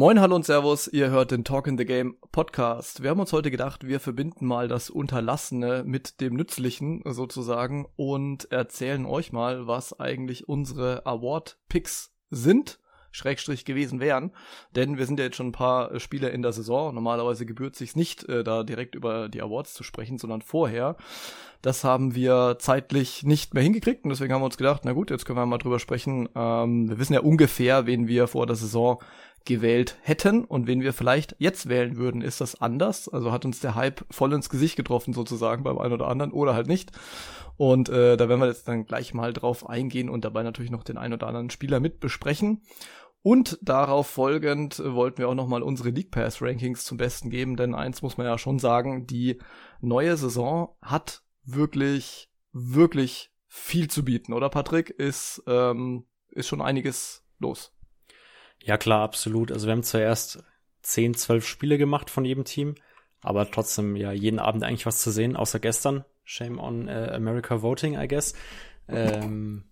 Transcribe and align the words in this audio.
Moin, 0.00 0.18
hallo 0.18 0.34
und 0.34 0.46
Servus, 0.46 0.88
ihr 0.88 1.10
hört 1.10 1.30
den 1.30 1.44
Talk 1.44 1.66
in 1.66 1.76
the 1.76 1.84
Game 1.84 2.16
Podcast. 2.32 3.02
Wir 3.02 3.10
haben 3.10 3.20
uns 3.20 3.34
heute 3.34 3.50
gedacht, 3.50 3.86
wir 3.86 4.00
verbinden 4.00 4.46
mal 4.46 4.66
das 4.66 4.88
Unterlassene 4.88 5.84
mit 5.84 6.22
dem 6.22 6.36
Nützlichen 6.36 7.02
sozusagen 7.04 7.86
und 7.96 8.50
erzählen 8.50 9.04
euch 9.04 9.30
mal, 9.30 9.66
was 9.66 10.00
eigentlich 10.00 10.48
unsere 10.48 11.04
Award-Picks 11.04 12.14
sind, 12.30 12.78
Schrägstrich 13.10 13.66
gewesen 13.66 14.00
wären. 14.00 14.32
Denn 14.74 14.96
wir 14.96 15.04
sind 15.04 15.18
ja 15.18 15.26
jetzt 15.26 15.36
schon 15.36 15.48
ein 15.48 15.52
paar 15.52 16.00
Spiele 16.00 16.30
in 16.30 16.40
der 16.40 16.52
Saison. 16.52 16.94
Normalerweise 16.94 17.44
gebührt 17.44 17.76
sich 17.76 17.94
nicht, 17.94 18.26
äh, 18.26 18.42
da 18.42 18.62
direkt 18.62 18.94
über 18.94 19.28
die 19.28 19.42
Awards 19.42 19.74
zu 19.74 19.82
sprechen, 19.82 20.16
sondern 20.16 20.40
vorher. 20.40 20.96
Das 21.60 21.84
haben 21.84 22.14
wir 22.14 22.56
zeitlich 22.58 23.22
nicht 23.22 23.52
mehr 23.52 23.62
hingekriegt 23.62 24.04
und 24.04 24.10
deswegen 24.10 24.32
haben 24.32 24.40
wir 24.40 24.46
uns 24.46 24.56
gedacht, 24.56 24.82
na 24.84 24.92
gut, 24.92 25.10
jetzt 25.10 25.26
können 25.26 25.38
wir 25.38 25.44
mal 25.44 25.58
drüber 25.58 25.78
sprechen. 25.78 26.28
Ähm, 26.34 26.88
wir 26.88 26.98
wissen 26.98 27.12
ja 27.12 27.20
ungefähr, 27.20 27.84
wen 27.84 28.08
wir 28.08 28.28
vor 28.28 28.46
der 28.46 28.56
Saison 28.56 29.02
gewählt 29.44 29.96
hätten 30.02 30.44
und 30.44 30.66
wen 30.66 30.82
wir 30.82 30.92
vielleicht 30.92 31.36
jetzt 31.38 31.68
wählen 31.68 31.96
würden, 31.96 32.22
ist 32.22 32.40
das 32.40 32.60
anders. 32.60 33.08
Also 33.08 33.32
hat 33.32 33.44
uns 33.44 33.60
der 33.60 33.74
Hype 33.74 34.04
voll 34.10 34.32
ins 34.32 34.50
Gesicht 34.50 34.76
getroffen 34.76 35.14
sozusagen 35.14 35.64
beim 35.64 35.78
einen 35.78 35.94
oder 35.94 36.08
anderen 36.08 36.32
oder 36.32 36.54
halt 36.54 36.66
nicht. 36.66 36.92
Und 37.56 37.88
äh, 37.88 38.16
da 38.16 38.28
werden 38.28 38.40
wir 38.40 38.46
jetzt 38.46 38.68
dann 38.68 38.86
gleich 38.86 39.12
mal 39.12 39.32
drauf 39.32 39.68
eingehen 39.68 40.08
und 40.08 40.24
dabei 40.24 40.42
natürlich 40.42 40.70
noch 40.70 40.84
den 40.84 40.96
einen 40.96 41.14
oder 41.14 41.26
anderen 41.26 41.50
Spieler 41.50 41.80
mit 41.80 42.00
besprechen. 42.00 42.62
Und 43.22 43.58
darauf 43.60 44.06
folgend 44.06 44.82
wollten 44.82 45.18
wir 45.18 45.28
auch 45.28 45.34
nochmal 45.34 45.62
unsere 45.62 45.90
League 45.90 46.10
Pass 46.10 46.40
Rankings 46.40 46.84
zum 46.84 46.96
Besten 46.96 47.28
geben, 47.28 47.56
denn 47.56 47.74
eins 47.74 48.00
muss 48.00 48.16
man 48.16 48.26
ja 48.26 48.38
schon 48.38 48.58
sagen, 48.58 49.06
die 49.06 49.38
neue 49.82 50.16
Saison 50.16 50.74
hat 50.80 51.22
wirklich, 51.44 52.30
wirklich 52.52 53.30
viel 53.46 53.90
zu 53.90 54.04
bieten, 54.04 54.32
oder 54.32 54.48
Patrick? 54.48 54.88
Ist, 54.88 55.42
ähm, 55.46 56.06
ist 56.30 56.48
schon 56.48 56.62
einiges 56.62 57.24
los. 57.38 57.74
Ja, 58.62 58.76
klar, 58.76 59.02
absolut. 59.02 59.52
Also 59.52 59.66
wir 59.66 59.72
haben 59.72 59.82
zuerst 59.82 60.42
10, 60.82 61.14
12 61.14 61.46
Spiele 61.46 61.78
gemacht 61.78 62.10
von 62.10 62.24
jedem 62.24 62.44
Team, 62.44 62.74
aber 63.22 63.50
trotzdem 63.50 63.96
ja 63.96 64.12
jeden 64.12 64.38
Abend 64.38 64.64
eigentlich 64.64 64.86
was 64.86 65.00
zu 65.02 65.10
sehen, 65.10 65.36
außer 65.36 65.60
gestern. 65.60 66.04
Shame 66.24 66.58
on 66.58 66.88
uh, 66.88 67.10
America 67.12 67.62
Voting, 67.62 67.98
I 67.98 68.06
guess. 68.06 68.34
Ähm, 68.88 69.64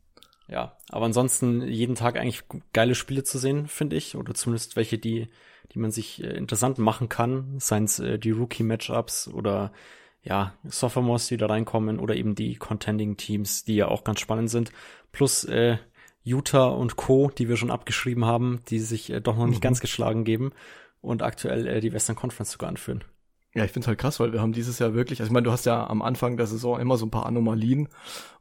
ja, 0.48 0.76
aber 0.88 1.06
ansonsten 1.06 1.62
jeden 1.62 1.94
Tag 1.94 2.16
eigentlich 2.16 2.42
geile 2.72 2.94
Spiele 2.94 3.22
zu 3.22 3.38
sehen, 3.38 3.68
finde 3.68 3.96
ich, 3.96 4.16
oder 4.16 4.34
zumindest 4.34 4.76
welche, 4.76 4.98
die, 4.98 5.28
die 5.72 5.78
man 5.78 5.90
sich 5.90 6.22
äh, 6.22 6.36
interessant 6.36 6.78
machen 6.78 7.08
kann, 7.08 7.58
seien 7.58 7.84
es 7.84 7.98
äh, 7.98 8.18
die 8.18 8.30
Rookie-Matchups 8.30 9.28
oder 9.28 9.72
ja, 10.22 10.54
Sophomores, 10.64 11.28
die 11.28 11.36
da 11.36 11.46
reinkommen 11.46 11.98
oder 11.98 12.16
eben 12.16 12.34
die 12.34 12.56
Contending-Teams, 12.56 13.64
die 13.64 13.76
ja 13.76 13.88
auch 13.88 14.04
ganz 14.04 14.20
spannend 14.20 14.50
sind. 14.50 14.72
Plus 15.12 15.44
äh, 15.44 15.78
Utah 16.28 16.68
und 16.68 16.96
Co., 16.96 17.30
die 17.36 17.48
wir 17.48 17.56
schon 17.56 17.70
abgeschrieben 17.70 18.24
haben, 18.24 18.60
die 18.68 18.80
sich 18.80 19.10
äh, 19.10 19.20
doch 19.20 19.36
noch 19.36 19.46
nicht 19.46 19.58
mhm. 19.58 19.62
ganz 19.62 19.80
geschlagen 19.80 20.24
geben 20.24 20.52
und 21.00 21.22
aktuell 21.22 21.66
äh, 21.66 21.80
die 21.80 21.92
Western 21.92 22.16
Conference 22.16 22.52
sogar 22.52 22.68
anführen. 22.68 23.04
Ja, 23.54 23.64
ich 23.64 23.72
finde 23.72 23.84
es 23.84 23.88
halt 23.88 23.98
krass, 23.98 24.20
weil 24.20 24.32
wir 24.32 24.42
haben 24.42 24.52
dieses 24.52 24.78
Jahr 24.78 24.94
wirklich, 24.94 25.20
also 25.20 25.30
ich 25.30 25.32
meine, 25.32 25.44
du 25.44 25.52
hast 25.52 25.64
ja 25.64 25.86
am 25.86 26.02
Anfang 26.02 26.36
der 26.36 26.46
Saison 26.46 26.78
immer 26.78 26.98
so 26.98 27.06
ein 27.06 27.10
paar 27.10 27.26
Anomalien 27.26 27.88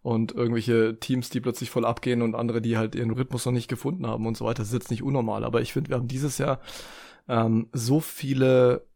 und 0.01 0.33
irgendwelche 0.33 0.99
Teams, 0.99 1.29
die 1.29 1.39
plötzlich 1.39 1.69
voll 1.69 1.85
abgehen 1.85 2.21
und 2.21 2.35
andere, 2.35 2.61
die 2.61 2.77
halt 2.77 2.93
ihren 2.93 3.11
Rhythmus 3.11 3.45
noch 3.45 3.53
nicht 3.53 3.69
gefunden 3.69 4.05
haben 4.05 4.27
und 4.27 4.35
so 4.35 4.45
weiter. 4.45 4.59
Das 4.59 4.67
ist 4.67 4.73
jetzt 4.73 4.91
nicht 4.91 5.03
unnormal, 5.03 5.45
aber 5.45 5.61
ich 5.61 5.73
finde, 5.73 5.89
wir 5.89 5.97
haben 5.97 6.09
dieses 6.09 6.37
Jahr 6.37 6.59
ähm, 7.29 7.69
so 7.71 7.99
viele 7.99 8.86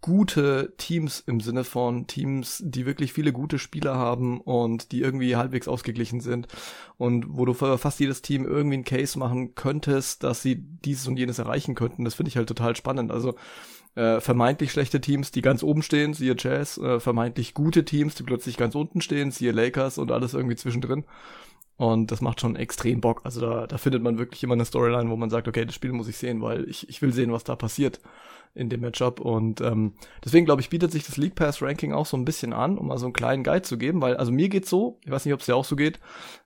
gute 0.00 0.72
Teams 0.78 1.22
im 1.26 1.40
Sinne 1.40 1.64
von 1.64 2.06
Teams, 2.06 2.62
die 2.64 2.86
wirklich 2.86 3.12
viele 3.12 3.32
gute 3.32 3.58
Spieler 3.58 3.96
haben 3.96 4.40
und 4.40 4.92
die 4.92 5.00
irgendwie 5.00 5.36
halbwegs 5.36 5.68
ausgeglichen 5.68 6.20
sind 6.20 6.48
und 6.96 7.26
wo 7.28 7.44
du 7.44 7.52
für 7.52 7.76
fast 7.78 8.00
jedes 8.00 8.22
Team 8.22 8.46
irgendwie 8.46 8.74
einen 8.74 8.84
Case 8.84 9.18
machen 9.18 9.54
könntest, 9.54 10.24
dass 10.24 10.42
sie 10.42 10.56
dieses 10.56 11.06
und 11.06 11.18
jenes 11.18 11.38
erreichen 11.38 11.74
könnten. 11.74 12.04
Das 12.04 12.14
finde 12.14 12.28
ich 12.28 12.36
halt 12.36 12.48
total 12.48 12.76
spannend. 12.76 13.10
Also 13.10 13.34
äh, 13.94 14.20
vermeintlich 14.20 14.72
schlechte 14.72 15.00
Teams, 15.00 15.32
die 15.32 15.42
ganz 15.42 15.62
oben 15.62 15.82
stehen, 15.82 16.14
siehe 16.14 16.36
Jazz, 16.38 16.78
äh, 16.78 17.00
vermeintlich 17.00 17.54
gute 17.54 17.84
Teams, 17.84 18.14
die 18.14 18.22
plötzlich 18.22 18.56
ganz 18.56 18.74
unten 18.74 19.00
stehen, 19.00 19.30
siehe 19.30 19.52
Lakers 19.52 19.98
und 19.98 20.12
alles 20.12 20.32
irgendwie 20.32 20.56
zwischendrin. 20.56 21.04
Und 21.80 22.12
das 22.12 22.20
macht 22.20 22.42
schon 22.42 22.56
extrem 22.56 23.00
Bock. 23.00 23.22
Also 23.24 23.40
da, 23.40 23.66
da 23.66 23.78
findet 23.78 24.02
man 24.02 24.18
wirklich 24.18 24.42
immer 24.42 24.52
eine 24.52 24.66
Storyline, 24.66 25.08
wo 25.08 25.16
man 25.16 25.30
sagt, 25.30 25.48
okay, 25.48 25.64
das 25.64 25.74
Spiel 25.74 25.92
muss 25.92 26.08
ich 26.08 26.18
sehen, 26.18 26.42
weil 26.42 26.68
ich, 26.68 26.86
ich 26.90 27.00
will 27.00 27.10
sehen, 27.10 27.32
was 27.32 27.42
da 27.42 27.56
passiert 27.56 28.00
in 28.54 28.68
dem 28.68 28.82
Matchup. 28.82 29.18
Und 29.18 29.62
ähm, 29.62 29.94
deswegen 30.22 30.44
glaube 30.44 30.60
ich, 30.60 30.68
bietet 30.68 30.92
sich 30.92 31.06
das 31.06 31.16
League 31.16 31.36
Pass 31.36 31.62
Ranking 31.62 31.94
auch 31.94 32.04
so 32.04 32.18
ein 32.18 32.26
bisschen 32.26 32.52
an, 32.52 32.76
um 32.76 32.88
mal 32.88 32.98
so 32.98 33.06
einen 33.06 33.14
kleinen 33.14 33.44
Guide 33.44 33.62
zu 33.62 33.78
geben, 33.78 34.02
weil 34.02 34.18
also 34.18 34.30
mir 34.30 34.50
geht's 34.50 34.68
so, 34.68 34.98
ich 35.06 35.10
weiß 35.10 35.24
nicht, 35.24 35.32
ob 35.32 35.40
es 35.40 35.46
dir 35.46 35.56
auch 35.56 35.64
so 35.64 35.74
geht. 35.74 36.00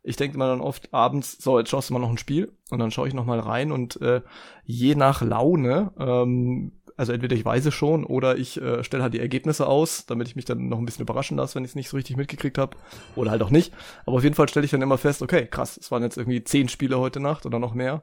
Ich 0.05 0.15
denke 0.15 0.39
mal 0.39 0.47
dann 0.47 0.61
oft 0.61 0.95
abends, 0.95 1.37
so 1.43 1.59
jetzt 1.59 1.69
schaust 1.69 1.91
du 1.91 1.95
mal 1.95 1.99
noch 1.99 2.11
ein 2.11 2.19
Spiel 2.19 2.53
und 2.71 2.79
dann 2.79 2.93
schaue 2.93 3.09
ich 3.09 3.15
noch 3.15 3.27
mal 3.27 3.41
rein 3.41 3.73
und 3.73 4.01
äh, 4.03 4.21
je 4.63 4.95
nach 4.95 5.21
Laune 5.21 5.91
ähm, 5.99 6.71
also 6.97 7.13
entweder 7.13 7.37
ich 7.37 7.45
weiß 7.45 7.67
es 7.67 7.75
schon 7.75 8.05
oder 8.05 8.37
ich 8.37 8.61
äh, 8.61 8.85
stelle 8.85 9.03
halt 9.03 9.15
die 9.15 9.21
Ergebnisse 9.21 9.67
aus, 9.67 10.07
damit 10.07 10.29
ich 10.29 10.37
mich 10.37 10.45
dann 10.45 10.69
noch 10.69 10.79
ein 10.79 10.87
bisschen 10.87 11.03
überraschen 11.03 11.37
lasse, 11.37 11.55
wenn 11.55 11.65
ich 11.65 11.71
es 11.71 11.75
nicht 11.77 11.89
so 11.89 11.97
richtig 11.97 12.17
mitgekriegt 12.17 12.59
habe. 12.59 12.77
Oder 13.17 13.31
halt 13.31 13.43
auch 13.43 13.51
nicht. 13.51 13.73
Aber 14.07 14.17
auf 14.17 14.25
jeden 14.25 14.35
Fall 14.35 14.49
stelle 14.49 14.65
ich 14.65 14.71
dann 14.71 14.83
immer 14.83 14.99
fest, 14.99 15.23
okay, 15.23 15.47
krass, 15.47 15.77
es 15.77 15.91
waren 15.91 16.03
jetzt 16.03 16.17
irgendwie 16.17 16.45
zehn 16.45 16.69
Spiele 16.69 16.99
heute 16.99 17.21
Nacht 17.21 17.47
oder 17.47 17.59
noch 17.59 17.75
mehr 17.75 18.03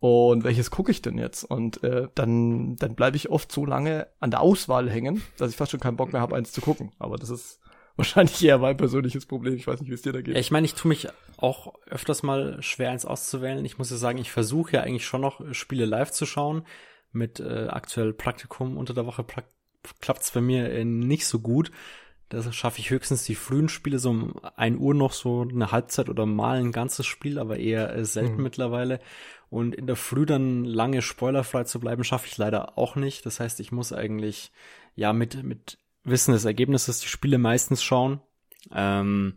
und 0.00 0.44
welches 0.44 0.70
gucke 0.70 0.90
ich 0.90 1.02
denn 1.02 1.18
jetzt? 1.18 1.44
Und 1.44 1.84
äh, 1.84 2.08
dann, 2.14 2.76
dann 2.76 2.94
bleibe 2.94 3.18
ich 3.18 3.28
oft 3.28 3.52
so 3.52 3.66
lange 3.66 4.08
an 4.18 4.30
der 4.30 4.40
Auswahl 4.40 4.88
hängen, 4.90 5.22
dass 5.36 5.50
ich 5.50 5.56
fast 5.56 5.70
schon 5.70 5.80
keinen 5.80 5.98
Bock 5.98 6.12
mehr 6.12 6.22
habe, 6.22 6.36
eins 6.36 6.52
zu 6.52 6.62
gucken. 6.62 6.92
Aber 6.98 7.18
das 7.18 7.28
ist 7.28 7.60
wahrscheinlich 7.96 8.42
eher 8.42 8.56
mein 8.56 8.78
persönliches 8.78 9.26
Problem. 9.26 9.54
Ich 9.54 9.66
weiß 9.66 9.78
nicht, 9.80 9.90
wie 9.90 9.94
es 9.94 10.00
dir 10.00 10.14
da 10.14 10.22
geht. 10.22 10.34
Ja, 10.34 10.40
ich 10.40 10.50
meine, 10.50 10.64
ich 10.64 10.74
tue 10.74 10.88
mich 10.88 11.08
auch 11.36 11.74
öfters 11.86 12.22
mal 12.22 12.62
schwer, 12.62 12.90
eins 12.90 13.04
auszuwählen. 13.04 13.62
Ich 13.66 13.76
muss 13.76 13.90
ja 13.90 13.98
sagen, 13.98 14.16
ich 14.16 14.30
versuche 14.30 14.72
ja 14.72 14.82
eigentlich 14.82 15.04
schon 15.04 15.20
noch 15.20 15.42
Spiele 15.52 15.84
live 15.84 16.10
zu 16.10 16.24
schauen. 16.24 16.62
Mit 17.12 17.40
äh, 17.40 17.66
aktuell 17.68 18.12
Praktikum 18.12 18.76
unter 18.76 18.94
der 18.94 19.06
Woche 19.06 19.24
klappt 20.00 20.22
es 20.22 20.30
bei 20.30 20.40
mir 20.40 20.70
äh, 20.70 20.84
nicht 20.84 21.26
so 21.26 21.40
gut. 21.40 21.70
Da 22.28 22.52
schaffe 22.52 22.78
ich 22.78 22.90
höchstens 22.90 23.24
die 23.24 23.34
frühen 23.34 23.68
Spiele, 23.68 23.98
so 23.98 24.10
um 24.10 24.34
ein 24.54 24.78
Uhr 24.78 24.94
noch 24.94 25.12
so 25.12 25.42
eine 25.42 25.72
Halbzeit 25.72 26.08
oder 26.08 26.26
mal 26.26 26.58
ein 26.60 26.70
ganzes 26.70 27.04
Spiel, 27.04 27.40
aber 27.40 27.58
eher 27.58 27.92
äh, 27.92 28.04
selten 28.04 28.36
mhm. 28.36 28.44
mittlerweile. 28.44 29.00
Und 29.48 29.74
in 29.74 29.88
der 29.88 29.96
Früh 29.96 30.26
dann 30.26 30.64
lange 30.64 31.02
spoilerfrei 31.02 31.64
zu 31.64 31.80
bleiben, 31.80 32.04
schaffe 32.04 32.28
ich 32.28 32.38
leider 32.38 32.78
auch 32.78 32.94
nicht. 32.94 33.26
Das 33.26 33.40
heißt, 33.40 33.58
ich 33.58 33.72
muss 33.72 33.92
eigentlich 33.92 34.52
ja 34.94 35.12
mit, 35.12 35.42
mit 35.42 35.78
Wissen 36.04 36.32
des 36.32 36.44
Ergebnisses 36.44 37.00
die 37.00 37.08
Spiele 37.08 37.38
meistens 37.38 37.82
schauen. 37.82 38.20
Ähm, 38.72 39.34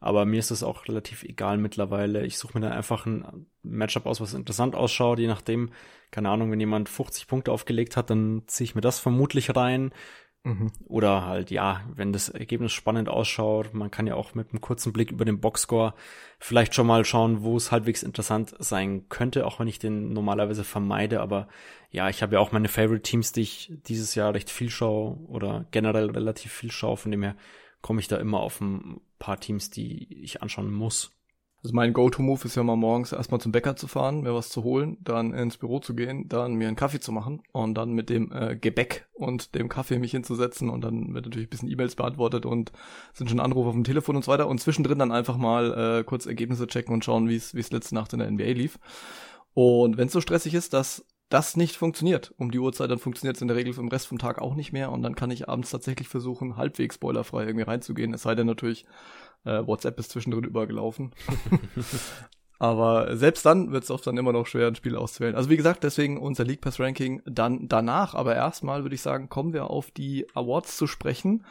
aber 0.00 0.24
mir 0.24 0.40
ist 0.40 0.50
das 0.50 0.62
auch 0.62 0.88
relativ 0.88 1.24
egal 1.24 1.58
mittlerweile. 1.58 2.24
Ich 2.24 2.38
suche 2.38 2.58
mir 2.58 2.66
dann 2.66 2.72
einfach 2.76 3.04
ein 3.04 3.46
Matchup 3.62 4.06
aus, 4.06 4.22
was 4.22 4.32
interessant 4.32 4.74
ausschaut. 4.74 5.18
Je 5.18 5.26
nachdem, 5.26 5.72
keine 6.10 6.30
Ahnung, 6.30 6.50
wenn 6.50 6.60
jemand 6.60 6.88
50 6.88 7.26
Punkte 7.26 7.52
aufgelegt 7.52 7.96
hat, 7.96 8.10
dann 8.10 8.42
ziehe 8.46 8.64
ich 8.64 8.74
mir 8.74 8.80
das 8.80 8.98
vermutlich 8.98 9.54
rein. 9.54 9.92
Mhm. 10.42 10.72
Oder 10.86 11.26
halt, 11.26 11.50
ja, 11.50 11.82
wenn 11.94 12.14
das 12.14 12.30
Ergebnis 12.30 12.72
spannend 12.72 13.10
ausschaut, 13.10 13.74
man 13.74 13.90
kann 13.90 14.06
ja 14.06 14.14
auch 14.14 14.34
mit 14.34 14.50
einem 14.50 14.62
kurzen 14.62 14.92
Blick 14.92 15.10
über 15.10 15.26
den 15.26 15.40
Boxscore 15.40 15.94
vielleicht 16.38 16.74
schon 16.74 16.86
mal 16.86 17.04
schauen, 17.04 17.42
wo 17.42 17.56
es 17.56 17.70
halbwegs 17.70 18.02
interessant 18.02 18.54
sein 18.58 19.08
könnte, 19.10 19.46
auch 19.46 19.60
wenn 19.60 19.68
ich 19.68 19.78
den 19.78 20.14
normalerweise 20.14 20.64
vermeide. 20.64 21.20
Aber 21.20 21.48
ja, 21.90 22.08
ich 22.08 22.22
habe 22.22 22.34
ja 22.34 22.40
auch 22.40 22.52
meine 22.52 22.68
Favorite 22.68 23.02
Teams, 23.02 23.32
die 23.32 23.42
ich 23.42 23.72
dieses 23.86 24.14
Jahr 24.14 24.32
recht 24.32 24.48
viel 24.48 24.70
schaue 24.70 25.18
oder 25.28 25.66
generell 25.72 26.10
relativ 26.10 26.52
viel 26.52 26.70
schaue. 26.70 26.96
Von 26.96 27.10
dem 27.10 27.22
her 27.22 27.36
komme 27.82 28.00
ich 28.00 28.08
da 28.08 28.16
immer 28.16 28.40
auf 28.40 28.62
ein 28.62 29.00
paar 29.18 29.38
Teams, 29.40 29.70
die 29.70 30.22
ich 30.22 30.40
anschauen 30.40 30.72
muss. 30.72 31.19
Also 31.62 31.74
mein 31.74 31.92
Go-To-Move 31.92 32.46
ist 32.46 32.56
ja 32.56 32.62
mal 32.62 32.76
morgens 32.76 33.12
erstmal 33.12 33.40
zum 33.40 33.52
Bäcker 33.52 33.76
zu 33.76 33.86
fahren, 33.86 34.22
mir 34.22 34.34
was 34.34 34.48
zu 34.48 34.64
holen, 34.64 34.96
dann 35.02 35.34
ins 35.34 35.58
Büro 35.58 35.78
zu 35.78 35.94
gehen, 35.94 36.26
dann 36.26 36.54
mir 36.54 36.68
einen 36.68 36.76
Kaffee 36.76 37.00
zu 37.00 37.12
machen 37.12 37.42
und 37.52 37.74
dann 37.74 37.92
mit 37.92 38.08
dem 38.08 38.32
äh, 38.32 38.56
Gebäck 38.56 39.06
und 39.12 39.54
dem 39.54 39.68
Kaffee 39.68 39.98
mich 39.98 40.12
hinzusetzen 40.12 40.70
und 40.70 40.82
dann 40.82 41.12
wird 41.12 41.26
natürlich 41.26 41.48
ein 41.48 41.50
bisschen 41.50 41.70
E-Mails 41.70 41.96
beantwortet 41.96 42.46
und 42.46 42.72
sind 43.12 43.28
schon 43.28 43.40
Anrufe 43.40 43.68
auf 43.68 43.74
dem 43.74 43.84
Telefon 43.84 44.16
und 44.16 44.24
so 44.24 44.32
weiter 44.32 44.48
und 44.48 44.58
zwischendrin 44.58 44.98
dann 44.98 45.12
einfach 45.12 45.36
mal 45.36 45.98
äh, 46.00 46.04
kurz 46.04 46.24
Ergebnisse 46.24 46.66
checken 46.66 46.94
und 46.94 47.04
schauen, 47.04 47.28
wie 47.28 47.36
es 47.36 47.54
wie 47.54 47.60
es 47.60 47.70
letzte 47.70 47.94
Nacht 47.94 48.14
in 48.14 48.20
der 48.20 48.30
NBA 48.30 48.52
lief. 48.52 48.78
Und 49.52 49.98
wenn 49.98 50.06
es 50.06 50.12
so 50.12 50.22
stressig 50.22 50.54
ist, 50.54 50.72
dass 50.72 51.04
das 51.30 51.56
nicht 51.56 51.76
funktioniert 51.76 52.34
um 52.36 52.50
die 52.50 52.58
Uhrzeit, 52.58 52.90
dann 52.90 52.98
funktioniert 52.98 53.36
es 53.36 53.42
in 53.42 53.48
der 53.48 53.56
Regel 53.56 53.72
den 53.72 53.88
Rest 53.88 54.08
vom 54.08 54.18
Tag 54.18 54.40
auch 54.42 54.54
nicht 54.54 54.72
mehr 54.72 54.92
und 54.92 55.02
dann 55.02 55.14
kann 55.14 55.30
ich 55.30 55.48
abends 55.48 55.70
tatsächlich 55.70 56.08
versuchen, 56.08 56.56
halbwegs 56.56 56.96
spoilerfrei 56.96 57.44
irgendwie 57.44 57.64
reinzugehen. 57.64 58.12
Es 58.12 58.22
sei 58.22 58.34
denn 58.34 58.46
natürlich, 58.46 58.84
äh, 59.44 59.66
WhatsApp 59.66 59.98
ist 59.98 60.10
zwischendrin 60.10 60.44
übergelaufen. 60.44 61.12
Aber 62.58 63.16
selbst 63.16 63.46
dann 63.46 63.72
wird 63.72 63.84
es 63.84 63.90
oft 63.90 64.06
dann 64.06 64.18
immer 64.18 64.32
noch 64.32 64.46
schwer, 64.46 64.66
ein 64.66 64.74
Spiel 64.74 64.94
auszuwählen. 64.94 65.34
Also 65.34 65.48
wie 65.48 65.56
gesagt, 65.56 65.82
deswegen 65.82 66.18
unser 66.18 66.44
League 66.44 66.60
Pass 66.60 66.78
Ranking 66.78 67.22
dann 67.24 67.68
danach. 67.68 68.14
Aber 68.14 68.36
erstmal 68.36 68.82
würde 68.82 68.96
ich 68.96 69.00
sagen, 69.00 69.30
kommen 69.30 69.54
wir 69.54 69.70
auf 69.70 69.90
die 69.90 70.26
Awards 70.34 70.76
zu 70.76 70.86
sprechen 70.86 71.46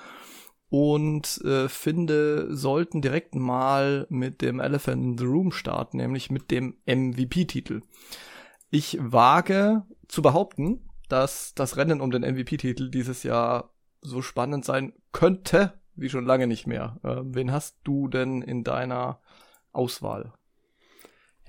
und 0.69 1.41
äh, 1.43 1.67
finde, 1.67 2.55
sollten 2.55 3.01
direkt 3.01 3.33
mal 3.33 4.05
mit 4.09 4.43
dem 4.43 4.59
Elephant 4.59 5.03
in 5.03 5.17
the 5.17 5.25
Room 5.25 5.51
starten, 5.51 5.97
nämlich 5.97 6.29
mit 6.29 6.51
dem 6.51 6.75
MVP-Titel. 6.85 7.81
Ich 8.69 8.97
wage 8.99 9.83
zu 10.07 10.21
behaupten, 10.21 10.89
dass 11.07 11.53
das 11.55 11.77
Rennen 11.77 12.01
um 12.01 12.11
den 12.11 12.21
MVP-Titel 12.21 12.89
dieses 12.89 13.23
Jahr 13.23 13.73
so 14.01 14.21
spannend 14.21 14.63
sein 14.63 14.93
könnte, 15.11 15.73
wie 15.95 16.09
schon 16.09 16.25
lange 16.25 16.47
nicht 16.47 16.67
mehr. 16.67 16.99
Äh, 17.03 17.17
wen 17.23 17.51
hast 17.51 17.77
du 17.83 18.07
denn 18.07 18.41
in 18.41 18.63
deiner 18.63 19.19
Auswahl? 19.71 20.33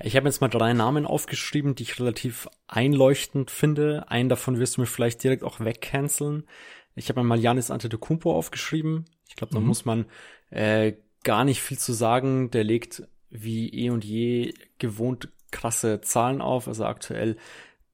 Ich 0.02 0.17
habe 0.17 0.26
jetzt 0.26 0.40
mal 0.40 0.49
drei 0.49 0.72
Namen 0.72 1.06
aufgeschrieben, 1.06 1.75
die 1.75 1.82
ich 1.82 2.00
relativ 2.00 2.49
einleuchtend 2.67 3.50
finde. 3.50 4.08
Einen 4.08 4.31
davon 4.31 4.58
wirst 4.58 4.76
du 4.76 4.81
mir 4.81 4.87
vielleicht 4.87 5.23
direkt 5.23 5.44
auch 5.44 5.61
wegcanceln. 5.61 6.46
Ich 6.94 7.11
habe 7.11 7.23
mal 7.23 7.38
Janis 7.38 7.70
Antetokounmpo 7.70 8.34
aufgeschrieben. 8.34 9.05
Ich 9.28 9.37
glaube, 9.37 9.52
da 9.52 9.61
mhm. 9.61 9.66
muss 9.66 9.84
man 9.84 10.06
äh, 10.49 10.94
gar 11.23 11.44
nicht 11.44 11.61
viel 11.61 11.78
zu 11.78 11.93
sagen. 11.93 12.50
Der 12.50 12.64
legt 12.64 13.02
wie 13.28 13.69
eh 13.69 13.90
und 13.90 14.05
je 14.05 14.55
gewohnt 14.78 15.28
krasse 15.50 16.00
Zahlen 16.00 16.41
auf. 16.41 16.69
Also 16.69 16.85
aktuell 16.85 17.37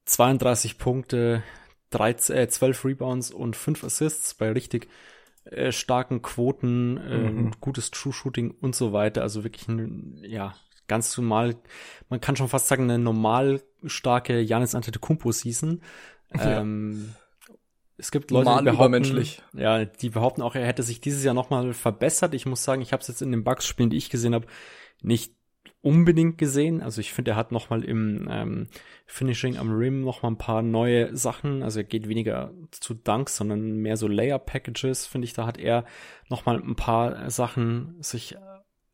32 0.05 0.79
Punkte, 0.79 1.43
13, 1.91 2.37
äh, 2.37 2.49
12 2.49 2.85
Rebounds 2.85 3.31
und 3.31 3.57
5 3.57 3.85
Assists 3.85 4.35
bei 4.35 4.51
richtig 4.51 4.89
äh, 5.45 5.73
starken 5.73 6.23
Quoten, 6.23 6.97
äh, 6.97 7.19
mhm. 7.19 7.53
gutes 7.61 7.91
True 7.91 8.13
Shooting 8.13 8.51
und 8.51 8.75
so 8.75 8.93
weiter. 8.93 9.23
Also 9.23 9.45
wirklich 9.45 9.69
ein, 9.69 10.21
ja, 10.23 10.55
ganz 10.89 11.17
normal, 11.17 11.57
man 12.09 12.21
kann 12.21 12.37
schon 12.37 12.49
fast 12.49 12.69
sagen, 12.69 12.85
eine 12.85 12.99
normal 12.99 13.63
starke 13.85 14.41
Janis 14.41 14.75
Antetokounmpo 14.75 15.33
Season. 15.33 15.83
Ja. 16.35 16.61
Ähm, 16.61 17.15
es 17.99 18.11
gibt 18.11 18.33
Leute, 18.33 18.47
Normal 18.47 18.65
die 18.65 18.71
behaupten, 18.73 19.27
ja, 19.53 19.85
die 19.85 20.11
behaupten 20.11 20.43
auch, 20.43 20.57
er 20.57 20.67
hätte 20.67 20.83
sich 20.83 21.01
dieses 21.01 21.23
Jahr 21.23 21.35
nochmal 21.35 21.73
verbessert. 21.73 22.35
Ich 22.35 22.47
muss 22.47 22.65
sagen, 22.65 22.83
ich 22.83 22.93
habe 22.93 23.01
es 23.01 23.07
jetzt 23.07 23.23
in 23.23 23.31
den 23.31 23.45
Bugs-Spielen, 23.45 23.91
die 23.91 23.97
ich 23.97 24.11
gesehen 24.11 24.35
habe, 24.35 24.49
nicht 25.03 25.36
unbedingt 25.87 26.37
gesehen. 26.37 26.83
Also 26.83 27.01
ich 27.01 27.13
finde, 27.13 27.31
er 27.31 27.37
hat 27.37 27.53
nochmal 27.53 27.85
im 27.85 28.27
ähm, 28.29 28.67
Finishing 29.07 29.57
am 29.57 29.71
Rim 29.71 30.01
nochmal 30.01 30.33
ein 30.33 30.39
paar 30.39 30.61
neue 30.61 31.17
Sachen. 31.17 31.63
Also 31.63 31.79
er 31.79 31.85
geht 31.85 32.09
weniger 32.09 32.53
zu 32.73 32.95
Dunks, 32.95 33.37
sondern 33.37 33.77
mehr 33.77 33.97
so 33.97 34.09
Layer-Packages, 34.09 35.07
finde 35.07 35.27
ich. 35.27 35.33
Da 35.33 35.47
hat 35.47 35.59
er 35.59 35.85
nochmal 36.29 36.61
ein 36.61 36.75
paar 36.75 37.31
Sachen 37.31 37.95
sich 38.01 38.37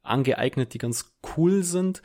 angeeignet, 0.03 0.75
die 0.75 0.79
ganz 0.79 1.17
cool 1.35 1.63
sind. 1.63 2.03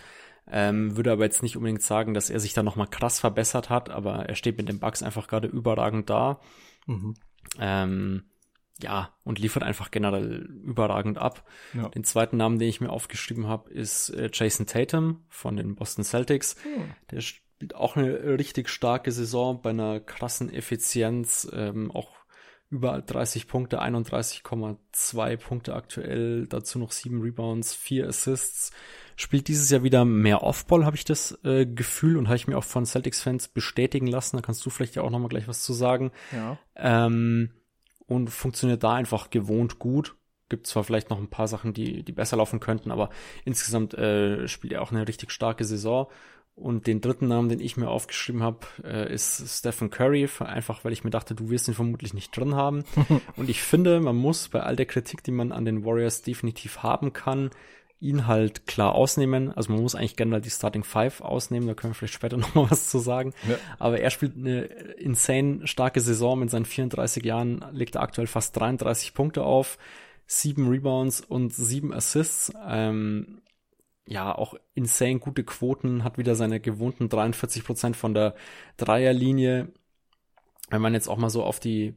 Ähm, 0.49 0.95
würde 0.95 1.11
aber 1.11 1.25
jetzt 1.25 1.43
nicht 1.43 1.57
unbedingt 1.57 1.81
sagen, 1.81 2.13
dass 2.13 2.29
er 2.29 2.39
sich 2.39 2.53
da 2.53 2.63
nochmal 2.63 2.87
krass 2.87 3.19
verbessert 3.19 3.69
hat, 3.69 3.89
aber 3.89 4.29
er 4.29 4.35
steht 4.35 4.57
mit 4.57 4.69
den 4.69 4.79
Bugs 4.79 5.03
einfach 5.03 5.27
gerade 5.27 5.49
überragend 5.49 6.09
da. 6.09 6.39
Mhm. 6.85 7.15
Ähm, 7.59 8.23
ja, 8.81 9.13
und 9.23 9.39
liefert 9.39 9.63
einfach 9.63 9.91
generell 9.91 10.47
überragend 10.63 11.17
ab. 11.17 11.47
Ja. 11.73 11.89
Den 11.89 12.03
zweiten 12.03 12.37
Namen, 12.37 12.59
den 12.59 12.69
ich 12.69 12.81
mir 12.81 12.91
aufgeschrieben 12.91 13.47
habe, 13.47 13.71
ist 13.71 14.09
äh, 14.09 14.29
Jason 14.31 14.65
Tatum 14.65 15.25
von 15.29 15.55
den 15.55 15.75
Boston 15.75 16.03
Celtics. 16.03 16.55
Mhm. 16.63 16.93
Der 17.11 17.21
spielt 17.21 17.75
auch 17.75 17.95
eine 17.95 18.37
richtig 18.37 18.69
starke 18.69 19.11
Saison 19.11 19.61
bei 19.61 19.71
einer 19.71 19.99
krassen 19.99 20.53
Effizienz, 20.53 21.49
ähm, 21.53 21.91
auch 21.91 22.17
überall 22.69 23.01
30 23.01 23.47
Punkte, 23.47 23.81
31,2 23.81 25.37
Punkte 25.37 25.73
aktuell, 25.73 26.47
dazu 26.47 26.79
noch 26.79 26.91
sieben 26.91 27.21
Rebounds, 27.21 27.73
vier 27.73 28.07
Assists. 28.07 28.71
Spielt 29.15 29.47
dieses 29.47 29.69
Jahr 29.71 29.83
wieder 29.83 30.05
mehr 30.05 30.43
Offball, 30.43 30.85
habe 30.85 30.95
ich 30.95 31.05
das 31.05 31.39
äh, 31.43 31.65
Gefühl 31.65 32.17
und 32.17 32.27
habe 32.27 32.35
ich 32.35 32.47
mir 32.47 32.57
auch 32.57 32.63
von 32.63 32.85
Celtics-Fans 32.85 33.47
bestätigen 33.47 34.05
lassen. 34.05 34.35
Da 34.35 34.41
kannst 34.43 34.63
du 34.65 34.69
vielleicht 34.69 34.95
ja 34.95 35.01
auch 35.01 35.09
nochmal 35.09 35.29
gleich 35.29 35.47
was 35.47 35.63
zu 35.63 35.73
sagen. 35.73 36.11
Ja. 36.31 36.59
Ähm, 36.75 37.51
und 38.07 38.29
funktioniert 38.29 38.83
da 38.83 38.93
einfach 38.93 39.29
gewohnt 39.29 39.79
gut. 39.79 40.15
Gibt 40.49 40.65
zwar 40.65 40.83
vielleicht 40.83 41.09
noch 41.09 41.19
ein 41.19 41.29
paar 41.29 41.47
Sachen, 41.47 41.73
die, 41.73 42.03
die 42.03 42.13
besser 42.13 42.37
laufen 42.37 42.59
könnten, 42.59 42.89
aber 42.89 43.09
insgesamt 43.43 43.93
äh, 43.93 44.47
spielt 44.47 44.73
er 44.73 44.81
auch 44.81 44.91
eine 44.91 45.07
richtig 45.07 45.31
starke 45.31 45.65
Saison. 45.65 46.07
Und 46.55 46.87
den 46.87 47.01
dritten 47.01 47.27
Namen, 47.27 47.49
den 47.49 47.59
ich 47.59 47.77
mir 47.77 47.87
aufgeschrieben 47.87 48.41
habe, 48.41 48.65
äh, 48.83 49.13
ist 49.13 49.59
Stephen 49.59 49.91
Curry, 49.91 50.27
einfach 50.39 50.83
weil 50.83 50.91
ich 50.91 51.03
mir 51.03 51.11
dachte, 51.11 51.35
du 51.35 51.51
wirst 51.51 51.67
ihn 51.67 51.75
vermutlich 51.75 52.15
nicht 52.15 52.35
drin 52.35 52.55
haben. 52.55 52.83
und 53.35 53.49
ich 53.49 53.61
finde, 53.61 53.99
man 53.99 54.15
muss 54.15 54.47
bei 54.47 54.61
all 54.61 54.75
der 54.75 54.87
Kritik, 54.87 55.23
die 55.23 55.31
man 55.31 55.51
an 55.51 55.65
den 55.65 55.85
Warriors 55.85 56.23
definitiv 56.23 56.81
haben 56.81 57.13
kann, 57.13 57.51
ihn 57.99 58.27
halt 58.27 58.67
klar 58.67 58.93
ausnehmen. 58.93 59.51
Also 59.51 59.71
man 59.71 59.81
muss 59.81 59.95
eigentlich 59.95 60.15
generell 60.15 60.41
die 60.41 60.49
Starting 60.49 60.83
Five 60.83 61.21
ausnehmen, 61.21 61.67
da 61.67 61.73
können 61.73 61.91
wir 61.91 61.95
vielleicht 61.95 62.13
später 62.13 62.37
nochmal 62.37 62.69
was 62.69 62.89
zu 62.89 62.99
sagen. 62.99 63.33
Ja. 63.47 63.57
Aber 63.79 63.99
er 63.99 64.09
spielt 64.09 64.35
eine 64.35 64.63
insane 64.63 65.65
starke 65.67 65.99
Saison 65.99 66.39
mit 66.39 66.49
seinen 66.49 66.65
34 66.65 67.23
Jahren, 67.23 67.65
legt 67.71 67.95
er 67.95 68.01
aktuell 68.01 68.27
fast 68.27 68.55
33 68.57 69.13
Punkte 69.13 69.43
auf, 69.43 69.77
sieben 70.27 70.69
Rebounds 70.69 71.21
und 71.21 71.53
sieben 71.53 71.93
Assists. 71.93 72.51
Ähm, 72.67 73.41
ja, 74.07 74.33
auch 74.33 74.55
insane 74.73 75.19
gute 75.19 75.43
Quoten, 75.43 76.03
hat 76.03 76.17
wieder 76.17 76.35
seine 76.35 76.59
gewohnten 76.59 77.09
43 77.09 77.63
Prozent 77.63 77.97
von 77.97 78.13
der 78.13 78.35
Dreierlinie. 78.77 79.73
Wenn 80.69 80.81
man 80.81 80.93
jetzt 80.93 81.07
auch 81.07 81.17
mal 81.17 81.29
so 81.29 81.43
auf 81.43 81.59
die, 81.59 81.95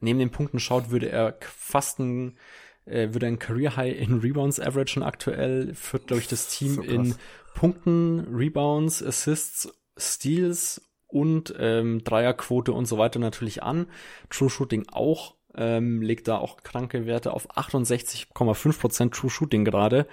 neben 0.00 0.18
den 0.18 0.30
Punkten 0.30 0.58
schaut, 0.58 0.90
würde 0.90 1.10
er 1.10 1.38
fast 1.40 1.98
ein, 1.98 2.38
äh, 2.84 3.12
würde 3.12 3.26
ein 3.26 3.38
Career 3.38 3.76
High 3.76 3.98
in 3.98 4.18
Rebounds 4.20 4.60
averagen 4.60 5.02
aktuell, 5.02 5.74
führt, 5.74 6.08
glaube 6.08 6.20
ich, 6.20 6.28
das 6.28 6.48
Team 6.48 6.74
so 6.74 6.82
in 6.82 7.14
Punkten, 7.54 8.26
Rebounds, 8.32 9.02
Assists, 9.02 9.72
Steals 9.96 10.82
und 11.06 11.54
ähm, 11.58 12.02
Dreierquote 12.04 12.72
und 12.72 12.86
so 12.86 12.98
weiter 12.98 13.18
natürlich 13.18 13.62
an. 13.62 13.86
True 14.30 14.50
Shooting 14.50 14.86
auch 14.90 15.34
ähm, 15.54 16.00
legt 16.00 16.28
da 16.28 16.38
auch 16.38 16.62
kranke 16.62 17.06
Werte 17.06 17.32
auf 17.32 17.50
68,5% 17.56 19.10
True 19.10 19.30
Shooting 19.30 19.64
gerade. 19.64 20.06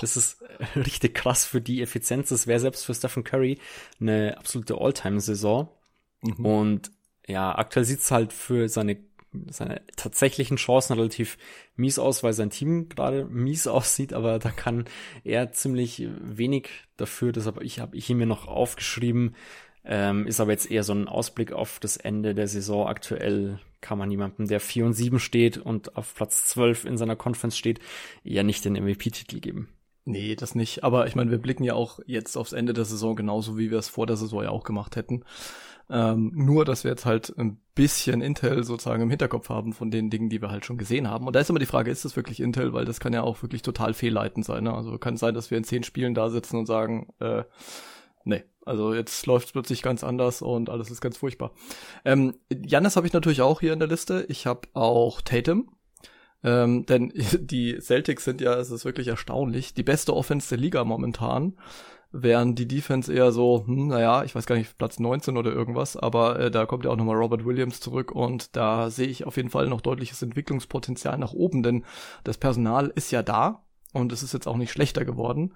Das 0.00 0.16
ist 0.16 0.42
äh, 0.42 0.78
richtig 0.80 1.14
krass 1.14 1.44
für 1.44 1.60
die 1.60 1.80
Effizienz. 1.82 2.28
Das 2.28 2.46
wäre 2.46 2.60
selbst 2.60 2.84
für 2.84 2.94
Stephen 2.94 3.24
Curry 3.24 3.58
eine 4.00 4.36
absolute 4.38 4.76
All-Time-Saison. 4.78 5.68
Mhm. 6.22 6.44
Und 6.44 6.90
ja, 7.26 7.56
aktuell 7.56 7.84
sieht's 7.84 8.10
halt 8.10 8.32
für 8.32 8.68
seine 8.68 8.96
seine 9.48 9.80
tatsächlichen 9.96 10.56
Chancen 10.56 10.94
relativ 10.94 11.38
mies 11.76 11.98
aus, 11.98 12.22
weil 12.22 12.32
sein 12.32 12.50
Team 12.50 12.88
gerade 12.88 13.24
mies 13.24 13.66
aussieht, 13.68 14.12
aber 14.12 14.38
da 14.38 14.50
kann 14.50 14.84
er 15.24 15.52
ziemlich 15.52 16.08
wenig 16.20 16.68
dafür. 16.96 17.32
Deshalb 17.32 17.60
ich 17.62 17.80
habe 17.80 17.96
ich 17.96 18.08
ihn 18.10 18.18
mir 18.18 18.26
noch 18.26 18.46
aufgeschrieben. 18.46 19.34
Ähm, 19.84 20.28
ist 20.28 20.38
aber 20.38 20.52
jetzt 20.52 20.70
eher 20.70 20.84
so 20.84 20.92
ein 20.92 21.08
Ausblick 21.08 21.52
auf 21.52 21.80
das 21.80 21.96
Ende 21.96 22.34
der 22.34 22.46
Saison. 22.46 22.86
Aktuell 22.86 23.58
kann 23.80 23.98
man 23.98 24.12
jemandem, 24.12 24.46
der 24.46 24.60
4 24.60 24.86
und 24.86 24.92
7 24.92 25.18
steht 25.18 25.58
und 25.58 25.96
auf 25.96 26.14
Platz 26.14 26.46
12 26.46 26.84
in 26.84 26.96
seiner 26.96 27.16
Conference 27.16 27.58
steht, 27.58 27.80
ja 28.22 28.44
nicht 28.44 28.64
den 28.64 28.74
MVP-Titel 28.74 29.40
geben. 29.40 29.68
Nee, 30.04 30.34
das 30.34 30.54
nicht. 30.54 30.82
Aber 30.82 31.06
ich 31.06 31.14
meine, 31.14 31.30
wir 31.30 31.38
blicken 31.38 31.62
ja 31.64 31.74
auch 31.74 32.00
jetzt 32.06 32.36
aufs 32.36 32.52
Ende 32.52 32.72
der 32.72 32.84
Saison 32.84 33.14
genauso, 33.14 33.56
wie 33.56 33.70
wir 33.70 33.78
es 33.78 33.88
vor 33.88 34.06
der 34.06 34.16
Saison 34.16 34.42
ja 34.42 34.50
auch 34.50 34.64
gemacht 34.64 34.96
hätten. 34.96 35.24
Ähm, 35.90 36.32
nur, 36.34 36.64
dass 36.64 36.84
wir 36.84 36.90
jetzt 36.90 37.06
halt 37.06 37.32
ein 37.36 37.60
bisschen 37.74 38.20
Intel 38.20 38.64
sozusagen 38.64 39.02
im 39.02 39.10
Hinterkopf 39.10 39.48
haben 39.48 39.72
von 39.72 39.90
den 39.90 40.10
Dingen, 40.10 40.28
die 40.28 40.40
wir 40.40 40.50
halt 40.50 40.64
schon 40.64 40.78
gesehen 40.78 41.08
haben. 41.08 41.26
Und 41.26 41.34
da 41.34 41.40
ist 41.40 41.50
immer 41.50 41.58
die 41.58 41.66
Frage, 41.66 41.90
ist 41.90 42.04
das 42.04 42.16
wirklich 42.16 42.40
Intel? 42.40 42.72
Weil 42.72 42.84
das 42.84 43.00
kann 43.00 43.12
ja 43.12 43.22
auch 43.22 43.42
wirklich 43.42 43.62
total 43.62 43.94
fehlleitend 43.94 44.44
sein. 44.44 44.64
Ne? 44.64 44.74
Also 44.74 44.98
kann 44.98 45.16
sein, 45.16 45.34
dass 45.34 45.50
wir 45.50 45.58
in 45.58 45.64
zehn 45.64 45.82
Spielen 45.82 46.14
da 46.14 46.30
sitzen 46.30 46.56
und 46.56 46.66
sagen, 46.66 47.12
äh, 47.20 47.44
nee, 48.24 48.44
also 48.64 48.94
jetzt 48.94 49.26
läuft 49.26 49.52
plötzlich 49.52 49.82
ganz 49.82 50.04
anders 50.04 50.42
und 50.42 50.70
alles 50.70 50.90
ist 50.90 51.00
ganz 51.00 51.16
furchtbar. 51.16 51.52
Ähm, 52.04 52.34
Jannis 52.50 52.96
habe 52.96 53.06
ich 53.06 53.12
natürlich 53.12 53.42
auch 53.42 53.60
hier 53.60 53.72
in 53.72 53.80
der 53.80 53.88
Liste. 53.88 54.24
Ich 54.28 54.46
habe 54.46 54.68
auch 54.74 55.20
Tatum. 55.20 55.70
Ähm, 56.44 56.86
denn 56.86 57.12
die 57.40 57.78
Celtics 57.80 58.24
sind 58.24 58.40
ja, 58.40 58.54
es 58.54 58.70
ist 58.70 58.84
wirklich 58.84 59.08
erstaunlich, 59.08 59.74
die 59.74 59.82
beste 59.82 60.14
Offense 60.14 60.48
der 60.50 60.58
Liga 60.58 60.84
momentan. 60.84 61.54
Während 62.14 62.58
die 62.58 62.68
Defense 62.68 63.12
eher 63.12 63.32
so, 63.32 63.64
hm, 63.66 63.88
naja, 63.88 64.22
ich 64.22 64.34
weiß 64.34 64.44
gar 64.44 64.56
nicht, 64.56 64.76
Platz 64.76 64.98
19 64.98 65.38
oder 65.38 65.50
irgendwas, 65.50 65.96
aber 65.96 66.38
äh, 66.38 66.50
da 66.50 66.66
kommt 66.66 66.84
ja 66.84 66.90
auch 66.90 66.96
nochmal 66.96 67.16
Robert 67.16 67.46
Williams 67.46 67.80
zurück 67.80 68.12
und 68.12 68.54
da 68.54 68.90
sehe 68.90 69.08
ich 69.08 69.26
auf 69.26 69.36
jeden 69.38 69.48
Fall 69.48 69.66
noch 69.66 69.80
deutliches 69.80 70.20
Entwicklungspotenzial 70.20 71.16
nach 71.16 71.32
oben, 71.32 71.62
denn 71.62 71.84
das 72.22 72.36
Personal 72.36 72.92
ist 72.94 73.12
ja 73.12 73.22
da 73.22 73.64
und 73.94 74.12
es 74.12 74.22
ist 74.22 74.34
jetzt 74.34 74.46
auch 74.46 74.58
nicht 74.58 74.72
schlechter 74.72 75.06
geworden. 75.06 75.54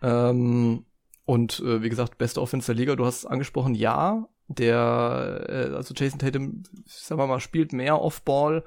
Ähm, 0.00 0.86
und 1.26 1.60
äh, 1.60 1.82
wie 1.82 1.90
gesagt, 1.90 2.16
beste 2.16 2.40
Offense 2.40 2.66
der 2.66 2.74
Liga, 2.74 2.96
du 2.96 3.04
hast 3.04 3.18
es 3.18 3.26
angesprochen, 3.26 3.74
ja, 3.74 4.28
der, 4.48 5.46
äh, 5.48 5.74
also 5.74 5.94
Jason 5.96 6.18
Tatum, 6.18 6.62
sagen 6.86 7.20
wir 7.20 7.26
mal, 7.26 7.40
spielt 7.40 7.72
mehr 7.72 8.00
Offball, 8.00 8.64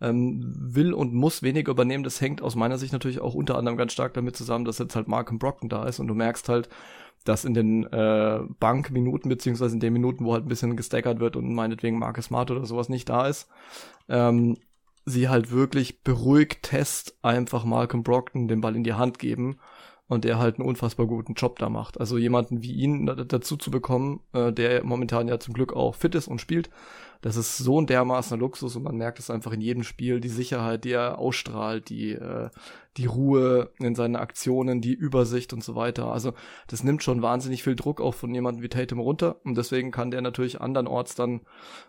ähm, 0.00 0.54
will 0.58 0.92
und 0.92 1.14
muss 1.14 1.42
weniger 1.42 1.72
übernehmen. 1.72 2.04
Das 2.04 2.20
hängt 2.20 2.42
aus 2.42 2.56
meiner 2.56 2.78
Sicht 2.78 2.92
natürlich 2.92 3.20
auch 3.20 3.34
unter 3.34 3.56
anderem 3.56 3.76
ganz 3.76 3.92
stark 3.92 4.14
damit 4.14 4.36
zusammen, 4.36 4.64
dass 4.64 4.78
jetzt 4.78 4.96
halt 4.96 5.08
Markham 5.08 5.38
Brockton 5.38 5.68
da 5.68 5.84
ist 5.84 5.98
und 5.98 6.08
du 6.08 6.14
merkst 6.14 6.48
halt, 6.48 6.68
dass 7.24 7.44
in 7.44 7.54
den 7.54 7.84
äh, 7.92 8.40
Bankminuten, 8.58 9.28
beziehungsweise 9.28 9.74
in 9.74 9.80
den 9.80 9.92
Minuten, 9.92 10.24
wo 10.24 10.34
halt 10.34 10.44
ein 10.44 10.48
bisschen 10.48 10.76
gestackert 10.76 11.20
wird 11.20 11.36
und 11.36 11.52
meinetwegen 11.52 11.98
Marcus 11.98 12.26
Smart 12.26 12.50
oder 12.50 12.64
sowas 12.64 12.88
nicht 12.88 13.08
da 13.08 13.26
ist, 13.26 13.48
ähm, 14.08 14.56
sie 15.04 15.28
halt 15.28 15.50
wirklich 15.50 16.02
beruhigt 16.02 16.62
Test 16.62 17.18
einfach 17.22 17.64
Malcolm 17.64 18.02
Brockton 18.02 18.48
den 18.48 18.60
Ball 18.60 18.76
in 18.76 18.84
die 18.84 18.94
Hand 18.94 19.18
geben 19.18 19.58
und 20.08 20.24
der 20.24 20.38
halt 20.38 20.58
einen 20.58 20.66
unfassbar 20.66 21.06
guten 21.06 21.34
Job 21.34 21.58
da 21.58 21.68
macht. 21.68 22.00
Also 22.00 22.16
jemanden 22.16 22.62
wie 22.62 22.72
ihn 22.72 23.06
dazu 23.06 23.56
zu 23.56 23.70
bekommen, 23.70 24.20
äh, 24.32 24.52
der 24.52 24.82
momentan 24.82 25.28
ja 25.28 25.38
zum 25.38 25.54
Glück 25.54 25.74
auch 25.74 25.94
fit 25.94 26.14
ist 26.14 26.28
und 26.28 26.40
spielt, 26.40 26.70
das 27.20 27.36
ist 27.36 27.58
so 27.58 27.80
ein 27.80 27.86
dermaßener 27.86 28.38
Luxus 28.38 28.76
und 28.76 28.84
man 28.84 28.96
merkt 28.96 29.18
es 29.18 29.28
einfach 29.28 29.52
in 29.52 29.60
jedem 29.60 29.82
Spiel, 29.82 30.20
die 30.20 30.28
Sicherheit, 30.28 30.84
die 30.84 30.92
er 30.92 31.18
ausstrahlt, 31.18 31.88
die, 31.90 32.12
äh, 32.12 32.48
die 32.96 33.06
Ruhe 33.06 33.72
in 33.80 33.94
seinen 33.96 34.16
Aktionen, 34.16 34.80
die 34.80 34.94
Übersicht 34.94 35.52
und 35.52 35.62
so 35.62 35.74
weiter. 35.74 36.06
Also 36.12 36.32
das 36.68 36.84
nimmt 36.84 37.02
schon 37.02 37.20
wahnsinnig 37.20 37.62
viel 37.64 37.74
Druck 37.74 38.00
auch 38.00 38.14
von 38.14 38.32
jemandem 38.32 38.62
wie 38.62 38.68
Tatum 38.68 39.00
runter 39.00 39.40
und 39.44 39.58
deswegen 39.58 39.90
kann 39.90 40.10
der 40.10 40.22
natürlich 40.22 40.60
andernorts 40.60 41.16
dann 41.16 41.40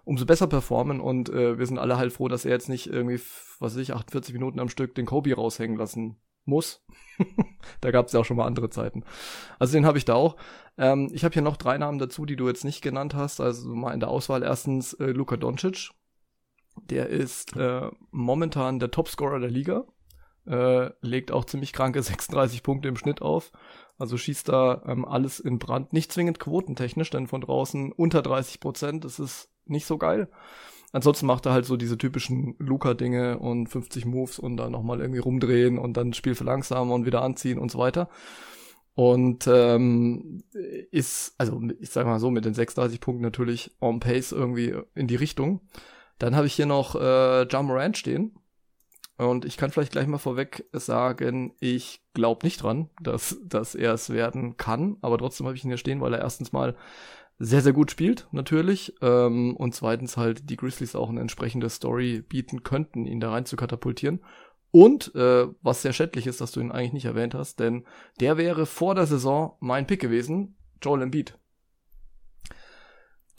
umso 0.03 0.25
besser 0.25 0.47
performen 0.47 0.99
und 0.99 1.29
äh, 1.29 1.57
wir 1.57 1.65
sind 1.65 1.77
alle 1.77 1.97
halt 1.97 2.11
froh, 2.11 2.27
dass 2.27 2.43
er 2.43 2.51
jetzt 2.51 2.69
nicht 2.69 2.88
irgendwie, 2.88 3.21
was 3.59 3.75
weiß 3.75 3.81
ich, 3.81 3.93
48 3.93 4.33
Minuten 4.33 4.59
am 4.59 4.69
Stück 4.69 4.95
den 4.95 5.05
Kobe 5.05 5.33
raushängen 5.35 5.77
lassen 5.77 6.17
muss. 6.50 6.84
da 7.82 7.91
gab 7.91 8.08
es 8.08 8.13
ja 8.13 8.20
auch 8.20 8.25
schon 8.25 8.38
mal 8.38 8.46
andere 8.46 8.70
Zeiten. 8.70 9.03
Also 9.58 9.74
den 9.74 9.86
habe 9.86 9.98
ich 9.98 10.06
da 10.06 10.15
auch. 10.15 10.36
Ähm, 10.77 11.10
ich 11.13 11.24
habe 11.24 11.34
hier 11.34 11.41
noch 11.41 11.58
drei 11.58 11.77
Namen 11.77 12.00
dazu, 12.00 12.25
die 12.25 12.36
du 12.36 12.48
jetzt 12.48 12.63
nicht 12.63 12.82
genannt 12.82 13.13
hast. 13.13 13.39
Also 13.39 13.70
mal 13.70 13.94
in 13.94 14.00
der 14.00 14.10
Auswahl 14.10 14.44
erstens 14.44 14.94
äh, 14.94 15.06
Luka 15.06 15.38
Doncic. 15.38 15.91
Der 16.82 17.10
ist 17.10 17.56
äh, 17.58 17.89
momentan 18.12 18.79
der 18.79 18.91
Topscorer 18.91 19.39
der 19.39 19.50
Liga. 19.50 19.86
Äh, 20.46 20.91
legt 21.01 21.32
auch 21.32 21.46
ziemlich 21.46 21.74
kranke 21.74 22.01
36 22.03 22.63
Punkte 22.63 22.88
im 22.88 22.96
Schnitt 22.96 23.22
auf. 23.22 23.51
Also 23.98 24.18
schießt 24.18 24.48
da 24.48 24.82
ähm, 24.88 25.06
alles 25.06 25.39
in 25.39 25.60
Brand. 25.60 25.94
Nicht 25.94 26.12
zwingend 26.12 26.39
quotentechnisch, 26.39 27.10
denn 27.10 27.27
von 27.27 27.41
draußen 27.41 27.91
unter 27.91 28.22
30 28.22 28.60
Prozent. 28.60 29.03
Das 29.03 29.20
ist 29.20 29.50
nicht 29.65 29.86
so 29.86 29.98
geil. 29.98 30.29
Ansonsten 30.91 31.27
macht 31.27 31.46
er 31.46 31.53
halt 31.53 31.65
so 31.65 31.77
diese 31.77 31.98
typischen 31.98 32.55
Luca-Dinge 32.58 33.38
und 33.38 33.67
50 33.67 34.05
Moves 34.05 34.39
und 34.39 34.58
dann 34.58 34.72
nochmal 34.72 35.01
irgendwie 35.01 35.19
rumdrehen 35.19 35.77
und 35.77 35.98
dann 35.98 36.13
Spiel 36.13 36.36
verlangsamen 36.36 36.91
und 36.91 37.05
wieder 37.05 37.22
anziehen 37.22 37.60
und 37.60 37.72
so 37.72 37.77
weiter. 37.77 38.10
Und 38.96 39.48
ähm, 39.48 40.43
ist, 40.91 41.36
also 41.38 41.62
ich 41.79 41.91
sag 41.91 42.05
mal 42.05 42.19
so, 42.19 42.31
mit 42.31 42.46
den 42.46 42.53
36 42.53 43.00
Punkten 43.00 43.24
natürlich 43.24 43.72
on 43.79 44.00
pace 44.00 44.31
irgendwie 44.31 44.75
in 44.96 45.08
die 45.08 45.15
Richtung. 45.15 45.62
Dann 46.17 46.36
habe 46.36 46.48
ich 46.48 46.53
hier 46.53 46.65
noch 46.65 46.96
äh, 46.96 47.48
Ja 47.48 47.62
Morant 47.62 47.98
stehen. 47.98 48.36
Und 49.15 49.46
ich 49.46 49.58
kann 49.58 49.69
vielleicht 49.69 49.91
gleich 49.91 50.08
mal 50.08 50.17
vorweg 50.17 50.65
sagen, 50.72 51.53
ich 51.60 52.01
glaube 52.13 52.46
nicht 52.46 52.63
dran, 52.63 52.89
dass, 53.01 53.38
dass 53.43 53.75
er 53.75 53.93
es 53.93 54.10
werden 54.10 54.58
kann. 54.58 54.98
Aber 55.01 55.17
trotzdem 55.17 55.46
habe 55.46 55.55
ich 55.55 55.63
ihn 55.63 55.69
hier 55.69 55.77
stehen, 55.77 56.01
weil 56.01 56.13
er 56.13 56.22
erstens 56.22 56.51
mal 56.51 56.75
sehr, 57.39 57.62
sehr 57.62 57.74
gut 57.74 57.89
spielt, 57.89 58.27
natürlich. 58.31 58.93
Ähm, 59.01 59.55
und 59.55 59.74
zweitens 59.74 60.17
halt 60.17 60.50
die 60.50 60.58
Grizzlies 60.58 60.96
auch 60.96 61.10
eine 61.10 61.22
entsprechende 61.22 61.69
Story 61.69 62.22
bieten 62.22 62.63
könnten, 62.63 63.05
ihn 63.05 63.22
da 63.22 63.31
rein 63.31 63.46
zu 63.46 63.55
katapultieren. 63.55 64.19
Und 64.72 65.15
äh, 65.15 65.48
was 65.62 65.81
sehr 65.81 65.93
schädlich 65.93 66.27
ist, 66.27 66.41
dass 66.41 66.51
du 66.51 66.60
ihn 66.60 66.72
eigentlich 66.72 66.93
nicht 66.93 67.05
erwähnt 67.05 67.34
hast, 67.34 67.60
denn 67.60 67.86
der 68.19 68.38
wäre 68.38 68.65
vor 68.65 68.93
der 68.93 69.08
Saison 69.08 69.58
mein 69.62 69.88
Pick 69.88 70.01
gewesen, 70.01 70.58
Joel 70.81 71.01
Embiid. 71.01 71.39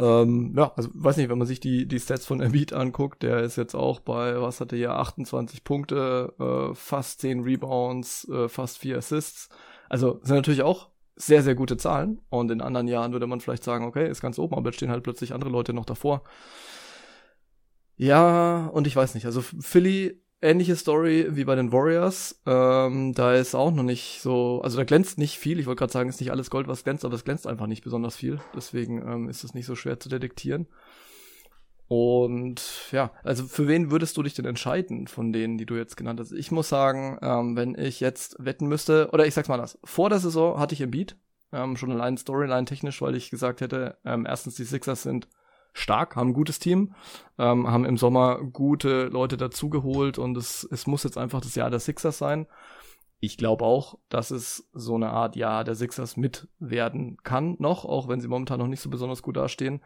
Ähm, 0.01 0.55
ja, 0.57 0.73
also 0.75 0.89
weiß 0.95 1.19
nicht, 1.19 1.29
wenn 1.29 1.39
man 1.39 1.47
sich 1.47 1.61
die, 1.61 1.87
die 1.87 2.01
Stats 2.01 2.25
von 2.25 2.41
Embiid 2.41 2.73
anguckt, 2.73 3.23
der 3.23 3.41
ist 3.41 3.57
jetzt 3.57 3.75
auch 3.75 4.01
bei, 4.01 4.41
was 4.41 4.61
hatte 4.61 4.77
er, 4.77 4.97
28 4.97 5.63
Punkte, 5.63 6.33
äh, 6.41 6.75
fast 6.75 7.21
10 7.21 7.41
Rebounds, 7.41 8.27
äh, 8.29 8.49
fast 8.49 8.79
4 8.79 8.97
Assists. 8.97 9.51
Also 9.91 10.19
sind 10.23 10.37
natürlich 10.37 10.63
auch 10.63 10.89
sehr, 11.17 11.43
sehr 11.43 11.55
gute 11.55 11.77
Zahlen. 11.77 12.21
Und 12.31 12.51
in 12.51 12.61
anderen 12.61 12.89
Jahren 12.89 13.13
würde 13.13 13.27
man 13.27 13.41
vielleicht 13.41 13.65
sagen, 13.65 13.85
okay, 13.85 14.09
ist 14.09 14.21
ganz 14.21 14.39
oben, 14.39 14.55
aber 14.55 14.69
jetzt 14.69 14.77
stehen 14.77 14.91
halt 14.91 15.03
plötzlich 15.03 15.33
andere 15.35 15.51
Leute 15.51 15.73
noch 15.73 15.85
davor. 15.85 16.23
Ja, 17.97 18.67
und 18.69 18.87
ich 18.87 18.97
weiß 18.97 19.15
nicht. 19.15 19.27
Also 19.27 19.43
Philly, 19.43 20.23
ähnliche 20.43 20.77
Story 20.77 21.27
wie 21.31 21.45
bei 21.45 21.55
den 21.55 21.73
Warriors. 21.73 22.41
Ähm, 22.47 23.13
da 23.13 23.35
ist 23.35 23.55
auch 23.55 23.71
noch 23.71 23.83
nicht 23.83 24.21
so, 24.23 24.61
also 24.63 24.79
da 24.79 24.85
glänzt 24.85 25.19
nicht 25.19 25.39
viel. 25.39 25.61
Ich 25.61 25.67
wollte 25.67 25.81
gerade 25.81 25.93
sagen, 25.93 26.09
ist 26.09 26.21
nicht 26.21 26.31
alles 26.31 26.51
Gold, 26.51 26.67
was 26.69 26.85
glänzt, 26.85 27.05
aber 27.05 27.15
es 27.15 27.25
glänzt 27.25 27.47
einfach 27.47 27.67
nicht 27.67 27.85
besonders 27.85 28.17
viel. 28.17 28.41
Deswegen 28.55 29.03
ähm, 29.07 29.29
ist 29.29 29.45
es 29.45 29.55
nicht 29.55 29.67
so 29.67 29.75
schwer 29.75 30.01
zu 30.01 30.09
detektieren. 30.09 30.67
Und 31.93 32.63
ja, 32.93 33.11
also 33.25 33.49
für 33.49 33.67
wen 33.67 33.91
würdest 33.91 34.17
du 34.17 34.23
dich 34.23 34.35
denn 34.35 34.45
entscheiden 34.45 35.09
von 35.09 35.33
denen, 35.33 35.59
die 35.59 35.67
du 35.67 35.75
jetzt 35.75 35.97
genannt 35.97 36.21
hast? 36.21 36.31
Ich 36.31 36.53
muss 36.53 36.69
sagen, 36.69 37.19
ähm, 37.21 37.57
wenn 37.57 37.75
ich 37.77 37.99
jetzt 37.99 38.37
wetten 38.39 38.69
müsste, 38.69 39.11
oder 39.13 39.27
ich 39.27 39.35
sag's 39.35 39.49
mal 39.49 39.57
das, 39.57 39.77
vor 39.83 40.09
der 40.09 40.21
Saison 40.21 40.61
hatte 40.61 40.73
ich 40.73 40.89
Beat, 40.89 41.17
ähm, 41.51 41.77
schon 41.77 41.91
allein 41.91 42.17
Storyline 42.17 42.65
technisch, 42.65 43.03
weil 43.03 43.17
ich 43.17 43.29
gesagt 43.31 43.61
hätte, 43.61 43.97
ähm, 44.05 44.25
erstens 44.25 44.55
die 44.55 44.63
Sixers 44.63 45.03
sind 45.03 45.27
stark, 45.73 46.15
haben 46.15 46.29
ein 46.29 46.35
gutes 46.35 46.61
Team, 46.61 46.95
ähm, 47.39 47.69
haben 47.69 47.85
im 47.85 47.97
Sommer 47.97 48.39
gute 48.41 49.07
Leute 49.07 49.37
dazugeholt 49.37 50.17
und 50.17 50.37
es, 50.37 50.63
es 50.71 50.87
muss 50.87 51.03
jetzt 51.03 51.19
einfach 51.19 51.41
das 51.41 51.57
Jahr 51.57 51.71
der 51.71 51.81
Sixers 51.81 52.19
sein. 52.19 52.47
Ich 53.19 53.37
glaube 53.37 53.65
auch, 53.65 53.99
dass 54.09 54.31
es 54.31 54.71
so 54.75 54.95
eine 54.95 55.11
Art 55.11 55.35
Jahr 55.35 55.65
der 55.65 55.75
Sixers 55.75 56.17
mit 56.17 56.47
werden 56.61 57.17
kann 57.25 57.57
noch, 57.59 57.85
auch 57.85 58.07
wenn 58.07 58.21
sie 58.21 58.29
momentan 58.29 58.61
noch 58.61 58.69
nicht 58.69 58.81
so 58.81 58.91
besonders 58.91 59.23
gut 59.23 59.37
dastehen. 59.37 59.81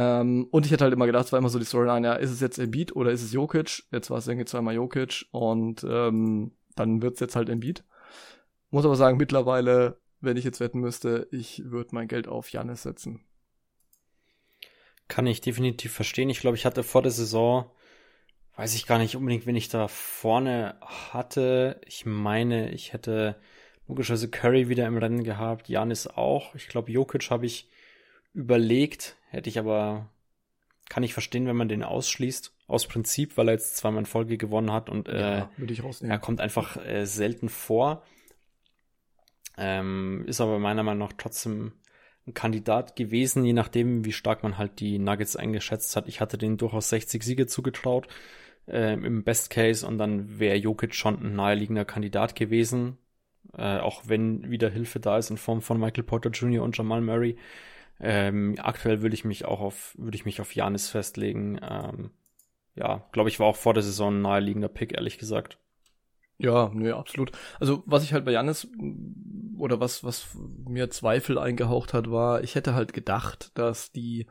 Ähm, 0.00 0.48
und 0.50 0.64
ich 0.64 0.72
hätte 0.72 0.84
halt 0.84 0.94
immer 0.94 1.04
gedacht, 1.04 1.26
es 1.26 1.32
war 1.32 1.38
immer 1.38 1.50
so 1.50 1.58
die 1.58 1.66
Storyline, 1.66 2.06
ja, 2.06 2.14
ist 2.14 2.30
es 2.30 2.40
jetzt 2.40 2.58
Embiid 2.58 2.96
oder 2.96 3.10
ist 3.10 3.22
es 3.22 3.34
Jokic? 3.34 3.82
Jetzt 3.92 4.08
war 4.08 4.16
es 4.16 4.26
irgendwie 4.26 4.46
zweimal 4.46 4.74
Jokic 4.74 5.26
und 5.30 5.84
ähm, 5.84 6.52
dann 6.74 7.02
wird 7.02 7.14
es 7.14 7.20
jetzt 7.20 7.36
halt 7.36 7.50
Embiid. 7.50 7.84
Muss 8.70 8.86
aber 8.86 8.96
sagen, 8.96 9.18
mittlerweile, 9.18 10.00
wenn 10.22 10.38
ich 10.38 10.44
jetzt 10.44 10.58
wetten 10.58 10.80
müsste, 10.80 11.28
ich 11.32 11.64
würde 11.66 11.90
mein 11.92 12.08
Geld 12.08 12.28
auf 12.28 12.50
Janis 12.50 12.82
setzen. 12.82 13.20
Kann 15.06 15.26
ich 15.26 15.42
definitiv 15.42 15.92
verstehen. 15.92 16.30
Ich 16.30 16.40
glaube, 16.40 16.56
ich 16.56 16.64
hatte 16.64 16.82
vor 16.82 17.02
der 17.02 17.12
Saison, 17.12 17.70
weiß 18.56 18.74
ich 18.74 18.86
gar 18.86 18.96
nicht 18.96 19.16
unbedingt, 19.16 19.44
wen 19.44 19.56
ich 19.56 19.68
da 19.68 19.86
vorne 19.86 20.76
hatte. 20.80 21.78
Ich 21.84 22.06
meine, 22.06 22.70
ich 22.70 22.94
hätte 22.94 23.36
logischerweise 23.86 24.30
Curry 24.30 24.70
wieder 24.70 24.86
im 24.86 24.96
Rennen 24.96 25.24
gehabt, 25.24 25.68
Janis 25.68 26.06
auch. 26.06 26.54
Ich 26.54 26.68
glaube, 26.68 26.90
Jokic 26.90 27.30
habe 27.30 27.44
ich 27.44 27.68
überlegt, 28.32 29.16
hätte 29.28 29.48
ich 29.48 29.58
aber, 29.58 30.08
kann 30.88 31.02
ich 31.02 31.12
verstehen, 31.12 31.46
wenn 31.46 31.56
man 31.56 31.68
den 31.68 31.82
ausschließt, 31.82 32.54
aus 32.66 32.86
Prinzip, 32.86 33.36
weil 33.36 33.48
er 33.48 33.54
jetzt 33.54 33.76
zweimal 33.76 34.00
in 34.00 34.06
Folge 34.06 34.38
gewonnen 34.38 34.72
hat 34.72 34.88
und 34.88 35.08
äh, 35.08 35.44
rausnehmen. 35.82 36.10
er 36.10 36.18
kommt 36.18 36.40
einfach 36.40 36.76
äh, 36.84 37.04
selten 37.04 37.48
vor. 37.48 38.02
Ähm, 39.56 40.24
ist 40.26 40.40
aber 40.40 40.58
meiner 40.58 40.82
Meinung 40.82 41.08
nach 41.08 41.16
trotzdem 41.16 41.72
ein 42.26 42.34
Kandidat 42.34 42.96
gewesen, 42.96 43.44
je 43.44 43.52
nachdem, 43.52 44.04
wie 44.04 44.12
stark 44.12 44.42
man 44.42 44.58
halt 44.58 44.80
die 44.80 44.98
Nuggets 44.98 45.36
eingeschätzt 45.36 45.96
hat. 45.96 46.08
Ich 46.08 46.20
hatte 46.20 46.38
denen 46.38 46.56
durchaus 46.56 46.88
60 46.90 47.22
Siege 47.22 47.46
zugetraut 47.46 48.08
äh, 48.66 48.94
im 48.94 49.24
Best 49.24 49.50
Case 49.50 49.86
und 49.86 49.98
dann 49.98 50.38
wäre 50.38 50.56
Jokic 50.56 50.94
schon 50.94 51.20
ein 51.22 51.34
naheliegender 51.34 51.84
Kandidat 51.84 52.36
gewesen. 52.36 52.98
Äh, 53.56 53.78
auch 53.78 54.02
wenn 54.06 54.50
wieder 54.50 54.70
Hilfe 54.70 55.00
da 55.00 55.18
ist 55.18 55.30
in 55.30 55.36
Form 55.36 55.60
von 55.60 55.80
Michael 55.80 56.04
Porter 56.04 56.30
Jr. 56.30 56.62
und 56.62 56.76
Jamal 56.76 57.00
Murray. 57.00 57.36
Ähm, 58.00 58.56
aktuell 58.58 59.02
würde 59.02 59.14
ich 59.14 59.24
mich 59.24 59.44
auch 59.44 59.60
auf, 59.60 59.94
würde 59.98 60.16
ich 60.16 60.24
mich 60.24 60.40
auf 60.40 60.54
Janis 60.54 60.88
festlegen. 60.88 61.60
Ähm, 61.62 62.10
ja, 62.74 63.06
glaube 63.12 63.28
ich, 63.28 63.38
war 63.40 63.46
auch 63.46 63.56
vor 63.56 63.74
der 63.74 63.82
Saison 63.82 64.16
ein 64.16 64.22
naheliegender 64.22 64.68
Pick, 64.68 64.92
ehrlich 64.92 65.18
gesagt. 65.18 65.58
Ja, 66.38 66.70
nö, 66.72 66.94
absolut. 66.94 67.32
Also 67.58 67.82
was 67.84 68.02
ich 68.02 68.14
halt 68.14 68.24
bei 68.24 68.32
Janis 68.32 68.66
oder 69.58 69.78
was, 69.78 70.02
was 70.04 70.28
mir 70.66 70.88
Zweifel 70.88 71.38
eingehaucht 71.38 71.92
hat, 71.92 72.10
war, 72.10 72.42
ich 72.42 72.54
hätte 72.54 72.74
halt 72.74 72.94
gedacht, 72.94 73.50
dass 73.58 73.92
die 73.92 74.26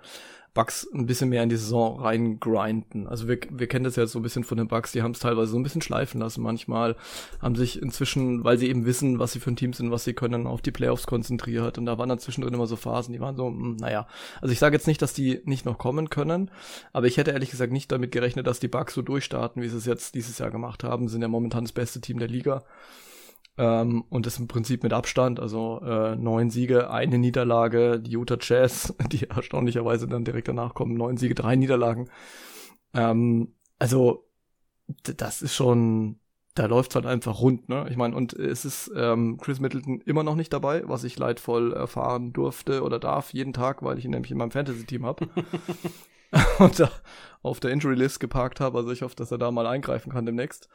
Bugs 0.54 0.88
ein 0.94 1.06
bisschen 1.06 1.30
mehr 1.30 1.44
in 1.44 1.50
die 1.50 1.58
Saison 1.58 2.00
reingrinden. 2.00 3.08
Also 3.08 3.28
wir, 3.28 3.40
wir 3.50 3.68
kennen 3.68 3.86
das 3.86 3.96
ja 3.96 4.06
so 4.08 4.20
ein 4.20 4.24
bisschen 4.24 4.44
von 4.44 4.58
den 4.58 4.68
Bugs, 4.68 4.92
die 4.92 5.02
haben 5.02 5.12
es 5.12 5.20
teilweise 5.20 5.52
so 5.52 5.58
ein 5.58 5.64
bisschen 5.64 5.82
schleifen 5.82 6.20
lassen 6.20 6.42
manchmal, 6.42 6.96
haben 7.42 7.56
sich 7.56 7.82
inzwischen, 7.82 8.44
weil 8.44 8.58
sie 8.58 8.68
eben 8.68 8.86
wissen, 8.86 9.20
was 9.20 9.32
sie 9.32 9.40
für 9.40 9.52
ein 9.52 9.56
Team 9.56 9.74
sind, 9.74 9.92
was 9.92 10.04
sie 10.04 10.14
können, 10.14 10.48
auf 10.48 10.62
die 10.62 10.72
Playoffs 10.72 11.08
konzentriert 11.08 11.78
und 11.78 11.86
da 11.86 11.98
waren 11.98 12.10
dann 12.10 12.20
zwischendrin 12.20 12.54
immer 12.54 12.68
so 12.68 12.76
Phasen, 12.76 13.14
die 13.14 13.20
waren 13.20 13.36
so, 13.36 13.50
mh, 13.50 13.62
hm, 13.62 13.76
naja. 13.78 14.08
Also 14.42 14.52
ich 14.52 14.60
sage 14.60 14.76
jetzt 14.76 14.88
nicht, 14.88 15.02
dass 15.02 15.14
die 15.14 15.42
nicht 15.46 15.66
noch 15.66 15.78
kommen 15.78 16.10
können, 16.10 16.50
aber 16.94 17.08
ich 17.08 17.18
hätte 17.18 17.32
ehrlich 17.32 17.52
gesagt 17.52 17.72
nicht 17.72 17.92
damit 17.92 18.12
gerechnet, 18.12 18.48
dass 18.48 18.60
die 18.60 18.68
Bugs 18.68 18.94
so 18.94 19.02
durchstarten, 19.02 19.62
wie 19.62 19.70
sie 19.70 19.78
es 19.78 19.86
jetzt 19.86 20.16
dieses 20.16 20.40
Jahr 20.40 20.52
gemacht 20.52 20.84
haben, 20.84 21.08
sind 21.10 21.22
ja 21.22 21.28
momentan 21.28 21.64
das 21.64 21.72
beste 21.72 22.02
Team 22.02 22.20
der 22.20 22.28
Liga. 22.28 22.64
Ähm, 23.60 24.06
und 24.10 24.26
das 24.26 24.40
im 24.40 24.48
Prinzip 24.48 24.84
mit 24.84 24.94
Abstand, 24.94 25.38
also 25.38 25.82
äh, 25.84 26.16
neun 26.16 26.50
Siege, 26.50 26.90
eine 26.90 27.18
Niederlage, 27.18 28.00
die 28.00 28.12
Utah 28.12 28.38
Jazz, 28.40 28.96
die 29.12 29.30
erstaunlicherweise 29.30 30.08
dann 30.08 30.24
direkt 30.24 30.48
danach 30.48 30.74
kommen, 30.74 30.96
neun 30.96 31.18
Siege, 31.18 31.36
drei 31.36 31.58
Niederlagen. 31.58 32.10
Ähm, 32.94 33.54
also 33.78 34.30
das 35.04 35.42
ist 35.42 35.54
schon, 35.54 36.22
da 36.56 36.68
läuft's 36.68 36.96
halt 36.96 37.06
einfach 37.06 37.42
rund, 37.42 37.68
ne? 37.68 37.86
Ich 37.90 37.98
meine, 37.98 38.16
und 38.16 38.32
es 38.32 38.64
ist 38.64 38.94
ähm, 38.96 39.38
Chris 39.42 39.60
Middleton 39.60 40.00
immer 40.06 40.24
noch 40.24 40.36
nicht 40.36 40.54
dabei, 40.54 40.84
was 40.88 41.04
ich 41.04 41.20
leidvoll 41.20 41.74
erfahren 41.74 42.32
durfte 42.32 42.82
oder 42.82 42.98
darf 42.98 43.34
jeden 43.34 43.52
Tag, 43.52 43.84
weil 43.84 44.00
ich 44.00 44.06
ihn 44.06 44.12
nämlich 44.12 44.32
in 44.32 44.38
meinem 44.38 44.52
Fantasy-Team 44.52 45.06
habe. 45.06 45.28
und 46.60 46.80
da 46.80 46.90
auf 47.42 47.60
der 47.60 47.72
Injury-List 47.72 48.22
geparkt 48.22 48.62
habe. 48.62 48.78
Also 48.78 48.92
ich 48.92 49.02
hoffe, 49.02 49.18
dass 49.18 49.32
er 49.32 49.38
da 49.38 49.52
mal 49.52 49.68
eingreifen 49.68 50.14
kann 50.14 50.26
demnächst. 50.26 50.70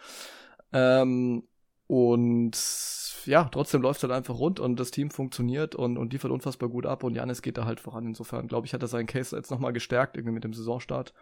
Ähm, 0.73 1.45
und 1.87 2.57
ja, 3.27 3.45
trotzdem 3.45 3.83
läuft 3.83 3.99
es 3.99 4.03
halt 4.05 4.13
einfach 4.13 4.39
rund 4.39 4.61
und 4.61 4.79
das 4.81 4.91
Team 4.91 5.11
funktioniert 5.11 5.75
und, 5.75 5.97
und 5.99 6.13
liefert 6.13 6.31
unfassbar 6.31 6.69
gut 6.69 6.87
ab 6.87 7.05
und 7.05 7.15
Janis 7.15 7.43
geht 7.43 7.59
da 7.59 7.65
halt 7.65 7.81
voran. 7.81 8.07
Insofern, 8.07 8.49
glaube 8.49 8.67
ich, 8.67 8.75
hat 8.75 8.83
er 8.83 8.89
seinen 8.89 9.07
Case 9.07 9.37
jetzt 9.37 9.51
nochmal 9.51 9.73
gestärkt, 9.73 10.17
irgendwie 10.17 10.35
mit 10.35 10.45
dem 10.45 10.55
Saisonstart. 10.55 11.15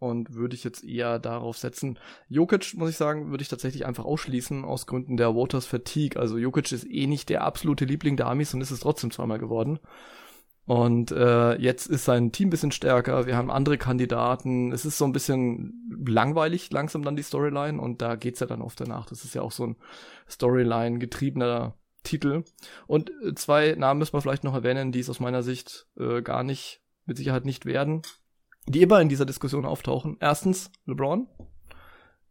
Und 0.00 0.34
würde 0.34 0.54
ich 0.54 0.64
jetzt 0.64 0.84
eher 0.84 1.18
darauf 1.18 1.56
setzen. 1.56 1.98
Jokic, 2.28 2.74
muss 2.74 2.90
ich 2.90 2.96
sagen, 2.96 3.30
würde 3.30 3.42
ich 3.42 3.48
tatsächlich 3.48 3.86
einfach 3.86 4.04
ausschließen 4.04 4.64
aus 4.64 4.86
Gründen 4.86 5.16
der 5.16 5.34
Waters 5.34 5.66
Fatigue. 5.66 6.20
Also 6.20 6.36
Jokic 6.36 6.72
ist 6.72 6.90
eh 6.90 7.06
nicht 7.06 7.28
der 7.28 7.44
absolute 7.44 7.84
Liebling 7.84 8.16
der 8.16 8.26
Amis 8.26 8.52
und 8.52 8.60
ist 8.60 8.72
es 8.72 8.80
trotzdem 8.80 9.10
zweimal 9.12 9.38
geworden. 9.38 9.78
Und 10.66 11.12
äh, 11.12 11.56
jetzt 11.56 11.86
ist 11.86 12.06
sein 12.06 12.32
Team 12.32 12.48
bisschen 12.48 12.72
stärker, 12.72 13.26
wir 13.26 13.36
haben 13.36 13.50
andere 13.50 13.76
Kandidaten. 13.76 14.72
Es 14.72 14.86
ist 14.86 14.96
so 14.96 15.04
ein 15.04 15.12
bisschen 15.12 15.94
langweilig 16.06 16.70
langsam 16.72 17.02
dann 17.02 17.16
die 17.16 17.22
Storyline 17.22 17.80
und 17.80 18.00
da 18.00 18.16
geht's 18.16 18.40
ja 18.40 18.46
dann 18.46 18.62
oft 18.62 18.80
danach. 18.80 19.06
Das 19.06 19.24
ist 19.24 19.34
ja 19.34 19.42
auch 19.42 19.52
so 19.52 19.66
ein 19.66 19.76
Storyline-getriebener 20.28 21.74
Titel. 22.02 22.44
Und 22.86 23.10
äh, 23.22 23.34
zwei 23.34 23.74
Namen 23.76 23.98
müssen 23.98 24.14
wir 24.14 24.22
vielleicht 24.22 24.44
noch 24.44 24.54
erwähnen, 24.54 24.92
die 24.92 25.00
es 25.00 25.10
aus 25.10 25.20
meiner 25.20 25.42
Sicht 25.42 25.86
äh, 25.98 26.22
gar 26.22 26.42
nicht, 26.42 26.80
mit 27.06 27.18
Sicherheit 27.18 27.44
nicht 27.44 27.66
werden, 27.66 28.00
die 28.66 28.80
immer 28.80 29.00
in 29.02 29.10
dieser 29.10 29.26
Diskussion 29.26 29.66
auftauchen. 29.66 30.16
Erstens 30.20 30.70
LeBron. 30.86 31.28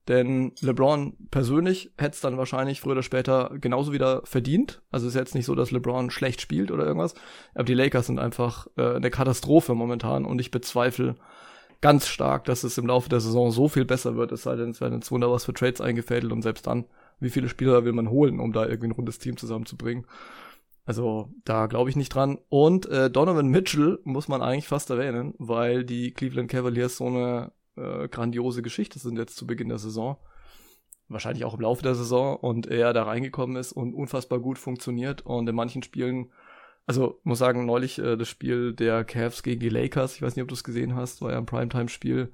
Denn 0.08 0.52
LeBron 0.60 1.16
persönlich 1.32 1.92
hätte 1.98 2.16
es 2.16 2.22
dann 2.22 2.38
wahrscheinlich 2.38 2.82
früher 2.82 2.94
oder 2.94 3.04
später 3.04 3.52
genauso 3.60 3.94
wieder 3.94 4.22
verdient. 4.26 4.82
Also 4.92 5.08
ist 5.08 5.16
jetzt 5.16 5.36
nicht 5.36 5.46
so, 5.46 5.56
dass 5.56 5.72
LeBron 5.72 6.12
schlecht 6.12 6.42
spielt 6.42 6.72
oder 6.72 6.86
irgendwas. 6.86 7.16
Aber 7.54 7.64
die 7.64 7.74
Lakers 7.74 8.08
sind 8.08 8.20
einfach 8.20 8.68
äh, 8.78 8.96
eine 8.96 9.10
Katastrophe 9.10 9.76
momentan 9.76 10.26
und 10.26 10.40
ich 10.40 10.52
bezweifle 10.52 11.16
ganz 11.80 12.08
stark, 12.08 12.46
dass 12.46 12.64
es 12.64 12.78
im 12.78 12.88
Laufe 12.88 13.10
der 13.10 13.20
Saison 13.20 13.52
so 13.52 13.68
viel 13.68 13.86
besser 13.86 14.16
wird, 14.16 14.32
es 14.32 14.44
sei 14.44 14.56
denn, 14.56 14.70
es 14.70 14.80
werden 14.80 14.96
jetzt 14.96 15.12
Wunder 15.12 15.30
was 15.30 15.46
für 15.46 15.54
Trades 15.54 15.82
eingefädelt 15.82 16.32
und 16.32 16.42
selbst 16.42 16.66
dann, 16.66 16.86
wie 17.20 17.30
viele 17.30 17.50
Spieler 17.50 17.84
will 17.84 17.92
man 17.92 18.10
holen, 18.10 18.40
um 18.40 18.54
da 18.54 18.66
irgendwie 18.66 18.88
ein 18.88 18.94
rundes 18.94 19.20
Team 19.20 19.36
zusammenzubringen. 19.36 20.06
Also 20.86 21.30
da 21.46 21.68
glaube 21.68 21.90
ich 21.90 21.96
nicht 21.96 22.14
dran. 22.14 22.40
Und 22.50 22.86
äh, 22.88 23.10
Donovan 23.10 23.48
Mitchell 23.48 24.00
muss 24.04 24.28
man 24.28 24.42
eigentlich 24.42 24.68
fast 24.68 24.90
erwähnen, 24.90 25.34
weil 25.38 25.86
die 25.86 26.12
Cleveland 26.12 26.50
Cavaliers 26.50 26.98
so 26.98 27.08
eine 27.08 27.52
äh, 27.76 28.08
grandiose 28.08 28.62
Geschichte 28.62 29.00
sind 29.00 29.18
jetzt 29.18 29.36
zu 29.36 29.48
Beginn 29.48 29.70
der 29.70 29.78
Saison. 29.78 30.18
Wahrscheinlich 31.10 31.46
auch 31.46 31.54
im 31.54 31.62
Laufe 31.62 31.84
der 31.84 31.96
Saison 31.96 32.38
und 32.38 32.68
er 32.68 32.94
da 32.94 33.04
reingekommen 33.04 33.56
ist 33.56 33.72
und 33.74 33.94
unfassbar 33.94 34.40
gut 34.40 34.58
funktioniert 34.58 35.26
und 35.26 35.48
in 35.48 35.56
manchen 35.56 35.84
Spielen, 35.84 36.32
also 36.86 37.20
muss 37.24 37.40
sagen, 37.40 37.66
neulich 37.66 38.00
äh, 38.00 38.16
das 38.18 38.30
Spiel 38.30 38.74
der 38.74 39.04
Cavs 39.04 39.44
gegen 39.44 39.60
die 39.60 39.70
Lakers, 39.70 40.16
ich 40.16 40.22
weiß 40.22 40.36
nicht, 40.36 40.44
ob 40.44 40.50
du 40.50 40.56
es 40.56 40.64
gesehen 40.64 40.96
hast, 40.96 41.22
war 41.22 41.32
ja 41.32 41.38
ein 41.38 41.46
Primetime-Spiel. 41.46 42.32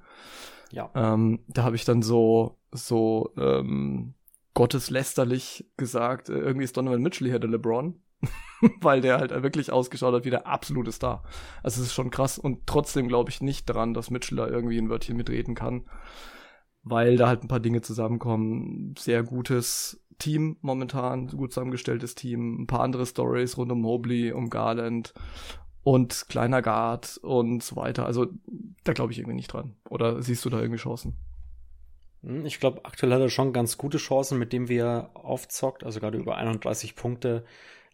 Ja. 0.70 0.90
Ähm, 0.94 1.40
da 1.48 1.64
habe 1.64 1.76
ich 1.76 1.84
dann 1.84 2.02
so, 2.02 2.58
so 2.70 3.32
ähm, 3.36 4.14
gotteslästerlich 4.54 5.70
gesagt, 5.76 6.28
äh, 6.28 6.38
irgendwie 6.38 6.64
ist 6.64 6.76
Donovan 6.76 7.02
Mitchell 7.02 7.28
hier 7.28 7.38
der 7.38 7.50
LeBron. 7.50 8.00
weil 8.80 9.00
der 9.00 9.18
halt 9.18 9.30
wirklich 9.42 9.72
ausgeschaut 9.72 10.14
hat 10.14 10.24
wie 10.24 10.30
der 10.30 10.46
absolute 10.46 10.92
Star. 10.92 11.22
Also 11.62 11.80
es 11.80 11.88
ist 11.88 11.94
schon 11.94 12.10
krass 12.10 12.38
und 12.38 12.66
trotzdem 12.66 13.08
glaube 13.08 13.30
ich 13.30 13.40
nicht 13.40 13.68
daran, 13.68 13.94
dass 13.94 14.10
Mitchell 14.10 14.36
da 14.36 14.46
irgendwie 14.46 14.78
ein 14.78 14.90
Wörtchen 14.90 15.16
mitreden 15.16 15.54
kann, 15.54 15.86
weil 16.82 17.16
da 17.16 17.28
halt 17.28 17.42
ein 17.42 17.48
paar 17.48 17.60
Dinge 17.60 17.80
zusammenkommen. 17.80 18.94
Sehr 18.98 19.22
gutes 19.22 20.04
Team 20.18 20.58
momentan, 20.60 21.28
gut 21.28 21.52
zusammengestelltes 21.52 22.14
Team, 22.14 22.62
ein 22.62 22.66
paar 22.66 22.80
andere 22.80 23.06
Stories 23.06 23.56
rund 23.56 23.72
um 23.72 23.80
Mobley, 23.80 24.32
um 24.32 24.50
Garland 24.50 25.14
und 25.82 26.26
kleiner 26.28 26.60
Guard 26.60 27.18
und 27.22 27.62
so 27.62 27.76
weiter. 27.76 28.06
Also 28.06 28.26
da 28.84 28.92
glaube 28.92 29.12
ich 29.12 29.18
irgendwie 29.18 29.36
nicht 29.36 29.52
dran. 29.52 29.76
Oder 29.88 30.22
siehst 30.22 30.44
du 30.44 30.50
da 30.50 30.60
irgendwie 30.60 30.78
Chancen? 30.78 31.16
Hm, 32.22 32.44
ich 32.44 32.60
glaube, 32.60 32.84
aktuell 32.84 33.12
hat 33.12 33.20
er 33.20 33.30
schon 33.30 33.52
ganz 33.52 33.78
gute 33.78 33.98
Chancen, 33.98 34.38
mit 34.38 34.52
dem 34.52 34.68
wir 34.68 35.10
aufzockt, 35.14 35.84
also 35.84 36.00
gerade 36.00 36.18
über 36.18 36.36
31 36.36 36.96
Punkte 36.96 37.44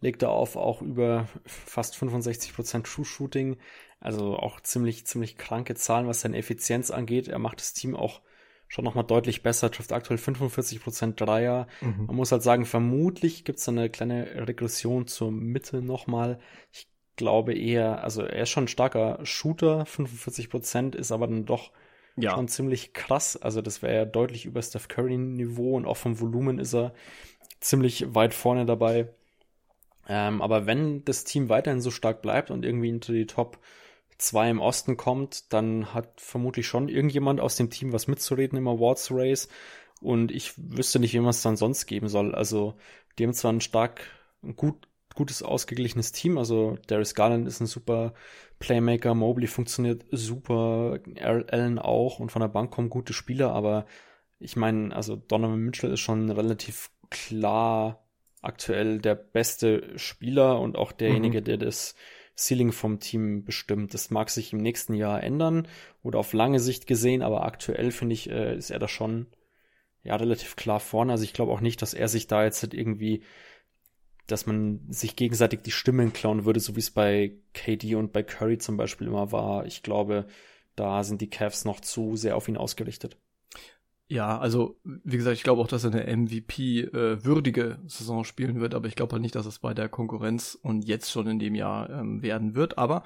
legt 0.01 0.23
er 0.23 0.31
auf 0.31 0.57
auch 0.57 0.83
über 0.83 1.29
fast 1.45 1.97
65% 1.97 2.85
True 2.85 3.05
Shooting. 3.05 3.57
Also 4.01 4.37
auch 4.37 4.61
ziemlich, 4.61 5.07
ziemlich 5.07 5.37
kranke 5.37 5.75
Zahlen, 5.75 6.07
was 6.07 6.21
seine 6.21 6.37
Effizienz 6.37 6.91
angeht. 6.91 7.29
Er 7.29 7.39
macht 7.39 7.61
das 7.61 7.73
Team 7.73 7.97
auch 7.97 8.21
schon 8.69 8.85
nochmal 8.85 9.05
deutlich 9.05 9.43
besser, 9.43 9.71
trifft 9.71 9.93
aktuell 9.93 10.19
45% 10.19 11.15
Dreier. 11.15 11.67
Mhm. 11.81 12.07
Man 12.07 12.17
muss 12.17 12.33
halt 12.33 12.43
sagen, 12.43 12.67
vermutlich 12.67 13.45
gibt 13.45 13.59
es 13.59 13.69
eine 13.69 13.89
kleine 13.91 14.47
Regression 14.47 15.07
zur 15.07 15.31
Mitte 15.31 15.83
nochmal. 15.83 16.41
Ich 16.73 16.89
glaube 17.17 17.55
eher, 17.55 18.03
also 18.05 18.23
er 18.23 18.43
ist 18.43 18.51
schon 18.51 18.65
ein 18.65 18.69
starker 18.69 19.21
Shooter, 19.25 19.85
45% 19.85 20.95
ist 20.95 21.13
aber 21.13 21.27
dann 21.27 21.47
doch 21.47 21.73
ja. 22.17 22.33
schon 22.33 22.49
ziemlich 22.49 22.93
krass. 22.93 23.37
Also 23.37 23.63
das 23.63 23.83
wäre 23.83 23.95
ja 23.95 24.05
deutlich 24.05 24.45
über 24.45 24.61
Steph 24.63 24.89
Curry 24.89 25.17
Niveau 25.17 25.77
und 25.77 25.87
auch 25.87 25.97
vom 25.97 26.21
Volumen 26.21 26.59
ist 26.59 26.75
er 26.75 26.93
ziemlich 27.61 28.15
weit 28.15 28.35
vorne 28.35 28.67
dabei. 28.67 29.09
Ähm, 30.09 30.41
aber 30.43 30.67
wenn 30.67 31.05
das 31.05 31.25
Team 31.25 31.49
weiterhin 31.49 31.81
so 31.81 31.91
stark 31.91 32.23
bleibt 32.23 32.51
und 32.51 32.65
irgendwie 32.65 32.89
into 32.89 33.13
die 33.13 33.27
Top 33.27 33.59
2 34.19 34.51
im 34.51 34.61
Osten 34.61 34.97
kommt, 34.97 35.53
dann 35.53 35.93
hat 35.93 36.21
vermutlich 36.21 36.67
schon 36.67 36.89
irgendjemand 36.89 37.41
aus 37.41 37.57
dem 37.57 37.71
Team 37.71 37.93
was 37.93 38.07
mitzureden 38.07 38.59
im 38.59 38.69
Awards 38.69 39.11
Race. 39.11 39.49
Und 40.01 40.31
ich 40.31 40.53
wüsste 40.57 40.99
nicht, 40.99 41.15
wie 41.15 41.21
man 41.21 41.31
es 41.31 41.43
dann 41.43 41.57
sonst 41.57 41.87
geben 41.87 42.09
soll. 42.09 42.35
Also, 42.35 42.75
die 43.19 43.25
haben 43.25 43.35
zwar 43.35 43.53
ein 43.53 43.61
stark, 43.61 44.03
gut, 44.57 44.89
gutes, 45.15 45.43
ausgeglichenes 45.43 46.13
Team. 46.13 46.39
Also, 46.39 46.79
Darius 46.87 47.15
Garland 47.15 47.49
ist 47.49 47.61
ein 47.61 47.67
super 47.67 48.15
Playmaker. 48.59 49.15
Mobley 49.15 49.47
funktioniert 49.49 50.05
super. 50.11 51.01
Allen 51.21 51.79
auch. 51.79 52.21
Und 52.21 52.31
von 52.31 52.41
der 52.41 52.49
Bank 52.49 52.71
kommen 52.71 52.91
gute 52.91 53.13
Spieler. 53.13 53.53
Aber 53.53 53.87
ich 54.39 54.57
meine, 54.57 54.95
also 54.95 55.17
Donovan 55.17 55.61
Mitchell 55.61 55.93
ist 55.93 56.01
schon 56.01 56.31
relativ 56.31 56.91
klar 57.11 58.06
aktuell 58.47 58.99
der 58.99 59.15
beste 59.15 59.99
Spieler 59.99 60.61
und 60.61 60.77
auch 60.77 60.93
derjenige, 60.93 61.41
mhm. 61.41 61.45
der 61.45 61.57
das 61.59 61.95
Ceiling 62.37 62.73
vom 62.73 63.01
Team 63.01 63.45
bestimmt. 63.45 63.95
Das 63.95 64.11
mag 64.11 64.31
sich 64.31 64.53
im 64.53 64.61
nächsten 64.61 64.95
Jahr 64.95 65.23
ändern 65.23 65.67
oder 66.03 66.19
auf 66.19 66.33
lange 66.33 66.61
Sicht 66.61 66.87
gesehen, 66.87 67.23
aber 67.23 67.45
aktuell 67.45 67.91
finde 67.91 68.15
ich, 68.15 68.31
äh, 68.31 68.57
ist 68.57 68.71
er 68.71 68.79
da 68.79 68.89
schon 68.89 69.27
ja 70.03 70.17
relativ 70.17 70.55
klar 70.57 70.81
vorne. 70.81 71.13
Also 71.13 71.25
ich 71.25 71.33
glaube 71.33 71.53
auch 71.53 71.61
nicht, 71.61 71.81
dass 71.83 71.95
er 71.95 72.09
sich 72.09 72.27
da 72.27 72.45
jetzt 72.45 72.63
halt 72.63 72.75
irgendwie, 72.75 73.23
dass 74.27 74.47
man 74.47 74.81
sich 74.89 75.17
gegenseitig 75.17 75.61
die 75.63 75.71
Stimmen 75.71 76.13
klauen 76.13 76.45
würde, 76.45 76.61
so 76.61 76.77
wie 76.77 76.81
es 76.81 76.91
bei 76.91 77.33
KD 77.55 77.95
und 77.95 78.13
bei 78.13 78.23
Curry 78.23 78.59
zum 78.59 78.77
Beispiel 78.77 79.07
immer 79.07 79.33
war. 79.33 79.65
Ich 79.67 79.83
glaube, 79.83 80.27
da 80.77 81.05
sind 81.05 81.23
die 81.23 81.31
Cavs 81.31 81.65
noch 81.65 81.81
zu 81.81 82.17
sehr 82.17 82.37
auf 82.37 82.49
ihn 82.49 82.59
ausgerichtet. 82.59 83.17
Ja, 84.09 84.39
also 84.39 84.77
wie 84.85 85.17
gesagt, 85.17 85.37
ich 85.37 85.43
glaube 85.43 85.61
auch, 85.61 85.67
dass 85.67 85.85
er 85.85 85.93
eine 85.93 86.17
MVP-würdige 86.17 87.63
äh, 87.63 87.89
Saison 87.89 88.23
spielen 88.23 88.61
wird, 88.61 88.75
aber 88.75 88.87
ich 88.87 88.95
glaube 88.95 89.13
halt 89.13 89.23
nicht, 89.23 89.35
dass 89.35 89.47
es 89.47 89.59
bei 89.59 89.75
der 89.75 89.89
Konkurrenz 89.89 90.57
und 90.61 90.85
jetzt 90.85 91.11
schon 91.11 91.27
in 91.27 91.41
dem 91.41 91.57
Jahr 91.57 91.91
ähm, 91.91 92.23
werden 92.23 92.55
wird. 92.55 92.79
Aber 92.79 93.03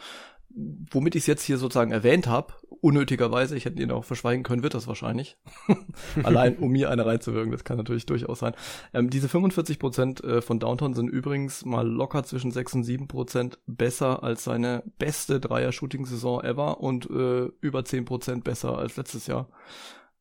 womit 0.50 1.14
ich 1.14 1.22
es 1.22 1.26
jetzt 1.26 1.42
hier 1.42 1.58
sozusagen 1.58 1.92
erwähnt 1.92 2.26
habe, 2.26 2.52
unnötigerweise, 2.80 3.56
ich 3.56 3.64
hätte 3.64 3.82
ihn 3.82 3.90
auch 3.90 4.04
verschweigen 4.04 4.42
können, 4.42 4.62
wird 4.62 4.74
das 4.74 4.88
wahrscheinlich. 4.88 5.36
Allein 6.22 6.56
um 6.58 6.70
mir 6.70 6.90
eine 6.90 7.06
reinzuwirken, 7.06 7.52
das 7.52 7.64
kann 7.64 7.76
natürlich 7.76 8.06
durchaus 8.06 8.40
sein. 8.40 8.54
Ähm, 8.92 9.10
diese 9.10 9.28
45 9.28 9.78
Prozent 9.78 10.24
äh, 10.24 10.42
von 10.42 10.58
Downtown 10.58 10.94
sind 10.94 11.08
übrigens 11.08 11.64
mal 11.64 11.86
locker 11.86 12.24
zwischen 12.24 12.50
6 12.50 12.74
und 12.74 12.84
7 12.84 13.08
Prozent 13.08 13.58
besser 13.66 14.22
als 14.22 14.44
seine 14.44 14.82
beste 14.98 15.40
Dreier-Shooting-Saison 15.40 16.42
ever 16.42 16.80
und 16.80 17.08
äh, 17.08 17.50
über 17.60 17.84
10 17.84 18.04
Prozent 18.04 18.44
besser 18.44 18.76
als 18.76 18.96
letztes 18.96 19.26
Jahr. 19.26 19.48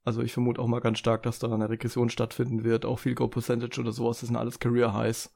Also 0.04 0.22
ich 0.22 0.34
vermute 0.34 0.62
auch 0.62 0.68
mal 0.68 0.80
ganz 0.80 1.00
stark, 1.00 1.24
dass 1.24 1.40
da 1.40 1.52
eine 1.52 1.70
Regression 1.70 2.10
stattfinden 2.10 2.64
wird. 2.64 2.86
Auch 2.86 3.00
Field 3.00 3.18
Goal 3.18 3.30
Percentage 3.30 3.80
oder 3.80 3.92
sowas, 3.92 4.20
das 4.20 4.28
sind 4.28 4.38
alles 4.38 4.60
Career 4.60 4.94
Highs. 4.94 5.34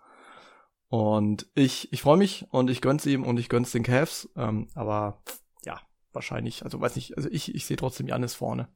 Und 0.87 1.47
ich, 1.55 1.91
ich 1.91 2.01
freue 2.01 2.17
mich 2.17 2.45
und 2.51 2.69
ich 2.69 2.79
gönn's 2.79 3.05
ihm 3.05 3.23
und 3.23 3.39
ich 3.39 3.49
gönn's 3.49 3.71
den 3.71 3.83
Cavs. 3.83 4.29
Ähm, 4.35 4.67
aber 4.75 5.23
ja, 5.65 5.81
wahrscheinlich, 6.11 6.63
also 6.63 6.79
weiß 6.79 6.95
nicht, 6.95 7.17
also 7.17 7.29
ich, 7.31 7.53
ich 7.55 7.65
sehe 7.65 7.77
trotzdem 7.77 8.07
Janis 8.07 8.35
vorne 8.35 8.67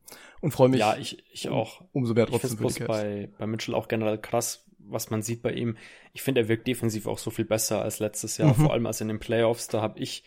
und 0.42 0.52
freue 0.52 0.70
mich. 0.70 0.80
Ja, 0.80 0.98
ich, 0.98 1.24
ich 1.32 1.50
auch. 1.50 1.84
umso 1.92 2.16
mehr 2.16 2.26
trotzdem 2.26 2.54
ich 2.54 2.58
für 2.58 2.68
die 2.68 2.74
Cavs. 2.74 2.88
Bei, 2.88 3.30
bei 3.38 3.48
Mitchell 3.48 3.76
auch 3.76 3.88
generell 3.88 4.18
krass, 4.18 4.66
was 4.80 5.10
man 5.10 5.22
sieht 5.22 5.42
bei 5.42 5.54
ihm. 5.54 5.78
Ich 6.14 6.24
finde, 6.24 6.42
er 6.42 6.48
wirkt 6.48 6.68
defensiv 6.68 7.08
auch 7.08 7.20
so 7.20 7.30
viel 7.30 7.46
besser 7.46 7.82
als 7.82 8.00
letztes 8.00 8.38
Jahr, 8.38 8.50
mhm. 8.50 8.62
vor 8.62 8.74
allem 8.74 8.88
als 8.88 9.00
in 9.00 9.10
den 9.10 9.20
Playoffs. 9.20 9.68
Da 9.68 9.82
habe 9.82 10.00
ich 10.00 10.24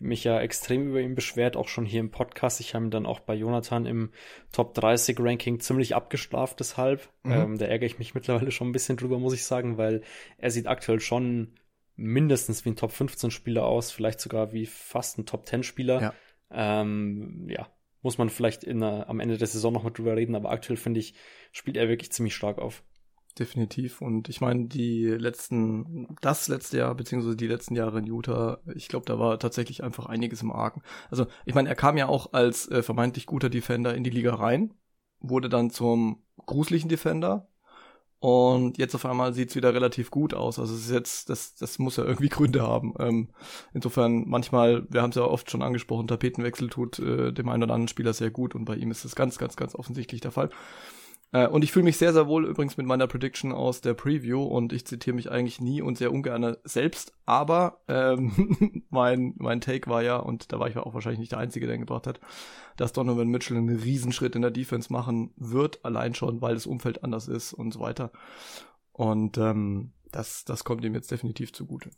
mich 0.00 0.24
ja 0.24 0.40
extrem 0.40 0.88
über 0.88 1.00
ihn 1.00 1.14
beschwert, 1.14 1.56
auch 1.56 1.68
schon 1.68 1.84
hier 1.84 2.00
im 2.00 2.10
Podcast. 2.10 2.60
Ich 2.60 2.74
habe 2.74 2.86
ihn 2.86 2.90
dann 2.90 3.06
auch 3.06 3.20
bei 3.20 3.34
Jonathan 3.34 3.86
im 3.86 4.10
Top 4.52 4.74
30 4.74 5.18
Ranking 5.20 5.60
ziemlich 5.60 5.94
abgestraft 5.94 6.60
deshalb. 6.60 7.08
Mhm. 7.24 7.32
Ähm, 7.32 7.58
da 7.58 7.66
ärgere 7.66 7.86
ich 7.86 7.98
mich 7.98 8.14
mittlerweile 8.14 8.50
schon 8.50 8.68
ein 8.68 8.72
bisschen 8.72 8.96
drüber, 8.96 9.18
muss 9.18 9.34
ich 9.34 9.44
sagen, 9.44 9.78
weil 9.78 10.02
er 10.36 10.50
sieht 10.50 10.66
aktuell 10.66 11.00
schon 11.00 11.54
mindestens 11.96 12.64
wie 12.64 12.70
ein 12.70 12.76
Top 12.76 12.92
15 12.92 13.30
Spieler 13.30 13.64
aus, 13.64 13.90
vielleicht 13.90 14.20
sogar 14.20 14.52
wie 14.52 14.66
fast 14.66 15.18
ein 15.18 15.26
Top 15.26 15.46
10 15.46 15.62
Spieler. 15.64 16.00
Ja, 16.00 16.14
ähm, 16.50 17.46
ja 17.48 17.68
muss 18.02 18.18
man 18.18 18.30
vielleicht 18.30 18.64
in, 18.64 18.82
am 18.82 19.20
Ende 19.20 19.38
der 19.38 19.46
Saison 19.46 19.72
noch 19.72 19.82
mal 19.82 19.90
drüber 19.90 20.16
reden, 20.16 20.36
aber 20.36 20.50
aktuell 20.50 20.76
finde 20.76 21.00
ich, 21.00 21.14
spielt 21.52 21.76
er 21.76 21.88
wirklich 21.88 22.12
ziemlich 22.12 22.34
stark 22.34 22.58
auf 22.58 22.84
definitiv. 23.38 24.00
Und 24.00 24.28
ich 24.28 24.40
meine, 24.40 24.66
die 24.66 25.06
letzten, 25.06 26.16
das 26.20 26.48
letzte 26.48 26.78
Jahr, 26.78 26.94
beziehungsweise 26.94 27.36
die 27.36 27.46
letzten 27.46 27.76
Jahre 27.76 27.98
in 27.98 28.06
Utah, 28.06 28.60
ich 28.74 28.88
glaube, 28.88 29.06
da 29.06 29.18
war 29.18 29.38
tatsächlich 29.38 29.82
einfach 29.82 30.06
einiges 30.06 30.42
im 30.42 30.52
Argen. 30.52 30.82
Also, 31.10 31.26
ich 31.44 31.54
meine, 31.54 31.68
er 31.68 31.74
kam 31.74 31.96
ja 31.96 32.08
auch 32.08 32.32
als 32.32 32.70
äh, 32.70 32.82
vermeintlich 32.82 33.26
guter 33.26 33.50
Defender 33.50 33.94
in 33.94 34.04
die 34.04 34.10
Liga 34.10 34.34
rein, 34.34 34.74
wurde 35.20 35.48
dann 35.48 35.70
zum 35.70 36.22
gruseligen 36.46 36.88
Defender. 36.88 37.48
Und 38.20 38.78
jetzt 38.78 38.96
auf 38.96 39.06
einmal 39.06 39.32
sieht's 39.32 39.54
wieder 39.54 39.72
relativ 39.74 40.10
gut 40.10 40.34
aus. 40.34 40.58
Also 40.58 40.74
es 40.74 40.86
ist 40.86 40.90
jetzt, 40.90 41.30
das, 41.30 41.54
das 41.54 41.78
muss 41.78 41.96
ja 41.96 42.04
irgendwie 42.04 42.28
Gründe 42.30 42.62
haben. 42.62 42.94
Ähm, 42.98 43.28
insofern 43.72 44.28
manchmal, 44.28 44.86
wir 44.90 45.02
haben 45.02 45.10
es 45.10 45.16
ja 45.16 45.22
oft 45.22 45.50
schon 45.50 45.62
angesprochen, 45.62 46.08
Tapetenwechsel 46.08 46.68
tut 46.68 46.98
äh, 46.98 47.32
dem 47.32 47.48
einen 47.48 47.62
oder 47.62 47.74
anderen 47.74 47.88
Spieler 47.88 48.12
sehr 48.12 48.30
gut 48.30 48.56
und 48.56 48.64
bei 48.64 48.74
ihm 48.74 48.90
ist 48.90 49.04
das 49.04 49.14
ganz, 49.14 49.38
ganz, 49.38 49.56
ganz 49.56 49.74
offensichtlich 49.76 50.20
der 50.20 50.32
Fall. 50.32 50.50
Äh, 51.32 51.46
und 51.46 51.62
ich 51.62 51.72
fühle 51.72 51.84
mich 51.84 51.96
sehr, 51.96 52.12
sehr 52.12 52.26
wohl 52.26 52.46
übrigens 52.46 52.76
mit 52.76 52.86
meiner 52.86 53.06
Prediction 53.06 53.52
aus 53.52 53.80
der 53.80 53.94
Preview 53.94 54.42
und 54.42 54.72
ich 54.72 54.86
zitiere 54.86 55.14
mich 55.14 55.30
eigentlich 55.30 55.60
nie 55.60 55.82
und 55.82 55.98
sehr 55.98 56.12
ungern 56.12 56.56
selbst, 56.64 57.12
aber 57.26 57.80
ähm, 57.88 58.84
mein, 58.90 59.34
mein 59.36 59.60
Take 59.60 59.90
war 59.90 60.02
ja, 60.02 60.16
und 60.16 60.52
da 60.52 60.58
war 60.58 60.68
ich 60.68 60.76
auch 60.76 60.94
wahrscheinlich 60.94 61.20
nicht 61.20 61.32
der 61.32 61.38
Einzige, 61.38 61.66
der 61.66 61.74
ihn 61.74 61.82
gebracht 61.82 62.06
hat, 62.06 62.20
dass 62.76 62.92
Donovan 62.92 63.28
Mitchell 63.28 63.56
einen 63.56 63.76
Riesenschritt 63.80 64.36
in 64.36 64.42
der 64.42 64.50
Defense 64.50 64.92
machen 64.92 65.32
wird, 65.36 65.84
allein 65.84 66.14
schon, 66.14 66.40
weil 66.40 66.54
das 66.54 66.66
Umfeld 66.66 67.04
anders 67.04 67.28
ist 67.28 67.52
und 67.52 67.72
so 67.72 67.80
weiter. 67.80 68.10
Und 68.92 69.38
ähm, 69.38 69.92
das, 70.10 70.44
das 70.44 70.64
kommt 70.64 70.84
ihm 70.84 70.94
jetzt 70.94 71.10
definitiv 71.10 71.52
zugute. 71.52 71.90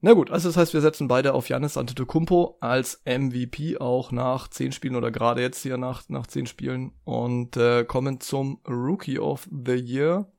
Na 0.00 0.12
gut, 0.12 0.30
also 0.30 0.48
das 0.48 0.56
heißt, 0.56 0.74
wir 0.74 0.80
setzen 0.80 1.08
beide 1.08 1.34
auf 1.34 1.48
Janis 1.48 1.76
Antetokounmpo 1.76 2.56
als 2.60 3.02
MVP 3.04 3.78
auch 3.78 4.12
nach 4.12 4.46
zehn 4.46 4.70
Spielen 4.70 4.94
oder 4.94 5.10
gerade 5.10 5.42
jetzt 5.42 5.62
hier 5.62 5.76
nach, 5.76 6.08
nach 6.08 6.28
zehn 6.28 6.46
Spielen 6.46 6.92
und 7.04 7.56
äh, 7.56 7.84
kommen 7.84 8.20
zum 8.20 8.60
Rookie 8.68 9.18
of 9.18 9.48
the 9.50 9.74
Year. 9.74 10.30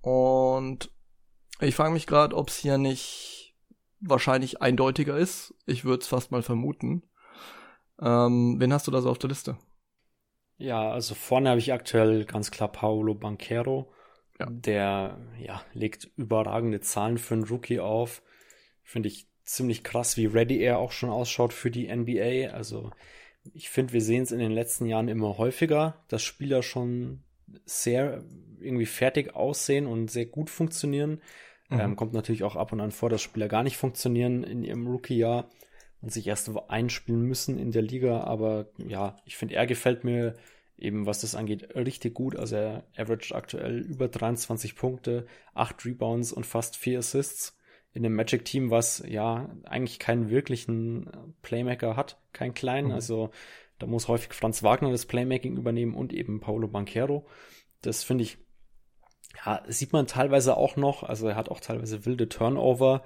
Und 0.00 0.90
ich 1.60 1.76
frage 1.76 1.92
mich 1.92 2.08
gerade, 2.08 2.36
ob 2.36 2.48
es 2.48 2.56
hier 2.56 2.76
nicht 2.76 3.54
wahrscheinlich 4.00 4.60
eindeutiger 4.60 5.16
ist. 5.16 5.54
Ich 5.66 5.84
würde 5.84 6.02
es 6.02 6.08
fast 6.08 6.32
mal 6.32 6.42
vermuten. 6.42 7.04
Ähm, 8.00 8.56
wen 8.58 8.72
hast 8.72 8.88
du 8.88 8.90
da 8.90 9.00
so 9.00 9.08
auf 9.08 9.18
der 9.18 9.30
Liste? 9.30 9.56
Ja, 10.56 10.90
also 10.90 11.14
vorne 11.14 11.50
habe 11.50 11.60
ich 11.60 11.72
aktuell 11.72 12.24
ganz 12.24 12.50
klar 12.50 12.70
Paolo 12.70 13.14
Banquero. 13.14 13.92
Ja. 14.40 14.46
Der 14.50 15.18
ja, 15.38 15.62
legt 15.72 16.10
überragende 16.16 16.80
Zahlen 16.80 17.18
für 17.18 17.34
einen 17.34 17.44
Rookie 17.44 17.78
auf. 17.78 18.22
Finde 18.84 19.08
ich 19.08 19.26
ziemlich 19.44 19.82
krass, 19.82 20.16
wie 20.16 20.26
ready 20.26 20.58
er 20.58 20.78
auch 20.78 20.92
schon 20.92 21.10
ausschaut 21.10 21.52
für 21.52 21.70
die 21.70 21.94
NBA. 21.94 22.52
Also 22.54 22.90
ich 23.52 23.68
finde, 23.68 23.92
wir 23.92 24.00
sehen 24.00 24.22
es 24.22 24.32
in 24.32 24.38
den 24.38 24.52
letzten 24.52 24.86
Jahren 24.86 25.08
immer 25.08 25.36
häufiger, 25.36 26.02
dass 26.08 26.22
Spieler 26.22 26.62
schon 26.62 27.22
sehr 27.66 28.24
irgendwie 28.60 28.86
fertig 28.86 29.34
aussehen 29.34 29.86
und 29.86 30.10
sehr 30.10 30.26
gut 30.26 30.48
funktionieren. 30.48 31.20
Mhm. 31.68 31.80
Ähm, 31.80 31.96
kommt 31.96 32.14
natürlich 32.14 32.42
auch 32.42 32.56
ab 32.56 32.72
und 32.72 32.80
an 32.80 32.90
vor, 32.90 33.10
dass 33.10 33.22
Spieler 33.22 33.48
gar 33.48 33.62
nicht 33.62 33.76
funktionieren 33.76 34.44
in 34.44 34.64
ihrem 34.64 34.86
Rookie-Jahr 34.86 35.50
und 36.00 36.12
sich 36.12 36.26
erst 36.26 36.50
einspielen 36.68 37.22
müssen 37.22 37.58
in 37.58 37.70
der 37.70 37.82
Liga. 37.82 38.22
Aber 38.22 38.68
ja, 38.78 39.16
ich 39.24 39.36
finde, 39.36 39.54
er 39.54 39.66
gefällt 39.66 40.04
mir 40.04 40.34
eben, 40.76 41.06
was 41.06 41.20
das 41.20 41.34
angeht, 41.34 41.74
richtig 41.74 42.14
gut. 42.14 42.36
Also 42.36 42.56
er 42.56 42.84
averaged 42.96 43.34
aktuell 43.34 43.78
über 43.80 44.08
23 44.08 44.76
Punkte, 44.76 45.26
8 45.54 45.84
Rebounds 45.84 46.32
und 46.32 46.46
fast 46.46 46.76
4 46.76 46.98
Assists 46.98 47.56
in 47.94 48.04
einem 48.04 48.16
Magic-Team, 48.16 48.70
was 48.70 49.04
ja 49.08 49.48
eigentlich 49.64 50.00
keinen 50.00 50.28
wirklichen 50.28 51.08
Playmaker 51.42 51.96
hat, 51.96 52.18
keinen 52.32 52.52
kleinen. 52.52 52.88
Mhm. 52.88 52.94
Also 52.94 53.30
da 53.78 53.86
muss 53.86 54.08
häufig 54.08 54.32
Franz 54.34 54.62
Wagner 54.62 54.90
das 54.90 55.06
Playmaking 55.06 55.56
übernehmen 55.56 55.94
und 55.94 56.12
eben 56.12 56.40
Paulo 56.40 56.66
Banquero. 56.68 57.26
Das 57.82 58.02
finde 58.02 58.24
ich, 58.24 58.38
ja, 59.44 59.62
sieht 59.68 59.92
man 59.92 60.08
teilweise 60.08 60.56
auch 60.56 60.76
noch. 60.76 61.04
Also 61.04 61.28
er 61.28 61.36
hat 61.36 61.48
auch 61.48 61.60
teilweise 61.60 62.04
wilde 62.04 62.28
Turnover. 62.28 63.04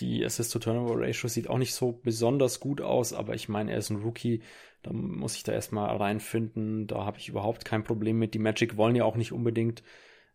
Die 0.00 0.24
Assist-to-Turnover-Ratio 0.24 1.28
sieht 1.28 1.48
auch 1.48 1.58
nicht 1.58 1.74
so 1.74 1.92
besonders 1.92 2.60
gut 2.60 2.80
aus, 2.80 3.12
aber 3.12 3.34
ich 3.34 3.48
meine, 3.48 3.72
er 3.72 3.78
ist 3.78 3.90
ein 3.90 4.02
Rookie. 4.02 4.42
Da 4.82 4.92
muss 4.92 5.36
ich 5.36 5.42
da 5.42 5.52
erstmal 5.52 5.94
reinfinden. 5.96 6.86
Da 6.86 7.04
habe 7.04 7.18
ich 7.18 7.28
überhaupt 7.28 7.64
kein 7.64 7.84
Problem 7.84 8.18
mit. 8.18 8.34
Die 8.34 8.38
Magic 8.38 8.76
wollen 8.76 8.96
ja 8.96 9.04
auch 9.04 9.16
nicht 9.16 9.32
unbedingt 9.32 9.82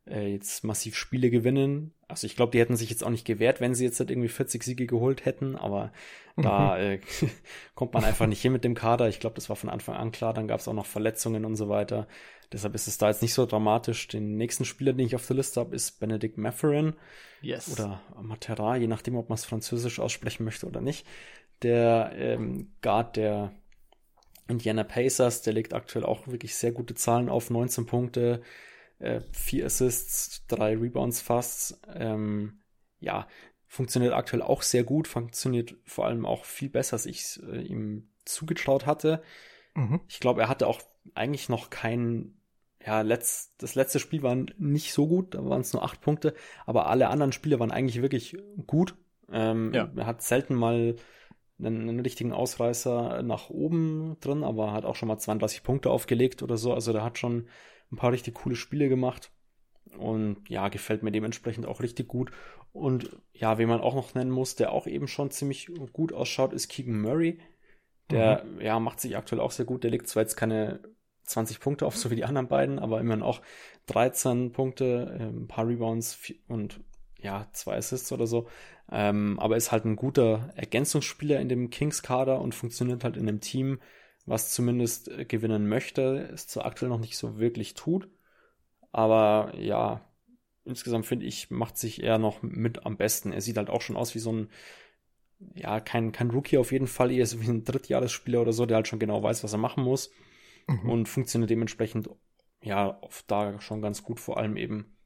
äh, 0.08 0.28
jetzt 0.28 0.63
massiv 0.63 0.96
Spiele 0.96 1.30
gewinnen. 1.30 1.94
Also 2.08 2.28
ich 2.28 2.36
glaube, 2.36 2.52
die 2.52 2.60
hätten 2.60 2.76
sich 2.76 2.89
jetzt 2.89 3.04
auch 3.04 3.10
nicht 3.10 3.26
gewehrt, 3.26 3.62
wenn 3.62 3.74
sie 3.74 3.86
jetzt 3.86 4.00
halt 4.00 4.12
irgendwie 4.12 4.30
40 4.30 4.63
Siege 4.63 4.86
geholt 4.86 5.26
hätten, 5.26 5.56
aber 5.56 5.91
mhm. 6.36 6.41
da 6.44 6.78
äh, 6.78 7.00
kommt 7.76 7.94
man 7.94 8.04
einfach 8.04 8.28
nicht 8.28 8.41
hin 8.41 8.54
mit 8.54 8.63
dem 8.63 8.76
Kader. 8.76 9.10
Ich 9.10 9.20
glaube, 9.20 9.36
das 9.36 9.50
war 9.50 9.56
von 9.56 9.70
Anfang 9.70 9.96
an 9.96 10.12
klar. 10.12 10.34
Dann 10.34 10.48
gab 10.48 10.60
es 10.60 10.68
auch 10.68 10.74
noch 10.74 10.86
Verletzungen 10.86 11.46
und 11.46 11.56
so 11.56 11.70
weiter. 11.70 12.08
Deshalb 12.52 12.76
ist 12.76 12.88
es 12.88 12.98
da 12.98 13.10
jetzt 13.10 13.22
nicht 13.22 13.34
so 13.34 13.46
dramatisch. 13.46 14.08
Den 14.08 14.38
nächsten 14.38 14.65
Spieler, 14.65 14.94
den 14.94 15.08
ich 15.08 15.15
auf 15.15 15.26
der 15.26 15.38
Liste 15.38 15.60
habe, 15.60 15.76
ist 15.76 16.00
Benedict 16.00 16.38
Matherin. 16.38 16.94
Yes. 17.41 17.72
Oder 17.72 18.02
Matera, 18.22 18.76
je 18.76 18.88
nachdem, 18.88 19.15
ob 19.18 19.30
man 19.30 19.36
es 19.36 19.46
französisch 19.46 20.00
aussprechen 20.00 20.46
möchte 20.46 20.68
oder 20.68 20.82
nicht. 20.82 21.08
Der 21.63 22.12
ähm, 22.15 22.74
Guard 22.82 23.15
der 23.15 23.52
Indiana 24.48 24.84
Pacers, 24.84 25.41
der 25.41 25.54
legt 25.54 25.74
aktuell 25.74 26.06
auch 26.06 26.28
wirklich 26.28 26.56
sehr 26.56 26.72
gute 26.72 26.94
Zahlen 26.94 27.30
auf, 27.30 27.50
19 27.50 27.86
Punkte, 27.88 28.41
äh, 29.00 29.22
vier 29.32 29.66
Assists, 29.66 30.46
drei 30.48 30.78
Rebounds 30.78 31.22
fast. 31.22 31.80
Ähm, 31.94 32.60
ja, 33.00 33.28
funktioniert 33.68 34.14
aktuell 34.14 34.42
auch 34.42 34.62
sehr 34.62 34.84
gut, 34.84 35.08
funktioniert 35.08 35.76
vor 35.84 36.06
allem 36.06 36.26
auch 36.26 36.46
viel 36.46 36.70
besser, 36.70 36.94
als 36.94 37.06
ich 37.06 37.22
es 37.22 37.38
äh, 37.38 37.62
ihm 37.62 38.08
zugetraut 38.24 38.86
hatte. 38.86 39.22
Mhm. 39.74 40.00
Ich 40.08 40.20
glaube, 40.20 40.42
er 40.42 40.50
hatte 40.50 40.68
auch 40.68 40.82
eigentlich 41.14 41.50
noch 41.50 41.70
kein, 41.70 42.36
ja, 42.86 43.02
letzt, 43.02 43.54
das 43.62 43.76
letzte 43.76 44.00
Spiel 44.00 44.24
war 44.24 44.36
nicht 44.58 44.94
so 44.94 45.08
gut, 45.08 45.36
da 45.36 45.46
waren 45.46 45.62
es 45.62 45.74
nur 45.74 45.84
acht 45.84 46.02
Punkte, 46.02 46.34
aber 46.66 46.88
alle 46.88 47.10
anderen 47.10 47.32
Spiele 47.32 47.60
waren 47.60 47.72
eigentlich 47.72 48.02
wirklich 48.02 48.38
gut. 48.66 48.96
Ähm, 49.32 49.74
ja. 49.74 49.92
Er 49.96 50.06
hat 50.06 50.22
selten 50.22 50.56
mal 50.56 50.96
einen, 51.60 51.90
einen, 51.90 52.00
richtigen 52.00 52.32
Ausreißer 52.32 53.24
nach 53.24 53.50
oben 53.50 54.18
drin, 54.22 54.44
aber 54.44 54.72
hat 54.72 54.86
auch 54.86 54.96
schon 54.96 55.08
mal 55.08 55.18
32 55.18 55.64
Punkte 55.64 55.90
aufgelegt 55.90 56.44
oder 56.44 56.58
so. 56.58 56.74
Also 56.74 56.94
der 56.94 57.04
hat 57.04 57.18
schon 57.18 57.48
ein 57.91 57.98
paar 57.98 58.12
richtig 58.12 58.36
coole 58.36 58.56
Spiele 58.56 58.89
gemacht. 58.89 59.32
Und 59.98 60.50
ja, 60.50 60.67
gefällt 60.69 61.04
mir 61.04 61.12
dementsprechend 61.12 61.65
auch 61.65 61.82
richtig 61.82 62.08
gut. 62.08 62.32
Und 62.74 63.10
ja, 63.34 63.58
wen 63.58 63.69
man 63.69 63.82
auch 63.82 63.95
noch 63.95 64.13
nennen 64.15 64.32
muss, 64.32 64.56
der 64.56 64.71
auch 64.71 64.88
eben 64.88 65.08
schon 65.08 65.32
ziemlich 65.32 65.71
gut 65.93 66.12
ausschaut, 66.12 66.54
ist 66.54 66.67
Keegan 66.67 67.00
Murray. 67.00 67.39
Der, 68.10 68.43
mhm. 68.43 68.62
ja, 68.62 68.80
macht 68.80 69.00
sich 69.00 69.15
aktuell 69.15 69.41
auch 69.41 69.52
sehr 69.52 69.65
gut. 69.65 69.84
Der 69.84 69.91
legt 69.91 70.08
zwar 70.08 70.24
jetzt 70.24 70.36
keine 70.36 70.82
20 71.24 71.60
Punkte 71.60 71.86
auf, 71.86 71.98
so 71.98 72.12
wie 72.12 72.15
die 72.15 72.26
anderen 72.26 72.48
beiden, 72.48 72.80
aber 72.80 73.00
immerhin 73.00 73.24
auch 73.24 73.41
13 73.88 74.52
Punkte, 74.52 75.17
ähm, 75.19 75.43
ein 75.43 75.48
paar 75.48 75.67
Rebounds 75.67 76.19
und 76.48 76.82
ja, 77.19 77.48
zwei 77.54 77.78
Assists 77.78 78.12
oder 78.12 78.28
so. 78.28 78.48
Ähm, 78.91 79.39
aber 79.39 79.58
ist 79.58 79.71
halt 79.71 79.86
ein 79.86 79.95
guter 79.95 80.52
Ergänzungsspieler 80.56 81.39
in 81.39 81.50
dem 81.50 81.69
Kings-Kader 81.71 82.39
und 82.39 82.54
funktioniert 82.54 83.04
halt 83.04 83.17
in 83.17 83.28
einem 83.28 83.41
Team, 83.41 83.80
was 84.26 84.52
zumindest 84.52 85.08
äh, 85.10 85.26
gewinnen 85.26 85.68
möchte, 85.68 86.30
es 86.34 86.48
zwar 86.48 86.66
aktuell 86.66 86.90
noch 86.90 87.00
nicht 87.00 87.18
so 87.18 87.38
wirklich 87.38 87.74
tut, 87.74 88.10
aber 88.92 89.54
ja, 89.58 90.02
insgesamt 90.64 91.06
finde 91.06 91.26
ich, 91.26 91.52
macht 91.52 91.78
sich 91.78 92.04
er 92.04 92.18
noch 92.18 92.42
mit 92.42 92.86
am 92.86 92.98
besten. 92.98 93.32
Er 93.32 93.42
sieht 93.42 93.58
halt 93.58 93.70
auch 93.70 93.82
schon 93.82 93.96
aus 93.96 94.16
wie 94.16 94.20
so 94.20 94.32
ein, 94.32 94.50
ja, 95.54 95.80
kein, 95.80 96.12
kein 96.12 96.32
Rookie 96.32 96.58
auf 96.58 96.72
jeden 96.72 96.88
Fall, 96.88 97.12
eher 97.12 97.26
so 97.26 97.42
wie 97.42 97.48
ein 97.48 97.64
Drittjahresspieler 97.64 98.42
oder 98.42 98.54
so, 98.54 98.66
der 98.66 98.78
halt 98.78 98.88
schon 98.88 99.00
genau 99.00 99.22
weiß, 99.22 99.44
was 99.44 99.54
er 99.54 99.60
machen 99.60 99.84
muss 99.84 100.12
mhm. 100.68 100.90
und 100.90 101.10
funktioniert 101.10 101.50
dementsprechend, 101.50 102.10
ja, 102.62 102.98
oft 103.02 103.30
da 103.30 103.60
schon 103.62 103.82
ganz 103.82 104.04
gut, 104.04 104.20
vor 104.20 104.38
allem 104.38 104.58
eben, 104.58 104.98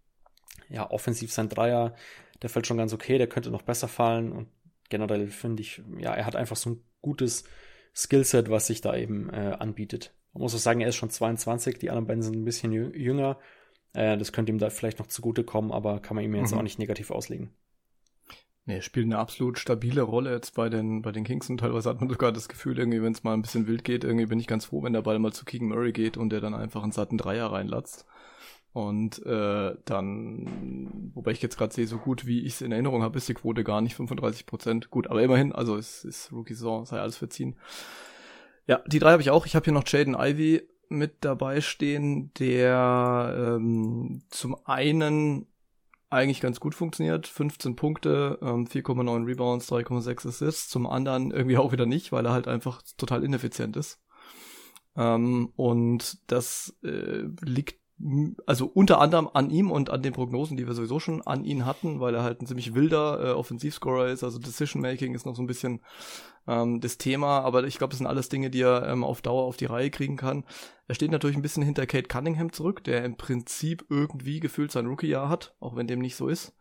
ja, 0.69 0.89
offensiv 0.89 1.33
sein 1.33 1.49
Dreier, 1.49 1.95
der 2.41 2.49
fällt 2.49 2.67
schon 2.67 2.77
ganz 2.77 2.93
okay, 2.93 3.17
der 3.17 3.27
könnte 3.27 3.51
noch 3.51 3.63
besser 3.63 3.87
fallen 3.87 4.31
und 4.31 4.47
generell 4.89 5.27
finde 5.27 5.61
ich, 5.61 5.81
ja, 5.97 6.13
er 6.13 6.25
hat 6.25 6.35
einfach 6.35 6.55
so 6.55 6.71
ein 6.71 6.83
gutes 7.01 7.43
Skillset, 7.95 8.49
was 8.49 8.67
sich 8.67 8.81
da 8.81 8.95
eben 8.95 9.29
äh, 9.29 9.55
anbietet. 9.59 10.13
Man 10.33 10.43
muss 10.43 10.55
auch 10.55 10.59
sagen, 10.59 10.81
er 10.81 10.89
ist 10.89 10.95
schon 10.95 11.09
22, 11.09 11.79
die 11.79 11.89
anderen 11.89 12.07
beiden 12.07 12.23
sind 12.23 12.35
ein 12.35 12.45
bisschen 12.45 12.71
jünger. 12.71 13.37
Äh, 13.93 14.17
das 14.17 14.31
könnte 14.31 14.51
ihm 14.51 14.59
da 14.59 14.69
vielleicht 14.69 14.99
noch 14.99 15.07
zugutekommen, 15.07 15.71
aber 15.71 15.99
kann 15.99 16.15
man 16.15 16.23
ihm 16.23 16.35
jetzt 16.35 16.51
mhm. 16.51 16.59
auch 16.59 16.63
nicht 16.63 16.79
negativ 16.79 17.11
auslegen. 17.11 17.51
Nee, 18.65 18.75
er 18.75 18.81
spielt 18.83 19.07
eine 19.07 19.17
absolut 19.17 19.57
stabile 19.57 20.03
Rolle 20.03 20.31
jetzt 20.31 20.53
bei 20.53 20.69
den, 20.69 21.01
bei 21.01 21.11
den 21.11 21.23
Kings 21.23 21.49
und 21.49 21.57
teilweise 21.57 21.89
hat 21.89 22.01
man 22.01 22.09
sogar 22.09 22.31
das 22.31 22.47
Gefühl, 22.47 22.77
irgendwie, 22.77 23.01
wenn 23.01 23.13
es 23.13 23.23
mal 23.23 23.33
ein 23.33 23.41
bisschen 23.41 23.65
wild 23.65 23.83
geht, 23.83 24.03
irgendwie 24.03 24.27
bin 24.27 24.39
ich 24.39 24.45
ganz 24.45 24.65
froh, 24.65 24.83
wenn 24.83 24.93
der 24.93 25.01
Ball 25.01 25.17
mal 25.17 25.33
zu 25.33 25.43
Keegan 25.43 25.69
Murray 25.69 25.91
geht 25.91 26.17
und 26.17 26.29
der 26.29 26.39
dann 26.39 26.53
einfach 26.53 26.83
einen 26.83 26.91
satten 26.91 27.17
Dreier 27.17 27.51
reinlatzt. 27.51 28.05
Und 28.71 29.25
äh, 29.25 29.75
dann, 29.85 31.11
wobei 31.15 31.31
ich 31.31 31.41
jetzt 31.41 31.57
gerade 31.57 31.73
sehe, 31.73 31.87
so 31.87 31.97
gut 31.97 32.27
wie 32.27 32.41
ich 32.41 32.53
es 32.53 32.61
in 32.61 32.71
Erinnerung 32.71 33.01
habe, 33.01 33.17
ist 33.17 33.27
die 33.27 33.33
Quote 33.33 33.63
gar 33.63 33.81
nicht 33.81 33.95
35 33.95 34.45
Prozent. 34.45 34.91
Gut, 34.91 35.07
aber 35.07 35.23
immerhin, 35.23 35.51
also 35.53 35.75
es 35.75 36.05
ist 36.05 36.31
Rookie-Saison, 36.31 36.85
sei 36.85 36.99
alles 36.99 37.17
verziehen. 37.17 37.55
Ja, 38.67 38.81
die 38.85 38.99
drei 38.99 39.13
habe 39.13 39.21
ich 39.21 39.31
auch. 39.31 39.47
Ich 39.47 39.55
habe 39.55 39.63
hier 39.63 39.73
noch 39.73 39.87
Jaden 39.87 40.15
Ivy 40.15 40.61
mit 40.89 41.17
dabei 41.21 41.61
stehen, 41.61 42.31
der 42.35 43.55
ähm, 43.57 44.21
zum 44.29 44.55
einen 44.65 45.47
eigentlich 46.11 46.41
ganz 46.41 46.59
gut 46.59 46.75
funktioniert. 46.75 47.27
15 47.27 47.75
Punkte, 47.75 48.37
ähm, 48.41 48.65
4,9 48.65 49.25
Rebounds, 49.25 49.71
3,6 49.71 50.27
Assists. 50.27 50.69
Zum 50.69 50.87
anderen 50.87 51.31
irgendwie 51.31 51.57
auch 51.57 51.71
wieder 51.71 51.85
nicht, 51.85 52.11
weil 52.11 52.25
er 52.25 52.33
halt 52.33 52.47
einfach 52.47 52.81
total 52.97 53.23
ineffizient 53.23 53.77
ist. 53.77 53.99
Ähm, 54.95 55.51
und 55.55 56.19
das 56.31 56.75
äh, 56.83 57.23
liegt 57.41 57.79
also 58.45 58.65
unter 58.73 59.01
anderem 59.01 59.29
an 59.33 59.49
ihm 59.49 59.71
und 59.71 59.89
an 59.89 60.01
den 60.01 60.13
Prognosen, 60.13 60.55
die 60.55 60.65
wir 60.65 60.73
sowieso 60.73 60.99
schon 60.99 61.21
an 61.21 61.43
ihn 61.43 61.65
hatten, 61.65 61.99
weil 61.99 62.15
er 62.15 62.23
halt 62.23 62.41
ein 62.41 62.47
ziemlich 62.47 62.73
wilder 62.73 63.19
äh, 63.21 63.31
Offensivscorer 63.31 64.07
ist, 64.07 64.23
also 64.23 64.39
Decision 64.39 64.81
Making 64.81 65.13
ist 65.15 65.25
noch 65.25 65.35
so 65.35 65.43
ein 65.43 65.47
bisschen 65.47 65.81
ähm, 66.47 66.79
das 66.79 66.97
Thema, 66.97 67.41
aber 67.41 67.65
ich 67.65 67.77
glaube, 67.77 67.91
das 67.91 67.97
sind 67.97 68.07
alles 68.07 68.29
Dinge, 68.29 68.49
die 68.49 68.61
er 68.61 68.87
ähm, 68.87 69.03
auf 69.03 69.21
Dauer 69.21 69.43
auf 69.43 69.57
die 69.57 69.65
Reihe 69.65 69.89
kriegen 69.89 70.15
kann. 70.15 70.45
Er 70.87 70.95
steht 70.95 71.11
natürlich 71.11 71.35
ein 71.35 71.41
bisschen 71.41 71.63
hinter 71.63 71.85
Kate 71.85 72.07
Cunningham 72.07 72.53
zurück, 72.53 72.83
der 72.85 73.03
im 73.03 73.17
Prinzip 73.17 73.85
irgendwie 73.89 74.39
gefühlt 74.39 74.71
sein 74.71 74.87
Rookie-Jahr 74.87 75.27
hat, 75.27 75.53
auch 75.59 75.75
wenn 75.75 75.87
dem 75.87 75.99
nicht 75.99 76.15
so 76.15 76.29
ist. 76.29 76.53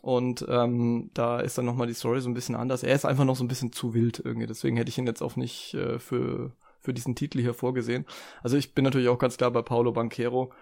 Und 0.00 0.44
ähm, 0.48 1.10
da 1.14 1.38
ist 1.38 1.58
dann 1.58 1.66
nochmal 1.66 1.86
die 1.86 1.94
Story 1.94 2.20
so 2.20 2.28
ein 2.28 2.34
bisschen 2.34 2.56
anders. 2.56 2.82
Er 2.82 2.94
ist 2.94 3.04
einfach 3.04 3.24
noch 3.24 3.36
so 3.36 3.44
ein 3.44 3.48
bisschen 3.48 3.72
zu 3.72 3.94
wild 3.94 4.20
irgendwie, 4.24 4.46
deswegen 4.48 4.76
hätte 4.76 4.88
ich 4.88 4.98
ihn 4.98 5.06
jetzt 5.06 5.22
auch 5.22 5.36
nicht 5.36 5.74
äh, 5.74 6.00
für 6.00 6.52
für 6.82 6.92
diesen 6.92 7.14
Titel 7.14 7.40
hier 7.40 7.54
vorgesehen. 7.54 8.04
Also 8.42 8.56
ich 8.56 8.74
bin 8.74 8.84
natürlich 8.84 9.08
auch 9.08 9.18
ganz 9.18 9.36
klar 9.36 9.52
bei 9.52 9.62
Paulo 9.62 9.92
Banquero 9.92 10.52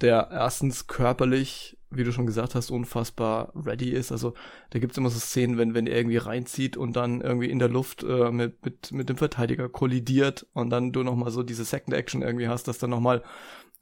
der 0.00 0.28
erstens 0.32 0.86
körperlich, 0.86 1.78
wie 1.90 2.04
du 2.04 2.12
schon 2.12 2.26
gesagt 2.26 2.54
hast, 2.54 2.70
unfassbar 2.70 3.52
ready 3.54 3.90
ist. 3.90 4.12
Also 4.12 4.34
da 4.70 4.78
gibt's 4.78 4.96
immer 4.96 5.10
so 5.10 5.18
Szenen, 5.18 5.58
wenn, 5.58 5.74
wenn 5.74 5.86
er 5.86 5.96
irgendwie 5.96 6.16
reinzieht 6.18 6.76
und 6.76 6.94
dann 6.96 7.20
irgendwie 7.20 7.50
in 7.50 7.58
der 7.58 7.68
Luft 7.68 8.02
äh, 8.02 8.30
mit, 8.30 8.64
mit, 8.64 8.92
mit 8.92 9.08
dem 9.08 9.16
Verteidiger 9.16 9.68
kollidiert 9.68 10.46
und 10.52 10.70
dann 10.70 10.92
du 10.92 11.02
nochmal 11.02 11.30
so 11.30 11.42
diese 11.42 11.64
Second 11.64 11.94
Action 11.94 12.22
irgendwie 12.22 12.48
hast, 12.48 12.68
dass 12.68 12.78
dann 12.78 12.90
nochmal 12.90 13.22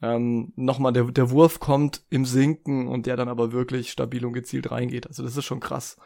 ähm, 0.03 0.53
nochmal 0.57 0.93
der, 0.93 1.05
der 1.05 1.31
Wurf 1.31 1.61
kommt 1.61 2.03
im 2.11 2.25
Sinken 2.25 2.87
und 2.89 3.07
der 3.07 3.17
dann 3.17 3.29
aber 3.29 3.53
wirklich 3.53 3.91
stabil 3.91 4.25
und 4.25 4.33
gezielt 4.33 4.71
reingeht. 4.71 5.07
Also 5.09 5.23
das 5.25 5.37
ist 5.37 5.45
schon 5.45 5.61
krass. 5.61 5.97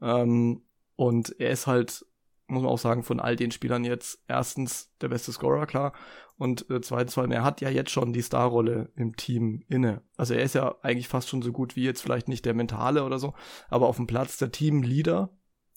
Ähm, 0.00 0.62
Und 0.96 1.38
er 1.40 1.50
ist 1.50 1.66
halt, 1.66 2.06
muss 2.48 2.62
man 2.62 2.70
auch 2.70 2.78
sagen, 2.78 3.02
von 3.02 3.20
all 3.20 3.36
den 3.36 3.50
Spielern 3.50 3.84
jetzt 3.84 4.22
erstens 4.28 4.94
der 5.00 5.08
beste 5.08 5.32
Scorer, 5.32 5.66
klar. 5.66 5.92
Und 6.38 6.68
äh, 6.70 6.80
zweitens, 6.80 7.16
weil 7.16 7.30
er 7.32 7.44
hat 7.44 7.60
ja 7.60 7.70
jetzt 7.70 7.90
schon 7.90 8.12
die 8.12 8.22
Starrolle 8.22 8.90
im 8.94 9.16
Team 9.16 9.64
inne. 9.68 10.02
Also 10.16 10.34
er 10.34 10.42
ist 10.42 10.54
ja 10.54 10.76
eigentlich 10.82 11.08
fast 11.08 11.28
schon 11.28 11.42
so 11.42 11.50
gut 11.50 11.76
wie 11.76 11.84
jetzt 11.84 12.02
vielleicht 12.02 12.28
nicht 12.28 12.44
der 12.44 12.54
Mentale 12.54 13.04
oder 13.04 13.18
so, 13.18 13.34
aber 13.68 13.86
auf 13.86 13.96
dem 13.96 14.06
Platz 14.06 14.36
der 14.36 14.52
Teamleader. 14.52 15.30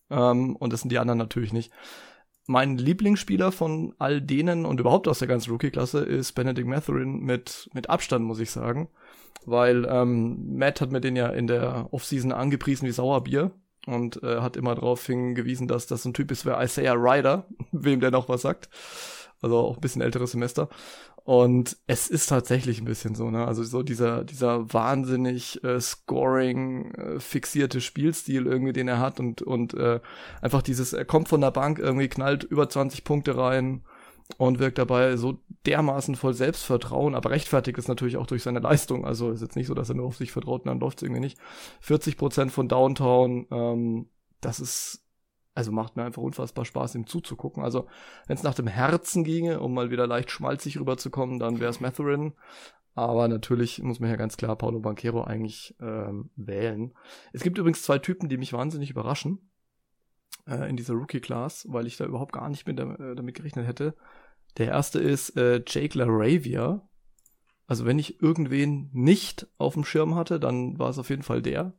Ähm, 0.10 0.56
und 0.56 0.74
das 0.74 0.82
sind 0.82 0.92
die 0.92 1.00
anderen 1.00 1.18
natürlich 1.18 1.54
nicht. 1.54 1.72
Mein 2.46 2.78
Lieblingsspieler 2.78 3.52
von 3.52 3.94
all 4.00 4.22
denen 4.22 4.66
und 4.66 4.80
überhaupt 4.80 5.08
aus 5.08 5.20
der 5.20 5.28
ganzen 5.28 5.52
Rookie-Klasse 5.52 6.00
ist 6.00 6.34
Benedict 6.34 6.68
Matherin 6.68 7.20
mit, 7.20 7.70
mit 7.74 7.90
Abstand, 7.90 8.26
muss 8.26 8.40
ich 8.40 8.52
sagen. 8.52 8.90
Weil 9.46 9.86
ähm, 9.90 10.58
Matt 10.58 10.82
hat 10.82 10.92
mir 10.92 11.00
den 11.00 11.16
ja 11.16 11.28
in 11.30 11.48
der 11.48 11.88
Offseason 11.92 12.32
angepriesen 12.32 12.88
wie 12.88 12.92
Sauerbier 12.92 13.52
und 13.86 14.22
äh, 14.24 14.42
hat 14.42 14.58
immer 14.58 14.76
darauf 14.76 15.06
hingewiesen, 15.06 15.68
dass 15.68 15.88
das 15.88 16.06
ein 16.06 16.14
Typ 16.14 16.32
ist 16.32 16.46
wie 16.46 16.64
Isaiah 16.64 16.94
Ryder, 16.94 17.46
wem 17.72 18.00
der 18.00 18.12
noch 18.12 18.30
was 18.30 18.42
sagt 18.42 18.70
also 19.42 19.58
auch 19.58 19.76
ein 19.78 19.82
bisschen 19.82 20.02
älteres 20.02 20.32
Semester. 20.32 20.70
Und 21.24 21.78
es 21.86 22.10
ist 22.10 22.28
tatsächlich 22.28 22.80
ein 22.82 22.86
bisschen 22.86 23.14
so, 23.14 23.30
ne? 23.30 23.46
Also 23.46 23.64
so 23.64 23.84
dieser, 23.84 24.24
dieser 24.24 24.74
wahnsinnig 24.74 25.64
äh, 25.64 25.80
Scoring 25.80 26.92
äh, 26.96 27.20
fixierte 27.20 27.82
Spielstil 27.82 28.48
irgendwie, 28.48 28.74
den 28.74 28.88
er 28.88 29.00
hat 29.00 29.20
und, 29.20 29.42
und 29.42 29.74
äh, 29.76 30.00
einfach 30.42 30.62
dieses, 30.62 30.94
er 30.94 31.06
kommt 31.06 31.30
von 31.30 31.42
der 31.42 31.52
Bank, 31.52 31.78
irgendwie 31.78 32.08
knallt 32.08 32.44
über 32.44 32.68
20 32.68 33.04
Punkte 33.04 33.38
rein 33.38 33.84
und 34.38 34.60
wirkt 34.60 34.78
dabei 34.78 35.18
so 35.18 35.40
dermaßen 35.66 36.16
voll 36.16 36.34
Selbstvertrauen, 36.34 37.16
aber 37.16 37.32
rechtfertigt 37.32 37.78
es 37.78 37.88
natürlich 37.88 38.18
auch 38.18 38.28
durch 38.28 38.44
seine 38.44 38.60
Leistung. 38.60 39.06
Also 39.06 39.32
ist 39.32 39.42
jetzt 39.42 39.56
nicht 39.56 39.68
so, 39.68 39.74
dass 39.74 39.90
er 39.90 39.96
nur 39.96 40.06
auf 40.06 40.18
sich 40.18 40.32
vertraut 40.32 40.62
und 40.62 40.68
dann 40.68 40.80
läuft 40.80 41.00
es 41.00 41.04
irgendwie 41.04 41.22
nicht. 41.22 41.38
40 41.82 42.18
Prozent 42.18 42.52
von 42.52 42.68
Downtown, 42.68 43.48
ähm, 43.52 44.10
das 44.42 44.60
ist 44.60 45.04
also 45.56 45.74
macht 45.74 45.98
mir 45.98 46.04
einfach 46.04 46.22
unfassbar 46.22 46.64
Spaß, 46.64 46.96
ihm 46.96 47.06
zuzugucken. 47.06 47.64
Also, 47.64 47.88
wenn 48.28 48.38
es 48.38 48.44
nach 48.44 48.54
dem 48.54 48.68
Herzen 48.68 49.26
ginge, 49.26 49.60
um 49.60 49.74
mal 49.74 49.92
wieder 49.92 50.08
leicht 50.08 50.32
schmalzig 50.32 50.80
rüberzukommen, 50.80 51.38
dann 51.38 51.60
wäre 51.60 51.70
es 51.70 51.82
Matherin. 51.82 52.34
Aber 52.96 53.28
natürlich 53.28 53.82
muss 53.82 54.00
man 54.00 54.10
ja 54.10 54.16
ganz 54.16 54.38
klar 54.38 54.56
Paulo 54.56 54.80
Banquero 54.80 55.24
eigentlich 55.24 55.76
ähm, 55.82 56.30
wählen. 56.36 56.94
Es 57.34 57.44
gibt 57.44 57.58
übrigens 57.58 57.84
zwei 57.84 58.00
Typen, 58.00 58.30
die 58.30 58.38
mich 58.38 58.54
wahnsinnig 58.54 58.90
überraschen 58.90 59.50
äh, 60.48 60.70
in 60.70 60.78
dieser 60.78 60.94
Rookie-Class, 60.94 61.68
weil 61.70 61.88
ich 61.88 61.98
da 61.98 62.06
überhaupt 62.06 62.34
gar 62.34 62.50
nicht 62.50 62.66
mit, 62.66 62.80
äh, 62.80 63.16
damit 63.16 63.36
gerechnet 63.36 63.68
hätte. 63.68 63.96
Der 64.58 64.68
erste 64.68 65.00
ist 65.00 65.38
äh, 65.38 65.62
Jake 65.66 65.98
LaRavia. 65.98 66.88
Also 67.68 67.86
wenn 67.86 68.00
ich 68.00 68.22
irgendwen 68.22 68.90
nicht 68.94 69.48
auf 69.58 69.76
dem 69.76 69.86
Schirm 69.86 70.16
hatte, 70.16 70.40
dann 70.40 70.80
war 70.80 70.90
es 70.90 70.98
auf 70.98 71.10
jeden 71.10 71.24
Fall 71.24 71.42
der. 71.42 71.74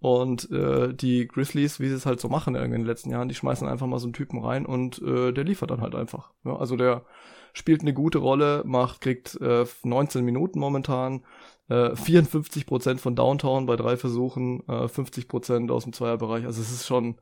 Und 0.00 0.48
äh, 0.52 0.94
die 0.94 1.26
Grizzlies, 1.26 1.80
wie 1.80 1.88
sie 1.88 1.94
es 1.94 2.06
halt 2.06 2.20
so 2.20 2.28
machen 2.28 2.54
in 2.54 2.70
den 2.70 2.84
letzten 2.84 3.10
Jahren, 3.10 3.28
die 3.28 3.34
schmeißen 3.34 3.66
einfach 3.66 3.88
mal 3.88 3.98
so 3.98 4.06
einen 4.06 4.12
Typen 4.12 4.44
rein 4.44 4.64
und 4.64 5.02
äh, 5.02 5.32
der 5.32 5.42
liefert 5.42 5.72
dann 5.72 5.80
halt 5.80 5.96
einfach. 5.96 6.30
Ja, 6.44 6.56
also 6.56 6.76
der 6.76 7.04
spielt 7.52 7.80
eine 7.80 7.94
gute 7.94 8.18
Rolle, 8.18 8.62
macht, 8.64 9.00
kriegt 9.00 9.40
äh, 9.40 9.66
19 9.82 10.24
Minuten 10.24 10.60
momentan, 10.60 11.24
äh, 11.68 11.96
54 11.96 12.66
Prozent 12.66 13.00
von 13.00 13.16
Downtown 13.16 13.66
bei 13.66 13.74
drei 13.74 13.96
Versuchen, 13.96 14.66
äh, 14.68 14.86
50 14.86 15.26
Prozent 15.26 15.70
aus 15.72 15.82
dem 15.82 15.92
Zweierbereich. 15.92 16.46
Also 16.46 16.60
es 16.62 16.70
ist 16.70 16.86
schon, 16.86 17.16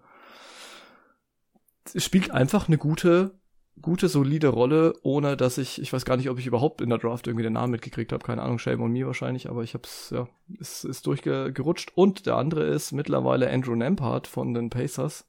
es 1.95 2.05
spielt 2.05 2.31
einfach 2.31 2.69
eine 2.69 2.77
gute 2.77 3.39
gute, 3.83 4.09
solide 4.09 4.49
Rolle, 4.49 4.95
ohne 5.03 5.37
dass 5.37 5.59
ich, 5.59 5.81
ich 5.81 5.93
weiß 5.93 6.05
gar 6.05 6.17
nicht, 6.17 6.31
ob 6.31 6.39
ich 6.39 6.47
überhaupt 6.47 6.81
in 6.81 6.89
der 6.89 6.99
Draft 6.99 7.27
irgendwie 7.27 7.43
den 7.45 7.55
Namen 7.55 7.73
mitgekriegt 7.73 8.12
habe, 8.12 8.25
keine 8.25 8.43
Ahnung, 8.43 8.59
Shame 8.59 8.83
on 8.83 8.93
me 8.93 9.07
wahrscheinlich, 9.07 9.49
aber 9.49 9.62
ich 9.62 9.75
hab's, 9.75 10.11
ja, 10.11 10.29
es 10.61 10.85
ist 10.85 11.07
durchgerutscht. 11.07 11.93
Und 11.95 12.27
der 12.27 12.37
andere 12.37 12.65
ist 12.65 12.93
mittlerweile 12.93 13.51
Andrew 13.51 13.75
Nampart 13.75 14.27
von 14.27 14.55
den 14.55 14.71
Pacers. 14.71 15.27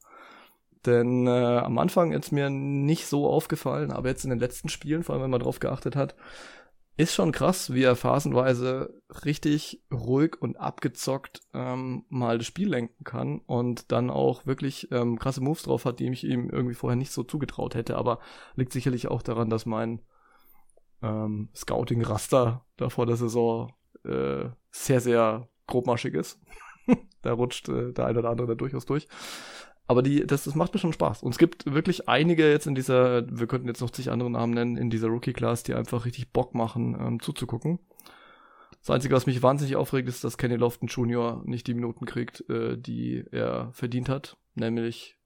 Denn 0.85 1.27
äh, 1.27 1.29
am 1.29 1.77
Anfang 1.79 2.13
ist 2.13 2.31
mir 2.31 2.49
nicht 2.49 3.07
so 3.07 3.27
aufgefallen, 3.27 3.91
aber 3.91 4.09
jetzt 4.09 4.23
in 4.23 4.29
den 4.29 4.39
letzten 4.39 4.69
Spielen, 4.69 5.03
vor 5.03 5.13
allem 5.13 5.23
wenn 5.23 5.31
man 5.31 5.41
drauf 5.41 5.59
geachtet 5.59 5.95
hat, 5.95 6.15
ist 6.97 7.13
schon 7.13 7.31
krass, 7.31 7.73
wie 7.73 7.83
er 7.83 7.95
phasenweise 7.95 9.01
richtig 9.23 9.83
ruhig 9.91 10.35
und 10.41 10.59
abgezockt 10.59 11.41
ähm, 11.53 12.05
mal 12.09 12.39
das 12.39 12.47
Spiel 12.47 12.69
lenken 12.69 13.03
kann 13.03 13.39
und 13.45 13.91
dann 13.91 14.09
auch 14.09 14.47
wirklich 14.47 14.91
ähm, 14.91 15.19
krasse 15.19 15.41
Moves 15.41 15.63
drauf 15.63 15.85
hat, 15.85 15.99
die 15.99 16.09
ich 16.09 16.23
ihm 16.23 16.49
irgendwie 16.49 16.73
vorher 16.73 16.95
nicht 16.95 17.11
so 17.11 17.23
zugetraut 17.23 17.75
hätte. 17.75 17.97
Aber 17.97 18.19
liegt 18.55 18.73
sicherlich 18.73 19.07
auch 19.07 19.21
daran, 19.21 19.51
dass 19.51 19.67
mein 19.67 20.01
ähm, 21.03 21.49
Scouting-Raster 21.55 22.65
da 22.77 22.89
vor 22.89 23.05
der 23.05 23.15
Saison 23.15 23.73
äh, 24.03 24.49
sehr, 24.71 24.99
sehr 24.99 25.47
grobmaschig 25.67 26.15
ist. 26.15 26.39
da 27.21 27.33
rutscht 27.33 27.69
äh, 27.69 27.93
der 27.93 28.07
eine 28.07 28.19
oder 28.19 28.31
andere 28.31 28.47
da 28.47 28.55
durchaus 28.55 28.87
durch. 28.87 29.07
Aber 29.87 30.03
die, 30.03 30.27
das, 30.27 30.43
das 30.43 30.55
macht 30.55 30.73
mir 30.73 30.79
schon 30.79 30.93
Spaß. 30.93 31.23
Und 31.23 31.31
es 31.31 31.37
gibt 31.37 31.65
wirklich 31.65 32.09
einige 32.09 32.49
jetzt 32.49 32.67
in 32.67 32.75
dieser, 32.75 33.25
wir 33.29 33.47
könnten 33.47 33.67
jetzt 33.67 33.81
noch 33.81 33.89
zig 33.89 34.11
andere 34.11 34.29
Namen 34.29 34.53
nennen, 34.53 34.77
in 34.77 34.89
dieser 34.89 35.07
Rookie-Class, 35.07 35.63
die 35.63 35.73
einfach 35.73 36.05
richtig 36.05 36.33
Bock 36.33 36.53
machen, 36.53 36.97
ähm, 36.99 37.19
zuzugucken. 37.21 37.79
Das 38.79 38.89
Einzige, 38.89 39.15
was 39.15 39.25
mich 39.25 39.41
wahnsinnig 39.41 39.75
aufregt, 39.75 40.07
ist, 40.09 40.23
dass 40.23 40.37
Kenny 40.37 40.55
Lofton 40.55 40.87
Jr. 40.87 41.41
nicht 41.45 41.67
die 41.67 41.73
Minuten 41.73 42.05
kriegt, 42.05 42.47
äh, 42.49 42.77
die 42.77 43.23
er 43.31 43.71
verdient 43.73 44.09
hat, 44.09 44.37
nämlich 44.55 45.17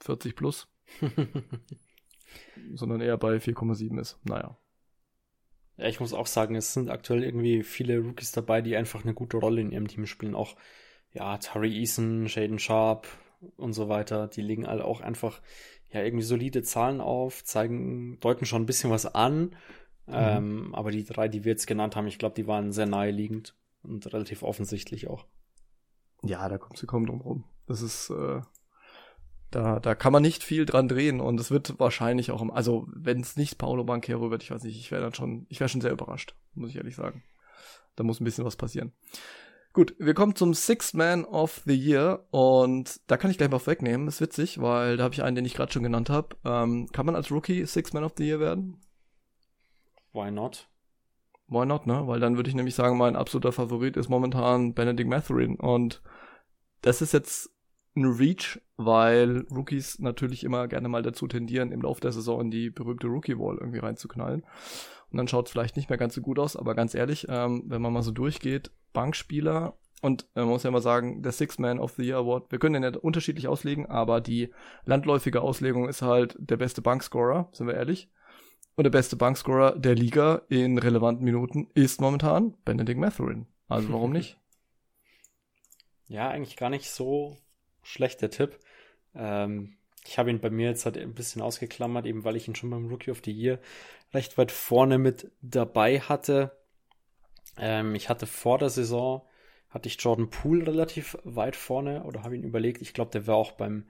40 0.00 0.34
plus. 0.34 0.68
sondern 2.74 3.00
eher 3.00 3.16
bei 3.16 3.36
4,7 3.36 4.00
ist. 4.00 4.18
Naja. 4.24 4.56
Ja, 5.76 5.86
ich 5.86 6.00
muss 6.00 6.12
auch 6.12 6.26
sagen, 6.26 6.56
es 6.56 6.74
sind 6.74 6.90
aktuell 6.90 7.22
irgendwie 7.22 7.62
viele 7.62 7.98
Rookies 7.98 8.32
dabei, 8.32 8.62
die 8.62 8.76
einfach 8.76 9.04
eine 9.04 9.14
gute 9.14 9.36
Rolle 9.36 9.60
in 9.60 9.70
ihrem 9.70 9.88
Team 9.88 10.06
spielen. 10.06 10.34
Auch, 10.34 10.56
ja, 11.12 11.38
Tari 11.38 11.78
Eason, 11.78 12.28
Shaden 12.28 12.58
Sharp, 12.58 13.06
und 13.56 13.72
so 13.72 13.88
weiter, 13.88 14.28
die 14.28 14.42
legen 14.42 14.66
alle 14.66 14.84
auch 14.84 15.00
einfach 15.00 15.40
ja 15.90 16.02
irgendwie 16.02 16.24
solide 16.24 16.62
Zahlen 16.62 17.00
auf, 17.00 17.44
zeigen, 17.44 18.18
deuten 18.20 18.44
schon 18.44 18.62
ein 18.62 18.66
bisschen 18.66 18.90
was 18.90 19.06
an. 19.06 19.56
Mhm. 20.06 20.14
Ähm, 20.14 20.74
aber 20.74 20.90
die 20.90 21.04
drei, 21.04 21.28
die 21.28 21.44
wir 21.44 21.52
jetzt 21.52 21.66
genannt 21.66 21.96
haben, 21.96 22.06
ich 22.06 22.18
glaube, 22.18 22.34
die 22.34 22.46
waren 22.46 22.72
sehr 22.72 22.86
naheliegend 22.86 23.54
und 23.82 24.12
relativ 24.12 24.42
offensichtlich 24.42 25.08
auch. 25.08 25.26
Ja, 26.22 26.48
da 26.48 26.58
kommt 26.58 26.78
sie 26.78 26.86
kaum 26.86 27.06
drum 27.06 27.20
rum. 27.20 27.44
Das 27.66 27.82
ist, 27.82 28.10
äh, 28.10 28.40
da, 29.50 29.80
da 29.80 29.94
kann 29.94 30.12
man 30.12 30.22
nicht 30.22 30.42
viel 30.42 30.66
dran 30.66 30.88
drehen 30.88 31.20
und 31.20 31.38
es 31.40 31.50
wird 31.50 31.78
wahrscheinlich 31.78 32.30
auch, 32.30 32.46
also 32.50 32.86
wenn 32.90 33.20
es 33.20 33.36
nicht 33.36 33.58
Paolo 33.58 33.84
Banquero 33.84 34.30
wird, 34.30 34.42
ich 34.42 34.50
weiß 34.50 34.64
nicht, 34.64 34.78
ich 34.78 34.90
wäre 34.90 35.02
dann 35.02 35.14
schon, 35.14 35.46
ich 35.48 35.60
wäre 35.60 35.68
schon 35.68 35.80
sehr 35.80 35.92
überrascht, 35.92 36.34
muss 36.54 36.70
ich 36.70 36.76
ehrlich 36.76 36.96
sagen. 36.96 37.22
Da 37.96 38.04
muss 38.04 38.20
ein 38.20 38.24
bisschen 38.24 38.44
was 38.44 38.56
passieren. 38.56 38.92
Gut, 39.78 39.94
wir 40.00 40.14
kommen 40.14 40.34
zum 40.34 40.54
Sixth 40.54 40.94
Man 40.94 41.24
of 41.24 41.62
the 41.64 41.72
Year 41.72 42.26
und 42.32 43.00
da 43.06 43.16
kann 43.16 43.30
ich 43.30 43.38
gleich 43.38 43.48
mal 43.48 43.64
wegnehmen. 43.64 44.08
Ist 44.08 44.20
witzig, 44.20 44.60
weil 44.60 44.96
da 44.96 45.04
habe 45.04 45.14
ich 45.14 45.22
einen, 45.22 45.36
den 45.36 45.44
ich 45.44 45.54
gerade 45.54 45.70
schon 45.70 45.84
genannt 45.84 46.10
habe. 46.10 46.34
Ähm, 46.44 46.88
kann 46.92 47.06
man 47.06 47.14
als 47.14 47.30
Rookie 47.30 47.64
Sixth 47.64 47.94
Man 47.94 48.02
of 48.02 48.14
the 48.16 48.26
Year 48.26 48.40
werden? 48.40 48.80
Why 50.12 50.32
not? 50.32 50.68
Why 51.46 51.64
not, 51.64 51.86
ne? 51.86 52.08
Weil 52.08 52.18
dann 52.18 52.34
würde 52.34 52.50
ich 52.50 52.56
nämlich 52.56 52.74
sagen, 52.74 52.98
mein 52.98 53.14
absoluter 53.14 53.52
Favorit 53.52 53.96
ist 53.96 54.08
momentan 54.08 54.74
Benedict 54.74 55.08
Matherin 55.08 55.54
und 55.54 56.02
das 56.82 57.00
ist 57.00 57.12
jetzt 57.12 57.48
ein 57.94 58.04
Reach, 58.04 58.60
weil 58.78 59.46
Rookies 59.48 60.00
natürlich 60.00 60.42
immer 60.42 60.66
gerne 60.66 60.88
mal 60.88 61.02
dazu 61.02 61.28
tendieren, 61.28 61.70
im 61.70 61.82
Laufe 61.82 62.00
der 62.00 62.10
Saison 62.10 62.40
in 62.40 62.50
die 62.50 62.70
berühmte 62.70 63.06
Rookie-Wall 63.06 63.58
irgendwie 63.58 63.78
reinzuknallen. 63.78 64.42
Und 65.12 65.16
dann 65.16 65.28
schaut 65.28 65.46
es 65.46 65.52
vielleicht 65.52 65.76
nicht 65.76 65.88
mehr 65.88 65.98
ganz 65.98 66.16
so 66.16 66.20
gut 66.20 66.40
aus, 66.40 66.56
aber 66.56 66.74
ganz 66.74 66.96
ehrlich, 66.96 67.26
ähm, 67.28 67.62
wenn 67.66 67.80
man 67.80 67.92
mal 67.92 68.02
so 68.02 68.10
durchgeht, 68.10 68.72
Bankspieler 68.92 69.76
und 70.00 70.22
äh, 70.34 70.40
man 70.40 70.48
muss 70.48 70.62
ja 70.62 70.70
mal 70.70 70.80
sagen, 70.80 71.22
der 71.22 71.32
Six 71.32 71.58
Man 71.58 71.80
of 71.80 71.92
the 71.92 72.02
Year 72.02 72.18
Award, 72.18 72.50
wir 72.52 72.58
können 72.58 72.80
den 72.80 72.92
ja 72.92 72.98
unterschiedlich 72.98 73.48
auslegen, 73.48 73.86
aber 73.86 74.20
die 74.20 74.52
landläufige 74.84 75.42
Auslegung 75.42 75.88
ist 75.88 76.02
halt 76.02 76.36
der 76.38 76.56
beste 76.56 76.82
Bankscorer, 76.82 77.48
sind 77.52 77.66
wir 77.66 77.74
ehrlich. 77.74 78.08
Und 78.76 78.84
der 78.84 78.90
beste 78.90 79.16
Bankscorer 79.16 79.76
der 79.76 79.96
Liga 79.96 80.42
in 80.48 80.78
relevanten 80.78 81.24
Minuten 81.24 81.68
ist 81.74 82.00
momentan 82.00 82.54
Benedict 82.64 82.98
Matherin. 82.98 83.46
Also 83.68 83.92
warum 83.92 84.12
nicht? 84.12 84.38
Ja, 86.10 86.30
eigentlich 86.30 86.56
gar 86.56 86.70
nicht 86.70 86.88
so 86.88 87.36
schlecht 87.82 88.22
der 88.22 88.30
Tipp. 88.30 88.58
Ähm, 89.14 89.76
ich 90.06 90.18
habe 90.18 90.30
ihn 90.30 90.40
bei 90.40 90.48
mir 90.48 90.70
jetzt 90.70 90.86
halt 90.86 90.96
ein 90.96 91.12
bisschen 91.12 91.42
ausgeklammert, 91.42 92.06
eben 92.06 92.24
weil 92.24 92.34
ich 92.34 92.48
ihn 92.48 92.54
schon 92.54 92.70
beim 92.70 92.88
Rookie 92.88 93.10
of 93.10 93.20
the 93.22 93.30
Year 93.30 93.58
recht 94.14 94.38
weit 94.38 94.50
vorne 94.50 94.96
mit 94.96 95.30
dabei 95.42 96.00
hatte. 96.00 96.57
Ähm, 97.58 97.94
ich 97.94 98.08
hatte 98.08 98.26
vor 98.26 98.58
der 98.58 98.70
Saison, 98.70 99.22
hatte 99.70 99.88
ich 99.88 100.00
Jordan 100.00 100.30
Poole 100.30 100.66
relativ 100.66 101.18
weit 101.24 101.56
vorne 101.56 102.04
oder 102.04 102.22
habe 102.22 102.36
ihn 102.36 102.44
überlegt. 102.44 102.82
Ich 102.82 102.94
glaube, 102.94 103.10
der 103.10 103.26
war 103.26 103.36
auch 103.36 103.52
beim 103.52 103.84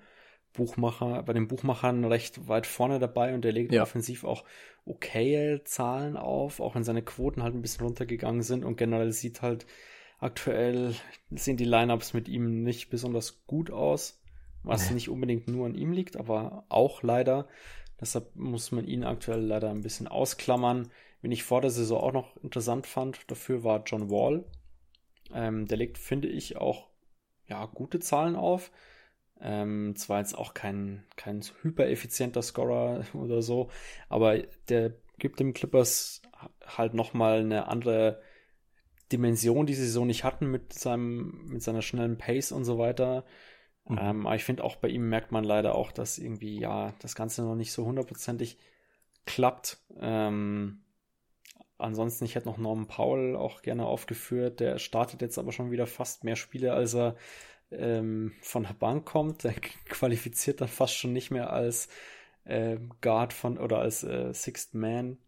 Buchmacher, 0.53 1.23
bei 1.23 1.33
den 1.33 1.47
Buchmachern 1.47 2.05
recht 2.05 2.49
weit 2.49 2.67
vorne 2.67 2.99
dabei 2.99 3.35
und 3.35 3.43
der 3.43 3.53
legt 3.53 3.73
ja. 3.73 3.83
offensiv 3.83 4.25
auch 4.25 4.45
okay 4.87 5.61
Zahlen 5.65 6.17
auf, 6.17 6.61
auch 6.61 6.75
wenn 6.75 6.85
seine 6.85 7.03
Quoten 7.03 7.43
halt 7.43 7.55
ein 7.55 7.63
bisschen 7.63 7.85
runtergegangen 7.85 8.43
sind 8.43 8.65
und 8.65 8.77
generell 8.77 9.13
sieht 9.13 9.43
halt 9.43 9.67
aktuell 10.19 10.95
sehen 11.31 11.57
die 11.57 11.65
Lineups 11.65 12.13
mit 12.13 12.29
ihm 12.29 12.63
nicht 12.63 12.91
besonders 12.91 13.45
gut 13.47 13.71
aus, 13.71 14.21
was 14.65 14.91
nicht 14.91 15.09
unbedingt 15.09 15.49
nur 15.49 15.67
an 15.67 15.75
ihm 15.75 15.93
liegt, 15.93 16.17
aber 16.17 16.65
auch 16.69 17.03
leider. 17.03 17.47
Deshalb 18.01 18.35
muss 18.37 18.73
man 18.73 18.87
ihn 18.87 19.05
aktuell 19.05 19.41
leider 19.41 19.71
ein 19.71 19.83
bisschen 19.83 20.09
ausklammern. 20.09 20.91
Wen 21.21 21.33
ich 21.33 21.43
vor 21.43 21.61
der 21.61 21.71
Saison 21.71 22.01
auch 22.01 22.13
noch 22.13 22.37
interessant 22.39 22.87
fand, 22.87 23.31
dafür 23.31 23.65
war 23.65 23.83
John 23.85 24.11
Wall. 24.11 24.45
Ähm, 25.33 25.67
der 25.67 25.79
legt, 25.79 25.99
finde 25.99 26.29
ich, 26.29 26.57
auch 26.57 26.89
ja, 27.47 27.67
gute 27.67 27.99
Zahlen 27.99 28.37
auf. 28.37 28.71
Ähm, 29.41 29.95
zwar 29.97 30.19
jetzt 30.19 30.37
auch 30.37 30.55
kein, 30.55 31.05
kein 31.17 31.43
hyper-effizienter 31.63 32.43
Scorer 32.43 33.05
oder 33.15 33.43
so, 33.43 33.71
aber 34.09 34.39
der 34.69 34.95
gibt 35.19 35.41
dem 35.41 35.53
Clippers 35.53 36.23
halt 36.65 36.95
nochmal 36.95 37.41
eine 37.41 37.69
andere 37.69 38.21
Dimension, 39.13 39.67
die 39.67 39.75
sie 39.75 39.89
so 39.89 40.05
nicht 40.05 40.25
hatten 40.25 40.47
mit 40.51 40.73
seinem, 40.73 41.47
mit 41.47 41.63
seiner 41.63 41.83
schnellen 41.83 42.19
Pace 42.19 42.53
und 42.53 42.65
so 42.65 42.79
weiter. 42.79 43.25
Mhm. 43.87 43.99
Ähm, 44.01 44.27
aber 44.27 44.37
ich 44.37 44.45
finde 44.45 44.65
auch 44.65 44.77
bei 44.77 44.89
ihm 44.89 45.09
merkt 45.09 45.33
man 45.33 45.45
leider 45.45 45.75
auch, 45.75 45.93
dass 45.93 46.19
irgendwie, 46.19 46.61
ja, 46.61 46.95
das 47.01 47.15
Ganze 47.15 47.43
noch 47.43 47.55
nicht 47.55 47.73
so 47.73 47.85
hundertprozentig 47.85 48.59
klappt. 49.25 49.79
Ähm, 49.99 50.85
ansonsten, 51.79 52.25
ich 52.25 52.35
hätte 52.35 52.49
noch 52.49 52.59
Norman 52.59 52.87
Powell 52.87 53.37
auch 53.37 53.63
gerne 53.63 53.87
aufgeführt. 53.87 54.61
Der 54.61 54.79
startet 54.79 55.23
jetzt 55.23 55.39
aber 55.39 55.53
schon 55.53 55.71
wieder 55.71 55.87
fast 55.87 56.25
mehr 56.25 56.37
Spiele, 56.37 56.73
als 56.73 56.95
er 56.95 57.17
ähm, 57.71 58.33
von 58.43 58.65
der 58.65 58.75
Bank 58.75 59.07
kommt. 59.07 59.45
Der 59.45 59.53
qualifiziert 59.89 60.61
dann 60.61 60.69
fast 60.69 60.95
schon 60.95 61.13
nicht 61.13 61.31
mehr 61.31 61.53
als 61.53 61.89
äh, 62.45 62.79
Guard 63.01 63.33
von 63.33 63.59
oder 63.59 63.79
als 63.79 64.03
äh, 64.05 64.33
Sixth 64.35 64.75
Man. 64.75 65.19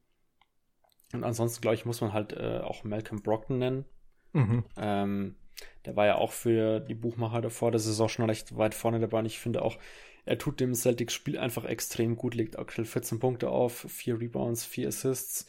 Und 1.13 1.25
ansonsten, 1.25 1.61
glaube 1.61 1.75
ich, 1.75 1.85
muss 1.85 2.01
man 2.01 2.13
halt 2.13 2.33
äh, 2.33 2.61
auch 2.61 2.85
Malcolm 2.85 3.23
Brockton 3.23 3.59
nennen. 3.59 3.85
Mhm. 4.33 4.65
Ähm, 4.77 5.37
der 5.85 5.97
war 5.97 6.07
ja 6.07 6.17
auch 6.17 6.33
für 6.33 6.81
die 6.81 6.95
Buchmacher 6.95 7.41
davor 7.41 7.71
der 7.71 7.81
Saison 7.81 8.09
schon 8.09 8.27
recht 8.27 8.57
weit 8.57 8.75
vorne 8.75 9.01
dabei. 9.01 9.19
Und 9.21 9.27
ich 9.27 9.39
finde 9.39 9.63
auch, 9.63 9.79
er 10.25 10.39
tut 10.39 10.61
dem 10.61 10.75
Celtics-Spiel 10.75 11.39
einfach 11.39 11.65
extrem 11.65 12.17
gut, 12.17 12.35
legt 12.35 12.59
aktuell 12.59 12.87
14 12.87 13.19
Punkte 13.19 13.51
auf, 13.51 13.87
4 13.89 14.21
Rebounds, 14.21 14.65
4 14.65 14.89
Assists 14.89 15.47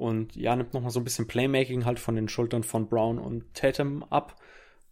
und 0.00 0.34
ja, 0.34 0.56
nimmt 0.56 0.72
nochmal 0.72 0.90
so 0.90 0.98
ein 0.98 1.04
bisschen 1.04 1.26
Playmaking 1.26 1.84
halt 1.84 1.98
von 1.98 2.14
den 2.14 2.28
Schultern 2.28 2.62
von 2.62 2.88
Brown 2.88 3.18
und 3.18 3.52
Tatum 3.54 4.02
ab. 4.04 4.40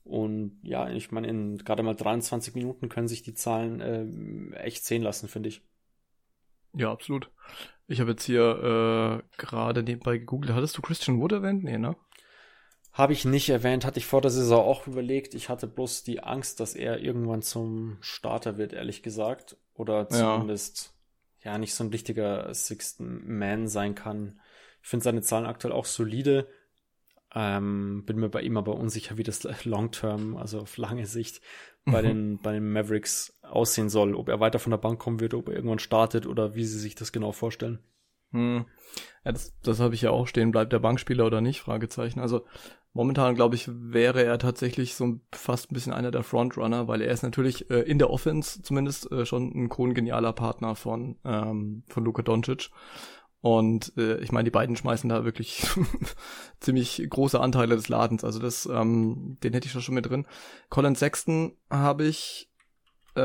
Und 0.05 0.59
ja, 0.62 0.90
ich 0.90 1.11
meine, 1.11 1.29
in 1.29 1.57
gerade 1.59 1.83
mal 1.83 1.94
23 1.94 2.55
Minuten 2.55 2.90
können 2.90 3.09
sich 3.09 3.23
die 3.23 3.33
Zahlen 3.33 3.81
äh, 3.81 4.57
echt 4.57 4.85
sehen 4.85 5.03
lassen, 5.03 5.29
finde 5.29 5.49
ich. 5.49 5.62
Ja, 6.75 6.92
absolut. 6.92 7.31
Ich 7.87 8.01
habe 8.01 8.11
jetzt 8.11 8.25
hier 8.25 9.23
äh, 9.23 9.37
gerade 9.38 9.83
nebenbei 9.83 10.18
gegoogelt. 10.18 10.53
Hattest 10.53 10.77
du 10.77 10.83
Christian 10.83 11.21
Wood 11.21 11.33
erwähnt? 11.33 11.64
Nee, 11.64 11.79
ne? 11.79 11.97
Habe 12.92 13.14
ich 13.14 13.25
nicht 13.25 13.49
erwähnt, 13.49 13.87
hatte 13.87 13.99
ich 13.99 14.07
vor 14.07 14.21
der 14.21 14.31
Saison 14.31 14.62
auch 14.62 14.87
überlegt. 14.87 15.35
Ich 15.35 15.49
hatte 15.49 15.66
bloß 15.66 16.03
die 16.03 16.23
Angst, 16.23 16.61
dass 16.61 16.75
er 16.75 17.01
irgendwann 17.01 17.40
zum 17.40 17.97
Starter 18.01 18.59
wird, 18.59 18.75
ehrlich 18.75 19.03
gesagt. 19.03 19.57
Oder 19.73 20.09
zumindest 20.09 20.94
ja, 21.42 21.53
ja 21.53 21.59
nicht 21.59 21.75
so 21.75 21.85
ein 21.85 21.90
richtiger 21.90 22.53
Sixth 22.53 23.01
Man 23.01 23.68
sein 23.68 23.94
kann. 23.94 24.38
Ich 24.88 24.90
finde 24.90 25.05
seine 25.05 25.20
Zahlen 25.20 25.44
aktuell 25.44 25.74
auch 25.74 25.85
solide. 25.85 26.48
Ähm, 27.35 28.05
bin 28.07 28.18
mir 28.18 28.31
bei 28.31 28.40
ihm 28.40 28.57
aber 28.57 28.74
unsicher, 28.77 29.18
wie 29.18 29.22
das 29.22 29.42
Long 29.66 29.90
Term, 29.90 30.35
also 30.38 30.61
auf 30.61 30.79
lange 30.79 31.05
Sicht, 31.05 31.42
bei, 31.85 32.01
mhm. 32.01 32.07
den, 32.07 32.38
bei 32.38 32.55
den 32.55 32.72
Mavericks 32.72 33.38
aussehen 33.42 33.90
soll. 33.90 34.14
Ob 34.14 34.31
er 34.31 34.40
weiter 34.40 34.59
von 34.59 34.70
der 34.70 34.79
Bank 34.79 34.98
kommen 34.98 35.20
wird, 35.20 35.35
ob 35.35 35.48
er 35.48 35.57
irgendwann 35.57 35.79
startet 35.79 36.27
oder 36.27 36.55
wie 36.55 36.64
sie 36.64 36.79
sich 36.79 36.94
das 36.94 37.12
genau 37.12 37.33
vorstellen. 37.33 37.81
Hm. 38.33 38.64
Ja, 39.27 39.33
das, 39.33 39.55
das 39.61 39.79
habe 39.79 39.94
ich 39.94 40.01
ja 40.01 40.11
auch 40.11 40.27
stehen. 40.27 40.53
Bleibt 40.53 40.72
der 40.72 40.79
Bankspieler 40.79 41.27
oder 41.27 41.42
nicht? 41.42 41.61
Fragezeichen. 41.61 42.20
Also 42.20 42.46
momentan, 42.94 43.35
glaube 43.35 43.57
ich, 43.57 43.68
wäre 43.70 44.24
er 44.24 44.38
tatsächlich 44.38 44.94
so 44.94 45.20
fast 45.35 45.70
ein 45.70 45.74
bisschen 45.74 45.92
einer 45.92 46.12
der 46.12 46.22
Frontrunner, 46.22 46.88
weil 46.88 47.03
er 47.03 47.12
ist 47.12 47.22
natürlich 47.22 47.70
äh, 47.70 47.81
in 47.81 47.98
der 47.98 48.09
Offense 48.09 48.62
zumindest 48.62 49.12
äh, 49.12 49.27
schon 49.27 49.53
ein 49.55 49.68
kongenialer 49.68 50.33
Partner 50.33 50.74
von, 50.74 51.18
ähm, 51.27 51.83
von 51.88 52.07
Luka 52.07 52.22
Doncic. 52.22 52.70
Und 53.40 53.92
äh, 53.96 54.18
ich 54.18 54.33
meine, 54.33 54.44
die 54.44 54.51
beiden 54.51 54.77
schmeißen 54.77 55.09
da 55.09 55.24
wirklich 55.24 55.66
ziemlich 56.61 57.07
große 57.09 57.40
Anteile 57.40 57.77
des 57.77 57.88
Ladens. 57.88 58.24
Also 58.24 58.40
das, 58.40 58.66
ähm, 58.66 59.38
den 59.42 59.53
hätte 59.53 59.68
ich 59.68 59.85
schon 59.85 59.94
mit 59.94 60.07
drin. 60.07 60.27
Colin 60.70 60.96
Sexton 60.96 61.53
habe 61.70 62.05
ich 62.05 62.51
äh, 63.14 63.20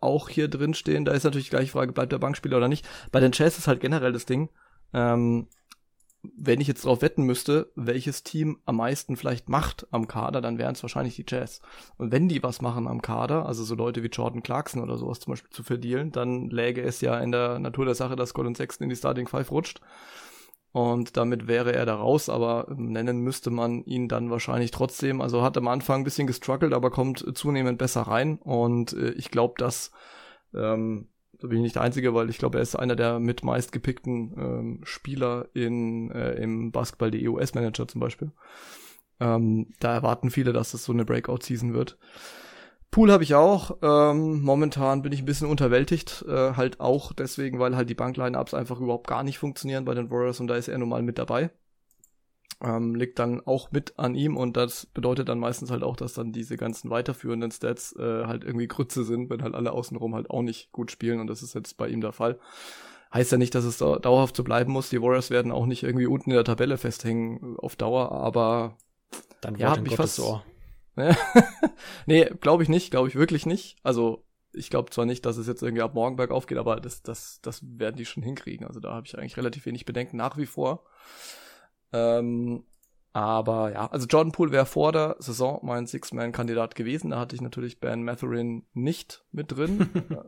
auch 0.00 0.28
hier 0.28 0.48
drin 0.48 0.74
stehen. 0.74 1.04
Da 1.04 1.12
ist 1.12 1.24
natürlich 1.24 1.50
gleich 1.50 1.66
die 1.66 1.70
Frage, 1.70 1.92
bleibt 1.92 2.12
der 2.12 2.18
Bankspieler 2.18 2.56
oder 2.56 2.68
nicht. 2.68 2.88
Bei 3.12 3.20
den 3.20 3.32
Chess 3.32 3.58
ist 3.58 3.68
halt 3.68 3.80
generell 3.80 4.12
das 4.12 4.26
Ding. 4.26 4.48
Ähm, 4.92 5.48
wenn 6.36 6.60
ich 6.60 6.68
jetzt 6.68 6.84
drauf 6.84 7.02
wetten 7.02 7.24
müsste, 7.24 7.70
welches 7.74 8.22
Team 8.22 8.58
am 8.64 8.76
meisten 8.76 9.16
vielleicht 9.16 9.48
macht 9.48 9.86
am 9.90 10.08
Kader, 10.08 10.40
dann 10.40 10.58
wären 10.58 10.74
es 10.74 10.82
wahrscheinlich 10.82 11.16
die 11.16 11.24
Jazz. 11.26 11.60
Und 11.96 12.12
wenn 12.12 12.28
die 12.28 12.42
was 12.42 12.60
machen 12.60 12.86
am 12.86 13.02
Kader, 13.02 13.46
also 13.46 13.64
so 13.64 13.74
Leute 13.74 14.02
wie 14.02 14.08
Jordan 14.08 14.42
Clarkson 14.42 14.82
oder 14.82 14.96
sowas 14.98 15.20
zum 15.20 15.32
Beispiel 15.32 15.50
zu 15.50 15.62
verdienen, 15.62 16.12
dann 16.12 16.50
läge 16.50 16.82
es 16.82 17.00
ja 17.00 17.18
in 17.18 17.32
der 17.32 17.58
Natur 17.58 17.84
der 17.84 17.94
Sache, 17.94 18.16
dass 18.16 18.34
Colin 18.34 18.54
Sexton 18.54 18.84
in 18.84 18.90
die 18.90 18.96
Starting 18.96 19.28
Five 19.28 19.50
rutscht. 19.50 19.80
Und 20.72 21.16
damit 21.16 21.48
wäre 21.48 21.72
er 21.72 21.86
da 21.86 21.96
raus, 21.96 22.28
aber 22.28 22.66
nennen 22.76 23.20
müsste 23.20 23.50
man 23.50 23.82
ihn 23.84 24.06
dann 24.06 24.30
wahrscheinlich 24.30 24.70
trotzdem. 24.70 25.20
Also 25.20 25.42
hat 25.42 25.56
am 25.56 25.66
Anfang 25.66 26.02
ein 26.02 26.04
bisschen 26.04 26.26
gestruggelt, 26.26 26.74
aber 26.74 26.90
kommt 26.90 27.24
zunehmend 27.36 27.78
besser 27.78 28.02
rein. 28.02 28.38
Und 28.38 28.92
äh, 28.92 29.10
ich 29.12 29.30
glaube, 29.30 29.54
dass 29.58 29.92
ähm, 30.54 31.08
da 31.40 31.48
bin 31.48 31.58
ich 31.58 31.62
nicht 31.62 31.76
der 31.76 31.82
Einzige, 31.82 32.14
weil 32.14 32.30
ich 32.30 32.38
glaube, 32.38 32.58
er 32.58 32.62
ist 32.62 32.76
einer 32.76 32.96
der 32.96 33.20
mit 33.20 33.44
meist 33.44 33.72
gepickten 33.72 34.34
ähm, 34.36 34.80
Spieler 34.84 35.48
in, 35.54 36.10
äh, 36.10 36.32
im 36.34 36.72
Basketball, 36.72 37.10
die 37.10 37.24
EOS-Manager 37.24 37.86
zum 37.86 38.00
Beispiel. 38.00 38.32
Ähm, 39.20 39.72
da 39.80 39.94
erwarten 39.94 40.30
viele, 40.30 40.52
dass 40.52 40.74
es 40.74 40.84
so 40.84 40.92
eine 40.92 41.04
Breakout-Season 41.04 41.74
wird. 41.74 41.98
Pool 42.90 43.12
habe 43.12 43.22
ich 43.22 43.34
auch. 43.34 43.76
Ähm, 43.82 44.40
momentan 44.42 45.02
bin 45.02 45.12
ich 45.12 45.20
ein 45.20 45.26
bisschen 45.26 45.48
unterwältigt, 45.48 46.24
äh, 46.26 46.54
halt 46.54 46.80
auch 46.80 47.12
deswegen, 47.12 47.58
weil 47.58 47.76
halt 47.76 47.90
die 47.90 47.94
Bankline-Ups 47.94 48.54
einfach 48.54 48.80
überhaupt 48.80 49.06
gar 49.06 49.22
nicht 49.22 49.38
funktionieren 49.38 49.84
bei 49.84 49.94
den 49.94 50.10
Warriors 50.10 50.40
und 50.40 50.48
da 50.48 50.56
ist 50.56 50.68
er 50.68 50.78
nun 50.78 50.88
mal 50.88 51.02
mit 51.02 51.18
dabei 51.18 51.50
ähm, 52.62 52.94
liegt 52.94 53.18
dann 53.18 53.40
auch 53.46 53.70
mit 53.70 53.98
an 53.98 54.14
ihm 54.14 54.36
und 54.36 54.56
das 54.56 54.86
bedeutet 54.86 55.28
dann 55.28 55.38
meistens 55.38 55.70
halt 55.70 55.82
auch, 55.82 55.96
dass 55.96 56.14
dann 56.14 56.32
diese 56.32 56.56
ganzen 56.56 56.90
weiterführenden 56.90 57.50
Stats 57.50 57.94
äh, 57.96 58.24
halt 58.24 58.44
irgendwie 58.44 58.66
Grütze 58.66 59.04
sind, 59.04 59.30
wenn 59.30 59.42
halt 59.42 59.54
alle 59.54 59.72
außenrum 59.72 60.14
halt 60.14 60.30
auch 60.30 60.42
nicht 60.42 60.72
gut 60.72 60.90
spielen 60.90 61.20
und 61.20 61.28
das 61.28 61.42
ist 61.42 61.54
jetzt 61.54 61.76
bei 61.76 61.88
ihm 61.88 62.00
der 62.00 62.12
Fall. 62.12 62.38
Heißt 63.12 63.32
ja 63.32 63.38
nicht, 63.38 63.54
dass 63.54 63.64
es 63.64 63.78
da 63.78 63.98
dauerhaft 63.98 64.36
so 64.36 64.44
bleiben 64.44 64.72
muss. 64.72 64.90
Die 64.90 65.00
Warriors 65.00 65.30
werden 65.30 65.50
auch 65.50 65.64
nicht 65.64 65.82
irgendwie 65.82 66.06
unten 66.06 66.30
in 66.30 66.36
der 66.36 66.44
Tabelle 66.44 66.76
festhängen 66.76 67.56
auf 67.56 67.74
Dauer, 67.74 68.12
aber 68.12 68.76
dann 69.40 69.54
ja, 69.54 69.70
hab 69.70 69.86
ich 69.86 69.96
fast 69.96 70.20
Ohr. 70.20 70.44
nee, 72.06 72.24
glaube 72.40 72.64
ich 72.64 72.68
nicht, 72.68 72.90
glaube 72.90 73.08
ich 73.08 73.14
wirklich 73.14 73.46
nicht. 73.46 73.76
Also 73.82 74.24
ich 74.52 74.68
glaube 74.68 74.90
zwar 74.90 75.06
nicht, 75.06 75.24
dass 75.24 75.36
es 75.36 75.46
jetzt 75.46 75.62
irgendwie 75.62 75.82
ab 75.82 75.94
morgen 75.94 76.16
bergauf 76.16 76.46
geht, 76.46 76.58
aber 76.58 76.80
das, 76.80 77.02
das, 77.02 77.40
das 77.40 77.62
werden 77.62 77.96
die 77.96 78.04
schon 78.04 78.22
hinkriegen. 78.22 78.66
Also 78.66 78.80
da 78.80 78.92
habe 78.92 79.06
ich 79.06 79.16
eigentlich 79.16 79.36
relativ 79.36 79.64
wenig 79.66 79.84
Bedenken 79.84 80.16
nach 80.16 80.36
wie 80.36 80.46
vor. 80.46 80.84
Ähm, 81.92 82.64
aber 83.12 83.72
ja, 83.72 83.86
also 83.90 84.06
Jordan 84.06 84.32
Poole 84.32 84.52
wäre 84.52 84.66
vor 84.66 84.92
der 84.92 85.16
Saison 85.18 85.60
mein 85.62 85.86
Six-Man-Kandidat 85.86 86.74
gewesen. 86.74 87.10
Da 87.10 87.18
hatte 87.18 87.34
ich 87.34 87.40
natürlich 87.40 87.80
Ben 87.80 88.04
Matherin 88.04 88.64
nicht 88.74 89.24
mit 89.32 89.50
drin. 89.50 89.88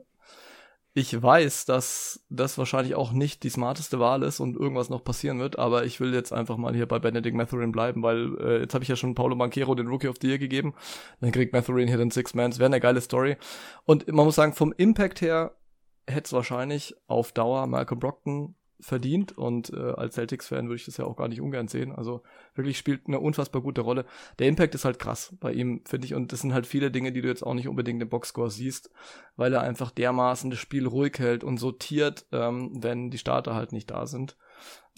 ich 0.95 1.23
weiß, 1.23 1.67
dass 1.67 2.25
das 2.31 2.59
wahrscheinlich 2.59 2.97
auch 2.97 3.13
nicht 3.13 3.45
die 3.45 3.51
smarteste 3.51 4.01
Wahl 4.01 4.25
ist 4.25 4.41
und 4.41 4.57
irgendwas 4.57 4.91
noch 4.91 5.05
passieren 5.05 5.39
wird, 5.39 5.57
aber 5.59 5.85
ich 5.85 6.01
will 6.01 6.13
jetzt 6.13 6.33
einfach 6.33 6.57
mal 6.57 6.75
hier 6.75 6.89
bei 6.89 6.99
Benedict 6.99 7.37
Matherin 7.37 7.71
bleiben, 7.71 8.03
weil 8.03 8.37
äh, 8.41 8.61
jetzt 8.63 8.75
habe 8.75 8.83
ich 8.83 8.89
ja 8.89 8.97
schon 8.97 9.15
Paulo 9.15 9.37
Manquero 9.37 9.75
den 9.77 9.87
Rookie 9.87 10.09
of 10.09 10.17
the 10.21 10.27
Year 10.27 10.39
gegeben. 10.39 10.75
Dann 11.21 11.31
kriegt 11.31 11.53
Matherin 11.53 11.87
hier 11.87 11.99
den 11.99 12.11
Six-Man. 12.11 12.51
Das 12.51 12.59
wäre 12.59 12.67
eine 12.67 12.81
geile 12.81 13.01
Story. 13.01 13.37
Und 13.85 14.09
man 14.09 14.25
muss 14.25 14.35
sagen, 14.35 14.53
vom 14.53 14.73
Impact 14.73 15.21
her 15.21 15.55
hätte 16.09 16.27
es 16.27 16.33
wahrscheinlich 16.33 16.97
auf 17.07 17.31
Dauer 17.31 17.69
Malcolm 17.69 18.01
Brockton 18.01 18.57
verdient 18.81 19.37
und 19.37 19.73
äh, 19.73 19.93
als 19.93 20.15
Celtics-Fan 20.15 20.67
würde 20.67 20.77
ich 20.77 20.85
das 20.85 20.97
ja 20.97 21.05
auch 21.05 21.17
gar 21.17 21.29
nicht 21.29 21.41
ungern 21.41 21.69
sehen. 21.69 21.93
Also 21.93 22.23
wirklich 22.55 22.79
spielt 22.79 23.07
eine 23.07 23.21
unfassbar 23.21 23.63
gute 23.63 23.81
Rolle. 23.81 24.05
Der 24.39 24.49
Impact 24.49 24.75
ist 24.75 24.85
halt 24.85 24.99
krass 24.99 25.35
bei 25.41 25.53
ihm, 25.53 25.83
finde 25.85 26.07
ich, 26.07 26.15
und 26.15 26.33
das 26.33 26.41
sind 26.41 26.53
halt 26.53 26.67
viele 26.67 26.91
Dinge, 26.91 27.13
die 27.13 27.23
du 27.23 27.29
jetzt 27.29 27.43
auch 27.43 27.55
nicht 27.55 27.69
unbedingt 27.69 28.03
im 28.03 28.09
Boxscore 28.09 28.51
siehst, 28.51 28.91
weil 29.37 29.53
er 29.53 29.63
einfach 29.63 29.91
dermaßen 29.91 30.51
das 30.51 30.59
Spiel 30.59 30.87
ruhig 30.87 31.19
hält 31.19 31.45
und 31.45 31.59
sortiert, 31.59 32.27
ähm, 32.33 32.71
wenn 32.83 33.11
die 33.11 33.19
Starter 33.19 33.55
halt 33.55 33.73
nicht 33.73 33.91
da 33.91 34.07
sind. 34.07 34.37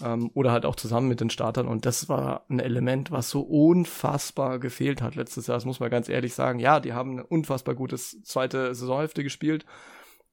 Ähm, 0.01 0.31
oder 0.33 0.51
halt 0.51 0.65
auch 0.65 0.75
zusammen 0.75 1.07
mit 1.07 1.21
den 1.21 1.29
Startern. 1.29 1.67
Und 1.67 1.85
das 1.85 2.09
war 2.09 2.45
ein 2.49 2.59
Element, 2.59 3.11
was 3.11 3.29
so 3.29 3.41
unfassbar 3.41 4.59
gefehlt 4.59 5.01
hat 5.01 5.15
letztes 5.15 5.47
Jahr. 5.47 5.57
Das 5.57 5.65
muss 5.65 5.79
man 5.79 5.91
ganz 5.91 6.09
ehrlich 6.09 6.33
sagen. 6.33 6.59
Ja, 6.59 6.79
die 6.79 6.93
haben 6.93 7.19
ein 7.19 7.25
unfassbar 7.25 7.75
gutes 7.75 8.21
zweite 8.23 8.73
Saisonhälfte 8.73 9.23
gespielt 9.23 9.65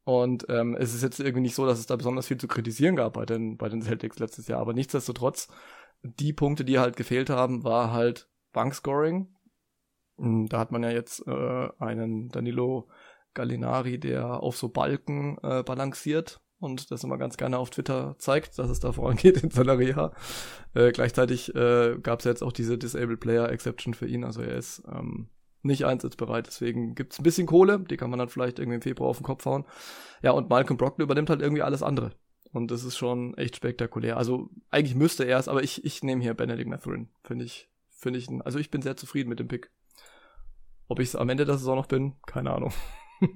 und 0.04 0.46
ähm, 0.48 0.76
es 0.78 0.94
ist 0.94 1.02
jetzt 1.02 1.20
irgendwie 1.20 1.42
nicht 1.42 1.54
so, 1.54 1.66
dass 1.66 1.78
es 1.78 1.86
da 1.86 1.96
besonders 1.96 2.26
viel 2.26 2.38
zu 2.38 2.48
kritisieren 2.48 2.96
gab 2.96 3.14
bei 3.14 3.26
den, 3.26 3.56
bei 3.56 3.68
den 3.68 3.82
Celtics 3.82 4.18
letztes 4.18 4.48
Jahr. 4.48 4.60
Aber 4.60 4.72
nichtsdestotrotz, 4.72 5.48
die 6.02 6.32
Punkte, 6.32 6.64
die 6.64 6.78
halt 6.78 6.96
gefehlt 6.96 7.30
haben, 7.30 7.64
war 7.64 7.92
halt 7.92 8.28
Bankscoring. 8.52 9.28
Hm, 10.16 10.48
da 10.48 10.58
hat 10.58 10.72
man 10.72 10.82
ja 10.82 10.90
jetzt 10.90 11.26
äh, 11.26 11.68
einen 11.78 12.28
Danilo 12.30 12.88
Gallinari, 13.34 14.00
der 14.00 14.42
auf 14.42 14.56
so 14.56 14.68
Balken 14.68 15.38
äh, 15.42 15.62
balanciert 15.62 16.40
und 16.58 16.90
das 16.90 17.04
immer 17.04 17.18
ganz 17.18 17.36
gerne 17.36 17.58
auf 17.58 17.70
Twitter 17.70 18.16
zeigt, 18.18 18.58
dass 18.58 18.70
es 18.70 18.80
da 18.80 18.92
vorangeht 18.92 19.42
in 19.42 19.50
seiner 19.50 19.78
Reha. 19.78 20.12
Äh, 20.74 20.92
gleichzeitig 20.92 21.54
äh, 21.54 21.96
gab 22.02 22.20
es 22.20 22.24
jetzt 22.24 22.42
auch 22.42 22.52
diese 22.52 22.78
Disabled 22.78 23.20
Player 23.20 23.48
Exception 23.50 23.94
für 23.94 24.06
ihn, 24.06 24.24
also 24.24 24.42
er 24.42 24.56
ist 24.56 24.82
ähm, 24.90 25.28
nicht 25.62 25.84
einsatzbereit. 25.84 26.46
Deswegen 26.46 26.94
gibt's 26.94 27.18
ein 27.18 27.22
bisschen 27.22 27.46
Kohle, 27.46 27.80
die 27.80 27.96
kann 27.96 28.10
man 28.10 28.18
dann 28.18 28.28
vielleicht 28.28 28.58
irgendwie 28.58 28.76
im 28.76 28.82
Februar 28.82 29.10
auf 29.10 29.18
den 29.18 29.24
Kopf 29.24 29.44
hauen. 29.44 29.64
Ja, 30.22 30.32
und 30.32 30.48
Malcolm 30.48 30.76
Brockton 30.76 31.02
übernimmt 31.02 31.30
halt 31.30 31.42
irgendwie 31.42 31.62
alles 31.62 31.82
andere. 31.82 32.12
Und 32.52 32.70
das 32.70 32.84
ist 32.84 32.96
schon 32.96 33.34
echt 33.36 33.56
spektakulär. 33.56 34.16
Also 34.16 34.50
eigentlich 34.70 34.96
müsste 34.96 35.24
er 35.24 35.38
es, 35.38 35.48
aber 35.48 35.62
ich, 35.62 35.84
ich 35.84 36.02
nehme 36.02 36.22
hier 36.22 36.34
Benedict 36.34 36.68
Matherin. 36.68 37.08
Finde 37.22 37.44
ich, 37.44 37.70
finde 37.88 38.18
ich, 38.18 38.28
also 38.44 38.58
ich 38.58 38.70
bin 38.70 38.82
sehr 38.82 38.96
zufrieden 38.96 39.28
mit 39.28 39.38
dem 39.38 39.48
Pick. 39.48 39.70
Ob 40.88 40.98
ich 40.98 41.08
es 41.08 41.16
am 41.16 41.28
Ende 41.28 41.44
der 41.44 41.58
Saison 41.58 41.76
noch 41.76 41.86
bin, 41.86 42.14
keine 42.26 42.52
Ahnung. 42.52 42.72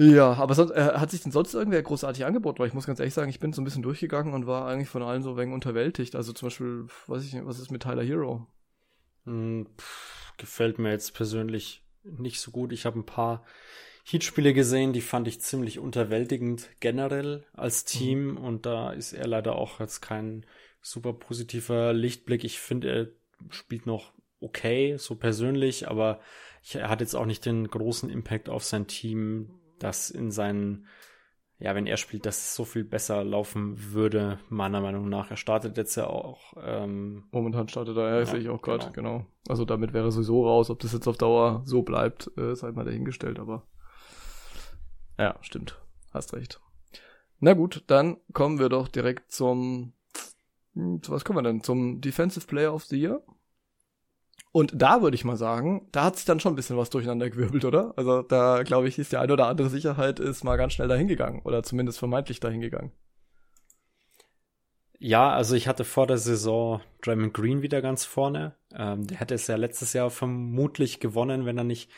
Ja, 0.00 0.34
aber 0.34 0.54
sonst, 0.54 0.70
äh, 0.70 0.92
hat 0.94 1.10
sich 1.10 1.22
denn 1.22 1.32
sonst 1.32 1.54
irgendwer 1.54 1.82
großartig 1.82 2.24
angeboten? 2.24 2.60
Weil 2.60 2.68
ich 2.68 2.74
muss 2.74 2.86
ganz 2.86 3.00
ehrlich 3.00 3.14
sagen, 3.14 3.30
ich 3.30 3.40
bin 3.40 3.52
so 3.52 3.60
ein 3.60 3.64
bisschen 3.64 3.82
durchgegangen 3.82 4.32
und 4.32 4.46
war 4.46 4.68
eigentlich 4.68 4.88
von 4.88 5.02
allen 5.02 5.24
so 5.24 5.36
wenig 5.36 5.52
unterwältigt. 5.52 6.14
Also 6.14 6.32
zum 6.32 6.46
Beispiel, 6.46 6.86
weiß 7.08 7.24
ich 7.24 7.34
nicht, 7.34 7.44
was 7.46 7.58
ist 7.58 7.72
mit 7.72 7.82
Tyler 7.82 8.04
Hero? 8.04 8.46
Hm, 9.28 9.66
pff, 9.78 10.32
gefällt 10.38 10.78
mir 10.78 10.90
jetzt 10.90 11.14
persönlich 11.14 11.84
nicht 12.02 12.40
so 12.40 12.50
gut. 12.50 12.72
Ich 12.72 12.86
habe 12.86 12.98
ein 12.98 13.06
paar 13.06 13.44
Heat-Spiele 14.04 14.54
gesehen, 14.54 14.94
die 14.94 15.02
fand 15.02 15.28
ich 15.28 15.42
ziemlich 15.42 15.78
unterwältigend 15.78 16.70
generell 16.80 17.44
als 17.52 17.84
mhm. 17.84 17.98
Team 17.98 18.30
mhm. 18.30 18.36
und 18.38 18.66
da 18.66 18.90
ist 18.90 19.12
er 19.12 19.26
leider 19.26 19.56
auch 19.56 19.80
jetzt 19.80 20.00
kein 20.00 20.46
super 20.80 21.12
positiver 21.12 21.92
Lichtblick. 21.92 22.44
Ich 22.44 22.58
finde, 22.58 22.90
er 22.90 23.08
spielt 23.50 23.86
noch 23.86 24.14
okay, 24.40 24.96
so 24.96 25.16
persönlich, 25.16 25.88
aber 25.88 26.20
er 26.72 26.88
hat 26.88 27.00
jetzt 27.00 27.14
auch 27.14 27.26
nicht 27.26 27.44
den 27.44 27.68
großen 27.68 28.08
Impact 28.08 28.48
auf 28.48 28.64
sein 28.64 28.86
Team, 28.86 29.50
dass 29.78 30.10
in 30.10 30.30
seinen, 30.30 30.86
ja, 31.60 31.74
wenn 31.74 31.86
er 31.86 31.96
spielt, 31.96 32.24
dass 32.24 32.38
es 32.38 32.54
so 32.54 32.64
viel 32.64 32.84
besser 32.84 33.24
laufen 33.24 33.92
würde, 33.92 34.38
meiner 34.48 34.80
Meinung 34.80 35.08
nach. 35.08 35.30
Er 35.30 35.36
startet 35.36 35.76
jetzt 35.76 35.96
ja 35.96 36.06
auch. 36.06 36.54
Ähm, 36.62 37.24
Momentan 37.32 37.68
startet 37.68 37.96
er, 37.96 38.10
ja, 38.10 38.18
ja 38.20 38.26
sehe 38.26 38.40
ich 38.40 38.48
auch 38.48 38.62
gerade, 38.62 38.92
genau. 38.92 39.18
genau. 39.18 39.26
Also 39.48 39.64
damit 39.64 39.92
wäre 39.92 40.12
sowieso 40.12 40.46
raus, 40.46 40.70
ob 40.70 40.78
das 40.78 40.92
jetzt 40.92 41.08
auf 41.08 41.16
Dauer 41.16 41.62
so 41.64 41.82
bleibt, 41.82 42.30
äh, 42.36 42.54
sei 42.54 42.70
mal 42.70 42.84
dahingestellt, 42.84 43.40
aber 43.40 43.66
ja, 45.18 45.36
stimmt. 45.40 45.80
Hast 46.12 46.32
recht. 46.32 46.60
Na 47.40 47.54
gut, 47.54 47.82
dann 47.88 48.18
kommen 48.32 48.58
wir 48.58 48.68
doch 48.68 48.86
direkt 48.88 49.32
zum, 49.32 49.92
hm, 50.74 51.02
zu 51.02 51.10
was 51.10 51.24
kommen 51.24 51.38
wir 51.38 51.42
denn? 51.42 51.62
Zum 51.62 52.00
Defensive 52.00 52.46
Player 52.46 52.72
of 52.72 52.84
the 52.84 52.96
Year. 52.96 53.22
Und 54.50 54.72
da 54.74 55.02
würde 55.02 55.14
ich 55.14 55.24
mal 55.24 55.36
sagen, 55.36 55.88
da 55.92 56.04
hat 56.04 56.16
sich 56.16 56.24
dann 56.24 56.40
schon 56.40 56.54
ein 56.54 56.56
bisschen 56.56 56.76
was 56.76 56.90
durcheinander 56.90 57.28
gewirbelt, 57.30 57.64
oder? 57.64 57.92
Also 57.96 58.22
da, 58.22 58.62
glaube 58.62 58.88
ich, 58.88 58.98
ist 58.98 59.12
die 59.12 59.16
eine 59.16 59.32
oder 59.32 59.46
andere 59.46 59.68
Sicherheit 59.68 60.20
ist 60.20 60.44
mal 60.44 60.56
ganz 60.56 60.72
schnell 60.72 60.88
dahingegangen 60.88 61.42
oder 61.42 61.62
zumindest 61.62 61.98
vermeintlich 61.98 62.40
dahingegangen. 62.40 62.92
Ja, 65.00 65.30
also 65.30 65.54
ich 65.54 65.68
hatte 65.68 65.84
vor 65.84 66.06
der 66.08 66.18
Saison 66.18 66.80
Draymond 67.02 67.32
Green 67.32 67.62
wieder 67.62 67.80
ganz 67.80 68.04
vorne. 68.04 68.56
Ähm, 68.74 69.06
der 69.06 69.20
hätte 69.20 69.34
es 69.34 69.46
ja 69.46 69.56
letztes 69.56 69.92
Jahr 69.92 70.10
vermutlich 70.10 70.98
gewonnen, 70.98 71.46
wenn 71.46 71.56
er 71.56 71.64
nicht 71.64 71.88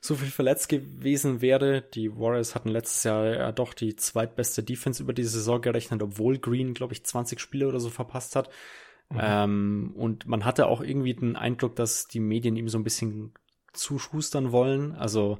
so 0.00 0.14
viel 0.14 0.30
verletzt 0.30 0.70
gewesen 0.70 1.42
wäre. 1.42 1.82
Die 1.82 2.16
Warriors 2.16 2.54
hatten 2.54 2.70
letztes 2.70 3.04
Jahr 3.04 3.26
ja 3.26 3.52
doch 3.52 3.74
die 3.74 3.96
zweitbeste 3.96 4.62
Defense 4.62 5.02
über 5.02 5.12
die 5.12 5.24
Saison 5.24 5.60
gerechnet, 5.60 6.02
obwohl 6.02 6.38
Green, 6.38 6.72
glaube 6.72 6.94
ich, 6.94 7.04
20 7.04 7.40
Spiele 7.40 7.68
oder 7.68 7.80
so 7.80 7.90
verpasst 7.90 8.36
hat. 8.36 8.48
Mhm. 9.10 9.18
Ähm, 9.20 9.92
und 9.96 10.26
man 10.26 10.44
hatte 10.44 10.66
auch 10.66 10.80
irgendwie 10.80 11.14
den 11.14 11.36
Eindruck, 11.36 11.76
dass 11.76 12.08
die 12.08 12.20
Medien 12.20 12.56
ihm 12.56 12.68
so 12.68 12.78
ein 12.78 12.84
bisschen 12.84 13.32
zuschustern 13.72 14.52
wollen. 14.52 14.92
Also 14.92 15.38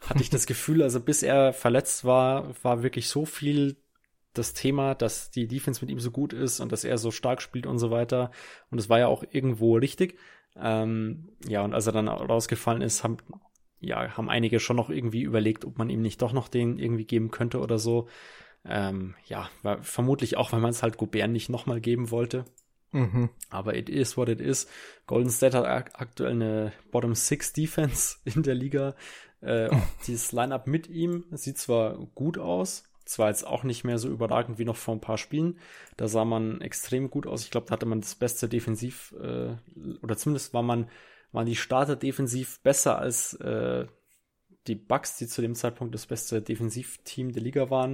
hatte 0.00 0.22
ich 0.22 0.30
das 0.30 0.46
Gefühl, 0.46 0.82
also 0.82 1.00
bis 1.00 1.22
er 1.22 1.52
verletzt 1.52 2.04
war, 2.04 2.52
war 2.62 2.82
wirklich 2.82 3.08
so 3.08 3.24
viel 3.24 3.76
das 4.34 4.54
Thema, 4.54 4.94
dass 4.94 5.30
die 5.30 5.46
Defense 5.46 5.82
mit 5.82 5.90
ihm 5.90 6.00
so 6.00 6.10
gut 6.10 6.32
ist 6.32 6.60
und 6.60 6.72
dass 6.72 6.84
er 6.84 6.96
so 6.96 7.10
stark 7.10 7.42
spielt 7.42 7.66
und 7.66 7.78
so 7.78 7.90
weiter. 7.90 8.30
Und 8.70 8.78
es 8.78 8.88
war 8.88 8.98
ja 8.98 9.06
auch 9.06 9.24
irgendwo 9.30 9.76
richtig. 9.76 10.18
Ähm, 10.56 11.28
ja, 11.46 11.62
und 11.62 11.74
als 11.74 11.86
er 11.86 11.92
dann 11.92 12.08
rausgefallen 12.08 12.82
ist, 12.82 13.04
haben, 13.04 13.18
ja, 13.80 14.16
haben 14.16 14.30
einige 14.30 14.60
schon 14.60 14.76
noch 14.76 14.88
irgendwie 14.88 15.22
überlegt, 15.22 15.64
ob 15.64 15.76
man 15.76 15.90
ihm 15.90 16.00
nicht 16.00 16.22
doch 16.22 16.32
noch 16.32 16.48
den 16.48 16.78
irgendwie 16.78 17.04
geben 17.04 17.30
könnte 17.30 17.60
oder 17.60 17.78
so. 17.78 18.08
Ähm, 18.64 19.14
ja, 19.26 19.50
war 19.62 19.82
vermutlich 19.82 20.36
auch, 20.36 20.52
weil 20.52 20.60
man 20.60 20.70
es 20.70 20.82
halt 20.82 20.96
Gobert 20.96 21.30
nicht 21.30 21.48
nochmal 21.50 21.80
geben 21.80 22.10
wollte. 22.10 22.44
Mhm. 22.92 23.30
Aber 23.50 23.74
it 23.74 23.88
is 23.88 24.16
what 24.16 24.28
it 24.28 24.40
is. 24.40 24.66
Golden 25.06 25.30
State 25.30 25.56
hat 25.56 25.66
aktuell 25.66 26.32
eine 26.32 26.72
Bottom 26.90 27.14
Six 27.14 27.52
Defense 27.52 28.18
in 28.24 28.42
der 28.42 28.54
Liga. 28.54 28.94
Äh, 29.40 29.70
dieses 30.06 30.32
Lineup 30.32 30.66
mit 30.66 30.88
ihm 30.88 31.24
sieht 31.32 31.58
zwar 31.58 31.96
gut 32.14 32.38
aus, 32.38 32.84
zwar 33.04 33.28
jetzt 33.28 33.46
auch 33.46 33.64
nicht 33.64 33.84
mehr 33.84 33.98
so 33.98 34.08
überragend 34.08 34.58
wie 34.58 34.64
noch 34.64 34.76
vor 34.76 34.94
ein 34.94 35.00
paar 35.00 35.18
Spielen. 35.18 35.58
Da 35.96 36.06
sah 36.06 36.24
man 36.24 36.60
extrem 36.60 37.10
gut 37.10 37.26
aus. 37.26 37.44
Ich 37.44 37.50
glaube, 37.50 37.66
da 37.66 37.72
hatte 37.72 37.86
man 37.86 38.00
das 38.00 38.14
beste 38.14 38.48
Defensiv, 38.48 39.14
äh, 39.20 39.56
oder 40.02 40.16
zumindest 40.16 40.54
war 40.54 40.62
man, 40.62 40.88
waren 41.32 41.46
die 41.46 41.56
Starter 41.56 41.96
defensiv 41.96 42.60
besser 42.60 42.98
als 42.98 43.34
äh, 43.34 43.86
die 44.66 44.74
Bucks, 44.74 45.16
die 45.16 45.26
zu 45.26 45.40
dem 45.40 45.54
Zeitpunkt 45.54 45.94
das 45.94 46.06
beste 46.06 46.42
Defensivteam 46.42 47.32
der 47.32 47.42
Liga 47.42 47.70
waren. 47.70 47.92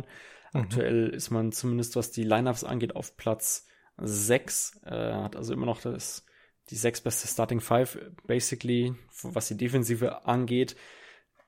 Mhm. 0.52 0.60
Aktuell 0.60 1.08
ist 1.10 1.30
man 1.30 1.52
zumindest, 1.52 1.94
was 1.94 2.10
die 2.10 2.24
Lineups 2.24 2.64
angeht, 2.64 2.96
auf 2.96 3.16
Platz 3.16 3.67
6, 4.00 4.80
äh, 4.84 5.12
hat 5.12 5.36
also 5.36 5.52
immer 5.52 5.66
noch 5.66 5.80
das, 5.80 6.24
die 6.70 6.76
sechs 6.76 7.00
beste 7.00 7.28
Starting 7.28 7.60
Five, 7.60 7.98
basically, 8.26 8.94
was 9.22 9.48
die 9.48 9.56
Defensive 9.56 10.26
angeht. 10.26 10.76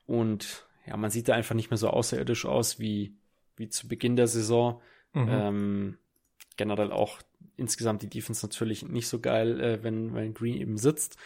Und 0.05 0.67
ja, 0.85 0.97
man 0.97 1.11
sieht 1.11 1.29
da 1.29 1.33
einfach 1.35 1.55
nicht 1.55 1.69
mehr 1.69 1.77
so 1.77 1.89
außerirdisch 1.89 2.45
aus 2.45 2.79
wie, 2.79 3.15
wie 3.55 3.69
zu 3.69 3.87
Beginn 3.87 4.15
der 4.15 4.27
Saison. 4.27 4.81
Mhm. 5.13 5.27
Ähm, 5.29 5.97
generell 6.57 6.91
auch 6.91 7.21
insgesamt 7.55 8.01
die 8.01 8.09
Defense 8.09 8.45
natürlich 8.45 8.87
nicht 8.87 9.07
so 9.07 9.19
geil, 9.19 9.59
äh, 9.61 9.83
wenn, 9.83 10.13
wenn 10.13 10.33
Green 10.33 10.55
eben 10.55 10.77
sitzt. 10.77 11.17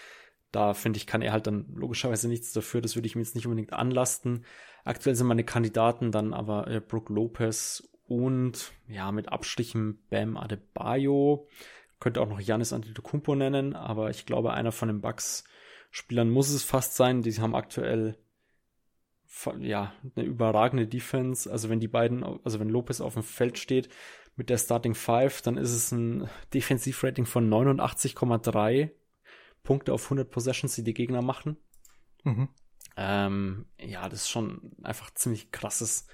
Da 0.52 0.74
finde 0.74 0.98
ich, 0.98 1.08
kann 1.08 1.22
er 1.22 1.34
halt 1.34 1.48
dann 1.48 1.66
logischerweise 1.76 2.28
nichts 2.28 2.54
dafür. 2.54 2.82
Das 2.82 2.96
würde 2.96 3.08
ich 3.08 3.16
mir 3.16 3.22
jetzt 3.22 3.36
nicht 3.36 3.46
unbedingt 3.46 3.74
anlasten. 3.74 4.46
Aktuell 4.84 5.16
sind 5.16 5.28
meine 5.28 5.44
Kandidaten 5.44 6.12
dann 6.12 6.34
aber 6.34 6.68
äh, 6.68 6.80
Brooke 6.80 7.14
Lopez 7.14 7.90
und 8.08 8.72
ja, 8.88 9.12
mit 9.12 9.30
Abstrichen 9.30 10.00
Bam 10.10 10.38
Adebayo. 10.38 11.48
Könnte 12.00 12.22
auch 12.22 12.28
noch 12.28 12.40
Janis 12.40 12.74
Antetokounmpo 12.74 13.36
nennen, 13.36 13.76
aber 13.76 14.10
ich 14.10 14.26
glaube, 14.26 14.54
einer 14.54 14.72
von 14.72 14.90
den 14.90 15.02
Bucks-Spielern 15.02 16.30
muss 16.30 16.50
es 16.50 16.64
fast 16.64 16.96
sein. 16.96 17.22
Die 17.22 17.34
haben 17.40 17.56
aktuell 17.56 18.18
ja, 19.60 19.94
eine 20.16 20.26
überragende 20.26 20.88
Defense. 20.88 21.52
Also 21.52 21.70
wenn 21.70 21.80
die 21.80 21.88
beiden, 21.88 22.24
also 22.44 22.60
wenn 22.60 22.70
Lopez 22.70 23.02
auf 23.02 23.14
dem 23.14 23.24
Feld 23.24 23.58
steht 23.58 23.90
mit 24.36 24.50
der 24.50 24.58
Starting 24.58 24.96
Five, 24.96 25.42
dann 25.42 25.58
ist 25.58 25.72
es 25.72 25.92
ein 25.92 26.30
Defensivrating 26.54 27.26
von 27.26 27.50
89,3 27.50 28.92
Punkte 29.64 29.94
auf 29.94 30.04
100 30.06 30.30
Possessions, 30.30 30.76
die 30.76 30.84
die 30.84 30.94
Gegner 30.94 31.22
machen. 31.22 31.58
Mhm. 32.24 32.50
Ähm, 32.98 33.66
ja, 33.80 34.08
das 34.08 34.22
ist 34.22 34.30
schon 34.30 34.72
einfach 34.84 35.12
ziemlich 35.14 35.52
krasses 35.52 36.08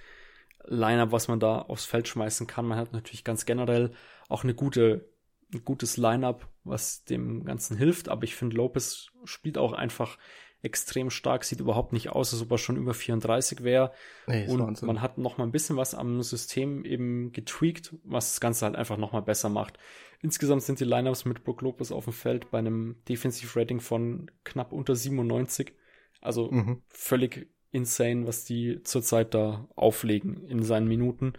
Lineup, 0.66 1.12
was 1.12 1.28
man 1.28 1.40
da 1.40 1.60
aufs 1.60 1.86
Feld 1.86 2.08
schmeißen 2.08 2.48
kann. 2.48 2.68
Man 2.68 2.78
hat 2.78 2.94
natürlich 2.94 3.24
ganz 3.24 3.46
generell 3.46 3.92
auch 4.30 4.44
eine 4.44 4.54
gute, 4.54 5.10
ein 5.54 5.64
gutes 5.66 5.98
Lineup, 5.98 6.48
was 6.64 7.04
dem 7.04 7.46
Ganzen 7.46 7.78
hilft. 7.78 8.10
Aber 8.10 8.24
ich 8.24 8.36
finde, 8.36 8.58
Lopez 8.58 9.08
spielt 9.26 9.58
auch 9.58 9.74
einfach 9.74 10.18
extrem 10.64 11.10
stark, 11.10 11.44
sieht 11.44 11.60
überhaupt 11.60 11.92
nicht 11.92 12.10
aus, 12.10 12.34
als 12.34 12.42
ob 12.42 12.52
er 12.52 12.58
schon 12.58 12.78
über 12.78 12.94
34 12.94 13.64
wäre. 13.64 13.92
Nee, 14.28 14.48
und 14.48 14.60
Wahnsinn. 14.60 14.88
man 14.88 15.02
hat 15.02 15.18
noch 15.18 15.38
mal 15.38 15.46
ein 15.46 15.52
bisschen 15.52 15.76
was 15.76 15.96
am 15.96 16.22
System 16.22 16.86
eben 16.86 17.32
getweakt, 17.32 17.96
was 18.04 18.34
das 18.34 18.42
Ganze 18.42 18.66
halt 18.66 18.76
einfach 18.76 18.98
noch 18.98 19.12
mal 19.12 19.22
besser 19.22 19.50
macht. 19.50 19.80
Insgesamt 20.22 20.62
sind 20.62 20.80
die 20.80 20.86
Lineups 20.86 21.26
mit 21.26 21.44
Brook 21.44 21.62
Lopez 21.62 21.92
auf 21.92 22.04
dem 22.04 22.14
Feld 22.14 22.52
bei 22.52 22.60
einem 22.60 22.98
Defensive 23.10 23.60
Rating 23.60 23.80
von 23.80 24.30
knapp 24.44 24.72
unter 24.72 24.96
97. 24.96 25.74
Also 26.22 26.52
mhm. 26.52 26.84
völlig 26.90 27.48
insane, 27.72 28.28
was 28.28 28.46
die 28.46 28.82
zurzeit 28.84 29.34
da 29.34 29.68
auflegen 29.76 30.48
in 30.48 30.64
seinen 30.64 30.88
Minuten. 30.88 31.34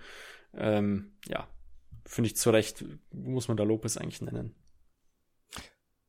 Ähm, 0.55 1.13
ja, 1.29 1.47
finde 2.05 2.29
ich 2.29 2.37
zu 2.37 2.51
Recht, 2.51 2.85
muss 3.13 3.49
man 3.49 3.57
da 3.57 3.65
Lopez 3.65 3.97
eigentlich 3.97 4.23
nennen. 4.23 4.55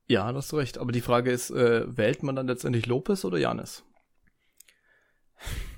Ja, 0.07 0.32
das 0.32 0.45
hast 0.45 0.51
du 0.51 0.57
recht. 0.57 0.78
Aber 0.78 0.91
die 0.91 1.01
Frage 1.01 1.32
ist, 1.32 1.49
äh, 1.51 1.86
wählt 1.97 2.24
man 2.24 2.36
dann 2.36 2.47
letztendlich 2.47 2.86
Lopez 2.86 3.24
oder 3.26 3.38
Janis? 3.38 3.84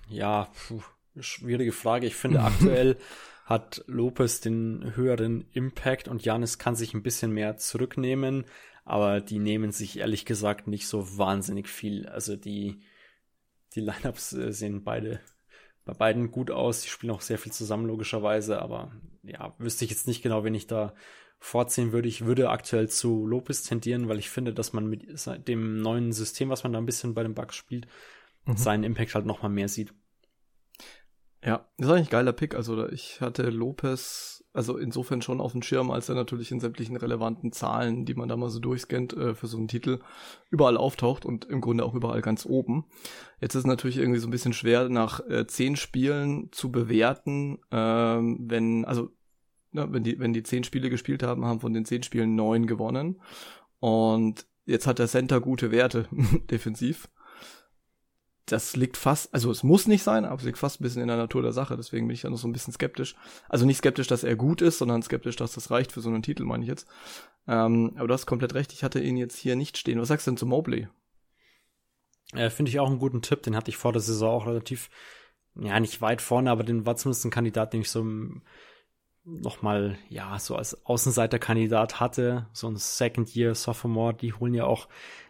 Ja, 0.10 0.50
puh, 0.68 0.82
schwierige 1.20 1.72
Frage. 1.72 2.08
Ich 2.08 2.16
finde 2.16 2.42
aktuell 2.42 2.98
hat 3.46 3.84
Lopez 3.88 4.42
den 4.42 4.96
höheren 4.96 5.46
Impact 5.54 6.08
und 6.08 6.26
Janis 6.26 6.58
kann 6.58 6.76
sich 6.76 6.94
ein 6.94 7.04
bisschen 7.04 7.32
mehr 7.32 7.58
zurücknehmen, 7.58 8.46
aber 8.84 9.22
die 9.22 9.38
nehmen 9.38 9.72
sich 9.72 10.00
ehrlich 10.00 10.26
gesagt 10.26 10.68
nicht 10.68 10.88
so 10.88 11.18
wahnsinnig 11.18 11.70
viel. 11.70 12.08
Also 12.08 12.36
die 12.36 12.80
die 13.76 13.82
Lineups 13.82 14.34
äh, 14.34 14.52
sehen 14.52 14.84
beide 14.84 15.20
bei 15.84 15.94
beiden 15.94 16.32
gut 16.32 16.52
aus. 16.52 16.82
Die 16.82 16.90
spielen 16.90 17.14
auch 17.14 17.22
sehr 17.22 17.38
viel 17.38 17.52
zusammen, 17.52 17.86
logischerweise. 17.86 18.62
Aber 18.62 18.92
ja, 19.24 19.54
wüsste 19.60 19.86
ich 19.86 19.92
jetzt 19.92 20.08
nicht 20.08 20.22
genau, 20.22 20.44
wen 20.44 20.56
ich 20.56 20.68
da 20.68 20.94
vorziehen 21.40 21.92
würde. 21.92 22.08
Ich 22.08 22.26
würde 22.26 22.50
aktuell 22.50 22.90
zu 22.90 23.28
Lopez 23.28 23.64
tendieren, 23.64 24.08
weil 24.08 24.20
ich 24.20 24.30
finde, 24.30 24.54
dass 24.54 24.74
man 24.74 24.88
mit 24.88 25.06
dem 25.48 25.82
neuen 25.82 26.12
System, 26.12 26.50
was 26.50 26.64
man 26.64 26.74
da 26.74 26.80
ein 26.80 26.86
bisschen 26.86 27.14
bei 27.14 27.24
den 27.24 27.36
Bugs 27.36 27.56
spielt, 27.56 27.88
mhm. 28.46 28.58
seinen 28.58 28.84
Impact 28.84 29.14
halt 29.14 29.26
nochmal 29.26 29.52
mehr 29.52 29.68
sieht. 29.68 29.94
Ja, 31.44 31.70
das 31.78 31.88
ist 31.88 31.94
eigentlich 31.94 32.08
ein 32.08 32.12
geiler 32.12 32.34
Pick. 32.34 32.56
Also 32.56 32.90
ich 32.90 33.22
hatte 33.22 33.50
Lopez, 33.52 34.35
also 34.56 34.78
insofern 34.78 35.22
schon 35.22 35.42
auf 35.42 35.52
dem 35.52 35.62
Schirm, 35.62 35.92
als 35.92 36.08
er 36.08 36.16
natürlich 36.16 36.52
in 36.52 36.60
sämtlichen 36.60 36.96
relevanten 36.96 37.52
Zahlen, 37.52 38.06
die 38.06 38.14
man 38.14 38.30
da 38.30 38.38
mal 38.38 38.50
so 38.50 38.60
durchscannt 38.60 39.14
äh, 39.14 39.36
für 39.36 39.48
so 39.48 39.58
einen 39.58 39.68
Titel, 39.68 40.00
überall 40.50 40.78
auftaucht 40.78 41.26
und 41.26 41.46
im 41.46 41.62
Grunde 41.62 41.86
auch 41.86 41.94
überall 41.94 42.22
ganz 42.22 42.46
oben. 42.46 42.86
Jetzt 43.42 43.56
ist 43.56 43.60
es 43.60 43.68
natürlich 43.68 43.98
irgendwie 43.98 44.20
so 44.20 44.28
ein 44.28 44.32
bisschen 44.32 44.54
schwer, 44.54 44.88
nach 44.90 45.20
äh, 45.28 45.46
zehn 45.46 45.76
Spielen 45.76 46.50
zu 46.52 46.72
bewerten, 46.72 47.60
ähm, 47.72 48.40
wenn, 48.42 48.86
also 48.86 49.10
ja, 49.74 49.92
wenn 49.92 50.04
die, 50.04 50.20
wenn 50.20 50.32
die 50.32 50.44
zehn 50.44 50.64
Spiele 50.64 50.90
gespielt 50.90 51.22
haben, 51.22 51.46
haben 51.46 51.60
von 51.60 51.74
den 51.74 51.84
zehn 51.84 52.04
Spielen 52.04 52.36
neun 52.36 52.66
gewonnen. 52.66 53.22
Und 53.80 54.48
jetzt 54.66 54.88
hat 54.88 55.00
der 55.00 55.08
Center 55.08 55.42
gute 55.42 55.72
Werte 55.72 56.08
defensiv. 56.50 57.10
Das 58.46 58.76
liegt 58.76 58.98
fast, 58.98 59.34
also 59.34 59.50
es 59.50 59.64
muss 59.64 59.88
nicht 59.88 60.04
sein, 60.04 60.24
aber 60.24 60.36
es 60.36 60.44
liegt 60.44 60.60
fast 60.60 60.80
ein 60.80 60.84
bisschen 60.84 61.02
in 61.02 61.08
der 61.08 61.18
Natur 61.18 61.42
der 61.42 61.52
Sache. 61.52 61.76
Deswegen 61.76 62.08
bin 62.08 62.14
ich 62.14 62.24
ja 62.24 62.30
noch 62.30 62.38
so 62.38 62.48
ein 62.48 62.54
bisschen 62.54 62.74
skeptisch. 62.74 63.16
Also 63.50 63.66
nicht 63.66 63.78
skeptisch, 63.78 64.08
dass 64.08 64.24
er 64.24 64.36
gut 64.36 64.62
ist, 64.62 64.78
sondern 64.78 65.02
skeptisch, 65.02 65.36
dass 65.36 65.54
das 65.54 65.72
reicht 65.72 65.92
für 65.92 66.02
so 66.02 66.10
einen 66.10 66.22
Titel, 66.22 66.44
meine 66.44 66.64
ich 66.64 66.70
jetzt. 66.70 66.88
Ähm, 67.48 67.94
aber 67.96 68.08
du 68.08 68.14
hast 68.14 68.28
komplett 68.28 68.54
recht, 68.54 68.72
ich 68.74 68.84
hatte 68.84 69.00
ihn 69.00 69.18
jetzt 69.18 69.38
hier 69.38 69.56
nicht 69.56 69.78
stehen. 69.78 70.00
Was 70.00 70.10
sagst 70.10 70.28
du 70.28 70.32
denn 70.32 70.38
zu 70.38 70.46
Mobley? 70.46 70.88
Äh, 72.34 72.50
Finde 72.52 72.70
ich 72.70 72.80
auch 72.80 72.90
einen 72.90 73.00
guten 73.00 73.22
Tipp. 73.22 73.42
Den 73.42 73.56
hatte 73.56 73.70
ich 73.70 73.78
vor 73.78 73.94
der 73.94 74.02
Saison 74.02 74.30
auch 74.30 74.46
relativ, 74.46 74.90
ja, 75.56 75.80
nicht 75.80 76.02
weit 76.02 76.22
vorne, 76.22 76.52
aber 76.52 76.64
den 76.64 76.86
war 76.86 76.96
zumindest 76.96 77.26
ein 77.26 77.32
Kandidat, 77.32 77.74
den 77.74 77.82
ich 77.82 77.90
so 77.90 78.06
nochmal, 79.24 79.98
ja, 80.08 80.38
so 80.38 80.56
als 80.56 80.86
Außenseiterkandidat 80.86 82.00
hatte. 82.00 82.48
So 82.54 82.68
ein 82.68 82.78
Second-Year-Sophomore, 82.78 84.14
die 84.14 84.34
holen 84.34 84.54
ja 84.54 84.66
auch 84.66 84.88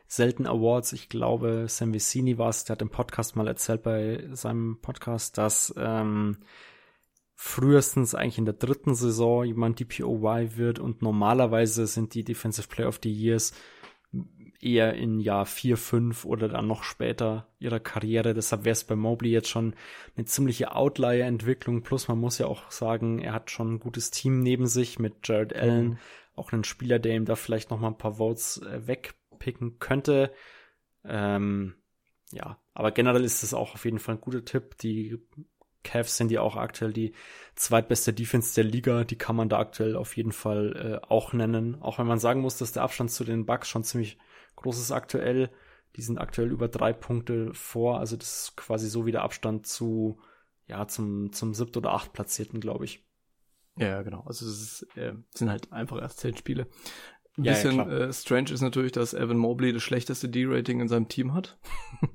selten 0.08 0.46
Awards. 0.48 0.94
Ich 0.94 1.10
glaube, 1.10 1.66
Sam 1.68 1.94
Vicini 1.94 2.38
war 2.38 2.50
es, 2.50 2.64
der 2.64 2.76
hat 2.76 2.82
im 2.82 2.90
Podcast 2.90 3.36
mal 3.36 3.48
erzählt 3.48 3.84
bei 3.84 4.28
seinem 4.32 4.80
Podcast, 4.82 5.38
dass 5.38 5.74
ähm, 5.78 6.38
frühestens 7.36 8.16
eigentlich 8.16 8.38
in 8.38 8.46
der 8.46 8.54
dritten 8.54 8.96
Saison 8.96 9.44
jemand 9.44 9.80
DPOY 9.80 10.58
wird 10.58 10.80
und 10.80 11.02
normalerweise 11.02 11.86
sind 11.88 12.14
die 12.14 12.24
Defensive 12.24 12.68
Player 12.68 12.88
of 12.88 13.00
the 13.04 13.12
Years 13.12 13.54
eher 14.62 14.94
in 14.96 15.20
Jahr 15.20 15.46
4, 15.46 15.78
5 15.78 16.26
oder 16.26 16.48
dann 16.50 16.68
noch 16.68 16.84
später 16.84 17.48
ihrer 17.60 17.80
Karriere. 17.80 18.34
Deshalb 18.34 18.66
wäre 18.66 18.74
es 18.74 18.84
bei 18.84 18.96
Mobley 18.96 19.30
jetzt 19.30 19.50
schon 19.50 19.76
eine 20.16 20.26
ziemliche 20.26 20.76
Outlier-Entwicklung. 20.76 21.84
Plus 21.84 22.08
man 22.08 22.20
muss 22.20 22.38
ja 22.38 22.48
auch 22.48 22.72
sagen, 22.72 23.20
er 23.20 23.34
hat 23.34 23.52
schon 23.52 23.76
ein 23.76 23.80
gutes 23.80 24.12
Team 24.12 24.42
neben 24.42 24.66
sich 24.66 24.98
mit 24.98 25.28
Jared 25.28 25.56
Allen, 25.56 25.90
mhm. 25.90 25.98
auch 26.36 26.52
einen 26.52 26.64
Spieler, 26.64 27.00
der 27.00 27.16
ihm 27.16 27.26
da 27.26 27.36
vielleicht 27.36 27.70
noch 27.70 27.80
mal 27.80 27.90
ein 27.90 27.98
paar 27.98 28.14
Votes 28.14 28.58
äh, 28.58 28.88
wegpicken 29.36 29.80
könnte. 29.80 30.32
Ähm, 31.04 31.76
ja, 32.32 32.60
aber 32.74 32.92
generell 32.92 33.24
ist 33.24 33.44
es 33.44 33.54
auch 33.54 33.76
auf 33.76 33.86
jeden 33.86 34.00
Fall 34.00 34.16
ein 34.16 34.22
guter 34.22 34.44
Tipp. 34.44 34.78
Die 34.80 35.18
Cavs 35.84 36.18
sind 36.18 36.32
ja 36.32 36.42
auch 36.42 36.56
aktuell 36.56 36.94
die 36.94 37.14
zweitbeste 37.56 38.14
Defense 38.14 38.56
der 38.56 38.64
Liga. 38.64 39.04
Die 39.04 39.18
kann 39.18 39.36
man 39.36 39.50
da 39.50 39.60
aktuell 39.60 39.96
auf 39.96 40.18
jeden 40.18 40.32
Fall 40.32 41.02
äh, 41.04 41.08
auch 41.08 41.34
nennen. 41.34 41.82
Auch 41.82 42.00
wenn 42.00 42.08
man 42.08 42.20
sagen 42.20 42.42
muss, 42.42 42.58
dass 42.58 42.72
der 42.72 42.84
Abstand 42.84 43.12
zu 43.12 43.24
den 43.24 43.46
Bucks 43.46 43.70
schon 43.70 43.84
ziemlich 43.84 44.18
großes 44.56 44.92
aktuell. 44.92 45.52
Die 45.96 46.02
sind 46.02 46.18
aktuell 46.18 46.52
über 46.52 46.68
drei 46.68 46.92
Punkte 46.92 47.54
vor. 47.54 48.00
Also 48.00 48.18
das 48.18 48.48
ist 48.48 48.58
quasi 48.58 48.90
so 48.90 49.06
wie 49.06 49.12
der 49.12 49.22
Abstand 49.24 49.68
zu, 49.68 50.20
ja, 50.68 50.88
zum, 50.88 51.32
zum 51.32 51.54
siebt 51.54 51.78
oder 51.78 51.92
acht 51.92 52.12
Platzierten, 52.12 52.60
glaube 52.60 52.86
ich. 52.86 53.06
Ja, 53.78 54.02
genau. 54.02 54.24
Also 54.26 54.46
es 54.48 54.82
ist, 54.84 54.98
äh, 54.98 55.14
sind 55.34 55.50
halt 55.50 55.72
einfach 55.72 56.02
erst 56.02 56.20
zehn 56.20 56.36
Spiele. 56.36 56.68
Ein 57.38 57.44
ja, 57.44 57.54
bisschen 57.54 57.78
ja, 57.78 57.90
äh, 57.90 58.14
strange 58.14 58.52
ist 58.52 58.62
natürlich, 58.62 58.92
dass 58.92 59.14
Evan 59.14 59.38
Mobley 59.38 59.74
das 59.74 59.84
schlechteste 59.84 60.30
D-Rating 60.30 60.80
in 60.80 60.88
seinem 60.88 61.10
Team 61.10 61.34
hat. 61.34 61.58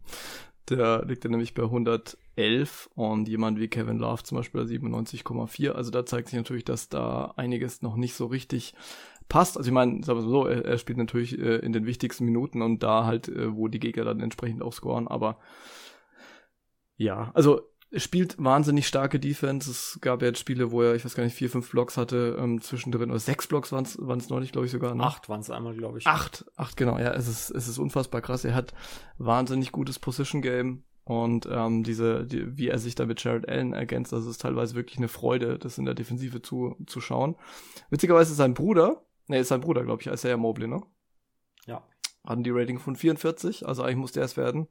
Der 0.68 1.04
liegt 1.04 1.24
ja 1.24 1.30
nämlich 1.30 1.54
bei 1.54 1.64
111 1.64 2.90
und 2.94 3.28
jemand 3.28 3.58
wie 3.58 3.68
Kevin 3.68 3.98
Love 3.98 4.22
zum 4.22 4.38
Beispiel 4.38 4.60
97,4. 4.60 5.70
Also 5.70 5.90
da 5.90 6.06
zeigt 6.06 6.28
sich 6.28 6.36
natürlich, 6.36 6.64
dass 6.64 6.88
da 6.88 7.34
einiges 7.36 7.82
noch 7.82 7.96
nicht 7.96 8.14
so 8.14 8.26
richtig 8.26 8.74
passt. 9.28 9.56
Also 9.56 9.68
ich 9.68 9.74
meine, 9.74 10.04
sagen 10.04 10.20
wir 10.20 10.28
so, 10.28 10.46
er, 10.46 10.64
er 10.64 10.78
spielt 10.78 10.98
natürlich 10.98 11.38
äh, 11.38 11.56
in 11.56 11.72
den 11.72 11.86
wichtigsten 11.86 12.24
Minuten 12.24 12.62
und 12.62 12.82
da 12.82 13.04
halt, 13.04 13.28
äh, 13.28 13.54
wo 13.54 13.68
die 13.68 13.80
Gegner 13.80 14.04
dann 14.04 14.20
entsprechend 14.20 14.62
auch 14.62 14.72
scoren, 14.72 15.08
aber 15.08 15.38
ja, 16.96 17.30
also 17.34 17.69
spielt 17.96 18.36
wahnsinnig 18.42 18.86
starke 18.86 19.18
Defense. 19.18 19.70
Es 19.70 19.98
gab 20.00 20.22
ja 20.22 20.28
jetzt 20.28 20.38
Spiele, 20.38 20.70
wo 20.70 20.82
er, 20.82 20.94
ich 20.94 21.04
weiß 21.04 21.14
gar 21.14 21.24
nicht, 21.24 21.34
vier, 21.34 21.50
fünf 21.50 21.70
Blocks 21.70 21.96
hatte 21.96 22.36
ähm, 22.38 22.60
zwischendrin. 22.60 23.10
Oder 23.10 23.18
sechs 23.18 23.46
Blocks 23.46 23.72
waren 23.72 23.84
es 23.84 24.28
neulich, 24.28 24.52
glaube 24.52 24.66
ich, 24.66 24.72
sogar. 24.72 24.94
Ne? 24.94 25.02
Acht 25.02 25.28
waren 25.28 25.40
es 25.40 25.50
einmal, 25.50 25.74
glaube 25.74 25.98
ich. 25.98 26.06
Acht, 26.06 26.44
acht, 26.56 26.76
genau. 26.76 26.98
Ja, 26.98 27.12
es 27.12 27.26
ist, 27.26 27.50
es 27.50 27.68
ist 27.68 27.78
unfassbar 27.78 28.20
krass. 28.20 28.44
Er 28.44 28.54
hat 28.54 28.74
wahnsinnig 29.18 29.72
gutes 29.72 29.98
Position-Game. 29.98 30.84
Und 31.04 31.48
ähm, 31.50 31.82
diese, 31.82 32.24
die, 32.24 32.56
wie 32.56 32.68
er 32.68 32.78
sich 32.78 32.94
da 32.94 33.04
mit 33.04 33.22
Jared 33.24 33.48
Allen 33.48 33.72
ergänzt, 33.72 34.12
das 34.12 34.26
ist 34.26 34.40
teilweise 34.40 34.76
wirklich 34.76 34.98
eine 34.98 35.08
Freude, 35.08 35.58
das 35.58 35.76
in 35.76 35.84
der 35.84 35.94
Defensive 35.94 36.40
zu, 36.40 36.76
zu 36.86 37.00
schauen. 37.00 37.34
Witzigerweise 37.88 38.30
ist 38.30 38.36
sein 38.36 38.54
Bruder, 38.54 39.02
ne, 39.26 39.38
ist 39.38 39.48
sein 39.48 39.60
Bruder, 39.60 39.82
glaube 39.82 40.02
ich, 40.02 40.10
als 40.10 40.22
er 40.22 40.30
ja 40.30 40.36
Mobley, 40.36 40.68
ne? 40.68 40.82
Ja. 41.66 41.82
Hatten 42.24 42.44
die 42.44 42.50
Rating 42.50 42.78
von 42.78 42.94
44, 42.94 43.66
also 43.66 43.82
eigentlich 43.82 43.96
musste 43.96 44.20
er 44.20 44.26
es 44.26 44.36
werden. 44.36 44.68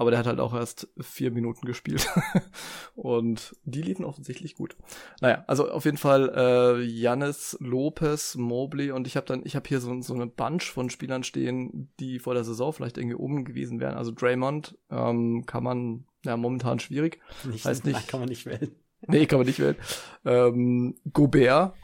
Aber 0.00 0.10
der 0.10 0.18
hat 0.18 0.26
halt 0.26 0.40
auch 0.40 0.54
erst 0.54 0.88
vier 0.98 1.30
Minuten 1.30 1.66
gespielt. 1.66 2.08
und 2.94 3.54
die 3.64 3.82
liefen 3.82 4.06
offensichtlich 4.06 4.54
gut. 4.54 4.74
Naja, 5.20 5.44
also 5.46 5.70
auf 5.70 5.84
jeden 5.84 5.98
Fall 5.98 6.32
äh, 6.34 6.82
Janis, 6.82 7.58
Lopez, 7.60 8.34
Mobley 8.36 8.92
und 8.92 9.06
ich 9.06 9.18
habe 9.18 9.26
dann, 9.26 9.42
ich 9.44 9.56
habe 9.56 9.68
hier 9.68 9.78
so, 9.78 10.00
so 10.00 10.14
eine 10.14 10.26
Bunch 10.26 10.72
von 10.72 10.88
Spielern 10.88 11.22
stehen, 11.22 11.92
die 12.00 12.18
vor 12.18 12.32
der 12.32 12.44
Saison 12.44 12.72
vielleicht 12.72 12.96
irgendwie 12.96 13.16
oben 13.16 13.44
gewesen 13.44 13.78
wären. 13.78 13.94
Also 13.94 14.10
Draymond 14.10 14.78
ähm, 14.90 15.44
kann 15.44 15.64
man, 15.64 16.06
ja, 16.24 16.34
momentan 16.38 16.80
schwierig. 16.80 17.20
Nicht, 17.44 17.66
heißt 17.66 17.84
nicht. 17.84 18.08
Kann 18.08 18.20
man 18.20 18.30
nicht 18.30 18.46
wählen. 18.46 18.74
Nee, 19.06 19.26
kann 19.26 19.38
man 19.38 19.46
nicht 19.46 19.60
wählen. 19.60 19.76
Ähm, 20.24 20.94
Gobert 21.12 21.74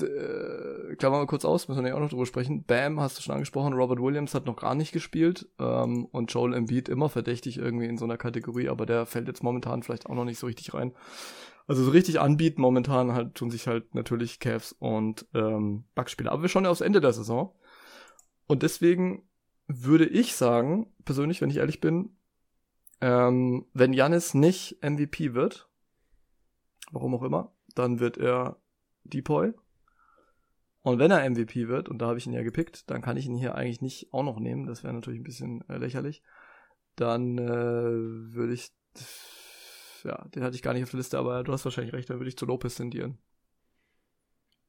äh, 0.00 0.96
klammern 0.96 1.20
wir 1.20 1.26
kurz 1.26 1.44
aus, 1.44 1.68
müssen 1.68 1.82
wir 1.82 1.90
ja 1.90 1.94
auch 1.94 2.00
noch 2.00 2.10
drüber 2.10 2.26
sprechen. 2.26 2.64
Bam, 2.64 3.00
hast 3.00 3.18
du 3.18 3.22
schon 3.22 3.34
angesprochen, 3.34 3.72
Robert 3.72 4.00
Williams 4.00 4.34
hat 4.34 4.46
noch 4.46 4.56
gar 4.56 4.74
nicht 4.74 4.92
gespielt 4.92 5.48
ähm, 5.58 6.06
und 6.06 6.32
Joel 6.32 6.54
Embiid 6.54 6.88
immer 6.88 7.08
verdächtig 7.08 7.58
irgendwie 7.58 7.86
in 7.86 7.98
so 7.98 8.04
einer 8.04 8.16
Kategorie, 8.16 8.68
aber 8.68 8.86
der 8.86 9.06
fällt 9.06 9.28
jetzt 9.28 9.42
momentan 9.42 9.82
vielleicht 9.82 10.06
auch 10.06 10.14
noch 10.14 10.24
nicht 10.24 10.38
so 10.38 10.46
richtig 10.46 10.74
rein. 10.74 10.92
Also 11.66 11.82
so 11.82 11.90
richtig 11.90 12.20
anbieten 12.20 12.60
momentan 12.60 13.12
halt 13.12 13.34
tun 13.34 13.50
sich 13.50 13.66
halt 13.66 13.94
natürlich 13.94 14.38
Cavs 14.38 14.72
und 14.72 15.26
ähm, 15.34 15.84
Backspieler. 15.94 16.30
Aber 16.30 16.42
wir 16.42 16.48
schauen 16.48 16.64
ja 16.64 16.70
aufs 16.70 16.80
Ende 16.80 17.00
der 17.00 17.12
Saison. 17.12 17.52
Und 18.46 18.62
deswegen 18.62 19.28
würde 19.66 20.06
ich 20.06 20.36
sagen, 20.36 20.92
persönlich, 21.04 21.40
wenn 21.40 21.50
ich 21.50 21.56
ehrlich 21.56 21.80
bin, 21.80 22.16
ähm, 23.00 23.66
wenn 23.72 23.92
Janis 23.92 24.34
nicht 24.34 24.78
MVP 24.82 25.34
wird, 25.34 25.68
warum 26.92 27.14
auch 27.14 27.22
immer, 27.22 27.52
dann 27.74 27.98
wird 27.98 28.16
er 28.16 28.60
Depoy 29.04 29.52
und 30.86 31.00
wenn 31.00 31.10
er 31.10 31.28
MVP 31.28 31.66
wird, 31.66 31.88
und 31.88 31.98
da 31.98 32.06
habe 32.06 32.18
ich 32.18 32.26
ihn 32.26 32.32
ja 32.32 32.44
gepickt, 32.44 32.88
dann 32.88 33.02
kann 33.02 33.16
ich 33.16 33.26
ihn 33.26 33.34
hier 33.34 33.56
eigentlich 33.56 33.80
nicht 33.80 34.12
auch 34.12 34.22
noch 34.22 34.38
nehmen. 34.38 34.68
Das 34.68 34.84
wäre 34.84 34.94
natürlich 34.94 35.18
ein 35.18 35.24
bisschen 35.24 35.68
äh, 35.68 35.78
lächerlich. 35.78 36.22
Dann 36.94 37.38
äh, 37.38 37.42
würde 37.50 38.52
ich, 38.52 38.70
ja, 40.04 40.24
den 40.28 40.44
hatte 40.44 40.54
ich 40.54 40.62
gar 40.62 40.74
nicht 40.74 40.84
auf 40.84 40.90
der 40.90 40.98
Liste, 40.98 41.18
aber 41.18 41.42
du 41.42 41.52
hast 41.52 41.64
wahrscheinlich 41.64 41.92
recht, 41.92 42.08
dann 42.08 42.20
würde 42.20 42.28
ich 42.28 42.36
zu 42.36 42.46
Lopez 42.46 42.76
tendieren. 42.76 43.18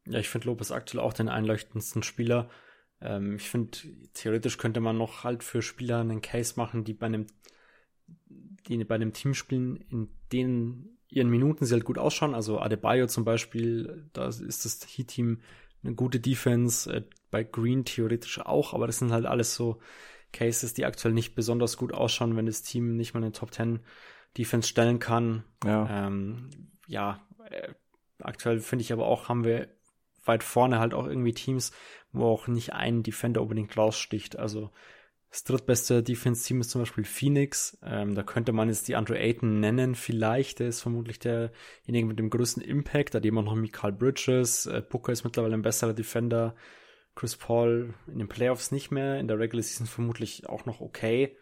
Ja, 0.08 0.18
ich 0.18 0.28
finde 0.28 0.48
Lopez 0.48 0.72
aktuell 0.72 1.04
auch 1.04 1.14
den 1.14 1.30
einleuchtendsten 1.30 2.02
Spieler. 2.02 2.50
Ähm, 3.00 3.36
ich 3.36 3.48
finde, 3.48 3.78
theoretisch 4.16 4.58
könnte 4.58 4.80
man 4.80 4.98
noch 4.98 5.24
halt 5.24 5.44
für 5.44 5.62
Spieler 5.62 6.00
einen 6.00 6.24
Case 6.24 6.56
machen, 6.58 6.84
die 6.84 6.96
bei 6.96 7.06
einem, 7.06 7.28
die 8.68 8.84
bei 8.86 8.96
einem 8.96 9.14
Team 9.14 9.36
spielen, 9.36 9.76
in 9.76 10.10
denen 10.32 10.98
ihren 11.10 11.30
Minuten 11.30 11.66
sie 11.66 11.76
halt 11.76 11.86
gut 11.86 12.00
ausschauen. 12.00 12.34
Also 12.34 12.60
Adebayo 12.60 13.06
zum 13.06 13.24
Beispiel, 13.24 14.10
da 14.14 14.28
ist 14.28 14.66
das 14.66 14.88
Heat-Team 14.88 15.42
eine 15.88 15.96
gute 15.96 16.20
Defense, 16.20 16.94
äh, 16.94 17.04
bei 17.32 17.44
Green 17.44 17.86
theoretisch 17.86 18.40
auch, 18.40 18.74
aber 18.74 18.88
das 18.88 19.00
sind 19.00 19.12
halt 19.12 19.26
alles 19.26 19.56
so 19.56 19.80
Cases, 20.32 20.74
die 20.74 20.86
aktuell 20.86 21.14
nicht 21.14 21.36
besonders 21.36 21.78
gut 21.78 21.94
ausschauen, 21.94 22.36
wenn 22.36 22.46
das 22.46 22.62
Team 22.62 22.96
nicht 22.96 23.14
mal 23.14 23.24
eine 23.24 23.32
Top 23.32 23.54
10 23.54 23.80
Defense 24.38 24.68
stellen 24.68 25.00
kann. 25.00 25.44
Ja, 25.64 26.08
ähm, 26.08 26.50
ja 26.88 27.26
äh, 27.50 27.70
aktuell 28.22 28.60
finde 28.60 28.84
ich 28.84 28.94
aber 28.94 29.08
auch, 29.08 29.30
haben 29.30 29.44
wir 29.44 29.70
weit 30.26 30.44
vorne 30.44 30.80
halt 30.80 30.94
auch 30.94 31.08
irgendwie 31.08 31.34
Teams, 31.34 31.72
wo 32.12 32.26
auch 32.26 32.48
nicht 32.48 32.74
ein 32.74 33.04
Defender 33.04 33.42
unbedingt 33.42 33.76
raussticht. 33.78 34.38
Also 34.38 34.72
das 35.30 35.44
drittbeste 35.44 36.04
Defense-Team 36.04 36.62
ist 36.62 36.70
zum 36.70 36.82
Beispiel 36.82 37.04
Phoenix. 37.04 37.78
Ähm, 37.84 38.16
da 38.16 38.24
könnte 38.24 38.54
man 38.54 38.70
jetzt 38.70 38.88
die 38.88 38.96
Andrew 38.96 39.14
Ayton 39.14 39.60
nennen, 39.60 39.96
vielleicht. 39.96 40.60
Der 40.60 40.68
ist 40.70 40.82
vermutlich 40.82 41.20
derjenige 41.20 42.08
mit 42.08 42.20
dem 42.20 42.30
größten 42.30 42.64
Impact. 42.64 43.14
Da 43.14 43.18
hat 43.18 43.26
jemand 43.26 43.48
noch 43.48 43.56
Mikael 43.56 43.92
Bridges. 43.92 44.66
Äh, 44.68 44.82
Booker 44.88 45.12
ist 45.12 45.26
mittlerweile 45.26 45.56
ein 45.56 45.62
besserer 45.62 45.94
Defender. 45.94 46.56
Chris 47.16 47.36
Paul 47.36 47.94
in 48.08 48.20
den 48.20 48.30
Playoffs 48.30 48.72
nicht 48.72 48.92
mehr. 48.92 49.20
In 49.20 49.28
der 49.28 49.40
Regular 49.40 49.64
Season 49.64 49.88
vermutlich 49.88 50.48
auch 50.48 50.66
noch 50.66 50.80
okay. 50.80 51.36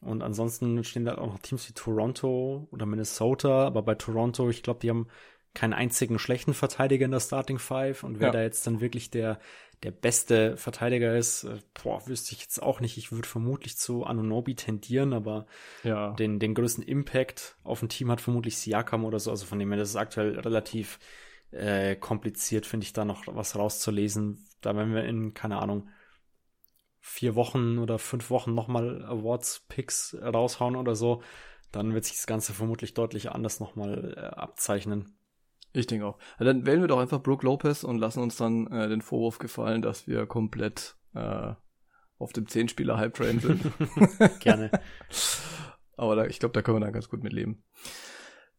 Und 0.00 0.22
ansonsten 0.22 0.82
stehen 0.84 1.04
da 1.04 1.16
auch 1.18 1.26
noch 1.26 1.38
Teams 1.38 1.68
wie 1.68 1.74
Toronto 1.74 2.66
oder 2.72 2.86
Minnesota. 2.86 3.66
Aber 3.66 3.82
bei 3.82 3.94
Toronto, 3.94 4.50
ich 4.50 4.62
glaube, 4.62 4.80
die 4.80 4.90
haben 4.90 5.08
keinen 5.54 5.72
einzigen 5.72 6.18
schlechten 6.18 6.54
Verteidiger 6.54 7.04
in 7.04 7.12
der 7.12 7.20
Starting 7.20 7.58
Five. 7.58 8.02
Und 8.02 8.20
wer 8.20 8.28
ja. 8.28 8.32
da 8.32 8.42
jetzt 8.42 8.66
dann 8.66 8.80
wirklich 8.80 9.10
der 9.10 9.38
der 9.82 9.90
beste 9.90 10.56
Verteidiger 10.56 11.16
ist, 11.16 11.44
äh, 11.44 11.58
boah, 11.82 12.06
wüsste 12.06 12.32
ich 12.32 12.40
jetzt 12.40 12.62
auch 12.62 12.80
nicht. 12.80 12.96
Ich 12.96 13.12
würde 13.12 13.28
vermutlich 13.28 13.76
zu 13.76 14.04
Anunobi 14.04 14.54
tendieren, 14.54 15.12
aber 15.12 15.46
ja. 15.84 16.12
den, 16.14 16.38
den 16.38 16.54
größten 16.54 16.84
Impact 16.84 17.56
auf 17.62 17.82
ein 17.82 17.88
Team 17.88 18.10
hat 18.10 18.20
vermutlich 18.20 18.56
Siakam 18.58 19.04
oder 19.04 19.20
so. 19.20 19.30
Also 19.30 19.46
von 19.46 19.58
dem 19.58 19.70
her, 19.70 19.78
das 19.78 19.90
ist 19.90 19.96
aktuell 19.96 20.38
relativ 20.38 20.98
äh, 21.50 21.96
kompliziert, 21.96 22.66
finde 22.66 22.84
ich, 22.84 22.92
da 22.92 23.04
noch 23.04 23.24
was 23.26 23.56
rauszulesen. 23.56 24.46
Da 24.60 24.74
werden 24.74 24.94
wir 24.94 25.04
in, 25.04 25.34
keine 25.34 25.58
Ahnung, 25.58 25.88
vier 27.00 27.36
Wochen 27.36 27.78
oder 27.78 27.98
fünf 28.00 28.30
Wochen 28.30 28.54
nochmal 28.54 29.04
Awards-Picks 29.04 30.16
raushauen 30.20 30.74
oder 30.74 30.96
so, 30.96 31.22
dann 31.70 31.94
wird 31.94 32.04
sich 32.04 32.16
das 32.16 32.26
Ganze 32.26 32.52
vermutlich 32.52 32.94
deutlich 32.94 33.30
anders 33.30 33.60
nochmal 33.60 34.14
äh, 34.16 34.20
abzeichnen. 34.20 35.16
Ich 35.72 35.86
denke 35.86 36.06
auch. 36.06 36.18
Ja, 36.38 36.46
dann 36.46 36.66
wählen 36.66 36.80
wir 36.80 36.88
doch 36.88 36.98
einfach 36.98 37.22
Brooke 37.22 37.44
Lopez 37.44 37.84
und 37.84 37.98
lassen 37.98 38.22
uns 38.22 38.36
dann 38.36 38.66
äh, 38.68 38.88
den 38.88 39.02
Vorwurf 39.02 39.38
gefallen, 39.38 39.82
dass 39.82 40.06
wir 40.06 40.26
komplett 40.26 40.96
äh, 41.14 41.54
auf 42.18 42.32
dem 42.32 42.46
10-Spieler-Hype-Train 42.46 43.40
sind. 43.40 43.62
Gerne. 44.40 44.70
Aber 45.96 46.16
da, 46.16 46.26
ich 46.26 46.38
glaube, 46.38 46.52
da 46.52 46.62
können 46.62 46.76
wir 46.76 46.84
dann 46.84 46.92
ganz 46.92 47.08
gut 47.08 47.22
mit 47.22 47.32
leben. 47.32 47.62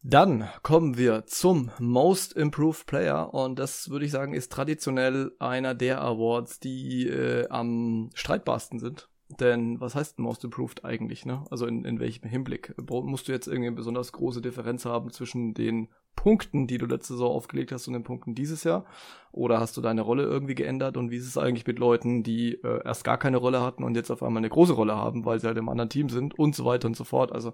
Dann 0.03 0.47
kommen 0.61 0.97
wir 0.97 1.25
zum 1.25 1.71
Most 1.79 2.33
Improved 2.33 2.85
Player 2.85 3.33
und 3.33 3.57
das 3.57 3.89
würde 3.89 4.05
ich 4.05 4.11
sagen 4.11 4.33
ist 4.33 4.51
traditionell 4.51 5.31
einer 5.39 5.73
der 5.73 6.01
Awards, 6.01 6.59
die 6.59 7.07
äh, 7.07 7.47
am 7.49 8.09
streitbarsten 8.13 8.79
sind. 8.79 9.09
Denn 9.39 9.81
was 9.81 9.95
heißt 9.95 10.19
Most 10.19 10.43
Improved 10.43 10.85
eigentlich, 10.85 11.25
ne? 11.25 11.43
Also 11.49 11.65
in, 11.65 11.83
in 11.83 11.99
welchem 11.99 12.29
Hinblick? 12.29 12.73
Musst 12.89 13.27
du 13.27 13.33
jetzt 13.33 13.47
irgendwie 13.47 13.67
eine 13.67 13.75
besonders 13.75 14.13
große 14.13 14.41
Differenz 14.41 14.85
haben 14.85 15.11
zwischen 15.11 15.53
den 15.53 15.89
Punkten, 16.17 16.67
die 16.67 16.77
du 16.77 16.85
letzte 16.85 17.13
Saison 17.13 17.31
aufgelegt 17.31 17.71
hast 17.71 17.87
und 17.87 17.93
den 17.93 18.03
Punkten 18.03 18.35
dieses 18.35 18.65
Jahr? 18.65 18.83
Oder 19.31 19.61
hast 19.61 19.77
du 19.77 19.81
deine 19.81 20.01
Rolle 20.01 20.23
irgendwie 20.23 20.55
geändert? 20.55 20.97
Und 20.97 21.11
wie 21.11 21.17
ist 21.17 21.27
es 21.27 21.37
eigentlich 21.37 21.65
mit 21.65 21.79
Leuten, 21.79 22.23
die 22.23 22.55
äh, 22.55 22.83
erst 22.83 23.05
gar 23.05 23.17
keine 23.17 23.37
Rolle 23.37 23.61
hatten 23.61 23.85
und 23.85 23.95
jetzt 23.95 24.11
auf 24.11 24.21
einmal 24.21 24.41
eine 24.41 24.49
große 24.49 24.73
Rolle 24.73 24.97
haben, 24.97 25.23
weil 25.23 25.39
sie 25.39 25.47
halt 25.47 25.57
im 25.57 25.69
anderen 25.69 25.89
Team 25.89 26.09
sind 26.09 26.37
und 26.37 26.53
so 26.55 26.65
weiter 26.65 26.89
und 26.89 26.97
so 26.97 27.05
fort? 27.05 27.31
Also 27.31 27.53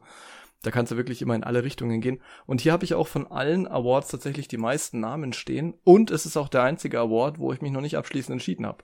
da 0.64 0.72
kannst 0.72 0.92
du 0.92 0.98
wirklich 0.98 1.22
immer 1.22 1.36
in 1.36 1.44
alle 1.44 1.64
Richtungen 1.64 2.02
gehen. 2.02 2.22
Und 2.46 2.62
hier 2.62 2.72
habe 2.72 2.86
ich 2.86 2.96
auch 2.96 3.08
von 3.08 3.28
allen 3.28 3.68
Awards 3.68 4.08
tatsächlich 4.08 4.48
die 4.48 4.58
meisten 4.58 5.02
Namen 5.02 5.34
stehen. 5.34 5.76
Und 5.84 6.10
es 6.10 6.26
ist 6.26 6.38
auch 6.38 6.48
der 6.48 6.64
einzige 6.64 7.00
Award, 7.00 7.38
wo 7.38 7.52
ich 7.52 7.62
mich 7.62 7.72
noch 7.72 7.82
nicht 7.82 7.98
abschließend 7.98 8.34
entschieden 8.34 8.66
habe. 8.66 8.84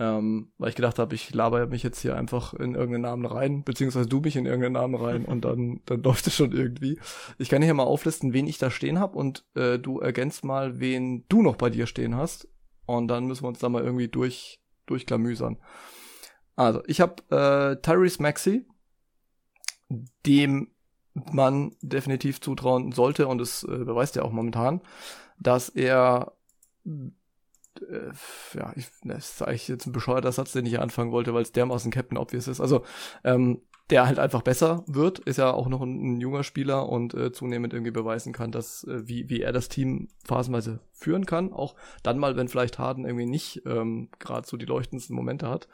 Ähm, 0.00 0.50
weil 0.56 0.70
ich 0.70 0.76
gedacht 0.76 0.98
habe, 0.98 1.14
ich 1.14 1.34
laber 1.34 1.66
mich 1.66 1.82
jetzt 1.82 2.00
hier 2.00 2.16
einfach 2.16 2.54
in 2.54 2.74
irgendeinen 2.74 3.02
Namen 3.02 3.26
rein, 3.26 3.64
beziehungsweise 3.64 4.08
du 4.08 4.20
mich 4.20 4.34
in 4.34 4.46
irgendeinen 4.46 4.72
Namen 4.72 4.94
rein 4.94 5.26
und 5.26 5.44
dann, 5.44 5.82
dann 5.86 6.02
läuft 6.02 6.26
es 6.26 6.34
schon 6.34 6.52
irgendwie. 6.52 6.98
Ich 7.36 7.50
kann 7.50 7.60
hier 7.60 7.74
mal 7.74 7.82
auflisten, 7.82 8.32
wen 8.32 8.46
ich 8.46 8.56
da 8.56 8.70
stehen 8.70 8.98
habe 8.98 9.18
und 9.18 9.44
äh, 9.54 9.78
du 9.78 10.00
ergänzt 10.00 10.42
mal, 10.42 10.80
wen 10.80 11.26
du 11.28 11.42
noch 11.42 11.56
bei 11.56 11.68
dir 11.68 11.86
stehen 11.86 12.16
hast. 12.16 12.48
Und 12.86 13.08
dann 13.08 13.26
müssen 13.26 13.44
wir 13.44 13.48
uns 13.48 13.58
da 13.58 13.68
mal 13.68 13.84
irgendwie 13.84 14.08
durch, 14.08 14.62
durchklamüsern. 14.86 15.58
Also, 16.56 16.82
ich 16.86 17.02
habe 17.02 17.22
äh, 17.30 17.76
Tyrese 17.82 18.22
Maxey, 18.22 18.66
dem 20.24 20.70
man 21.14 21.76
definitiv 21.82 22.40
zutrauen 22.40 22.92
sollte 22.92 23.28
und 23.28 23.40
es 23.42 23.64
äh, 23.64 23.84
beweist 23.84 24.16
ja 24.16 24.22
auch 24.22 24.32
momentan, 24.32 24.80
dass 25.38 25.68
er 25.68 26.32
äh, 27.80 28.10
ja, 28.58 28.72
ich, 28.76 28.88
das 29.04 29.32
ist 29.32 29.42
eigentlich 29.42 29.68
jetzt 29.68 29.86
ein 29.86 29.92
bescheuerter 29.92 30.32
Satz, 30.32 30.52
den 30.52 30.66
ich 30.66 30.72
hier 30.72 30.82
anfangen 30.82 31.12
wollte, 31.12 31.34
weil 31.34 31.42
es 31.42 31.52
dermaßen 31.52 31.90
Captain 31.90 32.18
Obvious 32.18 32.48
ist. 32.48 32.60
Also, 32.60 32.84
ähm, 33.24 33.62
der 33.90 34.06
halt 34.06 34.18
einfach 34.18 34.42
besser 34.42 34.84
wird, 34.86 35.18
ist 35.18 35.38
ja 35.38 35.52
auch 35.52 35.68
noch 35.68 35.82
ein, 35.82 36.16
ein 36.16 36.20
junger 36.20 36.44
Spieler 36.44 36.88
und 36.88 37.12
äh, 37.14 37.32
zunehmend 37.32 37.72
irgendwie 37.72 37.90
beweisen 37.90 38.32
kann, 38.32 38.52
dass 38.52 38.84
äh, 38.84 39.06
wie, 39.06 39.28
wie 39.28 39.40
er 39.40 39.52
das 39.52 39.68
Team 39.68 40.08
phasenweise 40.24 40.80
führen 40.92 41.26
kann. 41.26 41.52
Auch 41.52 41.74
dann 42.02 42.18
mal, 42.18 42.36
wenn 42.36 42.48
vielleicht 42.48 42.78
Harden 42.78 43.04
irgendwie 43.04 43.26
nicht 43.26 43.62
ähm, 43.66 44.08
gerade 44.18 44.46
so 44.46 44.56
die 44.56 44.66
leuchtendsten 44.66 45.16
Momente 45.16 45.48
hat. 45.48 45.68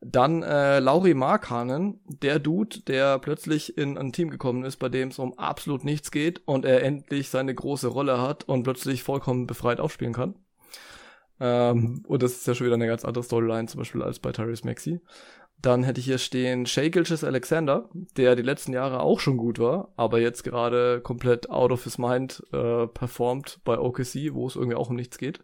Dann 0.00 0.42
äh, 0.42 0.78
Lauri 0.78 1.14
Markhanen, 1.14 2.00
der 2.06 2.38
Dude, 2.38 2.80
der 2.80 3.18
plötzlich 3.18 3.78
in 3.78 3.96
ein 3.96 4.12
Team 4.12 4.30
gekommen 4.30 4.64
ist, 4.64 4.76
bei 4.76 4.88
dem 4.88 5.08
es 5.08 5.18
um 5.18 5.38
absolut 5.38 5.84
nichts 5.84 6.10
geht 6.10 6.46
und 6.46 6.64
er 6.64 6.82
endlich 6.82 7.30
seine 7.30 7.54
große 7.54 7.88
Rolle 7.88 8.20
hat 8.20 8.44
und 8.44 8.62
plötzlich 8.62 9.02
vollkommen 9.02 9.46
befreit 9.46 9.80
aufspielen 9.80 10.12
kann. 10.12 10.34
Ähm, 11.40 12.02
und 12.06 12.22
das 12.22 12.32
ist 12.32 12.46
ja 12.46 12.54
schon 12.54 12.66
wieder 12.66 12.76
eine 12.76 12.86
ganz 12.86 13.04
andere 13.04 13.24
Storyline, 13.24 13.68
zum 13.68 13.78
Beispiel 13.78 14.02
als 14.02 14.18
bei 14.18 14.32
Tyrese 14.32 14.66
Maxi. 14.66 15.00
Dann 15.60 15.84
hätte 15.84 16.00
ich 16.00 16.06
hier 16.06 16.18
stehen 16.18 16.66
Shay 16.66 16.90
Gilches 16.90 17.24
Alexander, 17.24 17.88
der 18.16 18.36
die 18.36 18.42
letzten 18.42 18.72
Jahre 18.72 19.00
auch 19.00 19.20
schon 19.20 19.36
gut 19.36 19.58
war, 19.58 19.92
aber 19.96 20.20
jetzt 20.20 20.44
gerade 20.44 21.00
komplett 21.00 21.50
out 21.50 21.72
of 21.72 21.84
his 21.84 21.98
mind 21.98 22.42
äh, 22.52 22.86
performt 22.86 23.60
bei 23.64 23.78
OKC, 23.78 24.34
wo 24.34 24.46
es 24.46 24.56
irgendwie 24.56 24.76
auch 24.76 24.90
um 24.90 24.96
nichts 24.96 25.18
geht. 25.18 25.40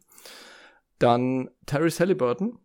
Dann 0.99 1.51
Terry 1.67 1.91
Halliburton, 1.91 2.59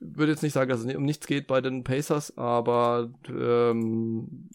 würde 0.00 0.32
jetzt 0.32 0.42
nicht 0.42 0.54
sagen, 0.54 0.70
dass 0.70 0.84
es 0.84 0.94
um 0.94 1.04
nichts 1.04 1.26
geht 1.26 1.46
bei 1.46 1.60
den 1.60 1.84
Pacers, 1.84 2.36
aber 2.38 3.10
ähm, 3.28 4.48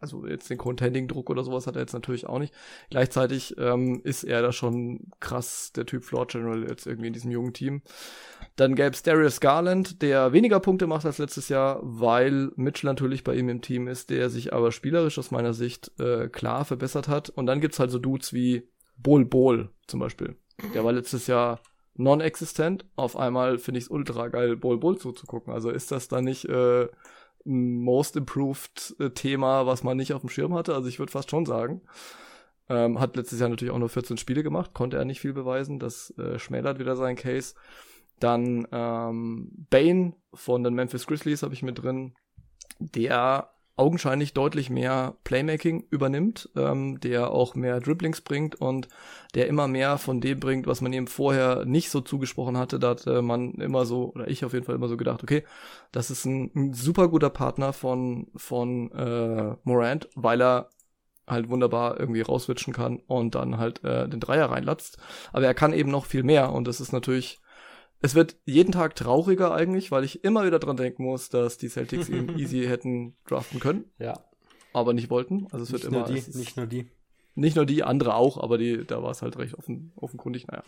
also 0.00 0.26
jetzt 0.26 0.48
den 0.48 0.58
Contending-Druck 0.58 1.28
oder 1.28 1.42
sowas 1.42 1.66
hat 1.66 1.74
er 1.74 1.82
jetzt 1.82 1.92
natürlich 1.92 2.26
auch 2.26 2.38
nicht. 2.38 2.54
Gleichzeitig 2.90 3.56
ähm, 3.58 4.00
ist 4.04 4.22
er 4.22 4.42
da 4.42 4.52
schon 4.52 5.08
krass 5.18 5.72
der 5.74 5.86
Typ 5.86 6.04
Floor 6.04 6.26
General 6.28 6.68
jetzt 6.68 6.86
irgendwie 6.86 7.08
in 7.08 7.12
diesem 7.12 7.32
jungen 7.32 7.52
Team. 7.52 7.82
Dann 8.54 8.76
gäbe 8.76 8.90
es 8.90 9.02
Darius 9.02 9.40
Garland, 9.40 10.02
der 10.02 10.32
weniger 10.32 10.60
Punkte 10.60 10.86
macht 10.86 11.04
als 11.04 11.18
letztes 11.18 11.48
Jahr, 11.48 11.80
weil 11.82 12.52
Mitchell 12.54 12.88
natürlich 12.88 13.24
bei 13.24 13.34
ihm 13.34 13.48
im 13.48 13.60
Team 13.60 13.88
ist, 13.88 14.10
der 14.10 14.30
sich 14.30 14.52
aber 14.52 14.70
spielerisch 14.70 15.18
aus 15.18 15.32
meiner 15.32 15.52
Sicht 15.52 15.90
äh, 15.98 16.28
klar 16.28 16.64
verbessert 16.64 17.08
hat. 17.08 17.28
Und 17.30 17.46
dann 17.46 17.60
gibt's 17.60 17.80
halt 17.80 17.90
so 17.90 17.98
Dudes 17.98 18.32
wie 18.32 18.68
Bol 18.96 19.24
Bol 19.24 19.70
zum 19.88 20.00
Beispiel. 20.00 20.36
Der 20.74 20.84
war 20.84 20.92
letztes 20.92 21.26
Jahr 21.26 21.60
non-existent. 21.96 22.84
Auf 22.96 23.16
einmal 23.16 23.58
finde 23.58 23.78
ich 23.78 23.84
es 23.84 23.90
ultra 23.90 24.28
geil, 24.28 24.56
Bol 24.56 24.78
Bol 24.78 24.98
zuzugucken. 24.98 25.52
Also 25.52 25.70
ist 25.70 25.90
das 25.92 26.08
da 26.08 26.20
nicht 26.20 26.44
äh, 26.46 26.88
Most 27.44 28.16
Improved 28.16 28.96
äh, 28.98 29.10
Thema, 29.10 29.66
was 29.66 29.84
man 29.84 29.96
nicht 29.96 30.12
auf 30.12 30.20
dem 30.20 30.30
Schirm 30.30 30.54
hatte? 30.54 30.74
Also 30.74 30.88
ich 30.88 30.98
würde 30.98 31.12
fast 31.12 31.30
schon 31.30 31.46
sagen. 31.46 31.82
Ähm, 32.68 32.98
hat 32.98 33.16
letztes 33.16 33.38
Jahr 33.38 33.48
natürlich 33.48 33.72
auch 33.72 33.78
nur 33.78 33.88
14 33.88 34.16
Spiele 34.16 34.42
gemacht, 34.42 34.74
konnte 34.74 34.96
er 34.96 35.04
nicht 35.04 35.20
viel 35.20 35.32
beweisen. 35.32 35.78
Das 35.78 36.10
äh, 36.18 36.38
schmälert 36.38 36.78
wieder 36.78 36.96
seinen 36.96 37.16
Case. 37.16 37.54
Dann 38.18 38.66
ähm, 38.72 39.50
Bane 39.70 40.14
von 40.34 40.64
den 40.64 40.74
Memphis 40.74 41.06
Grizzlies 41.06 41.42
habe 41.42 41.54
ich 41.54 41.62
mit 41.62 41.82
drin. 41.82 42.14
Der 42.78 43.50
augenscheinlich 43.76 44.32
deutlich 44.32 44.70
mehr 44.70 45.16
Playmaking 45.24 45.84
übernimmt, 45.90 46.48
ähm, 46.56 46.98
der 47.00 47.30
auch 47.30 47.54
mehr 47.54 47.80
Dribblings 47.80 48.22
bringt 48.22 48.54
und 48.54 48.88
der 49.34 49.48
immer 49.48 49.68
mehr 49.68 49.98
von 49.98 50.20
dem 50.22 50.40
bringt, 50.40 50.66
was 50.66 50.80
man 50.80 50.94
ihm 50.94 51.06
vorher 51.06 51.66
nicht 51.66 51.90
so 51.90 52.00
zugesprochen 52.00 52.56
hatte. 52.56 52.78
Da 52.78 52.90
hat 52.90 53.06
äh, 53.06 53.20
man 53.20 53.52
immer 53.54 53.84
so, 53.84 54.12
oder 54.14 54.28
ich 54.28 54.44
auf 54.44 54.54
jeden 54.54 54.64
Fall 54.64 54.74
immer 54.74 54.88
so 54.88 54.96
gedacht, 54.96 55.22
okay, 55.22 55.44
das 55.92 56.10
ist 56.10 56.24
ein, 56.24 56.50
ein 56.54 56.72
super 56.72 57.08
guter 57.08 57.30
Partner 57.30 57.74
von, 57.74 58.28
von 58.34 58.90
äh, 58.92 59.56
Morant, 59.64 60.08
weil 60.14 60.40
er 60.40 60.70
halt 61.26 61.50
wunderbar 61.50 61.98
irgendwie 62.00 62.22
rauswitschen 62.22 62.72
kann 62.72 63.00
und 63.06 63.34
dann 63.34 63.58
halt 63.58 63.84
äh, 63.84 64.08
den 64.08 64.20
Dreier 64.20 64.50
reinlatzt. 64.50 64.98
Aber 65.32 65.44
er 65.44 65.54
kann 65.54 65.74
eben 65.74 65.90
noch 65.90 66.06
viel 66.06 66.22
mehr 66.22 66.52
und 66.52 66.66
das 66.66 66.80
ist 66.80 66.92
natürlich 66.92 67.40
es 68.00 68.14
wird 68.14 68.36
jeden 68.44 68.72
Tag 68.72 68.94
trauriger 68.94 69.54
eigentlich, 69.54 69.90
weil 69.90 70.04
ich 70.04 70.22
immer 70.24 70.44
wieder 70.44 70.58
dran 70.58 70.76
denken 70.76 71.04
muss, 71.04 71.28
dass 71.28 71.58
die 71.58 71.68
Celtics 71.68 72.08
ihn 72.08 72.28
easy 72.38 72.64
hätten 72.66 73.16
draften 73.26 73.60
können. 73.60 73.84
Ja. 73.98 74.14
Aber 74.72 74.92
nicht 74.92 75.10
wollten. 75.10 75.46
Also 75.50 75.64
es 75.64 75.72
nicht 75.72 75.84
wird 75.84 75.92
immer. 75.92 76.06
Nur 76.06 76.14
die, 76.16 76.38
nicht 76.38 76.56
nur 76.56 76.66
die. 76.66 76.90
Nicht 77.34 77.56
nur 77.56 77.66
die, 77.66 77.82
andere 77.82 78.14
auch, 78.14 78.38
aber 78.38 78.56
die, 78.56 78.86
da 78.86 79.02
war 79.02 79.10
es 79.10 79.20
halt 79.20 79.38
recht 79.38 79.54
offen, 79.58 79.92
offenkundig, 79.96 80.46
naja. 80.46 80.62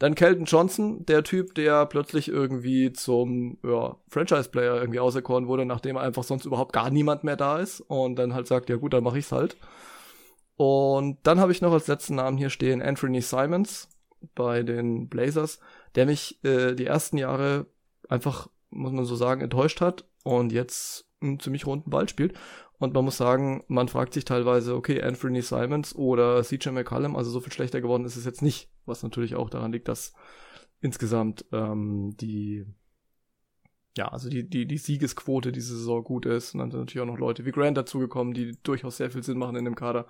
Dann 0.00 0.16
Kelton 0.16 0.46
Johnson, 0.46 1.06
der 1.06 1.22
Typ, 1.22 1.54
der 1.54 1.86
plötzlich 1.86 2.26
irgendwie 2.26 2.92
zum 2.92 3.58
ja, 3.62 3.96
Franchise-Player 4.08 4.80
irgendwie 4.80 4.98
auserkoren 4.98 5.46
wurde, 5.46 5.64
nachdem 5.64 5.96
einfach 5.96 6.24
sonst 6.24 6.44
überhaupt 6.44 6.72
gar 6.72 6.90
niemand 6.90 7.22
mehr 7.22 7.36
da 7.36 7.58
ist 7.58 7.80
und 7.82 8.16
dann 8.16 8.34
halt 8.34 8.48
sagt, 8.48 8.68
ja 8.68 8.76
gut, 8.76 8.94
dann 8.94 9.04
mache 9.04 9.18
ich's 9.18 9.30
halt. 9.30 9.56
Und 10.56 11.18
dann 11.22 11.38
habe 11.38 11.52
ich 11.52 11.62
noch 11.62 11.72
als 11.72 11.86
letzten 11.86 12.16
Namen 12.16 12.36
hier 12.36 12.50
stehen 12.50 12.82
Anthony 12.82 13.20
Simons 13.20 13.88
bei 14.34 14.64
den 14.64 15.08
Blazers 15.08 15.60
der 15.94 16.06
mich 16.06 16.42
äh, 16.44 16.74
die 16.74 16.86
ersten 16.86 17.18
Jahre 17.18 17.66
einfach, 18.08 18.48
muss 18.70 18.92
man 18.92 19.04
so 19.04 19.16
sagen, 19.16 19.40
enttäuscht 19.40 19.80
hat 19.80 20.04
und 20.24 20.52
jetzt 20.52 21.06
einen 21.20 21.40
ziemlich 21.40 21.66
runden 21.66 21.90
Ball 21.90 22.08
spielt. 22.08 22.34
Und 22.78 22.94
man 22.94 23.04
muss 23.04 23.16
sagen, 23.16 23.62
man 23.68 23.88
fragt 23.88 24.12
sich 24.12 24.24
teilweise, 24.24 24.74
okay, 24.74 25.00
Anthony 25.02 25.40
Simons 25.40 25.94
oder 25.94 26.42
CJ 26.42 26.70
McCallum, 26.70 27.14
also 27.14 27.30
so 27.30 27.40
viel 27.40 27.52
schlechter 27.52 27.80
geworden 27.80 28.04
ist 28.04 28.16
es 28.16 28.24
jetzt 28.24 28.42
nicht, 28.42 28.70
was 28.86 29.04
natürlich 29.04 29.36
auch 29.36 29.50
daran 29.50 29.72
liegt, 29.72 29.86
dass 29.86 30.14
insgesamt 30.80 31.44
ähm, 31.52 32.16
die 32.20 32.66
ja, 33.96 34.08
also 34.08 34.30
die, 34.30 34.48
die, 34.48 34.66
die 34.66 34.78
Siegesquote 34.78 35.52
diese 35.52 35.76
Saison 35.76 36.02
gut 36.02 36.24
ist. 36.24 36.54
Und 36.54 36.60
dann 36.60 36.70
sind 36.70 36.80
natürlich 36.80 37.02
auch 37.02 37.12
noch 37.12 37.18
Leute 37.18 37.44
wie 37.44 37.52
Grant 37.52 37.76
dazugekommen, 37.76 38.32
die 38.32 38.56
durchaus 38.62 38.96
sehr 38.96 39.10
viel 39.10 39.22
Sinn 39.22 39.38
machen 39.38 39.56
in 39.56 39.64
dem 39.64 39.74
Kader. 39.74 40.06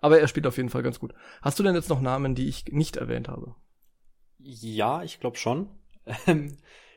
Aber 0.00 0.18
er 0.18 0.28
spielt 0.28 0.46
auf 0.46 0.56
jeden 0.56 0.70
Fall 0.70 0.82
ganz 0.82 0.98
gut. 0.98 1.12
Hast 1.42 1.58
du 1.58 1.62
denn 1.62 1.74
jetzt 1.74 1.90
noch 1.90 2.00
Namen, 2.00 2.34
die 2.34 2.48
ich 2.48 2.66
nicht 2.70 2.96
erwähnt 2.96 3.28
habe? 3.28 3.54
Ja, 4.38 5.02
ich 5.02 5.20
glaube 5.20 5.36
schon. 5.36 5.68
Ähm, 6.26 6.56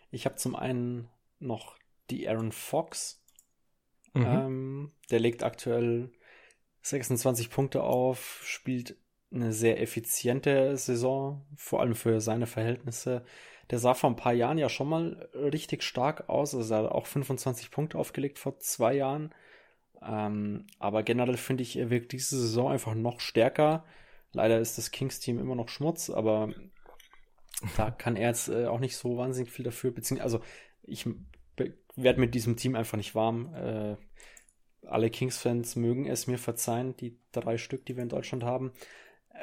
ich 0.10 0.26
habe 0.26 0.36
zum 0.36 0.56
einen 0.56 1.10
noch 1.40 1.76
die 2.10 2.28
Aaron 2.28 2.52
Fox. 2.52 3.22
Mhm. 4.14 4.26
Ähm, 4.26 4.92
der 5.10 5.20
legt 5.20 5.44
aktuell 5.44 6.12
26 6.82 7.50
Punkte 7.50 7.84
auf, 7.84 8.42
spielt 8.44 8.96
eine 9.34 9.54
sehr 9.54 9.82
effiziente 9.82 10.76
Saison, 10.78 11.46
vor 11.56 11.80
allem 11.82 11.96
für 11.96 12.20
seine 12.20 12.48
Verhältnisse. 12.48 13.24
Der 13.70 13.80
sah 13.80 13.94
vor 13.94 14.10
ein 14.10 14.18
paar 14.18 14.34
Jahren 14.34 14.58
ja 14.58 14.68
schon 14.68 14.90
mal 14.90 15.30
richtig 15.34 15.84
stark 15.84 16.28
aus. 16.30 16.54
Also 16.54 16.74
er 16.74 16.84
hat 16.84 16.92
auch 16.92 17.06
25 17.06 17.72
Punkte 17.72 17.98
aufgelegt 17.98 18.40
vor 18.40 18.60
zwei 18.60 18.94
Jahren. 18.96 19.34
Ähm, 20.02 20.68
aber 20.80 21.04
generell 21.04 21.38
finde 21.38 21.64
ich, 21.64 21.78
er 21.78 21.90
wirkt 21.90 22.12
diese 22.12 22.38
Saison 22.40 22.72
einfach 22.72 22.96
noch 22.96 23.22
stärker. 23.22 23.86
Leider 24.34 24.60
ist 24.60 24.78
das 24.78 24.92
Kings-Team 24.92 25.40
immer 25.40 25.56
noch 25.56 25.70
Schmutz, 25.70 26.10
aber 26.10 26.54
da 27.78 27.92
kann 27.92 28.16
er 28.16 28.30
jetzt 28.30 28.50
äh, 28.50 28.68
auch 28.68 28.80
nicht 28.80 28.96
so 28.96 29.18
wahnsinnig 29.18 29.52
viel 29.52 29.66
dafür, 29.66 29.92
beziehungsweise, 29.92 30.38
also 30.38 30.46
ich 30.84 31.08
werde 31.96 32.20
mit 32.20 32.36
diesem 32.36 32.56
Team 32.56 32.76
einfach 32.76 32.98
nicht 32.98 33.16
warm. 33.16 33.54
Äh, 33.54 33.96
alle 34.88 35.10
Kings-Fans 35.10 35.76
mögen 35.76 36.08
es 36.08 36.28
mir 36.28 36.38
verzeihen, 36.38 36.96
die 36.98 37.18
drei 37.32 37.58
Stück, 37.58 37.86
die 37.86 37.96
wir 37.96 38.04
in 38.04 38.10
Deutschland 38.10 38.44
haben. 38.44 38.72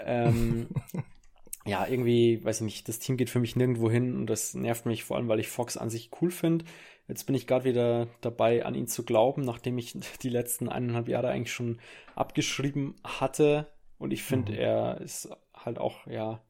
Ähm, 0.05 0.69
ja, 1.67 1.87
irgendwie, 1.87 2.45
weiß 2.45 2.61
ich 2.61 2.65
nicht, 2.65 2.89
das 2.89 2.99
Team 2.99 3.17
geht 3.17 3.31
für 3.31 3.41
mich 3.41 3.57
nirgendwo 3.57 3.91
hin 3.91 4.17
und 4.17 4.27
das 4.27 4.55
nervt 4.55 4.87
mich 4.87 5.05
vor 5.05 5.17
allem, 5.17 5.29
weil 5.29 5.41
ich 5.41 5.49
Fox 5.49 5.77
an 5.77 5.91
sich 5.91 6.11
cool 6.21 6.31
finde. 6.31 6.65
Jetzt 7.07 7.25
bin 7.25 7.35
ich 7.35 7.47
gerade 7.47 7.65
wieder 7.65 8.09
dabei, 8.21 8.67
an 8.67 8.75
ihn 8.75 8.87
zu 8.87 9.05
glauben, 9.05 9.43
nachdem 9.43 9.79
ich 9.79 9.97
die 10.23 10.31
letzten 10.31 10.69
eineinhalb 10.69 11.09
Jahre 11.09 11.29
eigentlich 11.29 11.53
schon 11.53 11.81
abgeschrieben 12.15 12.97
hatte. 13.05 13.67
Und 13.99 14.13
ich 14.13 14.23
finde, 14.23 14.53
mhm. 14.53 14.59
er 14.59 15.01
ist 15.01 15.29
halt 15.55 15.79
auch, 15.79 16.07
ja, 16.07 16.41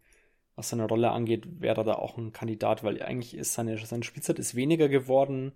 was 0.59 0.71
seine 0.71 0.89
Rolle 0.89 1.13
angeht, 1.13 1.61
wäre 1.61 1.85
da 1.85 1.95
auch 1.95 2.19
ein 2.19 2.33
Kandidat, 2.33 2.83
weil 2.83 3.01
eigentlich 3.01 3.35
ist 3.35 3.55
seine, 3.55 3.79
seine 3.79 4.03
Spielzeit 4.03 4.41
ist 4.41 4.57
weniger 4.57 4.89
geworden. 4.89 5.53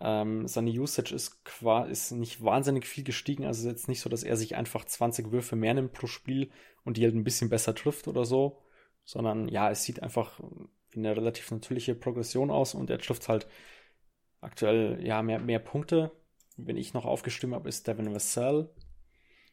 Ähm, 0.00 0.48
seine 0.48 0.70
Usage 0.70 1.14
ist, 1.14 1.40
ist 1.88 2.10
nicht 2.10 2.42
wahnsinnig 2.42 2.86
viel 2.86 3.04
gestiegen. 3.04 3.44
Also 3.44 3.60
es 3.60 3.66
ist 3.66 3.70
jetzt 3.70 3.88
nicht 3.88 4.00
so, 4.00 4.10
dass 4.10 4.24
er 4.24 4.36
sich 4.36 4.56
einfach 4.56 4.84
20 4.84 5.30
Würfe 5.30 5.54
mehr 5.54 5.74
nimmt 5.74 5.92
pro 5.92 6.08
Spiel 6.08 6.50
und 6.84 6.96
die 6.96 7.04
halt 7.04 7.14
ein 7.14 7.22
bisschen 7.22 7.48
besser 7.48 7.72
trifft 7.72 8.08
oder 8.08 8.24
so. 8.24 8.60
Sondern 9.04 9.46
ja, 9.46 9.70
es 9.70 9.84
sieht 9.84 10.02
einfach 10.02 10.40
wie 10.90 10.98
eine 10.98 11.16
relativ 11.16 11.48
natürliche 11.52 11.94
Progression 11.94 12.50
aus 12.50 12.74
und 12.74 12.90
er 12.90 12.98
trifft 12.98 13.28
halt 13.28 13.46
aktuell 14.40 15.06
ja 15.06 15.22
mehr, 15.22 15.38
mehr 15.38 15.60
Punkte. 15.60 16.10
Wenn 16.56 16.76
ich 16.76 16.94
noch 16.94 17.04
aufgestimmt 17.04 17.54
habe, 17.54 17.68
ist 17.68 17.86
Devin 17.86 18.12
Vassell 18.12 18.68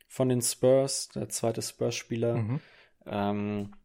von 0.07 0.29
den 0.29 0.41
Spurs, 0.41 1.09
der 1.09 1.29
zweite 1.29 1.61
Spurs-Spieler. 1.61 2.37
Mhm. 2.37 2.59
Ähm, 3.05 3.75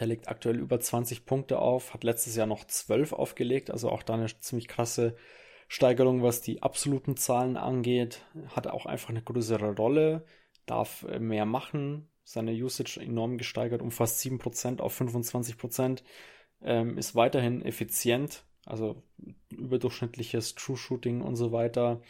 der 0.00 0.06
legt 0.06 0.28
aktuell 0.28 0.58
über 0.58 0.80
20 0.80 1.26
Punkte 1.26 1.58
auf, 1.58 1.94
hat 1.94 2.04
letztes 2.04 2.36
Jahr 2.36 2.46
noch 2.46 2.64
12 2.64 3.12
aufgelegt, 3.12 3.70
also 3.70 3.90
auch 3.90 4.02
da 4.02 4.14
eine 4.14 4.26
ziemlich 4.40 4.68
krasse 4.68 5.16
Steigerung, 5.68 6.22
was 6.22 6.40
die 6.40 6.62
absoluten 6.62 7.16
Zahlen 7.16 7.56
angeht. 7.56 8.22
Hat 8.54 8.66
auch 8.66 8.86
einfach 8.86 9.10
eine 9.10 9.22
größere 9.22 9.74
Rolle, 9.74 10.24
darf 10.66 11.04
äh, 11.08 11.18
mehr 11.18 11.46
machen, 11.46 12.08
seine 12.24 12.52
Usage 12.52 13.00
enorm 13.00 13.38
gesteigert, 13.38 13.82
um 13.82 13.90
fast 13.90 14.20
7% 14.20 14.80
auf 14.80 14.98
25%, 15.00 16.02
ähm, 16.62 16.96
ist 16.98 17.14
weiterhin 17.14 17.62
effizient, 17.62 18.44
also 18.64 19.02
überdurchschnittliches 19.50 20.54
True 20.54 20.76
Shooting 20.76 21.20
und 21.20 21.36
so 21.36 21.52
weiter 21.52 22.00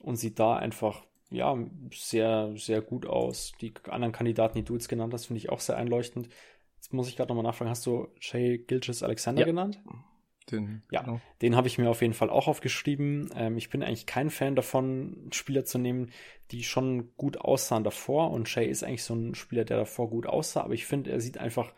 und 0.00 0.16
sieht 0.16 0.38
da 0.38 0.56
einfach 0.56 1.04
ja 1.30 1.56
sehr 1.92 2.52
sehr 2.56 2.80
gut 2.80 3.06
aus. 3.06 3.52
Die 3.60 3.72
anderen 3.88 4.12
Kandidaten, 4.12 4.58
die 4.58 4.64
du 4.64 4.74
jetzt 4.74 4.88
genannt 4.88 5.12
hast, 5.12 5.26
finde 5.26 5.38
ich 5.38 5.50
auch 5.50 5.60
sehr 5.60 5.76
einleuchtend. 5.76 6.28
Jetzt 6.86 6.92
muss 6.92 7.08
ich 7.08 7.16
gerade 7.16 7.30
nochmal 7.30 7.42
nachfragen, 7.42 7.68
hast 7.68 7.84
du 7.84 8.06
Shay 8.20 8.58
Gilches 8.58 9.02
Alexander 9.02 9.40
ja. 9.40 9.46
genannt? 9.46 9.80
Den, 10.48 10.84
ja, 10.92 11.02
genau. 11.02 11.20
den 11.42 11.56
habe 11.56 11.66
ich 11.66 11.78
mir 11.78 11.90
auf 11.90 12.00
jeden 12.00 12.14
Fall 12.14 12.30
auch 12.30 12.46
aufgeschrieben. 12.46 13.28
Ähm, 13.34 13.56
ich 13.56 13.70
bin 13.70 13.82
eigentlich 13.82 14.06
kein 14.06 14.30
Fan 14.30 14.54
davon, 14.54 15.28
Spieler 15.32 15.64
zu 15.64 15.78
nehmen, 15.78 16.12
die 16.52 16.62
schon 16.62 17.10
gut 17.16 17.38
aussahen 17.38 17.82
davor. 17.82 18.30
Und 18.30 18.48
Shay 18.48 18.68
ist 18.68 18.84
eigentlich 18.84 19.02
so 19.02 19.16
ein 19.16 19.34
Spieler, 19.34 19.64
der 19.64 19.78
davor 19.78 20.08
gut 20.08 20.28
aussah. 20.28 20.60
Aber 20.60 20.74
ich 20.74 20.86
finde, 20.86 21.10
er 21.10 21.20
sieht 21.20 21.38
einfach 21.38 21.72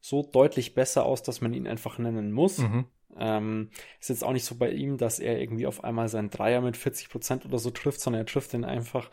so 0.00 0.22
deutlich 0.22 0.72
besser 0.72 1.04
aus, 1.04 1.22
dass 1.22 1.42
man 1.42 1.52
ihn 1.52 1.66
einfach 1.66 1.98
nennen 1.98 2.32
muss. 2.32 2.56
Mhm. 2.56 2.86
Ähm, 3.18 3.68
ist 4.00 4.08
jetzt 4.08 4.24
auch 4.24 4.32
nicht 4.32 4.46
so 4.46 4.54
bei 4.54 4.70
ihm, 4.70 4.96
dass 4.96 5.18
er 5.18 5.38
irgendwie 5.38 5.66
auf 5.66 5.84
einmal 5.84 6.08
seinen 6.08 6.30
Dreier 6.30 6.62
mit 6.62 6.78
40 6.78 7.10
Prozent 7.10 7.44
oder 7.44 7.58
so 7.58 7.70
trifft, 7.70 8.00
sondern 8.00 8.22
er 8.22 8.26
trifft 8.26 8.54
den 8.54 8.64
einfach 8.64 9.10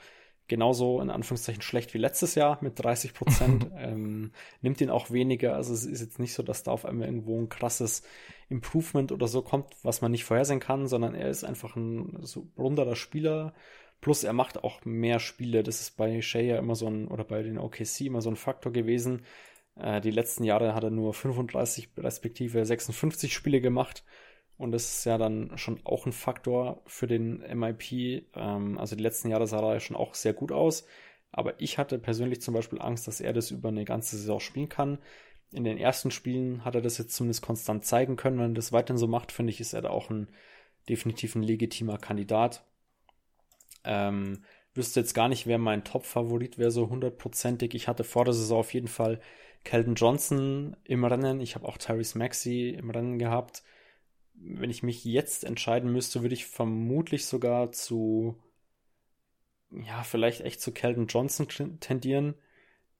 genauso 0.47 0.99
in 1.01 1.09
Anführungszeichen 1.09 1.61
schlecht 1.61 1.93
wie 1.93 1.99
letztes 1.99 2.35
Jahr 2.35 2.57
mit 2.61 2.83
30 2.83 3.13
Prozent. 3.13 3.67
ähm, 3.77 4.31
nimmt 4.61 4.81
ihn 4.81 4.89
auch 4.89 5.11
weniger. 5.11 5.55
Also 5.55 5.73
es 5.73 5.85
ist 5.85 6.01
jetzt 6.01 6.19
nicht 6.19 6.33
so, 6.33 6.43
dass 6.43 6.63
da 6.63 6.71
auf 6.71 6.85
einmal 6.85 7.07
irgendwo 7.07 7.39
ein 7.39 7.49
krasses 7.49 8.03
Improvement 8.49 9.11
oder 9.11 9.27
so 9.27 9.41
kommt, 9.41 9.73
was 9.83 10.01
man 10.01 10.11
nicht 10.11 10.25
vorhersehen 10.25 10.59
kann, 10.59 10.87
sondern 10.87 11.15
er 11.15 11.29
ist 11.29 11.43
einfach 11.43 11.75
ein 11.75 12.17
so 12.21 12.47
runderer 12.57 12.95
Spieler. 12.95 13.53
Plus 14.01 14.23
er 14.23 14.33
macht 14.33 14.63
auch 14.63 14.83
mehr 14.83 15.19
Spiele. 15.19 15.63
Das 15.63 15.79
ist 15.79 15.95
bei 15.95 16.21
Shea 16.21 16.57
immer 16.57 16.75
so 16.75 16.87
ein, 16.87 17.07
oder 17.07 17.23
bei 17.23 17.41
den 17.41 17.57
OKC 17.57 18.01
immer 18.01 18.21
so 18.21 18.29
ein 18.29 18.35
Faktor 18.35 18.73
gewesen. 18.73 19.23
Äh, 19.75 20.01
die 20.01 20.11
letzten 20.11 20.43
Jahre 20.43 20.75
hat 20.75 20.83
er 20.83 20.91
nur 20.91 21.13
35 21.13 21.89
respektive 21.97 22.65
56 22.65 23.33
Spiele 23.33 23.61
gemacht. 23.61 24.03
Und 24.57 24.71
das 24.71 24.97
ist 24.97 25.05
ja 25.05 25.17
dann 25.17 25.57
schon 25.57 25.79
auch 25.83 26.05
ein 26.05 26.11
Faktor 26.11 26.81
für 26.85 27.07
den 27.07 27.39
MIP. 27.39 28.25
Ähm, 28.35 28.77
also 28.77 28.95
die 28.95 29.03
letzten 29.03 29.29
Jahre 29.29 29.47
sah 29.47 29.59
er 29.59 29.73
ja 29.73 29.79
schon 29.79 29.97
auch 29.97 30.13
sehr 30.13 30.33
gut 30.33 30.51
aus. 30.51 30.85
Aber 31.31 31.59
ich 31.59 31.77
hatte 31.77 31.97
persönlich 31.97 32.41
zum 32.41 32.53
Beispiel 32.53 32.79
Angst, 32.79 33.07
dass 33.07 33.19
er 33.19 33.33
das 33.33 33.51
über 33.51 33.69
eine 33.69 33.85
ganze 33.85 34.17
Saison 34.17 34.39
spielen 34.39 34.69
kann. 34.69 34.99
In 35.51 35.63
den 35.63 35.77
ersten 35.77 36.11
Spielen 36.11 36.63
hat 36.63 36.75
er 36.75 36.81
das 36.81 36.97
jetzt 36.97 37.15
zumindest 37.15 37.41
konstant 37.41 37.85
zeigen 37.85 38.15
können. 38.15 38.37
Wenn 38.37 38.51
er 38.51 38.55
das 38.55 38.71
weiterhin 38.71 38.97
so 38.97 39.07
macht, 39.07 39.31
finde 39.31 39.51
ich, 39.51 39.59
ist 39.59 39.73
er 39.73 39.81
da 39.81 39.89
auch 39.89 40.09
ein 40.09 40.29
definitiv 40.89 41.35
ein 41.35 41.43
legitimer 41.43 41.97
Kandidat. 41.97 42.63
Ähm, 43.83 44.43
wüsste 44.75 44.99
jetzt 44.99 45.13
gar 45.13 45.29
nicht, 45.29 45.47
wer 45.47 45.57
mein 45.57 45.83
Top-Favorit 45.83 46.57
wäre, 46.57 46.71
so 46.71 46.89
hundertprozentig. 46.89 47.73
Ich 47.73 47.87
hatte 47.87 48.03
vor 48.03 48.25
der 48.25 48.33
Saison 48.33 48.59
auf 48.59 48.73
jeden 48.73 48.87
Fall 48.87 49.19
Kelton 49.63 49.95
Johnson 49.95 50.75
im 50.83 51.05
Rennen. 51.05 51.41
Ich 51.41 51.55
habe 51.55 51.67
auch 51.67 51.77
Tyrese 51.77 52.17
Maxey 52.17 52.69
im 52.69 52.89
Rennen 52.89 53.17
gehabt 53.17 53.63
wenn 54.35 54.69
ich 54.69 54.83
mich 54.83 55.05
jetzt 55.05 55.43
entscheiden 55.43 55.91
müsste, 55.91 56.21
würde 56.21 56.35
ich 56.35 56.45
vermutlich 56.45 57.25
sogar 57.25 57.71
zu, 57.71 58.35
ja, 59.71 60.03
vielleicht 60.03 60.41
echt 60.41 60.61
zu 60.61 60.71
Kelton 60.71 61.07
Johnson 61.07 61.47
tendieren. 61.79 62.35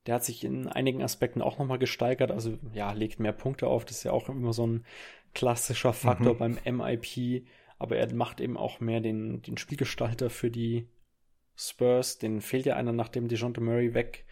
Der 0.06 0.16
hat 0.16 0.26
sich 0.26 0.44
in 0.44 0.68
einigen 0.68 1.02
Aspekten 1.02 1.42
auch 1.42 1.60
nochmal 1.60 1.80
gesteigert, 1.80 2.32
also 2.32 2.58
ja, 2.74 2.92
legt 2.92 3.20
mehr 3.20 3.32
Punkte 3.32 3.68
auf. 3.68 3.86
Das 3.86 3.98
ist 3.98 4.04
ja 4.04 4.12
auch 4.12 4.30
immer 4.30 4.54
so 4.54 4.68
ein 4.68 4.86
klassischer 5.34 5.94
Faktor 5.94 6.36
mhm. 6.36 6.58
beim 6.64 6.78
MIP. 6.78 7.46
Aber 7.80 7.98
er 7.98 8.14
macht 8.14 8.40
eben 8.40 8.58
auch 8.58 8.80
mehr 8.80 9.02
den, 9.02 9.42
den 9.42 9.58
Spielgestalter 9.58 10.30
für 10.30 10.52
die 10.52 10.88
Spurs. 11.56 12.18
Den 12.18 12.42
fehlt 12.42 12.66
ja 12.66 12.76
einer, 12.76 12.92
nachdem 12.92 13.28
DeJounte 13.28 13.62
Murray 13.62 13.94
weg 13.94 14.26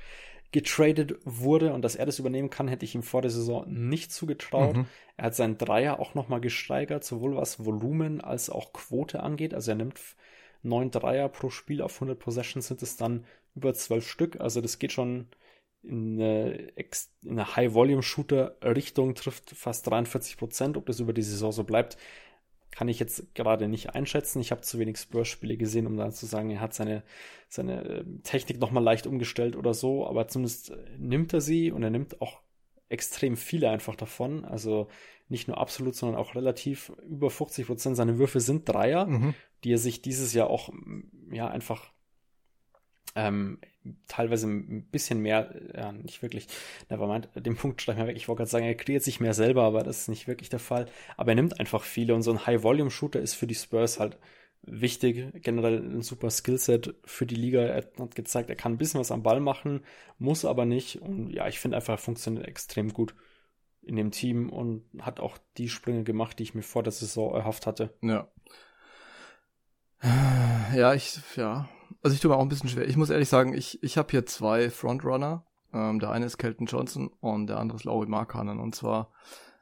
getradet 0.51 1.15
wurde 1.23 1.73
und 1.73 1.81
dass 1.81 1.95
er 1.95 2.05
das 2.05 2.19
übernehmen 2.19 2.49
kann, 2.49 2.67
hätte 2.67 2.85
ich 2.85 2.95
ihm 2.95 3.03
vor 3.03 3.21
der 3.21 3.31
Saison 3.31 3.65
nicht 3.67 4.11
zugetraut. 4.11 4.75
Mhm. 4.75 4.85
Er 5.17 5.25
hat 5.25 5.35
seinen 5.35 5.57
Dreier 5.57 5.99
auch 5.99 6.13
nochmal 6.13 6.41
gesteigert, 6.41 7.03
sowohl 7.03 7.35
was 7.35 7.63
Volumen 7.63 8.21
als 8.21 8.49
auch 8.49 8.73
Quote 8.73 9.21
angeht. 9.21 9.53
Also 9.53 9.71
er 9.71 9.75
nimmt 9.75 9.99
neun 10.63 10.91
Dreier 10.91 11.29
pro 11.29 11.49
Spiel 11.49 11.81
auf 11.81 11.95
100 11.95 12.19
Possessions 12.19 12.67
sind 12.67 12.81
es 12.81 12.97
dann 12.97 13.25
über 13.55 13.73
zwölf 13.73 14.07
Stück. 14.07 14.39
Also 14.41 14.61
das 14.61 14.77
geht 14.77 14.91
schon 14.91 15.27
in 15.83 16.21
eine, 16.21 16.51
in 17.23 17.31
eine 17.31 17.55
High-Volume-Shooter-Richtung, 17.55 19.15
trifft 19.15 19.51
fast 19.51 19.87
43 19.87 20.37
Prozent. 20.37 20.77
Ob 20.77 20.85
das 20.85 20.99
über 20.99 21.13
die 21.13 21.23
Saison 21.23 21.51
so 21.51 21.63
bleibt, 21.63 21.97
kann 22.71 22.87
ich 22.87 22.99
jetzt 22.99 23.35
gerade 23.35 23.67
nicht 23.67 23.93
einschätzen. 23.95 24.39
Ich 24.39 24.51
habe 24.51 24.61
zu 24.61 24.79
wenig 24.79 24.97
Spurs-Spiele 24.97 25.57
gesehen, 25.57 25.87
um 25.87 25.97
da 25.97 26.09
zu 26.11 26.25
sagen, 26.25 26.49
er 26.49 26.61
hat 26.61 26.73
seine, 26.73 27.03
seine 27.49 27.83
äh, 27.83 28.05
Technik 28.23 28.59
nochmal 28.59 28.83
leicht 28.83 29.07
umgestellt 29.07 29.55
oder 29.55 29.73
so, 29.73 30.07
aber 30.07 30.27
zumindest 30.27 30.71
äh, 30.71 30.77
nimmt 30.97 31.33
er 31.33 31.41
sie 31.41 31.71
und 31.71 31.83
er 31.83 31.89
nimmt 31.89 32.21
auch 32.21 32.41
extrem 32.89 33.37
viele 33.37 33.69
einfach 33.69 33.95
davon. 33.95 34.45
Also 34.45 34.87
nicht 35.27 35.47
nur 35.47 35.57
absolut, 35.57 35.95
sondern 35.95 36.19
auch 36.19 36.35
relativ 36.35 36.91
über 37.07 37.29
50 37.29 37.67
Prozent 37.67 37.95
seiner 37.95 38.17
Würfe 38.17 38.39
sind 38.39 38.67
Dreier, 38.67 39.05
mhm. 39.05 39.33
die 39.63 39.73
er 39.73 39.77
sich 39.77 40.01
dieses 40.01 40.33
Jahr 40.33 40.49
auch 40.49 40.71
ja 41.31 41.47
einfach 41.47 41.91
ähm, 43.15 43.59
teilweise 44.07 44.47
ein 44.47 44.83
bisschen 44.91 45.21
mehr, 45.21 45.53
ja, 45.75 45.91
nicht 45.91 46.21
wirklich, 46.21 46.47
nevermind, 46.89 47.29
den 47.35 47.55
Punkt 47.55 47.81
streich 47.81 47.97
mal 47.97 48.07
weg. 48.07 48.17
Ich 48.17 48.27
wollte 48.27 48.39
gerade 48.39 48.51
sagen, 48.51 48.65
er 48.65 48.75
kreiert 48.75 49.03
sich 49.03 49.19
mehr 49.19 49.33
selber, 49.33 49.63
aber 49.63 49.83
das 49.83 50.01
ist 50.01 50.07
nicht 50.07 50.27
wirklich 50.27 50.49
der 50.49 50.59
Fall. 50.59 50.85
Aber 51.17 51.31
er 51.31 51.35
nimmt 51.35 51.59
einfach 51.59 51.83
viele 51.83 52.13
und 52.15 52.21
so 52.21 52.31
ein 52.31 52.45
High-Volume-Shooter 52.45 53.19
ist 53.19 53.33
für 53.33 53.47
die 53.47 53.55
Spurs 53.55 53.99
halt 53.99 54.17
wichtig. 54.63 55.33
Generell 55.41 55.77
ein 55.77 56.01
super 56.03 56.29
Skillset 56.29 56.95
für 57.05 57.25
die 57.25 57.35
Liga. 57.35 57.61
Er 57.61 57.77
hat 57.77 58.15
gezeigt, 58.15 58.49
er 58.49 58.55
kann 58.55 58.73
ein 58.73 58.77
bisschen 58.77 58.99
was 58.99 59.11
am 59.11 59.23
Ball 59.23 59.39
machen, 59.39 59.83
muss 60.19 60.45
aber 60.45 60.65
nicht. 60.65 61.01
Und 61.01 61.31
ja, 61.31 61.47
ich 61.47 61.59
finde 61.59 61.77
einfach, 61.77 61.95
er 61.95 61.97
funktioniert 61.97 62.47
extrem 62.47 62.93
gut 62.93 63.15
in 63.83 63.95
dem 63.95 64.11
Team 64.11 64.49
und 64.49 64.83
hat 64.99 65.19
auch 65.19 65.37
die 65.57 65.69
Sprünge 65.69 66.03
gemacht, 66.03 66.37
die 66.37 66.43
ich 66.43 66.53
mir 66.53 66.61
vor 66.61 66.83
der 66.83 66.91
Saison 66.91 67.33
erhofft 67.33 67.65
hatte. 67.65 67.93
Ja. 68.01 68.27
Ja, 70.75 70.93
ich, 70.93 71.19
ja, 71.35 71.69
also 72.03 72.13
ich 72.13 72.19
tue 72.19 72.29
mir 72.29 72.37
auch 72.37 72.41
ein 72.41 72.49
bisschen 72.49 72.69
schwer. 72.69 72.87
Ich 72.87 72.97
muss 72.97 73.09
ehrlich 73.09 73.29
sagen, 73.29 73.53
ich, 73.53 73.81
ich 73.83 73.97
habe 73.97 74.09
hier 74.11 74.25
zwei 74.25 74.69
Frontrunner. 74.69 75.45
Ähm, 75.73 75.99
der 75.99 76.11
eine 76.11 76.25
ist 76.25 76.37
Kelton 76.37 76.65
Johnson 76.65 77.11
und 77.19 77.47
der 77.47 77.59
andere 77.59 77.77
ist 77.77 77.85
Laurie 77.85 78.09
Markkanen. 78.09 78.59
Und 78.59 78.75
zwar 78.75 79.11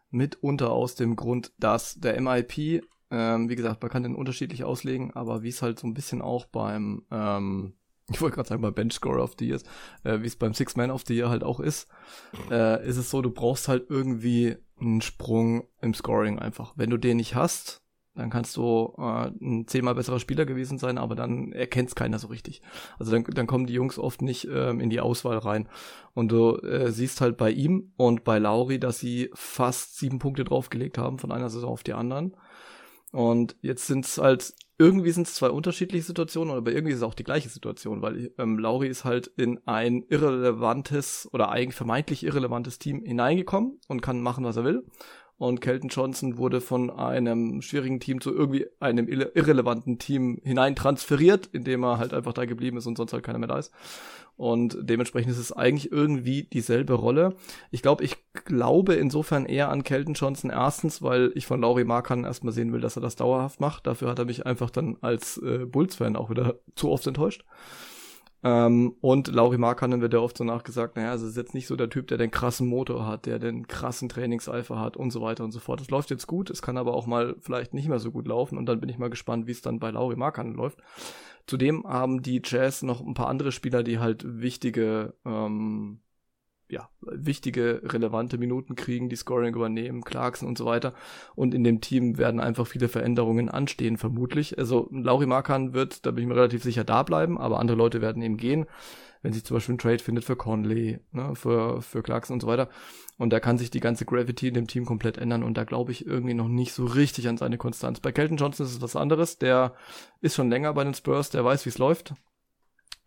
mitunter 0.10 0.72
aus 0.72 0.96
dem 0.96 1.16
Grund, 1.16 1.54
dass 1.60 2.00
der 2.00 2.20
MIP, 2.20 2.84
ähm, 3.12 3.50
wie 3.50 3.56
gesagt, 3.56 3.82
man 3.82 3.92
kann 3.92 4.04
den 4.04 4.16
unterschiedlich 4.16 4.64
auslegen, 4.64 5.12
aber 5.14 5.44
wie 5.44 5.50
es 5.50 5.62
halt 5.62 5.80
so 5.80 5.88
ein 5.88 5.94
bisschen 5.94 6.22
auch 6.22 6.46
beim, 6.46 7.06
ähm, 7.12 7.74
ich 8.12 8.22
wollte 8.22 8.36
gerade 8.36 8.50
sagen, 8.50 8.62
beim 8.62 8.74
Bench 8.74 8.94
Score 8.94 9.22
of 9.22 9.36
the 9.38 9.48
Year 9.48 9.60
äh, 10.04 10.22
wie 10.22 10.28
es 10.28 10.36
beim 10.36 10.54
Six 10.54 10.76
Man 10.76 10.92
of 10.92 11.04
the 11.06 11.16
Year 11.16 11.30
halt 11.30 11.44
auch 11.44 11.60
ist, 11.60 11.88
äh, 12.50 12.88
ist 12.88 12.98
es 12.98 13.12
so, 13.12 13.22
du 13.22 13.30
brauchst 13.30 13.68
halt 13.68 13.90
irgendwie 13.90 14.58
einen 14.80 15.02
Sprung 15.02 15.68
im 15.82 15.94
Scoring 15.94 16.40
einfach. 16.40 16.74
Wenn 16.76 16.90
du 16.90 16.98
den 16.98 17.18
nicht 17.18 17.36
hast, 17.36 17.84
dann 18.16 18.30
kannst 18.30 18.57
du 18.57 18.93
äh, 18.97 19.32
ein 19.41 19.68
zehnmal 19.68 19.95
besserer 19.95 20.20
Spieler 20.20 20.45
gewesen 20.45 20.78
sein, 20.78 20.97
aber 20.97 21.16
dann 21.16 21.51
erkennt 21.51 21.89
es 21.89 21.95
keiner 21.95 22.20
so 22.20 22.28
richtig. 22.28 22.62
Also 22.97 23.12
dann, 23.12 23.24
dann 23.24 23.47
kommen 23.47 23.66
die 23.66 23.74
Jungs 23.74 23.97
oft 23.97 24.22
nicht 24.22 24.47
ähm, 24.51 24.80
in 24.80 24.89
die 24.89 24.99
Auswahl 24.99 25.38
rein. 25.38 25.70
Und 26.14 26.32
du 26.32 26.57
äh, 26.57 26.91
siehst 26.91 27.22
halt 27.22 27.38
bei 27.38 27.51
ihm 27.51 27.93
und 27.97 28.24
bei 28.24 28.39
Lauri, 28.39 28.80
dass 28.80 28.99
sie 28.99 29.30
fast 29.34 29.97
sieben 29.97 30.20
Punkte 30.20 30.43
draufgelegt 30.43 30.97
haben 30.97 31.20
von 31.20 31.32
einer 31.32 31.49
Saison 31.49 31.72
auf 31.72 31.84
die 31.84 31.93
anderen. 31.93 32.36
Und 33.12 33.55
jetzt 33.62 33.88
sind 33.88 34.05
es 34.05 34.18
halt 34.18 34.53
irgendwie 34.80 35.12
sind 35.12 35.28
es 35.28 35.36
zwei 35.36 35.49
unterschiedliche 35.49 36.05
Situationen, 36.05 36.55
aber 36.55 36.72
irgendwie 36.72 36.93
ist 36.93 36.99
es 36.99 37.03
auch 37.03 37.14
die 37.14 37.26
gleiche 37.26 37.49
Situation, 37.49 38.01
weil 38.01 38.32
ähm, 38.38 38.57
Lauri 38.57 38.88
ist 38.88 39.03
halt 39.03 39.28
in 39.36 39.60
ein 39.68 40.03
irrelevantes 40.07 41.28
oder 41.34 41.49
eigentlich 41.49 41.76
vermeintlich 41.76 42.24
irrelevantes 42.24 42.80
Team 42.80 43.03
hineingekommen 43.03 43.82
und 43.89 44.01
kann 44.01 44.22
machen, 44.22 44.45
was 44.45 44.55
er 44.55 44.64
will. 44.64 44.86
Und 45.40 45.62
Kelton 45.62 45.90
Johnson 45.90 46.38
wurde 46.38 46.60
von 46.60 46.90
einem 46.90 47.62
schwierigen 47.62 48.02
Team 48.02 48.20
zu 48.20 48.36
irgendwie 48.36 48.68
einem 48.82 49.08
irrelevanten 49.08 49.98
Team 49.98 50.40
hineintransferiert, 50.44 51.50
indem 51.54 51.84
er 51.84 51.98
halt 51.98 52.14
einfach 52.14 52.34
da 52.34 52.44
geblieben 52.44 52.78
ist 52.78 52.86
und 52.86 52.98
sonst 52.98 53.14
halt 53.14 53.24
keiner 53.24 53.40
mehr 53.40 53.48
da 53.48 53.58
ist. 53.58 53.72
Und 54.36 54.78
dementsprechend 54.82 55.32
ist 55.32 55.38
es 55.38 55.54
eigentlich 55.54 55.94
irgendwie 55.94 56.44
dieselbe 56.44 56.94
Rolle. 56.94 57.36
Ich 57.72 57.82
glaube, 57.82 58.04
ich 58.04 58.18
glaube 58.46 58.96
insofern 58.96 59.46
eher 59.46 59.70
an 59.70 59.84
Kelton 59.84 60.14
Johnson. 60.14 60.50
Erstens, 60.50 61.02
weil 61.02 61.32
ich 61.36 61.46
von 61.46 61.62
Laurie 61.62 61.86
Markan 61.86 62.26
erstmal 62.26 62.54
sehen 62.54 62.74
will, 62.74 62.82
dass 62.82 62.98
er 62.98 63.02
das 63.02 63.16
dauerhaft 63.16 63.62
macht. 63.62 63.88
Dafür 63.88 64.10
hat 64.10 64.20
er 64.20 64.26
mich 64.26 64.46
einfach 64.46 64.70
dann 64.70 64.98
als 65.00 65.38
äh, 65.38 65.66
Bulls-Fan 65.66 66.18
auch 66.18 66.30
wieder 66.30 66.56
zu 66.76 66.90
oft 66.90 67.08
enttäuscht. 67.08 67.46
Ähm, 68.42 68.96
und 69.02 69.28
Lauri 69.28 69.58
Markkanen 69.58 70.02
wird 70.02 70.14
ja 70.14 70.20
oft 70.20 70.38
so 70.38 70.44
nachgesagt, 70.44 70.96
naja, 70.96 71.14
es 71.14 71.22
ist 71.22 71.36
jetzt 71.36 71.54
nicht 71.54 71.68
so 71.68 71.76
der 71.76 71.90
Typ, 71.90 72.08
der 72.08 72.18
den 72.18 72.32
krassen 72.32 72.68
Motor 72.68 73.06
hat, 73.06 73.26
der 73.26 73.38
den 73.38 73.68
krassen 73.68 74.08
Trainingseifer 74.08 74.80
hat 74.80 74.96
und 74.96 75.12
so 75.12 75.22
weiter 75.22 75.44
und 75.44 75.52
so 75.52 75.60
fort. 75.60 75.82
Es 75.82 75.90
läuft 75.90 76.10
jetzt 76.10 76.28
gut, 76.28 76.50
es 76.50 76.62
kann 76.62 76.78
aber 76.78 76.94
auch 76.94 77.06
mal 77.06 77.36
vielleicht 77.42 77.74
nicht 77.74 77.90
mehr 77.90 78.00
so 78.00 78.12
gut 78.12 78.28
laufen 78.28 78.58
und 78.58 78.66
dann 78.66 78.80
bin 78.80 78.90
ich 78.90 78.98
mal 78.98 79.10
gespannt, 79.10 79.48
wie 79.48 79.52
es 79.52 79.62
dann 79.62 79.80
bei 79.80 79.92
Lauri 79.92 80.16
Markkanen 80.16 80.54
läuft. 80.54 80.80
Zudem 81.48 81.84
haben 81.86 82.22
die 82.22 82.42
Jazz 82.44 82.84
noch 82.84 83.02
ein 83.02 83.14
paar 83.14 83.28
andere 83.28 83.52
Spieler, 83.52 83.84
die 83.84 84.00
halt 84.00 84.24
wichtige 84.26 85.16
ähm, 85.26 86.00
ja, 86.70 86.88
wichtige, 87.01 87.82
relevante 87.84 88.38
Minuten 88.38 88.76
kriegen, 88.76 89.09
die 89.09 89.15
Scoring 89.15 89.55
übernehmen, 89.55 90.03
Clarkson 90.03 90.47
und 90.47 90.57
so 90.57 90.65
weiter. 90.65 90.93
Und 91.36 91.53
in 91.55 91.63
dem 91.63 91.82
Team 91.82 92.17
werden 92.17 92.39
einfach 92.39 92.67
viele 92.67 92.88
Veränderungen 92.88 93.49
anstehen, 93.49 93.97
vermutlich. 93.97 94.57
Also 94.57 94.88
Lauri 94.91 95.26
Markan 95.26 95.74
wird, 95.74 96.05
da 96.05 96.11
bin 96.11 96.24
ich 96.24 96.28
mir 96.28 96.36
relativ 96.36 96.63
sicher, 96.63 96.84
da 96.84 97.03
bleiben, 97.03 97.39
aber 97.39 97.59
andere 97.59 97.78
Leute 97.78 98.01
werden 98.01 98.22
eben 98.22 98.38
gehen, 98.38 98.67
wenn 99.24 99.34
sich 99.34 99.43
zum 99.43 99.57
Beispiel 99.57 99.76
ein 99.76 99.80
Trade 99.80 99.99
findet 99.99 100.24
für 100.24 100.36
Conley, 100.36 100.99
ne, 101.11 101.36
für, 101.36 101.82
für 101.82 102.03
Clarkson 102.03 102.36
und 102.36 102.41
so 102.41 102.47
weiter. 102.47 102.70
Und 103.17 103.34
da 103.34 103.39
kann 103.39 103.57
sich 103.57 103.72
die 103.72 103.82
ganze 103.82 104.05
Gravity 104.05 104.49
in 104.49 104.53
dem 104.53 104.67
Team 104.67 104.86
komplett 104.86 105.17
ändern 105.17 105.43
und 105.43 105.57
da 105.57 105.63
glaube 105.63 105.91
ich 105.91 106.05
irgendwie 106.05 106.36
noch 106.36 106.47
nicht 106.47 106.74
so 106.74 106.86
richtig 106.86 107.28
an 107.28 107.38
seine 107.38 107.57
Konstanz. 107.57 107.99
Bei 107.99 108.11
Kelton 108.11 108.38
Johnson 108.38 108.65
ist 108.65 108.74
es 108.74 108.82
was 108.82 108.95
anderes, 108.95 109.39
der 109.39 109.74
ist 110.22 110.36
schon 110.36 110.49
länger 110.49 110.74
bei 110.74 110.84
den 110.84 110.93
Spurs, 110.93 111.32
der 111.32 111.43
weiß, 111.43 111.65
wie 111.65 111.70
es 111.70 111.80
läuft. 111.80 112.13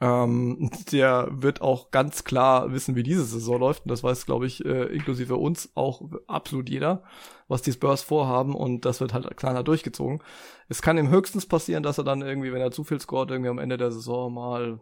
Ähm, 0.03 0.69
der 0.93 1.29
wird 1.31 1.63
auch 1.63 1.93
ganz 1.93 2.25
klar 2.25 2.73
wissen, 2.73 2.97
wie 2.97 3.05
diese 3.05 3.25
Saison 3.25 3.61
läuft. 3.61 3.85
Und 3.85 3.91
das 3.91 4.03
weiß, 4.03 4.27
glaube 4.27 4.47
ich, 4.47 4.65
äh, 4.65 4.87
inklusive 4.87 5.37
uns 5.37 5.71
auch 5.77 6.03
absolut 6.27 6.69
jeder, 6.69 7.05
was 7.47 7.63
die 7.63 7.73
Spurs 7.73 8.03
vorhaben. 8.03 8.55
Und 8.57 8.85
das 8.85 9.01
wird 9.01 9.15
halt 9.15 9.37
kleiner 9.37 9.63
durchgezogen. 9.63 10.21
Es 10.69 10.83
kann 10.83 10.99
ihm 10.99 11.09
höchstens 11.09 11.47
passieren, 11.47 11.85
dass 11.85 11.99
er 11.99 12.05
dann 12.05 12.21
irgendwie, 12.21 12.53
wenn 12.53 12.61
er 12.61 12.73
zu 12.73 12.83
viel 12.83 13.01
scoret, 13.01 13.31
irgendwie 13.31 13.51
am 13.51 13.59
Ende 13.59 13.79
der 13.79 13.93
Saison 13.93 14.35
mal 14.35 14.81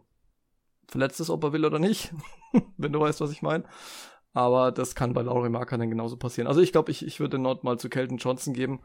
verletzt 0.87 1.21
ist, 1.21 1.29
ob 1.29 1.43
er 1.43 1.53
will 1.53 1.65
oder 1.65 1.79
nicht. 1.79 2.11
wenn 2.77 2.91
du 2.91 2.99
weißt, 2.99 3.21
was 3.21 3.31
ich 3.31 3.43
meine. 3.43 3.63
Aber 4.33 4.71
das 4.71 4.95
kann 4.95 5.13
bei 5.13 5.21
Laurie 5.21 5.49
Marker 5.49 5.77
dann 5.77 5.89
genauso 5.89 6.17
passieren. 6.17 6.47
Also 6.47 6.61
ich 6.61 6.71
glaube, 6.71 6.89
ich, 6.89 7.05
ich 7.05 7.19
würde 7.19 7.37
Nord 7.37 7.63
mal 7.63 7.77
zu 7.77 7.89
Kelton 7.89 8.17
Johnson 8.17 8.53
geben. 8.53 8.79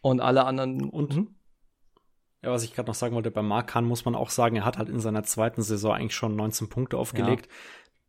Und 0.00 0.20
alle 0.20 0.46
anderen. 0.46 0.88
Und, 0.88 1.14
hm? 1.14 1.34
Ja, 2.42 2.50
was 2.50 2.64
ich 2.64 2.74
gerade 2.74 2.88
noch 2.88 2.94
sagen 2.94 3.14
wollte, 3.14 3.30
bei 3.30 3.42
Mark 3.42 3.68
Kahn 3.68 3.84
muss 3.84 4.04
man 4.04 4.14
auch 4.14 4.30
sagen, 4.30 4.56
er 4.56 4.64
hat 4.64 4.78
halt 4.78 4.88
in 4.88 5.00
seiner 5.00 5.24
zweiten 5.24 5.62
Saison 5.62 5.92
eigentlich 5.92 6.14
schon 6.14 6.36
19 6.36 6.68
Punkte 6.68 6.96
aufgelegt. 6.96 7.46
Ja. 7.46 7.52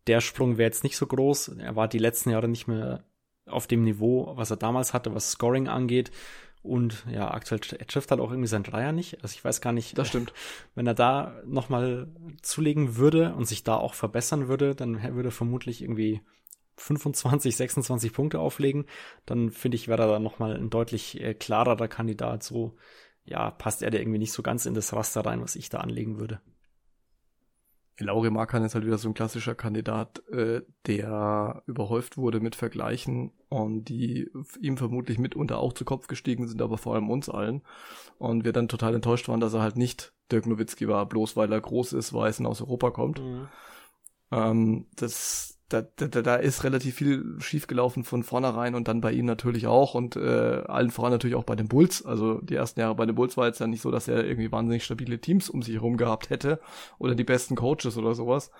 Der 0.07 0.21
Sprung 0.21 0.57
wäre 0.57 0.67
jetzt 0.67 0.83
nicht 0.83 0.97
so 0.97 1.05
groß. 1.05 1.49
Er 1.59 1.75
war 1.75 1.87
die 1.87 1.97
letzten 1.97 2.29
Jahre 2.29 2.47
nicht 2.47 2.67
mehr 2.67 3.03
auf 3.45 3.67
dem 3.67 3.83
Niveau, 3.83 4.31
was 4.35 4.49
er 4.49 4.57
damals 4.57 4.93
hatte, 4.93 5.13
was 5.13 5.31
Scoring 5.31 5.67
angeht. 5.67 6.11
Und 6.63 7.05
ja, 7.11 7.31
aktuell 7.31 7.59
er 7.77 7.87
trifft 7.87 8.11
halt 8.11 8.21
auch 8.21 8.29
irgendwie 8.29 8.47
sein 8.47 8.63
Dreier 8.63 8.91
nicht. 8.91 9.23
Also 9.23 9.33
ich 9.33 9.43
weiß 9.43 9.61
gar 9.61 9.73
nicht. 9.73 9.97
Das 9.97 10.07
stimmt. 10.07 10.31
Wenn 10.75 10.87
er 10.87 10.93
da 10.93 11.41
nochmal 11.45 12.07
zulegen 12.41 12.95
würde 12.97 13.33
und 13.33 13.45
sich 13.45 13.63
da 13.63 13.75
auch 13.75 13.95
verbessern 13.95 14.47
würde, 14.47 14.75
dann 14.75 15.01
würde 15.15 15.29
er 15.29 15.33
vermutlich 15.33 15.81
irgendwie 15.81 16.21
25, 16.77 17.55
26 17.55 18.13
Punkte 18.13 18.39
auflegen. 18.39 18.85
Dann 19.25 19.49
finde 19.49 19.75
ich, 19.75 19.87
wäre 19.87 20.03
er 20.03 20.07
da 20.07 20.19
nochmal 20.19 20.55
ein 20.55 20.69
deutlich 20.69 21.19
äh, 21.19 21.33
klarerer 21.33 21.87
Kandidat. 21.87 22.43
So 22.43 22.75
ja, 23.23 23.51
passt 23.51 23.81
er 23.81 23.91
da 23.91 23.97
irgendwie 23.97 24.19
nicht 24.19 24.33
so 24.33 24.41
ganz 24.41 24.65
in 24.65 24.73
das 24.73 24.93
Raster 24.93 25.21
rein, 25.25 25.41
was 25.41 25.55
ich 25.55 25.69
da 25.69 25.79
anlegen 25.79 26.19
würde. 26.19 26.41
Lauri 27.99 28.31
Markan 28.31 28.63
ist 28.63 28.73
halt 28.73 28.85
wieder 28.85 28.97
so 28.97 29.09
ein 29.09 29.13
klassischer 29.13 29.55
Kandidat, 29.55 30.27
äh, 30.29 30.61
der 30.87 31.63
überhäuft 31.67 32.17
wurde 32.17 32.39
mit 32.39 32.55
Vergleichen 32.55 33.31
und 33.49 33.85
die 33.85 34.29
ihm 34.59 34.77
vermutlich 34.77 35.19
mitunter 35.19 35.59
auch 35.59 35.73
zu 35.73 35.85
Kopf 35.85 36.07
gestiegen 36.07 36.47
sind, 36.47 36.61
aber 36.61 36.77
vor 36.77 36.95
allem 36.95 37.09
uns 37.09 37.29
allen. 37.29 37.61
Und 38.17 38.43
wir 38.43 38.53
dann 38.53 38.67
total 38.67 38.95
enttäuscht 38.95 39.27
waren, 39.27 39.39
dass 39.39 39.53
er 39.53 39.61
halt 39.61 39.77
nicht 39.77 40.13
Dirk 40.31 40.47
Nowitzki 40.47 40.87
war, 40.87 41.05
bloß 41.07 41.35
weil 41.35 41.51
er 41.51 41.61
groß 41.61 41.93
ist, 41.93 42.13
weiß 42.13 42.39
und 42.39 42.47
aus 42.47 42.61
Europa 42.61 42.91
kommt. 42.91 43.21
Mhm. 43.21 43.47
Ähm, 44.31 44.87
das 44.95 45.59
da, 45.73 46.07
da, 46.07 46.21
da 46.21 46.35
ist 46.35 46.63
relativ 46.63 46.95
viel 46.95 47.35
schiefgelaufen 47.39 48.03
von 48.03 48.23
vornherein 48.23 48.75
und 48.75 48.87
dann 48.87 49.01
bei 49.01 49.11
ihm 49.11 49.25
natürlich 49.25 49.67
auch 49.67 49.93
und 49.95 50.15
äh, 50.15 50.63
allen 50.67 50.91
voran 50.91 51.11
natürlich 51.11 51.35
auch 51.35 51.43
bei 51.43 51.55
den 51.55 51.67
Bulls. 51.67 52.05
Also 52.05 52.39
die 52.41 52.55
ersten 52.55 52.79
Jahre 52.79 52.95
bei 52.95 53.05
den 53.05 53.15
Bulls 53.15 53.37
war 53.37 53.47
jetzt 53.47 53.59
ja 53.59 53.67
nicht 53.67 53.81
so, 53.81 53.91
dass 53.91 54.07
er 54.07 54.25
irgendwie 54.25 54.51
wahnsinnig 54.51 54.83
stabile 54.83 55.19
Teams 55.19 55.49
um 55.49 55.61
sich 55.61 55.75
herum 55.75 55.97
gehabt 55.97 56.29
hätte 56.29 56.59
oder 56.99 57.15
die 57.15 57.23
besten 57.23 57.55
Coaches 57.55 57.97
oder 57.97 58.15
sowas. 58.15 58.51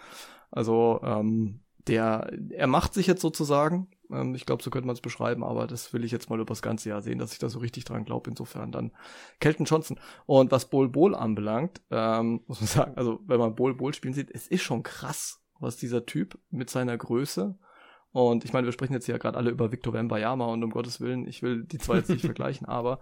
Also 0.52 1.02
ähm, 1.04 1.62
der, 1.88 2.32
er 2.50 2.68
macht 2.68 2.94
sich 2.94 3.08
jetzt 3.08 3.22
sozusagen. 3.22 3.88
Ähm, 4.12 4.36
ich 4.36 4.46
glaube, 4.46 4.64
so 4.64 4.70
könnte 4.70 4.88
man 4.88 4.96
es 4.96 5.02
beschreiben, 5.02 5.44
aber 5.44 5.68
das 5.68 5.94
will 5.94 6.04
ich 6.04 6.12
jetzt 6.12 6.30
mal 6.30 6.40
über 6.40 6.46
das 6.46 6.62
ganze 6.62 6.90
Jahr 6.90 7.02
sehen, 7.02 7.20
dass 7.20 7.34
ich 7.34 7.40
da 7.40 7.50
so 7.50 7.60
richtig 7.60 7.86
dran 7.86 8.06
glaube. 8.06 8.30
Insofern 8.30 8.72
dann 8.72 8.92
Kelton 9.40 9.66
Johnson. 9.66 10.00
Und 10.26 10.52
was 10.52 10.70
Bol 10.70 10.90
Bol 10.90 11.16
anbelangt, 11.16 11.82
ähm, 11.90 12.42
muss 12.48 12.62
man 12.62 12.68
sagen, 12.68 12.94
also 12.96 13.20
wenn 13.26 13.40
man 13.40 13.56
Bol 13.56 13.76
Bol 13.76 13.94
spielen 13.94 14.14
sieht, 14.14 14.32
es 14.32 14.48
ist 14.48 14.62
schon 14.62 14.84
krass, 14.84 15.41
was 15.62 15.78
dieser 15.78 16.06
Typ 16.06 16.38
mit 16.50 16.70
seiner 16.70 16.98
Größe 16.98 17.58
und 18.12 18.44
ich 18.44 18.52
meine, 18.52 18.68
wir 18.68 18.74
sprechen 18.74 18.94
jetzt 18.94 19.08
ja 19.08 19.18
gerade 19.18 19.38
alle 19.38 19.52
über 19.52 19.72
Victor 19.72 19.94
Wembayama 19.94 20.46
und 20.46 20.64
um 20.64 20.72
Gottes 20.72 21.00
Willen, 21.00 21.28
ich 21.28 21.42
will 21.42 21.64
die 21.64 21.78
zwei 21.78 21.98
jetzt 21.98 22.10
nicht 22.10 22.22
vergleichen, 22.26 22.68
aber 22.68 23.00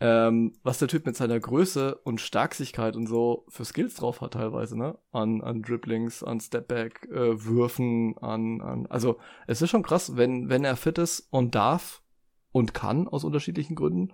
ähm, 0.00 0.54
was 0.64 0.78
der 0.78 0.88
Typ 0.88 1.06
mit 1.06 1.16
seiner 1.16 1.38
Größe 1.38 1.94
und 1.94 2.20
Starksigkeit 2.20 2.96
und 2.96 3.06
so 3.06 3.46
für 3.48 3.64
Skills 3.64 3.94
drauf 3.94 4.20
hat 4.20 4.32
teilweise, 4.32 4.76
ne? 4.76 4.98
An, 5.12 5.40
an 5.40 5.62
Dribblings, 5.62 6.24
an 6.24 6.40
Stepback, 6.40 7.08
äh, 7.12 7.44
Würfen, 7.44 8.18
an, 8.18 8.60
an, 8.60 8.86
also 8.86 9.18
es 9.46 9.62
ist 9.62 9.70
schon 9.70 9.84
krass, 9.84 10.16
wenn, 10.16 10.48
wenn 10.48 10.64
er 10.64 10.76
fit 10.76 10.98
ist 10.98 11.28
und 11.30 11.54
darf 11.54 12.02
und 12.50 12.74
kann 12.74 13.06
aus 13.06 13.22
unterschiedlichen 13.22 13.76
Gründen, 13.76 14.12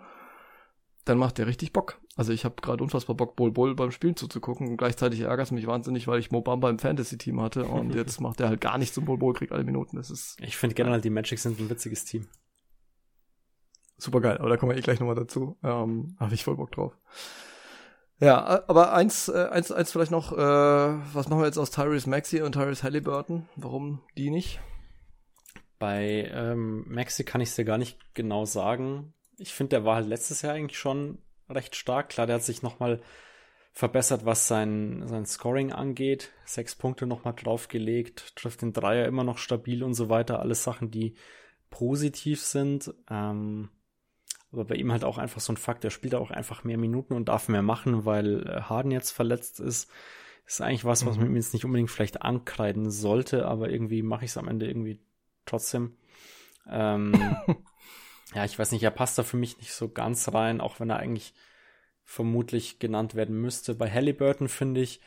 dann 1.07 1.17
macht 1.17 1.39
der 1.39 1.47
richtig 1.47 1.73
Bock. 1.73 1.99
Also 2.21 2.35
ich 2.35 2.45
habe 2.45 2.57
gerade 2.61 2.85
unfassbar 2.85 3.17
Bock, 3.17 3.35
Bol 3.35 3.51
Bol 3.51 3.75
beim 3.75 3.93
Spielen 3.93 4.15
zuzugucken. 4.15 4.69
Und 4.69 4.77
gleichzeitig 4.77 5.21
ärgert 5.21 5.47
es 5.47 5.53
mich 5.53 5.67
wahnsinnig, 5.67 6.07
weil 6.07 6.19
ich 6.19 6.31
Mobamba 6.31 6.69
im 6.69 6.79
Fantasy-Team 6.79 7.41
hatte 7.41 7.65
und 7.65 7.95
jetzt 7.95 8.21
macht 8.21 8.41
er 8.41 8.51
halt 8.51 8.61
gar 8.61 8.77
nichts 8.77 8.95
zum 8.95 9.07
Bol 9.07 9.17
Bol, 9.17 9.33
kriegt 9.33 9.53
alle 9.53 9.65
Minuten. 9.65 9.97
Das 9.97 10.11
ist. 10.11 10.37
Ich 10.39 10.59
finde 10.59 10.75
generell, 10.75 11.01
die 11.01 11.09
Magic 11.09 11.39
sind 11.39 11.59
ein 11.59 11.71
witziges 11.71 12.05
Team. 12.05 12.29
Super 13.97 14.21
geil, 14.21 14.37
aber 14.37 14.51
da 14.51 14.59
kommen 14.59 14.71
wir 14.71 14.77
eh 14.77 14.83
gleich 14.83 15.01
nochmal 15.01 15.15
dazu. 15.15 15.57
Ähm, 15.63 16.15
habe 16.21 16.35
ich 16.35 16.45
voll 16.45 16.57
Bock 16.57 16.73
drauf. 16.73 16.93
Ja, 18.19 18.65
aber 18.69 18.93
eins, 18.93 19.31
äh, 19.31 19.49
eins, 19.51 19.73
eins 19.73 19.91
vielleicht 19.91 20.11
noch, 20.11 20.33
äh, 20.37 20.37
was 20.37 21.31
machen 21.31 21.41
wir 21.41 21.47
jetzt 21.47 21.57
aus 21.57 21.71
Tyrese 21.71 22.11
Maxi 22.11 22.43
und 22.43 22.53
Tyrese 22.53 22.83
Halliburton? 22.83 23.49
Warum 23.57 24.03
die 24.19 24.29
nicht? 24.29 24.61
Bei 25.79 26.31
ähm, 26.35 26.85
Maxi 26.87 27.25
kann 27.25 27.41
ich 27.41 27.49
es 27.49 27.57
dir 27.57 27.65
gar 27.65 27.79
nicht 27.79 27.99
genau 28.13 28.45
sagen 28.45 29.15
ich 29.41 29.55
finde, 29.55 29.71
der 29.71 29.85
war 29.85 29.97
halt 29.97 30.07
letztes 30.07 30.43
Jahr 30.43 30.53
eigentlich 30.53 30.79
schon 30.79 31.19
recht 31.51 31.77
stark. 31.77 32.09
Klar, 32.09 32.27
der 32.27 32.37
hat 32.37 32.43
sich 32.43 32.63
nochmal 32.63 33.01
verbessert, 33.73 34.25
was 34.25 34.49
sein, 34.49 35.03
sein 35.07 35.27
Scoring 35.27 35.73
angeht. 35.73 36.33
Sechs 36.45 36.75
Punkte 36.75 37.07
nochmal 37.07 37.35
draufgelegt, 37.35 38.37
trifft 38.37 38.63
den 38.63 38.73
Dreier 38.73 39.07
immer 39.07 39.25
noch 39.25 39.39
stabil 39.39 39.83
und 39.83 39.95
so 39.95 40.09
weiter. 40.09 40.41
Alles 40.41 40.65
Sachen, 40.65 40.91
die 40.91 41.15
positiv 41.71 42.41
sind. 42.41 42.93
Ähm, 43.09 43.71
aber 44.53 44.65
bei 44.65 44.75
ihm 44.75 44.91
halt 44.91 45.05
auch 45.05 45.19
einfach 45.19 45.41
so 45.41 45.53
ein 45.53 45.57
Fakt, 45.57 45.85
er 45.85 45.91
spielt 45.91 46.15
auch 46.15 46.31
einfach 46.31 46.65
mehr 46.65 46.79
Minuten 46.79 47.15
und 47.15 47.29
darf 47.29 47.49
mehr 47.49 47.63
machen, 47.63 48.05
weil 48.05 48.47
äh, 48.47 48.63
Harden 48.63 48.91
jetzt 48.91 49.11
verletzt 49.11 49.61
ist. 49.61 49.89
ist 50.45 50.61
eigentlich 50.61 50.85
was, 50.85 51.07
was 51.07 51.17
mhm. 51.17 51.23
man 51.23 51.31
ihm 51.31 51.37
jetzt 51.37 51.53
nicht 51.53 51.65
unbedingt 51.65 51.91
vielleicht 51.91 52.23
ankreiden 52.23 52.91
sollte, 52.91 53.47
aber 53.47 53.71
irgendwie 53.71 54.03
mache 54.03 54.25
ich 54.25 54.33
es 54.33 54.37
am 54.37 54.49
Ende 54.49 54.67
irgendwie 54.67 55.01
trotzdem. 55.47 55.97
Ähm, 56.69 57.13
ja, 58.35 58.45
ich 58.45 58.59
weiß 58.59 58.73
nicht, 58.73 58.83
er 58.83 58.91
passt 58.91 59.19
da 59.19 59.23
für 59.23 59.37
mich 59.37 59.59
nicht 59.59 59.73
so 59.73 59.89
ganz 59.89 60.33
rein, 60.33 60.61
auch 60.61 60.81
wenn 60.81 60.91
er 60.91 60.99
eigentlich 60.99 61.35
vermutlich 62.05 62.79
genannt 62.79 63.15
werden 63.15 63.41
müsste. 63.41 63.75
Bei 63.75 63.91
Halliburton 63.91 64.49
finde 64.49 64.81
ich, 64.81 65.01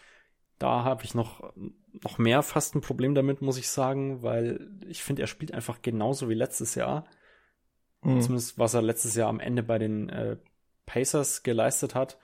da 0.59 0.83
habe 0.83 1.03
ich 1.03 1.15
noch, 1.15 1.53
noch 1.91 2.17
mehr 2.17 2.43
fast 2.43 2.75
ein 2.75 2.81
Problem 2.81 3.15
damit, 3.15 3.41
muss 3.41 3.57
ich 3.57 3.69
sagen, 3.69 4.23
weil 4.23 4.69
ich 4.87 5.03
finde, 5.03 5.21
er 5.21 5.27
spielt 5.27 5.53
einfach 5.53 5.81
genauso 5.81 6.29
wie 6.29 6.33
letztes 6.33 6.75
Jahr. 6.75 7.05
Mhm. 8.01 8.21
Zumindest 8.21 8.59
was 8.59 8.73
er 8.73 8.81
letztes 8.81 9.15
Jahr 9.15 9.29
am 9.29 9.39
Ende 9.39 9.63
bei 9.63 9.77
den 9.79 10.09
äh, 10.09 10.37
Pacers 10.85 11.43
geleistet 11.43 11.95
hat. 11.95 12.17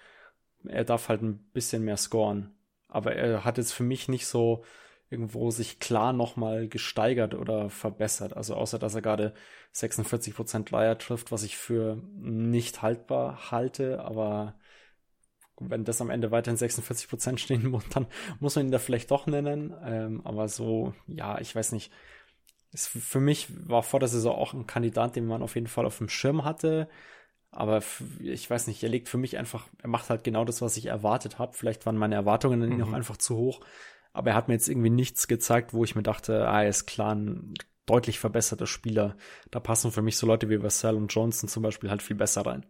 Er 0.65 0.83
darf 0.83 1.09
halt 1.09 1.21
ein 1.21 1.39
bisschen 1.53 1.83
mehr 1.83 1.97
scoren. 1.97 2.53
Aber 2.87 3.15
er 3.15 3.45
hat 3.45 3.57
jetzt 3.57 3.73
für 3.73 3.83
mich 3.83 4.07
nicht 4.07 4.27
so 4.27 4.63
irgendwo 5.09 5.49
sich 5.51 5.79
klar 5.79 6.13
nochmal 6.13 6.67
gesteigert 6.67 7.33
oder 7.33 7.69
verbessert. 7.69 8.35
Also 8.35 8.55
außer 8.55 8.77
dass 8.79 8.95
er 8.95 9.01
gerade 9.01 9.33
46% 9.73 10.69
Dreier 10.69 10.97
trifft, 10.97 11.31
was 11.31 11.43
ich 11.43 11.57
für 11.57 12.01
nicht 12.15 12.81
haltbar 12.81 13.51
halte, 13.51 14.01
aber 14.03 14.55
wenn 15.59 15.83
das 15.83 16.01
am 16.01 16.09
Ende 16.09 16.31
weiterhin 16.31 16.57
46 16.57 17.09
Prozent 17.09 17.39
stehen 17.41 17.69
muss, 17.69 17.87
dann 17.89 18.07
muss 18.39 18.55
man 18.55 18.67
ihn 18.67 18.71
da 18.71 18.79
vielleicht 18.79 19.11
doch 19.11 19.27
nennen. 19.27 19.73
Ähm, 19.83 20.21
aber 20.25 20.47
so, 20.47 20.93
ja, 21.07 21.39
ich 21.39 21.55
weiß 21.55 21.71
nicht. 21.73 21.91
Es, 22.71 22.85
für 22.85 23.19
mich 23.19 23.47
war 23.67 23.81
vor 23.81 23.99
der 23.99 24.09
Saison 24.09 24.35
auch 24.35 24.53
ein 24.53 24.67
Kandidat, 24.67 25.15
den 25.15 25.25
man 25.25 25.41
auf 25.41 25.55
jeden 25.55 25.67
Fall 25.67 25.87
auf 25.87 25.97
dem 25.97 26.07
Schirm 26.07 26.43
hatte. 26.43 26.87
Aber 27.51 27.81
ich 28.19 28.47
weiß 28.47 28.67
nicht, 28.67 28.83
er 28.83 28.89
legt 28.89 29.09
für 29.09 29.17
mich 29.17 29.39
einfach, 29.39 29.67
er 29.81 29.89
macht 29.89 30.11
halt 30.11 30.23
genau 30.23 30.45
das, 30.45 30.61
was 30.61 30.77
ich 30.77 30.85
erwartet 30.85 31.39
habe. 31.39 31.53
Vielleicht 31.53 31.87
waren 31.87 31.97
meine 31.97 32.13
Erwartungen 32.13 32.61
an 32.61 32.71
ihn 32.71 32.77
mhm. 32.77 32.83
auch 32.83 32.93
einfach 32.93 33.17
zu 33.17 33.35
hoch. 33.37 33.61
Aber 34.11 34.31
er 34.31 34.35
hat 34.35 34.47
mir 34.47 34.55
jetzt 34.55 34.69
irgendwie 34.69 34.89
nichts 34.89 35.27
gezeigt, 35.27 35.73
wo 35.73 35.83
ich 35.83 35.95
mir 35.95 36.03
dachte, 36.03 36.47
ah, 36.47 36.63
er 36.63 36.69
ist 36.69 36.85
klar 36.85 37.15
ein 37.15 37.53
deutlich 37.85 38.19
verbesserter 38.19 38.67
Spieler. 38.67 39.17
Da 39.51 39.59
passen 39.59 39.91
für 39.91 40.01
mich 40.01 40.17
so 40.17 40.27
Leute 40.27 40.49
wie 40.49 40.61
Vassell 40.61 40.95
und 40.95 41.13
Johnson 41.13 41.49
zum 41.49 41.63
Beispiel 41.63 41.89
halt 41.89 42.01
viel 42.01 42.15
besser 42.15 42.45
rein. 42.45 42.65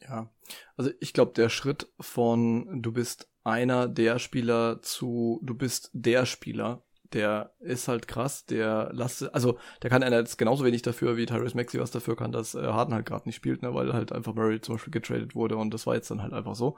Ja, 0.00 0.32
also 0.76 0.90
ich 1.00 1.12
glaube, 1.12 1.32
der 1.32 1.48
Schritt 1.48 1.92
von 2.00 2.82
du 2.82 2.92
bist 2.92 3.28
einer 3.44 3.88
der 3.88 4.18
Spieler 4.18 4.82
zu 4.82 5.40
du 5.42 5.54
bist 5.54 5.90
der 5.92 6.26
Spieler 6.26 6.84
der 7.12 7.52
ist 7.60 7.88
halt 7.88 8.08
krass, 8.08 8.46
der 8.46 8.90
lasst, 8.92 9.34
also 9.34 9.58
der 9.82 9.90
kann 9.90 10.02
einer 10.02 10.18
jetzt 10.18 10.38
genauso 10.38 10.64
wenig 10.64 10.82
dafür, 10.82 11.16
wie 11.16 11.26
Tyrese 11.26 11.56
Maxi 11.56 11.78
was 11.78 11.90
dafür 11.90 12.16
kann, 12.16 12.32
dass 12.32 12.54
äh, 12.54 12.62
Harden 12.62 12.94
halt 12.94 13.06
gerade 13.06 13.28
nicht 13.28 13.36
spielt, 13.36 13.62
ne, 13.62 13.74
weil 13.74 13.92
halt 13.92 14.12
einfach 14.12 14.34
Murray 14.34 14.60
zum 14.60 14.76
Beispiel 14.76 14.92
getradet 14.92 15.34
wurde 15.34 15.56
und 15.56 15.72
das 15.72 15.86
war 15.86 15.94
jetzt 15.94 16.10
dann 16.10 16.22
halt 16.22 16.32
einfach 16.32 16.54
so. 16.54 16.76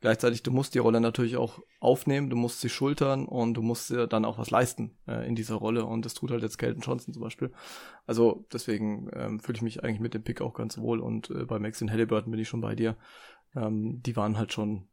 Gleichzeitig, 0.00 0.42
du 0.42 0.50
musst 0.50 0.74
die 0.74 0.78
Rolle 0.78 1.00
natürlich 1.00 1.36
auch 1.36 1.60
aufnehmen, 1.80 2.30
du 2.30 2.36
musst 2.36 2.60
sie 2.60 2.68
schultern 2.68 3.26
und 3.26 3.54
du 3.54 3.62
musst 3.62 3.90
dir 3.90 4.06
dann 4.06 4.24
auch 4.24 4.38
was 4.38 4.50
leisten 4.50 4.96
äh, 5.06 5.26
in 5.26 5.34
dieser 5.34 5.56
Rolle 5.56 5.84
und 5.84 6.04
das 6.04 6.14
tut 6.14 6.30
halt 6.30 6.42
jetzt 6.42 6.58
Kelton 6.58 6.82
Johnson 6.82 7.14
zum 7.14 7.22
Beispiel. 7.22 7.52
Also 8.06 8.46
deswegen 8.52 9.10
ähm, 9.12 9.40
fühle 9.40 9.56
ich 9.56 9.62
mich 9.62 9.84
eigentlich 9.84 10.00
mit 10.00 10.14
dem 10.14 10.22
Pick 10.22 10.40
auch 10.40 10.54
ganz 10.54 10.78
wohl 10.78 11.00
und 11.00 11.30
äh, 11.30 11.44
bei 11.44 11.58
Max 11.58 11.82
und 11.82 11.90
Halliburton 11.90 12.30
bin 12.30 12.40
ich 12.40 12.48
schon 12.48 12.60
bei 12.60 12.74
dir. 12.74 12.96
Ähm, 13.54 14.02
die 14.02 14.16
waren 14.16 14.38
halt 14.38 14.52
schon 14.52 14.88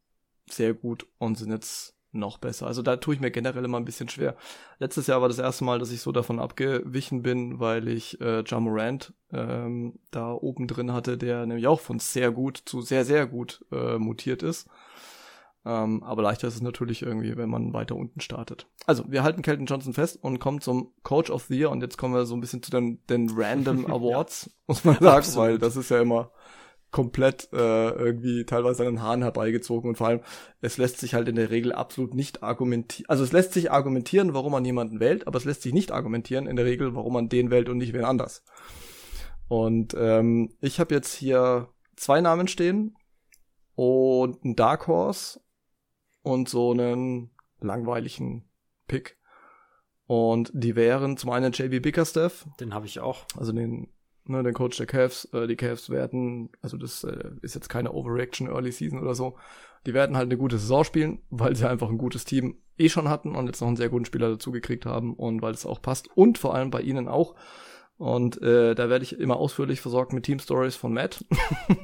sehr 0.49 0.73
gut 0.73 1.07
und 1.17 1.38
sind 1.38 1.51
jetzt 1.51 1.94
noch 2.16 2.38
besser. 2.38 2.68
Also 2.68 2.82
da 2.82 2.97
tue 2.97 3.16
ich 3.16 3.22
mir 3.22 3.32
generell 3.32 3.66
immer 3.66 3.80
ein 3.80 3.86
bisschen 3.86 4.09
schwer. 4.09 4.36
Letztes 4.80 5.07
Jahr 5.07 5.22
war 5.22 5.28
das 5.28 5.39
erste 5.39 5.63
Mal, 5.63 5.80
dass 5.80 5.91
ich 5.91 6.01
so 6.01 6.11
davon 6.11 6.39
abgewichen 6.39 7.22
bin, 7.22 7.59
weil 7.59 7.88
ich 7.88 8.20
äh, 8.22 8.43
Ja 8.45 8.59
Morant 8.59 9.13
ähm, 9.32 9.99
da 10.11 10.32
oben 10.32 10.68
drin 10.68 10.93
hatte, 10.93 11.18
der 11.18 11.45
nämlich 11.45 11.68
auch 11.68 11.80
von 11.80 11.99
sehr 11.99 12.32
gut 12.32 12.61
zu 12.66 12.82
sehr, 12.82 13.05
sehr 13.05 13.28
gut 13.28 13.66
äh, 13.72 13.97
mutiert 13.97 14.43
ist. 14.43 14.68
Ähm, 15.66 16.03
aber 16.03 16.22
leichter 16.22 16.47
ist 16.47 16.55
es 16.55 16.61
natürlich 16.61 17.01
irgendwie, 17.01 17.36
wenn 17.38 17.49
man 17.49 17.74
weiter 17.74 17.95
unten 17.95 18.22
startet. 18.22 18.68
Also, 18.86 19.11
wir 19.11 19.24
halten 19.24 19.41
Kelton 19.41 19.66
Johnson 19.66 19.93
fest 19.93 20.20
und 20.22 20.38
kommen 20.38 20.61
zum 20.61 20.91
Coach 21.01 21.32
of 21.32 21.45
the 21.45 21.57
Year 21.57 21.72
und 21.72 21.82
jetzt 21.82 21.97
kommen 21.97 22.13
wir 22.13 22.28
so 22.28 22.36
ein 22.36 22.41
bisschen 22.41 22.61
zu 22.61 22.70
den, 22.70 23.03
den 23.07 23.32
Random 23.36 23.86
Awards, 23.91 24.45
ja. 24.45 24.51
muss 24.68 24.84
man 24.84 24.95
sagen, 24.95 25.07
Absolut. 25.07 25.47
weil 25.47 25.57
das 25.57 25.76
ist 25.76 25.89
ja 25.89 26.01
immer 26.01 26.32
komplett 26.95 27.49
äh, 27.51 27.89
irgendwie 27.89 28.45
teilweise 28.45 28.83
an 28.87 28.93
den 28.93 29.01
Haaren 29.01 29.21
herbeigezogen 29.21 29.89
und 29.89 29.97
vor 29.97 30.07
allem, 30.07 30.21
es 30.61 30.77
lässt 30.77 30.97
sich 30.99 31.13
halt 31.13 31.27
in 31.27 31.35
der 31.35 31.49
Regel 31.49 31.73
absolut 31.73 32.13
nicht 32.13 32.41
argumentieren. 32.41 33.09
Also 33.09 33.25
es 33.25 33.33
lässt 33.33 33.51
sich 33.51 33.69
argumentieren, 33.69 34.33
warum 34.33 34.53
man 34.53 34.63
jemanden 34.63 35.01
wählt, 35.01 35.27
aber 35.27 35.37
es 35.37 35.43
lässt 35.43 35.61
sich 35.63 35.73
nicht 35.73 35.91
argumentieren 35.91 36.47
in 36.47 36.55
der 36.55 36.63
Regel, 36.63 36.95
warum 36.95 37.11
man 37.11 37.27
den 37.27 37.51
wählt 37.51 37.67
und 37.67 37.79
nicht 37.79 37.91
wen 37.91 38.05
anders. 38.05 38.45
Und 39.49 39.93
ähm, 39.99 40.55
ich 40.61 40.79
habe 40.79 40.95
jetzt 40.95 41.13
hier 41.13 41.67
zwei 41.97 42.21
Namen 42.21 42.47
stehen 42.47 42.95
und 43.75 44.45
ein 44.45 44.55
Dark 44.55 44.87
Horse 44.87 45.41
und 46.21 46.47
so 46.47 46.71
einen 46.71 47.31
langweiligen 47.59 48.49
Pick. 48.87 49.17
Und 50.07 50.49
die 50.53 50.77
wären 50.77 51.17
zum 51.17 51.31
einen 51.31 51.51
JB 51.51 51.81
Bickerstaff. 51.81 52.47
Den 52.61 52.73
habe 52.73 52.85
ich 52.85 53.01
auch. 53.01 53.25
Also 53.35 53.51
den 53.51 53.89
ne, 54.26 54.43
den 54.43 54.53
Coach 54.53 54.78
der 54.78 54.86
Cavs, 54.86 55.26
äh, 55.34 55.47
die 55.47 55.55
Cavs 55.55 55.89
werden, 55.89 56.49
also 56.61 56.78
das 56.78 57.03
äh, 57.03 57.32
ist 57.41 57.55
jetzt 57.55 57.69
keine 57.69 57.93
Overreaction 57.93 58.47
Early 58.47 58.71
Season 58.71 58.99
oder 58.99 59.15
so, 59.15 59.38
die 59.86 59.93
werden 59.93 60.17
halt 60.17 60.26
eine 60.26 60.38
gute 60.38 60.57
Saison 60.57 60.84
spielen, 60.84 61.19
weil 61.30 61.55
sie 61.55 61.69
einfach 61.69 61.89
ein 61.89 61.97
gutes 61.97 62.26
Team 62.26 62.57
eh 62.78 62.89
schon 62.89 63.09
hatten 63.09 63.36
und 63.36 63.45
jetzt 63.47 63.61
noch 63.61 63.67
einen 63.67 63.78
sehr 63.78 63.89
guten 63.89 64.05
Spieler 64.05 64.30
dazu 64.30 64.51
gekriegt 64.51 64.86
haben 64.86 65.13
und 65.13 65.41
weil 65.41 65.53
es 65.53 65.65
auch 65.65 65.82
passt 65.82 66.09
und 66.15 66.38
vor 66.38 66.55
allem 66.55 66.71
bei 66.71 66.82
ihnen 66.82 67.07
auch. 67.07 67.36
Und 67.97 68.41
äh, 68.41 68.76
da 68.76 68.89
werde 68.89 69.03
ich 69.03 69.17
immer 69.17 69.38
ausführlich 69.38 69.80
versorgt 69.80 70.11
mit 70.11 70.26
Team 70.26 70.39
Stories 70.39 70.76
von 70.76 70.93
Matt. 70.93 71.23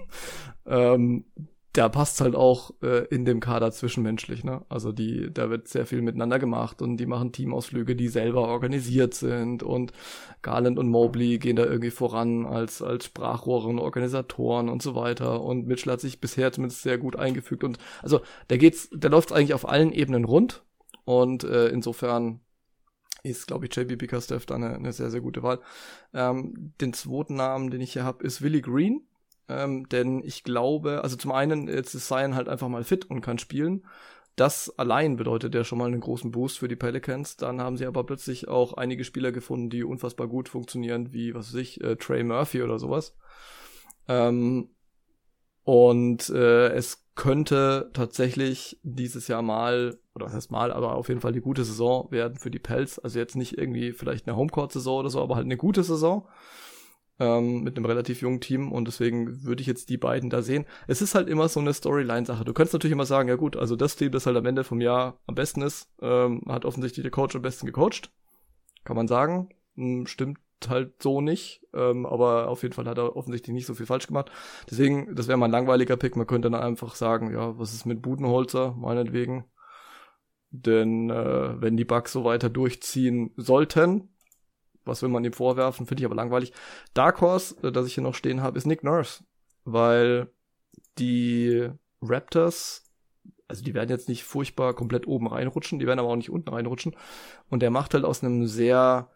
ähm, 0.66 1.26
da 1.74 1.88
passt 1.88 2.20
halt 2.20 2.36
auch 2.36 2.72
äh, 2.82 3.06
in 3.06 3.24
dem 3.24 3.40
Kader 3.40 3.72
zwischenmenschlich, 3.72 4.44
ne? 4.44 4.66
Also 4.68 4.92
die, 4.92 5.34
da 5.34 5.50
wird 5.50 5.70
sehr 5.70 5.86
viel 5.86 6.02
miteinander 6.02 6.38
gemacht 6.38 6.82
und 6.82 6.98
die 6.98 7.06
machen 7.06 7.32
Teamausflüge, 7.32 7.96
die 7.96 8.10
selber 8.10 8.48
organisiert 8.48 9.14
sind 9.14 9.64
und 9.64 9.94
Garland 10.42 10.78
und 10.78 10.90
Mobley 10.90 11.38
gehen 11.38 11.56
da 11.56 11.64
irgendwie 11.64 11.92
voran 11.92 12.46
als 12.46 12.82
als 12.82 13.06
Sprachrohre 13.06 13.70
und 13.70 13.80
Organisatoren 13.80 14.68
und 14.68 14.82
so 14.82 14.96
weiter 14.96 15.42
und 15.42 15.66
Mitchell 15.66 15.94
hat 15.94 16.02
sich 16.02 16.20
bisher 16.20 16.52
zumindest 16.52 16.82
sehr 16.82 16.98
gut 16.98 17.16
eingefügt 17.16 17.64
und 17.64 17.78
also 18.04 18.20
der 18.50 18.58
geht's, 18.58 18.90
der 18.92 19.10
läuft 19.10 19.32
eigentlich 19.32 19.54
auf 19.54 19.68
allen 19.68 19.94
Ebenen 19.94 20.26
rund 20.26 20.64
und 21.06 21.46
äh, 21.46 21.70
insofern 21.70 22.42
ist, 23.24 23.48
glaube 23.48 23.68
ich, 23.68 23.76
JB 23.76 23.98
Bickerstaff 23.98 24.46
da 24.46 24.56
eine, 24.56 24.76
eine 24.76 24.94
sehr, 24.94 25.12
sehr 25.12 25.22
gute 25.22 25.44
Wahl. 25.44 25.60
Ähm, 26.12 26.74
den 26.82 26.92
zweiten 26.94 27.36
Namen, 27.36 27.70
den 27.70 27.80
ich 27.80 27.94
hier 27.94 28.04
habe, 28.04 28.24
ist 28.24 28.42
Willie 28.42 28.62
Green 28.62 29.06
ähm, 29.52 29.90
denn 29.90 30.24
ich 30.24 30.44
glaube, 30.44 31.04
also 31.04 31.16
zum 31.16 31.32
einen, 31.32 31.68
jetzt 31.68 31.94
ist 31.94 32.08
Zion 32.08 32.36
halt 32.36 32.48
einfach 32.48 32.70
mal 32.70 32.84
fit 32.84 33.06
und 33.06 33.22
kann 33.22 33.38
spielen. 33.38 33.86
Das 34.36 34.78
allein 34.80 35.18
bedeutet 35.18 35.54
ja 35.54 35.64
schon 35.64 35.78
mal 35.78 35.88
einen 35.88 36.00
großen 36.00 36.32
Boost 36.32 36.60
für 36.60 36.68
die 36.68 36.78
Pelicans. 36.78 37.36
Dann 37.36 37.62
haben 37.62 37.78
sie 37.78 37.86
aber 37.86 38.06
plötzlich 38.06 38.48
auch 38.48 38.74
einige 38.74 39.04
Spieler 39.04 39.32
gefunden, 39.32 39.70
die 39.70 39.84
unfassbar 39.84 40.28
gut 40.28 40.48
funktionieren, 40.48 41.12
wie, 41.12 41.36
was 41.36 41.54
weiß 41.54 41.62
ich, 41.62 41.82
äh, 41.84 41.98
Trey 41.98 42.24
Murphy 42.24 42.64
oder 42.64 42.80
sowas. 42.80 43.16
Ähm, 44.08 44.70
und 45.64 46.30
äh, 46.30 46.70
es 46.70 47.06
könnte 47.16 47.92
tatsächlich 47.94 48.80
dieses 48.84 49.28
Jahr 49.28 49.42
mal, 49.42 50.00
oder 50.16 50.28
was 50.28 50.34
heißt 50.34 50.52
mal, 50.52 50.72
aber 50.72 50.96
auf 50.96 51.10
jeden 51.10 51.22
Fall 51.22 51.34
die 51.34 51.42
gute 51.42 51.66
Saison 51.66 52.10
werden 52.10 52.38
für 52.38 52.50
die 52.50 52.60
Pelz. 52.60 53.00
Also 53.00 53.20
jetzt 53.20 53.36
nicht 53.36 53.58
irgendwie 53.58 53.92
vielleicht 53.92 54.28
eine 54.28 54.38
Homecourt-Saison 54.38 55.00
oder 55.00 55.10
so, 55.10 55.22
aber 55.22 55.36
halt 55.36 55.46
eine 55.46 55.58
gute 55.58 55.84
Saison 55.84 56.28
ähm, 57.22 57.62
mit 57.62 57.78
einem 57.78 57.86
relativ 57.86 58.22
jungen 58.22 58.42
Team 58.42 58.72
und 58.72 58.88
deswegen 58.88 59.44
würde 59.44 59.62
ich 59.62 59.68
jetzt 59.68 59.90
die 59.90 59.98
beiden 59.98 60.32
da 60.32 60.42
sehen. 60.42 60.66
Es 60.88 61.04
ist 61.04 61.14
halt 61.14 61.30
immer 61.30 61.48
so 61.48 61.60
eine 61.60 61.72
Storyline-Sache. 61.72 62.44
Du 62.44 62.54
könntest 62.54 62.74
natürlich 62.74 62.94
immer 62.94 63.06
sagen, 63.06 63.30
ja 63.30 63.36
gut, 63.36 63.56
also 63.56 63.76
das 63.76 63.96
Team, 63.96 64.12
das 64.12 64.26
halt 64.26 64.38
am 64.38 64.46
Ende 64.48 64.64
vom 64.64 64.82
Jahr 64.82 65.20
am 65.28 65.36
besten 65.36 65.62
ist, 65.62 65.88
ähm, 66.02 66.42
hat 66.48 66.66
offensichtlich 66.66 67.04
der 67.04 67.12
Coach 67.12 67.36
am 67.36 67.44
besten 67.44 67.68
gecoacht. 67.68 68.12
Kann 68.84 68.96
man 68.96 69.08
sagen. 69.08 69.50
Hm, 69.76 70.08
stimmt 70.08 70.40
halt 70.68 71.02
so 71.02 71.22
nicht, 71.22 71.62
ähm, 71.74 72.06
aber 72.06 72.48
auf 72.48 72.64
jeden 72.64 72.74
Fall 72.74 72.86
hat 72.86 72.98
er 72.98 73.16
offensichtlich 73.16 73.54
nicht 73.54 73.66
so 73.68 73.76
viel 73.76 73.86
falsch 73.86 74.08
gemacht. 74.08 74.32
Deswegen, 74.70 75.16
das 75.16 75.28
wäre 75.28 75.38
mal 75.38 75.46
ein 75.46 75.52
langweiliger 75.52 75.98
Pick. 75.98 76.16
Man 76.16 76.28
könnte 76.28 76.50
dann 76.50 76.60
einfach 76.60 76.96
sagen, 76.96 77.32
ja, 77.32 77.58
was 77.58 77.74
ist 77.74 77.86
mit 77.86 78.02
Budenholzer, 78.02 78.74
meinetwegen. 78.74 79.46
Denn 80.50 81.10
äh, 81.12 81.62
wenn 81.62 81.78
die 81.78 81.86
Bugs 81.86 82.12
so 82.12 82.24
weiter 82.26 82.50
durchziehen 82.50 83.32
sollten, 83.38 84.11
was 84.86 85.02
will 85.02 85.10
man 85.10 85.24
ihm 85.24 85.34
vorwerfen? 85.34 85.86
Finde 85.86 86.02
ich 86.02 86.06
aber 86.06 86.16
langweilig. 86.16 86.54
Dark 86.94 87.22
Horse, 87.22 87.56
äh, 87.64 87.72
das 87.72 87.88
ich 87.88 87.96
hier 87.96 88.04
noch 88.04 88.16
stehen 88.16 88.42
habe, 88.42 88.58
ist 88.58 88.66
Nick 88.66 88.84
Nurse. 88.84 89.24
Weil 89.64 90.32
die 90.98 91.70
Raptors, 92.02 92.84
also 93.48 93.64
die 93.64 93.74
werden 93.74 93.90
jetzt 93.90 94.10
nicht 94.10 94.24
furchtbar 94.24 94.74
komplett 94.74 95.08
oben 95.08 95.28
reinrutschen, 95.28 95.80
die 95.80 95.86
werden 95.88 96.00
aber 96.00 96.10
auch 96.10 96.16
nicht 96.16 96.32
unten 96.32 96.50
reinrutschen. 96.50 96.96
Und 97.50 97.62
der 97.62 97.70
macht 97.70 97.94
halt 97.94 98.06
aus 98.06 98.24
einem 98.24 98.48
sehr 98.48 99.10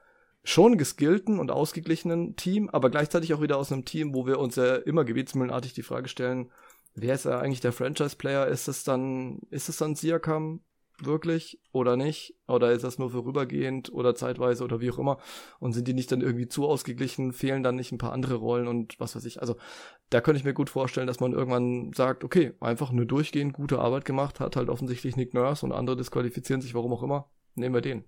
schon 0.44 0.78
geskillten 0.78 1.40
und 1.40 1.50
ausgeglichenen 1.50 2.36
Team, 2.36 2.70
aber 2.70 2.92
gleichzeitig 2.92 3.34
auch 3.34 3.42
wieder 3.42 3.58
aus 3.58 3.72
einem 3.72 3.84
Team, 3.84 4.14
wo 4.14 4.28
wir 4.28 4.40
uns 4.40 4.56
ja 4.56 4.76
immer 4.76 5.04
gebetsmühlenartig 5.04 5.74
die 5.74 5.82
Frage 5.82 6.08
stellen, 6.08 6.52
wer 6.94 7.16
ist 7.16 7.26
eigentlich 7.26 7.62
der 7.62 7.74
Franchise-Player? 7.74 8.48
Ist 8.48 8.68
es 8.68 8.84
dann, 8.84 9.40
ist 9.50 9.70
es 9.70 9.78
dann 9.78 9.96
Siakam? 9.96 10.62
Wirklich 11.00 11.62
oder 11.72 11.98
nicht? 11.98 12.36
Oder 12.48 12.72
ist 12.72 12.84
das 12.84 13.00
nur 13.00 13.12
vorübergehend 13.12 13.92
oder 13.92 14.16
zeitweise 14.16 14.64
oder 14.64 14.82
wie 14.82 14.92
auch 14.92 15.00
immer? 15.00 15.18
Und 15.60 15.74
sind 15.74 15.88
die 15.88 15.94
nicht 15.94 16.12
dann 16.12 16.22
irgendwie 16.22 16.48
zu 16.48 16.68
ausgeglichen? 16.68 17.34
Fehlen 17.34 17.64
dann 17.64 17.76
nicht 17.76 17.92
ein 17.92 17.98
paar 17.98 18.14
andere 18.14 18.36
Rollen 18.36 18.68
und 18.68 19.00
was 19.00 19.16
weiß 19.16 19.26
ich? 19.26 19.42
Also 19.42 19.56
da 20.10 20.22
könnte 20.22 20.40
ich 20.40 20.46
mir 20.46 20.54
gut 20.54 20.70
vorstellen, 20.70 21.08
dass 21.08 21.20
man 21.20 21.34
irgendwann 21.34 21.92
sagt, 21.94 22.24
okay, 22.24 22.54
einfach 22.60 22.92
nur 22.92 23.06
durchgehend 23.06 23.54
gute 23.54 23.80
Arbeit 23.80 24.06
gemacht, 24.06 24.40
hat 24.40 24.56
halt 24.56 24.70
offensichtlich 24.70 25.16
Nick 25.16 25.34
Nurse 25.34 25.66
und 25.66 25.72
andere 25.72 25.98
disqualifizieren 25.98 26.62
sich, 26.62 26.74
warum 26.74 26.94
auch 26.94 27.04
immer. 27.04 27.30
Nehmen 27.56 27.76
wir 27.76 27.82
den. 27.82 28.06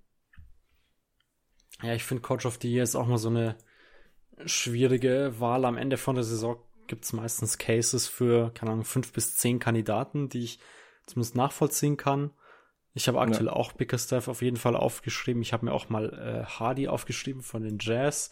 Ja, 1.82 1.94
ich 1.94 2.04
finde 2.04 2.22
Coach 2.22 2.46
of 2.46 2.58
the 2.62 2.72
Year 2.72 2.84
ist 2.84 2.96
auch 2.96 3.08
mal 3.08 3.18
so 3.18 3.30
eine 3.30 3.58
schwierige 4.46 5.36
Wahl. 5.40 5.66
Am 5.66 5.78
Ende 5.78 5.98
von 5.98 6.16
der 6.16 6.24
Saison 6.24 6.58
gibt 6.88 7.06
es 7.06 7.14
meistens 7.14 7.58
Cases 7.58 8.08
für, 8.08 8.52
keine 8.54 8.72
Ahnung, 8.72 8.86
fünf 8.86 9.14
bis 9.14 9.36
zehn 9.36 9.60
Kandidaten, 9.60 10.30
die 10.30 10.44
ich 10.44 10.60
zumindest 11.06 11.36
nachvollziehen 11.36 11.98
kann. 11.98 12.32
Ich 12.98 13.08
habe 13.08 13.22
aktuell 13.22 13.46
ja. 13.46 13.54
auch 13.54 13.74
Bickerstaff 13.74 14.28
auf 14.28 14.42
jeden 14.42 14.58
Fall 14.58 14.76
aufgeschrieben. 14.76 15.44
Ich 15.44 15.54
habe 15.54 15.66
mir 15.66 15.72
auch 15.72 15.88
mal 15.90 16.10
äh, 16.14 16.46
Hardy 16.46 16.88
aufgeschrieben 16.88 17.44
von 17.44 17.62
den 17.62 17.78
Jazz. 17.80 18.32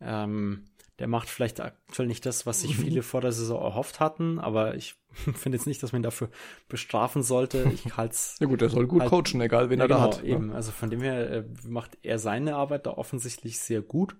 Ähm, 0.00 0.66
der 1.00 1.08
macht 1.08 1.28
vielleicht 1.28 1.60
aktuell 1.60 2.06
nicht 2.06 2.24
das, 2.24 2.46
was 2.46 2.60
sich 2.60 2.76
viele 2.76 3.02
vor 3.02 3.20
der 3.20 3.32
Saison 3.32 3.60
erhofft 3.60 3.98
hatten, 3.98 4.38
aber 4.38 4.76
ich 4.76 4.94
finde 5.34 5.58
jetzt 5.58 5.66
nicht, 5.66 5.82
dass 5.82 5.90
man 5.90 6.00
ihn 6.00 6.04
dafür 6.04 6.30
bestrafen 6.68 7.24
sollte. 7.24 7.68
Ich 7.74 7.96
halt's. 7.96 8.36
ja 8.40 8.46
gut, 8.46 8.62
er 8.62 8.68
soll 8.68 8.86
gut 8.86 9.00
halt, 9.00 9.10
coachen, 9.10 9.40
egal 9.40 9.70
wen 9.70 9.80
ja, 9.80 9.86
er 9.86 9.88
genau, 9.88 9.98
da 9.98 10.04
hat. 10.04 10.22
Ne? 10.22 10.28
Eben, 10.28 10.52
also 10.52 10.70
von 10.70 10.88
dem 10.88 11.00
her 11.00 11.28
äh, 11.28 11.44
macht 11.66 11.98
er 12.02 12.20
seine 12.20 12.54
Arbeit 12.54 12.86
da 12.86 12.92
offensichtlich 12.92 13.58
sehr 13.58 13.82
gut. 13.82 14.14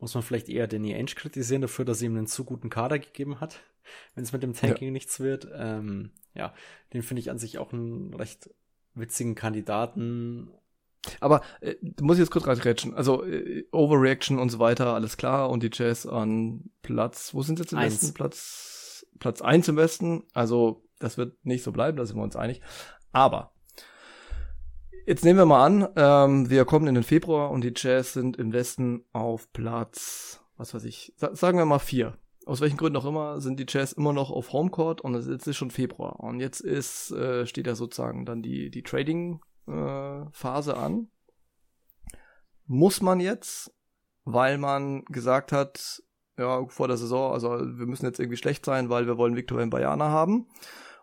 muss 0.00 0.14
man 0.14 0.24
vielleicht 0.24 0.48
eher 0.48 0.66
Danny 0.66 0.96
Ainge 0.96 1.14
kritisieren 1.14 1.62
dafür, 1.62 1.84
dass 1.84 2.00
sie 2.00 2.06
ihm 2.06 2.16
einen 2.16 2.26
zu 2.26 2.42
guten 2.44 2.70
Kader 2.70 2.98
gegeben 2.98 3.40
hat, 3.40 3.60
wenn 4.16 4.24
es 4.24 4.32
mit 4.32 4.42
dem 4.42 4.54
Tanking 4.54 4.88
ja. 4.88 4.92
nichts 4.92 5.20
wird. 5.20 5.46
Ähm, 5.54 6.10
ja, 6.34 6.52
den 6.92 7.04
finde 7.04 7.20
ich 7.20 7.30
an 7.30 7.38
sich 7.38 7.58
auch 7.58 7.72
einen 7.72 8.14
recht 8.14 8.50
witzigen 8.98 9.34
Kandidaten. 9.34 10.50
Aber 11.20 11.42
äh, 11.60 11.74
muss 12.00 12.16
ich 12.16 12.20
jetzt 12.20 12.30
kurz 12.30 12.46
reinrätschen. 12.46 12.94
Also 12.94 13.24
äh, 13.24 13.66
Overreaction 13.72 14.38
und 14.38 14.50
so 14.50 14.58
weiter, 14.58 14.94
alles 14.94 15.16
klar. 15.16 15.50
Und 15.50 15.62
die 15.62 15.70
Jazz 15.72 16.06
an 16.06 16.70
Platz, 16.82 17.34
wo 17.34 17.42
sind 17.42 17.56
sie 17.56 17.62
jetzt 17.62 17.72
im 17.72 17.78
eins. 17.78 17.94
Westen? 17.94 18.14
Platz, 18.14 19.06
Platz 19.18 19.40
eins 19.40 19.68
im 19.68 19.76
Westen. 19.76 20.24
Also 20.34 20.84
das 20.98 21.16
wird 21.16 21.44
nicht 21.44 21.62
so 21.62 21.72
bleiben, 21.72 21.96
da 21.96 22.04
sind 22.04 22.16
wir 22.16 22.22
uns 22.22 22.36
einig. 22.36 22.60
Aber 23.12 23.52
Jetzt 25.08 25.24
nehmen 25.24 25.38
wir 25.38 25.46
mal 25.46 25.64
an, 25.64 25.88
ähm, 25.96 26.50
wir 26.50 26.66
kommen 26.66 26.86
in 26.86 26.94
den 26.94 27.02
Februar 27.02 27.50
und 27.50 27.64
die 27.64 27.72
Jazz 27.74 28.12
sind 28.12 28.36
im 28.36 28.52
Westen 28.52 29.06
auf 29.14 29.50
Platz, 29.54 30.44
was 30.58 30.74
weiß 30.74 30.84
ich, 30.84 31.14
sa 31.16 31.34
sagen 31.34 31.56
wir 31.56 31.64
mal 31.64 31.78
vier. 31.78 32.18
Aus 32.48 32.62
welchen 32.62 32.78
Gründen 32.78 32.96
auch 32.96 33.04
immer 33.04 33.42
sind 33.42 33.60
die 33.60 33.66
Jazz 33.68 33.92
immer 33.92 34.14
noch 34.14 34.30
auf 34.30 34.54
Homecourt 34.54 35.02
und 35.02 35.14
es 35.14 35.26
ist 35.26 35.54
schon 35.54 35.70
Februar. 35.70 36.20
Und 36.20 36.40
jetzt 36.40 36.60
ist, 36.60 37.10
äh, 37.10 37.44
steht 37.44 37.66
ja 37.66 37.74
sozusagen 37.74 38.24
dann 38.24 38.40
die, 38.40 38.70
die 38.70 38.82
Trading-Phase 38.82 40.72
äh, 40.72 40.74
an. 40.74 41.10
Muss 42.64 43.02
man 43.02 43.20
jetzt, 43.20 43.70
weil 44.24 44.56
man 44.56 45.04
gesagt 45.10 45.52
hat, 45.52 46.02
ja, 46.38 46.66
vor 46.68 46.88
der 46.88 46.96
Saison, 46.96 47.34
also 47.34 47.50
wir 47.50 47.84
müssen 47.84 48.06
jetzt 48.06 48.18
irgendwie 48.18 48.38
schlecht 48.38 48.64
sein, 48.64 48.88
weil 48.88 49.06
wir 49.06 49.18
wollen 49.18 49.36
Victor 49.36 49.66
Bayana 49.66 50.08
haben. 50.08 50.48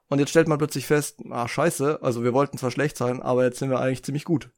Und 0.07 0.17
jetzt 0.17 0.31
stellt 0.31 0.47
man 0.47 0.57
plötzlich 0.57 0.87
fest, 0.87 1.21
ah, 1.29 1.47
scheiße, 1.47 2.01
also 2.01 2.23
wir 2.23 2.33
wollten 2.33 2.57
zwar 2.57 2.71
schlecht 2.71 2.97
sein, 2.97 3.21
aber 3.21 3.43
jetzt 3.43 3.59
sind 3.59 3.69
wir 3.69 3.79
eigentlich 3.79 4.03
ziemlich 4.03 4.25
gut. 4.25 4.49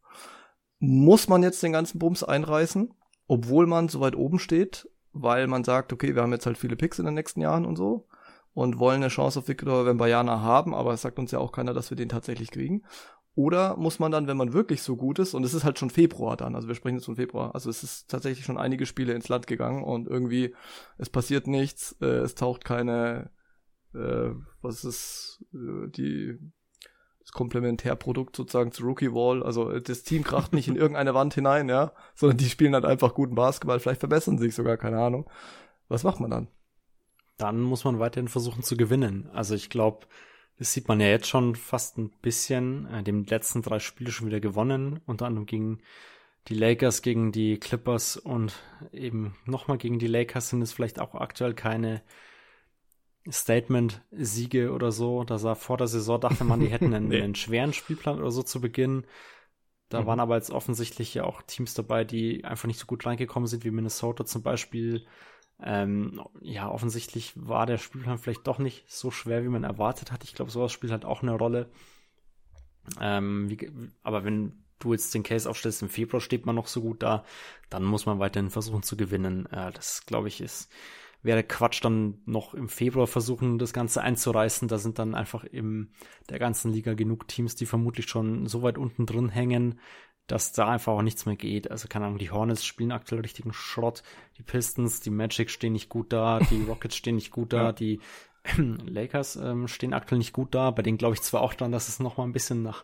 Muss 0.79 1.27
man 1.27 1.43
jetzt 1.43 1.61
den 1.61 1.73
ganzen 1.73 1.99
Bums 1.99 2.23
einreißen, 2.23 2.93
obwohl 3.27 3.67
man 3.67 3.89
so 3.89 3.99
weit 3.99 4.15
oben 4.15 4.39
steht, 4.39 4.87
weil 5.21 5.47
man 5.47 5.63
sagt, 5.63 5.93
okay, 5.93 6.15
wir 6.15 6.21
haben 6.21 6.31
jetzt 6.31 6.45
halt 6.45 6.57
viele 6.57 6.75
Picks 6.75 6.99
in 6.99 7.05
den 7.05 7.13
nächsten 7.13 7.41
Jahren 7.41 7.65
und 7.65 7.75
so 7.75 8.07
und 8.53 8.79
wollen 8.79 9.03
eine 9.03 9.09
Chance 9.09 9.39
auf 9.39 9.47
Victor 9.47 9.85
Wembanyama 9.85 10.41
haben, 10.41 10.73
aber 10.73 10.93
es 10.93 11.03
sagt 11.03 11.19
uns 11.19 11.31
ja 11.31 11.39
auch 11.39 11.51
keiner, 11.51 11.73
dass 11.73 11.91
wir 11.91 11.97
den 11.97 12.09
tatsächlich 12.09 12.49
kriegen. 12.49 12.83
Oder 13.35 13.77
muss 13.77 13.99
man 13.99 14.11
dann, 14.11 14.25
wenn 14.25 14.35
man 14.35 14.51
wirklich 14.51 14.81
so 14.81 14.95
gut 14.95 15.19
ist, 15.19 15.35
und 15.35 15.43
es 15.43 15.53
ist 15.53 15.63
halt 15.63 15.77
schon 15.77 15.91
Februar 15.91 16.35
dann, 16.37 16.55
also 16.55 16.67
wir 16.67 16.73
sprechen 16.73 16.95
jetzt 16.95 17.05
von 17.05 17.17
Februar, 17.17 17.53
also 17.53 17.69
es 17.69 17.83
ist 17.83 18.09
tatsächlich 18.09 18.45
schon 18.45 18.57
einige 18.57 18.87
Spiele 18.87 19.13
ins 19.13 19.29
Land 19.29 19.45
gegangen 19.45 19.83
und 19.83 20.07
irgendwie, 20.07 20.55
es 20.97 21.11
passiert 21.11 21.45
nichts, 21.45 21.95
äh, 22.01 22.05
es 22.05 22.33
taucht 22.33 22.65
keine, 22.65 23.29
äh, 23.93 24.31
was 24.63 24.83
ist 24.83 25.45
äh, 25.53 25.87
die 25.89 26.39
Komplementärprodukt 27.37 28.35
sozusagen 28.35 28.73
zu 28.73 28.83
Rookie 28.83 29.13
Wall. 29.13 29.43
Also 29.43 29.79
das 29.79 30.03
Team 30.03 30.23
kracht 30.23 30.51
nicht 30.51 30.67
in 30.67 30.75
irgendeine 30.77 31.13
Wand 31.13 31.33
hinein, 31.33 31.69
ja, 31.69 31.93
sondern 32.15 32.37
die 32.37 32.49
spielen 32.49 32.73
halt 32.73 32.85
einfach 32.85 33.13
guten 33.13 33.35
Basketball. 33.35 33.79
Vielleicht 33.79 34.01
verbessern 34.01 34.37
sie 34.37 34.45
sich 34.45 34.55
sogar, 34.55 34.77
keine 34.77 34.99
Ahnung. 34.99 35.29
Was 35.87 36.03
macht 36.03 36.19
man 36.19 36.31
dann? 36.31 36.47
Dann 37.37 37.61
muss 37.61 37.85
man 37.85 37.99
weiterhin 37.99 38.27
versuchen 38.27 38.63
zu 38.63 38.75
gewinnen. 38.75 39.29
Also 39.31 39.55
ich 39.55 39.69
glaube, 39.69 40.07
das 40.57 40.73
sieht 40.73 40.87
man 40.87 40.99
ja 40.99 41.07
jetzt 41.07 41.27
schon 41.27 41.55
fast 41.55 41.97
ein 41.97 42.09
bisschen. 42.21 42.87
Äh, 42.91 43.03
dem 43.03 43.23
letzten 43.25 43.61
drei 43.61 43.79
Spiele 43.79 44.11
schon 44.11 44.27
wieder 44.27 44.39
gewonnen, 44.39 44.99
unter 45.05 45.27
anderem 45.27 45.45
gegen 45.45 45.79
die 46.47 46.55
Lakers, 46.55 47.01
gegen 47.01 47.31
die 47.31 47.59
Clippers 47.59 48.17
und 48.17 48.55
eben 48.91 49.35
nochmal 49.45 49.77
gegen 49.77 49.99
die 49.99 50.07
Lakers 50.07 50.49
sind 50.49 50.61
es 50.61 50.71
vielleicht 50.71 50.99
auch 50.99 51.13
aktuell 51.13 51.53
keine 51.53 52.01
Statement-Siege 53.31 54.71
oder 54.71 54.91
so. 54.91 55.23
Da 55.23 55.37
sah 55.37 55.55
vor 55.55 55.77
der 55.77 55.87
Saison, 55.87 56.19
dachte 56.19 56.43
man, 56.43 56.59
die 56.59 56.67
hätten 56.67 56.93
einen, 56.93 57.09
nee. 57.09 57.21
einen 57.21 57.35
schweren 57.35 57.73
Spielplan 57.73 58.19
oder 58.19 58.31
so 58.31 58.43
zu 58.43 58.61
Beginn. 58.61 59.05
Da 59.89 60.01
mhm. 60.01 60.05
waren 60.05 60.19
aber 60.19 60.35
jetzt 60.35 60.51
offensichtlich 60.51 61.13
ja 61.13 61.23
auch 61.23 61.41
Teams 61.41 61.73
dabei, 61.73 62.03
die 62.03 62.43
einfach 62.43 62.67
nicht 62.67 62.79
so 62.79 62.85
gut 62.85 63.05
reingekommen 63.05 63.47
sind, 63.47 63.63
wie 63.63 63.71
Minnesota 63.71 64.25
zum 64.25 64.43
Beispiel. 64.43 65.05
Ähm, 65.59 66.21
ja, 66.41 66.69
offensichtlich 66.69 67.33
war 67.35 67.65
der 67.65 67.77
Spielplan 67.77 68.19
vielleicht 68.19 68.45
doch 68.45 68.59
nicht 68.59 68.91
so 68.91 69.11
schwer, 69.11 69.43
wie 69.43 69.49
man 69.49 69.63
erwartet 69.63 70.11
hat. 70.11 70.23
Ich 70.23 70.35
glaube, 70.35 70.51
sowas 70.51 70.71
spielt 70.71 70.91
halt 70.91 71.05
auch 71.05 71.23
eine 71.23 71.33
Rolle. 71.33 71.69
Ähm, 73.01 73.49
wie, 73.49 73.71
aber 74.03 74.23
wenn 74.23 74.63
du 74.79 74.93
jetzt 74.93 75.13
den 75.13 75.23
Case 75.23 75.49
aufstellst, 75.49 75.81
im 75.81 75.89
Februar 75.89 76.21
steht 76.21 76.45
man 76.45 76.55
noch 76.55 76.67
so 76.67 76.81
gut 76.81 77.01
da, 77.01 77.25
dann 77.69 77.83
muss 77.83 78.05
man 78.05 78.19
weiterhin 78.19 78.51
versuchen 78.51 78.83
zu 78.83 78.97
gewinnen. 78.97 79.47
Äh, 79.47 79.71
das, 79.71 80.05
glaube 80.05 80.27
ich, 80.27 80.41
ist 80.41 80.71
wäre 81.21 81.43
Quatsch, 81.43 81.83
dann 81.83 82.21
noch 82.25 82.53
im 82.53 82.69
Februar 82.69 83.07
versuchen, 83.07 83.57
das 83.57 83.73
Ganze 83.73 84.01
einzureißen. 84.01 84.67
Da 84.67 84.77
sind 84.77 84.99
dann 84.99 85.15
einfach 85.15 85.43
in 85.43 85.89
der 86.29 86.39
ganzen 86.39 86.71
Liga 86.71 86.93
genug 86.93 87.27
Teams, 87.27 87.55
die 87.55 87.65
vermutlich 87.65 88.07
schon 88.07 88.47
so 88.47 88.61
weit 88.61 88.77
unten 88.77 89.05
drin 89.05 89.29
hängen, 89.29 89.79
dass 90.27 90.51
da 90.51 90.69
einfach 90.69 90.93
auch 90.93 91.01
nichts 91.01 91.25
mehr 91.25 91.35
geht. 91.35 91.71
Also 91.71 91.87
keine 91.87 92.05
Ahnung, 92.05 92.19
die 92.19 92.31
Hornets 92.31 92.65
spielen 92.65 92.91
aktuell 92.91 93.21
richtigen 93.21 93.53
Schrott, 93.53 94.03
die 94.37 94.43
Pistons, 94.43 94.99
die 94.99 95.09
Magic 95.09 95.49
stehen 95.49 95.73
nicht 95.73 95.89
gut 95.89 96.13
da, 96.13 96.39
die 96.39 96.63
Rockets 96.67 96.95
stehen 96.95 97.15
nicht 97.15 97.31
gut 97.31 97.53
da, 97.53 97.65
ja. 97.65 97.71
die 97.71 97.99
Lakers 98.57 99.37
ähm, 99.37 99.67
stehen 99.67 99.93
aktuell 99.93 100.19
nicht 100.19 100.33
gut 100.33 100.53
da. 100.53 100.71
Bei 100.71 100.81
denen 100.81 100.97
glaube 100.97 101.15
ich 101.15 101.21
zwar 101.21 101.41
auch 101.41 101.53
dann, 101.53 101.71
dass 101.71 101.87
es 101.87 101.99
noch 101.99 102.17
mal 102.17 102.25
ein 102.25 102.33
bisschen 102.33 102.61
nach 102.61 102.83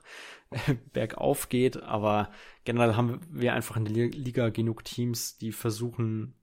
äh, 0.52 0.76
bergauf 0.94 1.50
geht, 1.50 1.82
aber 1.84 2.32
generell 2.64 2.96
haben 2.96 3.20
wir 3.30 3.54
einfach 3.54 3.76
in 3.78 3.86
der 3.86 4.08
Liga 4.08 4.50
genug 4.50 4.84
Teams, 4.86 5.38
die 5.38 5.52
versuchen 5.52 6.36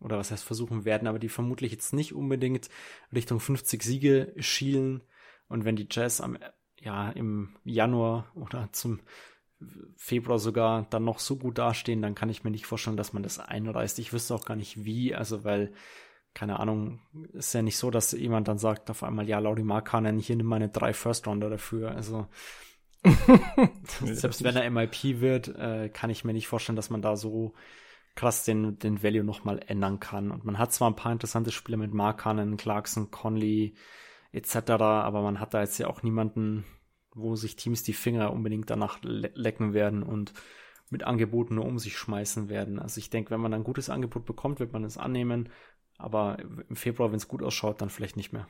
oder 0.00 0.18
was 0.18 0.30
heißt 0.30 0.44
versuchen 0.44 0.84
werden, 0.84 1.08
aber 1.08 1.18
die 1.18 1.28
vermutlich 1.28 1.72
jetzt 1.72 1.92
nicht 1.92 2.14
unbedingt 2.14 2.68
Richtung 3.12 3.40
50 3.40 3.82
Siege 3.82 4.32
schielen. 4.38 5.02
Und 5.48 5.64
wenn 5.64 5.76
die 5.76 5.88
Jazz 5.90 6.20
am, 6.20 6.38
ja, 6.78 7.10
im 7.10 7.56
Januar 7.64 8.30
oder 8.34 8.68
zum 8.72 9.00
Februar 9.96 10.38
sogar 10.38 10.86
dann 10.90 11.04
noch 11.04 11.18
so 11.18 11.36
gut 11.36 11.58
dastehen, 11.58 12.02
dann 12.02 12.14
kann 12.14 12.28
ich 12.28 12.44
mir 12.44 12.50
nicht 12.50 12.66
vorstellen, 12.66 12.96
dass 12.96 13.12
man 13.12 13.22
das 13.22 13.40
einreißt. 13.40 13.98
Ich 13.98 14.12
wüsste 14.12 14.34
auch 14.34 14.44
gar 14.44 14.54
nicht 14.56 14.84
wie, 14.84 15.14
also 15.14 15.42
weil, 15.42 15.72
keine 16.32 16.60
Ahnung, 16.60 17.00
ist 17.32 17.54
ja 17.54 17.62
nicht 17.62 17.76
so, 17.76 17.90
dass 17.90 18.12
jemand 18.12 18.46
dann 18.46 18.58
sagt 18.58 18.90
auf 18.90 19.02
einmal, 19.02 19.28
ja, 19.28 19.40
Lauri 19.40 19.64
Markkanen, 19.64 20.18
hier 20.18 20.36
nimm 20.36 20.46
meine 20.46 20.68
drei 20.68 20.92
First-Rounder 20.92 21.50
dafür. 21.50 21.90
Also 21.90 22.28
selbst 24.04 24.44
wenn 24.44 24.56
er 24.56 24.70
MIP 24.70 25.20
wird, 25.20 25.48
äh, 25.48 25.88
kann 25.88 26.10
ich 26.10 26.24
mir 26.24 26.32
nicht 26.32 26.48
vorstellen, 26.48 26.76
dass 26.76 26.90
man 26.90 27.02
da 27.02 27.16
so 27.16 27.54
krass 28.18 28.44
den, 28.44 28.80
den 28.80 29.04
Value 29.04 29.22
nochmal 29.22 29.60
ändern 29.68 30.00
kann. 30.00 30.32
Und 30.32 30.44
man 30.44 30.58
hat 30.58 30.72
zwar 30.72 30.90
ein 30.90 30.96
paar 30.96 31.12
interessante 31.12 31.52
Spiele 31.52 31.76
mit 31.76 31.94
Markanen, 31.94 32.56
Clarkson, 32.56 33.12
Conley 33.12 33.74
etc., 34.32 34.70
aber 34.70 35.22
man 35.22 35.38
hat 35.38 35.54
da 35.54 35.60
jetzt 35.60 35.78
ja 35.78 35.86
auch 35.86 36.02
niemanden, 36.02 36.64
wo 37.14 37.36
sich 37.36 37.54
Teams 37.54 37.84
die 37.84 37.92
Finger 37.92 38.32
unbedingt 38.32 38.70
danach 38.70 39.00
le 39.02 39.30
lecken 39.34 39.72
werden 39.72 40.02
und 40.02 40.32
mit 40.90 41.04
Angeboten 41.04 41.54
nur 41.54 41.64
um 41.64 41.78
sich 41.78 41.96
schmeißen 41.96 42.48
werden. 42.48 42.80
Also 42.80 42.98
ich 42.98 43.08
denke, 43.08 43.30
wenn 43.30 43.40
man 43.40 43.54
ein 43.54 43.62
gutes 43.62 43.88
Angebot 43.88 44.24
bekommt, 44.24 44.58
wird 44.58 44.72
man 44.72 44.82
es 44.82 44.98
annehmen, 44.98 45.50
aber 45.96 46.38
im 46.40 46.74
Februar, 46.74 47.12
wenn 47.12 47.18
es 47.18 47.28
gut 47.28 47.44
ausschaut, 47.44 47.80
dann 47.80 47.88
vielleicht 47.88 48.16
nicht 48.16 48.32
mehr. 48.32 48.48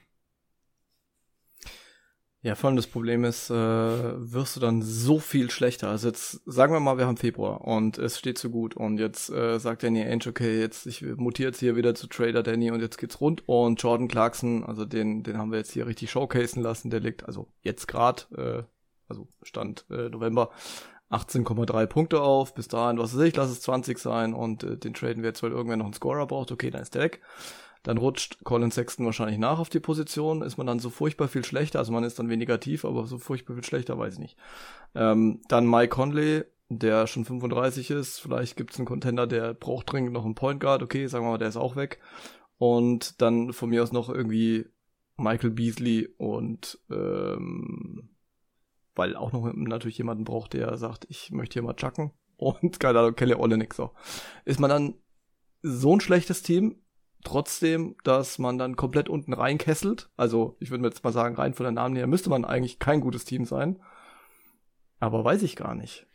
Ja, 2.49 2.55
vor 2.55 2.68
allem 2.68 2.76
das 2.76 2.86
Problem 2.86 3.24
ist, 3.24 3.51
äh, 3.51 3.55
wirst 3.55 4.57
du 4.57 4.61
dann 4.61 4.80
so 4.80 5.18
viel 5.18 5.51
schlechter. 5.51 5.90
Also 5.90 6.09
jetzt 6.09 6.40
sagen 6.46 6.72
wir 6.72 6.80
mal, 6.80 6.96
wir 6.96 7.07
haben 7.07 7.18
Februar 7.18 7.61
und 7.61 7.99
es 7.99 8.18
steht 8.18 8.38
so 8.38 8.49
gut 8.49 8.74
und 8.74 8.96
jetzt 8.96 9.28
äh, 9.28 9.59
sagt 9.59 9.82
Danny 9.82 10.01
Ainge, 10.01 10.28
okay, 10.28 10.59
jetzt 10.59 10.86
ich 10.86 11.03
mutiere 11.03 11.51
jetzt 11.51 11.61
hier 11.61 11.76
wieder 11.76 11.94
zu 11.94 12.07
Trader 12.07 12.42
Danny 12.42 12.70
und 12.70 12.80
jetzt 12.80 12.96
geht's 12.96 13.20
rund 13.20 13.46
und 13.46 13.83
Jordan 13.83 14.08
Clarkson, 14.08 14.64
also 14.64 14.87
den 14.87 15.22
den 15.25 15.37
haben 15.37 15.50
wir 15.50 15.58
jetzt 15.58 15.72
hier 15.72 15.87
richtig 15.87 16.11
showcasen 16.11 16.62
lassen, 16.62 16.88
der 16.88 17.00
liegt 17.00 17.26
also 17.26 17.49
jetzt 17.61 17.87
grad, 17.87 18.29
äh, 18.34 18.62
also 19.08 19.29
Stand 19.42 19.84
äh, 19.91 20.08
November 20.08 20.49
18,3 21.11 21.84
Punkte 21.84 22.22
auf, 22.22 22.54
bis 22.54 22.68
dahin, 22.68 22.96
was 22.96 23.14
weiß 23.14 23.25
ich, 23.25 23.37
lass 23.37 23.50
es 23.50 23.61
20 23.61 23.99
sein 23.99 24.33
und 24.33 24.64
äh, 24.64 24.79
den 24.79 24.95
traden 24.95 25.22
wir 25.22 25.29
jetzt, 25.29 25.42
weil 25.42 25.50
irgendwer 25.50 25.76
noch 25.76 25.84
einen 25.84 25.92
Scorer 25.92 26.26
braucht, 26.26 26.50
okay, 26.50 26.70
dann 26.70 26.80
ist 26.80 26.95
der 26.95 27.03
weg. 27.03 27.20
Dann 27.88 27.96
rutscht 27.96 28.44
Colin 28.44 28.70
Sexton 28.70 29.06
wahrscheinlich 29.06 29.38
nach 29.38 29.58
auf 29.58 29.70
die 29.70 29.80
Position. 29.80 30.42
Ist 30.42 30.58
man 30.58 30.66
dann 30.66 30.78
so 30.78 30.90
furchtbar 30.90 31.26
viel 31.26 31.42
schlechter? 31.42 31.78
Also 31.78 31.90
man 31.90 32.04
ist 32.04 32.18
dann 32.18 32.28
weniger 32.28 32.60
tief, 32.60 32.84
aber 32.84 33.06
so 33.06 33.16
furchtbar 33.16 33.54
viel 33.54 33.64
schlechter, 33.64 33.98
weiß 33.98 34.12
ich 34.12 34.20
nicht. 34.20 34.36
Ähm, 34.94 35.40
dann 35.48 35.66
Mike 35.66 35.88
Conley, 35.88 36.44
der 36.68 37.06
schon 37.06 37.24
35 37.24 37.90
ist. 37.90 38.18
Vielleicht 38.18 38.58
gibt 38.58 38.72
es 38.74 38.78
einen 38.78 38.84
Contender, 38.84 39.26
der 39.26 39.54
braucht 39.54 39.90
dringend 39.90 40.12
noch 40.12 40.26
einen 40.26 40.34
Point 40.34 40.60
Guard. 40.60 40.82
Okay, 40.82 41.06
sagen 41.06 41.24
wir 41.24 41.30
mal, 41.30 41.38
der 41.38 41.48
ist 41.48 41.56
auch 41.56 41.76
weg. 41.76 41.98
Und 42.58 43.22
dann 43.22 43.54
von 43.54 43.70
mir 43.70 43.82
aus 43.82 43.90
noch 43.90 44.10
irgendwie 44.10 44.66
Michael 45.16 45.52
Beasley 45.52 46.10
und 46.18 46.78
ähm, 46.90 48.10
weil 48.96 49.16
auch 49.16 49.32
noch 49.32 49.50
natürlich 49.54 49.96
jemanden 49.96 50.24
braucht, 50.24 50.52
der 50.52 50.76
sagt, 50.76 51.06
ich 51.08 51.30
möchte 51.30 51.54
hier 51.54 51.62
mal 51.62 51.72
chucken. 51.72 52.12
Und 52.36 52.80
keine 52.80 52.98
Ahnung, 52.98 53.14
Kelly 53.14 53.32
Olenek 53.32 53.72
so. 53.72 53.92
Ist 54.44 54.60
man 54.60 54.68
dann 54.68 54.94
so 55.62 55.96
ein 55.96 56.00
schlechtes 56.00 56.42
Team, 56.42 56.82
trotzdem, 57.24 57.96
dass 58.04 58.38
man 58.38 58.58
dann 58.58 58.76
komplett 58.76 59.08
unten 59.08 59.32
reinkesselt. 59.32 60.11
Also 60.16 60.57
ich 60.61 60.70
würde 60.70 60.84
jetzt 60.84 61.04
mal 61.04 61.12
sagen, 61.12 61.36
rein 61.36 61.54
von 61.54 61.64
der 61.64 61.72
Namen 61.72 61.96
her 61.96 62.07
müsste 62.07 62.30
man 62.30 62.45
eigentlich 62.45 62.78
kein 62.78 63.00
gutes 63.00 63.24
Team 63.24 63.45
sein. 63.45 63.80
Aber 65.00 65.24
weiß 65.24 65.42
ich 65.42 65.57
gar 65.57 65.74
nicht. 65.74 66.07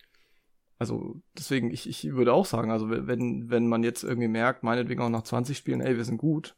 Also 0.80 1.22
deswegen, 1.38 1.72
ich, 1.72 1.88
ich 1.88 2.12
würde 2.12 2.34
auch 2.34 2.46
sagen, 2.46 2.72
also 2.72 2.90
wenn, 2.90 3.50
wenn 3.50 3.68
man 3.68 3.84
jetzt 3.84 4.04
irgendwie 4.04 4.28
merkt, 4.28 4.64
meinetwegen 4.64 5.02
auch 5.02 5.10
nach 5.10 5.24
20 5.24 5.58
Spielen, 5.58 5.82
ey, 5.82 5.96
wir 5.96 6.04
sind 6.04 6.18
gut, 6.18 6.56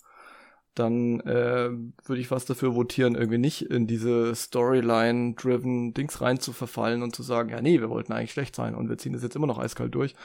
dann 0.74 1.20
äh, 1.22 1.70
würde 1.70 2.22
ich 2.22 2.28
fast 2.28 2.50
dafür 2.50 2.76
votieren, 2.76 3.16
irgendwie 3.16 3.38
nicht 3.38 3.62
in 3.64 3.88
diese 3.88 4.34
Storyline-driven 4.36 5.94
Dings 5.94 6.22
rein 6.22 6.40
zu 6.40 6.54
verfallen 6.54 7.02
und 7.02 7.16
zu 7.16 7.24
sagen, 7.24 7.50
ja 7.50 7.62
nee, 7.62 7.80
wir 7.80 7.90
wollten 7.90 8.14
eigentlich 8.14 8.32
schlecht 8.32 8.56
sein 8.56 8.76
und 8.76 8.90
wir 8.90 8.98
ziehen 8.98 9.14
das 9.14 9.24
jetzt 9.24 9.36
immer 9.36 9.48
noch 9.48 9.60
eiskalt 9.60 9.96
durch. 9.96 10.16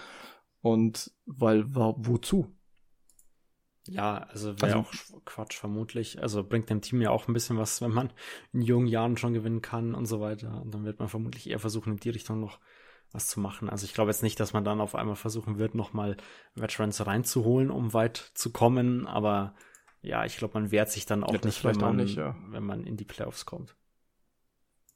Und 0.61 1.13
weil, 1.27 1.65
wozu? 1.75 2.49
Ja, 3.89 4.19
also 4.31 4.61
wäre 4.61 4.77
also, 4.77 4.79
auch 4.79 5.25
Quatsch 5.25 5.57
vermutlich. 5.57 6.21
Also 6.23 6.45
bringt 6.45 6.71
dem 6.71 6.81
Team 6.81 7.01
ja 7.01 7.11
auch 7.11 7.29
ein 7.29 7.35
bisschen 7.35 7.59
was, 7.59 7.81
wenn 7.81 7.93
man 7.93 8.13
in 8.53 8.63
jungen 8.63 8.87
Jahren 8.87 9.17
schon 9.17 9.33
gewinnen 9.33 9.63
kann 9.63 9.95
und 9.95 10.07
so 10.07 10.21
weiter. 10.21 10.61
Und 10.63 10.75
dann 10.75 10.85
wird 10.85 10.99
man 10.99 11.09
vermutlich 11.09 11.49
eher 11.49 11.59
versuchen, 11.59 11.95
in 11.95 11.99
die 11.99 12.11
Richtung 12.11 12.41
noch 12.41 12.59
was 13.13 13.27
zu 13.27 13.41
machen. 13.41 13.69
Also 13.69 13.85
ich 13.85 13.95
glaube 13.95 14.11
jetzt 14.11 14.23
nicht, 14.23 14.39
dass 14.39 14.53
man 14.53 14.65
dann 14.65 14.81
auf 14.81 14.95
einmal 14.95 15.17
versuchen 15.17 15.59
wird, 15.59 15.75
nochmal 15.75 16.17
Veterans 16.55 17.05
reinzuholen, 17.05 17.71
um 17.71 17.93
weit 17.93 18.31
zu 18.35 18.53
kommen. 18.53 19.07
Aber 19.07 19.55
ja, 20.03 20.25
ich 20.25 20.37
glaube, 20.37 20.61
man 20.61 20.71
wehrt 20.71 20.91
sich 20.91 21.07
dann 21.07 21.25
auch 21.25 21.33
ja, 21.33 21.41
nicht, 21.43 21.65
wenn 21.65 21.77
man, 21.77 21.97
nicht, 21.97 22.17
ja. 22.17 22.37
wenn 22.49 22.65
man 22.65 22.85
in 22.85 22.97
die 22.97 23.05
Playoffs 23.05 23.47
kommt. 23.47 23.75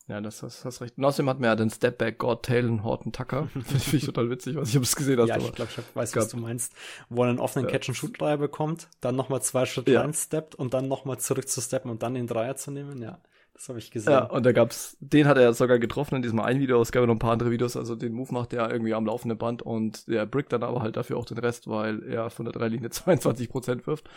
Ja, 0.06 0.20
das 0.20 0.43
hast, 0.43 0.66
hast 0.66 0.82
recht. 0.82 0.98
Und 0.98 1.05
außerdem 1.05 1.31
hat 1.31 1.40
man 1.40 1.48
ja 1.48 1.56
den 1.56 1.70
Stepback 1.70 2.18
God 2.18 2.43
Tail 2.43 2.82
Horton 2.82 3.12
Tucker. 3.12 3.47
Finde 3.48 3.97
ich 3.97 4.05
total 4.05 4.28
witzig, 4.28 4.55
was 4.56 4.68
ich 4.68 4.74
habe 4.74 4.85
es 4.85 4.97
gesehen 4.97 5.18
hast. 5.18 5.28
Ja, 5.28 5.39
ich 5.39 5.52
glaube, 5.52 5.70
ich 5.74 5.97
weiß, 5.97 6.14
was 6.16 6.28
du 6.28 6.36
meinst. 6.36 6.74
Wo 7.09 7.22
er 7.22 7.31
einen 7.31 7.39
offenen 7.39 7.66
ja. 7.66 7.72
Catch-and-Shoot-Dreier 7.72 8.36
bekommt, 8.36 8.89
dann 9.01 9.16
nochmal 9.16 9.40
zwei 9.40 9.64
Schritte 9.64 9.93
ja. 9.93 10.02
reinsteppt 10.02 10.55
und 10.55 10.74
dann 10.74 10.89
nochmal 10.89 11.18
zurück 11.18 11.48
zu 11.48 11.62
steppen 11.62 11.90
und 11.90 12.02
dann 12.02 12.14
den 12.14 12.26
Dreier 12.26 12.55
zu 12.56 12.70
nehmen. 12.70 13.01
Ja, 13.01 13.18
das 13.55 13.70
habe 13.70 13.78
ich 13.78 13.90
gesehen. 13.90 14.12
Ja, 14.12 14.24
und 14.24 14.44
da 14.44 14.52
gab's, 14.52 14.98
den 15.01 15.26
hat 15.26 15.39
er 15.39 15.55
sogar 15.55 15.78
getroffen 15.78 16.16
in 16.16 16.22
diesem 16.22 16.40
einen 16.40 16.60
Video. 16.60 16.82
Es 16.82 16.93
gab 16.93 17.01
ja 17.01 17.06
noch 17.06 17.14
ein 17.14 17.18
paar 17.18 17.32
andere 17.32 17.51
Videos. 17.51 17.74
Also 17.74 17.97
den 17.97 18.12
Move 18.12 18.35
macht 18.35 18.52
er 18.52 18.70
irgendwie 18.70 18.93
am 18.93 19.06
laufenden 19.06 19.39
Band 19.39 19.62
und 19.62 20.06
der 20.06 20.26
brickt 20.26 20.52
dann 20.52 20.64
aber 20.64 20.82
halt 20.82 20.98
dafür 20.98 21.16
auch 21.16 21.24
den 21.24 21.39
Rest, 21.39 21.66
weil 21.66 22.02
er 22.02 22.28
von 22.28 22.44
der 22.44 22.52
Dreilinie 22.52 22.89
22% 22.90 23.86
wirft. 23.86 24.10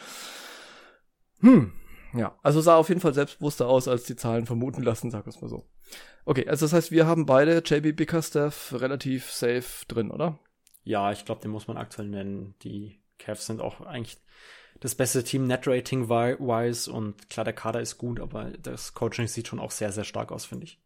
Hm, 1.39 1.71
ja, 2.13 2.35
also 2.43 2.59
sah 2.59 2.75
auf 2.75 2.89
jeden 2.89 2.99
Fall 2.99 3.13
selbstbewusster 3.13 3.67
aus, 3.67 3.87
als 3.87 4.03
die 4.03 4.17
Zahlen 4.17 4.45
vermuten 4.45 4.83
lassen, 4.83 5.11
sag 5.11 5.25
es 5.27 5.39
mal 5.39 5.47
so. 5.47 5.65
Okay, 6.25 6.47
also 6.47 6.65
das 6.65 6.73
heißt, 6.73 6.91
wir 6.91 7.07
haben 7.07 7.25
beide 7.25 7.61
JB 7.65 7.95
Bickerstaff 7.95 8.73
relativ 8.77 9.31
safe 9.31 9.85
drin, 9.87 10.11
oder? 10.11 10.39
Ja, 10.83 11.11
ich 11.11 11.25
glaube, 11.25 11.41
den 11.41 11.51
muss 11.51 11.67
man 11.67 11.77
aktuell 11.77 12.07
nennen. 12.07 12.55
Die 12.63 12.99
Cavs 13.17 13.45
sind 13.45 13.61
auch 13.61 13.81
eigentlich 13.81 14.17
das 14.79 14.95
beste 14.95 15.23
Team 15.23 15.47
Net-Rating-wise 15.47 16.91
und 16.91 17.29
klar, 17.29 17.43
der 17.43 17.53
Kader 17.53 17.81
ist 17.81 17.97
gut, 17.97 18.19
aber 18.19 18.51
das 18.51 18.93
Coaching 18.93 19.27
sieht 19.27 19.47
schon 19.47 19.59
auch 19.59 19.71
sehr, 19.71 19.91
sehr 19.91 20.03
stark 20.03 20.31
aus, 20.31 20.45
finde 20.45 20.65
ich. 20.65 20.79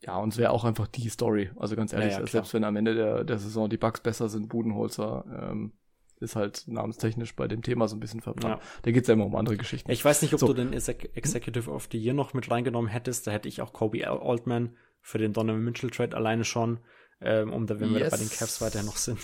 Ja, 0.00 0.16
und 0.18 0.32
es 0.32 0.38
wäre 0.38 0.50
auch 0.50 0.64
einfach 0.64 0.86
die 0.86 1.08
Story. 1.08 1.50
Also 1.56 1.76
ganz 1.76 1.92
ehrlich, 1.92 2.12
ja, 2.12 2.20
ja, 2.20 2.26
selbst 2.26 2.54
wenn 2.54 2.64
am 2.64 2.76
Ende 2.76 2.94
der, 2.94 3.24
der 3.24 3.38
Saison 3.38 3.68
die 3.68 3.76
Bugs 3.76 4.00
besser 4.00 4.28
sind, 4.28 4.48
Budenholzer, 4.48 5.24
ähm, 5.50 5.72
ist 6.20 6.36
halt 6.36 6.64
namenstechnisch 6.66 7.34
bei 7.34 7.48
dem 7.48 7.62
Thema 7.62 7.88
so 7.88 7.96
ein 7.96 8.00
bisschen 8.00 8.20
verbrannt. 8.20 8.60
Ja. 8.60 8.68
Da 8.82 8.90
geht's 8.90 9.08
ja 9.08 9.14
immer 9.14 9.26
um 9.26 9.36
andere 9.36 9.56
Geschichten. 9.56 9.90
Ich 9.90 10.04
weiß 10.04 10.22
nicht, 10.22 10.34
ob 10.34 10.40
so. 10.40 10.46
du 10.48 10.54
den 10.54 10.72
Executive 10.72 11.70
of 11.70 11.88
the 11.90 11.98
Year 11.98 12.14
noch 12.14 12.34
mit 12.34 12.50
reingenommen 12.50 12.90
hättest. 12.90 13.26
Da 13.26 13.30
hätte 13.30 13.48
ich 13.48 13.62
auch 13.62 13.72
Kobe 13.72 14.06
Altman 14.08 14.76
für 15.00 15.18
den 15.18 15.32
Donovan 15.32 15.62
Mitchell 15.62 15.90
Trade 15.90 16.16
alleine 16.16 16.44
schon, 16.44 16.80
ähm, 17.20 17.52
um 17.52 17.66
da, 17.66 17.80
wenn 17.80 17.92
yes. 17.92 17.98
wir 18.00 18.10
bei 18.10 18.16
den 18.16 18.30
Cavs 18.30 18.60
weiter 18.60 18.82
noch 18.82 18.96
sind. 18.96 19.18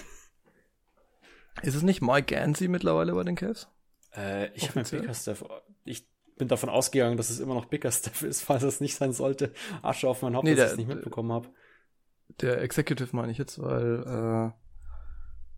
Ist 1.63 1.75
es 1.75 1.83
nicht 1.83 2.03
Mike 2.03 2.35
Gansey 2.35 2.69
mittlerweile 2.69 3.13
bei 3.15 3.23
den 3.23 3.37
Cavs? 3.37 3.69
Äh, 4.17 4.53
ich 4.55 4.69
habe 4.69 4.81
mir 4.81 4.85
Bickerstaff, 4.85 5.45
ich 5.85 6.07
bin 6.37 6.49
davon 6.49 6.69
ausgegangen, 6.69 7.17
dass 7.17 7.31
es 7.31 7.41
immer 7.41 7.55
noch 7.55 7.67
Bickerstaff 7.67 8.23
ist, 8.23 8.43
falls 8.45 8.63
es 8.63 8.81
nicht 8.81 8.97
sein 8.97 9.13
sollte. 9.13 9.53
Asche 9.83 10.09
auf 10.09 10.23
mein 10.23 10.35
Haupt, 10.35 10.45
nee, 10.45 10.55
dass 10.55 10.67
ich 10.67 10.73
es 10.73 10.79
nicht 10.79 10.89
mitbekommen 10.89 11.33
habe. 11.33 11.49
Der 12.41 12.63
Executive 12.63 13.15
meine 13.15 13.31
ich 13.31 13.39
jetzt, 13.39 13.61
weil 13.61 14.53
äh, 14.53 14.64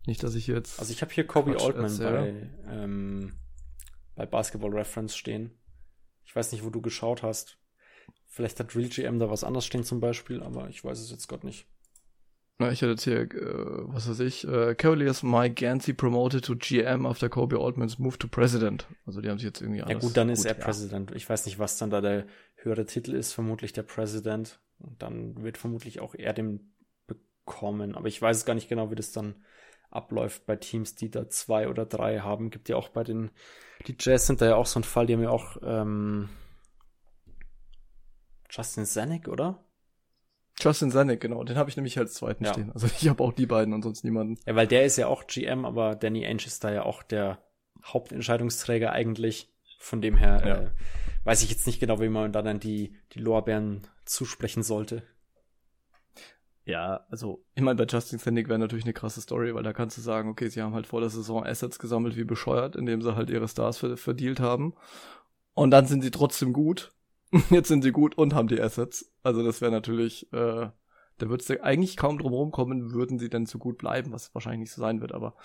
nicht, 0.07 0.23
dass 0.23 0.35
ich 0.35 0.47
jetzt. 0.47 0.79
Also 0.79 0.91
ich 0.91 1.01
habe 1.01 1.13
hier 1.13 1.27
Kobe 1.27 1.59
Altman 1.59 1.97
bei, 1.97 2.49
ähm, 2.69 3.33
bei 4.15 4.25
Basketball 4.25 4.73
Reference 4.73 5.15
stehen. 5.15 5.51
Ich 6.25 6.35
weiß 6.35 6.51
nicht, 6.51 6.63
wo 6.63 6.69
du 6.69 6.81
geschaut 6.81 7.23
hast. 7.23 7.57
Vielleicht 8.25 8.59
hat 8.59 8.75
Real 8.75 8.89
GM 8.89 9.19
da 9.19 9.29
was 9.29 9.43
anderes 9.43 9.65
stehen 9.65 9.83
zum 9.83 9.99
Beispiel, 9.99 10.41
aber 10.43 10.69
ich 10.69 10.83
weiß 10.83 10.99
es 10.99 11.09
jetzt 11.09 11.27
gerade 11.27 11.45
nicht. 11.45 11.67
Na, 12.59 12.71
ich 12.71 12.81
hatte 12.81 12.91
jetzt 12.91 13.03
hier, 13.03 13.21
äh, 13.21 13.27
was 13.33 14.09
weiß 14.09 14.19
ich, 14.21 14.47
äh, 14.47 14.73
Cavaliers 14.73 15.21
Mike 15.21 15.53
Gansey 15.53 15.93
promoted 15.93 16.43
to 16.43 16.55
GM 16.55 17.05
after 17.05 17.29
Kobe 17.29 17.59
Altman's 17.59 17.99
move 17.99 18.17
to 18.17 18.27
President. 18.27 18.87
Also 19.05 19.21
die 19.21 19.29
haben 19.29 19.37
sich 19.37 19.45
jetzt 19.45 19.61
irgendwie 19.61 19.83
alles. 19.83 19.93
Ja 19.93 19.99
gut, 19.99 20.17
dann 20.17 20.29
ist 20.29 20.45
er 20.45 20.57
ja. 20.57 20.63
President. 20.63 21.11
Ich 21.15 21.29
weiß 21.29 21.45
nicht, 21.45 21.59
was 21.59 21.77
dann 21.77 21.91
da 21.91 22.01
der 22.01 22.25
höhere 22.55 22.85
Titel 22.85 23.13
ist, 23.13 23.33
vermutlich 23.33 23.73
der 23.73 23.83
President. 23.83 24.59
Und 24.79 25.01
dann 25.01 25.43
wird 25.43 25.57
vermutlich 25.57 25.99
auch 25.99 26.15
er 26.15 26.33
den 26.33 26.73
bekommen. 27.05 27.95
Aber 27.95 28.07
ich 28.07 28.19
weiß 28.19 28.37
es 28.37 28.45
gar 28.45 28.55
nicht 28.55 28.69
genau, 28.69 28.89
wie 28.89 28.95
das 28.95 29.11
dann 29.11 29.35
abläuft 29.89 30.45
bei 30.45 30.55
Teams, 30.55 30.95
die 30.95 31.09
da 31.09 31.29
zwei 31.29 31.69
oder 31.69 31.85
drei 31.85 32.19
haben. 32.19 32.49
Gibt 32.49 32.69
ja 32.69 32.75
auch 32.75 32.89
bei 32.89 33.03
den, 33.03 33.31
die 33.87 33.95
Jazz 33.99 34.27
sind 34.27 34.41
da 34.41 34.47
ja 34.47 34.55
auch 34.55 34.65
so 34.65 34.79
ein 34.79 34.83
Fall, 34.83 35.05
die 35.05 35.13
haben 35.13 35.23
ja 35.23 35.29
auch 35.29 35.57
ähm, 35.63 36.29
Justin 38.49 38.85
Zanuck, 38.85 39.27
oder? 39.27 39.63
Justin 40.59 40.91
Zanuck, 40.91 41.19
genau. 41.19 41.43
Den 41.43 41.57
habe 41.57 41.69
ich 41.69 41.77
nämlich 41.77 41.97
als 41.99 42.15
zweiten 42.15 42.43
ja. 42.43 42.53
stehen. 42.53 42.71
Also 42.71 42.87
ich 42.99 43.07
habe 43.07 43.23
auch 43.23 43.33
die 43.33 43.45
beiden 43.45 43.73
und 43.73 43.83
sonst 43.83 44.03
niemanden. 44.03 44.39
Ja, 44.45 44.55
weil 44.55 44.67
der 44.67 44.85
ist 44.85 44.97
ja 44.97 45.07
auch 45.07 45.27
GM, 45.27 45.65
aber 45.65 45.95
Danny 45.95 46.25
Ainge 46.25 46.45
ist 46.45 46.63
da 46.63 46.71
ja 46.71 46.83
auch 46.83 47.03
der 47.03 47.39
Hauptentscheidungsträger 47.83 48.91
eigentlich. 48.91 49.53
Von 49.79 50.01
dem 50.01 50.17
her 50.17 50.43
ja. 50.45 50.55
äh, 50.55 50.71
weiß 51.23 51.43
ich 51.43 51.51
jetzt 51.51 51.67
nicht 51.67 51.79
genau, 51.79 52.01
wie 52.01 52.09
man 52.09 52.33
da 52.33 52.41
dann 52.41 52.59
die, 52.59 52.95
die 53.13 53.19
Lorbeeren 53.19 53.81
zusprechen 54.05 54.63
sollte. 54.63 55.03
Ja, 56.67 57.05
also 57.09 57.45
ich 57.55 57.63
meine, 57.63 57.77
bei 57.77 57.85
Justin 57.85 58.19
Sandig 58.19 58.49
wäre 58.49 58.59
natürlich 58.59 58.83
eine 58.83 58.91
krasse 58.91 59.21
Story, 59.21 59.55
weil 59.55 59.63
da 59.63 59.71
kannst 59.71 59.97
du 59.97 60.01
sagen, 60.01 60.29
okay, 60.29 60.49
sie 60.49 60.61
haben 60.61 60.73
halt 60.73 60.85
vor 60.85 60.99
der 60.99 61.09
Saison 61.09 61.45
Assets 61.45 61.79
gesammelt 61.79 62.17
wie 62.17 62.25
bescheuert, 62.25 62.75
indem 62.75 63.01
sie 63.01 63.15
halt 63.15 63.29
ihre 63.29 63.47
Stars 63.47 63.77
verdealt 63.77 64.41
haben. 64.41 64.73
Und 65.53 65.71
dann 65.71 65.85
sind 65.85 66.01
sie 66.01 66.11
trotzdem 66.11 66.51
gut. 66.51 66.91
Jetzt 67.51 67.69
sind 67.69 67.83
sie 67.83 67.93
gut 67.93 68.17
und 68.17 68.35
haben 68.35 68.49
die 68.49 68.59
Assets. 68.59 69.13
Also 69.23 69.45
das 69.45 69.61
wäre 69.61 69.71
natürlich, 69.71 70.25
äh, 70.33 70.69
da 71.19 71.29
würdest 71.29 71.49
du 71.49 71.63
eigentlich 71.63 71.95
kaum 71.95 72.17
drum 72.17 72.33
rumkommen, 72.33 72.91
würden 72.91 73.17
sie 73.17 73.29
denn 73.29 73.45
so 73.45 73.59
gut 73.59 73.77
bleiben, 73.77 74.11
was 74.11 74.35
wahrscheinlich 74.35 74.59
nicht 74.59 74.73
so 74.73 74.81
sein 74.81 74.99
wird, 74.99 75.13
aber 75.13 75.35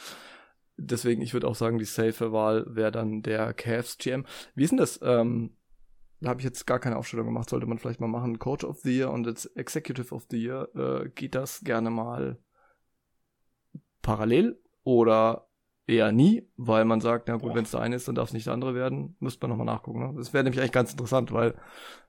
deswegen, 0.76 1.22
ich 1.22 1.34
würde 1.34 1.46
auch 1.46 1.54
sagen, 1.54 1.78
die 1.78 1.84
safe 1.84 2.32
Wahl 2.32 2.66
wäre 2.68 2.90
dann 2.90 3.22
der 3.22 3.54
Cavs 3.54 3.96
GM. 3.96 4.26
Wie 4.56 4.64
ist 4.64 4.70
denn 4.70 4.78
das? 4.78 4.98
Ähm, 5.04 5.52
da 6.22 6.30
habe 6.30 6.40
ich 6.40 6.44
jetzt 6.44 6.66
gar 6.66 6.78
keine 6.78 6.96
Aufstellung 6.96 7.26
gemacht, 7.26 7.50
sollte 7.50 7.66
man 7.66 7.78
vielleicht 7.78 8.00
mal 8.00 8.06
machen. 8.06 8.38
Coach 8.38 8.64
of 8.64 8.78
the 8.80 8.96
Year 8.96 9.10
und 9.10 9.26
jetzt 9.26 9.56
Executive 9.56 10.14
of 10.14 10.26
the 10.30 10.40
Year, 10.40 10.68
äh, 10.74 11.08
geht 11.08 11.34
das 11.34 11.62
gerne 11.62 11.90
mal 11.90 12.38
parallel 14.02 14.60
oder 14.84 15.48
eher 15.86 16.12
nie, 16.12 16.48
weil 16.56 16.84
man 16.84 17.00
sagt, 17.00 17.26
na 17.26 17.36
gut, 17.36 17.54
wenn 17.54 17.64
es 17.64 17.72
der 17.72 17.80
eine 17.80 17.96
ist, 17.96 18.06
dann 18.06 18.14
darf 18.14 18.28
es 18.28 18.32
nicht 18.32 18.46
der 18.46 18.52
andere 18.52 18.74
werden. 18.74 19.16
Müsste 19.18 19.40
man 19.42 19.50
nochmal 19.50 19.74
nachgucken. 19.74 19.98
Ne? 19.98 20.14
Das 20.16 20.32
wäre 20.32 20.44
nämlich 20.44 20.60
eigentlich 20.60 20.72
ganz 20.72 20.92
interessant, 20.92 21.32
weil, 21.32 21.54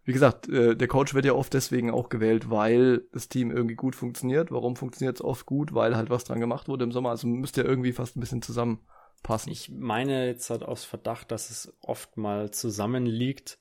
wie 0.03 0.13
gesagt, 0.13 0.47
äh, 0.47 0.75
der 0.75 0.87
Coach 0.87 1.15
wird 1.15 1.25
ja 1.25 1.33
oft 1.33 1.53
deswegen 1.53 1.89
auch 1.89 2.09
gewählt, 2.09 2.51
weil 2.51 3.07
das 3.11 3.29
Team 3.29 3.49
irgendwie 3.49 3.75
gut 3.75 3.95
funktioniert. 3.95 4.51
Warum 4.51 4.75
funktioniert 4.75 5.17
es 5.17 5.23
oft 5.23 5.47
gut? 5.47 5.73
Weil 5.73 5.95
halt 5.95 6.11
was 6.11 6.23
dran 6.23 6.39
gemacht 6.39 6.67
wurde 6.67 6.83
im 6.83 6.91
Sommer. 6.91 7.09
Also 7.09 7.27
müsste 7.27 7.63
ja 7.63 7.67
irgendwie 7.67 7.93
fast 7.93 8.15
ein 8.15 8.19
bisschen 8.19 8.43
zusammenpassen. 8.43 9.51
Ich 9.51 9.71
meine 9.71 10.27
jetzt 10.27 10.51
halt 10.51 10.61
aus 10.61 10.83
Verdacht, 10.83 11.31
dass 11.31 11.49
es 11.49 11.75
oft 11.81 12.15
mal 12.15 12.51
zusammenliegt 12.51 13.57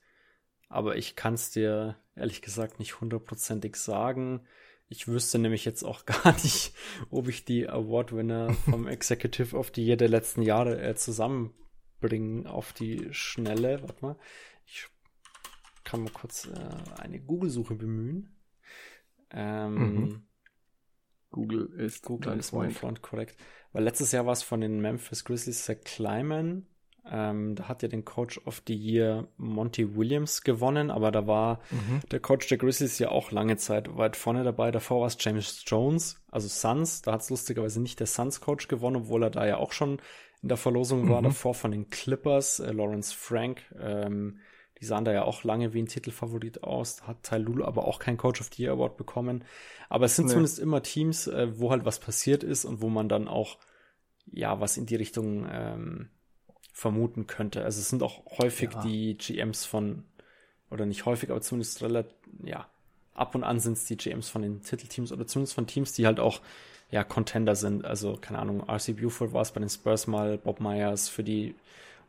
aber 0.73 0.97
ich 0.97 1.15
kann 1.15 1.35
es 1.35 1.51
dir 1.51 1.97
ehrlich 2.15 2.41
gesagt 2.41 2.79
nicht 2.79 2.99
hundertprozentig 2.99 3.75
sagen. 3.75 4.41
Ich 4.89 5.07
wüsste 5.07 5.39
nämlich 5.39 5.65
jetzt 5.65 5.83
auch 5.83 6.05
gar 6.05 6.33
nicht, 6.33 6.73
ob 7.09 7.27
ich 7.27 7.45
die 7.45 7.69
Award-Winner 7.69 8.53
vom 8.53 8.87
Executive 8.87 9.55
of 9.55 9.71
the 9.75 9.83
Year 9.83 9.97
der 9.97 10.09
letzten 10.09 10.41
Jahre 10.41 10.81
äh, 10.81 10.95
zusammenbringen 10.95 12.47
auf 12.47 12.73
die 12.73 13.07
Schnelle. 13.11 13.81
Warte 13.81 14.05
mal. 14.05 14.17
Ich 14.65 14.87
kann 15.83 16.03
mal 16.03 16.11
kurz 16.11 16.47
äh, 16.47 17.01
eine 17.01 17.19
Google-Suche 17.19 17.75
bemühen. 17.75 18.35
Ähm, 19.31 19.75
mhm. 19.75 20.27
Google 21.31 21.65
ist 21.79 22.05
Google 22.05 22.37
ist 22.37 22.53
mein 22.53 22.71
Freund, 22.71 23.01
korrekt. 23.01 23.37
Weil 23.71 23.83
letztes 23.83 24.11
Jahr 24.11 24.25
war 24.25 24.33
es 24.33 24.43
von 24.43 24.61
den 24.61 24.79
Memphis 24.79 25.25
Grizzlies 25.25 25.65
Zach 25.65 25.77
Kleiman, 25.83 26.67
ähm, 27.09 27.55
da 27.55 27.67
hat 27.67 27.81
ja 27.81 27.89
den 27.89 28.05
Coach 28.05 28.39
of 28.45 28.63
the 28.65 28.73
Year 28.73 29.27
Monty 29.37 29.95
Williams 29.95 30.41
gewonnen, 30.41 30.89
aber 30.89 31.11
da 31.11 31.27
war 31.27 31.59
mhm. 31.69 31.99
der 32.11 32.21
Coach 32.21 32.47
der 32.47 32.57
Grizzlies 32.57 32.97
ja 32.99 33.09
auch 33.09 33.31
lange 33.31 33.57
Zeit 33.57 33.97
weit 33.97 34.15
vorne 34.15 34.43
dabei. 34.43 34.71
Davor 34.71 35.01
war 35.01 35.07
es 35.07 35.17
James 35.19 35.63
Jones, 35.67 36.23
also 36.31 36.47
Suns. 36.47 37.01
Da 37.01 37.13
hat 37.13 37.21
es 37.21 37.29
lustigerweise 37.29 37.81
nicht 37.81 37.99
der 37.99 38.07
Suns-Coach 38.07 38.69
gewonnen, 38.69 38.95
obwohl 38.95 39.23
er 39.23 39.31
da 39.31 39.45
ja 39.45 39.57
auch 39.57 39.73
schon 39.73 40.01
in 40.41 40.49
der 40.49 40.57
Verlosung 40.57 41.05
mhm. 41.05 41.09
war. 41.09 41.21
Davor 41.21 41.53
von 41.53 41.71
den 41.71 41.89
Clippers, 41.89 42.59
äh, 42.59 42.71
Lawrence 42.71 43.13
Frank. 43.13 43.61
Ähm, 43.81 44.39
die 44.79 44.85
sahen 44.85 45.05
da 45.05 45.13
ja 45.13 45.23
auch 45.23 45.43
lange 45.43 45.73
wie 45.73 45.81
ein 45.81 45.87
Titelfavorit 45.87 46.63
aus. 46.63 47.03
Hat 47.07 47.23
Ty 47.23 47.37
Lulu 47.37 47.65
aber 47.65 47.85
auch 47.85 47.99
keinen 47.99 48.17
Coach 48.17 48.41
of 48.41 48.49
the 48.53 48.63
Year 48.63 48.73
Award 48.73 48.97
bekommen. 48.97 49.43
Aber 49.89 50.05
es 50.05 50.15
sind 50.15 50.25
nee. 50.25 50.31
zumindest 50.31 50.59
immer 50.59 50.81
Teams, 50.81 51.27
äh, 51.27 51.59
wo 51.59 51.71
halt 51.71 51.85
was 51.85 51.99
passiert 51.99 52.43
ist 52.43 52.63
und 52.63 52.81
wo 52.81 52.89
man 52.89 53.09
dann 53.09 53.27
auch 53.27 53.59
ja 54.25 54.59
was 54.61 54.77
in 54.77 54.85
die 54.85 54.95
Richtung 54.95 55.45
ähm, 55.51 56.09
vermuten 56.73 57.27
könnte. 57.27 57.63
Also 57.63 57.79
es 57.79 57.89
sind 57.89 58.03
auch 58.03 58.25
häufig 58.39 58.71
ja. 58.73 58.81
die 58.81 59.15
GMs 59.15 59.63
von, 59.63 60.03
oder 60.69 60.85
nicht 60.85 61.05
häufig, 61.05 61.29
aber 61.29 61.39
zumindest 61.39 61.81
relativ, 61.81 62.13
ja, 62.43 62.67
ab 63.13 63.35
und 63.35 63.43
an 63.43 63.59
sind 63.59 63.73
es 63.73 63.85
die 63.85 63.95
GMs 63.95 64.27
von 64.27 64.41
den 64.41 64.63
Titelteams 64.63 65.11
oder 65.11 65.27
zumindest 65.27 65.53
von 65.53 65.67
Teams, 65.67 65.93
die 65.93 66.07
halt 66.07 66.19
auch 66.19 66.41
ja, 66.89 67.03
Contender 67.03 67.55
sind. 67.55 67.85
Also, 67.85 68.17
keine 68.19 68.39
Ahnung, 68.39 68.67
RC 68.67 68.97
Buford 68.97 69.33
war 69.33 69.41
es 69.41 69.51
bei 69.51 69.59
den 69.59 69.69
Spurs 69.69 70.07
mal, 70.07 70.37
Bob 70.37 70.59
Myers 70.59 71.09
für 71.09 71.23
die 71.23 71.55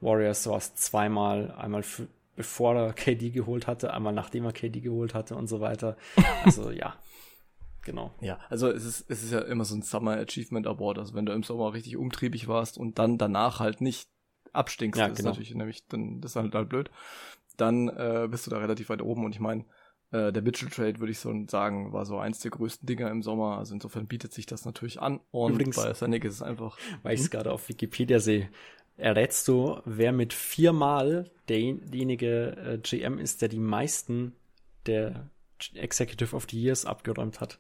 Warriors 0.00 0.46
war 0.46 0.56
es 0.56 0.74
zweimal, 0.74 1.52
einmal 1.52 1.82
für, 1.82 2.08
bevor 2.36 2.74
er 2.74 2.92
KD 2.94 3.30
geholt 3.30 3.66
hatte, 3.66 3.92
einmal 3.92 4.12
nachdem 4.12 4.44
er 4.44 4.52
KD 4.52 4.80
geholt 4.80 5.14
hatte 5.14 5.36
und 5.36 5.46
so 5.46 5.60
weiter. 5.60 5.96
Also 6.44 6.70
ja, 6.70 6.96
genau. 7.82 8.12
Ja, 8.20 8.38
also 8.48 8.70
es 8.70 8.84
ist, 8.84 9.10
es 9.10 9.22
ist 9.22 9.32
ja 9.32 9.40
immer 9.40 9.64
so 9.64 9.74
ein 9.74 9.82
Summer 9.82 10.18
Achievement 10.18 10.66
Award. 10.66 10.98
Also 10.98 11.14
wenn 11.14 11.26
du 11.26 11.32
im 11.32 11.42
Sommer 11.42 11.72
richtig 11.74 11.96
umtriebig 11.96 12.48
warst 12.48 12.78
und 12.78 12.98
dann 12.98 13.18
danach 13.18 13.60
halt 13.60 13.80
nicht 13.80 14.08
abstinkst, 14.54 14.98
Ja, 14.98 15.08
das 15.08 15.18
genau. 15.18 15.30
ist 15.30 15.34
natürlich 15.36 15.54
nämlich, 15.54 15.86
dann, 15.86 16.20
das 16.20 16.32
ist 16.32 16.36
halt, 16.36 16.54
halt 16.54 16.68
blöd, 16.68 16.90
dann 17.56 17.88
äh, 17.88 18.26
bist 18.30 18.46
du 18.46 18.50
da 18.50 18.58
relativ 18.58 18.88
weit 18.88 19.02
oben 19.02 19.24
und 19.24 19.32
ich 19.34 19.40
meine, 19.40 19.64
äh, 20.10 20.32
der 20.32 20.42
Mitchell 20.42 20.68
Trade, 20.68 20.98
würde 21.00 21.12
ich 21.12 21.18
so 21.18 21.32
sagen, 21.48 21.92
war 21.92 22.04
so 22.06 22.18
eins 22.18 22.40
der 22.40 22.50
größten 22.50 22.86
Dinger 22.86 23.10
im 23.10 23.22
Sommer. 23.22 23.58
Also 23.58 23.74
insofern 23.74 24.06
bietet 24.06 24.32
sich 24.32 24.46
das 24.46 24.64
natürlich 24.64 25.00
an. 25.00 25.20
Und 25.30 25.54
Übrigens- 25.54 25.76
bei 25.76 25.92
Sanik 25.94 26.24
ist 26.24 26.34
es 26.34 26.42
einfach. 26.42 26.78
weil 27.02 27.14
ich 27.14 27.20
es 27.20 27.30
gerade 27.30 27.50
auf 27.52 27.68
Wikipedia 27.68 28.20
sehe. 28.20 28.48
Errätst 28.96 29.48
du, 29.48 29.80
wer 29.84 30.12
mit 30.12 30.32
viermal 30.32 31.30
der, 31.48 31.58
derjenige 31.74 32.56
äh, 32.56 32.78
GM 32.78 33.18
ist, 33.18 33.42
der 33.42 33.48
die 33.48 33.58
meisten 33.58 34.36
der 34.86 35.30
Executive 35.74 36.36
of 36.36 36.46
the 36.50 36.60
Years 36.60 36.84
abgeräumt 36.86 37.40
hat? 37.40 37.58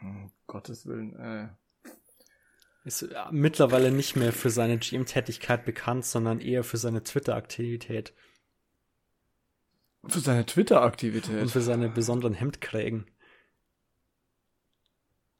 Um 0.00 0.30
Gottes 0.46 0.86
Willen, 0.86 1.14
äh, 1.16 1.48
Ist 2.84 3.02
äh, 3.02 3.14
mittlerweile 3.30 3.90
nicht 3.90 4.16
mehr 4.16 4.32
für 4.32 4.50
seine 4.50 4.78
GM-Tätigkeit 4.78 5.64
bekannt, 5.64 6.04
sondern 6.04 6.40
eher 6.40 6.64
für 6.64 6.78
seine 6.78 7.02
Twitter-Aktivität 7.02 8.14
für 10.08 10.20
seine 10.20 10.40
und 10.40 10.46
Twitter-Aktivität. 10.48 11.50
für 11.50 11.60
seine 11.60 11.88
besonderen 11.88 12.32
Hemdkrägen. 12.34 13.06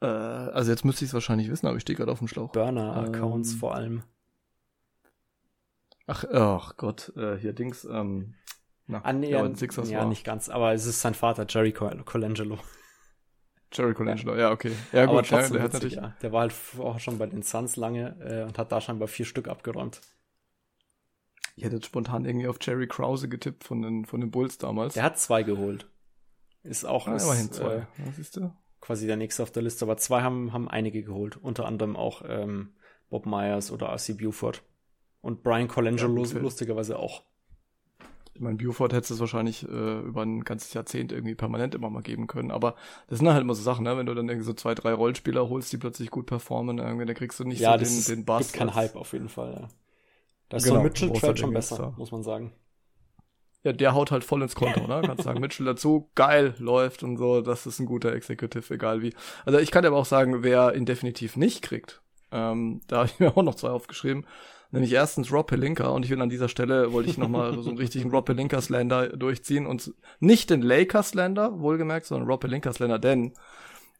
Äh, 0.00 0.06
also 0.06 0.70
jetzt 0.70 0.84
müsste 0.84 1.04
ich 1.04 1.10
es 1.10 1.14
wahrscheinlich 1.14 1.50
wissen, 1.50 1.66
aber 1.66 1.76
ich 1.76 1.82
stehe 1.82 1.96
gerade 1.96 2.12
auf 2.12 2.18
dem 2.18 2.28
Schlauch. 2.28 2.52
Burner-Accounts 2.52 3.52
Ähm. 3.52 3.58
vor 3.58 3.74
allem. 3.74 4.02
Ach, 6.06 6.24
ach 6.24 6.76
Gott, 6.76 7.12
äh, 7.16 7.36
hier 7.38 7.52
Dings, 7.52 7.84
ähm, 7.84 8.34
na, 8.86 9.00
Ah, 9.04 9.12
nee, 9.12 9.30
ja, 9.30 9.46
ja, 9.46 10.04
nicht 10.04 10.24
ganz, 10.24 10.48
aber 10.48 10.72
es 10.72 10.84
ist 10.84 11.00
sein 11.00 11.14
Vater, 11.14 11.46
Jerry 11.48 11.72
Col 11.72 12.02
Colangelo. 12.04 12.58
Jerry 13.72 13.94
Colangelo, 13.94 14.36
ja, 14.36 14.50
okay. 14.50 14.72
Ja, 14.92 15.04
aber 15.04 15.16
gut, 15.16 15.30
ja, 15.30 15.38
trotzdem 15.38 15.54
der 15.54 15.62
hat 15.62 15.74
witzig, 15.74 15.94
ja. 15.94 16.14
Der 16.22 16.32
war 16.32 16.40
halt 16.42 16.52
vorher 16.52 17.00
schon 17.00 17.18
bei 17.18 17.26
den 17.26 17.42
Suns 17.42 17.76
lange 17.76 18.16
äh, 18.20 18.44
und 18.44 18.58
hat 18.58 18.72
da 18.72 18.80
scheinbar 18.80 19.08
vier 19.08 19.26
Stück 19.26 19.48
abgeräumt. 19.48 20.00
Ich 21.56 21.64
hätte 21.64 21.80
spontan 21.84 22.24
irgendwie 22.24 22.48
auf 22.48 22.56
Jerry 22.60 22.86
Krause 22.88 23.28
getippt 23.28 23.64
von 23.64 23.82
den, 23.82 24.04
von 24.06 24.20
den 24.20 24.30
Bulls 24.30 24.58
damals. 24.58 24.94
Der 24.94 25.02
hat 25.02 25.18
zwei 25.18 25.42
geholt. 25.42 25.86
Ist 26.62 26.84
auch 26.84 27.06
ah, 27.06 27.16
ist, 27.16 27.24
immerhin 27.24 27.52
zwei. 27.52 27.74
Äh, 27.74 27.78
ja, 27.78 28.12
siehst 28.16 28.36
du? 28.36 28.52
quasi 28.80 29.06
der 29.06 29.16
nächste 29.16 29.42
auf 29.42 29.50
der 29.50 29.62
Liste, 29.62 29.84
aber 29.84 29.96
zwei 29.96 30.22
haben, 30.22 30.52
haben 30.52 30.68
einige 30.68 31.02
geholt. 31.02 31.36
Unter 31.36 31.66
anderem 31.66 31.96
auch 31.96 32.22
ähm, 32.26 32.74
Bob 33.08 33.26
Myers 33.26 33.70
oder 33.70 33.88
R.C. 33.88 34.14
Buford. 34.14 34.62
Und 35.20 35.42
Brian 35.42 35.68
Colangelo 35.68 36.24
Ja, 36.24 36.38
lustigerweise 36.38 36.98
auch. 36.98 37.24
Ich 38.34 38.40
meine, 38.40 38.56
Buford 38.56 38.92
hätte 38.92 39.12
es 39.12 39.20
wahrscheinlich 39.20 39.64
äh, 39.68 40.00
über 40.00 40.22
ein 40.22 40.44
ganzes 40.44 40.72
Jahrzehnt 40.72 41.12
irgendwie 41.12 41.34
permanent 41.34 41.74
immer 41.74 41.90
mal 41.90 42.02
geben 42.02 42.26
können. 42.26 42.50
Aber 42.50 42.74
das 43.08 43.18
sind 43.18 43.28
halt 43.28 43.42
immer 43.42 43.54
so 43.54 43.62
Sachen, 43.62 43.84
ne? 43.84 43.96
Wenn 43.96 44.06
du 44.06 44.14
dann 44.14 44.28
irgendwie 44.28 44.46
so 44.46 44.54
zwei, 44.54 44.74
drei 44.74 44.92
Rollenspieler 44.94 45.48
holst, 45.48 45.72
die 45.72 45.78
plötzlich 45.78 46.10
gut 46.10 46.26
performen, 46.26 46.78
irgendwie, 46.78 47.06
dann 47.06 47.16
kriegst 47.16 47.38
du 47.40 47.44
nicht 47.44 47.62
ja, 47.62 47.72
so 47.72 47.76
das 47.76 47.90
den, 47.90 47.98
ist, 47.98 48.08
den 48.08 48.24
Bass. 48.24 48.52
gibt 48.52 48.62
als- 48.68 48.74
Hype 48.74 48.96
auf 48.96 49.12
jeden 49.12 49.28
Fall, 49.28 49.52
ja. 49.54 49.68
Da 50.50 50.58
ist 50.58 50.64
Genau, 50.64 50.68
so 50.68 50.76
ein 50.76 50.82
Mitchell 50.82 51.08
brauchst 51.08 51.22
Trade 51.22 51.28
halt 51.28 51.38
schon 51.40 51.52
besser, 51.52 51.76
Star. 51.76 51.94
muss 51.96 52.12
man 52.12 52.22
sagen. 52.22 52.52
Ja, 53.62 53.72
der 53.72 53.92
haut 53.94 54.10
halt 54.10 54.24
voll 54.24 54.40
ins 54.42 54.54
Konto, 54.54 54.86
ne? 54.86 55.02
Kannst 55.04 55.24
sagen, 55.24 55.40
Mitchell 55.40 55.66
dazu, 55.66 56.10
geil, 56.14 56.54
läuft 56.58 57.02
und 57.02 57.18
so, 57.18 57.42
das 57.42 57.66
ist 57.66 57.78
ein 57.78 57.84
guter 57.86 58.12
Executive, 58.14 58.72
egal 58.72 59.02
wie. 59.02 59.14
Also 59.44 59.58
ich 59.58 59.70
kann 59.70 59.82
dir 59.82 59.88
aber 59.88 59.98
auch 59.98 60.06
sagen, 60.06 60.42
wer 60.42 60.74
ihn 60.74 60.86
definitiv 60.86 61.36
nicht 61.36 61.60
kriegt. 61.60 62.00
Ähm, 62.32 62.80
da 62.86 62.98
habe 62.98 63.06
ich 63.08 63.20
mir 63.20 63.36
auch 63.36 63.42
noch 63.42 63.54
zwei 63.56 63.68
aufgeschrieben. 63.70 64.24
Nämlich 64.72 64.92
erstens 64.92 65.32
Rob 65.32 65.48
Pelinka 65.48 65.88
und 65.88 66.04
ich 66.04 66.10
will 66.10 66.20
an 66.20 66.28
dieser 66.28 66.48
Stelle, 66.48 66.92
wollte 66.92 67.10
ich 67.10 67.18
nochmal 67.18 67.60
so 67.60 67.70
einen 67.70 67.78
richtigen 67.78 68.10
Rob 68.10 68.26
Pelinka 68.26 68.60
Slander 68.60 69.08
durchziehen 69.08 69.66
und 69.66 69.92
nicht 70.20 70.50
den 70.50 70.62
Lakers 70.62 71.10
Slander, 71.10 71.60
wohlgemerkt, 71.60 72.06
sondern 72.06 72.28
Rob 72.28 72.40
Pelinka 72.40 72.72
Slander, 72.72 72.98
denn 73.00 73.32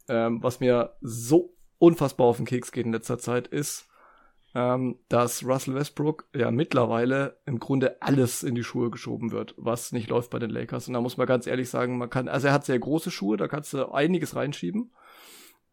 ähm, 0.09 0.43
was 0.43 0.61
mir 0.61 0.95
so 1.01 1.57
unfassbar 1.79 2.27
auf 2.27 2.37
den 2.37 2.47
Keks 2.47 2.71
geht 2.71 2.87
in 2.87 2.93
letzter 2.93 3.19
Zeit 3.19 3.49
ist, 3.49 3.89
ähm, 4.55 4.99
dass 5.09 5.45
Russell 5.45 5.75
Westbrook 5.75 6.29
ja 6.35 6.51
mittlerweile 6.51 7.39
im 7.47 7.59
Grunde 7.59 8.01
alles 8.03 8.43
in 8.43 8.55
die 8.55 8.65
Schuhe 8.65 8.91
geschoben 8.91 9.31
wird, 9.31 9.55
was 9.57 9.93
nicht 9.93 10.09
läuft 10.09 10.31
bei 10.31 10.39
den 10.39 10.51
Lakers. 10.51 10.89
Und 10.89 10.95
da 10.95 11.01
muss 11.01 11.17
man 11.17 11.27
ganz 11.27 11.47
ehrlich 11.47 11.69
sagen, 11.69 11.99
man 11.99 12.11
kann, 12.11 12.29
also 12.29 12.49
er 12.49 12.53
hat 12.53 12.65
sehr 12.65 12.79
große 12.79 13.11
Schuhe, 13.11 13.37
da 13.37 13.49
kannst 13.49 13.73
du 13.73 13.93
einiges 13.93 14.35
reinschieben, 14.35 14.93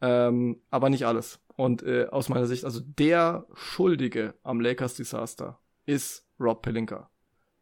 ähm, 0.01 0.61
aber 0.69 0.89
nicht 0.89 1.05
alles. 1.05 1.39
Und 1.55 1.83
äh, 1.83 2.07
aus 2.11 2.29
meiner 2.29 2.45
Sicht, 2.45 2.65
also 2.65 2.79
der 2.81 3.45
Schuldige 3.53 4.35
am 4.43 4.61
Lakers 4.61 4.95
Desaster 4.95 5.59
ist 5.85 6.27
Rob 6.39 6.61
Pelinka. 6.61 7.09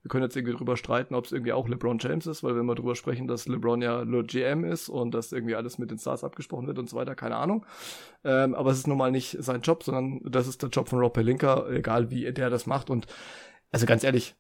Wir 0.01 0.09
können 0.09 0.23
jetzt 0.23 0.35
irgendwie 0.35 0.55
drüber 0.55 0.77
streiten, 0.77 1.15
ob 1.15 1.25
es 1.25 1.31
irgendwie 1.31 1.53
auch 1.53 1.67
LeBron 1.67 1.97
James 1.97 2.27
ist, 2.27 2.43
weil 2.43 2.55
wenn 2.55 2.67
wir 2.67 2.75
drüber 2.75 2.93
sprechen, 2.93 3.27
dass 3.27 3.47
LeBron 3.47 3.81
ja 3.81 4.05
nur 4.05 4.23
GM 4.23 4.63
ist 4.63 4.87
und 4.87 5.15
dass 5.15 5.31
irgendwie 5.31 5.55
alles 5.55 5.79
mit 5.79 5.89
den 5.89 5.97
Stars 5.97 6.23
abgesprochen 6.23 6.67
wird 6.67 6.77
und 6.77 6.87
so 6.87 6.95
weiter, 6.95 7.15
keine 7.15 7.37
Ahnung. 7.37 7.65
Ähm, 8.23 8.53
aber 8.53 8.69
es 8.69 8.77
ist 8.77 8.87
nun 8.87 8.99
mal 8.99 9.09
nicht 9.09 9.35
sein 9.39 9.61
Job, 9.61 9.81
sondern 9.81 10.19
das 10.23 10.45
ist 10.45 10.61
der 10.61 10.69
Job 10.69 10.89
von 10.89 10.99
Rob 10.99 11.13
Pelinka, 11.13 11.67
egal 11.69 12.11
wie 12.11 12.31
der 12.31 12.51
das 12.51 12.67
macht. 12.67 12.91
Und 12.91 13.07
also 13.71 13.87
ganz 13.87 14.03
ehrlich, 14.03 14.35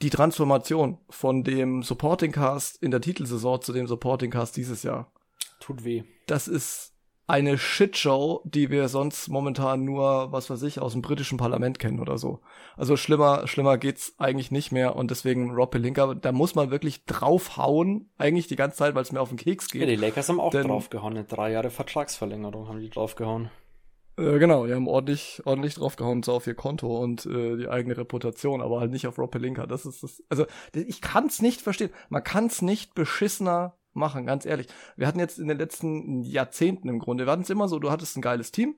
die 0.00 0.10
Transformation 0.10 0.98
von 1.10 1.44
dem 1.44 1.82
Supporting 1.82 2.32
Cast 2.32 2.82
in 2.82 2.90
der 2.90 3.00
Titelsaison 3.00 3.60
zu 3.62 3.72
dem 3.72 3.86
Supporting 3.86 4.30
Cast 4.32 4.56
dieses 4.56 4.82
Jahr, 4.82 5.12
Tut 5.60 5.84
weh. 5.84 6.02
das 6.26 6.48
ist 6.48 6.91
eine 7.32 7.56
Shitshow, 7.56 8.42
die 8.44 8.68
wir 8.68 8.88
sonst 8.88 9.28
momentan 9.28 9.84
nur, 9.86 10.30
was 10.32 10.50
weiß 10.50 10.62
ich, 10.64 10.80
aus 10.80 10.92
dem 10.92 11.00
britischen 11.00 11.38
Parlament 11.38 11.78
kennen 11.78 11.98
oder 11.98 12.18
so. 12.18 12.40
Also 12.76 12.96
schlimmer, 12.98 13.46
schlimmer 13.46 13.78
geht's 13.78 14.14
eigentlich 14.18 14.50
nicht 14.50 14.70
mehr 14.70 14.96
und 14.96 15.10
deswegen 15.10 15.50
Rob 15.50 15.70
Pelinka, 15.70 16.12
da 16.12 16.30
muss 16.30 16.54
man 16.54 16.70
wirklich 16.70 17.06
draufhauen, 17.06 18.10
eigentlich 18.18 18.48
die 18.48 18.56
ganze 18.56 18.76
Zeit, 18.76 18.94
weil 18.94 19.02
es 19.02 19.12
mir 19.12 19.20
auf 19.22 19.30
den 19.30 19.38
Keks 19.38 19.72
Ja, 19.72 19.80
geht. 19.80 19.88
die 19.88 19.96
Lakers 19.96 20.28
haben 20.28 20.40
auch 20.40 20.50
Denn- 20.50 20.66
draufgehauen. 20.68 21.14
Eine 21.16 21.24
drei 21.24 21.50
Jahre 21.52 21.70
Vertragsverlängerung 21.70 22.68
haben 22.68 22.80
die 22.80 22.90
draufgehauen. 22.90 23.50
Äh, 24.18 24.38
genau, 24.38 24.66
die 24.66 24.74
haben 24.74 24.86
ordentlich, 24.86 25.40
ordentlich 25.46 25.74
draufgehauen, 25.76 26.22
so 26.22 26.32
auf 26.34 26.46
ihr 26.46 26.54
Konto 26.54 26.98
und 27.02 27.24
äh, 27.24 27.56
die 27.56 27.68
eigene 27.68 27.96
Reputation, 27.96 28.60
aber 28.60 28.80
halt 28.80 28.90
nicht 28.90 29.06
auf 29.06 29.16
Rob 29.18 29.30
Pelinka. 29.30 29.66
Das 29.66 29.86
ist 29.86 30.02
das. 30.02 30.22
Also 30.28 30.44
ich 30.74 31.00
kann's 31.00 31.40
nicht 31.40 31.62
verstehen. 31.62 31.88
Man 32.10 32.22
kann's 32.22 32.60
nicht 32.60 32.94
beschissener 32.94 33.74
machen, 33.94 34.26
ganz 34.26 34.46
ehrlich. 34.46 34.68
Wir 34.96 35.06
hatten 35.06 35.18
jetzt 35.18 35.38
in 35.38 35.48
den 35.48 35.58
letzten 35.58 36.22
Jahrzehnten 36.22 36.88
im 36.88 36.98
Grunde, 36.98 37.26
wir 37.26 37.32
hatten 37.32 37.42
es 37.42 37.50
immer 37.50 37.68
so, 37.68 37.78
du 37.78 37.90
hattest 37.90 38.16
ein 38.16 38.22
geiles 38.22 38.52
Team, 38.52 38.76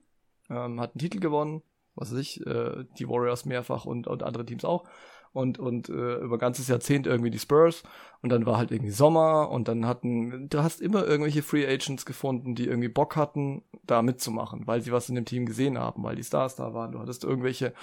ähm, 0.49 0.79
hat 0.79 0.91
einen 0.91 0.99
Titel 0.99 1.19
gewonnen, 1.19 1.61
was 1.95 2.11
weiß 2.11 2.19
ich, 2.19 2.45
äh, 2.45 2.85
die 2.99 3.07
Warriors 3.07 3.45
mehrfach 3.45 3.85
und, 3.85 4.07
und 4.07 4.23
andere 4.23 4.45
Teams 4.45 4.65
auch. 4.65 4.87
Und, 5.35 5.59
und 5.59 5.89
äh, 5.89 6.15
über 6.19 6.37
ganzes 6.37 6.69
Jahrzehnt 6.69 7.07
irgendwie 7.07 7.29
die 7.29 7.39
Spurs 7.39 7.83
und 8.21 8.29
dann 8.29 8.45
war 8.45 8.57
halt 8.57 8.71
irgendwie 8.71 8.93
Sommer 8.93 9.51
und 9.51 9.67
dann 9.67 9.85
hatten, 9.85 10.47
du 10.47 10.63
hast 10.63 10.79
immer 10.79 11.05
irgendwelche 11.05 11.43
Free 11.43 11.67
Agents 11.67 12.05
gefunden, 12.05 12.55
die 12.55 12.67
irgendwie 12.67 12.87
Bock 12.87 13.17
hatten, 13.17 13.61
da 13.83 14.01
mitzumachen, 14.01 14.65
weil 14.65 14.79
sie 14.79 14.93
was 14.93 15.09
in 15.09 15.15
dem 15.15 15.25
Team 15.25 15.45
gesehen 15.45 15.77
haben, 15.77 16.03
weil 16.03 16.15
die 16.15 16.23
Stars 16.23 16.55
da 16.55 16.73
waren. 16.73 16.93
Du 16.93 16.99
hattest 16.99 17.25
irgendwelche 17.25 17.73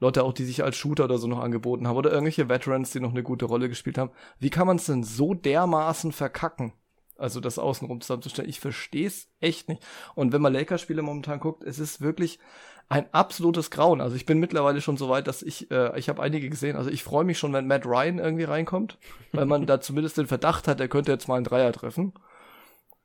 Leute 0.00 0.24
auch, 0.24 0.32
die 0.32 0.44
sich 0.44 0.64
als 0.64 0.76
Shooter 0.76 1.04
oder 1.04 1.18
so 1.18 1.28
noch 1.28 1.38
angeboten 1.38 1.86
haben 1.86 1.96
oder 1.96 2.10
irgendwelche 2.10 2.48
Veterans, 2.48 2.90
die 2.90 2.98
noch 2.98 3.12
eine 3.12 3.22
gute 3.22 3.44
Rolle 3.44 3.68
gespielt 3.68 3.96
haben. 3.96 4.10
Wie 4.40 4.50
kann 4.50 4.66
man 4.66 4.76
es 4.76 4.86
denn 4.86 5.04
so 5.04 5.34
dermaßen 5.34 6.10
verkacken? 6.10 6.72
Also 7.16 7.40
das 7.40 7.58
außenrum 7.58 8.00
zusammenzustellen. 8.00 8.50
Ich 8.50 8.60
verstehe 8.60 9.06
es 9.06 9.28
echt 9.40 9.68
nicht. 9.68 9.86
Und 10.14 10.32
wenn 10.32 10.42
man 10.42 10.52
Lakers-Spiele 10.52 11.02
momentan 11.02 11.40
guckt, 11.40 11.64
es 11.64 11.78
ist 11.78 12.00
wirklich 12.00 12.38
ein 12.88 13.12
absolutes 13.12 13.70
Grauen. 13.70 14.00
Also 14.00 14.16
ich 14.16 14.24
bin 14.24 14.38
mittlerweile 14.38 14.80
schon 14.80 14.96
so 14.96 15.08
weit, 15.08 15.26
dass 15.26 15.42
ich, 15.42 15.70
äh, 15.70 15.98
ich 15.98 16.08
habe 16.08 16.22
einige 16.22 16.48
gesehen. 16.48 16.76
Also 16.76 16.90
ich 16.90 17.04
freue 17.04 17.24
mich 17.24 17.38
schon, 17.38 17.52
wenn 17.52 17.66
Matt 17.66 17.84
Ryan 17.84 18.18
irgendwie 18.18 18.44
reinkommt, 18.44 18.98
weil 19.32 19.44
man 19.44 19.66
da 19.66 19.80
zumindest 19.80 20.16
den 20.16 20.26
Verdacht 20.26 20.66
hat, 20.66 20.80
er 20.80 20.88
könnte 20.88 21.12
jetzt 21.12 21.28
mal 21.28 21.36
einen 21.36 21.44
Dreier 21.44 21.72
treffen. 21.72 22.14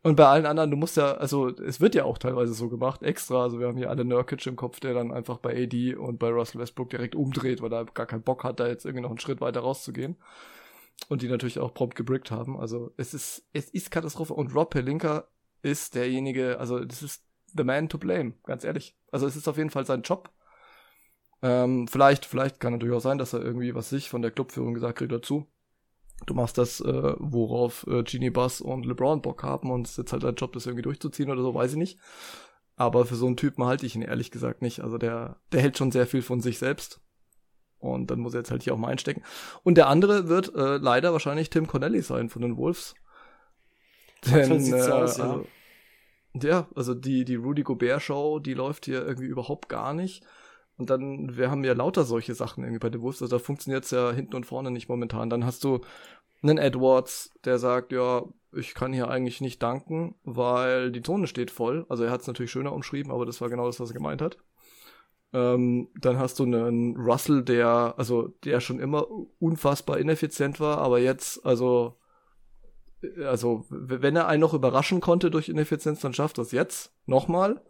Und 0.02 0.16
bei 0.16 0.26
allen 0.26 0.46
anderen, 0.46 0.70
du 0.70 0.76
musst 0.78 0.98
ja, 0.98 1.14
also 1.14 1.48
es 1.48 1.80
wird 1.80 1.96
ja 1.96 2.04
auch 2.04 2.18
teilweise 2.18 2.54
so 2.54 2.68
gemacht, 2.70 3.04
extra. 3.04 3.44
Also 3.44 3.60
wir 3.60 3.68
haben 3.68 3.78
hier 3.78 3.90
alle 3.90 4.04
Nurkic 4.04 4.46
im 4.48 4.58
Kopf, 4.58 4.80
der 4.82 4.94
dann 4.94 5.14
einfach 5.14 5.38
bei 5.38 5.64
AD 5.64 5.96
und 5.96 6.20
bei 6.20 6.30
Russell 6.30 6.60
Westbrook 6.60 6.90
direkt 6.90 7.16
umdreht, 7.16 7.62
weil 7.62 7.72
er 7.72 7.86
gar 7.86 8.06
keinen 8.06 8.24
Bock 8.24 8.44
hat, 8.44 8.60
da 8.60 8.68
jetzt 8.68 8.86
irgendwie 8.86 9.04
noch 9.04 9.10
einen 9.10 9.20
Schritt 9.20 9.40
weiter 9.40 9.62
rauszugehen. 9.62 10.18
Und 11.10 11.22
die 11.22 11.28
natürlich 11.28 11.60
auch 11.60 11.74
prompt 11.74 11.96
gebrickt 11.96 12.32
haben. 12.32 12.60
Also 12.60 12.94
es 12.98 13.14
ist, 13.14 13.46
es 13.54 13.70
ist 13.70 13.92
Katastrophe. 13.92 14.34
Und 14.34 14.54
Rob 14.54 14.72
Pelinka 14.72 15.26
ist 15.62 15.96
derjenige, 15.96 16.60
also 16.60 16.84
das 16.84 17.02
ist 17.02 17.24
the 17.56 17.64
man 17.64 17.90
to 17.90 17.98
blame, 17.98 18.34
ganz 18.44 18.64
ehrlich. 18.64 18.96
Also 19.12 19.28
es 19.28 19.36
ist 19.36 19.48
auf 19.48 19.58
jeden 19.58 19.70
Fall 19.70 19.86
sein 19.86 20.02
Job. 20.02 20.30
Ähm, 21.42 21.88
vielleicht, 21.88 22.26
vielleicht 22.26 22.60
kann 22.60 22.74
natürlich 22.74 22.96
auch 22.96 23.02
sein, 23.02 23.18
dass 23.18 23.34
er 23.34 23.42
irgendwie, 23.42 23.76
was 23.76 23.90
sich 23.90 24.10
von 24.10 24.22
der 24.22 24.32
Clubführung 24.32 24.74
gesagt 24.74 25.00
kriegt 25.00 25.12
dazu. 25.12 25.48
Du 26.26 26.34
machst 26.34 26.58
das, 26.58 26.80
äh, 26.80 27.14
worauf 27.18 27.86
äh, 27.88 28.04
Genie 28.04 28.30
Bass 28.30 28.62
und 28.62 28.86
LeBron 28.86 29.22
Bock 29.22 29.44
haben 29.44 29.72
und 29.72 29.88
es 29.88 29.92
ist 29.92 29.98
jetzt 29.98 30.14
halt 30.14 30.24
dein 30.24 30.36
Job, 30.36 30.54
das 30.54 30.66
irgendwie 30.66 30.84
durchzuziehen 30.84 31.30
oder 31.30 31.42
so, 31.42 31.54
weiß 31.54 31.72
ich 31.72 31.78
nicht. 31.78 32.00
Aber 32.76 33.06
für 33.06 33.16
so 33.16 33.28
einen 33.28 33.38
Typen 33.38 33.66
halte 33.66 33.86
ich 33.86 33.96
ihn 33.96 34.02
ehrlich 34.02 34.32
gesagt 34.32 34.62
nicht. 34.62 34.80
Also 34.80 34.98
der, 34.98 35.38
der 35.52 35.62
hält 35.62 35.78
schon 35.78 35.92
sehr 35.92 36.08
viel 36.08 36.22
von 36.22 36.40
sich 36.40 36.58
selbst. 36.60 37.02
Und 37.78 38.10
dann 38.10 38.20
muss 38.20 38.34
er 38.34 38.40
jetzt 38.40 38.52
halt 38.52 38.64
hier 38.64 38.74
auch 38.74 38.78
mal 38.78 38.88
einstecken. 38.88 39.24
Und 39.64 39.76
der 39.76 39.90
andere 39.90 40.30
wird 40.30 40.56
äh, 40.56 40.78
leider 40.78 41.12
wahrscheinlich 41.12 41.50
Tim 41.50 41.68
Connelly 41.68 42.02
sein 42.02 42.30
von 42.30 42.42
den 42.42 42.56
Wolves. 42.56 42.96
Sieht's 44.24 44.70
so 44.70 44.76
aus, 44.76 45.18
ja. 45.18 45.24
also, 45.24 45.48
ja, 46.42 46.68
also 46.76 46.94
die, 46.94 47.26
die 47.26 47.36
Rudy 47.36 47.64
Gobert 47.64 48.02
Show, 48.02 48.40
die 48.40 48.54
läuft 48.54 48.86
hier 48.86 49.06
irgendwie 49.06 49.28
überhaupt 49.28 49.70
gar 49.70 49.94
nicht. 49.94 50.24
Und 50.78 50.90
dann, 50.90 51.38
wir 51.38 51.52
haben 51.52 51.64
ja 51.64 51.74
lauter 51.74 52.04
solche 52.04 52.34
Sachen 52.34 52.64
irgendwie 52.64 52.80
bei 52.80 52.90
den 52.90 53.02
Wolves. 53.02 53.22
Also 53.22 53.38
da 53.38 53.44
funktioniert's 53.44 53.92
ja 53.92 54.12
hinten 54.12 54.36
und 54.36 54.46
vorne 54.46 54.72
nicht 54.72 54.90
momentan. 54.90 55.30
Dann 55.30 55.46
hast 55.46 55.64
du 55.64 55.82
einen 56.42 56.58
Edwards, 56.58 57.32
der 57.46 57.60
sagt, 57.60 57.92
ja, 57.92 58.24
ich 58.52 58.74
kann 58.74 58.94
hier 58.94 59.10
eigentlich 59.10 59.42
nicht 59.42 59.62
danken, 59.62 60.16
weil 60.24 60.92
die 60.92 61.02
Zone 61.02 61.28
steht 61.28 61.52
voll. 61.52 61.86
Also 61.90 62.04
er 62.04 62.12
hat 62.12 62.22
es 62.22 62.28
natürlich 62.28 62.52
schöner 62.52 62.74
umschrieben, 62.74 63.12
aber 63.12 63.26
das 63.26 63.40
war 63.42 63.50
genau 63.50 63.66
das, 63.68 63.80
was 63.80 63.92
er 63.92 63.96
gemeint 63.96 64.22
hat. 64.22 64.38
Ähm, 65.32 65.90
dann 66.00 66.20
hast 66.20 66.40
du 66.40 66.44
einen 66.44 66.96
Russell, 66.98 67.44
der, 67.44 67.96
also 67.98 68.28
der 68.44 68.60
schon 68.60 68.80
immer 68.80 69.08
unfassbar 69.40 69.98
ineffizient 69.98 70.60
war, 70.60 70.78
aber 70.78 71.00
jetzt, 71.00 71.44
also, 71.46 71.98
also 73.26 73.66
wenn 73.70 74.16
er 74.16 74.28
einen 74.28 74.42
noch 74.42 74.54
überraschen 74.54 75.02
konnte 75.02 75.32
durch 75.32 75.50
Ineffizienz, 75.50 76.02
dann 76.02 76.14
schafft 76.14 76.38
er 76.38 76.44
es 76.44 76.52
jetzt 76.52 76.94
nochmal. 77.06 77.62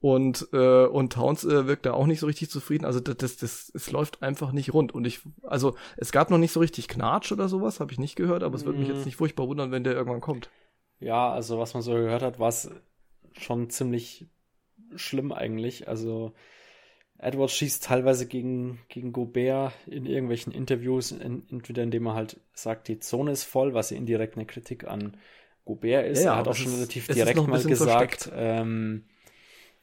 Und, 0.00 0.48
äh, 0.52 0.86
und 0.86 1.12
Towns 1.12 1.44
äh, 1.44 1.66
wirkt 1.66 1.84
da 1.84 1.92
auch 1.92 2.06
nicht 2.06 2.20
so 2.20 2.26
richtig 2.26 2.50
zufrieden. 2.50 2.84
Also 2.84 3.00
das, 3.00 3.16
das, 3.16 3.36
das, 3.36 3.72
es 3.74 3.90
läuft 3.90 4.22
einfach 4.22 4.52
nicht 4.52 4.72
rund. 4.72 4.92
Und 4.92 5.06
ich, 5.06 5.20
also 5.42 5.74
es 5.96 6.12
gab 6.12 6.30
noch 6.30 6.38
nicht 6.38 6.52
so 6.52 6.60
richtig 6.60 6.86
Knatsch 6.86 7.32
oder 7.32 7.48
sowas, 7.48 7.80
habe 7.80 7.92
ich 7.92 7.98
nicht 7.98 8.14
gehört, 8.14 8.44
aber 8.44 8.54
es 8.54 8.64
würde 8.64 8.78
mich 8.78 8.88
jetzt 8.88 9.00
mhm. 9.00 9.04
nicht 9.06 9.16
furchtbar 9.16 9.48
wundern, 9.48 9.72
wenn 9.72 9.82
der 9.82 9.94
irgendwann 9.94 10.20
kommt. 10.20 10.50
Ja, 11.00 11.32
also 11.32 11.58
was 11.58 11.74
man 11.74 11.82
so 11.82 11.92
gehört 11.94 12.22
hat, 12.22 12.38
war 12.38 12.48
es 12.48 12.70
schon 13.36 13.70
ziemlich 13.70 14.26
schlimm 14.94 15.32
eigentlich. 15.32 15.88
Also 15.88 16.32
Edwards 17.18 17.54
schießt 17.54 17.84
teilweise 17.84 18.26
gegen, 18.26 18.78
gegen 18.88 19.12
Gobert 19.12 19.72
in 19.86 20.06
irgendwelchen 20.06 20.52
Interviews, 20.52 21.10
in, 21.10 21.42
entweder 21.50 21.82
indem 21.82 22.06
er 22.06 22.14
halt 22.14 22.40
sagt, 22.54 22.88
die 22.88 23.00
Zone 23.00 23.32
ist 23.32 23.44
voll, 23.44 23.74
was 23.74 23.90
indirekt 23.90 24.36
eine 24.36 24.46
Kritik 24.46 24.86
an 24.86 25.16
Gobert 25.64 26.06
ist. 26.06 26.22
Ja, 26.22 26.34
er 26.34 26.38
hat 26.38 26.48
auch 26.48 26.54
schon 26.54 26.72
ist, 26.72 26.78
relativ 26.78 27.08
direkt 27.08 27.46
mal 27.46 27.62
gesagt, 27.62 28.30
ähm, 28.34 29.04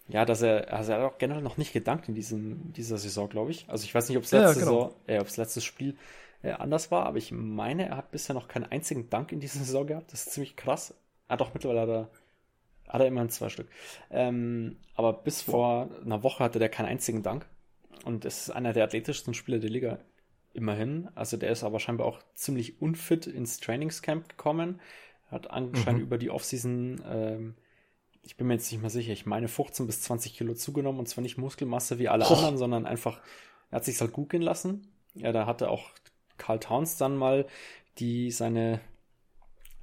ja, 0.07 0.24
dass 0.24 0.41
er, 0.41 0.72
also 0.74 0.94
er 0.94 1.02
hat 1.02 1.14
auch 1.14 1.18
generell 1.18 1.41
noch 1.41 1.57
nicht 1.57 1.74
gedankt 1.74 2.07
in 2.07 2.16
diesem, 2.16 2.72
dieser 2.74 2.98
Saison, 2.98 3.28
glaube 3.28 3.52
ich. 3.52 3.66
Also 3.68 3.84
ich 3.84 3.94
weiß 3.94 4.07
nicht, 4.07 4.18
ob 4.18 4.24
es 4.24 4.32
letzte 4.32 4.60
ja, 4.60 4.66
genau. 4.66 4.84
Saison, 4.84 4.95
äh, 5.07 5.20
ob 5.20 5.28
es 5.28 5.36
letztes 5.36 5.66
Spiel 5.66 5.98
äh, 6.41 6.52
anders 6.52 6.90
war, 6.91 7.06
aber 7.06 7.18
ich 7.18 7.32
meine, 7.34 7.88
er 7.88 7.98
hat 7.98 8.12
bisher 8.12 8.34
noch 8.34 8.48
keinen 8.48 8.66
einzigen 8.66 9.10
Dank 9.10 9.34
in 9.34 9.41
dieser 9.41 9.60
Saison 9.64 9.86
gehabt. 9.86 10.14
Das 10.14 10.26
ist 10.26 10.34
ziemlich 10.34 10.56
krass. 10.56 10.94
Er 11.28 11.34
hat 11.34 11.41
auch 11.41 11.53
mittlerweile 11.53 12.07
hat 12.88 13.02
er 13.02 13.06
er 13.06 13.07
immerhin 13.07 13.30
zwei 13.30 13.49
Stück. 13.49 13.68
Ähm, 14.10 14.78
aber 14.95 15.14
bis 15.14 15.41
vor 15.41 15.90
einer 16.03 16.24
Woche 16.24 16.44
hatte 16.44 16.60
der 16.60 16.70
keinen 16.70 16.88
einzigen 16.88 17.24
Dank. 17.24 17.48
Und 18.03 18.26
es 18.26 18.41
ist 18.41 18.49
einer 18.52 18.74
der 18.74 18.84
athletischsten 18.84 19.34
Spieler 19.34 19.60
der 19.60 19.70
Liga. 19.70 19.99
Immerhin. 20.53 21.10
Also 21.16 21.36
der 21.36 21.52
ist 21.52 21.64
aber 21.64 21.80
scheinbar 21.80 22.07
auch 22.07 22.20
ziemlich 22.34 22.82
unfit 22.82 23.28
ins 23.28 23.60
Trainingscamp 23.60 24.30
gekommen. 24.30 24.80
Hat 25.28 25.49
anscheinend 25.52 26.02
mhm. 26.02 26.07
über 26.07 26.18
die 26.18 26.30
Offseason, 26.30 27.02
ähm, 27.06 27.56
ich 28.22 28.38
bin 28.38 28.48
mir 28.48 28.53
jetzt 28.53 28.72
nicht 28.72 28.80
mehr 28.80 28.90
sicher, 28.90 29.12
ich 29.12 29.26
meine 29.26 29.48
15 29.48 29.86
bis 29.86 30.02
20 30.02 30.38
Kilo 30.38 30.53
zugenommen. 30.53 30.99
Und 30.99 31.07
zwar 31.07 31.24
nicht 31.24 31.38
Muskelmasse 31.38 31.99
wie 31.99 32.07
alle 32.07 32.26
oh. 32.26 32.34
anderen, 32.34 32.57
sondern 32.57 32.86
einfach, 32.86 33.20
er 33.70 33.78
hat 33.78 33.86
sich 33.86 33.99
halt 33.99 34.14
gut 34.14 34.30
gehen 34.30 34.41
lassen. 34.41 34.88
Ja, 35.14 35.32
da 35.32 35.45
hatte 35.45 35.70
auch 35.70 35.90
Carl 36.38 36.60
Towns 36.60 36.98
dann 36.98 37.18
mal 37.18 37.45
die 37.98 38.32
seine 38.32 38.80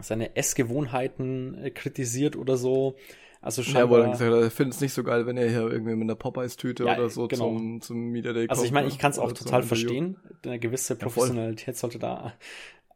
seine 0.02 0.36
Essgewohnheiten 0.36 1.64
äh, 1.64 1.70
kritisiert 1.70 2.36
oder 2.36 2.56
so. 2.56 2.96
Also 3.40 3.64
schon. 3.64 3.74
Ja, 3.74 3.90
wo 3.90 3.96
er 3.96 4.10
gesagt 4.10 4.32
hat, 4.32 4.40
er 4.40 4.50
findet 4.50 4.74
es 4.76 4.80
nicht 4.80 4.92
so 4.92 5.02
geil, 5.02 5.26
wenn 5.26 5.36
er 5.36 5.48
hier 5.48 5.62
irgendwie 5.62 5.94
mit 5.94 6.04
einer 6.04 6.14
Popeyes-Tüte 6.14 6.84
ja, 6.84 6.94
oder 6.94 7.10
so 7.10 7.26
genau. 7.26 7.56
zum, 7.56 7.80
zum 7.80 8.10
Media 8.10 8.32
Day 8.32 8.46
kommt. 8.46 8.52
Also 8.52 8.64
ich 8.64 8.70
meine, 8.70 8.86
ich 8.86 8.98
kann 8.98 9.10
es 9.10 9.18
auch 9.18 9.32
total 9.32 9.64
verstehen. 9.64 10.16
Eine 10.44 10.60
gewisse 10.60 10.94
Professionalität 10.94 11.74
ja, 11.74 11.74
sollte 11.74 11.98
da 11.98 12.34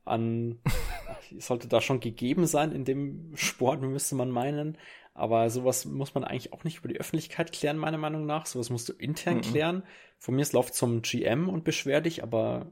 an, 0.05 0.61
sollte 1.39 1.67
da 1.67 1.81
schon 1.81 1.99
gegeben 1.99 2.47
sein 2.47 2.71
in 2.71 2.85
dem 2.85 3.33
Sport, 3.35 3.83
müsste 3.83 4.15
man 4.15 4.31
meinen. 4.31 4.79
Aber 5.15 5.51
sowas 5.51 5.85
muss 5.85 6.15
man 6.15 6.25
eigentlich 6.25 6.53
auch 6.53 6.63
nicht 6.63 6.79
über 6.79 6.89
die 6.89 7.01
Öffentlichkeit 7.01 7.51
klären, 7.51 7.79
meiner 7.79 7.99
Meinung 7.99 8.27
nach. 8.27 8.47
Sowas 8.47 8.71
musst 8.71 8.89
du 8.89 8.93
intern 8.93 9.39
mhm. 9.39 9.41
klären. 9.41 9.83
Von 10.19 10.37
mir 10.37 10.43
ist 10.43 10.53
lauf 10.53 10.71
zum 10.71 11.03
GM 11.03 11.49
und 11.49 11.65
beschwer 11.65 12.01
dich, 12.01 12.23
aber 12.23 12.71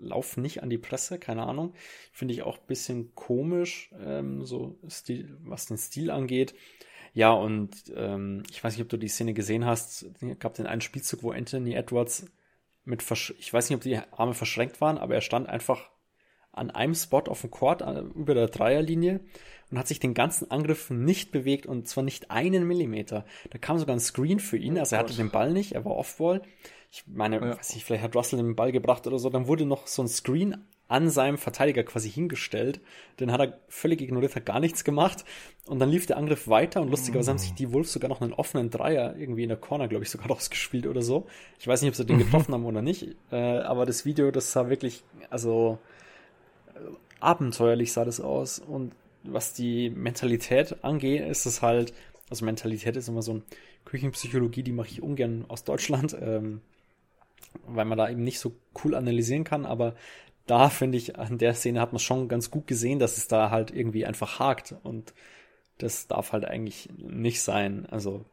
lauf 0.00 0.36
nicht 0.36 0.62
an 0.62 0.70
die 0.70 0.78
Presse, 0.78 1.18
keine 1.18 1.46
Ahnung. 1.46 1.74
Finde 2.12 2.34
ich 2.34 2.42
auch 2.42 2.58
ein 2.58 2.66
bisschen 2.66 3.14
komisch, 3.14 3.90
ähm, 4.00 4.44
so 4.44 4.78
Stil, 4.88 5.36
was 5.42 5.66
den 5.66 5.78
Stil 5.78 6.10
angeht. 6.10 6.54
Ja, 7.14 7.32
und 7.32 7.70
ähm, 7.94 8.42
ich 8.50 8.62
weiß 8.62 8.74
nicht, 8.74 8.82
ob 8.82 8.90
du 8.90 8.98
die 8.98 9.08
Szene 9.08 9.32
gesehen 9.32 9.64
hast. 9.64 10.02
Es 10.20 10.38
gab 10.38 10.54
den 10.54 10.66
einen 10.66 10.82
Spielzug, 10.82 11.22
wo 11.22 11.30
Anthony 11.30 11.74
Edwards 11.74 12.26
mit, 12.84 13.02
Versch 13.02 13.34
ich 13.38 13.52
weiß 13.52 13.68
nicht, 13.68 13.76
ob 13.76 13.82
die 13.82 13.98
Arme 14.12 14.34
verschränkt 14.34 14.80
waren, 14.80 14.98
aber 14.98 15.14
er 15.14 15.20
stand 15.20 15.48
einfach 15.48 15.90
an 16.52 16.70
einem 16.70 16.94
Spot 16.94 17.22
auf 17.26 17.42
dem 17.42 17.50
Court 17.50 17.82
äh, 17.82 18.00
über 18.00 18.34
der 18.34 18.48
Dreierlinie 18.48 19.20
und 19.70 19.78
hat 19.78 19.88
sich 19.88 20.00
den 20.00 20.14
ganzen 20.14 20.50
Angriff 20.50 20.90
nicht 20.90 21.32
bewegt 21.32 21.66
und 21.66 21.88
zwar 21.88 22.04
nicht 22.04 22.30
einen 22.30 22.66
Millimeter. 22.66 23.24
Da 23.50 23.58
kam 23.58 23.78
sogar 23.78 23.96
ein 23.96 24.00
Screen 24.00 24.40
für 24.40 24.56
ihn, 24.56 24.78
also 24.78 24.96
er 24.96 25.00
hatte 25.00 25.14
den 25.14 25.30
Ball 25.30 25.52
nicht, 25.52 25.72
er 25.72 25.84
war 25.84 25.96
Offball 25.96 26.42
ich 26.96 27.04
meine, 27.06 27.36
ja. 27.36 27.58
weiß 27.58 27.76
ich, 27.76 27.84
vielleicht 27.84 28.02
hat 28.02 28.16
Russell 28.16 28.38
den 28.38 28.56
Ball 28.56 28.72
gebracht 28.72 29.06
oder 29.06 29.18
so, 29.18 29.28
dann 29.30 29.46
wurde 29.46 29.66
noch 29.66 29.86
so 29.86 30.02
ein 30.02 30.08
Screen 30.08 30.64
an 30.88 31.10
seinem 31.10 31.36
Verteidiger 31.36 31.82
quasi 31.82 32.08
hingestellt. 32.08 32.80
Den 33.18 33.32
hat 33.32 33.40
er 33.40 33.58
völlig 33.68 34.00
ignoriert, 34.00 34.36
hat 34.36 34.46
gar 34.46 34.60
nichts 34.60 34.84
gemacht. 34.84 35.24
Und 35.66 35.80
dann 35.80 35.90
lief 35.90 36.06
der 36.06 36.16
Angriff 36.16 36.46
weiter 36.46 36.80
und 36.80 36.90
lustigerweise 36.90 37.30
haben 37.30 37.38
sich 37.38 37.54
die 37.54 37.72
Wolves 37.72 37.92
sogar 37.92 38.08
noch 38.08 38.20
einen 38.20 38.32
offenen 38.32 38.70
Dreier 38.70 39.16
irgendwie 39.16 39.42
in 39.42 39.48
der 39.48 39.58
Corner, 39.58 39.88
glaube 39.88 40.04
ich, 40.04 40.10
sogar 40.10 40.28
rausgespielt 40.30 40.86
oder 40.86 41.02
so. 41.02 41.26
Ich 41.58 41.66
weiß 41.66 41.82
nicht, 41.82 41.90
ob 41.90 41.96
sie 41.96 42.06
den 42.06 42.18
getroffen 42.18 42.54
haben 42.54 42.64
oder 42.64 42.82
nicht. 42.82 43.16
Äh, 43.32 43.36
aber 43.36 43.84
das 43.84 44.04
Video, 44.04 44.30
das 44.30 44.52
sah 44.52 44.68
wirklich, 44.70 45.02
also 45.28 45.78
äh, 46.76 46.78
abenteuerlich 47.18 47.92
sah 47.92 48.04
das 48.04 48.20
aus. 48.20 48.60
Und 48.60 48.92
was 49.32 49.54
die 49.54 49.90
Mentalität 49.90 50.84
angeht, 50.84 51.26
ist 51.26 51.46
es 51.46 51.62
halt, 51.62 51.92
also 52.30 52.44
Mentalität 52.44 52.96
ist 52.96 53.08
immer 53.08 53.22
so 53.22 53.32
eine 53.32 53.42
Küchenpsychologie, 53.84 54.62
die 54.62 54.72
mache 54.72 54.88
ich 54.88 55.02
ungern 55.02 55.44
aus 55.48 55.64
Deutschland. 55.64 56.16
Ähm, 56.20 56.60
weil 57.64 57.84
man 57.84 57.98
da 57.98 58.08
eben 58.08 58.22
nicht 58.22 58.40
so 58.40 58.52
cool 58.84 58.94
analysieren 58.94 59.44
kann, 59.44 59.66
aber 59.66 59.94
da 60.46 60.68
finde 60.68 60.98
ich, 60.98 61.18
an 61.18 61.38
der 61.38 61.54
Szene 61.54 61.80
hat 61.80 61.92
man 61.92 61.98
schon 61.98 62.28
ganz 62.28 62.50
gut 62.50 62.66
gesehen, 62.66 62.98
dass 62.98 63.16
es 63.16 63.28
da 63.28 63.50
halt 63.50 63.70
irgendwie 63.70 64.06
einfach 64.06 64.38
hakt 64.38 64.74
und 64.82 65.12
das 65.78 66.06
darf 66.06 66.32
halt 66.32 66.44
eigentlich 66.44 66.88
nicht 66.96 67.42
sein. 67.42 67.86
Also, 67.86 68.24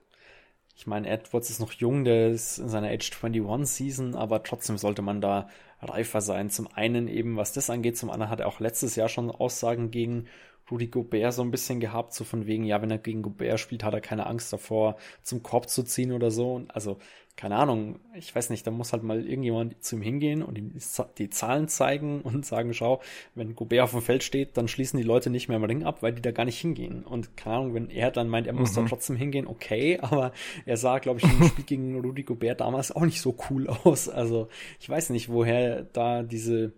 ich 0.76 0.88
meine, 0.88 1.10
Edwards 1.10 1.50
ist 1.50 1.60
noch 1.60 1.74
jung, 1.74 2.04
der 2.04 2.30
ist 2.30 2.60
in 2.60 2.70
seiner 2.70 2.90
Age 2.90 3.12
21 3.22 3.68
Season, 3.68 4.16
aber 4.16 4.44
trotzdem 4.44 4.78
sollte 4.78 5.02
man 5.02 5.22
da 5.22 5.50
reifer 5.82 6.22
sein. 6.22 6.50
Zum 6.50 6.68
einen 6.74 7.08
eben, 7.08 7.36
was 7.36 7.52
das 7.52 7.70
angeht, 7.70 7.98
zum 7.98 8.10
anderen 8.10 8.32
hat 8.32 8.40
er 8.40 8.48
auch 8.48 8.60
letztes 8.60 8.96
Jahr 8.96 9.10
schon 9.10 9.30
Aussagen 9.30 9.92
gegen 9.92 10.28
Rudy 10.74 10.88
Gobert 10.88 11.34
so 11.34 11.44
ein 11.44 11.52
bisschen 11.52 11.80
gehabt, 11.80 12.16
so 12.16 12.24
von 12.24 12.48
wegen, 12.48 12.64
ja, 12.64 12.82
wenn 12.82 12.90
er 12.90 12.98
gegen 12.98 13.22
Gobert 13.22 13.60
spielt, 13.60 13.84
hat 13.84 13.94
er 13.94 14.02
keine 14.02 14.26
Angst 14.26 14.52
davor, 14.52 14.98
zum 15.22 15.44
Korb 15.44 15.70
zu 15.70 15.84
ziehen 15.84 16.12
oder 16.12 16.32
so. 16.32 16.64
Also 16.70 16.98
keine 17.36 17.56
Ahnung, 17.56 18.00
ich 18.16 18.34
weiß 18.34 18.52
nicht, 18.52 18.66
da 18.66 18.72
muss 18.72 18.94
halt 18.94 19.04
mal 19.04 19.26
irgendjemand 19.26 19.84
zu 19.84 19.96
ihm 19.96 20.02
hingehen 20.02 20.44
und 20.44 20.58
ihm 20.58 20.72
die 21.18 21.30
Zahlen 21.30 21.68
zeigen 21.68 22.22
und 22.24 22.46
sagen, 22.46 22.74
schau, 22.74 23.02
wenn 23.36 23.56
Gobert 23.56 23.82
auf 23.82 23.92
dem 23.92 24.02
Feld 24.02 24.24
steht, 24.24 24.58
dann 24.58 24.68
schließen 24.68 24.98
die 24.98 25.04
Leute 25.04 25.30
nicht 25.30 25.48
mehr 25.48 25.58
im 25.58 25.64
Ring 25.64 25.84
ab, 25.84 26.02
weil 26.02 26.14
die 26.14 26.22
da 26.22 26.32
gar 26.32 26.46
nicht 26.46 26.60
hingehen. 26.60 27.04
Und 27.04 27.38
keine 27.38 27.58
Ahnung, 27.58 27.74
wenn 27.74 27.90
er 27.90 28.12
dann 28.12 28.30
meint, 28.30 28.48
er 28.48 28.54
muss 28.54 28.72
mhm. 28.72 28.84
da 28.84 28.90
trotzdem 28.90 29.16
hingehen, 29.16 29.48
okay, 29.48 30.00
aber 30.02 30.32
er 30.66 30.78
sah, 30.78 31.00
glaube 31.00 31.20
ich, 31.20 31.26
im 31.26 31.44
Spiel 31.48 31.66
gegen 31.66 32.00
Rudy 32.00 32.24
Gobert 32.24 32.62
damals 32.62 32.92
auch 32.92 33.06
nicht 33.06 33.22
so 33.22 33.36
cool 33.50 33.68
aus. 33.68 34.10
Also 34.10 34.48
ich 34.80 34.90
weiß 34.90 35.12
nicht, 35.12 35.30
woher 35.30 35.84
da 35.84 36.24
diese, 36.24 36.74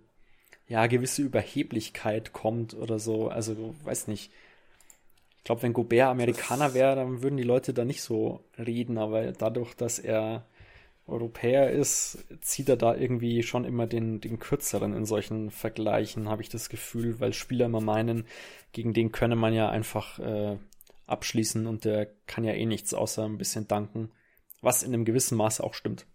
ja, 0.67 0.87
gewisse 0.87 1.21
Überheblichkeit 1.21 2.33
kommt 2.33 2.73
oder 2.73 2.99
so. 2.99 3.29
Also, 3.29 3.75
weiß 3.83 4.07
nicht. 4.07 4.31
Ich 5.37 5.43
glaube, 5.43 5.61
wenn 5.61 5.73
Gobert 5.73 6.09
Amerikaner 6.09 6.73
wäre, 6.73 6.95
dann 6.95 7.21
würden 7.21 7.37
die 7.37 7.43
Leute 7.43 7.73
da 7.73 7.85
nicht 7.85 8.01
so 8.01 8.43
reden, 8.57 8.97
aber 8.97 9.31
dadurch, 9.31 9.75
dass 9.75 9.99
er 9.99 10.43
Europäer 11.07 11.69
ist, 11.69 12.17
zieht 12.41 12.67
er 12.67 12.77
da 12.77 12.95
irgendwie 12.95 13.43
schon 13.43 13.63
immer 13.63 13.85
den, 13.85 14.21
den 14.21 14.39
kürzeren 14.39 14.93
in 14.93 15.05
solchen 15.05 15.51
Vergleichen, 15.51 16.29
habe 16.29 16.41
ich 16.41 16.49
das 16.49 16.69
Gefühl, 16.69 17.19
weil 17.19 17.33
Spieler 17.33 17.67
immer 17.67 17.81
meinen, 17.81 18.25
gegen 18.71 18.93
den 18.93 19.11
könne 19.11 19.35
man 19.35 19.53
ja 19.53 19.69
einfach 19.69 20.17
äh, 20.17 20.57
abschließen 21.05 21.67
und 21.67 21.85
der 21.85 22.07
kann 22.25 22.43
ja 22.43 22.53
eh 22.53 22.65
nichts 22.65 22.95
außer 22.95 23.23
ein 23.23 23.37
bisschen 23.37 23.67
danken, 23.67 24.11
was 24.61 24.81
in 24.81 24.93
einem 24.93 25.05
gewissen 25.05 25.37
Maße 25.37 25.63
auch 25.63 25.75
stimmt. 25.75 26.07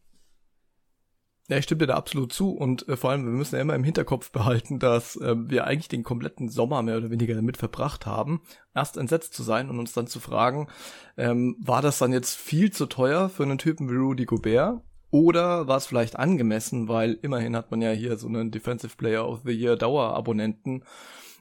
Ja, 1.51 1.57
ich 1.57 1.65
stimme 1.65 1.81
dir 1.81 1.89
da 1.89 1.95
absolut 1.97 2.33
zu 2.33 2.53
und 2.53 2.89
äh, 2.89 2.97
vor 2.97 3.11
allem, 3.11 3.25
wir 3.25 3.33
müssen 3.33 3.57
ja 3.57 3.61
immer 3.61 3.75
im 3.75 3.83
Hinterkopf 3.83 4.31
behalten, 4.31 4.79
dass 4.79 5.17
äh, 5.17 5.35
wir 5.37 5.67
eigentlich 5.67 5.89
den 5.89 6.05
kompletten 6.05 6.49
Sommer 6.49 6.81
mehr 6.83 6.97
oder 6.97 7.11
weniger 7.11 7.35
damit 7.35 7.57
verbracht 7.57 8.07
haben, 8.07 8.41
erst 8.73 8.97
entsetzt 8.97 9.35
zu 9.35 9.43
sein 9.43 9.69
und 9.69 9.81
uns 9.81 9.93
dann 9.93 10.07
zu 10.07 10.21
fragen, 10.21 10.69
ähm, 11.17 11.57
war 11.61 11.83
das 11.83 11.99
dann 11.99 12.13
jetzt 12.13 12.37
viel 12.37 12.71
zu 12.71 12.87
teuer 12.87 13.29
für 13.29 13.43
einen 13.43 13.59
Typen 13.59 13.91
wie 13.91 13.97
Rudy 13.97 14.27
Gobert? 14.27 14.81
Oder 15.11 15.67
war 15.67 15.77
es 15.77 15.87
vielleicht 15.87 16.15
angemessen, 16.15 16.87
weil 16.87 17.19
immerhin 17.21 17.57
hat 17.57 17.73
man 17.73 17.83
ja 17.83 17.91
hier 17.91 18.17
so 18.17 18.29
einen 18.29 18.53
Defensive 18.53 18.97
Player 18.97 19.29
of 19.29 19.41
the 19.45 19.51
Year 19.51 19.75
Dauerabonnenten 19.75 20.85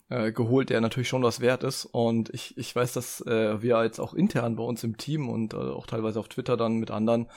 äh, 0.09 0.31
geholt, 0.31 0.71
der 0.71 0.81
natürlich 0.81 1.07
schon 1.07 1.21
was 1.21 1.39
wert 1.39 1.63
ist. 1.63 1.85
Und 1.85 2.33
ich, 2.33 2.57
ich 2.57 2.75
weiß, 2.75 2.93
dass 2.93 3.21
äh, 3.27 3.61
wir 3.61 3.83
jetzt 3.83 3.99
auch 3.99 4.15
intern 4.15 4.55
bei 4.55 4.63
uns 4.63 4.83
im 4.83 4.97
Team 4.97 5.29
und 5.29 5.53
äh, 5.53 5.57
auch 5.57 5.85
teilweise 5.85 6.19
auf 6.19 6.29
Twitter 6.29 6.57
dann 6.57 6.77
mit 6.77 6.89
anderen 6.89 7.27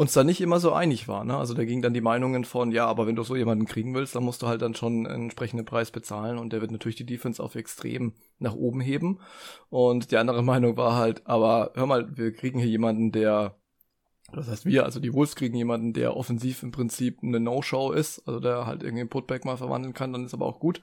uns 0.00 0.14
da 0.14 0.24
nicht 0.24 0.40
immer 0.40 0.60
so 0.60 0.72
einig 0.72 1.08
war. 1.08 1.24
Ne? 1.24 1.36
Also 1.36 1.52
da 1.52 1.62
ging 1.62 1.82
dann 1.82 1.92
die 1.92 2.00
Meinungen 2.00 2.46
von, 2.46 2.72
ja, 2.72 2.86
aber 2.86 3.06
wenn 3.06 3.16
du 3.16 3.22
so 3.22 3.36
jemanden 3.36 3.66
kriegen 3.66 3.94
willst, 3.94 4.14
dann 4.14 4.24
musst 4.24 4.40
du 4.40 4.46
halt 4.46 4.62
dann 4.62 4.74
schon 4.74 5.06
einen 5.06 5.24
entsprechenden 5.24 5.66
Preis 5.66 5.90
bezahlen 5.90 6.38
und 6.38 6.54
der 6.54 6.62
wird 6.62 6.70
natürlich 6.70 6.96
die 6.96 7.04
Defense 7.04 7.42
auf 7.42 7.54
extrem 7.54 8.14
nach 8.38 8.54
oben 8.54 8.80
heben. 8.80 9.20
Und 9.68 10.10
die 10.10 10.16
andere 10.16 10.42
Meinung 10.52 10.78
war 10.78 10.96
halt, 10.96 11.26
aber 11.26 11.72
hör 11.74 11.84
mal, 11.84 12.16
wir 12.16 12.32
kriegen 12.32 12.60
hier 12.60 12.70
jemanden, 12.70 13.12
der 13.12 13.56
das 14.32 14.48
heißt 14.48 14.64
wir, 14.64 14.86
also 14.86 15.00
die 15.00 15.12
Wolves 15.12 15.36
kriegen 15.36 15.56
jemanden, 15.56 15.92
der 15.92 16.16
offensiv 16.16 16.62
im 16.62 16.70
Prinzip 16.70 17.18
eine 17.22 17.40
No-Show 17.40 17.92
ist, 17.92 18.26
also 18.26 18.40
der 18.40 18.64
halt 18.64 18.82
irgendwie 18.82 19.02
ein 19.02 19.10
Putback 19.10 19.44
mal 19.44 19.58
verwandeln 19.58 19.92
kann, 19.92 20.14
dann 20.14 20.24
ist 20.24 20.32
aber 20.32 20.46
auch 20.46 20.60
gut. 20.60 20.80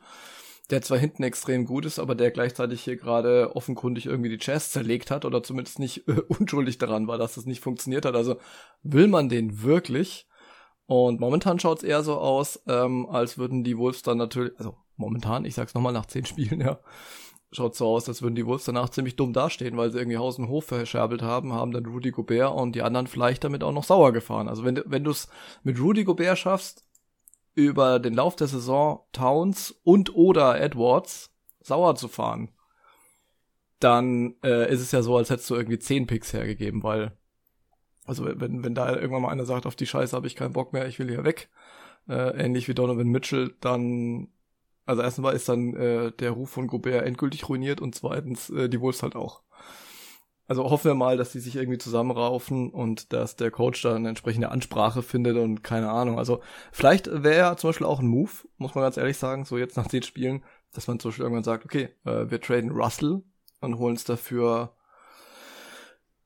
Der 0.69 0.81
zwar 0.81 0.97
hinten 0.97 1.23
extrem 1.23 1.65
gut 1.65 1.85
ist, 1.85 1.99
aber 1.99 2.13
der 2.13 2.31
gleichzeitig 2.31 2.83
hier 2.83 2.97
gerade 2.97 3.55
offenkundig 3.55 4.05
irgendwie 4.05 4.35
die 4.35 4.43
Jazz 4.43 4.71
zerlegt 4.71 5.11
hat 5.11 5.23
oder 5.23 5.41
zumindest 5.43 5.79
nicht 5.79 6.07
äh, 6.07 6.21
unschuldig 6.27 6.77
daran 6.77 7.07
war, 7.07 7.17
dass 7.17 7.35
das 7.35 7.45
nicht 7.45 7.61
funktioniert 7.61 8.05
hat. 8.05 8.15
Also 8.15 8.37
will 8.83 9.07
man 9.07 9.29
den 9.29 9.61
wirklich? 9.63 10.27
Und 10.85 11.19
momentan 11.19 11.59
schaut 11.59 11.79
es 11.79 11.83
eher 11.83 12.03
so 12.03 12.17
aus, 12.17 12.61
ähm, 12.67 13.07
als 13.09 13.37
würden 13.37 13.63
die 13.63 13.77
Wolves 13.77 14.03
dann 14.03 14.17
natürlich, 14.17 14.57
also 14.57 14.77
momentan, 14.95 15.45
ich 15.45 15.55
sag's 15.55 15.73
nochmal 15.73 15.93
nach 15.93 16.05
zehn 16.05 16.25
Spielen, 16.27 16.61
ja, 16.61 16.79
schaut 17.51 17.75
so 17.75 17.87
aus, 17.87 18.07
als 18.07 18.21
würden 18.21 18.35
die 18.35 18.45
Wolves 18.45 18.65
danach 18.65 18.89
ziemlich 18.89 19.15
dumm 19.15 19.33
dastehen, 19.33 19.77
weil 19.77 19.91
sie 19.91 19.99
irgendwie 19.99 20.17
Haus 20.17 20.37
und 20.37 20.49
Hof 20.49 20.65
verscherbelt 20.65 21.21
haben, 21.21 21.53
haben 21.53 21.71
dann 21.71 21.85
Rudy 21.85 22.11
Gobert 22.11 22.53
und 22.53 22.75
die 22.75 22.81
anderen 22.81 23.07
vielleicht 23.07 23.43
damit 23.43 23.63
auch 23.63 23.71
noch 23.71 23.85
sauer 23.85 24.11
gefahren. 24.11 24.49
Also 24.49 24.63
wenn, 24.63 24.81
wenn 24.85 25.03
du 25.03 25.11
es 25.11 25.29
mit 25.63 25.79
Rudy 25.79 26.03
Gobert 26.03 26.37
schaffst, 26.37 26.86
über 27.57 27.97
den 27.97 28.13
Lauf 28.13 28.35
der 28.35 28.45
Saison 28.45 29.03
Towns 29.13 29.71
und 29.83 30.13
oder 30.13 30.61
Edwards 30.61 31.33
sauer 31.59 31.95
zu 31.95 32.07
fahren, 32.07 32.51
dann 33.79 34.35
äh, 34.43 34.71
ist 34.71 34.81
es 34.81 34.91
ja 34.91 35.01
so, 35.01 35.17
als 35.17 35.31
hättest 35.31 35.49
du 35.49 35.55
irgendwie 35.55 35.79
zehn 35.79 36.05
Picks 36.05 36.33
hergegeben, 36.33 36.83
weil 36.83 37.17
also 38.05 38.25
wenn, 38.25 38.63
wenn 38.63 38.75
da 38.75 38.95
irgendwann 38.95 39.23
mal 39.23 39.31
einer 39.31 39.45
sagt, 39.45 39.65
auf 39.65 39.75
die 39.75 39.87
Scheiße 39.87 40.15
habe 40.15 40.27
ich 40.27 40.35
keinen 40.35 40.53
Bock 40.53 40.71
mehr, 40.71 40.87
ich 40.87 40.99
will 40.99 41.09
hier 41.09 41.23
weg, 41.23 41.49
äh, 42.07 42.39
ähnlich 42.39 42.67
wie 42.67 42.75
Donovan 42.75 43.07
Mitchell, 43.07 43.55
dann 43.59 44.27
also 44.85 45.01
erstens 45.01 45.23
mal 45.23 45.35
ist 45.35 45.49
dann 45.49 45.73
äh, 45.73 46.11
der 46.11 46.31
Ruf 46.31 46.51
von 46.51 46.67
Gobert 46.67 47.05
endgültig 47.05 47.49
ruiniert 47.49 47.81
und 47.81 47.95
zweitens 47.95 48.51
äh, 48.51 48.69
die 48.69 48.79
Wolves 48.79 49.01
halt 49.01 49.15
auch. 49.15 49.41
Also 50.47 50.63
hoffen 50.69 50.85
wir 50.85 50.95
mal, 50.95 51.17
dass 51.17 51.33
die 51.33 51.39
sich 51.39 51.57
irgendwie 51.57 51.77
zusammenraufen 51.77 52.69
und 52.69 53.11
dass 53.11 53.35
der 53.35 53.51
Coach 53.51 53.81
da 53.81 53.95
eine 53.95 54.07
entsprechende 54.07 54.49
Ansprache 54.49 55.01
findet 55.01 55.35
und 55.37 55.61
keine 55.61 55.89
Ahnung. 55.89 56.17
Also 56.17 56.39
vielleicht 56.71 57.07
wäre 57.07 57.37
ja 57.37 57.57
zum 57.57 57.69
Beispiel 57.69 57.87
auch 57.87 57.99
ein 57.99 58.07
Move, 58.07 58.31
muss 58.57 58.73
man 58.73 58.83
ganz 58.83 58.95
ehrlich 58.95 59.17
sagen, 59.17 59.43
so 59.43 59.57
jetzt 59.57 59.75
nach 59.75 59.87
zehn 59.87 60.03
Spielen, 60.03 60.43
dass 60.73 60.87
man 60.87 60.99
zum 60.99 61.09
Beispiel 61.09 61.23
irgendwann 61.23 61.43
sagt, 61.43 61.65
okay, 61.65 61.89
äh, 62.05 62.29
wir 62.29 62.39
traden 62.39 62.71
Russell 62.71 63.23
und 63.59 63.77
holen 63.77 63.95
es 63.95 64.05
dafür 64.05 64.73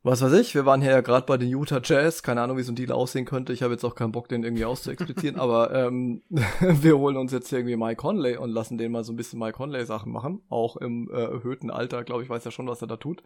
was 0.03 0.23
weiß 0.23 0.33
ich, 0.33 0.55
wir 0.55 0.65
waren 0.65 0.81
hier 0.81 0.89
ja 0.89 1.01
gerade 1.01 1.27
bei 1.27 1.37
den 1.37 1.49
Utah 1.49 1.79
Jazz, 1.83 2.23
keine 2.23 2.41
Ahnung, 2.41 2.57
wie 2.57 2.63
so 2.63 2.71
ein 2.71 2.75
Deal 2.75 2.91
aussehen 2.91 3.25
könnte. 3.25 3.53
Ich 3.53 3.61
habe 3.61 3.73
jetzt 3.73 3.83
auch 3.83 3.93
keinen 3.93 4.11
Bock, 4.11 4.27
den 4.27 4.43
irgendwie 4.43 4.65
auszuexplizieren, 4.65 5.35
aber 5.39 5.71
ähm, 5.75 6.23
wir 6.59 6.97
holen 6.97 7.17
uns 7.17 7.31
jetzt 7.31 7.49
hier 7.49 7.59
irgendwie 7.59 7.75
Mike 7.75 7.97
Conley 7.97 8.35
und 8.37 8.49
lassen 8.49 8.79
den 8.79 8.91
mal 8.91 9.03
so 9.03 9.13
ein 9.13 9.15
bisschen 9.15 9.37
Mike 9.37 9.57
Conley 9.57 9.85
Sachen 9.85 10.11
machen. 10.11 10.41
Auch 10.49 10.75
im 10.77 11.07
äh, 11.11 11.21
erhöhten 11.21 11.69
Alter, 11.69 12.03
glaube 12.03 12.23
ich, 12.23 12.29
weiß 12.29 12.43
ja 12.43 12.49
schon, 12.49 12.67
was 12.67 12.81
er 12.81 12.87
da 12.87 12.97
tut 12.97 13.21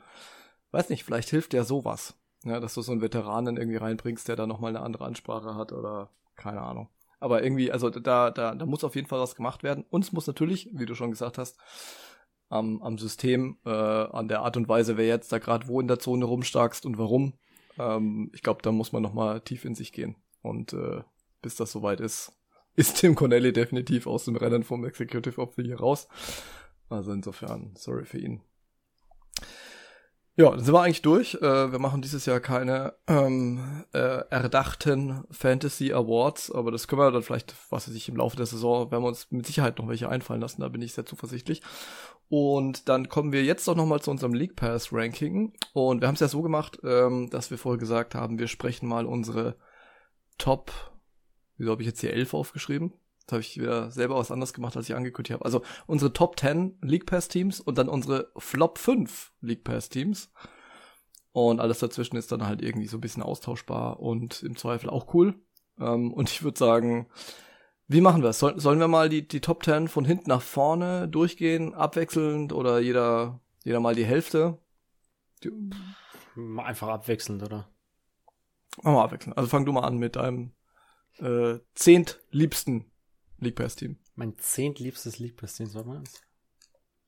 weiß 0.76 0.90
nicht, 0.90 1.04
vielleicht 1.04 1.30
hilft 1.30 1.54
ja 1.54 1.64
sowas. 1.64 2.16
Ja, 2.44 2.60
dass 2.60 2.76
du 2.76 2.82
so 2.82 2.92
einen 2.92 3.02
Veteranen 3.02 3.58
irgendwie 3.58 3.78
reinbringst, 3.78 4.28
der 4.28 4.36
da 4.36 4.46
nochmal 4.46 4.70
eine 4.70 4.86
andere 4.86 5.06
Ansprache 5.06 5.56
hat 5.56 5.72
oder 5.72 6.12
keine 6.36 6.62
Ahnung. 6.62 6.90
Aber 7.20 7.44
irgendwie, 7.44 7.72
also 7.72 7.90
da, 7.90 8.30
da, 8.30 8.54
da 8.54 8.66
muss 8.66 8.84
auf 8.84 8.96
jeden 8.96 9.08
Fall 9.08 9.20
was 9.20 9.36
gemacht 9.36 9.64
werden. 9.64 9.86
Und 9.90 10.04
es 10.04 10.12
muss 10.12 10.28
natürlich, 10.28 10.70
wie 10.74 10.86
du 10.86 10.94
schon 10.94 11.10
gesagt 11.10 11.38
hast, 11.38 11.58
am, 12.50 12.84
am 12.84 12.98
System, 12.98 13.58
äh, 13.66 13.70
an 13.70 14.28
der 14.28 14.42
Art 14.42 14.58
und 14.58 14.70
Weise, 14.70 14.98
wer 14.98 15.08
jetzt 15.08 15.32
da 15.32 15.40
gerade 15.40 15.68
wo 15.68 15.82
in 15.82 15.88
der 15.88 15.98
Zone 15.98 16.26
rumstarkst 16.26 16.86
und 16.86 16.98
warum. 16.98 17.34
Ähm, 17.80 18.30
ich 18.34 18.44
glaube, 18.44 18.62
da 18.62 18.72
muss 18.72 18.92
man 18.92 19.02
nochmal 19.02 19.42
tief 19.42 19.66
in 19.66 19.74
sich 19.74 19.92
gehen. 19.92 20.16
Und 20.42 20.74
äh, 20.74 21.02
bis 21.42 21.56
das 21.56 21.72
soweit 21.72 22.00
ist, 22.00 22.34
ist 22.76 22.98
Tim 22.98 23.16
Connelly 23.16 23.54
definitiv 23.54 24.06
aus 24.06 24.26
dem 24.26 24.36
Rennen 24.36 24.64
vom 24.64 24.86
Executive 24.86 25.42
of 25.42 25.58
Year 25.58 25.80
raus. 25.80 26.08
Also 26.90 27.14
insofern, 27.14 27.72
sorry 27.76 28.06
für 28.06 28.20
ihn. 28.20 28.42
Ja, 30.38 30.50
dann 30.50 30.64
sind 30.64 30.74
wir 30.74 30.82
eigentlich 30.82 31.02
durch. 31.02 31.36
Äh, 31.36 31.72
wir 31.72 31.80
machen 31.80 32.02
dieses 32.02 32.26
Jahr 32.26 32.42
keine 32.42 32.94
ähm, 33.08 33.86
äh, 33.94 33.98
erdachten 34.30 35.24
Fantasy 35.32 35.94
Awards, 35.94 36.52
aber 36.52 36.72
das 36.72 36.90
können 36.90 37.02
wir 37.02 37.12
dann 37.12 37.24
vielleicht, 37.24 37.56
was 37.70 37.88
weiß 37.88 37.96
ich, 37.96 38.10
im 38.10 38.18
Laufe 38.18 38.36
der 38.36 38.46
Saison, 38.46 38.92
werden 38.92 39.04
wir 39.04 39.08
uns 39.08 39.32
mit 39.32 39.46
Sicherheit 39.46 39.78
noch 39.78 39.88
welche 39.88 40.10
einfallen 40.10 40.42
lassen, 40.42 40.60
da 40.60 40.68
bin 40.68 40.82
ich 40.82 40.94
sehr 40.94 41.06
zuversichtlich. 41.06 41.62
Und 42.28 42.90
dann 42.90 43.08
kommen 43.08 43.32
wir 43.32 43.44
jetzt 43.44 43.66
doch 43.68 43.76
nochmal 43.76 44.02
zu 44.02 44.12
unserem 44.12 44.34
League 44.34 44.58
Pass 44.58 44.92
Ranking. 44.92 45.54
Und 45.74 46.02
wir 46.02 46.08
haben 46.08 46.16
es 46.16 46.22
ja 46.22 46.28
so 46.28 46.42
gemacht, 46.42 46.80
ähm, 46.84 47.30
dass 47.30 47.50
wir 47.50 47.58
vorher 47.58 47.80
gesagt 47.80 48.14
haben, 48.14 48.38
wir 48.38 48.48
sprechen 48.48 48.90
mal 48.90 49.06
unsere 49.06 49.56
Top, 50.38 50.72
wieso 51.56 51.72
habe 51.72 51.82
ich 51.82 51.88
jetzt 51.88 52.02
hier 52.02 52.12
elf 52.12 52.34
aufgeschrieben? 52.34 52.92
Das 53.26 53.34
habe 53.34 53.42
ich 53.42 53.60
wieder 53.60 53.90
selber 53.92 54.16
was 54.16 54.32
anderes 54.32 54.54
gemacht, 54.54 54.78
als 54.78 54.88
ich 54.88 54.96
angekündigt 54.96 55.34
habe. 55.34 55.46
Also 55.46 55.62
unsere 55.88 56.14
Top 56.14 56.40
10 56.40 56.78
League 56.82 57.06
Pass 57.06 57.28
Teams 57.28 57.60
und 57.60 57.78
dann 57.78 57.90
unsere 57.90 58.32
Flop 58.38 58.78
5 58.78 59.34
League 59.42 59.64
Pass 59.64 59.90
Teams. 59.90 60.32
Und 61.32 61.60
alles 61.60 61.80
dazwischen 61.80 62.16
ist 62.16 62.32
dann 62.32 62.46
halt 62.46 62.62
irgendwie 62.62 62.88
so 62.88 62.98
ein 62.98 63.02
bisschen 63.02 63.24
austauschbar 63.24 64.00
und 64.00 64.44
im 64.44 64.56
Zweifel 64.56 64.90
auch 64.90 65.14
cool. 65.14 65.36
Ähm, 65.80 66.14
und 66.14 66.30
ich 66.30 66.44
würde 66.44 66.58
sagen, 66.58 67.08
wie 67.88 68.02
machen 68.02 68.22
wir 68.22 68.30
es? 68.30 68.40
Soll, 68.40 68.60
sollen 68.60 68.80
wir 68.80 68.88
mal 68.88 69.10
die, 69.10 69.28
die 69.28 69.42
Top 69.42 69.64
10 69.64 69.88
von 69.88 70.06
hinten 70.06 70.30
nach 70.30 70.42
vorne 70.42 71.08
durchgehen, 71.08 71.74
abwechselnd 71.74 72.54
oder 72.54 72.80
jeder, 72.80 73.42
jeder 73.64 73.80
mal 73.80 73.96
die 73.96 74.06
Hälfte? 74.06 74.60
Die, 75.44 75.52
Einfach 76.58 76.90
abwechselnd, 76.90 77.44
oder? 77.44 77.70
Machen 78.82 78.96
wir 78.96 79.04
abwechselnd. 79.04 79.38
Also 79.38 79.50
fang 79.50 79.66
du 79.66 79.72
mal 79.72 79.84
an 79.84 79.98
mit 79.98 80.16
deinem 80.16 80.54
äh, 81.20 81.60
zehntliebsten 81.76 82.92
League 83.40 83.56
Pass 83.56 83.76
Team. 83.76 83.98
Mein 84.16 84.38
zehntliebstes 84.38 85.20
League 85.20 85.38
Pass 85.38 85.56
Team, 85.56 85.68
soll 85.68 85.86
man 85.86 86.04
das? 86.04 86.22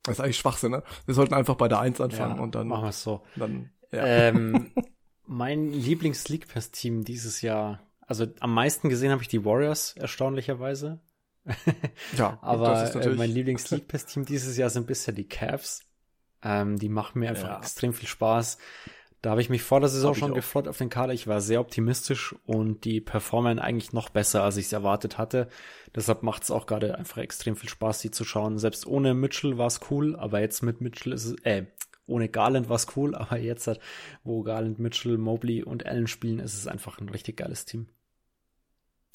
Das 0.04 0.16
ist 0.16 0.20
eigentlich 0.22 0.38
Schwachsinn, 0.38 0.72
ne? 0.72 0.84
Wir 1.06 1.14
sollten 1.14 1.34
einfach 1.34 1.56
bei 1.56 1.68
der 1.68 1.80
1 1.80 2.00
anfangen 2.00 2.38
ja, 2.38 2.42
und 2.44 2.56
dann. 2.56 2.68
Machen 2.68 2.84
wir 2.84 2.90
es 2.90 3.04
so. 3.04 3.24
Dann, 3.36 3.72
ja. 3.92 4.06
Ähm, 4.06 4.72
mein 5.26 5.72
Lieblings 5.72 6.30
League 6.30 6.48
Pass 6.48 6.72
Team 6.72 7.04
dieses 7.04 7.42
Jahr, 7.42 7.82
also 8.02 8.26
am 8.40 8.54
meisten 8.54 8.90
gesehen 8.90 9.12
habe 9.12 9.22
ich 9.22 9.28
die 9.28 9.44
Warriors, 9.44 9.96
erstaunlicherweise. 9.98 11.02
ja, 12.18 12.38
aber 12.42 12.94
äh, 12.96 13.10
mein 13.16 13.32
Lieblings 13.32 13.70
League 13.72 13.88
Pass 13.88 14.06
Team 14.06 14.26
dieses 14.26 14.58
Jahr 14.58 14.70
sind 14.70 14.88
bisher 14.88 15.14
die 15.14 15.28
Cavs. 15.28 15.84
Ähm, 16.44 16.78
die 16.78 16.90
machen 16.90 17.20
mir 17.20 17.30
einfach 17.30 17.50
ja. 17.50 17.58
extrem 17.58 17.94
viel 17.94 18.08
Spaß. 18.08 18.58
Da 19.22 19.32
habe 19.32 19.42
ich 19.42 19.50
mich 19.50 19.64
vor 19.64 19.80
der 19.80 19.90
Saison 19.90 20.14
schon 20.14 20.34
gefreut 20.36 20.68
auf 20.68 20.78
den 20.78 20.90
Kader. 20.90 21.14
Ich 21.14 21.26
war 21.26 21.42
sehr 21.42 21.60
optimistisch 21.60 22.36
und 22.46 22.86
die 22.86 23.02
performen 23.02 23.58
eigentlich 23.58 23.92
noch 23.92 24.10
besser, 24.10 24.44
als 24.44 24.58
ich 24.58 24.68
es 24.68 24.74
erwartet 24.74 25.18
hatte. 25.18 25.48
Deshalb 25.96 26.22
macht 26.22 26.44
es 26.44 26.52
auch 26.52 26.68
gerade 26.68 26.96
einfach 26.98 27.18
extrem 27.18 27.56
viel 27.56 27.70
Spaß, 27.70 28.00
sie 28.00 28.12
zu 28.12 28.24
schauen. 28.24 28.60
Selbst 28.60 28.86
ohne 28.86 29.16
Mitchell 29.16 29.58
war 29.58 29.68
es 29.68 29.80
cool, 29.90 30.16
aber 30.16 30.40
jetzt 30.40 30.62
mit 30.62 30.82
Mitchell 30.82 31.14
ist 31.14 31.26
es, 31.26 31.36
äh, 31.44 31.66
ohne 32.06 32.30
Garland 32.30 32.70
war 32.70 32.76
es 32.76 32.88
cool, 32.96 33.16
aber 33.16 33.38
jetzt, 33.38 33.66
hat, 33.66 33.80
wo 34.24 34.44
Garland, 34.44 34.78
Mitchell, 34.78 35.18
Mobley 35.18 35.64
und 35.64 35.86
Allen 35.86 36.08
spielen, 36.08 36.40
ist 36.40 36.54
es 36.54 36.68
einfach 36.68 37.00
ein 37.00 37.10
richtig 37.10 37.38
geiles 37.38 37.66
Team. 37.66 37.88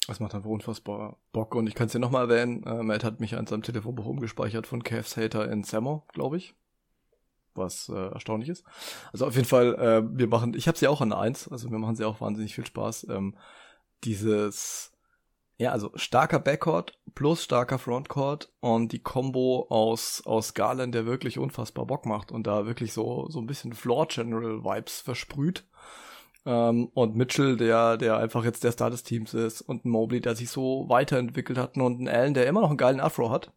Das 0.07 0.19
macht 0.19 0.35
einfach 0.35 0.49
unfassbar 0.49 1.17
Bock 1.31 1.55
und 1.55 1.65
ich 1.67 1.75
kann 1.75 1.85
es 1.87 1.93
dir 1.93 1.99
nochmal 1.99 2.29
erwähnen, 2.29 2.63
äh, 2.65 2.83
Matt 2.83 3.05
hat 3.05 3.21
mich 3.21 3.37
an 3.37 3.47
seinem 3.47 3.63
Telefonbuch 3.63 4.05
umgespeichert 4.05 4.67
von 4.67 4.83
Cavs 4.83 5.15
Hater 5.15 5.49
in 5.49 5.63
Samo, 5.63 6.03
glaube 6.11 6.35
ich 6.35 6.53
was 7.55 7.89
äh, 7.89 8.11
erstaunlich 8.13 8.49
ist. 8.49 8.63
Also 9.11 9.25
auf 9.27 9.35
jeden 9.35 9.47
Fall, 9.47 9.75
äh, 9.75 10.17
wir 10.17 10.27
machen, 10.27 10.53
ich 10.55 10.67
habe 10.67 10.77
sie 10.77 10.87
auch 10.87 11.01
an 11.01 11.13
eins, 11.13 11.47
also 11.47 11.69
wir 11.71 11.77
machen 11.77 11.95
sie 11.95 12.05
auch 12.05 12.21
wahnsinnig 12.21 12.55
viel 12.55 12.65
Spaß. 12.65 13.07
Ähm, 13.09 13.35
dieses, 14.03 14.91
ja, 15.57 15.71
also 15.71 15.91
starker 15.95 16.39
Backcourt 16.39 16.97
plus 17.15 17.43
starker 17.43 17.77
Frontcourt 17.79 18.51
und 18.59 18.91
die 18.91 19.03
Combo 19.03 19.67
aus 19.69 20.23
aus 20.25 20.53
Garland, 20.53 20.95
der 20.95 21.05
wirklich 21.05 21.37
unfassbar 21.37 21.85
Bock 21.85 22.05
macht 22.05 22.31
und 22.31 22.47
da 22.47 22.65
wirklich 22.65 22.93
so 22.93 23.27
so 23.29 23.39
ein 23.39 23.45
bisschen 23.45 23.73
Floor 23.73 24.07
General 24.07 24.63
Vibes 24.63 25.01
versprüht. 25.01 25.65
Ähm, 26.45 26.89
und 26.93 27.15
Mitchell, 27.15 27.55
der 27.57 27.97
der 27.97 28.17
einfach 28.17 28.43
jetzt 28.43 28.63
der 28.63 28.71
Star 28.71 28.89
des 28.89 29.03
Teams 29.03 29.33
ist 29.33 29.61
und 29.61 29.85
Mobley, 29.85 30.21
der 30.21 30.35
sich 30.35 30.49
so 30.49 30.85
weiterentwickelt 30.89 31.57
hat 31.57 31.77
und 31.77 32.01
ein 32.01 32.09
Allen, 32.09 32.33
der 32.33 32.47
immer 32.47 32.61
noch 32.61 32.69
einen 32.69 32.77
geilen 32.77 32.99
Afro 32.99 33.29
hat. 33.29 33.51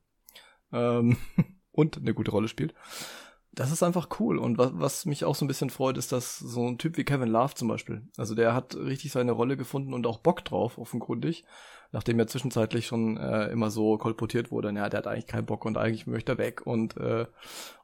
Ähm, 0.72 1.16
und 1.72 1.96
eine 1.98 2.14
gute 2.14 2.30
Rolle 2.30 2.48
spielt 2.48 2.74
das 3.56 3.72
ist 3.72 3.82
einfach 3.82 4.08
cool. 4.20 4.38
Und 4.38 4.58
was, 4.58 4.70
was 4.74 5.06
mich 5.06 5.24
auch 5.24 5.34
so 5.34 5.44
ein 5.44 5.48
bisschen 5.48 5.70
freut, 5.70 5.96
ist, 5.96 6.12
dass 6.12 6.38
so 6.38 6.68
ein 6.68 6.76
Typ 6.76 6.98
wie 6.98 7.04
Kevin 7.04 7.30
Love 7.30 7.54
zum 7.54 7.68
Beispiel, 7.68 8.02
also 8.18 8.34
der 8.34 8.54
hat 8.54 8.76
richtig 8.76 9.12
seine 9.12 9.32
Rolle 9.32 9.56
gefunden 9.56 9.94
und 9.94 10.06
auch 10.06 10.18
Bock 10.18 10.44
drauf, 10.44 10.78
offenkundig. 10.78 11.44
Nachdem 11.90 12.18
er 12.18 12.26
zwischenzeitlich 12.26 12.86
schon 12.86 13.16
äh, 13.16 13.46
immer 13.46 13.70
so 13.70 13.96
kolportiert 13.96 14.50
wurde, 14.50 14.72
ja, 14.72 14.88
der 14.90 14.98
hat 14.98 15.06
eigentlich 15.06 15.26
keinen 15.26 15.46
Bock 15.46 15.64
und 15.64 15.78
eigentlich 15.78 16.06
möchte 16.06 16.32
er 16.32 16.38
weg 16.38 16.66
und, 16.66 16.98
äh, 16.98 17.26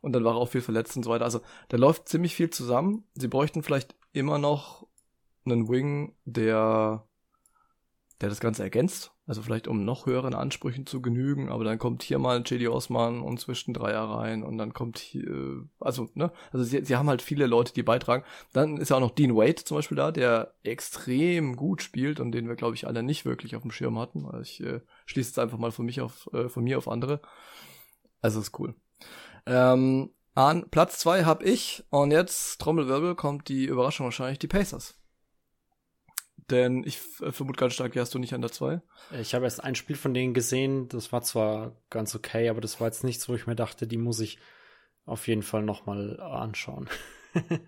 und 0.03 0.13
dann 0.13 0.25
war 0.25 0.35
er 0.35 0.39
auch 0.39 0.49
viel 0.49 0.61
verletzt 0.61 0.97
und 0.97 1.05
so 1.05 1.11
weiter. 1.11 1.25
Also 1.25 1.41
da 1.69 1.79
läuft 1.79 2.09
ziemlich 2.09 2.35
viel 2.35 2.51
zusammen. 2.51 3.05
Sie 3.15 3.29
bräuchten 3.29 3.63
vielleicht 3.63 3.95
immer 4.13 4.39
noch 4.39 4.87
einen 5.47 5.71
Wing, 5.71 6.15
der, 6.27 7.07
der 8.21 8.29
das 8.29 8.41
Ganze 8.41 8.63
ergänzt 8.63 9.12
also 9.27 9.41
vielleicht 9.41 9.69
um 9.69 9.85
noch 9.85 10.07
höheren 10.07 10.35
Ansprüchen 10.35 10.85
zu 10.85 11.01
genügen, 11.01 11.49
aber 11.49 11.63
dann 11.63 11.79
kommt 11.79 12.03
hier 12.03 12.19
mal 12.19 12.43
JD 12.45 12.69
Osman 12.69 13.21
und 13.21 13.39
zwischen 13.39 13.73
Dreier 13.73 14.03
rein 14.03 14.43
und 14.43 14.59
dann 14.59 14.75
kommt 14.75 14.99
hier, 14.99 15.65
also, 15.79 16.09
ne, 16.15 16.33
also 16.51 16.65
sie, 16.65 16.85
sie 16.85 16.97
haben 16.97 17.09
halt 17.09 17.23
viele 17.23 17.47
Leute, 17.47 17.73
die 17.73 17.85
beitragen. 17.85 18.25
Dann 18.53 18.79
ist 18.79 18.89
ja 18.89 18.97
auch 18.97 19.01
noch 19.01 19.13
Dean 19.13 19.37
Wade 19.37 19.65
zum 19.65 19.77
Beispiel 19.77 19.97
da, 19.97 20.11
der 20.11 20.55
extrem 20.65 21.55
gut 21.57 21.83
spielt 21.83 22.19
und 22.19 22.33
den 22.33 22.49
wir, 22.49 22.57
glaube 22.57 22.75
ich, 22.75 22.87
alle 22.87 23.05
nicht 23.05 23.25
wirklich 23.25 23.55
auf 23.55 23.63
dem 23.63 23.71
Schirm 23.71 23.99
hatten. 23.99 24.27
Also 24.27 24.41
ich 24.41 24.61
äh, 24.63 24.81
schließe 25.07 25.31
jetzt 25.31 25.39
einfach 25.39 25.59
mal 25.59 25.71
von 25.71 25.87
mich 25.87 26.01
auf, 26.01 26.29
äh, 26.33 26.49
von 26.49 26.65
mir 26.65 26.79
auf 26.79 26.89
andere. 26.89 27.21
Also 28.21 28.41
ist 28.41 28.59
cool. 28.59 28.75
Ähm, 29.47 30.11
an 30.35 30.69
Platz 30.71 30.99
zwei 30.99 31.25
habe 31.25 31.45
ich 31.45 31.85
und 31.91 32.11
jetzt, 32.11 32.61
Trommelwirbel, 32.61 33.15
kommt 33.15 33.49
die 33.49 33.67
Überraschung 33.67 34.05
wahrscheinlich, 34.05 34.41
die 34.41 34.49
Pacers 34.49 34.97
Denn 36.51 36.83
ich 36.85 36.99
vermute 36.99 37.59
ganz 37.59 37.75
stark, 37.75 37.93
die 37.93 38.01
hast 38.01 38.15
du 38.15 38.19
nicht 38.19 38.35
an 38.35 38.41
der 38.41 38.51
2. 38.51 38.83
Ich 39.21 39.35
habe 39.35 39.45
erst 39.45 39.63
ein 39.63 39.75
Spiel 39.75 39.97
von 39.97 40.13
denen 40.13 40.35
gesehen, 40.35 40.89
das 40.89 41.13
war 41.13 41.23
zwar 41.23 41.77
ganz 41.89 42.15
okay, 42.15 42.49
aber 42.49 42.61
das 42.61 42.81
war 42.81 42.89
jetzt 42.89 43.05
nichts, 43.05 43.29
wo 43.29 43.35
ich 43.35 43.47
mir 43.47 43.55
dachte, 43.55 43.87
die 43.87 43.97
muss 43.97 44.21
ich 44.21 44.39
auf 45.05 45.29
jeden 45.29 45.43
Fall 45.43 45.63
nochmal 45.63 46.21
anschauen. 46.21 46.89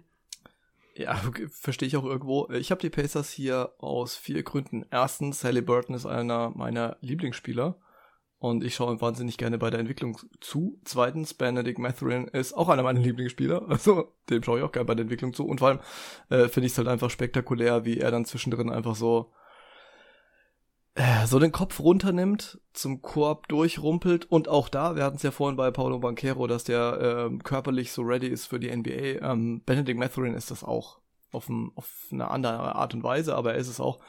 ja, 0.95 1.21
verstehe 1.51 1.89
ich 1.89 1.97
auch 1.97 2.05
irgendwo. 2.05 2.49
Ich 2.51 2.71
habe 2.71 2.81
die 2.81 2.91
Pacers 2.91 3.31
hier 3.31 3.73
aus 3.79 4.17
vier 4.17 4.43
Gründen. 4.43 4.85
Erstens, 4.91 5.41
Sally 5.41 5.63
Burton 5.63 5.95
ist 5.95 6.07
einer 6.07 6.51
meiner 6.51 6.97
Lieblingsspieler 7.01 7.79
und 8.45 8.63
ich 8.63 8.75
schaue 8.75 9.01
wahnsinnig 9.01 9.39
gerne 9.39 9.57
bei 9.57 9.71
der 9.71 9.81
Entwicklung 9.81 10.19
zu. 10.43 10.79
Zweitens, 10.85 11.33
Benedict 11.33 11.79
Mathurin 11.79 12.29
ist 12.29 12.53
auch 12.53 12.69
einer 12.69 12.83
meiner 12.83 13.01
Lieblingsspieler, 13.01 13.63
also 13.71 14.13
dem 14.29 14.43
schaue 14.43 14.59
ich 14.59 14.65
auch 14.65 14.73
gerne 14.73 14.85
bei 14.85 14.95
der 14.95 15.05
Entwicklung 15.05 15.33
zu. 15.33 15.47
Und 15.47 15.61
vor 15.61 15.69
allem 15.69 15.81
äh, 16.29 16.49
finde 16.49 16.67
ich 16.67 16.73
es 16.73 16.79
halt 16.79 16.89
einfach 16.89 17.09
spektakulär, 17.09 17.87
wie 17.87 18.01
er 18.01 18.11
dann 18.11 18.27
zwischendrin 18.27 18.69
einfach 18.69 18.97
so 18.97 19.33
äh, 20.95 21.27
so 21.27 21.39
den 21.39 21.53
Kopf 21.53 21.81
runternimmt, 21.81 22.61
zum 22.75 23.01
Korb 23.01 23.49
durchrumpelt 23.49 24.31
und 24.31 24.49
auch 24.49 24.69
da, 24.69 24.95
wir 24.95 25.05
hatten 25.05 25.17
es 25.17 25.23
ja 25.23 25.31
vorhin 25.31 25.57
bei 25.57 25.71
Paulo 25.71 25.99
Banquero, 25.99 26.47
dass 26.47 26.65
der 26.65 27.31
äh, 27.33 27.39
körperlich 27.39 27.93
so 27.93 28.03
ready 28.03 28.27
ist 28.27 28.45
für 28.45 28.61
die 28.61 28.77
NBA. 28.77 29.27
Ähm, 29.27 29.63
Benedict 29.65 29.99
Mathurin 29.99 30.35
ist 30.35 30.51
das 30.51 30.65
auch 30.65 30.99
auf, 31.33 31.49
ein, 31.49 31.73
auf 31.77 31.89
eine 32.13 32.31
andere 32.31 32.75
Art 32.75 32.93
und 32.93 33.03
Weise, 33.03 33.35
aber 33.37 33.55
er 33.55 33.59
ist 33.59 33.69
es 33.69 33.81
auch. 33.81 34.01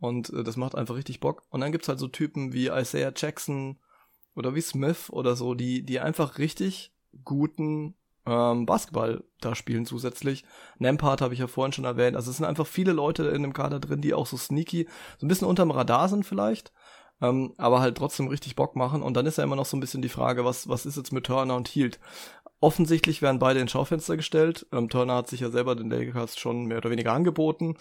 Und 0.00 0.30
äh, 0.30 0.44
das 0.44 0.56
macht 0.56 0.74
einfach 0.74 0.96
richtig 0.96 1.20
Bock. 1.20 1.42
Und 1.50 1.60
dann 1.60 1.72
gibt's 1.72 1.88
halt 1.88 1.98
so 1.98 2.08
Typen 2.08 2.52
wie 2.52 2.68
Isaiah 2.68 3.12
Jackson 3.14 3.78
oder 4.34 4.54
wie 4.54 4.60
Smith 4.60 5.10
oder 5.10 5.36
so, 5.36 5.54
die, 5.54 5.82
die 5.82 6.00
einfach 6.00 6.38
richtig 6.38 6.92
guten 7.24 7.94
ähm, 8.28 8.66
Basketball 8.66 9.24
da 9.40 9.54
spielen 9.54 9.86
zusätzlich. 9.86 10.44
Nempart 10.78 11.20
habe 11.20 11.34
ich 11.34 11.40
ja 11.40 11.46
vorhin 11.46 11.72
schon 11.72 11.84
erwähnt. 11.84 12.16
Also 12.16 12.30
es 12.30 12.36
sind 12.36 12.46
einfach 12.46 12.66
viele 12.66 12.92
Leute 12.92 13.24
in 13.28 13.42
dem 13.42 13.52
Kader 13.52 13.80
drin, 13.80 14.00
die 14.00 14.14
auch 14.14 14.26
so 14.26 14.36
sneaky, 14.36 14.86
so 15.18 15.26
ein 15.26 15.28
bisschen 15.28 15.48
unterm 15.48 15.70
Radar 15.70 16.08
sind 16.08 16.24
vielleicht, 16.24 16.72
ähm, 17.20 17.54
aber 17.56 17.80
halt 17.80 17.96
trotzdem 17.96 18.28
richtig 18.28 18.54
Bock 18.54 18.76
machen. 18.76 19.02
Und 19.02 19.14
dann 19.16 19.26
ist 19.26 19.38
ja 19.38 19.44
immer 19.44 19.56
noch 19.56 19.66
so 19.66 19.76
ein 19.76 19.80
bisschen 19.80 20.02
die 20.02 20.08
Frage, 20.08 20.44
was, 20.44 20.68
was 20.68 20.86
ist 20.86 20.96
jetzt 20.96 21.12
mit 21.12 21.24
Turner 21.24 21.56
und 21.56 21.68
Hield? 21.68 21.98
Offensichtlich 22.60 23.22
werden 23.22 23.38
beide 23.38 23.60
ins 23.60 23.70
Schaufenster 23.70 24.16
gestellt. 24.16 24.66
Ähm, 24.72 24.88
Turner 24.88 25.14
hat 25.14 25.28
sich 25.28 25.40
ja 25.40 25.50
selber 25.50 25.74
den 25.74 25.90
Lakers 25.90 26.36
schon 26.38 26.66
mehr 26.66 26.78
oder 26.78 26.90
weniger 26.90 27.12
angeboten. 27.12 27.76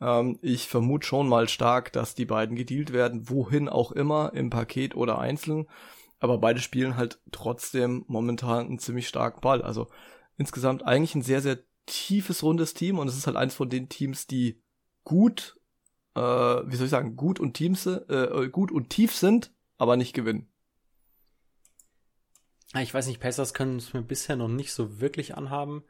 Ähm, 0.00 0.38
ich 0.42 0.68
vermute 0.68 1.06
schon 1.06 1.28
mal 1.28 1.48
stark, 1.48 1.92
dass 1.92 2.14
die 2.14 2.26
beiden 2.26 2.56
gedealt 2.56 2.92
werden, 2.92 3.28
wohin 3.28 3.68
auch 3.68 3.92
immer, 3.92 4.32
im 4.34 4.50
Paket 4.50 4.94
oder 4.94 5.18
einzeln. 5.18 5.66
Aber 6.18 6.38
beide 6.38 6.60
spielen 6.60 6.96
halt 6.96 7.20
trotzdem 7.30 8.04
momentan 8.08 8.66
einen 8.66 8.78
ziemlich 8.78 9.08
starken 9.08 9.40
Ball. 9.40 9.62
Also 9.62 9.88
insgesamt 10.36 10.84
eigentlich 10.84 11.14
ein 11.14 11.22
sehr, 11.22 11.42
sehr 11.42 11.58
tiefes, 11.86 12.42
rundes 12.42 12.74
Team 12.74 12.98
und 12.98 13.08
es 13.08 13.16
ist 13.16 13.26
halt 13.26 13.36
eins 13.36 13.54
von 13.54 13.70
den 13.70 13.88
Teams, 13.88 14.26
die 14.26 14.60
gut, 15.04 15.58
äh, 16.14 16.20
wie 16.20 16.76
soll 16.76 16.86
ich 16.86 16.90
sagen, 16.90 17.16
gut 17.16 17.38
und 17.38 17.54
Teams, 17.54 17.86
äh, 17.86 18.48
gut 18.50 18.72
und 18.72 18.90
tief 18.90 19.14
sind, 19.14 19.54
aber 19.78 19.96
nicht 19.96 20.12
gewinnen. 20.12 20.50
Ich 22.74 22.92
weiß 22.92 23.06
nicht, 23.06 23.20
Pacers 23.20 23.54
können 23.54 23.76
es 23.76 23.94
mir 23.94 24.02
bisher 24.02 24.36
noch 24.36 24.48
nicht 24.48 24.72
so 24.72 25.00
wirklich 25.00 25.36
anhaben, 25.36 25.84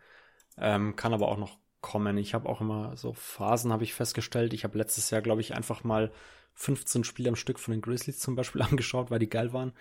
ähm, 0.58 0.94
kann 0.94 1.14
aber 1.14 1.28
auch 1.28 1.38
noch 1.38 1.58
kommen. 1.86 2.18
Ich 2.18 2.34
habe 2.34 2.48
auch 2.48 2.60
immer 2.60 2.96
so 2.96 3.12
Phasen, 3.12 3.72
habe 3.72 3.84
ich 3.84 3.94
festgestellt. 3.94 4.52
Ich 4.52 4.64
habe 4.64 4.76
letztes 4.76 5.10
Jahr, 5.10 5.22
glaube 5.22 5.40
ich, 5.40 5.54
einfach 5.54 5.84
mal 5.84 6.10
15 6.54 7.04
Spiele 7.04 7.28
am 7.28 7.36
Stück 7.36 7.60
von 7.60 7.70
den 7.70 7.80
Grizzlies 7.80 8.18
zum 8.18 8.34
Beispiel 8.34 8.62
angeschaut, 8.70 9.12
weil 9.12 9.20
die 9.20 9.28
geil 9.28 9.52
waren. 9.52 9.72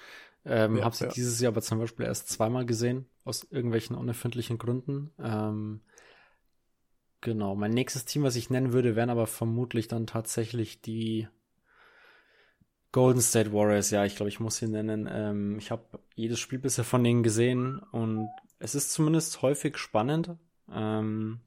Ähm, 0.46 0.78
ja, 0.78 0.84
habe 0.84 0.96
sie 0.96 1.06
ja. 1.06 1.12
dieses 1.12 1.42
Jahr 1.42 1.52
aber 1.52 1.64
zum 1.64 1.80
Beispiel 1.80 2.06
erst 2.06 2.30
zweimal 2.30 2.68
gesehen, 2.68 3.08
aus 3.24 3.48
irgendwelchen 3.50 3.96
unerfindlichen 3.96 4.60
Gründen. 4.60 5.10
Ähm, 5.18 5.82
genau, 7.22 7.56
mein 7.56 7.72
nächstes 7.72 8.06
Team, 8.06 8.22
was 8.22 8.36
ich 8.36 8.52
nennen 8.52 8.72
würde, 8.72 8.96
wären 8.96 9.10
aber 9.10 9.26
vermutlich 9.26 9.88
dann 9.88 10.06
tatsächlich 10.06 10.82
die 10.82 11.28
Golden 12.92 13.22
State 13.22 13.52
Warriors. 13.52 13.90
Ja, 13.90 14.06
ich 14.06 14.16
glaube, 14.16 14.30
ich 14.30 14.40
muss 14.40 14.58
sie 14.58 14.68
nennen. 14.68 15.10
Ähm, 15.12 15.58
ich 15.58 15.72
habe 15.72 15.84
jedes 16.14 16.40
Spiel 16.40 16.60
bisher 16.60 16.84
von 16.84 17.04
denen 17.04 17.24
gesehen 17.24 17.80
und 17.80 18.30
es 18.60 18.76
ist 18.76 18.92
zumindest 18.92 19.42
häufig 19.42 19.80
spannend. 19.80 20.36
Ähm, 20.72 21.40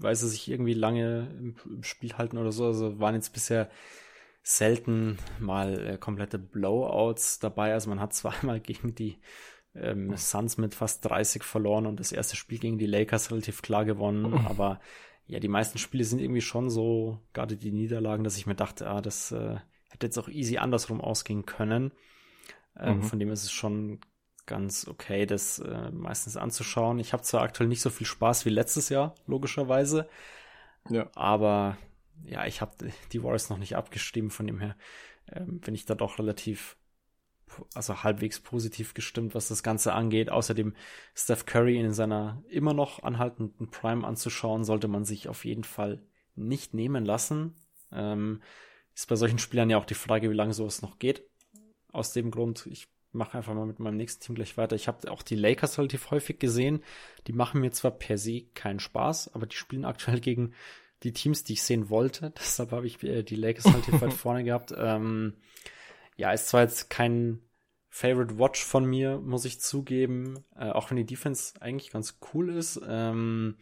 weil 0.00 0.16
sie 0.16 0.28
sich 0.28 0.50
irgendwie 0.50 0.74
lange 0.74 1.28
im, 1.38 1.56
im, 1.66 1.82
Spiel 1.82 2.14
halten 2.14 2.38
oder 2.38 2.52
so. 2.52 2.66
Also 2.66 2.98
waren 2.98 3.14
jetzt 3.14 3.32
bisher 3.32 3.70
selten 4.42 5.18
mal 5.38 5.86
äh, 5.86 5.98
komplette 5.98 6.38
Blowouts 6.38 7.38
dabei. 7.38 7.72
Also 7.72 7.90
man 7.90 8.00
hat 8.00 8.14
zweimal 8.14 8.60
gegen 8.60 8.94
die 8.94 9.18
ähm, 9.74 10.16
Suns 10.16 10.58
mit 10.58 10.74
fast 10.74 11.04
30 11.04 11.44
verloren 11.44 11.86
und 11.86 12.00
das 12.00 12.12
erste 12.12 12.36
Spiel 12.36 12.58
gegen 12.58 12.78
die 12.78 12.86
Lakers 12.86 13.30
relativ 13.30 13.62
klar 13.62 13.84
gewonnen. 13.84 14.34
Aber 14.46 14.80
ja, 15.26 15.38
die 15.38 15.48
meisten 15.48 15.78
Spiele 15.78 16.04
sind 16.04 16.20
irgendwie 16.20 16.40
schon 16.40 16.70
so, 16.70 17.20
gerade 17.32 17.56
die 17.56 17.70
Niederlagen, 17.70 18.24
dass 18.24 18.36
ich 18.36 18.46
mir 18.46 18.56
dachte, 18.56 18.88
ah, 18.88 19.00
das 19.00 19.30
äh, 19.30 19.56
hätte 19.90 20.06
jetzt 20.06 20.18
auch 20.18 20.28
easy 20.28 20.58
andersrum 20.58 21.00
ausgehen 21.00 21.46
können. 21.46 21.92
Ähm, 22.76 22.96
mhm. 22.96 23.02
Von 23.02 23.18
dem 23.18 23.30
ist 23.30 23.44
es 23.44 23.52
schon 23.52 24.00
ganz 24.46 24.86
okay, 24.88 25.26
das 25.26 25.58
äh, 25.58 25.90
meistens 25.90 26.36
anzuschauen. 26.36 26.98
Ich 26.98 27.12
habe 27.12 27.22
zwar 27.22 27.42
aktuell 27.42 27.68
nicht 27.68 27.82
so 27.82 27.90
viel 27.90 28.06
Spaß 28.06 28.44
wie 28.46 28.50
letztes 28.50 28.88
Jahr, 28.88 29.14
logischerweise. 29.26 30.08
Ja. 30.88 31.08
Aber 31.14 31.76
ja, 32.24 32.46
ich 32.46 32.60
habe 32.60 32.92
die 33.12 33.22
Warriors 33.22 33.50
noch 33.50 33.58
nicht 33.58 33.76
abgestimmt, 33.76 34.32
von 34.32 34.46
dem 34.46 34.60
her 34.60 34.76
ähm, 35.32 35.60
bin 35.60 35.74
ich 35.74 35.86
da 35.86 35.94
doch 35.94 36.18
relativ, 36.18 36.76
also 37.74 38.02
halbwegs 38.02 38.40
positiv 38.40 38.94
gestimmt, 38.94 39.34
was 39.34 39.48
das 39.48 39.62
Ganze 39.62 39.92
angeht. 39.92 40.30
Außerdem 40.30 40.74
Steph 41.14 41.46
Curry 41.46 41.78
in 41.78 41.92
seiner 41.92 42.42
immer 42.48 42.74
noch 42.74 43.02
anhaltenden 43.02 43.70
Prime 43.70 44.06
anzuschauen, 44.06 44.64
sollte 44.64 44.88
man 44.88 45.04
sich 45.04 45.28
auf 45.28 45.44
jeden 45.44 45.64
Fall 45.64 46.02
nicht 46.34 46.74
nehmen 46.74 47.04
lassen. 47.04 47.54
Ähm, 47.92 48.42
ist 48.94 49.08
bei 49.08 49.16
solchen 49.16 49.38
Spielern 49.38 49.70
ja 49.70 49.78
auch 49.78 49.84
die 49.84 49.94
Frage, 49.94 50.30
wie 50.30 50.34
lange 50.34 50.54
sowas 50.54 50.82
noch 50.82 50.98
geht. 50.98 51.24
Aus 51.92 52.12
dem 52.12 52.30
Grund, 52.30 52.66
ich 52.66 52.88
mache 53.12 53.38
einfach 53.38 53.54
mal 53.54 53.66
mit 53.66 53.78
meinem 53.78 53.96
nächsten 53.96 54.22
Team 54.22 54.34
gleich 54.34 54.56
weiter. 54.56 54.76
Ich 54.76 54.88
habe 54.88 55.10
auch 55.10 55.22
die 55.22 55.36
Lakers 55.36 55.78
relativ 55.78 56.10
häufig 56.10 56.38
gesehen. 56.38 56.82
Die 57.26 57.32
machen 57.32 57.60
mir 57.60 57.72
zwar 57.72 57.90
per 57.90 58.18
se 58.18 58.42
keinen 58.54 58.80
Spaß, 58.80 59.34
aber 59.34 59.46
die 59.46 59.56
spielen 59.56 59.84
aktuell 59.84 60.20
gegen 60.20 60.54
die 61.02 61.12
Teams, 61.12 61.44
die 61.44 61.54
ich 61.54 61.62
sehen 61.62 61.90
wollte. 61.90 62.30
Deshalb 62.38 62.72
habe 62.72 62.86
ich 62.86 63.02
äh, 63.02 63.22
die 63.22 63.36
Lakers 63.36 63.66
relativ 63.66 64.00
weit 64.00 64.12
vorne 64.12 64.44
gehabt. 64.44 64.72
Ähm, 64.76 65.34
ja, 66.16 66.32
ist 66.32 66.48
zwar 66.48 66.62
jetzt 66.62 66.90
kein 66.90 67.40
Favorite 67.88 68.38
Watch 68.38 68.64
von 68.64 68.84
mir, 68.84 69.18
muss 69.18 69.44
ich 69.44 69.60
zugeben, 69.60 70.44
äh, 70.54 70.70
auch 70.70 70.90
wenn 70.90 70.96
die 70.96 71.06
Defense 71.06 71.60
eigentlich 71.60 71.90
ganz 71.90 72.20
cool 72.32 72.50
ist. 72.50 72.80
Ähm, 72.86 73.56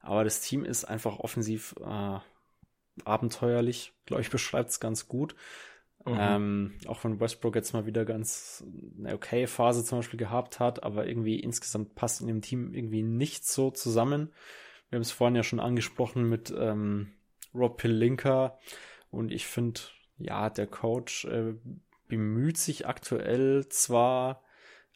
aber 0.00 0.24
das 0.24 0.40
Team 0.40 0.64
ist 0.64 0.84
einfach 0.84 1.18
offensiv 1.18 1.74
äh, 1.84 2.18
abenteuerlich, 3.04 3.92
glaube 4.06 4.22
ich, 4.22 4.30
beschreibt 4.30 4.70
es 4.70 4.80
ganz 4.80 5.06
gut. 5.06 5.36
Mhm. 6.08 6.18
Ähm, 6.18 6.74
auch 6.86 7.02
wenn 7.04 7.20
Westbrook 7.20 7.54
jetzt 7.54 7.72
mal 7.72 7.86
wieder 7.86 8.04
ganz 8.04 8.64
eine 8.98 9.14
okay 9.14 9.46
Phase 9.46 9.84
zum 9.84 9.98
Beispiel 9.98 10.18
gehabt 10.18 10.60
hat, 10.60 10.82
aber 10.82 11.06
irgendwie 11.06 11.40
insgesamt 11.40 11.94
passt 11.94 12.20
in 12.20 12.26
dem 12.26 12.42
Team 12.42 12.74
irgendwie 12.74 13.02
nicht 13.02 13.46
so 13.46 13.70
zusammen. 13.70 14.32
Wir 14.90 14.96
haben 14.96 15.02
es 15.02 15.12
vorhin 15.12 15.36
ja 15.36 15.42
schon 15.42 15.60
angesprochen 15.60 16.28
mit 16.28 16.52
ähm, 16.56 17.12
Rob 17.54 17.78
Pelinka 17.78 18.58
und 19.10 19.32
ich 19.32 19.46
finde, 19.46 19.80
ja, 20.18 20.50
der 20.50 20.66
Coach 20.66 21.24
äh, 21.26 21.54
bemüht 22.08 22.58
sich 22.58 22.86
aktuell 22.86 23.68
zwar, 23.68 24.42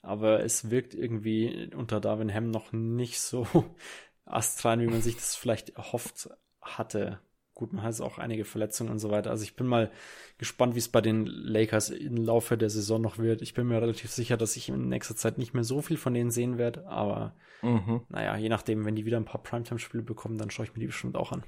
aber 0.03 0.43
es 0.43 0.71
wirkt 0.71 0.95
irgendwie 0.95 1.71
unter 1.75 2.01
Darwin 2.01 2.33
Ham 2.33 2.51
noch 2.51 2.73
nicht 2.73 3.21
so 3.21 3.47
astrein, 4.25 4.81
wie 4.81 4.87
man 4.87 5.03
sich 5.03 5.17
das 5.17 5.37
vielleicht 5.37 5.71
erhofft 5.71 6.31
hatte. 6.61 7.21
Gut, 7.63 7.73
man 7.73 7.85
hat 7.85 8.01
auch 8.01 8.19
einige 8.19 8.45
Verletzungen 8.45 8.91
und 8.91 8.99
so 8.99 9.13
weiter. 9.13 9.31
Also 9.31 9.45
ich 9.45 9.55
bin 9.55 9.69
mal 9.69 9.93
gespannt, 10.37 10.75
wie 10.75 10.81
es 10.81 10.89
bei 10.89 11.01
den 11.01 11.27
Lakers 11.27 11.91
im 11.91 12.17
Laufe 12.17 12.59
der 12.59 12.71
Saison 12.71 13.01
noch 13.01 13.19
wird. 13.19 13.41
Ich 13.41 13.55
bin 13.55 13.69
mir 13.69 13.81
relativ 13.81 14.11
sicher, 14.11 14.37
dass 14.37 14.57
ich 14.57 14.69
in 14.69 14.89
nächster 14.89 15.15
Zeit 15.15 15.39
nicht 15.39 15.55
mehr 15.55 15.63
so 15.63 15.81
viel 15.81 15.97
von 15.97 16.13
denen 16.13 16.33
sehen 16.33 16.59
werde. 16.59 16.89
Aber 16.89 17.37
mhm. 17.63 18.01
naja, 18.09 18.37
je 18.37 18.49
nachdem, 18.49 18.85
wenn 18.85 18.97
die 18.97 19.07
wieder 19.07 19.17
ein 19.17 19.25
paar 19.25 19.45
Primetime-Spiele 19.45 20.03
bekommen, 20.03 20.39
dann 20.39 20.51
schaue 20.51 20.67
ich 20.67 20.75
mir 20.75 20.81
die 20.81 20.89
bestimmt 20.89 21.15
auch 21.17 21.31
an. 21.31 21.45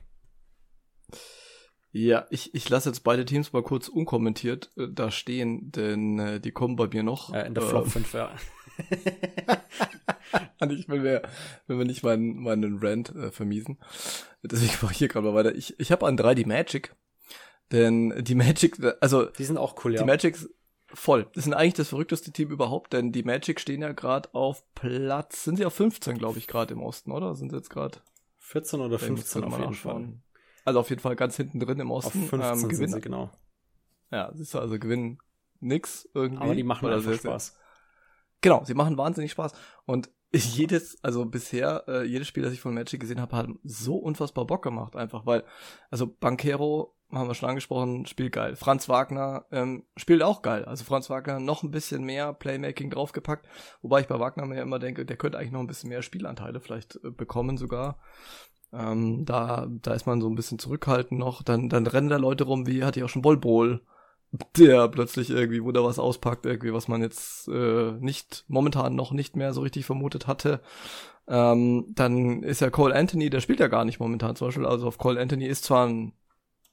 Ja, 1.96 2.26
ich, 2.30 2.52
ich 2.56 2.68
lasse 2.68 2.88
jetzt 2.88 3.04
beide 3.04 3.24
Teams 3.24 3.52
mal 3.52 3.62
kurz 3.62 3.86
unkommentiert 3.86 4.72
äh, 4.76 4.88
da 4.90 5.12
stehen, 5.12 5.70
denn 5.70 6.18
äh, 6.18 6.40
die 6.40 6.50
kommen 6.50 6.74
bei 6.74 6.88
mir 6.88 7.04
noch. 7.04 7.32
Äh, 7.32 7.46
in 7.46 7.54
der 7.54 7.62
Flop 7.62 7.86
5, 7.86 8.12
ja. 8.14 8.32
ich 10.70 10.88
will 10.88 11.02
mir, 11.02 11.22
will 11.68 11.76
mir 11.76 11.84
nicht 11.84 12.02
meinen, 12.02 12.42
meinen 12.42 12.80
Rant 12.80 13.14
äh, 13.14 13.30
vermiesen. 13.30 13.78
Deswegen 14.42 14.72
mache 14.82 14.90
ich 14.90 14.98
hier 14.98 15.06
gerade 15.06 15.24
mal 15.24 15.34
weiter. 15.34 15.54
Ich, 15.54 15.78
ich 15.78 15.92
habe 15.92 16.04
an 16.08 16.16
drei 16.16 16.34
die 16.34 16.44
Magic. 16.44 16.96
Denn 17.70 18.12
die 18.24 18.34
Magic, 18.34 18.76
also. 19.00 19.26
Die 19.26 19.44
sind 19.44 19.56
auch 19.56 19.84
cool, 19.84 19.94
ja. 19.94 20.00
Die 20.00 20.06
Magics 20.06 20.50
voll. 20.92 21.28
Das 21.34 21.44
sind 21.44 21.54
eigentlich 21.54 21.74
das 21.74 21.90
verrückteste 21.90 22.32
Team 22.32 22.50
überhaupt, 22.50 22.92
denn 22.92 23.12
die 23.12 23.22
Magic 23.22 23.60
stehen 23.60 23.82
ja 23.82 23.92
gerade 23.92 24.34
auf 24.34 24.64
Platz, 24.74 25.44
sind 25.44 25.58
sie 25.58 25.64
auf 25.64 25.74
15, 25.74 26.18
glaube 26.18 26.38
ich, 26.38 26.48
gerade 26.48 26.74
im 26.74 26.82
Osten, 26.82 27.12
oder? 27.12 27.36
Sind 27.36 27.50
sie 27.50 27.56
jetzt 27.56 27.70
gerade 27.70 27.98
14 28.38 28.80
oder 28.80 28.98
15 28.98 29.44
auf 29.44 29.60
jeden 29.60 29.74
Fall. 29.74 30.08
Also 30.64 30.80
auf 30.80 30.90
jeden 30.90 31.02
Fall 31.02 31.16
ganz 31.16 31.36
hinten 31.36 31.60
drin 31.60 31.78
im 31.80 31.90
Osten. 31.90 32.24
Auf 32.24 32.28
15 32.30 32.62
ähm, 32.62 32.68
gewinnen. 32.68 32.92
sie, 32.92 33.00
genau. 33.00 33.30
Ja, 34.10 34.30
siehst 34.34 34.54
du, 34.54 34.58
also 34.58 34.78
gewinnen 34.78 35.18
nix 35.60 36.08
irgendwie. 36.14 36.42
Aber 36.42 36.54
die 36.54 36.62
machen 36.62 36.88
einfach 36.88 37.14
Spaß. 37.14 37.58
Genau, 38.40 38.64
sie 38.64 38.74
machen 38.74 38.98
wahnsinnig 38.98 39.32
Spaß. 39.32 39.52
Und 39.86 40.10
jedes, 40.32 41.02
also 41.02 41.24
bisher, 41.24 41.84
äh, 41.88 42.04
jedes 42.04 42.28
Spiel, 42.28 42.42
das 42.42 42.52
ich 42.52 42.60
von 42.60 42.74
Magic 42.74 43.00
gesehen 43.00 43.20
habe, 43.20 43.36
hat 43.36 43.48
so 43.62 43.96
unfassbar 43.96 44.46
Bock 44.46 44.62
gemacht, 44.62 44.96
einfach, 44.96 45.26
weil, 45.26 45.44
also 45.90 46.06
Bankero 46.06 46.94
haben 47.12 47.28
wir 47.28 47.34
schon 47.34 47.48
angesprochen, 47.48 48.06
spielt 48.06 48.32
geil. 48.32 48.56
Franz 48.56 48.88
Wagner 48.88 49.46
ähm, 49.52 49.84
spielt 49.96 50.22
auch 50.22 50.42
geil. 50.42 50.64
Also 50.64 50.84
Franz 50.84 51.08
Wagner 51.10 51.38
noch 51.38 51.62
ein 51.62 51.70
bisschen 51.70 52.02
mehr 52.02 52.32
Playmaking 52.32 52.90
draufgepackt, 52.90 53.46
wobei 53.82 54.00
ich 54.00 54.08
bei 54.08 54.18
Wagner 54.18 54.46
mir 54.46 54.62
immer 54.62 54.78
denke, 54.78 55.06
der 55.06 55.16
könnte 55.16 55.38
eigentlich 55.38 55.52
noch 55.52 55.60
ein 55.60 55.66
bisschen 55.66 55.90
mehr 55.90 56.02
Spielanteile 56.02 56.60
vielleicht 56.60 56.96
äh, 56.96 57.10
bekommen 57.10 57.56
sogar. 57.56 57.98
Ähm, 58.76 59.24
da, 59.24 59.66
da 59.82 59.94
ist 59.94 60.06
man 60.06 60.20
so 60.20 60.28
ein 60.28 60.34
bisschen 60.34 60.58
zurückhaltend 60.58 61.18
noch. 61.18 61.42
Dann, 61.42 61.68
dann 61.68 61.86
rennen 61.86 62.08
da 62.08 62.16
Leute 62.16 62.44
rum, 62.44 62.66
wie 62.66 62.84
hatte 62.84 63.00
ich 63.00 63.04
auch 63.04 63.08
schon 63.08 63.22
Bolbol, 63.22 63.80
der 64.56 64.88
plötzlich 64.88 65.30
irgendwie, 65.30 65.62
wo 65.62 65.72
da 65.72 65.84
was 65.84 65.98
auspackt, 65.98 66.46
irgendwie, 66.46 66.72
was 66.72 66.88
man 66.88 67.02
jetzt 67.02 67.48
äh, 67.48 67.92
nicht, 67.92 68.44
momentan 68.48 68.94
noch 68.94 69.12
nicht 69.12 69.36
mehr 69.36 69.52
so 69.52 69.60
richtig 69.62 69.86
vermutet 69.86 70.26
hatte. 70.26 70.60
Ähm, 71.28 71.86
dann 71.94 72.42
ist 72.42 72.60
ja 72.60 72.70
Cole 72.70 72.94
Anthony, 72.94 73.30
der 73.30 73.40
spielt 73.40 73.60
ja 73.60 73.68
gar 73.68 73.84
nicht 73.84 74.00
momentan 74.00 74.36
zum 74.36 74.48
Beispiel. 74.48 74.66
Also 74.66 74.88
auf 74.88 74.98
Cole 74.98 75.20
Anthony 75.20 75.46
ist 75.46 75.64
zwar 75.64 75.86
ein 75.86 76.12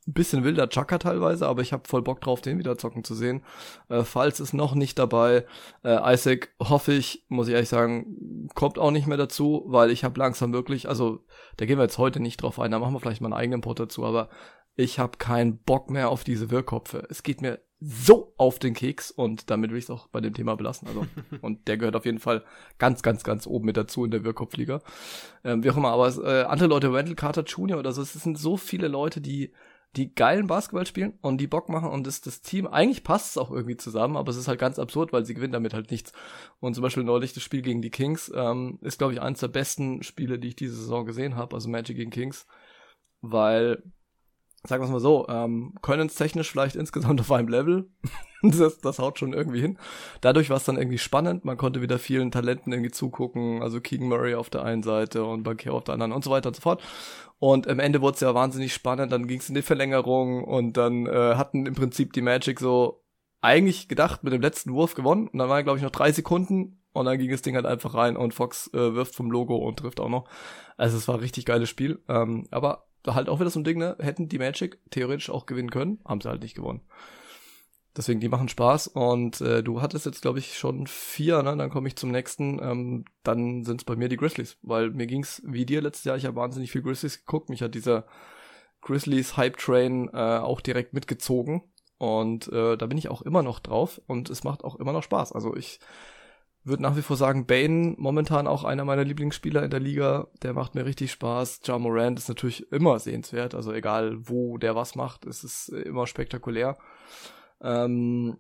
bisschen 0.08 0.44
wilder 0.44 0.70
Chucker 0.70 1.00
teilweise, 1.00 1.48
aber 1.48 1.62
ich 1.62 1.74
habe 1.74 1.88
voll 1.88 2.02
Bock 2.02 2.22
drauf, 2.22 2.42
den 2.42 2.58
wieder 2.58 2.78
zocken 2.78 3.04
zu 3.04 3.14
sehen. 3.14 3.44
Äh, 3.90 4.04
Falls 4.04 4.40
ist 4.40 4.54
noch 4.54 4.74
nicht 4.74 4.98
dabei. 4.98 5.46
Äh, 5.84 6.14
Isaac 6.14 6.54
hoffe 6.62 6.94
ich, 6.94 7.26
muss 7.30 7.48
ich 7.48 7.54
ehrlich 7.54 7.70
sagen, 7.70 8.48
kommt 8.56 8.80
auch 8.80 8.92
nicht 8.92 9.08
mehr 9.08 9.18
dazu, 9.18 9.64
weil 9.68 9.92
ich 9.92 10.04
habe 10.04 10.20
langsam 10.20 10.54
wirklich, 10.54 10.90
also 10.90 11.24
da 11.58 11.66
gehen 11.66 11.78
wir 11.78 11.84
jetzt 11.84 11.98
heute 11.98 12.20
nicht 12.20 12.42
drauf 12.42 12.60
ein, 12.60 12.72
da 12.72 12.80
machen 12.80 12.94
wir 12.94 13.00
vielleicht 13.00 13.22
mal 13.22 13.28
einen 13.28 13.40
eigenen 13.40 13.62
Pod 13.62 13.80
dazu, 13.80 14.04
aber 14.04 14.30
ich 14.76 15.00
habe 15.00 15.18
keinen 15.18 15.58
Bock 15.58 15.90
mehr 15.90 16.10
auf 16.10 16.24
diese 16.24 16.50
Wirrkopfe. 16.50 17.06
Es 17.10 17.24
geht 17.24 17.42
mir 17.42 17.60
so 17.80 18.34
auf 18.38 18.60
den 18.60 18.76
Keks 18.76 19.10
und 19.10 19.50
damit 19.50 19.72
will 19.72 19.78
ich 19.78 19.86
es 19.86 19.90
auch 19.90 20.08
bei 20.08 20.22
dem 20.22 20.34
Thema 20.34 20.56
belassen. 20.56 20.88
Also, 20.88 21.06
und 21.42 21.68
der 21.68 21.78
gehört 21.78 21.96
auf 21.96 22.06
jeden 22.06 22.20
Fall 22.20 22.44
ganz, 22.78 23.02
ganz, 23.02 23.24
ganz 23.24 23.48
oben 23.48 23.66
mit 23.66 23.76
dazu 23.76 24.06
in 24.06 24.12
der 24.12 24.24
Wirrkopfliga. 24.24 24.82
Ähm, 25.44 25.64
wie 25.64 25.72
auch 25.72 25.78
immer, 25.78 25.92
aber 25.92 26.08
äh, 26.24 26.44
andere 26.44 26.70
Leute, 26.70 26.94
Wendell 26.94 27.16
Carter 27.16 27.44
Jr. 27.44 27.80
oder 27.80 27.92
so, 27.92 28.02
es 28.02 28.14
sind 28.14 28.38
so 28.38 28.56
viele 28.56 28.88
Leute, 28.88 29.20
die 29.20 29.52
die 29.98 30.16
geilen 30.16 30.48
Basketball 30.48 30.86
spielen 30.86 31.18
und 31.22 31.40
die 31.40 31.48
Bock 31.48 31.68
machen 31.68 31.90
und 31.90 32.08
das, 32.08 32.22
das 32.22 32.42
Team, 32.42 32.66
eigentlich 32.66 33.04
passt 33.04 33.32
es 33.32 33.38
auch 33.38 33.52
irgendwie 33.52 33.76
zusammen, 33.76 34.16
aber 34.16 34.30
es 34.30 34.38
ist 34.38 34.48
halt 34.48 34.60
ganz 34.60 34.80
absurd, 34.80 35.12
weil 35.12 35.26
sie 35.26 35.34
gewinnen 35.34 35.52
damit 35.52 35.74
halt 35.74 35.92
nichts. 35.92 36.14
Und 36.60 36.76
zum 36.76 36.82
Beispiel 36.82 37.04
neulich 37.04 37.34
das 37.34 37.44
Spiel 37.44 37.62
gegen 37.62 37.82
die 37.82 37.90
Kings 37.90 38.32
ähm, 38.34 38.80
ist, 38.82 39.00
glaube 39.00 39.14
ich, 39.14 39.22
eines 39.22 39.42
der 39.42 39.50
besten 39.50 40.02
Spiele, 40.02 40.40
die 40.40 40.50
ich 40.50 40.56
diese 40.56 40.76
Saison 40.76 41.06
gesehen 41.06 41.36
habe, 41.36 41.56
also 41.56 41.70
Magic 41.70 41.98
gegen 41.98 42.12
Kings, 42.12 42.48
weil 43.22 43.84
sagen 44.64 44.82
wir 44.82 44.86
es 44.86 44.92
mal 44.92 45.00
so, 45.00 45.28
ähm, 45.28 45.74
technisch 45.82 46.52
vielleicht 46.52 46.76
insgesamt 46.76 47.20
auf 47.20 47.32
einem 47.32 47.48
Level. 47.48 47.90
das, 48.44 48.80
das 48.80 49.00
haut 49.00 49.18
schon 49.18 49.34
irgendwie 49.34 49.62
hin. 49.62 49.78
Dadurch 50.22 50.50
war 50.50 50.58
es 50.58 50.66
dann 50.66 50.78
irgendwie 50.78 50.98
spannend. 50.98 51.46
Man 51.46 51.58
konnte 51.58 51.82
wieder 51.82 52.00
vielen 52.00 52.32
Talenten 52.32 52.72
irgendwie 52.72 52.92
zugucken. 52.92 53.62
Also 53.62 53.82
Keegan 53.82 54.08
Murray 54.08 54.36
auf 54.36 54.50
der 54.50 54.64
einen 54.64 54.84
Seite 54.84 55.24
und 55.26 55.44
Bankier 55.44 55.74
auf 55.74 55.84
der 55.84 55.94
anderen 55.94 56.12
und 56.12 56.24
so 56.24 56.32
weiter 56.32 56.50
und 56.50 56.56
so 56.56 56.62
fort. 56.62 56.84
Und 57.40 57.68
am 57.68 57.80
Ende 57.80 58.02
wurde 58.02 58.16
es 58.16 58.22
ja 58.22 58.36
wahnsinnig 58.36 58.74
spannend. 58.74 59.12
Dann 59.12 59.28
ging 59.28 59.40
es 59.40 59.50
in 59.50 59.56
die 59.56 59.64
Verlängerung 59.64 60.44
und 60.44 60.78
dann 60.78 61.08
äh, 61.08 61.36
hatten 61.36 61.66
im 61.66 61.74
Prinzip 61.74 62.14
die 62.14 62.22
Magic 62.22 62.60
so 62.60 63.04
eigentlich 63.42 63.88
gedacht 63.88 64.24
mit 64.24 64.32
dem 64.32 64.42
letzten 64.42 64.74
Wurf 64.74 64.94
gewonnen. 64.94 65.28
Und 65.28 65.40
dann 65.40 65.50
waren, 65.50 65.64
glaube 65.64 65.78
ich, 65.78 65.84
noch 65.84 65.90
drei 65.90 66.12
Sekunden 66.12 66.82
und 66.94 67.06
dann 67.06 67.18
ging 67.18 67.32
das 67.32 67.42
Ding 67.42 67.56
halt 67.56 67.66
einfach 67.66 67.96
rein 67.96 68.16
und 68.16 68.34
Fox 68.34 68.70
äh, 68.74 68.94
wirft 68.94 69.16
vom 69.16 69.32
Logo 69.32 69.56
und 69.56 69.80
trifft 69.80 70.00
auch 70.00 70.10
noch. 70.10 70.30
Also 70.78 70.98
es 70.98 71.08
war 71.08 71.22
richtig 71.22 71.46
geiles 71.46 71.70
Spiel. 71.70 72.04
Ähm, 72.08 72.48
aber 72.52 72.86
halt 73.08 73.30
auch 73.30 73.40
wieder 73.40 73.50
so 73.50 73.60
ein 73.60 73.64
Ding, 73.64 73.78
ne? 73.78 73.96
Hätten 74.00 74.30
die 74.30 74.40
Magic 74.40 74.80
theoretisch 74.92 75.30
auch 75.30 75.46
gewinnen 75.46 75.72
können, 75.72 76.00
haben 76.06 76.22
sie 76.22 76.30
halt 76.30 76.42
nicht 76.42 76.56
gewonnen. 76.56 76.82
Deswegen, 77.96 78.22
die 78.22 78.30
machen 78.30 78.48
Spaß 78.48 78.88
und 78.88 79.42
äh, 79.42 79.64
du 79.64 79.82
hattest 79.82 80.06
jetzt, 80.06 80.22
glaube 80.22 80.40
ich, 80.40 80.58
schon 80.58 80.88
vier, 80.88 81.44
ne? 81.44 81.58
Dann 81.58 81.70
komme 81.70 81.88
ich 81.88 81.96
zum 81.96 82.12
nächsten. 82.12 82.60
Ähm, 82.62 83.06
dann 83.24 83.66
sind 83.66 83.82
es 83.82 83.86
bei 83.86 83.96
mir 83.96 84.08
die 84.08 84.18
Grizzlies, 84.18 84.58
weil 84.62 84.92
mir 84.92 85.08
ging's 85.08 85.42
wie 85.46 85.66
dir 85.66 85.82
letztes 85.82 86.06
Jahr. 86.06 86.18
Ich 86.18 86.26
habe 86.26 86.38
wahnsinnig 86.38 86.72
viel 86.72 86.84
Grizzlies 86.84 87.26
geguckt. 87.26 87.50
Mich 87.50 87.62
hat 87.62 87.76
dieser 87.76 88.06
Grizzlies 88.82 89.38
Hype 89.38 89.58
Train 89.58 90.10
äh, 90.14 90.38
auch 90.40 90.62
direkt 90.62 90.94
mitgezogen 90.94 91.64
und 92.02 92.48
äh, 92.48 92.78
da 92.78 92.88
bin 92.88 92.98
ich 92.98 93.10
auch 93.10 93.22
immer 93.22 93.44
noch 93.44 93.60
drauf 93.60 94.02
und 94.08 94.32
es 94.32 94.44
macht 94.44 94.64
auch 94.64 94.76
immer 94.76 94.92
noch 94.92 95.04
Spaß. 95.04 95.34
Also 95.34 95.56
ich 95.56 95.80
würde 96.64 96.84
nach 96.84 96.96
wie 96.96 97.02
vor 97.02 97.18
sagen, 97.18 97.48
Bane 97.48 97.96
momentan 97.98 98.48
auch 98.48 98.64
einer 98.64 98.86
meiner 98.86 99.04
Lieblingsspieler 99.04 99.64
in 99.64 99.72
der 99.72 99.80
Liga. 99.80 100.28
Der 100.44 100.54
macht 100.54 100.76
mir 100.76 100.86
richtig 100.86 101.12
Spaß. 101.12 101.62
Ja 101.64 101.78
Morant 101.80 102.20
ist 102.20 102.30
natürlich 102.30 102.72
immer 102.72 103.00
sehenswert. 103.00 103.56
Also 103.56 103.74
egal, 103.74 104.30
wo 104.30 104.58
der 104.58 104.76
was 104.76 104.96
macht, 104.96 105.26
ist 105.26 105.44
es 105.44 105.70
immer 105.70 106.06
spektakulär. 106.06 106.78
Ähm, 107.62 108.38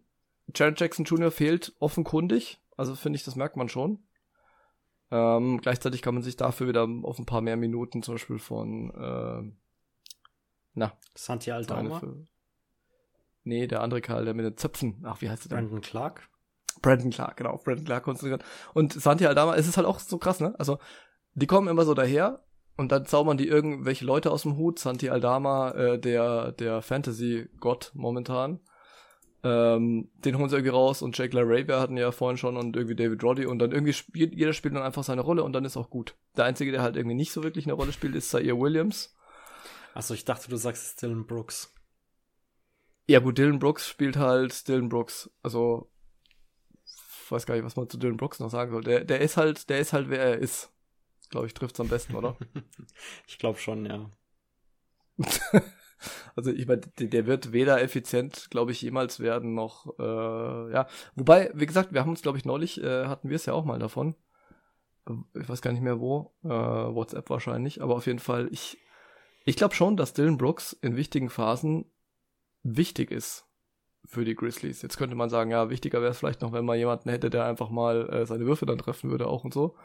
Jared 0.53 0.79
Jackson 0.79 1.05
Jr. 1.05 1.31
fehlt 1.31 1.73
offenkundig. 1.79 2.59
Also 2.77 2.95
finde 2.95 3.17
ich, 3.17 3.23
das 3.23 3.35
merkt 3.35 3.57
man 3.57 3.69
schon. 3.69 4.03
Ähm, 5.09 5.59
gleichzeitig 5.59 6.01
kann 6.01 6.13
man 6.13 6.23
sich 6.23 6.37
dafür 6.37 6.67
wieder 6.67 6.87
auf 7.03 7.19
ein 7.19 7.25
paar 7.25 7.41
mehr 7.41 7.57
Minuten 7.57 8.01
zum 8.01 8.15
Beispiel 8.15 8.39
von 8.39 8.91
äh, 8.91 9.51
na, 10.73 10.93
Santi 11.15 11.51
Aldama. 11.51 12.01
Nee, 13.43 13.67
der 13.67 13.81
andere 13.81 14.01
Karl, 14.01 14.25
der 14.25 14.33
mit 14.33 14.45
den 14.45 14.57
Zöpfen. 14.57 15.03
Ach, 15.03 15.21
wie 15.21 15.29
heißt 15.29 15.45
der? 15.45 15.55
Brandon 15.55 15.81
Clark. 15.81 16.29
Brandon 16.81 17.11
Clark, 17.11 17.37
genau, 17.37 17.51
auf 17.51 17.63
Brandon 17.63 17.85
Clark 17.85 18.03
konzentriert. 18.03 18.43
Und 18.73 18.93
Santi 18.93 19.25
Aldama, 19.25 19.55
es 19.55 19.67
ist 19.67 19.77
halt 19.77 19.87
auch 19.87 19.99
so 19.99 20.17
krass, 20.17 20.39
ne? 20.39 20.53
Also, 20.57 20.79
die 21.33 21.47
kommen 21.47 21.67
immer 21.67 21.85
so 21.85 21.93
daher 21.93 22.43
und 22.77 22.91
dann 22.91 23.05
zaubern 23.05 23.37
die 23.37 23.47
irgendwelche 23.47 24.05
Leute 24.05 24.31
aus 24.31 24.43
dem 24.43 24.57
Hut. 24.57 24.79
Santi 24.79 25.09
Aldama, 25.09 25.71
äh, 25.71 25.99
der, 25.99 26.51
der 26.53 26.81
Fantasy-Gott 26.81 27.91
momentan. 27.93 28.59
Ähm, 29.43 30.09
den 30.23 30.37
holen 30.37 30.49
sie 30.49 30.55
irgendwie 30.55 30.75
raus 30.75 31.01
und 31.01 31.17
Jake 31.17 31.35
LaRavia 31.35 31.79
hatten 31.79 31.97
ja 31.97 32.11
vorhin 32.11 32.37
schon 32.37 32.57
und 32.57 32.75
irgendwie 32.75 32.95
David 32.95 33.23
Roddy 33.23 33.47
und 33.47 33.57
dann 33.57 33.71
irgendwie 33.71 33.93
spielt, 33.93 34.35
jeder 34.35 34.53
spielt 34.53 34.75
dann 34.75 34.83
einfach 34.83 35.03
seine 35.03 35.21
Rolle 35.21 35.43
und 35.43 35.53
dann 35.53 35.65
ist 35.65 35.77
auch 35.77 35.89
gut. 35.89 36.15
Der 36.37 36.45
Einzige, 36.45 36.71
der 36.71 36.83
halt 36.83 36.95
irgendwie 36.95 37.15
nicht 37.15 37.31
so 37.31 37.43
wirklich 37.43 37.65
eine 37.65 37.73
Rolle 37.73 37.91
spielt, 37.91 38.13
ist 38.15 38.29
Zaire 38.29 38.59
Williams. 38.59 39.15
Achso, 39.95 40.13
ich 40.13 40.25
dachte, 40.25 40.49
du 40.49 40.57
sagst 40.57 41.01
Dylan 41.01 41.25
Brooks. 41.25 41.73
Ja 43.07 43.19
gut, 43.19 43.37
Dylan 43.39 43.59
Brooks 43.59 43.87
spielt 43.87 44.15
halt 44.15 44.67
Dylan 44.67 44.89
Brooks. 44.89 45.31
Also 45.41 45.90
weiß 47.31 47.45
gar 47.45 47.55
nicht, 47.55 47.63
was 47.63 47.75
man 47.75 47.89
zu 47.89 47.97
Dylan 47.97 48.17
Brooks 48.17 48.39
noch 48.39 48.49
sagen 48.49 48.71
soll. 48.71 48.83
Der, 48.83 49.03
der 49.03 49.21
ist 49.21 49.37
halt, 49.37 49.69
der 49.69 49.79
ist 49.79 49.93
halt, 49.93 50.09
wer 50.09 50.19
er 50.19 50.37
ist. 50.37 50.71
Glaube 51.29 51.47
ich, 51.47 51.53
trifft's 51.53 51.79
am 51.79 51.87
besten, 51.87 52.15
oder? 52.15 52.35
ich 53.27 53.37
glaube 53.37 53.57
schon, 53.57 53.85
ja. 53.85 54.09
also 56.35 56.51
ich 56.51 56.67
meine, 56.67 56.81
der 56.97 57.25
wird 57.25 57.53
weder 57.53 57.81
effizient, 57.81 58.49
glaube 58.49 58.71
ich, 58.71 58.81
jemals 58.81 59.19
werden, 59.19 59.53
noch 59.53 59.97
äh, 59.97 60.73
ja. 60.73 60.87
Wobei, 61.15 61.51
wie 61.53 61.65
gesagt, 61.65 61.93
wir 61.93 62.01
haben 62.01 62.09
uns, 62.09 62.21
glaube 62.21 62.37
ich, 62.37 62.45
neulich 62.45 62.83
äh, 62.83 63.05
hatten 63.05 63.29
wir 63.29 63.35
es 63.35 63.45
ja 63.45 63.53
auch 63.53 63.65
mal 63.65 63.79
davon. 63.79 64.15
Ich 65.33 65.47
weiß 65.49 65.61
gar 65.61 65.71
nicht 65.71 65.81
mehr 65.81 65.99
wo, 65.99 66.33
äh, 66.43 66.49
WhatsApp 66.49 67.29
wahrscheinlich, 67.29 67.81
aber 67.81 67.95
auf 67.95 68.05
jeden 68.05 68.19
Fall, 68.19 68.49
ich, 68.51 68.77
ich 69.45 69.55
glaube 69.55 69.73
schon, 69.73 69.97
dass 69.97 70.13
Dylan 70.13 70.37
Brooks 70.37 70.73
in 70.73 70.95
wichtigen 70.95 71.29
Phasen 71.29 71.85
wichtig 72.63 73.09
ist 73.09 73.50
für 74.05 74.25
die 74.25 74.35
Grizzlies. 74.35 74.81
Jetzt 74.81 74.97
könnte 74.97 75.15
man 75.15 75.29
sagen, 75.29 75.51
ja, 75.51 75.69
wichtiger 75.69 76.01
wäre 76.01 76.11
es 76.11 76.19
vielleicht 76.19 76.41
noch, 76.41 76.53
wenn 76.53 76.65
man 76.65 76.77
jemanden 76.77 77.09
hätte, 77.09 77.29
der 77.29 77.45
einfach 77.45 77.69
mal 77.69 78.09
äh, 78.09 78.25
seine 78.25 78.45
Würfe 78.45 78.65
dann 78.65 78.77
treffen 78.77 79.09
würde, 79.09 79.27
auch 79.27 79.43
und 79.43 79.53
so. 79.53 79.75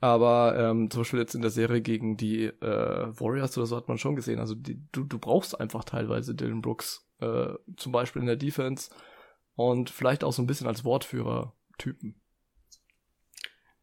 Aber 0.00 0.56
ähm, 0.58 0.90
zum 0.90 1.00
Beispiel 1.00 1.20
jetzt 1.20 1.34
in 1.34 1.40
der 1.40 1.50
Serie 1.50 1.80
gegen 1.80 2.16
die 2.16 2.44
äh, 2.46 3.20
Warriors 3.20 3.56
oder 3.56 3.66
so 3.66 3.76
hat 3.76 3.88
man 3.88 3.96
schon 3.96 4.16
gesehen. 4.16 4.38
Also 4.38 4.54
die, 4.54 4.82
du, 4.92 5.04
du 5.04 5.18
brauchst 5.18 5.58
einfach 5.58 5.84
teilweise 5.84 6.34
Dylan 6.34 6.62
Brooks, 6.62 7.08
äh, 7.20 7.54
zum 7.76 7.92
Beispiel 7.92 8.20
in 8.20 8.26
der 8.26 8.36
Defense 8.36 8.90
und 9.54 9.88
vielleicht 9.90 10.24
auch 10.24 10.32
so 10.32 10.42
ein 10.42 10.46
bisschen 10.46 10.66
als 10.66 10.84
Wortführer-Typen. 10.84 12.20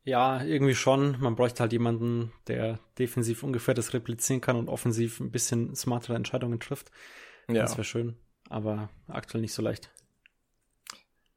Ja, 0.04 0.44
irgendwie 0.44 0.76
schon. 0.76 1.20
Man 1.22 1.36
bräuchte 1.36 1.62
halt 1.62 1.74
jemanden, 1.74 2.34
der 2.48 2.80
defensiv 3.00 3.44
ungefähr 3.44 3.74
das 3.74 3.94
replizieren 3.94 4.42
kann 4.42 4.58
und 4.58 4.68
offensiv 4.68 5.20
ein 5.20 5.32
bisschen 5.32 5.76
smartere 5.76 6.16
Entscheidungen 6.16 6.60
trifft. 6.60 6.92
Ja. 7.48 7.62
Das 7.62 7.78
wäre 7.78 7.86
schön 7.86 8.18
aber 8.52 8.90
aktuell 9.08 9.42
nicht 9.42 9.54
so 9.54 9.62
leicht. 9.62 9.90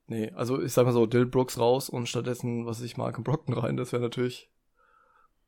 Nee, 0.07 0.31
also 0.35 0.61
ich 0.61 0.73
sag 0.73 0.85
mal 0.85 0.93
so, 0.93 1.07
Dill 1.07 1.27
Brooks 1.27 1.59
raus 1.59 1.89
und 1.89 2.09
stattdessen, 2.09 2.67
was 2.67 2.83
ich 2.83 2.97
mag, 2.97 3.23
Brockton 3.25 3.55
rein, 3.55 3.77
das 3.77 3.93
wäre 3.93 4.03
natürlich, 4.03 4.51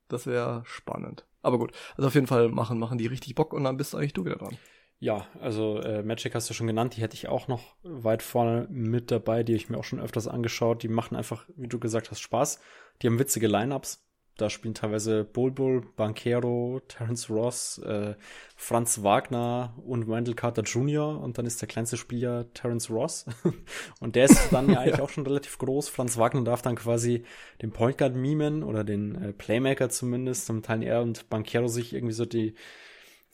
das 0.08 0.26
wäre 0.26 0.62
spannend. 0.64 1.26
Aber 1.42 1.58
gut, 1.58 1.72
also 1.96 2.08
auf 2.08 2.14
jeden 2.14 2.26
Fall 2.26 2.48
machen, 2.48 2.78
machen 2.78 2.98
die 2.98 3.06
richtig 3.06 3.34
Bock 3.34 3.52
und 3.52 3.64
dann 3.64 3.76
bist 3.76 3.94
eigentlich 3.94 4.14
du 4.14 4.24
wieder 4.24 4.36
dran. 4.36 4.56
Ja, 4.98 5.26
also 5.40 5.78
äh, 5.80 6.02
Magic 6.02 6.34
hast 6.34 6.48
du 6.48 6.54
schon 6.54 6.66
genannt, 6.66 6.96
die 6.96 7.02
hätte 7.02 7.14
ich 7.14 7.28
auch 7.28 7.48
noch 7.48 7.76
weit 7.82 8.22
vorne 8.22 8.66
mit 8.70 9.10
dabei, 9.10 9.42
die 9.42 9.52
habe 9.52 9.58
ich 9.58 9.68
mir 9.68 9.76
auch 9.76 9.84
schon 9.84 10.00
öfters 10.00 10.26
angeschaut. 10.26 10.82
Die 10.82 10.88
machen 10.88 11.16
einfach, 11.16 11.46
wie 11.54 11.68
du 11.68 11.78
gesagt 11.78 12.10
hast, 12.10 12.20
Spaß. 12.20 12.60
Die 13.02 13.06
haben 13.06 13.18
witzige 13.18 13.46
Lineups. 13.46 14.05
Da 14.36 14.50
spielen 14.50 14.74
teilweise 14.74 15.24
Bulbul, 15.24 15.82
Banquero, 15.96 16.82
Terence 16.88 17.30
Ross, 17.30 17.78
äh, 17.78 18.14
Franz 18.54 19.02
Wagner 19.02 19.74
und 19.86 20.08
Wendell 20.08 20.34
Carter 20.34 20.62
Jr. 20.62 21.18
Und 21.20 21.38
dann 21.38 21.46
ist 21.46 21.62
der 21.62 21.68
kleinste 21.68 21.96
Spieler 21.96 22.52
Terence 22.52 22.90
Ross. 22.90 23.24
und 24.00 24.14
der 24.14 24.26
ist 24.26 24.52
dann 24.52 24.68
ja 24.68 24.80
eigentlich 24.80 25.00
auch 25.00 25.08
schon 25.08 25.26
relativ 25.26 25.56
groß. 25.56 25.88
Franz 25.88 26.18
Wagner 26.18 26.44
darf 26.44 26.60
dann 26.60 26.76
quasi 26.76 27.24
den 27.62 27.72
Point 27.72 27.96
Guard 27.96 28.14
mimen 28.14 28.62
oder 28.62 28.84
den 28.84 29.14
äh, 29.14 29.32
Playmaker 29.32 29.88
zumindest. 29.88 30.50
Dann 30.50 30.62
teilen 30.62 30.82
er 30.82 31.00
und 31.00 31.30
Banquero 31.30 31.68
sich 31.68 31.94
irgendwie 31.94 32.14
so 32.14 32.26
die, 32.26 32.56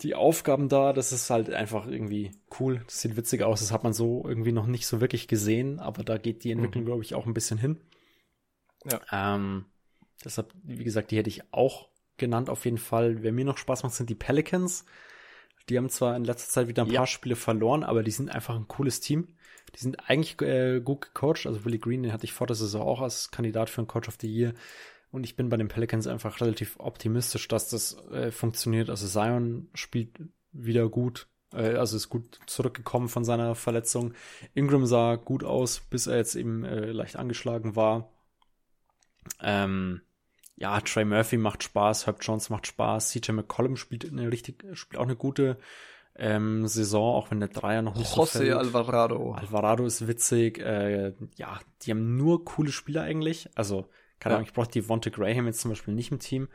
die 0.03 0.15
Aufgaben 0.15 0.69
da. 0.69 0.93
Das 0.93 1.11
ist 1.11 1.31
halt 1.31 1.51
einfach 1.51 1.89
irgendwie 1.89 2.31
cool. 2.61 2.83
Das 2.87 3.01
sieht 3.01 3.17
witzig 3.17 3.43
aus. 3.43 3.59
Das 3.59 3.73
hat 3.73 3.83
man 3.83 3.93
so 3.93 4.25
irgendwie 4.25 4.53
noch 4.53 4.69
nicht 4.69 4.87
so 4.87 5.01
wirklich 5.01 5.27
gesehen. 5.27 5.81
Aber 5.81 6.05
da 6.05 6.17
geht 6.17 6.45
die 6.45 6.53
Entwicklung, 6.53 6.85
mhm. 6.85 6.87
glaube 6.87 7.03
ich, 7.03 7.17
auch 7.17 7.27
ein 7.27 7.35
bisschen 7.35 7.59
hin. 7.59 7.81
Ja. 8.85 9.01
Ähm, 9.35 9.67
Deshalb, 10.25 10.53
wie 10.63 10.85
gesagt, 10.85 11.11
die 11.11 11.19
hätte 11.19 11.31
ich 11.31 11.43
auch 11.53 11.89
genannt 12.17 12.51
auf 12.51 12.65
jeden 12.65 12.79
Fall. 12.79 13.23
Wer 13.23 13.33
mir 13.33 13.45
noch 13.45 13.59
Spaß 13.59 13.83
macht, 13.83 13.95
sind 13.95 14.11
die 14.11 14.15
Pelicans. 14.15 14.85
Die 15.69 15.77
haben 15.79 15.89
zwar 15.89 16.17
in 16.17 16.25
letzter 16.25 16.51
Zeit 16.51 16.69
wieder 16.69 16.83
ein 16.83 16.91
ja. 16.91 17.01
paar 17.01 17.07
Spiele 17.07 17.37
verloren, 17.37 17.85
aber 17.85 18.03
die 18.03 18.11
sind 18.11 18.31
einfach 18.31 18.57
ein 18.57 18.69
cooles 18.69 19.01
Team. 19.01 19.29
Die 19.75 19.81
sind 19.81 20.09
eigentlich 20.09 20.41
äh, 20.43 20.81
gut 20.81 21.03
gecoacht. 21.03 21.47
Also 21.47 21.65
Willie 21.65 21.79
Green, 21.79 22.03
den 22.03 22.13
hatte 22.13 22.25
ich 22.25 22.33
vor 22.33 22.47
der 22.47 22.57
Saison 22.57 22.83
auch 22.83 23.01
als 23.01 23.31
Kandidat 23.31 23.71
für 23.71 23.81
einen 23.81 23.89
Coach 23.89 24.09
of 24.09 24.19
the 24.21 24.29
Year. 24.29 24.55
Und 25.11 25.25
ich 25.25 25.37
bin 25.37 25.49
bei 25.49 25.57
den 25.57 25.69
Pelicans 25.69 26.07
einfach 26.07 26.41
relativ 26.41 26.77
optimistisch, 26.79 27.47
dass 27.49 27.69
das 27.69 27.97
äh, 28.11 28.31
funktioniert. 28.31 28.91
Also 28.91 29.07
Zion 29.07 29.69
spielt 29.75 30.11
wieder 30.53 30.89
gut. 30.89 31.29
Äh, 31.53 31.75
also 31.75 31.97
ist 31.97 32.09
gut 32.09 32.41
zurückgekommen 32.47 33.09
von 33.09 33.25
seiner 33.25 33.55
Verletzung. 33.55 34.15
Ingram 34.55 34.87
sah 34.87 35.17
gut 35.17 35.45
aus, 35.45 35.81
bis 35.81 36.07
er 36.07 36.17
jetzt 36.17 36.35
eben 36.35 36.65
äh, 36.65 36.93
leicht 36.93 37.17
angeschlagen 37.17 37.77
war. 37.77 38.11
Ähm, 39.41 40.01
ja, 40.57 40.81
Trey 40.81 41.05
Murphy 41.05 41.39
macht 41.39 41.63
Spaß, 41.63 42.07
Herb 42.07 42.19
Jones 42.21 42.51
macht 42.51 42.67
Spaß, 42.67 43.11
CJ 43.11 43.33
McCollum 43.33 43.77
spielt 43.77 44.11
eine 44.11 44.31
richtig, 44.31 44.65
spielt 44.75 45.01
auch 45.01 45.05
eine 45.07 45.17
gute 45.17 45.59
ähm, 46.15 46.67
Saison, 46.67 47.15
auch 47.15 47.31
wenn 47.31 47.41
der 47.41 47.49
Dreier 47.49 47.83
noch 47.83 47.95
nicht 47.95 48.13
José 48.13 48.15
so 48.15 48.27
fällt. 48.27 48.53
Alvarado. 48.53 49.33
Alvarado 49.33 49.87
ist 49.87 50.07
witzig. 50.07 50.59
Äh, 50.59 51.15
ja, 51.37 51.59
die 51.83 51.91
haben 51.91 52.17
nur 52.17 52.45
coole 52.45 52.71
Spieler 52.71 53.03
eigentlich. 53.03 53.49
Also, 53.55 53.89
keine 54.21 54.37
Ahnung, 54.37 54.47
ich 54.47 54.53
brauche 54.53 54.71
die 54.71 54.83
Vonte 54.83 55.11
Graham 55.11 55.47
jetzt 55.47 55.61
zum 55.61 55.71
Beispiel 55.71 55.95
nicht 55.95 56.13
im 56.13 56.19
Team, 56.19 56.49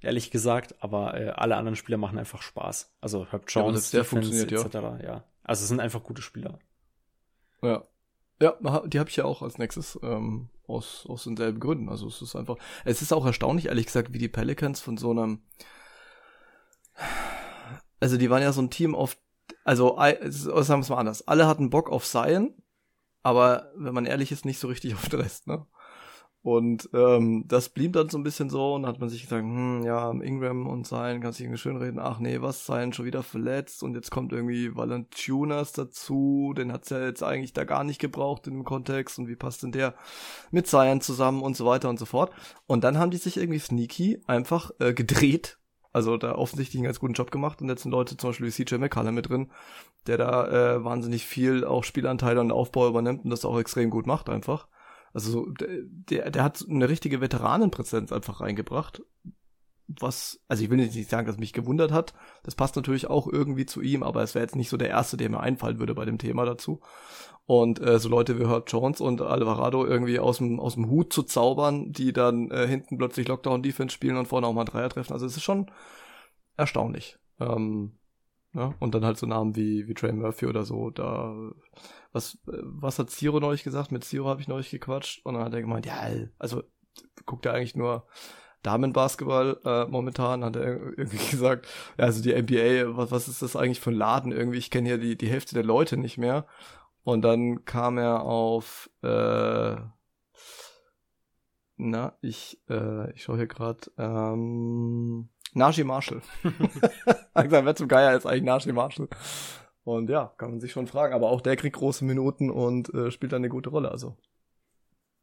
ehrlich 0.00 0.30
gesagt, 0.30 0.76
aber 0.80 1.18
äh, 1.18 1.30
alle 1.30 1.56
anderen 1.56 1.76
Spieler 1.76 1.96
machen 1.96 2.18
einfach 2.18 2.42
Spaß. 2.42 2.94
Also 3.00 3.26
Herb 3.30 3.44
Jones, 3.48 3.92
ja, 3.92 4.00
Defense, 4.00 4.46
etc. 4.46 4.74
Ja. 4.74 4.98
ja. 5.02 5.24
Also 5.42 5.62
es 5.62 5.68
sind 5.68 5.80
einfach 5.80 6.02
gute 6.02 6.22
Spieler. 6.22 6.58
Ja. 7.62 7.82
Ja, 8.40 8.56
die 8.86 8.98
habe 9.00 9.10
ich 9.10 9.16
ja 9.16 9.24
auch 9.24 9.42
als 9.42 9.58
nächstes 9.58 9.98
ähm, 10.02 10.48
aus, 10.68 11.06
aus 11.08 11.24
denselben 11.24 11.58
Gründen. 11.58 11.88
Also 11.88 12.06
es 12.06 12.22
ist 12.22 12.36
einfach, 12.36 12.56
es 12.84 13.02
ist 13.02 13.12
auch 13.12 13.26
erstaunlich, 13.26 13.66
ehrlich 13.66 13.86
gesagt, 13.86 14.12
wie 14.12 14.18
die 14.18 14.28
Pelicans 14.28 14.80
von 14.80 14.96
so 14.96 15.10
einem, 15.10 15.42
also 18.00 18.16
die 18.16 18.30
waren 18.30 18.42
ja 18.42 18.52
so 18.52 18.62
ein 18.62 18.70
Team 18.70 18.94
auf, 18.94 19.16
also 19.64 19.96
sagen 19.96 20.80
wir 20.80 20.82
es 20.82 20.88
mal 20.88 20.98
anders, 20.98 21.26
alle 21.26 21.46
hatten 21.46 21.70
Bock 21.70 21.90
auf 21.90 22.04
Zion, 22.04 22.54
aber 23.22 23.72
wenn 23.74 23.94
man 23.94 24.06
ehrlich 24.06 24.30
ist, 24.30 24.44
nicht 24.44 24.60
so 24.60 24.68
richtig 24.68 24.94
auf 24.94 25.08
den 25.08 25.20
Rest, 25.20 25.46
ne? 25.46 25.66
Und 26.48 26.88
ähm, 26.94 27.44
das 27.46 27.68
blieb 27.68 27.92
dann 27.92 28.08
so 28.08 28.16
ein 28.16 28.22
bisschen 28.22 28.48
so 28.48 28.74
und 28.74 28.86
hat 28.86 29.00
man 29.00 29.10
sich 29.10 29.20
gesagt, 29.20 29.42
hm, 29.42 29.82
ja, 29.84 30.10
Ingram 30.12 30.66
und 30.66 30.86
Zion 30.86 31.20
kann 31.20 31.32
sich 31.32 31.42
irgendwie 31.42 31.58
schön 31.58 31.76
reden, 31.76 31.98
ach 31.98 32.20
nee, 32.20 32.40
was, 32.40 32.64
Zion 32.64 32.94
schon 32.94 33.04
wieder 33.04 33.22
verletzt 33.22 33.82
und 33.82 33.94
jetzt 33.94 34.10
kommt 34.10 34.32
irgendwie 34.32 34.74
Valentunas 34.74 35.72
dazu, 35.72 36.54
den 36.56 36.72
hat's 36.72 36.88
ja 36.88 37.04
jetzt 37.04 37.22
eigentlich 37.22 37.52
da 37.52 37.64
gar 37.64 37.84
nicht 37.84 38.00
gebraucht 38.00 38.46
in 38.46 38.54
dem 38.54 38.64
Kontext 38.64 39.18
und 39.18 39.28
wie 39.28 39.36
passt 39.36 39.62
denn 39.62 39.72
der 39.72 39.92
mit 40.50 40.66
Zion 40.66 41.02
zusammen 41.02 41.42
und 41.42 41.54
so 41.54 41.66
weiter 41.66 41.90
und 41.90 41.98
so 41.98 42.06
fort. 42.06 42.32
Und 42.66 42.82
dann 42.82 42.96
haben 42.96 43.10
die 43.10 43.18
sich 43.18 43.36
irgendwie 43.36 43.58
sneaky 43.58 44.22
einfach 44.26 44.70
äh, 44.78 44.94
gedreht, 44.94 45.58
also 45.92 46.16
da 46.16 46.34
offensichtlich 46.34 46.78
einen 46.78 46.86
ganz 46.86 46.98
guten 46.98 47.12
Job 47.12 47.30
gemacht 47.30 47.60
und 47.60 47.68
jetzt 47.68 47.82
sind 47.82 47.92
Leute 47.92 48.16
zum 48.16 48.30
Beispiel 48.30 48.46
wie 48.46 48.64
CJ 48.64 48.76
McCullough 48.76 49.12
mit 49.12 49.28
drin, 49.28 49.50
der 50.06 50.16
da 50.16 50.48
äh, 50.76 50.82
wahnsinnig 50.82 51.26
viel 51.26 51.66
auch 51.66 51.84
Spielanteile 51.84 52.40
und 52.40 52.52
Aufbau 52.52 52.88
übernimmt 52.88 53.24
und 53.24 53.30
das 53.30 53.44
auch 53.44 53.58
extrem 53.58 53.90
gut 53.90 54.06
macht 54.06 54.30
einfach. 54.30 54.66
Also 55.12 55.46
der, 55.50 56.30
der 56.30 56.42
hat 56.42 56.64
eine 56.68 56.88
richtige 56.88 57.20
Veteranenpräsenz 57.20 58.12
einfach 58.12 58.40
reingebracht. 58.40 59.02
Was, 59.86 60.40
also 60.48 60.62
ich 60.62 60.68
will 60.68 60.76
nicht 60.76 61.08
sagen, 61.08 61.26
dass 61.26 61.38
mich 61.38 61.54
gewundert 61.54 61.92
hat. 61.92 62.12
Das 62.42 62.54
passt 62.54 62.76
natürlich 62.76 63.08
auch 63.08 63.26
irgendwie 63.26 63.64
zu 63.64 63.80
ihm, 63.80 64.02
aber 64.02 64.22
es 64.22 64.34
wäre 64.34 64.44
jetzt 64.44 64.56
nicht 64.56 64.68
so 64.68 64.76
der 64.76 64.90
erste, 64.90 65.16
der 65.16 65.30
mir 65.30 65.40
einfallen 65.40 65.78
würde 65.78 65.94
bei 65.94 66.04
dem 66.04 66.18
Thema 66.18 66.44
dazu. 66.44 66.80
Und 67.46 67.80
äh, 67.80 67.98
so 67.98 68.10
Leute 68.10 68.38
wie 68.38 68.46
Herb 68.46 68.70
Jones 68.70 69.00
und 69.00 69.22
Alvarado 69.22 69.86
irgendwie 69.86 70.18
aus 70.18 70.36
dem, 70.36 70.60
aus 70.60 70.74
dem 70.74 70.90
Hut 70.90 71.14
zu 71.14 71.22
zaubern, 71.22 71.92
die 71.92 72.12
dann 72.12 72.50
äh, 72.50 72.66
hinten 72.66 72.98
plötzlich 72.98 73.26
Lockdown-Defense 73.26 73.94
spielen 73.94 74.18
und 74.18 74.28
vorne 74.28 74.46
auch 74.46 74.52
mal 74.52 74.66
Dreier 74.66 74.90
treffen. 74.90 75.14
Also 75.14 75.24
es 75.24 75.38
ist 75.38 75.42
schon 75.42 75.70
erstaunlich. 76.58 77.18
Ähm, 77.40 77.97
ja, 78.58 78.74
und 78.80 78.94
dann 78.94 79.04
halt 79.04 79.16
so 79.18 79.26
Namen 79.26 79.54
wie, 79.54 79.86
wie 79.86 79.94
Trey 79.94 80.12
Murphy 80.12 80.46
oder 80.46 80.64
so, 80.64 80.90
da 80.90 81.32
was, 82.12 82.38
was 82.44 82.98
hat 82.98 83.10
Zero 83.10 83.38
neulich 83.38 83.62
gesagt? 83.62 83.92
Mit 83.92 84.04
Zero 84.04 84.28
habe 84.28 84.40
ich 84.40 84.48
neulich 84.48 84.70
gequatscht 84.70 85.24
und 85.24 85.34
dann 85.34 85.44
hat 85.44 85.54
er 85.54 85.60
gemeint, 85.60 85.86
ja, 85.86 86.08
also 86.38 86.62
guckt 87.24 87.46
er 87.46 87.54
eigentlich 87.54 87.76
nur 87.76 88.06
Damenbasketball 88.62 89.60
äh, 89.64 89.84
momentan, 89.86 90.44
hat 90.44 90.56
er 90.56 90.98
irgendwie 90.98 91.18
gesagt, 91.30 91.68
ja, 91.98 92.06
also 92.06 92.20
die 92.20 92.34
NBA, 92.34 92.96
was, 92.96 93.12
was 93.12 93.28
ist 93.28 93.42
das 93.42 93.54
eigentlich 93.54 93.80
für 93.80 93.90
ein 93.90 93.96
Laden 93.96 94.32
irgendwie? 94.32 94.58
Ich 94.58 94.70
kenne 94.70 94.90
ja 94.90 94.96
die, 94.96 95.16
die 95.16 95.28
Hälfte 95.28 95.54
der 95.54 95.64
Leute 95.64 95.96
nicht 95.96 96.18
mehr. 96.18 96.46
Und 97.04 97.22
dann 97.22 97.64
kam 97.64 97.96
er 97.96 98.22
auf, 98.22 98.90
äh, 99.02 99.76
na, 101.76 102.18
ich, 102.20 102.60
äh, 102.68 103.12
ich 103.12 103.22
schaue 103.22 103.36
hier 103.36 103.46
gerade, 103.46 103.90
ähm, 103.96 105.28
Najee 105.54 105.84
Marshall. 105.84 106.22
gesagt, 106.42 107.64
wer 107.64 107.76
zum 107.76 107.88
Geier 107.88 108.16
ist 108.16 108.26
eigentlich 108.26 108.44
Najee 108.44 108.72
Marshall? 108.72 109.08
Und 109.84 110.10
ja, 110.10 110.34
kann 110.36 110.50
man 110.50 110.60
sich 110.60 110.72
schon 110.72 110.86
fragen. 110.86 111.14
Aber 111.14 111.30
auch 111.30 111.40
der 111.40 111.56
kriegt 111.56 111.76
große 111.76 112.04
Minuten 112.04 112.50
und 112.50 112.92
äh, 112.92 113.10
spielt 113.10 113.32
dann 113.32 113.40
eine 113.40 113.48
gute 113.48 113.70
Rolle. 113.70 113.90
Also, 113.90 114.16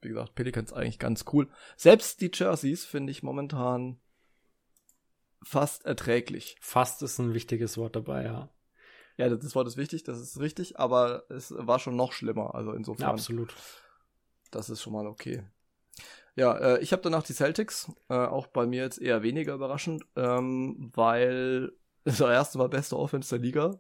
wie 0.02 0.10
gesagt, 0.10 0.36
Pelicans 0.36 0.74
eigentlich 0.74 1.00
ganz 1.00 1.26
cool. 1.34 1.50
Selbst 1.78 2.22
die 2.22 2.32
Jerseys 2.34 2.86
finde 2.86 3.12
ich 3.12 3.22
momentan 3.22 4.00
fast 5.44 5.86
erträglich. 5.86 6.58
Fast 6.60 7.04
ist 7.04 7.20
ein 7.20 7.34
wichtiges 7.34 7.78
Wort 7.78 7.96
dabei, 7.96 8.24
ja. 8.24 8.50
Ja, 9.18 9.30
das 9.30 9.56
Wort 9.56 9.68
ist 9.68 9.78
wichtig, 9.78 10.04
das 10.04 10.20
ist 10.20 10.40
richtig, 10.40 10.78
aber 10.78 11.24
es 11.30 11.54
war 11.56 11.80
schon 11.80 11.96
noch 11.96 12.12
schlimmer. 12.12 12.56
Also 12.56 12.74
insofern. 12.74 13.04
Ja, 13.04 13.12
absolut. 13.12 13.54
Das 14.52 14.70
ist 14.70 14.82
schon 14.82 14.94
mal 14.94 15.08
okay. 15.08 15.44
Ja, 16.36 16.58
äh, 16.58 16.80
ich 16.80 16.92
habe 16.92 17.02
danach 17.02 17.24
die 17.24 17.34
Celtics, 17.34 17.92
äh, 18.10 18.14
auch 18.14 18.48
bei 18.48 18.66
mir 18.66 18.84
jetzt 18.84 19.02
eher 19.02 19.24
weniger 19.24 19.54
überraschend, 19.54 20.04
ähm, 20.16 20.92
weil 20.94 21.74
das 22.04 22.20
erste 22.20 22.58
Mal 22.58 22.70
beste 22.70 22.98
Offense 22.98 23.30
der 23.30 23.40
Liga 23.40 23.80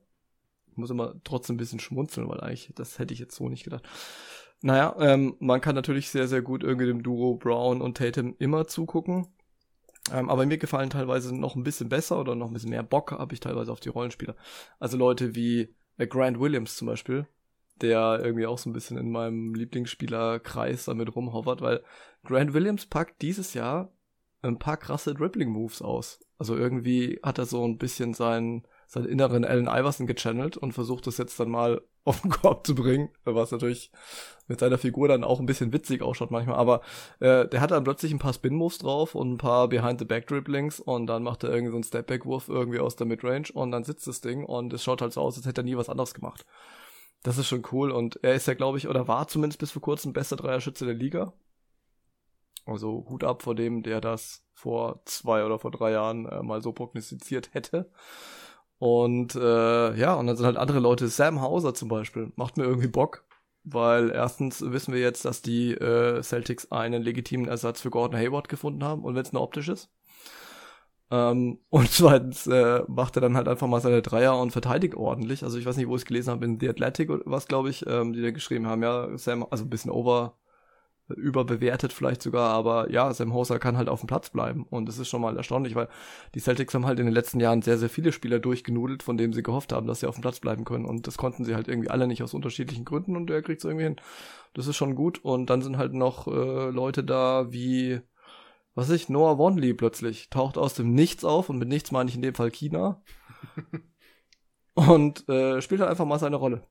ich 0.75 0.77
muss 0.77 0.89
immer 0.89 1.15
trotzdem 1.23 1.55
ein 1.55 1.57
bisschen 1.57 1.79
schmunzeln, 1.79 2.27
weil 2.27 2.41
eigentlich, 2.41 2.69
das 2.75 2.99
hätte 2.99 3.13
ich 3.13 3.19
jetzt 3.21 3.33
so 3.33 3.47
nicht 3.47 3.63
gedacht. 3.63 3.87
Naja, 4.61 4.93
ähm, 4.99 5.37
man 5.39 5.61
kann 5.61 5.73
natürlich 5.73 6.09
sehr, 6.09 6.27
sehr 6.27 6.41
gut 6.41 6.63
irgendwie 6.63 6.87
dem 6.87 7.01
Duo 7.01 7.35
Brown 7.35 7.81
und 7.81 7.95
Tatum 7.95 8.35
immer 8.39 8.67
zugucken. 8.67 9.27
Ähm, 10.11 10.29
aber 10.29 10.45
mir 10.45 10.57
gefallen 10.57 10.89
teilweise 10.89 11.33
noch 11.33 11.55
ein 11.55 11.63
bisschen 11.63 11.87
besser 11.87 12.19
oder 12.19 12.35
noch 12.35 12.47
ein 12.47 12.53
bisschen 12.53 12.71
mehr 12.71 12.83
Bock 12.83 13.13
habe 13.13 13.33
ich 13.33 13.39
teilweise 13.39 13.71
auf 13.71 13.79
die 13.79 13.87
Rollenspieler. 13.87 14.35
Also 14.77 14.97
Leute 14.97 15.33
wie 15.33 15.73
äh, 15.97 16.07
Grant 16.07 16.41
Williams 16.41 16.75
zum 16.75 16.87
Beispiel, 16.87 17.25
der 17.81 18.21
irgendwie 18.23 18.45
auch 18.45 18.57
so 18.57 18.69
ein 18.69 18.73
bisschen 18.73 18.97
in 18.97 19.11
meinem 19.11 19.53
Lieblingsspielerkreis 19.53 20.85
damit 20.85 21.15
rumhovert, 21.15 21.61
weil 21.61 21.83
Grant 22.23 22.53
Williams 22.53 22.85
packt 22.85 23.21
dieses 23.21 23.53
Jahr 23.53 23.91
ein 24.41 24.59
paar 24.59 24.77
krasse 24.77 25.13
Dribbling-Moves 25.13 25.81
aus. 25.81 26.19
Also 26.37 26.55
irgendwie 26.55 27.19
hat 27.23 27.37
er 27.37 27.45
so 27.45 27.65
ein 27.65 27.77
bisschen 27.77 28.13
seinen 28.13 28.65
seinen 28.87 29.05
inneren 29.07 29.45
Allen 29.45 29.67
Iverson 29.67 30.07
gechannelt 30.07 30.57
und 30.57 30.73
versucht 30.73 31.07
das 31.07 31.17
jetzt 31.17 31.39
dann 31.39 31.49
mal 31.49 31.81
auf 32.05 32.21
den 32.21 32.29
Korb 32.29 32.67
zu 32.67 32.75
bringen, 32.75 33.09
was 33.23 33.51
natürlich 33.51 33.91
mit 34.47 34.59
seiner 34.59 34.77
Figur 34.77 35.07
dann 35.07 35.23
auch 35.23 35.39
ein 35.39 35.47
bisschen 35.47 35.73
witzig 35.73 36.03
ausschaut 36.03 36.29
manchmal, 36.29 36.55
aber 36.55 36.81
äh, 37.19 37.47
der 37.47 37.61
hat 37.61 37.71
dann 37.71 37.83
plötzlich 37.83 38.11
ein 38.11 38.19
paar 38.19 38.33
Spin-Moves 38.33 38.77
drauf 38.77 39.15
und 39.15 39.33
ein 39.33 39.37
paar 39.37 39.67
Behind-the-Back-Dribblings 39.69 40.79
und 40.79 41.07
dann 41.07 41.23
macht 41.23 41.43
er 41.43 41.49
irgendwie 41.49 41.71
so 41.71 41.77
einen 41.77 41.83
Step-Back-Wurf 41.83 42.47
irgendwie 42.47 42.79
aus 42.79 42.95
der 42.95 43.07
Midrange 43.07 43.47
und 43.55 43.71
dann 43.71 43.83
sitzt 43.83 44.05
das 44.05 44.21
Ding 44.21 44.43
und 44.45 44.71
es 44.71 44.83
schaut 44.83 45.01
halt 45.01 45.13
so 45.13 45.21
aus, 45.21 45.35
als 45.35 45.47
hätte 45.47 45.61
er 45.61 45.65
nie 45.65 45.77
was 45.77 45.89
anderes 45.89 46.13
gemacht. 46.13 46.45
Das 47.25 47.39
ist 47.39 47.47
schon 47.47 47.63
cool 47.71 47.89
und 47.89 48.23
er 48.23 48.35
ist 48.35 48.47
ja, 48.47 48.53
glaube 48.53 48.77
ich, 48.77 48.87
oder 48.87 49.07
war 49.07 49.27
zumindest 49.27 49.59
bis 49.59 49.71
vor 49.71 49.81
kurzem 49.81 50.13
bester 50.13 50.35
Dreierschütze 50.35 50.85
der 50.85 50.93
Liga. 50.93 51.33
Also 52.67 53.07
Hut 53.09 53.23
ab 53.23 53.41
vor 53.41 53.55
dem, 53.55 53.81
der 53.81 53.99
das 53.99 54.43
vor 54.53 55.01
zwei 55.05 55.43
oder 55.43 55.57
vor 55.57 55.71
drei 55.71 55.91
Jahren 55.91 56.27
äh, 56.27 56.43
mal 56.43 56.61
so 56.61 56.71
prognostiziert 56.71 57.51
hätte. 57.55 57.89
Und 58.77 59.33
äh, 59.33 59.95
ja, 59.95 60.13
und 60.13 60.27
dann 60.27 60.37
sind 60.37 60.45
halt 60.45 60.57
andere 60.57 60.77
Leute, 60.79 61.07
Sam 61.07 61.41
Hauser 61.41 61.73
zum 61.73 61.89
Beispiel, 61.89 62.31
macht 62.35 62.57
mir 62.57 62.65
irgendwie 62.65 62.89
Bock, 62.89 63.25
weil 63.63 64.11
erstens 64.11 64.61
wissen 64.61 64.93
wir 64.93 65.01
jetzt, 65.01 65.25
dass 65.25 65.41
die 65.41 65.71
äh, 65.71 66.21
Celtics 66.21 66.71
einen 66.71 67.01
legitimen 67.01 67.47
Ersatz 67.47 67.81
für 67.81 67.89
Gordon 67.89 68.19
Hayward 68.19 68.49
gefunden 68.49 68.83
haben 68.83 69.03
und 69.03 69.15
wenn 69.15 69.23
es 69.23 69.33
nur 69.33 69.41
optisch 69.41 69.69
ist. 69.69 69.89
Ähm, 71.11 71.59
und 71.69 71.89
zweitens 71.91 72.47
äh, 72.47 72.83
macht 72.87 73.17
er 73.17 73.21
dann 73.21 73.37
halt 73.37 73.47
einfach 73.47 73.67
mal 73.67 73.81
seine 73.81 74.01
Dreier 74.01 74.39
und 74.39 74.51
verteidigt 74.51 74.95
ordentlich. 74.95 75.43
Also 75.43 75.57
ich 75.57 75.65
weiß 75.65 75.77
nicht, 75.77 75.87
wo 75.87 75.95
ich 75.95 76.01
es 76.01 76.05
gelesen 76.05 76.31
habe, 76.31 76.45
in 76.45 76.59
The 76.59 76.69
Athletic 76.69 77.09
oder 77.09 77.23
was, 77.25 77.47
glaube 77.47 77.69
ich, 77.69 77.85
ähm, 77.87 78.13
die 78.13 78.21
da 78.21 78.31
geschrieben 78.31 78.67
haben, 78.67 78.83
ja, 78.83 79.17
Sam, 79.17 79.45
also 79.49 79.63
ein 79.63 79.69
bisschen 79.69 79.91
over 79.91 80.37
überbewertet 81.09 81.93
vielleicht 81.93 82.21
sogar, 82.21 82.49
aber 82.49 82.89
ja, 82.91 83.13
Sam 83.13 83.33
Hoser 83.33 83.59
kann 83.59 83.77
halt 83.77 83.89
auf 83.89 83.99
dem 83.99 84.07
Platz 84.07 84.31
bleiben 84.31 84.65
und 84.69 84.87
das 84.87 84.97
ist 84.97 85.07
schon 85.07 85.21
mal 85.21 85.37
erstaunlich, 85.37 85.75
weil 85.75 85.87
die 86.33 86.39
Celtics 86.39 86.73
haben 86.73 86.85
halt 86.85 86.99
in 86.99 87.05
den 87.05 87.13
letzten 87.13 87.39
Jahren 87.39 87.61
sehr, 87.61 87.77
sehr 87.77 87.89
viele 87.89 88.11
Spieler 88.11 88.39
durchgenudelt, 88.39 89.03
von 89.03 89.15
denen 89.17 89.33
sie 89.33 89.43
gehofft 89.43 89.71
haben, 89.71 89.85
dass 89.85 89.99
sie 89.99 90.07
auf 90.07 90.15
dem 90.15 90.21
Platz 90.21 90.39
bleiben 90.39 90.65
können 90.65 90.85
und 90.85 91.05
das 91.05 91.17
konnten 91.17 91.45
sie 91.45 91.53
halt 91.53 91.67
irgendwie 91.67 91.91
alle 91.91 92.07
nicht 92.07 92.23
aus 92.23 92.33
unterschiedlichen 92.33 92.85
Gründen 92.85 93.15
und 93.15 93.29
er 93.29 93.43
kriegt 93.43 93.59
es 93.59 93.65
irgendwie 93.65 93.83
hin. 93.83 93.97
Das 94.55 94.65
ist 94.67 94.77
schon 94.77 94.95
gut 94.95 95.23
und 95.23 95.49
dann 95.49 95.61
sind 95.61 95.77
halt 95.77 95.93
noch 95.93 96.27
äh, 96.27 96.71
Leute 96.71 97.03
da 97.03 97.51
wie, 97.51 97.99
was 98.75 98.89
ich, 98.89 99.09
Noah 99.09 99.37
Wonley 99.37 99.73
plötzlich 99.73 100.29
taucht 100.29 100.57
aus 100.57 100.75
dem 100.75 100.93
Nichts 100.93 101.23
auf 101.23 101.49
und 101.49 101.57
mit 101.57 101.69
nichts 101.69 101.91
meine 101.91 102.09
ich 102.09 102.15
in 102.15 102.21
dem 102.21 102.35
Fall 102.35 102.51
China 102.51 103.01
und 104.73 105.27
äh, 105.29 105.61
spielt 105.61 105.81
halt 105.81 105.89
einfach 105.89 106.05
mal 106.05 106.19
seine 106.19 106.35
Rolle 106.35 106.67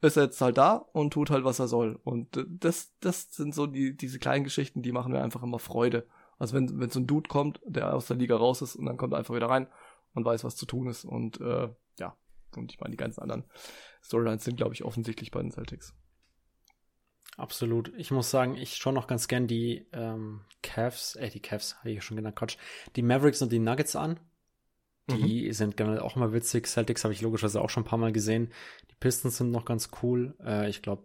ist 0.00 0.16
jetzt 0.16 0.40
halt 0.40 0.58
da 0.58 0.74
und 0.92 1.12
tut 1.12 1.30
halt, 1.30 1.44
was 1.44 1.58
er 1.58 1.68
soll. 1.68 1.98
Und 2.04 2.44
das, 2.48 2.94
das 3.00 3.32
sind 3.32 3.54
so 3.54 3.66
die, 3.66 3.96
diese 3.96 4.18
kleinen 4.18 4.44
Geschichten, 4.44 4.82
die 4.82 4.92
machen 4.92 5.12
mir 5.12 5.22
einfach 5.22 5.42
immer 5.42 5.58
Freude. 5.58 6.06
Also 6.38 6.54
wenn, 6.54 6.78
wenn 6.78 6.90
so 6.90 7.00
ein 7.00 7.06
Dude 7.06 7.28
kommt, 7.28 7.60
der 7.64 7.94
aus 7.94 8.06
der 8.06 8.16
Liga 8.16 8.36
raus 8.36 8.62
ist 8.62 8.76
und 8.76 8.86
dann 8.86 8.96
kommt 8.96 9.14
er 9.14 9.18
einfach 9.18 9.34
wieder 9.34 9.48
rein 9.48 9.68
und 10.14 10.24
weiß, 10.24 10.44
was 10.44 10.56
zu 10.56 10.66
tun 10.66 10.88
ist. 10.88 11.04
Und 11.04 11.40
äh, 11.40 11.68
ja, 11.98 12.16
Und 12.56 12.72
ich 12.72 12.80
meine, 12.80 12.90
die 12.90 12.98
ganzen 12.98 13.22
anderen 13.22 13.44
Storylines 14.02 14.44
sind, 14.44 14.56
glaube 14.56 14.74
ich, 14.74 14.84
offensichtlich 14.84 15.30
bei 15.30 15.40
den 15.40 15.50
Celtics. 15.50 15.94
Absolut. 17.36 17.92
Ich 17.96 18.10
muss 18.10 18.30
sagen, 18.30 18.56
ich 18.56 18.76
schaue 18.76 18.94
noch 18.94 19.06
ganz 19.06 19.28
gern 19.28 19.46
die 19.46 19.86
ähm, 19.92 20.40
Cavs, 20.62 21.16
äh, 21.16 21.28
die 21.28 21.40
Cavs, 21.40 21.76
habe 21.78 21.90
ich 21.90 21.96
ja 21.96 22.00
schon 22.00 22.16
genannt, 22.16 22.36
Quatsch, 22.36 22.56
die 22.96 23.02
Mavericks 23.02 23.42
und 23.42 23.52
die 23.52 23.58
Nuggets 23.58 23.94
an. 23.94 24.18
Die 25.08 25.46
mhm. 25.46 25.52
sind 25.52 25.76
generell 25.76 26.00
auch 26.00 26.16
mal 26.16 26.32
witzig. 26.32 26.66
Celtics 26.66 27.04
habe 27.04 27.14
ich 27.14 27.20
logischerweise 27.20 27.60
auch 27.60 27.70
schon 27.70 27.84
ein 27.84 27.86
paar 27.86 27.98
Mal 27.98 28.12
gesehen. 28.12 28.50
Die 28.90 28.96
Pistons 28.98 29.36
sind 29.36 29.52
noch 29.52 29.64
ganz 29.64 29.90
cool. 30.02 30.34
Äh, 30.44 30.68
ich 30.68 30.82
glaube, 30.82 31.04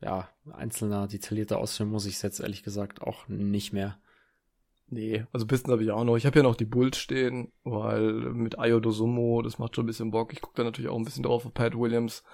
ja, 0.00 0.28
einzelner, 0.52 1.08
detaillierter 1.08 1.58
ausführen 1.58 1.88
muss 1.88 2.06
ich 2.06 2.16
es 2.16 2.22
jetzt 2.22 2.40
ehrlich 2.40 2.62
gesagt 2.62 3.00
auch 3.00 3.26
nicht 3.28 3.72
mehr. 3.72 3.98
Nee, 4.90 5.26
also 5.32 5.46
Pistons 5.46 5.72
habe 5.72 5.82
ich 5.82 5.90
auch 5.90 6.04
noch. 6.04 6.16
Ich 6.16 6.24
habe 6.24 6.38
ja 6.38 6.42
noch 6.42 6.56
die 6.56 6.64
Bulls 6.64 6.96
stehen, 6.96 7.52
weil 7.62 8.10
mit 8.10 8.58
Ayo 8.58 8.80
Dosumo, 8.80 9.42
das 9.42 9.58
macht 9.58 9.76
schon 9.76 9.84
ein 9.84 9.86
bisschen 9.86 10.10
Bock. 10.10 10.32
Ich 10.32 10.40
gucke 10.40 10.56
da 10.56 10.64
natürlich 10.64 10.90
auch 10.90 10.96
ein 10.96 11.04
bisschen 11.04 11.22
drauf, 11.22 11.44
ob 11.44 11.52
Pat 11.52 11.78
Williams 11.78 12.24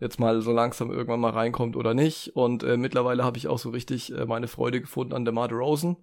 jetzt 0.00 0.18
mal 0.18 0.40
so 0.40 0.50
langsam 0.50 0.90
irgendwann 0.90 1.20
mal 1.20 1.32
reinkommt 1.32 1.76
oder 1.76 1.92
nicht. 1.92 2.34
Und 2.34 2.62
äh, 2.62 2.78
mittlerweile 2.78 3.24
habe 3.24 3.36
ich 3.36 3.48
auch 3.48 3.58
so 3.58 3.68
richtig 3.70 4.12
äh, 4.14 4.24
meine 4.24 4.48
Freude 4.48 4.80
gefunden 4.80 5.12
an 5.12 5.26
DeMar 5.26 5.52
Rosen 5.52 5.96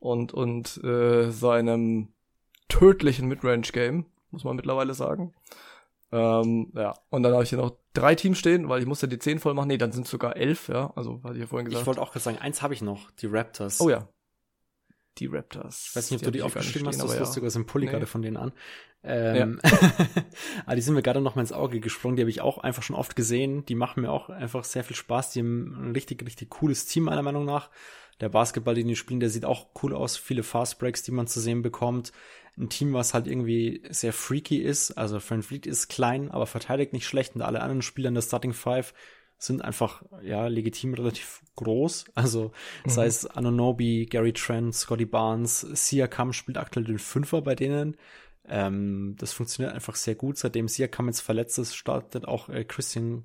und, 0.00 0.34
und 0.34 0.82
äh, 0.84 1.30
seinem 1.30 2.08
tödlichen 2.68 3.26
Midrange-Game, 3.28 4.04
muss 4.32 4.44
man 4.44 4.56
mittlerweile 4.56 4.92
sagen. 4.92 5.32
Ähm, 6.10 6.72
ja, 6.74 6.94
und 7.08 7.22
dann 7.22 7.32
habe 7.32 7.44
ich 7.44 7.48
hier 7.48 7.58
noch 7.58 7.78
drei 7.94 8.14
Teams 8.14 8.38
stehen, 8.38 8.68
weil 8.68 8.80
ich 8.80 8.86
musste 8.86 9.08
die 9.08 9.18
zehn 9.18 9.38
voll 9.38 9.54
machen. 9.54 9.68
Nee, 9.68 9.78
dann 9.78 9.92
sind 9.92 10.06
sogar 10.06 10.36
elf, 10.36 10.68
ja. 10.68 10.92
Also, 10.94 11.22
hatte 11.24 11.34
ich 11.34 11.40
ja 11.40 11.46
vorhin 11.46 11.64
gesagt. 11.64 11.82
Ich 11.82 11.86
wollte 11.86 12.02
auch 12.02 12.12
gerade 12.12 12.22
sagen, 12.22 12.38
eins 12.38 12.60
habe 12.60 12.74
ich 12.74 12.82
noch, 12.82 13.10
die 13.12 13.26
Raptors. 13.26 13.80
Oh 13.80 13.88
ja. 13.88 14.08
Die 15.18 15.26
Raptors. 15.26 15.88
Ich 15.90 15.96
weiß 15.96 16.10
nicht, 16.10 16.20
ob 16.20 16.20
die 16.20 16.24
du 16.26 16.30
die 16.32 16.42
aufgeschrieben 16.42 16.88
hast, 16.88 17.02
das 17.02 17.14
ja. 17.14 17.20
lustig 17.20 17.44
aus 17.44 17.52
dem 17.52 17.66
Pulli 17.66 17.86
nee. 17.86 17.92
gerade 17.92 18.06
von 18.06 18.22
denen 18.22 18.36
an. 18.36 18.52
Ähm, 19.04 19.60
ja. 19.62 19.70
aber 20.66 20.76
die 20.76 20.82
sind 20.82 20.94
mir 20.94 21.02
gerade 21.02 21.20
noch 21.20 21.34
mal 21.34 21.42
ins 21.42 21.52
Auge 21.52 21.80
gesprungen. 21.80 22.16
Die 22.16 22.22
habe 22.22 22.30
ich 22.30 22.40
auch 22.40 22.58
einfach 22.58 22.82
schon 22.82 22.96
oft 22.96 23.16
gesehen. 23.16 23.66
Die 23.66 23.74
machen 23.74 24.02
mir 24.02 24.10
auch 24.10 24.30
einfach 24.30 24.64
sehr 24.64 24.84
viel 24.84 24.96
Spaß. 24.96 25.32
Die 25.32 25.40
haben 25.40 25.88
ein 25.88 25.92
richtig, 25.92 26.24
richtig 26.24 26.50
cooles 26.50 26.86
Team, 26.86 27.04
meiner 27.04 27.22
Meinung 27.22 27.44
nach. 27.44 27.70
Der 28.20 28.28
Basketball, 28.28 28.74
den 28.74 28.88
die 28.88 28.96
spielen, 28.96 29.20
der 29.20 29.30
sieht 29.30 29.44
auch 29.44 29.66
cool 29.82 29.94
aus. 29.94 30.16
Viele 30.16 30.42
Fast 30.42 30.78
Breaks, 30.78 31.02
die 31.02 31.10
man 31.10 31.26
zu 31.26 31.40
sehen 31.40 31.62
bekommt 31.62 32.12
ein 32.58 32.68
Team, 32.68 32.92
was 32.92 33.14
halt 33.14 33.26
irgendwie 33.26 33.82
sehr 33.90 34.12
freaky 34.12 34.58
ist. 34.58 34.92
Also 34.92 35.20
Friend 35.20 35.44
Fleet 35.44 35.66
ist 35.66 35.88
klein, 35.88 36.30
aber 36.30 36.46
verteidigt 36.46 36.92
nicht 36.92 37.06
schlecht 37.06 37.34
und 37.34 37.42
alle 37.42 37.62
anderen 37.62 37.82
Spieler 37.82 38.08
in 38.08 38.14
der 38.14 38.22
Starting 38.22 38.52
Five 38.52 38.92
sind 39.44 39.62
einfach, 39.62 40.02
ja, 40.22 40.46
legitim 40.46 40.94
relativ 40.94 41.42
groß. 41.56 42.06
Also, 42.14 42.52
mhm. 42.84 42.90
sei 42.90 43.06
es 43.06 43.26
Anonobi, 43.26 44.06
Gary 44.06 44.32
Trent, 44.32 44.74
Scotty 44.74 45.06
Barnes, 45.06 45.60
Siakam 45.60 46.32
spielt 46.32 46.58
aktuell 46.58 46.84
den 46.84 46.98
Fünfer 46.98 47.42
bei 47.42 47.54
denen. 47.54 47.96
Ähm, 48.48 49.16
das 49.18 49.32
funktioniert 49.32 49.74
einfach 49.74 49.94
sehr 49.94 50.14
gut. 50.14 50.38
Seitdem 50.38 50.68
Siakam 50.68 51.06
jetzt 51.06 51.20
verletzt 51.20 51.58
ist, 51.58 51.74
startet 51.74 52.26
auch 52.26 52.48
äh, 52.48 52.64
Christian 52.64 53.24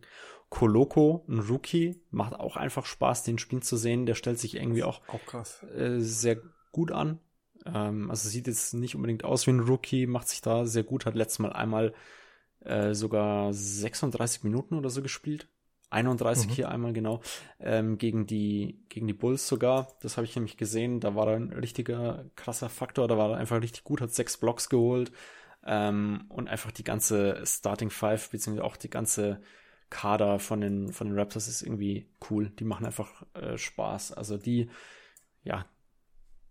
Koloko, 0.49 1.25
ein 1.27 1.39
Rookie. 1.39 2.01
Macht 2.11 2.33
auch 2.33 2.55
einfach 2.55 2.85
Spaß, 2.85 3.23
den 3.23 3.37
Spielen 3.37 3.61
zu 3.61 3.77
sehen. 3.77 4.05
Der 4.05 4.15
stellt 4.15 4.39
sich 4.39 4.55
irgendwie 4.55 4.83
auch, 4.83 5.01
auch 5.07 5.73
äh, 5.75 5.99
sehr 5.99 6.41
gut 6.71 6.91
an. 6.91 7.19
Ähm, 7.65 8.09
also 8.09 8.29
sieht 8.29 8.47
jetzt 8.47 8.73
nicht 8.73 8.95
unbedingt 8.95 9.23
aus 9.23 9.47
wie 9.47 9.51
ein 9.51 9.59
Rookie, 9.59 10.07
macht 10.07 10.29
sich 10.29 10.41
da 10.41 10.65
sehr 10.65 10.83
gut, 10.83 11.05
hat 11.05 11.15
letztes 11.15 11.39
Mal 11.39 11.53
einmal 11.53 11.93
äh, 12.61 12.93
sogar 12.93 13.53
36 13.53 14.43
Minuten 14.43 14.75
oder 14.75 14.89
so 14.89 15.01
gespielt. 15.01 15.47
31 15.89 16.47
mhm. 16.47 16.51
hier 16.53 16.69
einmal 16.69 16.93
genau, 16.93 17.21
ähm, 17.59 17.97
gegen 17.97 18.27
die, 18.27 18.79
gegen 18.89 19.07
die 19.07 19.13
Bulls 19.13 19.47
sogar. 19.47 19.87
Das 20.01 20.17
habe 20.17 20.25
ich 20.25 20.35
nämlich 20.35 20.57
gesehen. 20.57 20.99
Da 20.99 21.15
war 21.15 21.27
er 21.27 21.35
ein 21.35 21.53
richtiger 21.53 22.25
krasser 22.35 22.69
Faktor. 22.69 23.07
Da 23.07 23.17
war 23.17 23.31
er 23.31 23.37
einfach 23.37 23.61
richtig 23.61 23.83
gut, 23.83 24.01
hat 24.01 24.13
sechs 24.13 24.37
Blocks 24.37 24.69
geholt. 24.69 25.11
Ähm, 25.65 26.25
und 26.29 26.47
einfach 26.47 26.71
die 26.71 26.83
ganze 26.83 27.41
Starting 27.45 27.89
Five, 27.89 28.29
beziehungsweise 28.29 28.65
auch 28.65 28.77
die 28.77 28.89
ganze 28.89 29.41
Kader 29.89 30.39
von 30.39 30.61
den, 30.61 30.91
von 30.91 31.07
den 31.07 31.17
Raptors 31.17 31.47
ist 31.47 31.61
irgendwie 31.61 32.09
cool. 32.29 32.49
Die 32.49 32.65
machen 32.65 32.85
einfach 32.85 33.23
äh, 33.33 33.57
Spaß. 33.57 34.13
Also 34.13 34.37
die, 34.37 34.69
ja, 35.43 35.65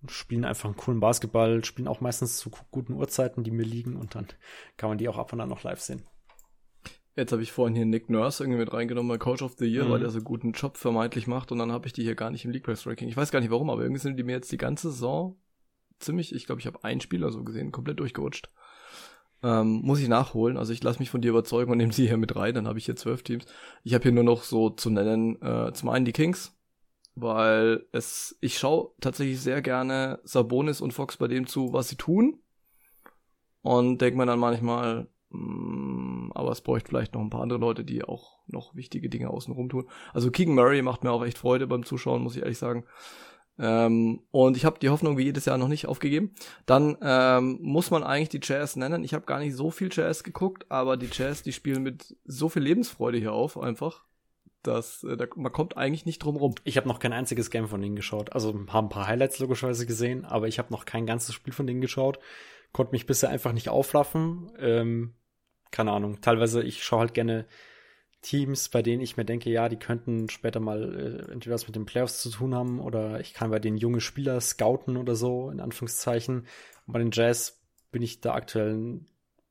spielen 0.09 0.45
einfach 0.45 0.67
einen 0.67 0.77
coolen 0.77 1.01
Basketball, 1.01 1.65
spielen 1.65 1.89
auch 1.89 2.01
meistens 2.01 2.39
zu 2.39 2.51
guten 2.71 2.95
Uhrzeiten, 2.95 3.45
die 3.45 3.51
mir 3.51 3.65
liegen 3.65 3.97
und 3.97 4.15
dann 4.15 4.27
kann 4.77 4.89
man 4.89 4.99
die 4.99 5.09
auch 5.09 5.19
ab 5.19 5.33
und 5.33 5.41
an 5.41 5.49
noch 5.49 5.63
live 5.63 5.81
sehen. 5.81 6.07
Jetzt 7.17 7.33
habe 7.33 7.43
ich 7.43 7.51
vorhin 7.51 7.75
hier 7.75 7.87
Nick 7.87 8.11
Nurse 8.11 8.45
irgendwie 8.45 8.59
mit 8.59 8.73
reingenommen 8.75 9.09
bei 9.09 9.17
Coach 9.17 9.41
of 9.41 9.57
the 9.59 9.65
Year, 9.65 9.87
mhm. 9.87 9.91
weil 9.91 10.01
der 10.01 10.11
so 10.11 10.21
guten 10.21 10.53
Job 10.53 10.77
vermeintlich 10.77 11.27
macht 11.27 11.51
und 11.51 11.59
dann 11.59 11.73
habe 11.73 11.87
ich 11.87 11.95
die 11.95 12.03
hier 12.03 12.15
gar 12.15 12.31
nicht 12.31 12.45
im 12.45 12.51
League 12.51 12.65
Press 12.65 12.87
Ranking. 12.87 13.09
Ich 13.09 13.17
weiß 13.17 13.31
gar 13.31 13.41
nicht 13.41 13.51
warum, 13.51 13.71
aber 13.71 13.83
irgendwie 13.83 14.01
sind 14.01 14.19
die 14.19 14.23
mir 14.23 14.33
jetzt 14.33 14.53
die 14.53 14.59
ganze 14.59 14.91
Saison 14.91 15.37
ziemlich, 15.99 16.35
ich 16.35 16.45
glaube, 16.45 16.61
ich 16.61 16.67
habe 16.67 16.85
einen 16.85 17.01
Spieler 17.01 17.33
so 17.33 17.43
gesehen, 17.43 17.73
komplett 17.73 18.01
durchgerutscht. 18.01 18.51
Ähm, 19.43 19.81
muss 19.83 20.01
ich 20.01 20.09
nachholen. 20.09 20.57
Also 20.59 20.73
ich 20.73 20.83
lasse 20.83 20.99
mich 20.99 21.11
von 21.11 21.21
dir 21.23 21.31
überzeugen 21.31 21.71
und 21.71 21.79
nehme 21.79 21.93
sie 21.93 22.07
hier 22.07 22.17
mit 22.17 22.37
rein. 22.37 22.55
Dann 22.55 22.69
habe 22.69 22.79
ich 22.79 22.87
hier 22.87 22.97
zwölf 22.97 23.23
Teams. 23.23 23.45
Ich 23.83 23.95
habe 23.95 24.03
hier 24.03 24.13
nur 24.13 24.25
noch 24.25 24.43
so 24.43 24.71
zu 24.71 24.91
nennen, 24.91 25.41
äh, 25.41 25.73
zum 25.73 25.89
einen 25.89 26.05
die 26.05 26.13
Kings, 26.13 26.55
weil 27.15 27.87
es, 27.93 28.37
ich 28.41 28.59
schaue 28.59 28.91
tatsächlich 29.01 29.41
sehr 29.41 29.63
gerne 29.63 30.21
Sabonis 30.25 30.81
und 30.81 30.93
Fox 30.93 31.17
bei 31.17 31.29
dem 31.29 31.47
zu, 31.47 31.73
was 31.73 31.89
sie 31.89 31.97
tun. 31.97 32.41
Und 33.63 34.01
denke 34.01 34.19
mir 34.19 34.27
dann 34.27 34.39
manchmal, 34.39 35.09
aber 36.35 36.51
es 36.51 36.61
bräuchte 36.61 36.89
vielleicht 36.89 37.15
noch 37.15 37.21
ein 37.21 37.31
paar 37.31 37.43
andere 37.43 37.59
Leute, 37.59 37.85
die 37.85 38.05
auch 38.05 38.39
noch 38.47 38.75
wichtige 38.75 39.09
Dinge 39.09 39.31
außenrum 39.31 39.69
tun. 39.69 39.89
Also 40.13 40.31
Keegan 40.31 40.55
Murray 40.55 40.83
macht 40.83 41.05
mir 41.05 41.13
auch 41.13 41.25
echt 41.25 41.39
Freude 41.39 41.67
beim 41.67 41.85
Zuschauen, 41.85 42.23
muss 42.23 42.37
ich 42.37 42.43
ehrlich 42.43 42.59
sagen. 42.59 42.85
Ähm, 43.59 44.21
und 44.31 44.57
ich 44.57 44.65
habe 44.65 44.79
die 44.79 44.91
Hoffnung 44.91 45.17
wie 45.17 45.25
jedes 45.25 45.47
Jahr 45.47 45.57
noch 45.57 45.69
nicht 45.69 45.87
aufgegeben. 45.87 46.35
Dann 46.67 46.99
ähm, 47.01 47.59
muss 47.63 47.91
man 47.91 48.03
eigentlich 48.03 48.29
die 48.29 48.41
Jazz 48.43 48.77
nennen. 48.77 49.03
Ich 49.03 49.15
habe 49.15 49.25
gar 49.25 49.39
nicht 49.39 49.57
so 49.57 49.71
viel 49.71 49.89
Jazz 49.91 50.23
geguckt, 50.25 50.71
aber 50.71 50.97
die 50.97 51.09
Jazz, 51.11 51.43
die 51.43 51.53
spielen 51.53 51.83
mit 51.83 52.17
so 52.25 52.49
viel 52.49 52.63
Lebensfreude 52.63 53.19
hier 53.19 53.33
auf 53.33 53.59
einfach 53.59 54.05
dass 54.67 55.05
äh, 55.05 55.17
da, 55.17 55.27
man 55.37 55.53
kommt 55.53 55.77
eigentlich 55.77 56.07
nicht 56.07 56.19
drum 56.19 56.37
rum. 56.37 56.55
Ich 56.65 56.77
habe 56.77 56.89
noch 56.89 56.99
kein 56.99 57.13
einziges 57.13 57.51
Game 57.51 57.69
von 57.69 57.81
denen 57.81 57.97
geschaut. 57.97 58.33
Also 58.33 58.49
haben 58.69 58.87
ein 58.87 58.89
paar 58.89 59.07
Highlights 59.07 59.39
logischerweise 59.39 59.87
gesehen, 59.87 60.25
aber 60.25 60.49
ich 60.49 60.59
habe 60.59 60.73
noch 60.73 60.85
kein 60.85 61.07
ganzes 61.07 61.35
Spiel 61.35 61.53
von 61.53 61.67
denen 61.67 61.81
geschaut. 61.81 62.19
Konnte 62.73 62.93
mich 62.93 63.07
bisher 63.07 63.31
einfach 63.31 63.53
nicht 63.53 63.69
aufraffen. 63.69 64.51
Ähm, 64.59 65.15
keine 65.77 65.93
Ahnung. 65.93 66.21
Teilweise, 66.23 66.63
ich 66.63 66.83
schaue 66.83 67.01
halt 67.01 67.15
gerne 67.15 67.47
Teams, 68.23 68.71
bei 68.71 68.83
denen 68.83 69.03
ich 69.03 69.17
mir 69.17 69.25
denke, 69.27 69.51
ja, 69.51 69.69
die 69.69 69.79
könnten 69.79 70.29
später 70.31 70.59
mal 70.59 71.29
äh, 71.29 71.33
entweder 71.33 71.55
was 71.55 71.67
mit 71.67 71.77
den 71.77 71.85
Playoffs 71.85 72.23
zu 72.23 72.31
tun 72.31 72.55
haben 72.55 72.81
oder 72.81 73.21
ich 73.21 73.35
kann 73.35 73.51
bei 73.51 73.59
den 73.59 73.77
jungen 73.77 74.01
Spieler 74.01 74.41
scouten 74.41 74.97
oder 74.97 75.15
so, 75.15 75.51
in 75.51 75.61
Anführungszeichen. 75.61 76.47
Und 76.87 76.93
bei 76.93 76.99
den 76.99 77.11
Jazz 77.13 77.63
bin 77.93 78.03
ich 78.03 78.21
da 78.21 78.35
aktuell 78.35 79.01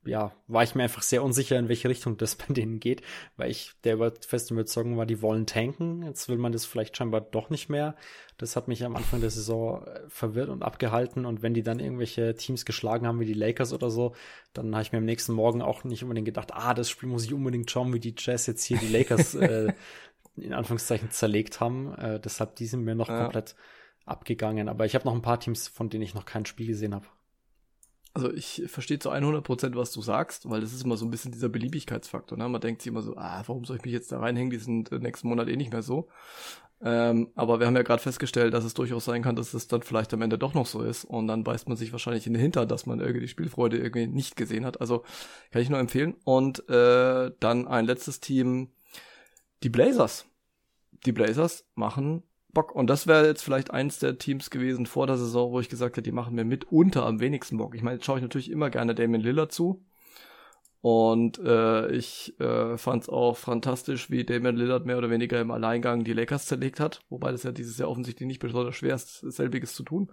ja, 0.05 0.31
war 0.47 0.63
ich 0.63 0.75
mir 0.75 0.83
einfach 0.83 1.01
sehr 1.01 1.23
unsicher, 1.23 1.57
in 1.57 1.69
welche 1.69 1.89
Richtung 1.89 2.17
das 2.17 2.35
bei 2.35 2.53
denen 2.53 2.79
geht, 2.79 3.01
weil 3.37 3.51
ich 3.51 3.73
der 3.83 3.97
festen 4.25 4.53
Überzeugung 4.53 4.97
war, 4.97 5.05
die 5.05 5.21
wollen 5.21 5.45
tanken. 5.45 6.03
Jetzt 6.03 6.29
will 6.29 6.37
man 6.37 6.51
das 6.51 6.65
vielleicht 6.65 6.95
scheinbar 6.95 7.21
doch 7.21 7.49
nicht 7.49 7.69
mehr. 7.69 7.95
Das 8.37 8.55
hat 8.55 8.67
mich 8.67 8.83
am 8.83 8.95
Anfang 8.95 9.21
der 9.21 9.29
Saison 9.29 9.85
äh, 9.85 10.01
verwirrt 10.07 10.49
und 10.49 10.63
abgehalten. 10.63 11.25
Und 11.25 11.41
wenn 11.41 11.53
die 11.53 11.63
dann 11.63 11.79
irgendwelche 11.79 12.35
Teams 12.35 12.65
geschlagen 12.65 13.07
haben, 13.07 13.19
wie 13.19 13.25
die 13.25 13.33
Lakers 13.33 13.73
oder 13.73 13.89
so, 13.89 14.13
dann 14.53 14.73
habe 14.73 14.83
ich 14.83 14.91
mir 14.91 14.99
am 14.99 15.05
nächsten 15.05 15.33
Morgen 15.33 15.61
auch 15.61 15.83
nicht 15.83 16.03
unbedingt 16.03 16.25
gedacht, 16.25 16.53
ah, 16.53 16.73
das 16.73 16.89
Spiel 16.89 17.09
muss 17.09 17.25
ich 17.25 17.33
unbedingt 17.33 17.71
schauen, 17.71 17.93
wie 17.93 17.99
die 17.99 18.15
Jazz 18.17 18.45
jetzt 18.47 18.63
hier 18.63 18.77
die 18.77 18.89
Lakers 18.89 19.35
äh, 19.35 19.73
in 20.37 20.53
Anführungszeichen 20.53 21.11
zerlegt 21.11 21.59
haben. 21.59 21.93
Äh, 21.95 22.19
deshalb, 22.19 22.55
die 22.55 22.67
sind 22.67 22.83
mir 22.83 22.95
noch 22.95 23.09
ja. 23.09 23.23
komplett 23.23 23.55
abgegangen. 24.05 24.69
Aber 24.69 24.85
ich 24.85 24.95
habe 24.95 25.05
noch 25.05 25.15
ein 25.15 25.21
paar 25.21 25.39
Teams, 25.39 25.67
von 25.67 25.89
denen 25.89 26.03
ich 26.03 26.13
noch 26.13 26.25
kein 26.25 26.45
Spiel 26.45 26.67
gesehen 26.67 26.93
habe. 26.93 27.07
Also 28.15 28.31
ich 28.31 28.63
verstehe 28.67 28.97
zu 28.97 29.09
100 29.09 29.43
Prozent, 29.43 29.75
was 29.75 29.91
du 29.91 30.01
sagst, 30.01 30.49
weil 30.49 30.61
das 30.61 30.71
ist 30.71 30.85
immer 30.85 30.95
so 30.95 31.05
ein 31.05 31.11
bisschen 31.11 31.33
dieser 31.33 31.49
Beliebigkeitsfaktor. 31.49 32.37
Ne? 32.37 32.47
Man 32.47 32.61
denkt 32.61 32.81
sich 32.81 32.89
immer 32.89 33.01
so, 33.01 33.17
ah, 33.17 33.43
warum 33.45 33.65
soll 33.65 33.75
ich 33.75 33.83
mich 33.83 33.91
jetzt 33.91 34.09
da 34.09 34.19
reinhängen? 34.19 34.51
Die 34.51 34.57
sind 34.57 34.89
äh, 34.93 34.99
nächsten 34.99 35.27
Monat 35.27 35.49
eh 35.49 35.57
nicht 35.57 35.73
mehr 35.73 35.81
so. 35.81 36.07
Ähm, 36.81 37.33
aber 37.35 37.59
wir 37.59 37.67
haben 37.67 37.75
ja 37.75 37.81
gerade 37.81 38.01
festgestellt, 38.01 38.53
dass 38.53 38.63
es 38.63 38.73
durchaus 38.73 39.03
sein 39.03 39.21
kann, 39.21 39.35
dass 39.35 39.53
es 39.53 39.67
dann 39.67 39.81
vielleicht 39.81 40.13
am 40.13 40.21
Ende 40.21 40.37
doch 40.37 40.53
noch 40.53 40.65
so 40.65 40.81
ist. 40.81 41.03
Und 41.03 41.27
dann 41.27 41.43
beißt 41.43 41.67
man 41.67 41.75
sich 41.75 41.91
wahrscheinlich 41.91 42.25
in 42.25 42.31
den 42.31 42.41
Hintern, 42.41 42.69
dass 42.69 42.85
man 42.85 43.01
irgendwie 43.01 43.19
die 43.19 43.27
Spielfreude 43.27 43.77
irgendwie 43.77 44.07
nicht 44.07 44.37
gesehen 44.37 44.65
hat. 44.65 44.79
Also 44.79 45.03
kann 45.51 45.61
ich 45.61 45.69
nur 45.69 45.79
empfehlen. 45.79 46.15
Und 46.23 46.69
äh, 46.69 47.31
dann 47.41 47.67
ein 47.67 47.85
letztes 47.85 48.21
Team, 48.21 48.71
die 49.61 49.69
Blazers. 49.69 50.25
Die 51.05 51.11
Blazers 51.11 51.65
machen 51.75 52.23
Bock. 52.55 52.73
Und 52.73 52.89
das 52.89 53.05
wäre 53.05 53.27
jetzt 53.27 53.43
vielleicht 53.43 53.69
eins 53.69 53.99
der 53.99 54.17
Teams 54.17 54.49
gewesen 54.49 54.87
vor 54.87 55.05
der 55.05 55.17
Saison, 55.17 55.51
wo 55.51 55.59
ich 55.59 55.69
gesagt 55.69 55.97
hätte, 55.97 56.01
die 56.01 56.11
machen 56.11 56.33
mir 56.33 56.43
mitunter 56.43 57.05
am 57.05 57.19
wenigsten 57.19 57.57
Bock. 57.57 57.75
Ich 57.75 57.83
meine, 57.83 57.97
jetzt 57.97 58.05
schaue 58.05 58.17
ich 58.17 58.23
natürlich 58.23 58.49
immer 58.49 58.71
gerne 58.71 58.95
Damien 58.95 59.21
Lillard 59.21 59.51
zu. 59.51 59.85
Und 60.81 61.39
äh, 61.39 61.91
ich 61.91 62.39
äh, 62.39 62.77
fand 62.77 63.03
es 63.03 63.09
auch 63.09 63.37
fantastisch, 63.37 64.09
wie 64.09 64.23
Damien 64.23 64.55
Lillard 64.55 64.85
mehr 64.85 64.97
oder 64.97 65.09
weniger 65.09 65.39
im 65.39 65.51
Alleingang 65.51 66.03
die 66.03 66.13
Lakers 66.13 66.47
zerlegt 66.47 66.79
hat. 66.79 67.01
Wobei 67.09 67.31
das 67.31 67.43
ja 67.43 67.51
dieses 67.51 67.77
Jahr 67.77 67.89
offensichtlich 67.89 68.27
nicht 68.27 68.39
besonders 68.39 68.75
schwer 68.75 68.95
ist, 68.95 69.19
selbiges 69.19 69.75
zu 69.75 69.83
tun. 69.83 70.11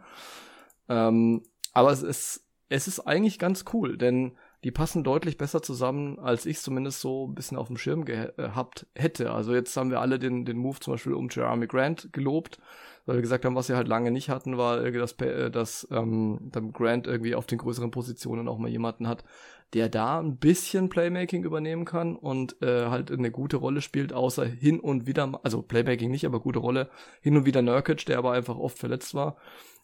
Ähm, 0.89 1.43
aber 1.73 1.91
es 1.93 2.03
ist, 2.03 2.47
es 2.69 2.89
ist 2.89 3.01
eigentlich 3.01 3.39
ganz 3.39 3.65
cool, 3.73 3.97
denn 3.97 4.37
die 4.65 4.71
passen 4.71 5.03
deutlich 5.03 5.39
besser 5.39 5.61
zusammen, 5.61 6.19
als 6.21 6.47
ich 6.47 6.61
zumindest 6.61 7.01
so 7.01 7.27
ein 7.27 7.35
bisschen 7.35 7.59
auf 7.59 7.67
dem 7.67 7.77
Schirm 7.77 8.05
gehabt 8.05 8.87
hätte. 8.95 9.33
Also 9.33 9.55
jetzt 9.55 9.77
haben 9.77 9.91
wir 9.91 10.01
alle 10.01 10.19
den, 10.19 10.45
den 10.45 10.57
Move 10.57 10.79
zum 10.79 10.95
Beispiel 10.95 11.15
um 11.15 11.29
Jeremy 11.31 11.67
Grant 11.67 12.13
gelobt, 12.13 12.61
weil 13.05 13.17
wir 13.17 13.23
gesagt 13.23 13.45
haben, 13.45 13.57
was 13.57 13.69
wir 13.69 13.77
halt 13.77 13.89
lange 13.89 14.13
nicht 14.13 14.29
hatten, 14.29 14.59
war, 14.59 14.79
dass, 14.91 15.13
äh, 15.21 15.51
dass 15.51 15.89
ähm, 15.91 16.53
Grant 16.73 17.09
irgendwie 17.09 17.35
auf 17.35 17.47
den 17.47 17.59
größeren 17.59 17.91
Positionen 17.91 18.47
auch 18.47 18.59
mal 18.59 18.71
jemanden 18.71 19.09
hat, 19.09 19.25
der 19.75 19.89
da 19.89 20.21
ein 20.21 20.37
bisschen 20.37 20.89
Playmaking 20.89 21.43
übernehmen 21.43 21.85
kann 21.85 22.15
und 22.15 22.61
äh, 22.63 22.87
halt 22.87 23.11
eine 23.11 23.33
gute 23.33 23.57
Rolle 23.57 23.81
spielt, 23.81 24.13
außer 24.13 24.45
hin 24.45 24.79
und 24.79 25.07
wieder, 25.09 25.41
also 25.43 25.63
Playmaking 25.63 26.11
nicht, 26.11 26.27
aber 26.27 26.39
gute 26.39 26.61
Rolle, 26.61 26.89
hin 27.21 27.37
und 27.37 27.47
wieder 27.47 27.63
Nurkic, 27.63 28.07
der 28.07 28.19
aber 28.19 28.33
einfach 28.33 28.59
oft 28.59 28.79
verletzt 28.79 29.15
war. 29.15 29.37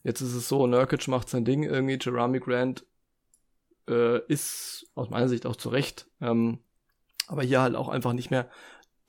Jetzt 0.04 0.20
ist 0.20 0.34
es 0.34 0.48
so, 0.48 0.68
Nurkic 0.68 1.08
macht 1.08 1.28
sein 1.28 1.44
Ding 1.44 1.64
irgendwie, 1.64 1.98
Jeremy 2.00 2.38
Grant 2.38 2.84
äh, 3.88 4.20
ist 4.26 4.86
aus 4.94 5.10
meiner 5.10 5.28
Sicht 5.28 5.46
auch 5.46 5.56
zurecht, 5.56 6.08
ähm, 6.20 6.58
aber 7.26 7.42
hier 7.42 7.60
halt 7.60 7.76
auch 7.76 7.88
einfach 7.88 8.12
nicht 8.12 8.30
mehr 8.30 8.48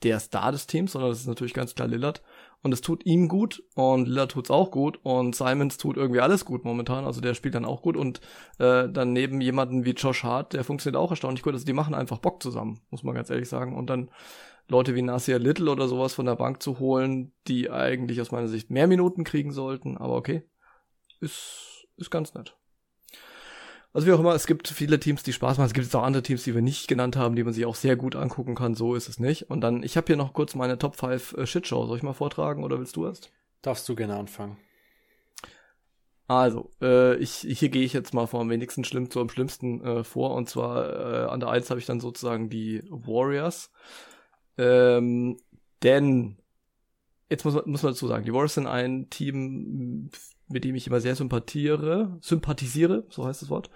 der 0.02 0.20
Star 0.20 0.52
des 0.52 0.66
Teams, 0.66 0.92
sondern 0.92 1.10
das 1.10 1.20
ist 1.20 1.26
natürlich 1.26 1.54
ganz 1.54 1.74
klar 1.74 1.88
Lillard. 1.88 2.22
Und 2.62 2.72
es 2.72 2.82
tut 2.82 3.06
ihm 3.06 3.28
gut 3.28 3.62
und 3.74 4.06
Lillard 4.06 4.32
tut's 4.32 4.50
auch 4.50 4.70
gut 4.70 4.98
und 5.02 5.34
Simons 5.34 5.78
tut 5.78 5.96
irgendwie 5.96 6.20
alles 6.20 6.44
gut 6.44 6.64
momentan, 6.64 7.06
also 7.06 7.22
der 7.22 7.32
spielt 7.32 7.54
dann 7.54 7.64
auch 7.64 7.80
gut 7.80 7.96
und 7.96 8.20
äh, 8.58 8.86
dann 8.88 9.14
neben 9.14 9.40
jemanden 9.40 9.86
wie 9.86 9.92
Josh 9.92 10.24
Hart, 10.24 10.52
der 10.52 10.64
funktioniert 10.64 11.00
auch 11.00 11.10
erstaunlich 11.10 11.42
gut, 11.42 11.54
also 11.54 11.64
die 11.64 11.72
machen 11.72 11.94
einfach 11.94 12.18
Bock 12.18 12.42
zusammen, 12.42 12.80
muss 12.90 13.02
man 13.02 13.14
ganz 13.14 13.30
ehrlich 13.30 13.48
sagen. 13.48 13.74
Und 13.74 13.88
dann 13.88 14.10
Leute 14.68 14.94
wie 14.94 15.02
Nasir 15.02 15.38
Little 15.38 15.70
oder 15.70 15.88
sowas 15.88 16.12
von 16.12 16.26
der 16.26 16.36
Bank 16.36 16.62
zu 16.62 16.78
holen, 16.78 17.32
die 17.48 17.70
eigentlich 17.70 18.20
aus 18.20 18.30
meiner 18.30 18.48
Sicht 18.48 18.70
mehr 18.70 18.86
Minuten 18.86 19.24
kriegen 19.24 19.52
sollten, 19.52 19.96
aber 19.96 20.16
okay, 20.16 20.42
ist, 21.20 21.86
ist 21.96 22.10
ganz 22.10 22.34
nett. 22.34 22.59
Also 23.92 24.06
wie 24.06 24.12
auch 24.12 24.20
immer, 24.20 24.34
es 24.34 24.46
gibt 24.46 24.68
viele 24.68 25.00
Teams, 25.00 25.24
die 25.24 25.32
Spaß 25.32 25.58
machen. 25.58 25.66
Es 25.66 25.74
gibt 25.74 25.84
jetzt 25.84 25.96
auch 25.96 26.04
andere 26.04 26.22
Teams, 26.22 26.44
die 26.44 26.54
wir 26.54 26.62
nicht 26.62 26.86
genannt 26.86 27.16
haben, 27.16 27.34
die 27.34 27.42
man 27.42 27.52
sich 27.52 27.66
auch 27.66 27.74
sehr 27.74 27.96
gut 27.96 28.14
angucken 28.14 28.54
kann. 28.54 28.74
So 28.74 28.94
ist 28.94 29.08
es 29.08 29.18
nicht. 29.18 29.50
Und 29.50 29.62
dann, 29.62 29.82
ich 29.82 29.96
habe 29.96 30.06
hier 30.06 30.16
noch 30.16 30.32
kurz 30.32 30.54
meine 30.54 30.78
Top 30.78 30.94
5 30.94 31.34
äh, 31.34 31.46
Shitshow. 31.46 31.86
Soll 31.86 31.96
ich 31.96 32.02
mal 32.04 32.12
vortragen 32.12 32.62
oder 32.62 32.78
willst 32.78 32.94
du 32.94 33.06
erst? 33.06 33.32
Darfst 33.62 33.88
du 33.88 33.96
gerne 33.96 34.16
anfangen. 34.16 34.56
Also, 36.28 36.70
äh, 36.80 37.16
ich, 37.16 37.44
hier 37.48 37.70
gehe 37.70 37.82
ich 37.82 37.92
jetzt 37.92 38.14
mal 38.14 38.28
vom 38.28 38.48
wenigsten 38.48 38.84
schlimm 38.84 39.10
zu 39.10 39.20
am 39.20 39.28
schlimmsten 39.28 39.84
äh, 39.84 40.04
vor. 40.04 40.36
Und 40.36 40.48
zwar 40.48 41.24
äh, 41.24 41.28
an 41.28 41.40
der 41.40 41.48
1 41.48 41.70
habe 41.70 41.80
ich 41.80 41.86
dann 41.86 41.98
sozusagen 41.98 42.48
die 42.48 42.84
Warriors. 42.88 43.72
Ähm, 44.56 45.36
denn, 45.82 46.36
jetzt 47.28 47.44
muss 47.44 47.54
man, 47.54 47.64
muss 47.66 47.82
man 47.82 47.92
dazu 47.92 48.06
sagen, 48.06 48.24
die 48.24 48.32
Warriors 48.32 48.54
sind 48.54 48.68
ein 48.68 49.10
Team, 49.10 50.10
mit 50.50 50.64
dem 50.64 50.74
ich 50.74 50.86
immer 50.86 51.00
sehr 51.00 51.16
sympathiere, 51.16 52.18
sympathisiere, 52.20 53.04
so 53.08 53.26
heißt 53.26 53.42
das 53.42 53.50
Wort. 53.50 53.70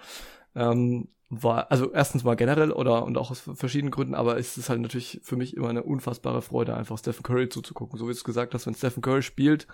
Ähm, 0.55 1.09
war, 1.31 1.71
also 1.71 1.91
erstens 1.93 2.25
mal 2.25 2.35
generell 2.35 2.71
oder 2.71 3.05
und 3.05 3.17
auch 3.17 3.31
aus 3.31 3.41
verschiedenen 3.41 3.91
Gründen, 3.91 4.15
aber 4.15 4.39
es 4.39 4.57
ist 4.57 4.69
halt 4.69 4.81
natürlich 4.81 5.21
für 5.25 5.37
mich 5.37 5.57
immer 5.57 5.69
eine 5.69 5.83
unfassbare 5.83 6.43
Freude, 6.43 6.77
einfach 6.77 6.99
Stephen 6.99 7.23
Curry 7.23 7.49
zuzugucken. 7.49 7.99
So 7.99 8.05
wie 8.05 8.13
du 8.13 8.17
es 8.17 8.25
gesagt 8.25 8.55
hast, 8.55 8.67
wenn 8.67 8.75
Stephen 8.75 9.03
Curry 9.03 9.23
spielt, 9.23 9.67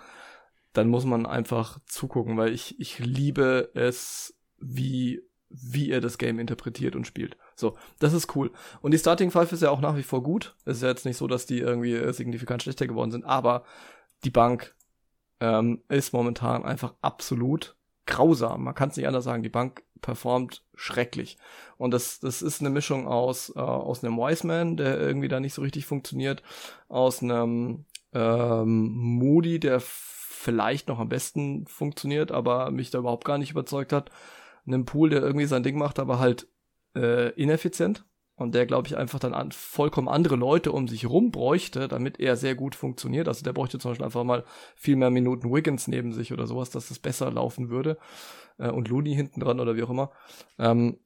dann 0.73 0.87
muss 0.87 1.05
man 1.05 1.25
einfach 1.25 1.79
zugucken, 1.85 2.37
weil 2.37 2.53
ich, 2.53 2.79
ich 2.79 2.99
liebe 2.99 3.71
es, 3.73 4.33
wie, 4.57 5.21
wie 5.49 5.91
er 5.91 6.01
das 6.01 6.17
Game 6.17 6.39
interpretiert 6.39 6.95
und 6.95 7.05
spielt. 7.05 7.35
So, 7.55 7.75
das 7.99 8.13
ist 8.13 8.35
cool. 8.35 8.51
Und 8.81 8.91
die 8.91 8.97
Starting 8.97 9.31
Five 9.31 9.51
ist 9.51 9.61
ja 9.61 9.69
auch 9.69 9.81
nach 9.81 9.97
wie 9.97 10.03
vor 10.03 10.23
gut. 10.23 10.55
Es 10.65 10.77
ist 10.77 10.83
ja 10.83 10.89
jetzt 10.89 11.05
nicht 11.05 11.17
so, 11.17 11.27
dass 11.27 11.45
die 11.45 11.59
irgendwie 11.59 12.13
signifikant 12.13 12.63
schlechter 12.63 12.87
geworden 12.87 13.11
sind, 13.11 13.25
aber 13.25 13.65
die 14.23 14.29
Bank 14.29 14.73
ähm, 15.41 15.81
ist 15.89 16.13
momentan 16.13 16.63
einfach 16.63 16.93
absolut 17.01 17.75
grausam. 18.05 18.63
Man 18.63 18.75
kann 18.75 18.89
es 18.89 18.97
nicht 18.97 19.07
anders 19.07 19.25
sagen. 19.25 19.43
Die 19.43 19.49
Bank 19.49 19.83
performt 20.01 20.63
schrecklich. 20.75 21.37
Und 21.77 21.91
das, 21.91 22.19
das 22.19 22.41
ist 22.41 22.61
eine 22.61 22.69
Mischung 22.69 23.07
aus, 23.07 23.51
äh, 23.55 23.59
aus 23.59 24.03
einem 24.03 24.17
Wiseman, 24.17 24.77
der 24.77 24.99
irgendwie 24.99 25.27
da 25.27 25.39
nicht 25.39 25.53
so 25.53 25.61
richtig 25.61 25.85
funktioniert, 25.85 26.43
aus 26.87 27.21
einem 27.21 27.85
ähm, 28.13 28.91
Moody, 28.93 29.59
der 29.59 29.79
vielleicht 29.81 30.87
noch 30.87 30.99
am 30.99 31.09
besten 31.09 31.65
funktioniert, 31.67 32.31
aber 32.31 32.71
mich 32.71 32.89
da 32.89 32.99
überhaupt 32.99 33.25
gar 33.25 33.37
nicht 33.37 33.51
überzeugt 33.51 33.93
hat, 33.93 34.09
einem 34.65 34.85
Pool, 34.85 35.09
der 35.09 35.21
irgendwie 35.21 35.45
sein 35.45 35.63
Ding 35.63 35.77
macht, 35.77 35.99
aber 35.99 36.19
halt 36.19 36.47
äh, 36.95 37.29
ineffizient 37.31 38.05
und 38.41 38.55
der, 38.55 38.65
glaube 38.65 38.87
ich, 38.87 38.97
einfach 38.97 39.19
dann 39.19 39.33
an, 39.33 39.51
vollkommen 39.51 40.07
andere 40.07 40.35
Leute 40.35 40.71
um 40.71 40.87
sich 40.87 41.07
rum 41.07 41.31
bräuchte, 41.31 41.87
damit 41.87 42.19
er 42.19 42.35
sehr 42.35 42.55
gut 42.55 42.75
funktioniert. 42.75 43.27
Also 43.27 43.43
der 43.43 43.53
bräuchte 43.53 43.79
zum 43.79 43.91
Beispiel 43.91 44.05
einfach 44.05 44.23
mal 44.23 44.43
viel 44.75 44.95
mehr 44.95 45.11
Minuten 45.11 45.51
Wiggins 45.51 45.87
neben 45.87 46.11
sich 46.11 46.33
oder 46.33 46.47
sowas, 46.47 46.69
dass 46.69 46.89
das 46.89 46.99
besser 46.99 47.31
laufen 47.31 47.69
würde. 47.69 47.97
Äh, 48.57 48.71
und 48.71 48.87
Looney 48.87 49.13
hinten 49.13 49.39
dran 49.39 49.59
oder 49.59 49.75
wie 49.75 49.83
auch 49.83 49.89
immer. 49.89 50.11
Ähm, 50.57 50.97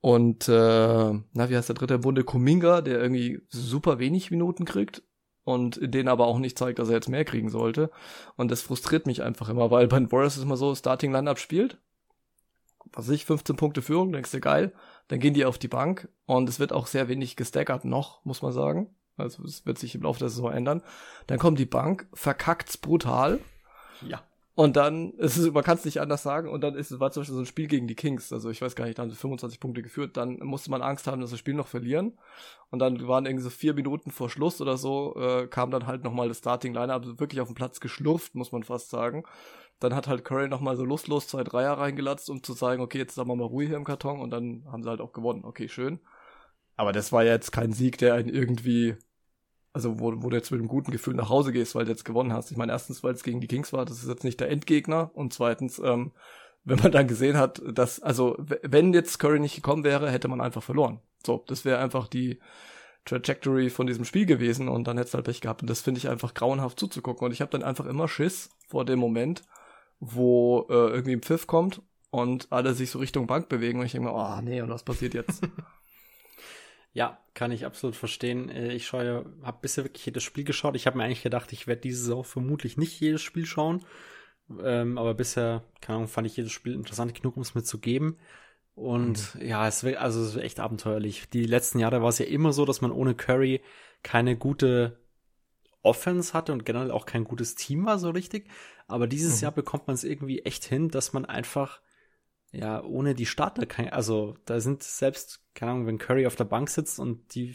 und 0.00 0.48
äh, 0.48 0.52
na, 0.52 1.50
wie 1.50 1.56
heißt 1.56 1.68
der 1.68 1.74
dritte 1.74 1.98
Bunde? 1.98 2.22
Kuminga, 2.22 2.82
der 2.82 3.00
irgendwie 3.00 3.40
super 3.48 3.98
wenig 3.98 4.30
Minuten 4.30 4.64
kriegt 4.64 5.02
und 5.44 5.80
den 5.82 6.08
aber 6.08 6.26
auch 6.26 6.38
nicht 6.38 6.58
zeigt, 6.58 6.78
dass 6.78 6.88
er 6.88 6.96
jetzt 6.96 7.08
mehr 7.08 7.24
kriegen 7.24 7.48
sollte. 7.48 7.90
Und 8.36 8.50
das 8.50 8.62
frustriert 8.62 9.06
mich 9.06 9.22
einfach 9.22 9.48
immer, 9.48 9.70
weil 9.70 9.88
bei 9.88 9.98
den 9.98 10.12
Warriors 10.12 10.36
ist 10.36 10.42
immer 10.42 10.56
so, 10.56 10.74
Starting 10.74 11.12
Lineup 11.12 11.38
spielt, 11.38 11.78
was 12.92 13.08
ich, 13.08 13.24
15 13.24 13.56
Punkte 13.56 13.82
Führung, 13.82 14.12
denkst 14.12 14.30
du 14.30 14.40
geil, 14.40 14.72
dann 15.08 15.20
gehen 15.20 15.34
die 15.34 15.44
auf 15.44 15.58
die 15.58 15.68
Bank 15.68 16.08
und 16.26 16.48
es 16.48 16.60
wird 16.60 16.72
auch 16.72 16.86
sehr 16.86 17.08
wenig 17.08 17.36
gestackert 17.36 17.84
noch, 17.84 18.24
muss 18.24 18.42
man 18.42 18.52
sagen. 18.52 18.94
Also 19.16 19.42
es 19.44 19.66
wird 19.66 19.78
sich 19.78 19.94
im 19.94 20.02
Laufe 20.02 20.20
der 20.20 20.28
Saison 20.28 20.52
ändern. 20.52 20.82
Dann 21.26 21.38
kommt 21.38 21.58
die 21.58 21.66
Bank, 21.66 22.06
verkackt's 22.12 22.76
brutal. 22.76 23.40
Ja. 24.06 24.22
Und 24.58 24.76
dann, 24.76 25.12
ist 25.12 25.36
es, 25.36 25.52
man 25.52 25.62
kann 25.62 25.76
es 25.76 25.84
nicht 25.84 26.00
anders 26.00 26.24
sagen, 26.24 26.48
und 26.48 26.62
dann 26.62 26.74
ist 26.74 26.90
es 26.90 26.98
war 26.98 27.12
zum 27.12 27.20
Beispiel 27.20 27.36
so 27.36 27.42
ein 27.42 27.46
Spiel 27.46 27.68
gegen 27.68 27.86
die 27.86 27.94
Kings, 27.94 28.32
also 28.32 28.50
ich 28.50 28.60
weiß 28.60 28.74
gar 28.74 28.86
nicht, 28.86 28.98
da 28.98 29.02
haben 29.02 29.10
sie 29.10 29.16
25 29.16 29.60
Punkte 29.60 29.82
geführt, 29.82 30.16
dann 30.16 30.40
musste 30.40 30.72
man 30.72 30.82
Angst 30.82 31.06
haben, 31.06 31.20
dass 31.20 31.30
das 31.30 31.38
Spiel 31.38 31.54
noch 31.54 31.68
verlieren. 31.68 32.18
Und 32.70 32.80
dann 32.80 33.06
waren 33.06 33.24
irgendwie 33.24 33.44
so 33.44 33.50
vier 33.50 33.72
Minuten 33.72 34.10
vor 34.10 34.28
Schluss 34.28 34.60
oder 34.60 34.76
so, 34.76 35.14
äh, 35.16 35.46
kam 35.46 35.70
dann 35.70 35.86
halt 35.86 36.02
nochmal 36.02 36.26
das 36.26 36.38
Starting 36.38 36.74
Lineup 36.74 37.20
wirklich 37.20 37.40
auf 37.40 37.46
den 37.46 37.54
Platz 37.54 37.78
geschlurft, 37.78 38.34
muss 38.34 38.50
man 38.50 38.64
fast 38.64 38.90
sagen. 38.90 39.22
Dann 39.80 39.94
hat 39.94 40.08
halt 40.08 40.24
Curry 40.24 40.48
nochmal 40.48 40.76
so 40.76 40.84
lustlos 40.84 41.28
zwei 41.28 41.44
Dreier 41.44 41.74
reingelatzt, 41.74 42.30
um 42.30 42.42
zu 42.42 42.52
sagen, 42.52 42.82
okay, 42.82 42.98
jetzt 42.98 43.14
sagen 43.14 43.28
wir 43.28 43.36
mal 43.36 43.44
Ruhe 43.44 43.66
hier 43.66 43.76
im 43.76 43.84
Karton 43.84 44.20
und 44.20 44.30
dann 44.30 44.64
haben 44.70 44.82
sie 44.82 44.88
halt 44.88 45.00
auch 45.00 45.12
gewonnen. 45.12 45.44
Okay, 45.44 45.68
schön. 45.68 46.00
Aber 46.76 46.92
das 46.92 47.12
war 47.12 47.24
jetzt 47.24 47.52
kein 47.52 47.72
Sieg, 47.72 47.98
der 47.98 48.14
einen 48.14 48.28
irgendwie, 48.28 48.96
also 49.72 50.00
wo, 50.00 50.12
wo 50.22 50.30
du 50.30 50.36
jetzt 50.36 50.50
mit 50.50 50.60
einem 50.60 50.68
guten 50.68 50.90
Gefühl 50.90 51.14
nach 51.14 51.28
Hause 51.28 51.52
gehst, 51.52 51.74
weil 51.74 51.84
du 51.84 51.90
jetzt 51.90 52.04
gewonnen 52.04 52.32
hast. 52.32 52.50
Ich 52.50 52.56
meine, 52.56 52.72
erstens, 52.72 53.02
weil 53.02 53.14
es 53.14 53.22
gegen 53.22 53.40
die 53.40 53.48
Kings 53.48 53.72
war, 53.72 53.84
das 53.84 54.02
ist 54.02 54.08
jetzt 54.08 54.24
nicht 54.24 54.40
der 54.40 54.50
Endgegner 54.50 55.10
und 55.14 55.32
zweitens, 55.32 55.78
ähm, 55.78 56.12
wenn 56.64 56.78
man 56.80 56.92
dann 56.92 57.08
gesehen 57.08 57.36
hat, 57.36 57.62
dass, 57.66 58.00
also 58.00 58.36
wenn 58.38 58.92
jetzt 58.92 59.18
Curry 59.18 59.40
nicht 59.40 59.56
gekommen 59.56 59.84
wäre, 59.84 60.10
hätte 60.10 60.28
man 60.28 60.40
einfach 60.40 60.62
verloren. 60.62 61.00
So, 61.24 61.44
das 61.46 61.64
wäre 61.64 61.78
einfach 61.78 62.08
die 62.08 62.40
Trajectory 63.04 63.70
von 63.70 63.86
diesem 63.86 64.04
Spiel 64.04 64.26
gewesen 64.26 64.68
und 64.68 64.86
dann 64.86 64.98
hätte 64.98 65.08
es 65.08 65.14
halt 65.14 65.24
Pech 65.24 65.40
gehabt. 65.40 65.62
Und 65.62 65.70
das 65.70 65.80
finde 65.80 65.98
ich 65.98 66.08
einfach 66.08 66.34
grauenhaft 66.34 66.78
zuzugucken. 66.78 67.24
Und 67.26 67.32
ich 67.32 67.40
habe 67.40 67.50
dann 67.50 67.62
einfach 67.62 67.86
immer 67.86 68.06
Schiss 68.06 68.50
vor 68.68 68.84
dem 68.84 68.98
Moment, 68.98 69.42
wo 70.00 70.66
äh, 70.68 70.72
irgendwie 70.72 71.12
ein 71.12 71.22
Pfiff 71.22 71.46
kommt 71.46 71.82
und 72.10 72.48
alle 72.50 72.74
sich 72.74 72.90
so 72.90 72.98
Richtung 72.98 73.26
Bank 73.26 73.48
bewegen 73.48 73.80
und 73.80 73.86
ich 73.86 73.92
denke 73.92 74.08
mir, 74.08 74.14
oh 74.14 74.40
nee, 74.40 74.60
und 74.60 74.70
was 74.70 74.84
passiert 74.84 75.14
jetzt? 75.14 75.42
ja, 76.92 77.18
kann 77.34 77.52
ich 77.52 77.66
absolut 77.66 77.96
verstehen. 77.96 78.48
Äh, 78.48 78.72
ich 78.72 78.86
schaue, 78.86 79.26
habe 79.42 79.58
bisher 79.60 79.84
wirklich 79.84 80.06
jedes 80.06 80.22
Spiel 80.22 80.44
geschaut. 80.44 80.76
Ich 80.76 80.86
habe 80.86 80.96
mir 80.96 81.04
eigentlich 81.04 81.22
gedacht, 81.22 81.52
ich 81.52 81.66
werde 81.66 81.82
diese 81.82 81.98
Saison 81.98 82.24
vermutlich 82.24 82.76
nicht 82.76 82.98
jedes 83.00 83.22
Spiel 83.22 83.46
schauen. 83.46 83.84
Ähm, 84.62 84.96
aber 84.96 85.14
bisher, 85.14 85.62
keine 85.80 85.96
Ahnung, 85.96 86.08
fand 86.08 86.26
ich 86.26 86.36
jedes 86.36 86.52
Spiel 86.52 86.74
interessant 86.74 87.14
genug, 87.14 87.36
um 87.36 87.42
es 87.42 87.54
mir 87.54 87.62
zu 87.62 87.78
geben. 87.78 88.16
Und 88.74 89.34
mhm. 89.34 89.46
ja, 89.46 89.66
es 89.66 89.84
wird, 89.84 89.98
also 89.98 90.22
es 90.22 90.34
wird 90.34 90.44
echt 90.44 90.60
abenteuerlich. 90.60 91.28
Die 91.30 91.44
letzten 91.44 91.80
Jahre 91.80 92.00
war 92.00 92.08
es 92.08 92.18
ja 92.18 92.26
immer 92.26 92.52
so, 92.52 92.64
dass 92.64 92.80
man 92.80 92.92
ohne 92.92 93.14
Curry 93.14 93.60
keine 94.02 94.36
gute 94.36 94.98
Offense 95.82 96.32
hatte 96.32 96.52
und 96.52 96.64
generell 96.64 96.90
auch 96.90 97.06
kein 97.06 97.24
gutes 97.24 97.54
Team 97.54 97.86
war 97.86 97.98
so 97.98 98.10
richtig. 98.10 98.48
Aber 98.86 99.06
dieses 99.06 99.36
mhm. 99.36 99.42
Jahr 99.44 99.52
bekommt 99.52 99.86
man 99.86 99.94
es 99.94 100.04
irgendwie 100.04 100.40
echt 100.40 100.64
hin, 100.64 100.88
dass 100.88 101.12
man 101.12 101.24
einfach 101.24 101.80
ja 102.50 102.82
ohne 102.82 103.14
die 103.14 103.26
Starter 103.26 103.66
kein, 103.66 103.90
also 103.90 104.36
da 104.46 104.60
sind 104.60 104.82
selbst 104.82 105.42
keine 105.58 105.72
Ahnung, 105.72 105.86
wenn 105.88 105.98
Curry 105.98 106.24
auf 106.24 106.36
der 106.36 106.44
Bank 106.44 106.70
sitzt 106.70 107.00
und 107.00 107.34
die 107.34 107.52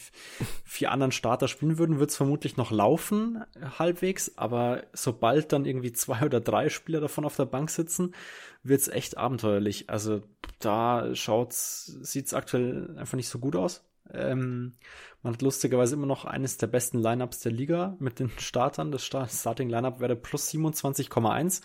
vier 0.65 0.91
anderen 0.91 1.13
Starter 1.13 1.47
spielen 1.47 1.77
würden, 1.77 1.99
wird 1.99 2.09
es 2.09 2.17
vermutlich 2.17 2.57
noch 2.57 2.69
laufen 2.69 3.45
halbwegs. 3.79 4.37
Aber 4.37 4.83
sobald 4.91 5.53
dann 5.53 5.63
irgendwie 5.63 5.93
zwei 5.93 6.25
oder 6.25 6.41
drei 6.41 6.67
Spieler 6.67 6.99
davon 6.99 7.23
auf 7.23 7.37
der 7.37 7.45
Bank 7.45 7.69
sitzen, 7.69 8.13
wird 8.61 8.81
es 8.81 8.89
echt 8.89 9.17
abenteuerlich. 9.17 9.89
Also 9.89 10.21
da 10.59 11.15
schaut's, 11.15 11.85
sieht's 11.85 12.33
aktuell 12.33 12.93
einfach 12.97 13.15
nicht 13.15 13.29
so 13.29 13.39
gut 13.39 13.55
aus. 13.55 13.85
Ähm, 14.11 14.73
man 15.21 15.33
hat 15.33 15.41
lustigerweise 15.41 15.95
immer 15.95 16.05
noch 16.05 16.25
eines 16.25 16.57
der 16.57 16.67
besten 16.67 16.99
Lineups 16.99 17.39
der 17.39 17.51
Liga 17.51 17.95
mit 17.99 18.19
den 18.19 18.29
Startern. 18.37 18.91
Das 18.91 19.05
Starting 19.05 19.69
Lineup 19.69 19.99
wäre 19.99 20.15
plus 20.15 20.49
27,1. 20.49 21.61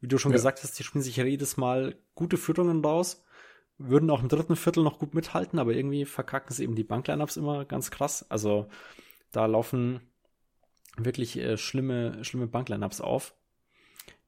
Wie 0.00 0.08
du 0.08 0.18
schon 0.18 0.32
ja. 0.32 0.36
gesagt 0.36 0.62
hast, 0.62 0.78
die 0.78 0.84
spielen 0.84 1.02
sich 1.02 1.16
jedes 1.16 1.56
Mal 1.56 1.96
gute 2.14 2.36
Führungen 2.36 2.84
raus. 2.84 3.24
Würden 3.78 4.10
auch 4.10 4.22
im 4.22 4.28
dritten 4.28 4.54
Viertel 4.54 4.84
noch 4.84 4.98
gut 4.98 5.14
mithalten, 5.14 5.58
aber 5.58 5.72
irgendwie 5.72 6.04
verkacken 6.04 6.54
sie 6.54 6.62
eben 6.62 6.76
die 6.76 6.84
Banklineups 6.84 7.36
immer 7.36 7.64
ganz 7.64 7.90
krass. 7.90 8.24
Also 8.28 8.68
da 9.32 9.46
laufen 9.46 10.00
wirklich 10.96 11.36
äh, 11.38 11.56
schlimme, 11.56 12.22
schlimme 12.24 12.46
Banklineups 12.46 13.00
auf, 13.00 13.34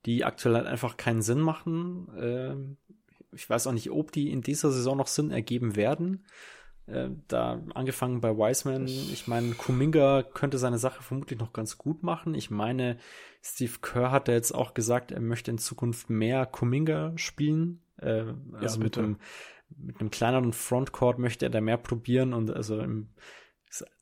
die 0.05 0.24
aktuell 0.24 0.56
halt 0.56 0.66
einfach 0.66 0.97
keinen 0.97 1.23
Sinn 1.23 1.40
machen. 1.40 2.09
Äh, 2.16 3.36
ich 3.36 3.48
weiß 3.48 3.66
auch 3.66 3.73
nicht, 3.73 3.90
ob 3.90 4.12
die 4.12 4.32
in 4.32 4.43
dieser 4.43 4.73
Saison 4.73 4.97
noch 4.97 5.06
Sinn 5.06 5.31
ergeben 5.31 5.77
werden. 5.77 6.24
Äh, 6.87 7.09
da 7.29 7.63
angefangen 7.75 8.21
bei 8.21 8.37
Wiseman, 8.37 8.87
ich 8.87 9.27
meine, 9.27 9.55
Kuminga 9.55 10.23
könnte 10.23 10.59
seine 10.59 10.79
Sache 10.79 11.03
vermutlich 11.03 11.39
noch 11.39 11.53
ganz 11.53 11.79
gut 11.79 12.03
machen. 12.03 12.35
Ich 12.35 12.51
meine, 12.51 12.99
Steve 13.43 13.73
Kerr 13.83 14.13
hat 14.13 14.29
ja 14.29 14.35
jetzt 14.35 14.53
auch 14.53 14.75
gesagt, 14.75 15.11
er 15.11 15.21
möchte 15.21 15.51
in 15.51 15.59
Zukunft 15.59 16.11
mehr 16.11 16.47
Kuminga 16.47 17.13
spielen. 17.17 17.81
Äh, 17.99 18.25
also 18.53 18.79
ja, 18.79 18.85
mit 18.85 18.99
einem 18.99 19.19
mit 19.77 20.01
einem 20.01 20.11
kleineren 20.11 20.53
Frontcourt 20.53 21.19
möchte 21.19 21.47
er 21.47 21.51
da 21.51 21.61
mehr 21.61 21.77
probieren 21.77 22.33
und 22.35 22.51
also 22.51 22.79
im, 22.81 23.09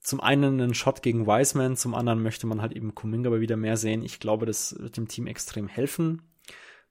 zum 0.00 0.20
einen 0.20 0.60
einen 0.60 0.74
Shot 0.74 1.02
gegen 1.02 1.26
Wiseman, 1.26 1.76
zum 1.76 1.94
anderen 1.94 2.22
möchte 2.22 2.46
man 2.46 2.60
halt 2.60 2.72
eben 2.72 2.94
Kuminga 2.94 3.28
aber 3.28 3.40
wieder 3.40 3.56
mehr 3.56 3.76
sehen. 3.76 4.02
Ich 4.02 4.20
glaube, 4.20 4.46
das 4.46 4.78
wird 4.78 4.96
dem 4.96 5.08
Team 5.08 5.26
extrem 5.26 5.68
helfen. 5.68 6.22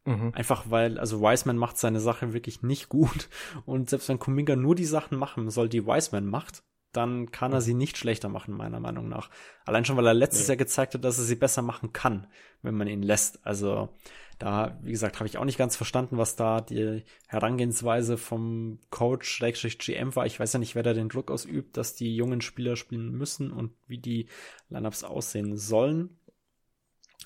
Mhm. 0.06 0.32
Einfach 0.34 0.66
weil, 0.70 1.00
also 1.00 1.22
Wiseman 1.22 1.58
macht 1.58 1.78
seine 1.78 2.00
Sache 2.00 2.34
wirklich 2.34 2.62
nicht 2.62 2.90
gut. 2.90 3.30
Und 3.66 3.90
selbst 3.90 4.10
wenn 4.10 4.20
Kuminga 4.20 4.56
nur 4.56 4.76
die 4.76 4.86
Sachen 4.86 5.18
machen 5.18 5.50
soll, 5.50 5.70
die 5.70 5.86
Wiseman 5.86 6.26
macht, 6.26 6.64
dann 6.92 7.32
kann 7.32 7.54
er 7.54 7.62
sie 7.62 7.74
nicht 7.74 7.98
schlechter 7.98 8.30
machen, 8.30 8.56
meiner 8.56 8.80
Meinung 8.80 9.10
nach. 9.10 9.30
Allein 9.66 9.84
schon, 9.84 9.98
weil 9.98 10.06
er 10.06 10.14
letztes 10.14 10.44
nee. 10.44 10.50
Jahr 10.50 10.58
gezeigt 10.58 10.94
hat, 10.94 11.04
dass 11.04 11.18
er 11.18 11.24
sie 11.24 11.36
besser 11.36 11.64
machen 11.64 11.92
kann, 11.92 12.28
wenn 12.62 12.76
man 12.76 12.88
ihn 12.88 13.02
lässt. 13.02 13.46
Also 13.46 13.90
da, 14.38 14.78
wie 14.84 14.92
gesagt, 14.92 15.20
habe 15.20 15.28
ich 15.28 15.38
auch 15.38 15.46
nicht 15.46 15.58
ganz 15.58 15.76
verstanden, 15.76 16.18
was 16.18 16.36
da 16.36 16.62
die 16.62 17.04
Herangehensweise 17.28 18.18
vom 18.18 18.80
Coach 18.92 19.40
GM 19.40 20.16
war. 20.16 20.26
Ich 20.28 20.40
weiß 20.40 20.54
ja 20.54 20.60
nicht, 20.60 20.76
wer 20.76 20.84
da 20.84 20.94
den 20.94 21.10
Druck 21.10 21.32
ausübt, 21.32 21.78
dass 21.78 21.96
die 21.96 22.16
jungen 22.16 22.42
Spieler 22.42 22.76
spielen 22.76 23.12
müssen 23.12 23.52
und 23.52 23.72
wie 23.88 23.98
die 23.98 24.28
Lineups 24.70 25.04
aussehen 25.04 25.58
sollen. 25.58 26.18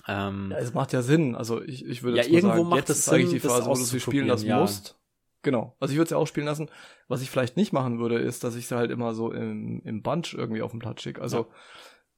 Ähm, 0.06 0.50
ja, 0.50 0.58
es 0.58 0.74
macht 0.74 0.92
ja 0.92 1.02
Sinn. 1.02 1.34
Also 1.34 1.62
ich, 1.62 1.84
ich 1.84 2.02
würde 2.02 2.18
ja, 2.18 2.22
jetzt 2.22 2.32
irgendwo 2.32 2.56
sagen, 2.56 2.68
macht 2.68 2.78
jetzt 2.80 2.90
es 2.90 3.04
Sinn, 3.04 3.14
eigentlich 3.14 3.30
die 3.30 3.40
Phase, 3.40 3.66
wo 3.68 3.74
du 3.74 3.80
sie 3.80 4.00
spielen 4.00 4.26
lassen 4.26 4.46
ja. 4.46 4.60
musst. 4.60 4.98
Genau. 5.42 5.76
Also 5.80 5.92
ich 5.92 5.98
würde 5.98 6.08
sie 6.08 6.16
auch 6.16 6.26
spielen 6.26 6.46
lassen. 6.46 6.70
Was 7.06 7.22
ich 7.22 7.30
vielleicht 7.30 7.56
nicht 7.56 7.72
machen 7.72 7.98
würde, 7.98 8.18
ist, 8.18 8.44
dass 8.44 8.56
ich 8.56 8.66
sie 8.66 8.76
halt 8.76 8.90
immer 8.90 9.14
so 9.14 9.32
im, 9.32 9.80
im 9.84 10.02
Bunch 10.02 10.34
irgendwie 10.34 10.62
auf 10.62 10.72
dem 10.72 10.80
Platz 10.80 11.02
schicke. 11.02 11.22
Also 11.22 11.38
ja. 11.38 11.46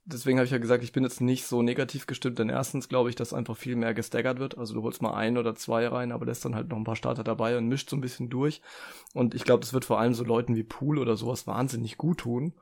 deswegen 0.05 0.39
habe 0.39 0.47
ich 0.47 0.52
ja 0.52 0.59
gesagt, 0.59 0.82
ich 0.82 0.93
bin 0.93 1.05
jetzt 1.05 1.20
nicht 1.20 1.47
so 1.47 1.62
negativ 1.62 2.07
gestimmt, 2.07 2.39
denn 2.39 2.48
erstens 2.48 2.89
glaube 2.89 3.11
ich, 3.11 3.16
dass 3.16 3.35
einfach 3.35 3.57
viel 3.57 3.77
mehr 3.77 3.93
gestaggert 3.94 4.39
wird. 4.39 4.57
Also 4.57 4.74
du 4.74 4.82
holst 4.82 5.02
mal 5.02 5.15
ein 5.15 5.36
oder 5.36 5.55
zwei 5.55 5.86
rein, 5.86 6.12
aber 6.12 6.27
lässt 6.27 6.44
dann 6.44 6.55
halt 6.55 6.69
noch 6.69 6.78
ein 6.78 6.85
paar 6.85 6.97
Starter 6.97 7.24
dabei 7.24 7.59
und 7.59 7.69
mischt 7.69 7.90
so 7.90 7.97
ein 7.97 8.01
bisschen 8.01 8.31
durch. 8.31 8.62
Und 9.12 9.35
ich 9.35 9.44
glaube, 9.44 9.61
das 9.61 9.74
wird 9.74 9.85
vor 9.85 10.01
allem 10.01 10.15
so 10.15 10.24
Leuten 10.24 10.57
wie 10.57 10.65
Pool 10.65 10.98
oder 10.98 11.16
sowas 11.16 11.47
wahnsinnig 11.47 11.98
gut 11.98 12.19
tun. 12.19 12.55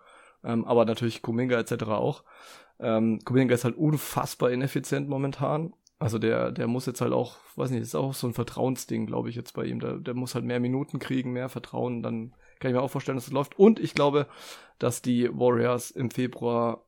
Ähm, 0.45 0.65
aber 0.65 0.85
natürlich 0.85 1.23
Kuminga 1.23 1.59
etc. 1.59 1.85
auch. 1.85 2.25
Ähm, 2.81 3.21
Kuminga 3.25 3.55
ist 3.55 3.65
halt 3.65 3.77
unfassbar 3.77 4.51
ineffizient 4.51 5.09
momentan. 5.09 5.73
Also 5.99 6.19
der, 6.19 6.53
der 6.53 6.69
muss 6.69 6.87
jetzt 6.87 7.01
halt 7.01 7.13
auch, 7.13 7.37
weiß 7.57 7.71
nicht, 7.71 7.83
ist 7.83 7.97
auch 7.97 8.15
so 8.15 8.29
ein 8.29 8.35
Vertrauensding, 8.35 9.07
glaube 9.07 9.31
ich, 9.31 9.37
jetzt 9.37 9.55
bei 9.55 9.65
ihm. 9.65 9.81
Der, 9.81 9.95
der 9.97 10.15
muss 10.15 10.35
halt 10.35 10.45
mehr 10.45 10.61
Minuten 10.61 10.99
kriegen, 11.01 11.33
mehr 11.33 11.49
Vertrauen, 11.49 12.03
dann 12.03 12.33
kann 12.61 12.71
ich 12.71 12.77
mir 12.77 12.83
auch 12.83 12.91
vorstellen, 12.91 13.17
dass 13.17 13.25
es 13.25 13.31
das 13.31 13.35
läuft. 13.35 13.59
Und 13.59 13.81
ich 13.81 13.95
glaube, 13.95 14.27
dass 14.79 15.03
die 15.03 15.29
Warriors 15.33 15.91
im 15.91 16.11
Februar 16.11 16.85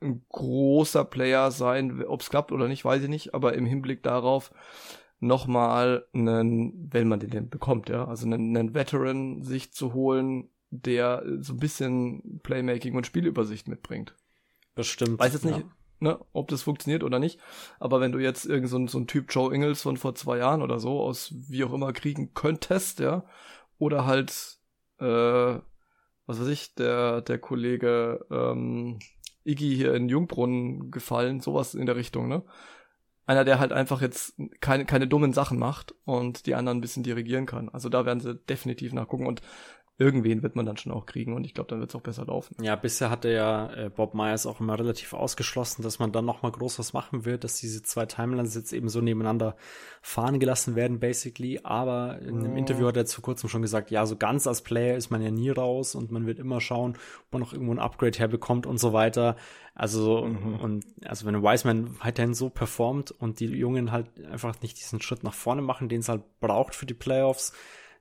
ein 0.00 0.24
großer 0.28 1.04
Player 1.04 1.50
sein, 1.50 2.04
ob 2.04 2.20
es 2.20 2.30
klappt 2.30 2.52
oder 2.52 2.68
nicht, 2.68 2.84
weiß 2.84 3.02
ich 3.02 3.08
nicht, 3.08 3.34
aber 3.34 3.54
im 3.54 3.66
Hinblick 3.66 4.02
darauf 4.02 4.52
nochmal 5.20 6.04
einen, 6.12 6.92
wenn 6.92 7.06
man 7.06 7.20
den 7.20 7.30
denn 7.30 7.48
bekommt, 7.48 7.88
ja, 7.88 8.06
also 8.06 8.26
einen, 8.26 8.56
einen 8.56 8.74
Veteran 8.74 9.42
sich 9.42 9.72
zu 9.72 9.94
holen, 9.94 10.48
der 10.70 11.22
so 11.38 11.52
ein 11.52 11.58
bisschen 11.58 12.40
Playmaking 12.42 12.96
und 12.96 13.06
Spielübersicht 13.06 13.68
mitbringt. 13.68 14.16
Bestimmt. 14.74 15.18
Weiß 15.18 15.32
jetzt 15.34 15.44
nicht, 15.44 15.58
ja. 15.58 15.64
ne, 16.00 16.20
ob 16.32 16.48
das 16.48 16.62
funktioniert 16.62 17.04
oder 17.04 17.18
nicht. 17.18 17.38
Aber 17.78 18.00
wenn 18.00 18.12
du 18.12 18.18
jetzt 18.18 18.46
irgend 18.46 18.68
so, 18.68 18.86
so 18.86 18.98
ein 18.98 19.06
Typ 19.06 19.26
Joe 19.28 19.54
Ingles 19.54 19.82
von 19.82 19.96
vor 19.96 20.14
zwei 20.14 20.38
Jahren 20.38 20.62
oder 20.62 20.78
so 20.78 21.00
aus 21.00 21.34
wie 21.48 21.64
auch 21.64 21.72
immer 21.72 21.92
kriegen 21.92 22.34
könntest, 22.34 23.00
ja, 23.00 23.24
oder 23.78 24.06
halt, 24.06 24.58
äh, 24.98 25.04
was 25.04 26.40
weiß 26.40 26.48
ich, 26.48 26.74
der, 26.74 27.20
der 27.20 27.38
Kollege 27.38 28.24
ähm, 28.30 28.98
Iggy 29.44 29.74
hier 29.74 29.94
in 29.94 30.08
Jungbrunnen 30.08 30.90
gefallen, 30.90 31.40
sowas 31.40 31.74
in 31.74 31.86
der 31.86 31.96
Richtung, 31.96 32.28
ne? 32.28 32.42
Einer, 33.24 33.44
der 33.44 33.60
halt 33.60 33.72
einfach 33.72 34.02
jetzt 34.02 34.34
keine, 34.60 34.84
keine 34.84 35.06
dummen 35.06 35.32
Sachen 35.32 35.58
macht 35.58 35.94
und 36.04 36.46
die 36.46 36.56
anderen 36.56 36.78
ein 36.78 36.80
bisschen 36.80 37.04
dirigieren 37.04 37.46
kann. 37.46 37.68
Also 37.68 37.88
da 37.88 38.04
werden 38.04 38.18
sie 38.18 38.34
definitiv 38.34 38.92
nachgucken. 38.92 39.26
Und 39.26 39.42
irgendwen 39.98 40.42
wird 40.42 40.56
man 40.56 40.64
dann 40.64 40.76
schon 40.76 40.90
auch 40.90 41.06
kriegen 41.06 41.34
und 41.34 41.44
ich 41.44 41.54
glaube, 41.54 41.68
dann 41.68 41.80
wird 41.80 41.90
es 41.90 41.94
auch 41.94 42.00
besser 42.00 42.24
laufen. 42.24 42.56
Ja, 42.62 42.76
bisher 42.76 43.10
hatte 43.10 43.30
ja 43.30 43.72
äh, 43.74 43.90
Bob 43.90 44.14
Myers 44.14 44.46
auch 44.46 44.60
immer 44.60 44.78
relativ 44.78 45.12
ausgeschlossen, 45.12 45.82
dass 45.82 45.98
man 45.98 46.12
dann 46.12 46.24
noch 46.24 46.42
mal 46.42 46.50
groß 46.50 46.78
was 46.78 46.92
machen 46.92 47.24
wird, 47.24 47.44
dass 47.44 47.56
diese 47.56 47.82
zwei 47.82 48.06
Timelines 48.06 48.54
jetzt 48.54 48.72
eben 48.72 48.88
so 48.88 49.00
nebeneinander 49.00 49.54
fahren 50.00 50.40
gelassen 50.40 50.76
werden, 50.76 50.98
basically. 50.98 51.60
Aber 51.62 52.18
in 52.20 52.38
einem 52.38 52.54
oh. 52.54 52.56
Interview 52.56 52.86
hat 52.86 52.96
er 52.96 53.04
zu 53.04 53.20
kurzem 53.20 53.50
schon 53.50 53.62
gesagt, 53.62 53.90
ja, 53.90 54.06
so 54.06 54.16
ganz 54.16 54.46
als 54.46 54.62
Player 54.62 54.96
ist 54.96 55.10
man 55.10 55.22
ja 55.22 55.30
nie 55.30 55.50
raus 55.50 55.94
und 55.94 56.10
man 56.10 56.26
wird 56.26 56.38
immer 56.38 56.60
schauen, 56.60 56.96
ob 57.26 57.32
man 57.32 57.40
noch 57.42 57.52
irgendwo 57.52 57.72
ein 57.72 57.78
Upgrade 57.78 58.18
herbekommt 58.18 58.66
und 58.66 58.78
so 58.78 58.92
weiter. 58.92 59.36
Also, 59.74 60.24
mhm. 60.24 60.56
und 60.56 60.86
also 61.04 61.26
wenn 61.26 61.42
Wiseman 61.42 61.98
weiterhin 62.02 62.34
so 62.34 62.48
performt 62.50 63.10
und 63.10 63.40
die 63.40 63.46
Jungen 63.46 63.92
halt 63.92 64.06
einfach 64.24 64.60
nicht 64.62 64.78
diesen 64.78 65.00
Schritt 65.02 65.22
nach 65.22 65.34
vorne 65.34 65.62
machen, 65.62 65.88
den 65.88 66.00
es 66.00 66.08
halt 66.08 66.22
braucht 66.40 66.74
für 66.74 66.86
die 66.86 66.94
Playoffs, 66.94 67.52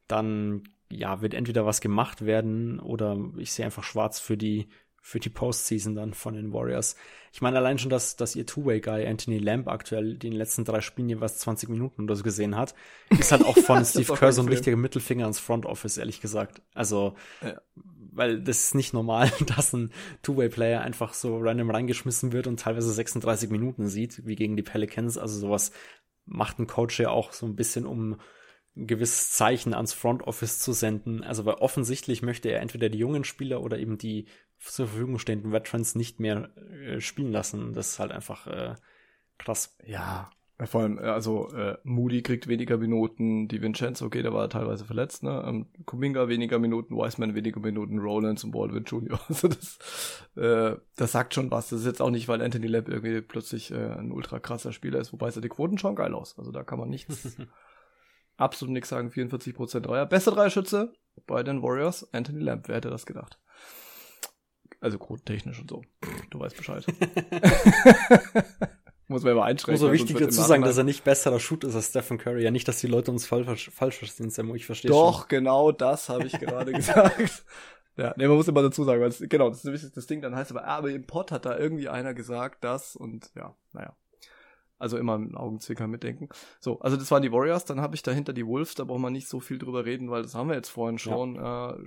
dann 0.07 0.63
ja, 0.91 1.21
wird 1.21 1.33
entweder 1.33 1.65
was 1.65 1.81
gemacht 1.81 2.25
werden 2.25 2.79
oder 2.79 3.17
ich 3.37 3.51
sehe 3.51 3.65
einfach 3.65 3.83
schwarz 3.83 4.19
für 4.19 4.37
die 4.37 4.67
für 5.01 5.19
die 5.19 5.29
Postseason 5.29 5.95
dann 5.95 6.13
von 6.13 6.35
den 6.35 6.53
Warriors. 6.53 6.95
Ich 7.33 7.41
meine 7.41 7.57
allein 7.57 7.79
schon, 7.79 7.89
dass, 7.89 8.17
dass 8.17 8.35
ihr 8.35 8.45
Two-Way-Guy 8.45 9.07
Anthony 9.07 9.39
Lamb 9.39 9.67
aktuell 9.67 10.15
den 10.15 10.33
letzten 10.33 10.63
drei 10.63 10.81
Spielen 10.81 11.09
jeweils 11.09 11.39
20 11.39 11.69
Minuten 11.69 12.03
oder 12.03 12.15
so 12.15 12.23
gesehen 12.23 12.55
hat, 12.55 12.75
ist 13.09 13.31
halt 13.31 13.43
auch 13.43 13.57
von 13.57 13.83
Steve 13.85 14.13
Kerr 14.13 14.31
so 14.31 14.43
ein 14.43 14.47
richtiger 14.47 14.77
Mittelfinger 14.77 15.23
ans 15.23 15.39
Front 15.39 15.65
Office, 15.65 15.97
ehrlich 15.97 16.21
gesagt. 16.21 16.61
Also, 16.75 17.15
ja. 17.41 17.59
weil 18.11 18.41
das 18.41 18.65
ist 18.65 18.75
nicht 18.75 18.93
normal, 18.93 19.31
dass 19.55 19.73
ein 19.73 19.91
Two-Way-Player 20.21 20.81
einfach 20.81 21.15
so 21.15 21.39
random 21.39 21.71
reingeschmissen 21.71 22.31
wird 22.31 22.45
und 22.45 22.59
teilweise 22.59 22.91
36 22.91 23.49
Minuten 23.49 23.87
sieht, 23.87 24.27
wie 24.27 24.35
gegen 24.35 24.55
die 24.55 24.63
Pelicans. 24.63 25.17
Also 25.17 25.39
sowas 25.39 25.71
macht 26.25 26.59
ein 26.59 26.67
Coach 26.67 26.99
ja 26.99 27.09
auch 27.09 27.31
so 27.33 27.47
ein 27.47 27.55
bisschen, 27.55 27.87
um 27.87 28.17
ein 28.75 28.87
gewisses 28.87 29.31
Zeichen 29.31 29.73
ans 29.73 29.93
Front 29.93 30.23
Office 30.23 30.59
zu 30.59 30.73
senden. 30.73 31.23
Also 31.23 31.45
weil 31.45 31.55
offensichtlich 31.55 32.21
möchte 32.21 32.49
er 32.49 32.61
entweder 32.61 32.89
die 32.89 32.99
jungen 32.99 33.23
Spieler 33.23 33.61
oder 33.61 33.79
eben 33.79 33.97
die 33.97 34.25
zur 34.59 34.87
Verfügung 34.87 35.19
stehenden 35.19 35.51
Veterans 35.51 35.95
nicht 35.95 36.19
mehr 36.19 36.49
äh, 36.57 37.01
spielen 37.01 37.31
lassen. 37.31 37.73
Das 37.73 37.89
ist 37.89 37.99
halt 37.99 38.11
einfach 38.11 38.47
äh, 38.47 38.75
krass. 39.37 39.75
Ja, 39.85 40.29
vor 40.67 40.81
allem, 40.81 40.99
äh, 40.99 41.01
also 41.01 41.51
äh, 41.53 41.77
Moody 41.83 42.21
kriegt 42.21 42.47
weniger 42.47 42.77
Minuten, 42.77 43.47
die 43.47 43.61
Vincenzo, 43.61 44.05
okay, 44.05 44.21
der 44.21 44.33
war 44.33 44.49
teilweise 44.49 44.85
verletzt, 44.85 45.23
ne? 45.23 45.43
Ähm, 45.45 45.67
Kuminga 45.85 46.27
weniger 46.27 46.59
Minuten, 46.59 46.95
Wiseman 46.95 47.35
weniger 47.35 47.59
Minuten, 47.59 47.99
Rollins 47.99 48.43
und 48.43 48.51
Baldwin 48.51 48.83
Jr. 48.83 49.19
Also 49.27 49.47
das, 49.47 49.79
äh, 50.35 50.77
das 50.95 51.11
sagt 51.11 51.33
schon 51.33 51.49
was. 51.51 51.69
Das 51.69 51.79
ist 51.79 51.85
jetzt 51.85 52.01
auch 52.01 52.11
nicht, 52.11 52.27
weil 52.27 52.41
Anthony 52.41 52.67
Lab 52.67 52.89
irgendwie 52.89 53.21
plötzlich 53.21 53.71
äh, 53.71 53.93
ein 53.93 54.11
ultra 54.11 54.39
krasser 54.39 54.71
Spieler 54.71 54.99
ist, 54.99 55.13
wobei 55.13 55.31
sah 55.31 55.41
die 55.41 55.49
Quoten 55.49 55.77
schon 55.77 55.95
geil 55.95 56.13
aus. 56.13 56.37
Also 56.37 56.51
da 56.51 56.63
kann 56.63 56.79
man 56.79 56.89
nichts 56.89 57.37
absolut 58.41 58.73
nichts 58.73 58.89
sagen. 58.89 59.09
44% 59.09 59.79
Dreier. 59.81 60.05
Beste 60.05 60.31
Dreierschütze 60.31 60.93
bei 61.27 61.43
den 61.43 61.61
Warriors. 61.61 62.11
Anthony 62.13 62.41
Lamb. 62.41 62.67
Wer 62.67 62.77
hätte 62.77 62.89
das 62.89 63.05
gedacht? 63.05 63.39
Also 64.79 64.97
quotentechnisch 64.97 65.59
und 65.61 65.69
so. 65.69 65.83
Du 66.31 66.39
weißt 66.39 66.57
Bescheid. 66.57 66.85
Muss 69.07 69.23
man 69.23 69.33
immer 69.33 69.43
einschränken. 69.43 69.73
Muss 69.73 69.81
so 69.81 69.91
wichtig 69.91 70.17
dazu 70.17 70.41
sagen, 70.41 70.63
dass 70.63 70.77
er 70.77 70.85
nicht 70.85 71.03
besserer 71.03 71.39
Shoot 71.39 71.65
ist 71.65 71.75
als 71.75 71.89
Stephen 71.89 72.17
Curry. 72.17 72.43
Ja, 72.43 72.51
nicht, 72.51 72.67
dass 72.67 72.79
die 72.79 72.87
Leute 72.87 73.11
uns 73.11 73.27
falsch, 73.27 73.69
falsch 73.69 73.97
verstehen, 73.97 74.29
Sam. 74.29 74.55
Ich 74.55 74.65
verstehe 74.65 74.89
Doch, 74.89 75.19
schon. 75.21 75.29
genau 75.29 75.71
das 75.71 76.09
habe 76.09 76.25
ich 76.25 76.31
gerade 76.39 76.71
gesagt. 76.73 77.43
Ja, 77.97 78.13
nee, 78.15 78.25
man 78.27 78.37
muss 78.37 78.47
immer 78.47 78.61
dazu 78.61 78.85
sagen, 78.85 79.01
weil 79.01 79.09
es, 79.09 79.19
genau, 79.19 79.49
das 79.49 79.65
ist 79.65 79.97
das 79.97 80.07
Ding, 80.07 80.21
dann 80.21 80.33
heißt 80.35 80.51
aber, 80.51 80.63
ah, 80.63 80.77
aber 80.77 80.91
im 80.91 81.05
Pod 81.05 81.31
hat 81.31 81.45
da 81.45 81.57
irgendwie 81.57 81.89
einer 81.89 82.13
gesagt, 82.13 82.63
das 82.63 82.95
und 82.95 83.29
ja, 83.35 83.53
naja. 83.73 83.95
Also 84.81 84.97
immer 84.97 85.13
im 85.15 85.37
Augenzwinkern 85.37 85.91
mitdenken. 85.91 86.27
So, 86.59 86.79
also 86.79 86.97
das 86.97 87.11
waren 87.11 87.21
die 87.21 87.31
Warriors, 87.31 87.65
dann 87.65 87.81
habe 87.81 87.93
ich 87.93 88.01
dahinter 88.01 88.33
die 88.33 88.47
Wolves, 88.47 88.73
da 88.73 88.83
braucht 88.83 88.99
man 88.99 89.13
nicht 89.13 89.27
so 89.27 89.39
viel 89.39 89.59
drüber 89.59 89.85
reden, 89.85 90.09
weil 90.09 90.23
das 90.23 90.33
haben 90.33 90.49
wir 90.49 90.55
jetzt 90.55 90.69
vorhin 90.69 90.97
schon. 90.97 91.35
Ja. 91.35 91.75
Äh, 91.75 91.85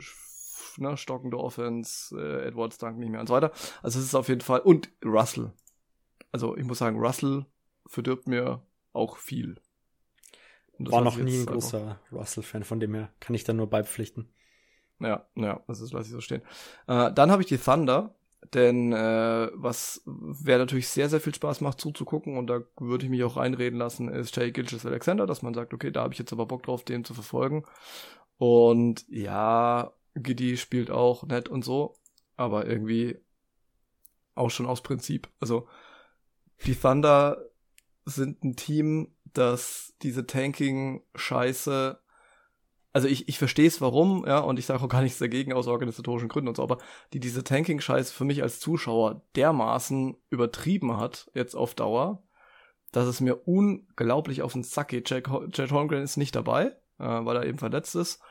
ne, 0.77 0.97
stockende 0.97 1.39
Offense, 1.39 2.17
äh, 2.17 2.47
Edwards 2.47 2.79
Dunk 2.79 2.99
nicht 2.99 3.11
mehr 3.11 3.21
und 3.21 3.27
so 3.27 3.35
weiter. 3.35 3.51
Also 3.83 3.99
es 3.99 4.05
ist 4.05 4.15
auf 4.15 4.29
jeden 4.29 4.43
Fall. 4.43 4.61
Und 4.61 4.91
Russell. 5.05 5.53
Also 6.31 6.57
ich 6.57 6.65
muss 6.65 6.79
sagen, 6.79 6.99
Russell 7.01 7.47
verdirbt 7.87 8.29
mir 8.29 8.63
auch 8.93 9.17
viel. 9.17 9.61
War 10.79 11.01
noch 11.01 11.17
nie 11.17 11.39
ein 11.39 11.47
großer 11.47 11.99
Russell-Fan, 12.13 12.63
von 12.63 12.79
dem 12.79 12.95
her 12.95 13.09
kann 13.19 13.35
ich 13.35 13.43
da 13.43 13.53
nur 13.53 13.69
beipflichten. 13.69 14.29
Ja, 15.01 15.27
ja, 15.35 15.61
also 15.67 15.85
das 15.85 15.93
lasse 15.93 16.07
ich 16.07 16.13
so 16.13 16.21
stehen. 16.21 16.43
Äh, 16.87 17.13
dann 17.13 17.31
habe 17.33 17.43
ich 17.43 17.49
die 17.49 17.59
Thunder. 17.59 18.15
Denn 18.53 18.93
äh, 18.93 19.51
was 19.55 20.03
wer 20.05 20.59
natürlich 20.59 20.89
sehr, 20.89 21.09
sehr 21.09 21.21
viel 21.21 21.35
Spaß 21.35 21.61
macht 21.61 21.81
zuzugucken 21.81 22.37
und 22.37 22.49
da 22.49 22.61
würde 22.79 23.05
ich 23.05 23.11
mich 23.11 23.25
auch 23.25 23.37
reinreden 23.37 23.79
lassen, 23.79 24.09
ist 24.09 24.37
Jay 24.37 24.53
Gilches 24.53 24.85
Alexander, 24.85 25.27
dass 25.27 25.43
man 25.43 25.55
sagt, 25.55 25.73
okay, 25.73 25.91
da 25.91 26.03
habe 26.03 26.13
ich 26.13 26.19
jetzt 26.19 26.33
aber 26.33 26.47
Bock 26.47 26.63
drauf, 26.63 26.85
den 26.85 27.05
zu 27.05 27.15
verfolgen. 27.15 27.65
Und 28.37 29.07
ja, 29.09 29.93
Giddy 30.15 30.57
spielt 30.57 30.91
auch 30.91 31.25
nett 31.25 31.49
und 31.49 31.65
so, 31.65 31.97
aber 32.37 32.67
irgendwie 32.67 33.19
auch 34.35 34.51
schon 34.51 34.67
aus 34.67 34.83
Prinzip. 34.83 35.29
Also 35.41 35.69
die 36.67 36.75
Thunder 36.75 37.39
sind 38.05 38.45
ein 38.45 38.57
Team, 38.57 39.15
das 39.25 39.95
diese 40.03 40.27
Tanking-Scheiße 40.27 42.01
also 42.95 43.09
ich, 43.09 43.29
ich 43.29 43.39
verstehe 43.39 43.67
es 43.67 43.81
warum, 43.81 44.25
ja, 44.25 44.39
und 44.39 44.59
ich 44.59 44.67
sage 44.67 44.83
auch 44.83 44.89
gar 44.89 45.03
nichts 45.03 45.19
dagegen 45.19 45.53
aus 45.53 45.67
organisatorischen 45.67 46.29
Gründen 46.29 46.49
und 46.49 46.57
so, 46.57 46.63
aber 46.63 46.79
die 47.13 47.19
diese 47.19 47.43
Tanking-Scheiß 47.43 48.13
für 48.13 48.25
mich 48.25 48.41
als 48.43 48.61
Zuschauer 48.61 49.23
dermaßen 49.35 50.17
übertrieben 50.31 50.97
hat, 50.97 51.29
jetzt 51.35 51.57
auf 51.57 51.75
Dauer, 51.75 52.23
dass 52.93 53.09
es 53.09 53.21
mir 53.21 53.49
unglaublich 53.49 54.43
auf 54.43 54.53
den 54.53 54.63
Sack 54.63 54.89
geht. 54.89 55.11
Jack, 55.11 55.29
Jack 55.53 55.73
Holmgren 55.73 56.05
ist 56.05 56.17
nicht 56.17 56.37
dabei, 56.37 56.67
äh, 57.01 57.05
weil 57.05 57.37
er 57.37 57.47
eben 57.47 57.59
verletzt 57.59 57.97
ist. 57.97 58.23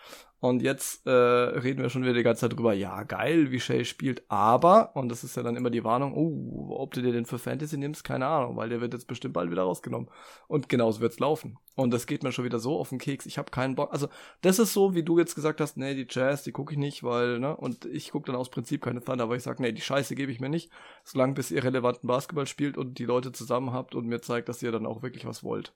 Und 0.44 0.62
jetzt 0.62 1.08
äh, 1.08 1.10
reden 1.10 1.82
wir 1.82 1.90
schon 1.90 2.02
wieder 2.04 2.14
die 2.14 2.22
ganze 2.22 2.42
Zeit 2.42 2.52
drüber, 2.52 2.74
ja, 2.74 3.04
geil, 3.04 3.52
wie 3.52 3.62
Shay 3.62 3.86
spielt, 3.86 4.30
aber, 4.30 4.94
und 4.94 5.08
das 5.08 5.24
ist 5.24 5.38
ja 5.38 5.42
dann 5.42 5.56
immer 5.56 5.70
die 5.70 5.86
Warnung, 5.86 6.14
oh, 6.18 6.76
ob 6.76 6.94
du 6.94 7.02
dir 7.02 7.14
den 7.14 7.26
für 7.26 7.40
Fantasy 7.40 7.78
nimmst, 7.78 8.04
keine 8.04 8.26
Ahnung, 8.28 8.58
weil 8.58 8.68
der 8.68 8.82
wird 8.82 8.92
jetzt 8.94 9.08
bestimmt 9.08 9.36
bald 9.36 9.52
wieder 9.52 9.62
rausgenommen. 9.62 10.10
Und 10.50 10.68
genauso 10.68 11.00
wird's 11.00 11.18
laufen. 11.18 11.60
Und 11.76 11.92
das 11.92 12.08
geht 12.08 12.24
mir 12.24 12.34
schon 12.34 12.44
wieder 12.44 12.60
so 12.60 12.78
auf 12.78 12.90
den 12.90 12.98
Keks, 12.98 13.26
ich 13.26 13.38
habe 13.38 13.52
keinen 13.52 13.76
Bock. 13.76 13.94
Also, 13.94 14.10
das 14.42 14.60
ist 14.60 14.74
so, 14.74 14.94
wie 14.94 15.04
du 15.04 15.18
jetzt 15.18 15.36
gesagt 15.36 15.62
hast, 15.62 15.78
nee, 15.78 15.96
die 15.96 16.08
Jazz, 16.10 16.44
die 16.44 16.52
gucke 16.52 16.74
ich 16.74 16.78
nicht, 16.78 17.04
weil, 17.04 17.40
ne, 17.40 17.56
und 17.56 17.86
ich 17.86 18.12
gucke 18.12 18.30
dann 18.30 18.36
aus 18.36 18.52
Prinzip 18.52 18.84
keine 18.84 19.02
Thunder, 19.02 19.24
aber 19.24 19.38
ich 19.38 19.44
sag, 19.44 19.62
nee, 19.62 19.72
die 19.72 19.80
Scheiße 19.80 20.14
gebe 20.14 20.34
ich 20.34 20.42
mir 20.42 20.50
nicht, 20.50 20.70
solange 21.06 21.36
bis 21.36 21.52
ihr 21.52 21.64
relevanten 21.64 22.08
Basketball 22.08 22.48
spielt 22.48 22.78
und 22.78 23.00
die 23.00 23.06
Leute 23.06 23.32
zusammen 23.32 23.72
habt 23.72 23.96
und 23.96 24.08
mir 24.08 24.20
zeigt, 24.20 24.50
dass 24.50 24.62
ihr 24.62 24.74
dann 24.74 24.88
auch 24.88 25.04
wirklich 25.04 25.26
was 25.26 25.42
wollt. 25.46 25.74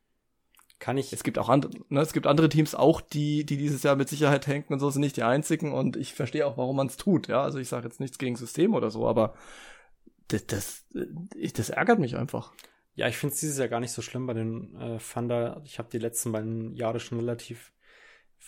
Kann 0.80 0.98
ich. 0.98 1.12
Es 1.12 1.24
gibt 1.24 1.40
auch 1.40 1.50
andere, 1.50 1.72
ne, 1.90 2.02
es 2.02 2.14
gibt 2.14 2.28
andere 2.28 2.50
Teams 2.50 2.76
auch, 2.76 3.02
die, 3.02 3.46
die 3.46 3.58
dieses 3.58 3.82
Jahr 3.82 3.96
mit 3.96 4.10
Sicherheit 4.10 4.44
tanken 4.44 4.74
und 4.74 4.80
so 4.80 4.90
sind 4.90 5.02
nicht 5.02 5.18
die 5.18 5.24
einzigen 5.24 5.74
und 5.74 5.96
ich 5.96 6.14
verstehe 6.14 6.46
auch, 6.46 6.58
warum 6.58 6.76
man 6.76 6.88
es 6.88 6.98
tut. 6.98 7.28
Ja, 7.28 7.42
also 7.42 7.58
ich 7.58 7.68
sage 7.68 7.88
jetzt 7.88 8.00
nichts 8.00 8.20
gegen 8.20 8.36
System 8.36 8.76
oder 8.76 8.92
so, 8.92 9.08
aber 9.08 9.34
das, 10.28 10.46
das, 10.46 10.86
das 11.54 11.70
ärgert 11.70 12.00
mich 12.00 12.16
einfach. 12.16 12.54
Ja, 12.94 13.08
ich 13.08 13.18
finde 13.18 13.34
es 13.34 13.40
dieses 13.40 13.58
Jahr 13.58 13.68
gar 13.68 13.80
nicht 13.80 13.92
so 13.92 14.02
schlimm 14.02 14.28
bei 14.28 14.34
den 14.34 14.76
äh, 14.76 14.98
Thunder. 14.98 15.62
Ich 15.66 15.80
habe 15.80 15.90
die 15.92 16.00
letzten 16.00 16.32
beiden 16.32 16.76
Jahre 16.76 17.00
schon 17.00 17.20
relativ 17.20 17.72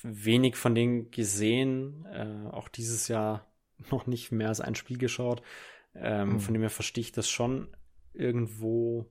wenig 0.03 0.55
von 0.55 0.75
denen 0.75 1.11
gesehen. 1.11 2.05
Äh, 2.05 2.49
auch 2.51 2.67
dieses 2.67 3.07
Jahr 3.07 3.47
noch 3.91 4.07
nicht 4.07 4.31
mehr 4.31 4.49
als 4.49 4.61
ein 4.61 4.75
Spiel 4.75 4.97
geschaut. 4.97 5.41
Ähm, 5.95 6.33
mhm. 6.33 6.39
Von 6.39 6.53
dem 6.53 6.61
her 6.61 6.69
verstehe 6.69 7.01
ich 7.01 7.11
das 7.11 7.29
schon 7.29 7.69
irgendwo 8.13 9.05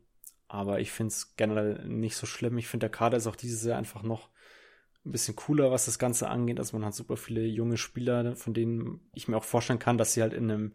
aber 0.49 0.81
ich 0.81 0.91
finde 0.91 1.09
es 1.09 1.37
generell 1.37 1.87
nicht 1.87 2.17
so 2.17 2.27
schlimm. 2.27 2.59
Ich 2.59 2.69
finde, 2.69 2.85
der 2.85 2.97
Kader 2.97 3.19
ist 3.19 3.27
auch 3.27 3.37
dieses 3.37 3.65
Jahr 3.65 3.79
einfach 3.79 4.03
noch 4.03 4.31
ein 5.05 5.13
bisschen 5.13 5.37
cooler, 5.37 5.71
was 5.71 5.85
das 5.85 5.99
Ganze 5.99 6.29
angeht. 6.29 6.59
Also 6.59 6.77
man 6.77 6.87
hat 6.87 6.95
super 6.95 7.17
viele 7.17 7.45
junge 7.45 7.77
Spieler, 7.77 8.35
von 8.35 8.55
denen 8.55 9.01
ich 9.15 9.29
mir 9.29 9.37
auch 9.37 9.45
vorstellen 9.45 9.79
kann, 9.79 9.99
dass 9.99 10.15
sie 10.15 10.23
halt 10.23 10.33
in 10.33 10.51
einem 10.51 10.73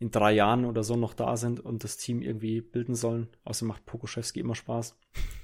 in 0.00 0.12
drei 0.12 0.32
Jahren 0.32 0.64
oder 0.64 0.84
so 0.84 0.94
noch 0.94 1.12
da 1.12 1.36
sind 1.36 1.58
und 1.58 1.82
das 1.82 1.96
Team 1.96 2.22
irgendwie 2.22 2.60
bilden 2.60 2.94
sollen. 2.94 3.28
Außerdem 3.44 3.68
macht 3.68 3.84
Pokoschewski 3.84 4.38
immer 4.38 4.54
Spaß. 4.54 4.96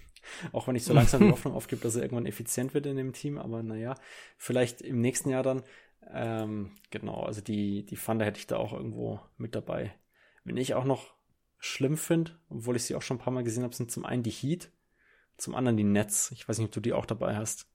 auch 0.53 0.69
wenn 0.69 0.77
ich 0.77 0.85
so 0.85 0.95
langsam 0.95 1.23
die 1.23 1.31
Hoffnung 1.33 1.55
aufgebe, 1.55 1.83
dass 1.83 1.97
er 1.97 2.03
irgendwann 2.03 2.27
effizient 2.27 2.73
wird 2.73 2.87
in 2.87 2.97
dem 2.97 3.13
Team. 3.13 3.39
Aber 3.39 3.65
naja, 3.65 3.97
vielleicht 4.37 4.81
im 4.83 5.01
nächsten 5.01 5.31
Jahr 5.31 5.43
dann. 5.43 5.65
Ähm, 6.13 6.71
genau, 6.91 7.23
also 7.23 7.41
die, 7.41 7.85
die 7.85 7.97
Thunder 7.97 8.25
hätte 8.25 8.39
ich 8.39 8.47
da 8.47 8.57
auch 8.57 8.73
irgendwo 8.73 9.21
mit 9.37 9.57
dabei. 9.57 9.93
Wenn 10.45 10.57
ich 10.57 10.75
auch 10.75 10.85
noch 10.85 11.15
schlimm 11.65 11.97
finde, 11.97 12.33
obwohl 12.51 12.77
ich 12.77 12.85
sie 12.85 12.95
auch 12.95 13.03
schon 13.03 13.17
ein 13.17 13.21
paar 13.21 13.33
Mal 13.33 13.43
gesehen 13.43 13.65
habe, 13.65 13.75
sind 13.75 13.91
zum 13.91 14.05
einen 14.05 14.23
die 14.23 14.31
Heat, 14.31 14.71
zum 15.39 15.55
anderen 15.55 15.79
die 15.79 15.85
Nets. 15.85 16.31
Ich 16.33 16.47
weiß 16.47 16.59
nicht, 16.59 16.67
ob 16.67 16.73
du 16.73 16.81
die 16.81 16.93
auch 16.93 17.07
dabei 17.07 17.37
hast. 17.37 17.67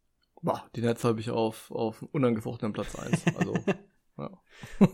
Boah, 0.42 0.70
die 0.76 0.82
Nets 0.82 1.04
habe 1.04 1.20
ich 1.20 1.32
auf, 1.32 1.72
auf 1.72 2.04
unangefochtenen 2.12 2.72
Platz 2.72 2.96
1. 2.96 3.26
Also, 3.36 3.56
ja. 4.18 4.30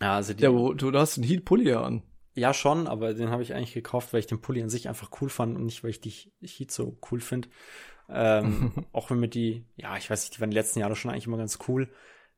ja, 0.00 0.14
also 0.14 0.32
die, 0.32 0.42
ja, 0.42 0.50
du, 0.50 0.72
du 0.74 0.98
hast 0.98 1.18
einen 1.18 1.26
Heat-Pulli 1.26 1.74
an. 1.74 2.02
Ja, 2.34 2.54
schon, 2.54 2.86
aber 2.86 3.12
den 3.12 3.28
habe 3.28 3.42
ich 3.42 3.54
eigentlich 3.54 3.74
gekauft, 3.74 4.12
weil 4.12 4.20
ich 4.20 4.26
den 4.26 4.40
Pulli 4.40 4.62
an 4.62 4.70
sich 4.70 4.88
einfach 4.88 5.10
cool 5.20 5.28
fand 5.28 5.56
und 5.56 5.64
nicht, 5.64 5.84
weil 5.84 5.90
ich 5.90 6.00
die 6.00 6.32
Heat 6.40 6.70
so 6.70 6.98
cool 7.10 7.20
finde. 7.20 7.48
Ähm, 8.08 8.72
auch 8.92 9.10
wenn 9.10 9.20
mir 9.20 9.28
die, 9.28 9.66
ja, 9.76 9.96
ich 9.98 10.08
weiß 10.08 10.24
nicht, 10.24 10.36
die 10.36 10.40
waren 10.40 10.50
die 10.50 10.56
letzten 10.56 10.80
Jahre 10.80 10.96
schon 10.96 11.10
eigentlich 11.10 11.26
immer 11.26 11.36
ganz 11.36 11.58
cool. 11.68 11.90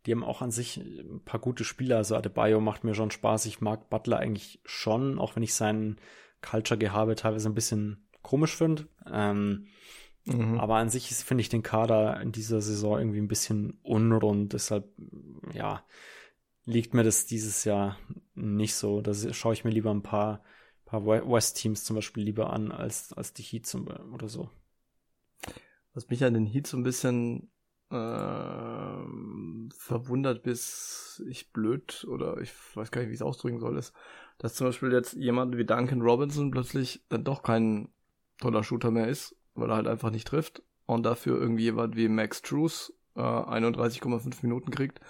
Die 0.06 0.12
haben 0.12 0.24
auch 0.24 0.40
an 0.40 0.50
sich 0.50 0.78
ein 0.78 1.22
paar 1.24 1.40
gute 1.40 1.64
Spieler. 1.64 1.98
Also 1.98 2.16
Adebayo 2.16 2.60
macht 2.60 2.84
mir 2.84 2.94
schon 2.94 3.10
Spaß. 3.10 3.46
Ich 3.46 3.60
mag 3.60 3.90
Butler 3.90 4.18
eigentlich 4.18 4.60
schon, 4.64 5.18
auch 5.18 5.36
wenn 5.36 5.42
ich 5.42 5.54
seinen 5.54 6.00
Culture-Gehabe 6.40 7.16
teilweise 7.16 7.48
ein 7.48 7.54
bisschen 7.54 8.08
komisch 8.22 8.56
finde. 8.56 8.88
Ähm, 9.10 9.66
mhm. 10.24 10.58
Aber 10.58 10.76
an 10.76 10.88
sich 10.88 11.08
finde 11.08 11.42
ich 11.42 11.48
den 11.50 11.62
Kader 11.62 12.20
in 12.20 12.32
dieser 12.32 12.60
Saison 12.60 12.98
irgendwie 12.98 13.20
ein 13.20 13.28
bisschen 13.28 13.78
unrund. 13.82 14.54
Deshalb, 14.54 14.88
ja, 15.52 15.84
liegt 16.64 16.94
mir 16.94 17.02
das 17.02 17.26
dieses 17.26 17.64
Jahr 17.64 17.98
nicht 18.34 18.74
so. 18.74 19.02
Da 19.02 19.12
schaue 19.14 19.52
ich 19.52 19.64
mir 19.64 19.70
lieber 19.70 19.90
ein 19.90 20.02
paar, 20.02 20.42
paar 20.86 21.04
West-Teams 21.04 21.84
zum 21.84 21.96
Beispiel 21.96 22.24
lieber 22.24 22.50
an 22.52 22.72
als, 22.72 23.12
als 23.12 23.34
die 23.34 23.42
Heat 23.42 23.66
zum, 23.66 23.86
oder 24.14 24.28
so. 24.28 24.50
Was 25.92 26.08
mich 26.08 26.24
an 26.24 26.34
den 26.34 26.46
Heat 26.46 26.66
so 26.66 26.76
ein 26.76 26.84
bisschen 26.84 27.50
äh, 27.90 29.74
verwundert 29.76 30.42
bis 30.42 31.22
ich 31.28 31.52
blöd 31.52 32.06
oder 32.08 32.38
ich 32.38 32.52
weiß 32.74 32.90
gar 32.90 33.00
nicht, 33.00 33.10
wie 33.10 33.14
ich 33.14 33.20
es 33.20 33.26
ausdrücken 33.26 33.58
soll, 33.58 33.76
ist, 33.76 33.92
dass 34.38 34.54
zum 34.54 34.68
Beispiel 34.68 34.92
jetzt 34.92 35.14
jemand 35.14 35.56
wie 35.56 35.64
Duncan 35.64 36.00
Robinson 36.00 36.50
plötzlich 36.50 37.04
dann 37.08 37.24
doch 37.24 37.42
kein 37.42 37.88
toller 38.38 38.64
Shooter 38.64 38.90
mehr 38.90 39.08
ist, 39.08 39.36
weil 39.54 39.70
er 39.70 39.76
halt 39.76 39.88
einfach 39.88 40.10
nicht 40.10 40.28
trifft 40.28 40.62
und 40.86 41.04
dafür 41.04 41.40
irgendwie 41.40 41.64
jemand 41.64 41.96
wie 41.96 42.08
Max 42.08 42.42
Trues 42.42 42.92
äh, 43.16 43.20
31,5 43.20 44.38
Minuten 44.42 44.70
kriegt, 44.70 45.00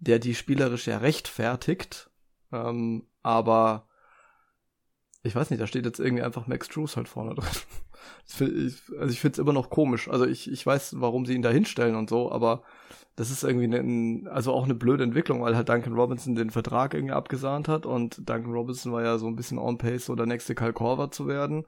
der 0.00 0.18
die 0.18 0.34
spielerisch 0.34 0.86
ja 0.86 0.98
rechtfertigt, 0.98 2.10
ähm, 2.52 3.06
aber 3.22 3.88
ich 5.22 5.34
weiß 5.34 5.50
nicht, 5.50 5.60
da 5.60 5.66
steht 5.66 5.86
jetzt 5.86 6.00
irgendwie 6.00 6.22
einfach 6.22 6.46
Max 6.46 6.68
Drews 6.68 6.96
halt 6.96 7.08
vorne 7.08 7.34
drin. 7.34 7.48
Also 8.38 9.12
ich 9.12 9.20
finde 9.20 9.32
es 9.34 9.38
immer 9.38 9.52
noch 9.52 9.70
komisch. 9.70 10.08
Also 10.08 10.26
ich, 10.26 10.50
ich 10.50 10.64
weiß, 10.64 10.96
warum 11.00 11.26
sie 11.26 11.34
ihn 11.34 11.42
da 11.42 11.50
hinstellen 11.50 11.96
und 11.96 12.08
so, 12.08 12.32
aber 12.32 12.62
das 13.16 13.30
ist 13.30 13.44
irgendwie 13.44 13.68
ne, 13.68 14.30
also 14.30 14.52
auch 14.52 14.64
eine 14.64 14.74
blöde 14.74 15.04
Entwicklung, 15.04 15.40
weil 15.42 15.56
halt 15.56 15.68
Duncan 15.68 15.94
Robinson 15.94 16.34
den 16.34 16.50
Vertrag 16.50 16.94
irgendwie 16.94 17.14
abgesahnt 17.14 17.68
hat 17.68 17.86
und 17.86 18.28
Duncan 18.28 18.52
Robinson 18.52 18.92
war 18.92 19.02
ja 19.02 19.18
so 19.18 19.26
ein 19.26 19.36
bisschen 19.36 19.58
on 19.58 19.78
pace, 19.78 20.06
so 20.06 20.14
der 20.14 20.26
nächste 20.26 20.54
Kyle 20.54 20.72
Korver 20.72 21.10
zu 21.10 21.26
werden. 21.26 21.64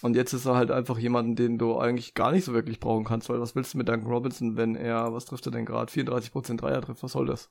Und 0.00 0.14
jetzt 0.14 0.32
ist 0.32 0.46
er 0.46 0.54
halt 0.54 0.70
einfach 0.70 0.98
jemanden, 0.98 1.34
den 1.34 1.58
du 1.58 1.76
eigentlich 1.78 2.14
gar 2.14 2.30
nicht 2.30 2.44
so 2.44 2.52
wirklich 2.52 2.78
brauchen 2.78 3.04
kannst, 3.04 3.28
weil 3.28 3.40
was 3.40 3.56
willst 3.56 3.74
du 3.74 3.78
mit 3.78 3.88
Duncan 3.88 4.10
Robinson, 4.10 4.56
wenn 4.56 4.76
er, 4.76 5.12
was 5.12 5.24
trifft 5.24 5.46
er 5.46 5.52
denn 5.52 5.64
gerade? 5.66 5.90
34% 5.90 6.56
Dreier 6.56 6.80
trifft, 6.82 7.02
was 7.02 7.12
soll 7.12 7.26
das? 7.26 7.50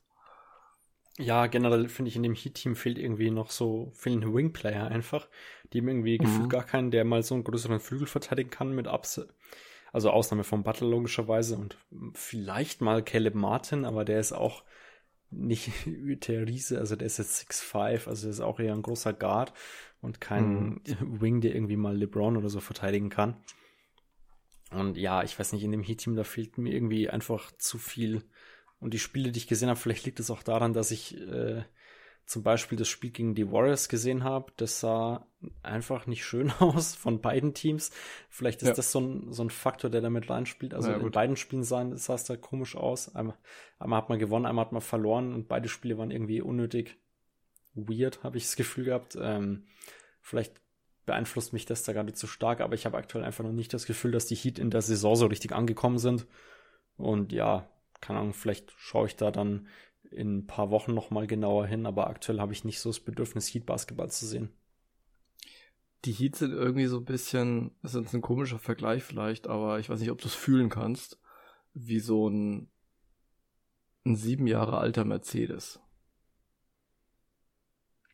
Ja, 1.18 1.48
generell 1.48 1.88
finde 1.88 2.10
ich, 2.10 2.16
in 2.16 2.22
dem 2.22 2.34
Heat-Team 2.34 2.76
fehlt 2.76 2.96
irgendwie 2.96 3.30
noch 3.30 3.50
so, 3.50 3.90
fehlen 3.94 4.32
Wing-Player 4.32 4.86
einfach. 4.86 5.28
Die 5.72 5.80
haben 5.80 5.88
irgendwie 5.88 6.18
mhm. 6.18 6.24
gefühlt 6.24 6.50
gar 6.50 6.64
keinen, 6.64 6.90
der 6.90 7.04
mal 7.04 7.22
so 7.22 7.34
einen 7.34 7.44
größeren 7.44 7.80
Flügel 7.80 8.06
verteidigen 8.06 8.50
kann 8.50 8.74
mit 8.74 8.86
Ups. 8.86 9.20
Also 9.92 10.10
Ausnahme 10.10 10.44
von 10.44 10.62
Butler 10.62 10.88
logischerweise 10.88 11.56
und 11.56 11.76
vielleicht 12.14 12.80
mal 12.80 13.02
Caleb 13.02 13.34
Martin, 13.34 13.84
aber 13.84 14.04
der 14.04 14.20
ist 14.20 14.32
auch 14.32 14.62
nicht 15.30 15.70
der 16.28 16.46
Riese, 16.46 16.78
also 16.78 16.94
der 16.94 17.06
ist 17.06 17.18
jetzt 17.18 17.50
6'5, 17.50 18.06
also 18.06 18.22
der 18.22 18.30
ist 18.30 18.40
auch 18.40 18.60
eher 18.60 18.74
ein 18.74 18.82
großer 18.82 19.12
Guard 19.12 19.52
und 20.00 20.20
kein 20.20 20.44
mhm. 20.52 20.80
Wing, 21.20 21.40
der 21.40 21.54
irgendwie 21.54 21.76
mal 21.76 21.96
LeBron 21.96 22.36
oder 22.36 22.48
so 22.48 22.60
verteidigen 22.60 23.08
kann. 23.08 23.36
Und 24.70 24.98
ja, 24.98 25.22
ich 25.22 25.38
weiß 25.38 25.52
nicht, 25.52 25.64
in 25.64 25.72
dem 25.72 25.82
Heat-Team, 25.82 26.14
da 26.14 26.24
fehlt 26.24 26.58
mir 26.58 26.72
irgendwie 26.72 27.08
einfach 27.08 27.50
zu 27.56 27.78
viel 27.78 28.22
und 28.80 28.94
die 28.94 28.98
Spiele, 28.98 29.32
die 29.32 29.38
ich 29.38 29.48
gesehen 29.48 29.68
habe, 29.68 29.78
vielleicht 29.78 30.06
liegt 30.06 30.20
es 30.20 30.30
auch 30.30 30.42
daran, 30.42 30.72
dass 30.72 30.90
ich 30.90 31.16
äh, 31.16 31.62
zum 32.28 32.42
Beispiel 32.42 32.76
das 32.76 32.88
Spiel 32.88 33.10
gegen 33.10 33.34
die 33.34 33.50
Warriors 33.50 33.88
gesehen 33.88 34.22
habe. 34.22 34.52
Das 34.56 34.80
sah 34.80 35.26
einfach 35.62 36.06
nicht 36.06 36.24
schön 36.24 36.50
aus 36.58 36.94
von 36.94 37.20
beiden 37.20 37.54
Teams. 37.54 37.90
Vielleicht 38.28 38.62
ist 38.62 38.68
ja. 38.68 38.74
das 38.74 38.92
so 38.92 39.00
ein, 39.00 39.32
so 39.32 39.42
ein 39.42 39.50
Faktor, 39.50 39.90
der 39.90 40.02
damit 40.02 40.28
reinspielt. 40.28 40.74
Also 40.74 40.90
ja, 40.90 40.98
in 40.98 41.10
beiden 41.10 41.36
Spielen 41.36 41.64
sah, 41.64 41.96
sah 41.96 42.14
es 42.14 42.24
da 42.24 42.36
komisch 42.36 42.76
aus. 42.76 43.14
Einmal, 43.14 43.36
einmal 43.78 44.02
hat 44.02 44.10
man 44.10 44.18
gewonnen, 44.18 44.46
einmal 44.46 44.66
hat 44.66 44.72
man 44.72 44.82
verloren 44.82 45.34
und 45.34 45.48
beide 45.48 45.68
Spiele 45.68 45.96
waren 45.98 46.10
irgendwie 46.10 46.42
unnötig 46.42 46.98
weird, 47.74 48.22
habe 48.22 48.36
ich 48.36 48.44
das 48.44 48.56
Gefühl 48.56 48.84
gehabt. 48.84 49.16
Ähm, 49.20 49.66
vielleicht 50.20 50.60
beeinflusst 51.06 51.54
mich 51.54 51.64
das 51.64 51.82
da 51.84 51.94
gerade 51.94 52.12
zu 52.12 52.26
stark, 52.26 52.60
aber 52.60 52.74
ich 52.74 52.84
habe 52.84 52.98
aktuell 52.98 53.24
einfach 53.24 53.44
noch 53.44 53.52
nicht 53.52 53.72
das 53.72 53.86
Gefühl, 53.86 54.12
dass 54.12 54.26
die 54.26 54.34
Heat 54.34 54.58
in 54.58 54.70
der 54.70 54.82
Saison 54.82 55.16
so 55.16 55.26
richtig 55.26 55.52
angekommen 55.52 55.98
sind. 55.98 56.26
Und 56.98 57.32
ja, 57.32 57.66
keine 58.00 58.20
Ahnung, 58.20 58.34
vielleicht 58.34 58.72
schaue 58.76 59.06
ich 59.06 59.16
da 59.16 59.30
dann 59.30 59.68
in 60.10 60.38
ein 60.38 60.46
paar 60.46 60.70
Wochen 60.70 60.94
nochmal 60.94 61.26
genauer 61.26 61.66
hin, 61.66 61.86
aber 61.86 62.08
aktuell 62.08 62.40
habe 62.40 62.52
ich 62.52 62.64
nicht 62.64 62.80
so 62.80 62.90
das 62.90 63.00
Bedürfnis, 63.00 63.52
Heat-Basketball 63.52 64.10
zu 64.10 64.26
sehen. 64.26 64.52
Die 66.04 66.12
Heat 66.12 66.36
sind 66.36 66.52
irgendwie 66.52 66.86
so 66.86 66.98
ein 66.98 67.04
bisschen, 67.04 67.72
das 67.82 67.94
ist 67.94 68.14
ein 68.14 68.20
komischer 68.20 68.58
Vergleich 68.58 69.02
vielleicht, 69.02 69.48
aber 69.48 69.80
ich 69.80 69.90
weiß 69.90 70.00
nicht, 70.00 70.10
ob 70.10 70.20
du 70.20 70.28
es 70.28 70.34
fühlen 70.34 70.68
kannst, 70.68 71.20
wie 71.74 71.98
so 71.98 72.28
ein, 72.28 72.70
ein 74.06 74.16
sieben 74.16 74.46
Jahre 74.46 74.78
alter 74.78 75.04
Mercedes. 75.04 75.80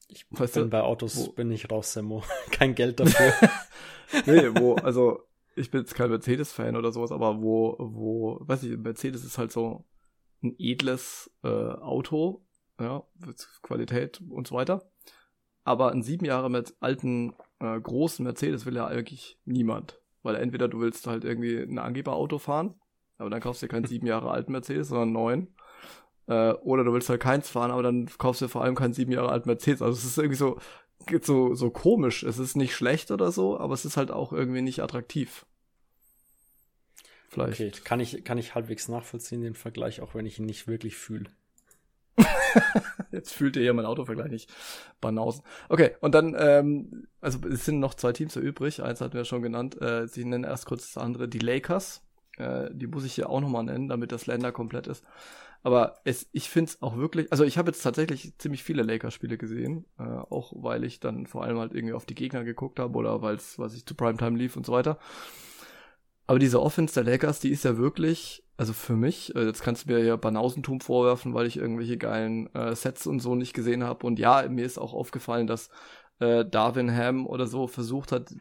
Ich 0.08 0.26
weißt 0.30 0.54
bin 0.54 0.64
du, 0.64 0.70
bei 0.70 0.82
Autos 0.82 1.16
wo, 1.16 1.32
bin 1.32 1.50
ich 1.50 1.70
raus, 1.70 1.92
Sammo. 1.92 2.24
Kein 2.50 2.74
Geld 2.74 3.00
dafür. 3.00 3.32
nee, 4.26 4.48
wo, 4.54 4.74
also 4.76 5.26
ich 5.56 5.70
bin 5.70 5.80
jetzt 5.80 5.94
kein 5.94 6.10
Mercedes-Fan 6.10 6.76
oder 6.76 6.92
sowas, 6.92 7.12
aber 7.12 7.40
wo, 7.42 7.76
wo, 7.78 8.38
weiß 8.42 8.64
ich, 8.64 8.76
Mercedes 8.76 9.24
ist 9.24 9.38
halt 9.38 9.52
so 9.52 9.84
ein 10.42 10.54
edles 10.58 11.30
äh, 11.42 11.48
Auto, 11.48 12.44
ja, 12.80 13.04
Qualität 13.62 14.20
und 14.28 14.46
so 14.46 14.54
weiter. 14.54 14.90
Aber 15.64 15.92
ein 15.92 16.02
sieben 16.02 16.26
Jahre 16.26 16.50
mit 16.50 16.74
alten, 16.80 17.34
äh, 17.60 17.80
großen 17.80 18.24
Mercedes 18.24 18.66
will 18.66 18.76
ja 18.76 18.86
eigentlich 18.86 19.38
niemand. 19.44 20.00
Weil 20.22 20.36
entweder 20.36 20.68
du 20.68 20.80
willst 20.80 21.06
halt 21.06 21.24
irgendwie 21.24 21.58
ein 21.58 21.78
Angeberauto 21.78 22.38
fahren 22.38 22.74
aber 23.18 23.30
dann 23.30 23.40
kaufst 23.40 23.62
du 23.62 23.66
dir 23.66 23.70
keinen 23.70 23.84
sieben 23.86 24.06
Jahre 24.06 24.30
alten 24.30 24.52
Mercedes, 24.52 24.88
sondern 24.88 25.12
neun. 25.12 25.48
Äh, 26.26 26.52
oder 26.52 26.84
du 26.84 26.92
willst 26.92 27.08
halt 27.08 27.20
keins 27.20 27.50
fahren, 27.50 27.70
aber 27.70 27.82
dann 27.82 28.08
kaufst 28.18 28.42
du 28.42 28.48
vor 28.48 28.62
allem 28.62 28.74
keinen 28.74 28.94
sieben 28.94 29.12
Jahre 29.12 29.30
alten 29.30 29.48
Mercedes. 29.48 29.82
Also 29.82 29.96
es 29.96 30.04
ist 30.04 30.18
irgendwie 30.18 30.36
so, 30.36 30.58
so, 31.22 31.54
so 31.54 31.70
komisch. 31.70 32.22
Es 32.22 32.38
ist 32.38 32.56
nicht 32.56 32.74
schlecht 32.74 33.10
oder 33.10 33.30
so, 33.32 33.58
aber 33.58 33.74
es 33.74 33.84
ist 33.84 33.96
halt 33.96 34.10
auch 34.10 34.32
irgendwie 34.32 34.62
nicht 34.62 34.82
attraktiv. 34.82 35.46
Vielleicht. 37.28 37.60
Okay, 37.60 37.72
kann 37.82 38.00
ich, 38.00 38.24
kann 38.24 38.38
ich 38.38 38.54
halbwegs 38.54 38.88
nachvollziehen, 38.88 39.42
den 39.42 39.54
Vergleich, 39.54 40.00
auch 40.00 40.14
wenn 40.14 40.26
ich 40.26 40.38
ihn 40.38 40.46
nicht 40.46 40.68
wirklich 40.68 40.96
fühle. 40.96 41.30
Jetzt 43.10 43.32
fühlt 43.32 43.56
ihr 43.56 43.62
ja 43.62 43.72
mein 43.72 43.86
Autovergleich 43.86 44.30
nicht. 44.30 44.52
Banausen. 45.00 45.42
Okay, 45.68 45.96
und 46.00 46.14
dann, 46.14 46.36
ähm, 46.38 47.08
also 47.20 47.40
es 47.48 47.64
sind 47.64 47.80
noch 47.80 47.94
zwei 47.94 48.12
Teams 48.12 48.36
übrig. 48.36 48.82
Eins 48.82 49.00
hatten 49.00 49.14
wir 49.14 49.24
schon 49.24 49.42
genannt. 49.42 49.80
Äh, 49.82 50.06
sie 50.06 50.24
nennen 50.24 50.44
erst 50.44 50.66
kurz 50.66 50.92
das 50.92 51.02
andere 51.02 51.28
die 51.28 51.40
Lakers. 51.40 52.02
Äh, 52.36 52.70
die 52.72 52.86
muss 52.86 53.04
ich 53.04 53.14
hier 53.14 53.30
auch 53.30 53.40
nochmal 53.40 53.64
nennen, 53.64 53.88
damit 53.88 54.12
das 54.12 54.26
Länder 54.26 54.52
komplett 54.52 54.86
ist. 54.86 55.04
Aber 55.64 55.96
es, 56.04 56.28
ich 56.32 56.50
finde 56.50 56.70
es 56.70 56.82
auch 56.82 56.98
wirklich, 56.98 57.32
also 57.32 57.42
ich 57.42 57.56
habe 57.56 57.70
jetzt 57.70 57.80
tatsächlich 57.80 58.36
ziemlich 58.36 58.62
viele 58.62 58.82
Lakers-Spiele 58.82 59.38
gesehen, 59.38 59.86
äh, 59.98 60.02
auch 60.02 60.52
weil 60.54 60.84
ich 60.84 61.00
dann 61.00 61.26
vor 61.26 61.42
allem 61.42 61.58
halt 61.58 61.74
irgendwie 61.74 61.94
auf 61.94 62.04
die 62.04 62.14
Gegner 62.14 62.44
geguckt 62.44 62.78
habe 62.78 62.96
oder 62.98 63.22
weil 63.22 63.36
es, 63.36 63.58
was 63.58 63.74
ich 63.74 63.86
zu 63.86 63.94
Primetime 63.94 64.36
lief 64.36 64.58
und 64.58 64.66
so 64.66 64.72
weiter. 64.72 64.98
Aber 66.26 66.38
diese 66.38 66.60
Offense 66.60 66.92
der 66.92 67.10
Lakers, 67.10 67.40
die 67.40 67.48
ist 67.48 67.64
ja 67.64 67.78
wirklich, 67.78 68.44
also 68.58 68.74
für 68.74 68.94
mich, 68.94 69.34
äh, 69.34 69.46
jetzt 69.46 69.62
kannst 69.62 69.86
du 69.86 69.92
mir 69.92 70.04
ja 70.04 70.16
Banausentum 70.16 70.82
vorwerfen, 70.82 71.32
weil 71.32 71.46
ich 71.46 71.56
irgendwelche 71.56 71.96
geilen 71.96 72.54
äh, 72.54 72.76
Sets 72.76 73.06
und 73.06 73.20
so 73.20 73.34
nicht 73.34 73.54
gesehen 73.54 73.84
habe. 73.84 74.06
Und 74.06 74.18
ja, 74.18 74.46
mir 74.46 74.66
ist 74.66 74.76
auch 74.76 74.92
aufgefallen, 74.92 75.46
dass 75.46 75.70
äh, 76.18 76.44
Darwin 76.44 76.94
Ham 76.94 77.26
oder 77.26 77.46
so 77.46 77.68
versucht 77.68 78.12
hat, 78.12 78.34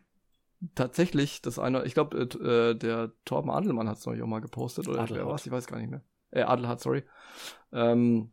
tatsächlich 0.76 1.42
das 1.42 1.58
eine, 1.58 1.86
ich 1.86 1.94
glaube, 1.94 2.18
äh, 2.18 2.72
äh, 2.72 2.76
der 2.76 3.14
Torben 3.24 3.50
Adelmann 3.50 3.88
hat 3.88 3.98
es 3.98 4.06
neulich 4.06 4.24
auch 4.24 4.28
mal 4.28 4.42
gepostet, 4.42 4.90
oder 4.90 5.10
wer 5.10 5.26
was, 5.28 5.46
ich 5.46 5.52
weiß 5.54 5.68
gar 5.68 5.78
nicht 5.78 5.90
mehr. 5.90 6.02
Äh, 6.34 6.44
Adelhardt, 6.44 6.82
sorry. 6.82 7.04
Ähm, 7.72 8.32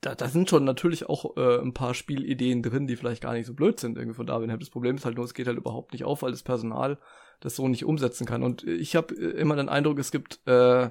da, 0.00 0.14
da 0.14 0.28
sind 0.28 0.48
schon 0.48 0.64
natürlich 0.64 1.08
auch 1.08 1.36
äh, 1.36 1.60
ein 1.60 1.74
paar 1.74 1.94
Spielideen 1.94 2.62
drin, 2.62 2.86
die 2.86 2.96
vielleicht 2.96 3.22
gar 3.22 3.32
nicht 3.32 3.46
so 3.46 3.54
blöd 3.54 3.80
sind 3.80 3.96
irgendwie 3.96 4.16
von 4.16 4.26
Darwin 4.26 4.52
Ham. 4.52 4.60
Das 4.60 4.70
Problem 4.70 4.96
ist 4.96 5.04
halt 5.04 5.16
nur, 5.16 5.24
es 5.24 5.34
geht 5.34 5.46
halt 5.46 5.58
überhaupt 5.58 5.92
nicht 5.92 6.04
auf, 6.04 6.22
weil 6.22 6.30
das 6.30 6.42
Personal 6.42 6.98
das 7.40 7.56
so 7.56 7.68
nicht 7.68 7.84
umsetzen 7.84 8.26
kann. 8.26 8.42
Und 8.42 8.64
ich 8.64 8.94
habe 8.94 9.14
äh, 9.14 9.30
immer 9.38 9.56
den 9.56 9.68
Eindruck, 9.68 9.98
es 9.98 10.10
gibt 10.10 10.46
äh, 10.46 10.90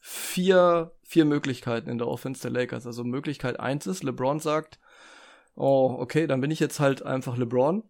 vier, 0.00 0.92
vier 1.02 1.24
Möglichkeiten 1.24 1.88
in 1.88 1.98
der 1.98 2.08
Offense 2.08 2.42
der 2.42 2.50
Lakers. 2.50 2.86
Also 2.86 3.04
Möglichkeit 3.04 3.58
eins 3.58 3.86
ist, 3.86 4.04
LeBron 4.04 4.38
sagt, 4.38 4.78
oh, 5.56 5.96
okay, 5.98 6.26
dann 6.26 6.40
bin 6.40 6.50
ich 6.50 6.60
jetzt 6.60 6.80
halt 6.80 7.02
einfach 7.02 7.36
LeBron. 7.36 7.82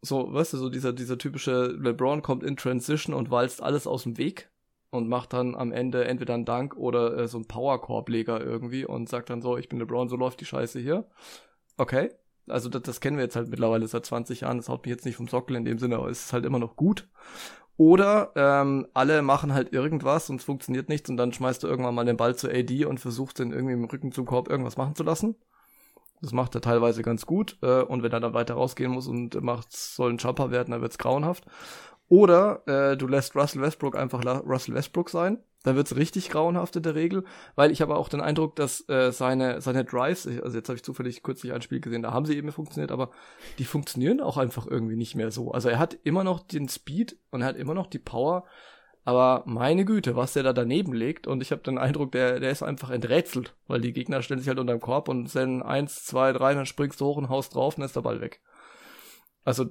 So, 0.00 0.32
weißt 0.32 0.54
du, 0.54 0.58
so 0.58 0.68
dieser, 0.70 0.92
dieser 0.92 1.18
typische 1.18 1.66
LeBron 1.66 2.22
kommt 2.22 2.42
in 2.42 2.56
Transition 2.56 3.14
und 3.14 3.30
walzt 3.30 3.62
alles 3.62 3.86
aus 3.86 4.04
dem 4.04 4.16
Weg 4.16 4.50
und 4.90 5.08
macht 5.08 5.32
dann 5.32 5.54
am 5.54 5.72
Ende 5.72 6.04
entweder 6.06 6.34
einen 6.34 6.44
Dank 6.44 6.76
oder 6.76 7.16
äh, 7.16 7.28
so 7.28 7.38
einen 7.38 7.46
Powerkorbleger 7.46 8.40
irgendwie 8.40 8.84
und 8.84 9.08
sagt 9.08 9.30
dann 9.30 9.42
so, 9.42 9.56
ich 9.56 9.68
bin 9.68 9.78
LeBron, 9.78 10.08
so 10.08 10.16
läuft 10.16 10.40
die 10.40 10.46
Scheiße 10.46 10.80
hier. 10.80 11.06
Okay, 11.76 12.10
also 12.48 12.68
das, 12.68 12.82
das 12.82 13.00
kennen 13.00 13.16
wir 13.16 13.24
jetzt 13.24 13.36
halt 13.36 13.48
mittlerweile 13.48 13.86
seit 13.86 14.06
20 14.06 14.40
Jahren. 14.40 14.56
Das 14.56 14.68
haut 14.68 14.84
mich 14.84 14.90
jetzt 14.90 15.04
nicht 15.04 15.16
vom 15.16 15.28
Sockel 15.28 15.56
in 15.56 15.64
dem 15.64 15.78
Sinne, 15.78 15.96
aber 15.96 16.08
es 16.08 16.26
ist 16.26 16.32
halt 16.32 16.44
immer 16.44 16.58
noch 16.58 16.76
gut. 16.76 17.08
Oder 17.76 18.32
ähm, 18.34 18.88
alle 18.92 19.22
machen 19.22 19.54
halt 19.54 19.72
irgendwas 19.72 20.30
und 20.30 20.36
es 20.36 20.44
funktioniert 20.44 20.88
nichts 20.88 21.08
und 21.10 21.16
dann 21.16 21.32
schmeißt 21.32 21.62
du 21.62 21.68
irgendwann 21.68 21.94
mal 21.94 22.04
den 22.04 22.16
Ball 22.16 22.34
zu 22.34 22.48
AD 22.50 22.84
und 22.86 22.98
versuchst 22.98 23.38
den 23.38 23.52
irgendwie 23.52 23.74
im 23.74 23.84
Rücken 23.84 24.10
zum 24.10 24.26
Korb 24.26 24.48
irgendwas 24.48 24.76
machen 24.76 24.96
zu 24.96 25.04
lassen. 25.04 25.36
Das 26.20 26.32
macht 26.32 26.56
er 26.56 26.60
teilweise 26.60 27.02
ganz 27.02 27.26
gut. 27.26 27.56
Äh, 27.62 27.82
und 27.82 28.02
wenn 28.02 28.10
er 28.10 28.20
dann 28.20 28.34
weiter 28.34 28.54
rausgehen 28.54 28.90
muss 28.90 29.06
und 29.06 29.40
macht, 29.42 29.72
soll 29.72 30.12
ein 30.12 30.18
Jumper 30.18 30.50
werden, 30.50 30.72
dann 30.72 30.80
wird's 30.80 30.98
grauenhaft. 30.98 31.44
Oder 32.08 32.62
äh, 32.66 32.96
du 32.96 33.06
lässt 33.06 33.36
Russell 33.36 33.62
Westbrook 33.62 33.96
einfach 33.96 34.24
Russell 34.46 34.74
Westbrook 34.74 35.10
sein. 35.10 35.38
Da 35.64 35.74
wird's 35.74 35.96
richtig 35.96 36.30
grauenhaft 36.30 36.76
in 36.76 36.84
der 36.84 36.94
Regel, 36.94 37.24
weil 37.56 37.72
ich 37.72 37.82
habe 37.82 37.96
auch 37.96 38.08
den 38.08 38.20
Eindruck, 38.20 38.54
dass 38.56 38.88
äh, 38.88 39.10
seine, 39.10 39.60
seine 39.60 39.84
Drives, 39.84 40.26
also 40.26 40.56
jetzt 40.56 40.68
habe 40.68 40.76
ich 40.76 40.84
zufällig 40.84 41.22
kürzlich 41.22 41.52
ein 41.52 41.62
Spiel 41.62 41.80
gesehen, 41.80 42.02
da 42.02 42.12
haben 42.12 42.26
sie 42.26 42.36
eben 42.36 42.52
funktioniert, 42.52 42.92
aber 42.92 43.10
die 43.58 43.64
funktionieren 43.64 44.20
auch 44.20 44.36
einfach 44.36 44.68
irgendwie 44.68 44.96
nicht 44.96 45.16
mehr 45.16 45.32
so. 45.32 45.50
Also 45.50 45.68
er 45.68 45.80
hat 45.80 45.98
immer 46.04 46.22
noch 46.22 46.40
den 46.40 46.68
Speed 46.68 47.16
und 47.32 47.42
er 47.42 47.48
hat 47.48 47.56
immer 47.56 47.74
noch 47.74 47.88
die 47.88 47.98
Power, 47.98 48.44
aber 49.04 49.42
meine 49.46 49.84
Güte, 49.84 50.16
was 50.16 50.34
der 50.34 50.42
da 50.42 50.52
daneben 50.52 50.92
legt. 50.92 51.26
Und 51.26 51.42
ich 51.42 51.50
habe 51.50 51.62
den 51.62 51.78
Eindruck, 51.78 52.12
der, 52.12 52.40
der 52.40 52.50
ist 52.50 52.62
einfach 52.62 52.90
enträtselt, 52.90 53.54
weil 53.66 53.80
die 53.80 53.94
Gegner 53.94 54.22
stellen 54.22 54.38
sich 54.38 54.48
halt 54.48 54.58
unter 54.58 54.74
dem 54.74 54.80
Korb 54.80 55.08
und 55.08 55.28
senden 55.28 55.62
eins, 55.62 56.04
zwei, 56.04 56.32
drei, 56.32 56.54
dann 56.54 56.66
springst 56.66 57.00
du 57.00 57.06
hoch 57.06 57.16
und 57.16 57.30
haust 57.30 57.54
drauf 57.54 57.74
und 57.74 57.80
dann 57.80 57.86
ist 57.86 57.96
der 57.96 58.02
Ball 58.02 58.20
weg. 58.20 58.42
Also 59.44 59.70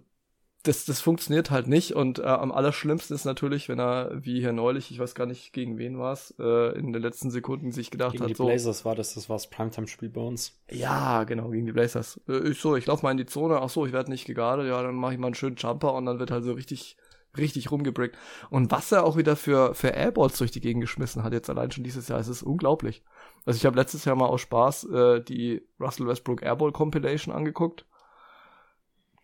das, 0.63 0.85
das 0.85 0.99
funktioniert 0.99 1.51
halt 1.51 1.67
nicht 1.67 1.93
und 1.93 2.19
äh, 2.19 2.23
am 2.23 2.51
allerschlimmsten 2.51 3.15
ist 3.15 3.25
natürlich, 3.25 3.69
wenn 3.69 3.79
er, 3.79 4.11
wie 4.13 4.39
hier 4.39 4.51
neulich, 4.51 4.91
ich 4.91 4.99
weiß 4.99 5.15
gar 5.15 5.25
nicht, 5.25 5.53
gegen 5.53 5.77
wen 5.77 5.97
war 5.97 6.13
es, 6.13 6.33
äh, 6.39 6.77
in 6.77 6.91
den 6.93 7.01
letzten 7.01 7.31
Sekunden 7.31 7.71
sich 7.71 7.91
gedacht 7.91 8.13
gegen 8.13 8.23
hat. 8.23 8.29
Gegen 8.29 8.43
die 8.43 8.51
Blazers 8.51 8.79
so, 8.79 8.85
war 8.85 8.95
das, 8.95 9.13
das 9.13 9.29
war 9.29 9.35
das 9.35 9.49
Primetime-Spiel 9.49 10.09
bei 10.09 10.21
uns. 10.21 10.59
Ja, 10.69 11.23
genau, 11.23 11.49
gegen 11.49 11.65
die 11.65 11.71
Blazers. 11.71 12.19
Äh, 12.27 12.49
ich 12.49 12.59
so, 12.59 12.75
ich 12.75 12.85
lauf 12.85 13.01
mal 13.01 13.11
in 13.11 13.17
die 13.17 13.25
Zone, 13.25 13.61
ach 13.61 13.69
so, 13.69 13.85
ich 13.85 13.93
werde 13.93 14.09
nicht 14.09 14.25
gegardet, 14.25 14.67
ja, 14.67 14.81
dann 14.81 14.95
mache 14.95 15.13
ich 15.13 15.19
mal 15.19 15.27
einen 15.27 15.35
schönen 15.35 15.55
Jumper 15.55 15.93
und 15.93 16.05
dann 16.05 16.19
wird 16.19 16.31
halt 16.31 16.43
so 16.43 16.53
richtig, 16.53 16.97
richtig 17.37 17.71
rumgebrickt. 17.71 18.17
Und 18.49 18.71
was 18.71 18.91
er 18.91 19.05
auch 19.05 19.15
wieder 19.15 19.35
für, 19.35 19.73
für 19.73 19.89
Airballs 19.89 20.37
durch 20.37 20.51
die 20.51 20.61
Gegend 20.61 20.81
geschmissen 20.81 21.23
hat, 21.23 21.33
jetzt 21.33 21.49
allein 21.49 21.71
schon 21.71 21.83
dieses 21.83 22.07
Jahr, 22.07 22.19
es 22.19 22.27
ist 22.27 22.43
unglaublich. 22.43 23.03
Also 23.45 23.57
ich 23.57 23.65
habe 23.65 23.77
letztes 23.77 24.05
Jahr 24.05 24.15
mal 24.15 24.25
aus 24.25 24.41
Spaß 24.41 24.85
äh, 24.85 25.21
die 25.21 25.61
Russell 25.79 26.07
Westbrook 26.07 26.41
Airball 26.41 26.71
Compilation 26.71 27.33
angeguckt 27.33 27.85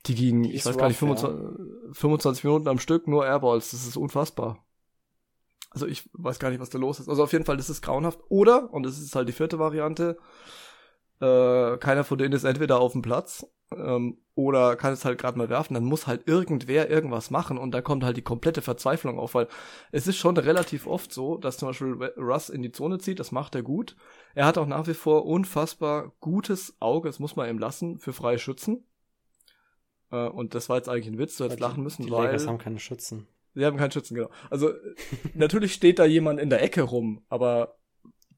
die 0.05 0.15
ging, 0.15 0.43
die 0.43 0.53
ich 0.53 0.65
weiß 0.65 0.73
rough, 0.73 0.81
gar 0.81 0.87
nicht, 0.89 0.97
25, 0.97 1.29
ja. 1.29 1.93
25 1.93 2.43
Minuten 2.43 2.67
am 2.67 2.79
Stück, 2.79 3.07
nur 3.07 3.25
Airballs. 3.25 3.71
Das 3.71 3.87
ist 3.87 3.97
unfassbar. 3.97 4.63
Also 5.69 5.87
ich 5.87 6.09
weiß 6.13 6.39
gar 6.39 6.49
nicht, 6.49 6.59
was 6.59 6.69
da 6.69 6.77
los 6.77 6.99
ist. 6.99 7.09
Also 7.09 7.23
auf 7.23 7.31
jeden 7.31 7.45
Fall, 7.45 7.57
das 7.57 7.69
ist 7.69 7.81
grauenhaft. 7.81 8.19
Oder, 8.29 8.71
und 8.73 8.83
das 8.83 8.99
ist 8.99 9.15
halt 9.15 9.27
die 9.27 9.33
vierte 9.33 9.59
Variante, 9.59 10.17
äh, 11.19 11.77
keiner 11.77 12.03
von 12.03 12.17
denen 12.17 12.33
ist 12.33 12.43
entweder 12.43 12.79
auf 12.79 12.91
dem 12.91 13.01
Platz 13.01 13.45
ähm, 13.71 14.17
oder 14.35 14.75
kann 14.75 14.93
es 14.93 15.05
halt 15.05 15.19
gerade 15.19 15.37
mal 15.37 15.49
werfen. 15.49 15.73
Dann 15.73 15.85
muss 15.85 16.05
halt 16.05 16.27
irgendwer 16.27 16.89
irgendwas 16.89 17.31
machen 17.31 17.57
und 17.57 17.71
da 17.71 17.81
kommt 17.81 18.03
halt 18.03 18.17
die 18.17 18.23
komplette 18.23 18.61
Verzweiflung 18.61 19.19
auf, 19.19 19.33
weil 19.33 19.47
es 19.91 20.07
ist 20.07 20.17
schon 20.17 20.37
relativ 20.37 20.85
oft 20.85 21.13
so, 21.13 21.37
dass 21.37 21.57
zum 21.57 21.69
Beispiel 21.69 22.13
Russ 22.17 22.49
in 22.49 22.61
die 22.61 22.71
Zone 22.71 22.97
zieht, 22.97 23.19
das 23.19 23.31
macht 23.31 23.55
er 23.55 23.63
gut. 23.63 23.95
Er 24.35 24.45
hat 24.45 24.57
auch 24.57 24.67
nach 24.67 24.87
wie 24.87 24.93
vor 24.93 25.25
unfassbar 25.25 26.11
gutes 26.19 26.75
Auge, 26.79 27.09
das 27.09 27.19
muss 27.19 27.35
man 27.35 27.49
ihm 27.49 27.59
lassen, 27.59 27.99
für 27.99 28.13
freie 28.13 28.39
Schützen. 28.39 28.85
Äh, 30.13 30.27
und 30.29 30.53
das 30.53 30.69
war 30.69 30.77
jetzt 30.77 30.87
eigentlich 30.87 31.07
ein 31.07 31.17
Witz, 31.17 31.37
du 31.37 31.45
hättest 31.45 31.59
lachen 31.59 31.83
müssen, 31.83 32.05
die 32.05 32.11
weil. 32.11 32.21
Die 32.21 32.25
Lakers 32.27 32.47
haben 32.47 32.59
keine 32.59 32.79
Schützen. 32.79 33.27
Sie 33.55 33.65
haben 33.65 33.77
keinen 33.77 33.91
Schützen, 33.91 34.15
genau. 34.15 34.29
Also, 34.49 34.71
natürlich 35.33 35.73
steht 35.73 35.99
da 35.99 36.05
jemand 36.05 36.39
in 36.39 36.49
der 36.49 36.63
Ecke 36.63 36.83
rum, 36.83 37.23
aber 37.29 37.75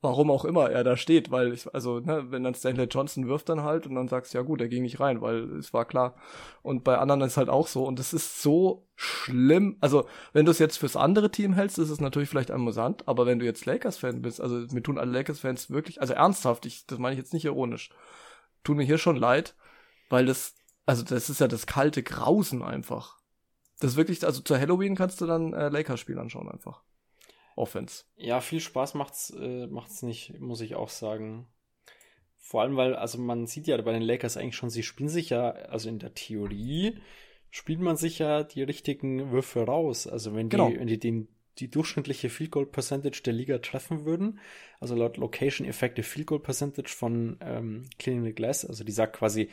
warum 0.01 0.29
auch 0.29 0.45
immer 0.45 0.69
er 0.69 0.83
da 0.83 0.97
steht, 0.97 1.31
weil 1.31 1.53
ich, 1.53 1.73
also, 1.73 1.99
ne, 1.99 2.25
wenn 2.29 2.43
dann 2.43 2.53
Stanley 2.53 2.85
Johnson 2.85 3.27
wirft 3.27 3.49
dann 3.49 3.63
halt 3.63 3.87
und 3.87 3.95
dann 3.95 4.07
sagst 4.07 4.33
du, 4.33 4.37
ja 4.37 4.43
gut, 4.43 4.61
er 4.61 4.67
ging 4.67 4.83
nicht 4.83 4.99
rein, 4.99 5.21
weil 5.21 5.57
es 5.57 5.73
war 5.73 5.85
klar. 5.85 6.15
Und 6.61 6.83
bei 6.83 6.97
anderen 6.97 7.21
ist 7.21 7.37
halt 7.37 7.49
auch 7.49 7.67
so 7.67 7.85
und 7.85 7.99
es 7.99 8.13
ist 8.13 8.41
so 8.41 8.87
schlimm. 8.95 9.77
Also, 9.79 10.05
wenn 10.33 10.45
du 10.45 10.51
es 10.51 10.59
jetzt 10.59 10.77
fürs 10.77 10.95
andere 10.95 11.31
Team 11.31 11.53
hältst, 11.53 11.79
ist 11.79 11.89
es 11.89 12.01
natürlich 12.01 12.29
vielleicht 12.29 12.51
amüsant, 12.51 13.07
aber 13.07 13.25
wenn 13.25 13.39
du 13.39 13.45
jetzt 13.45 13.65
Lakers-Fan 13.65 14.21
bist, 14.21 14.41
also 14.41 14.65
mir 14.71 14.83
tun 14.83 14.97
alle 14.97 15.11
Lakers-Fans 15.11 15.71
wirklich, 15.71 16.01
also 16.01 16.13
ernsthaft, 16.13 16.65
ich, 16.65 16.85
das 16.85 16.99
meine 16.99 17.13
ich 17.13 17.19
jetzt 17.19 17.33
nicht 17.33 17.45
ironisch, 17.45 17.89
tun 18.63 18.77
mir 18.77 18.83
hier 18.83 18.97
schon 18.97 19.15
leid, 19.15 19.55
weil 20.09 20.25
das 20.25 20.54
also 20.85 21.03
das 21.03 21.29
ist 21.29 21.39
ja 21.39 21.47
das 21.47 21.67
kalte 21.67 22.03
Grausen 22.03 22.61
einfach. 22.61 23.19
Das 23.79 23.91
ist 23.91 23.97
wirklich, 23.97 24.23
also 24.23 24.41
zu 24.41 24.57
Halloween 24.57 24.95
kannst 24.95 25.19
du 25.21 25.25
dann 25.25 25.53
äh, 25.53 25.69
Lakers-Spiel 25.69 26.17
anschauen 26.17 26.49
einfach. 26.49 26.83
Offense. 27.55 28.03
Ja, 28.15 28.41
viel 28.41 28.59
Spaß 28.59 28.93
macht's, 28.93 29.31
äh, 29.31 29.67
macht's 29.67 30.01
nicht, 30.01 30.39
muss 30.39 30.61
ich 30.61 30.75
auch 30.75 30.89
sagen. 30.89 31.47
Vor 32.37 32.61
allem, 32.61 32.75
weil, 32.75 32.95
also 32.95 33.17
man 33.17 33.47
sieht 33.47 33.67
ja 33.67 33.81
bei 33.81 33.93
den 33.93 34.01
Lakers 34.01 34.37
eigentlich 34.37 34.55
schon, 34.55 34.69
sie 34.69 34.83
spielen 34.83 35.09
sich 35.09 35.29
ja, 35.29 35.49
also 35.51 35.89
in 35.89 35.99
der 35.99 36.13
Theorie 36.13 36.99
spielt 37.49 37.79
man 37.79 37.95
sich 37.95 38.19
ja 38.19 38.43
die 38.43 38.63
richtigen 38.63 39.31
Würfe 39.31 39.63
raus. 39.63 40.07
Also 40.07 40.35
wenn 40.35 40.49
die, 40.49 40.57
genau. 40.57 40.71
wenn 40.71 40.87
die 40.87 40.99
den, 40.99 41.29
die 41.57 41.71
durchschnittliche 41.71 42.29
Field 42.29 42.51
Goal 42.51 42.65
Percentage 42.65 43.21
der 43.23 43.33
Liga 43.33 43.57
treffen 43.59 44.05
würden, 44.05 44.39
also 44.79 44.93
laut 44.93 45.17
Location 45.17 45.65
Effective 45.65 46.05
Field 46.05 46.27
Goal 46.27 46.41
Percentage 46.41 46.89
von 46.89 47.37
ähm, 47.39 47.89
Cleaning 47.97 48.25
the 48.25 48.33
Glass, 48.33 48.65
also 48.65 48.83
die 48.83 48.91
sagt 48.91 49.15
quasi, 49.15 49.49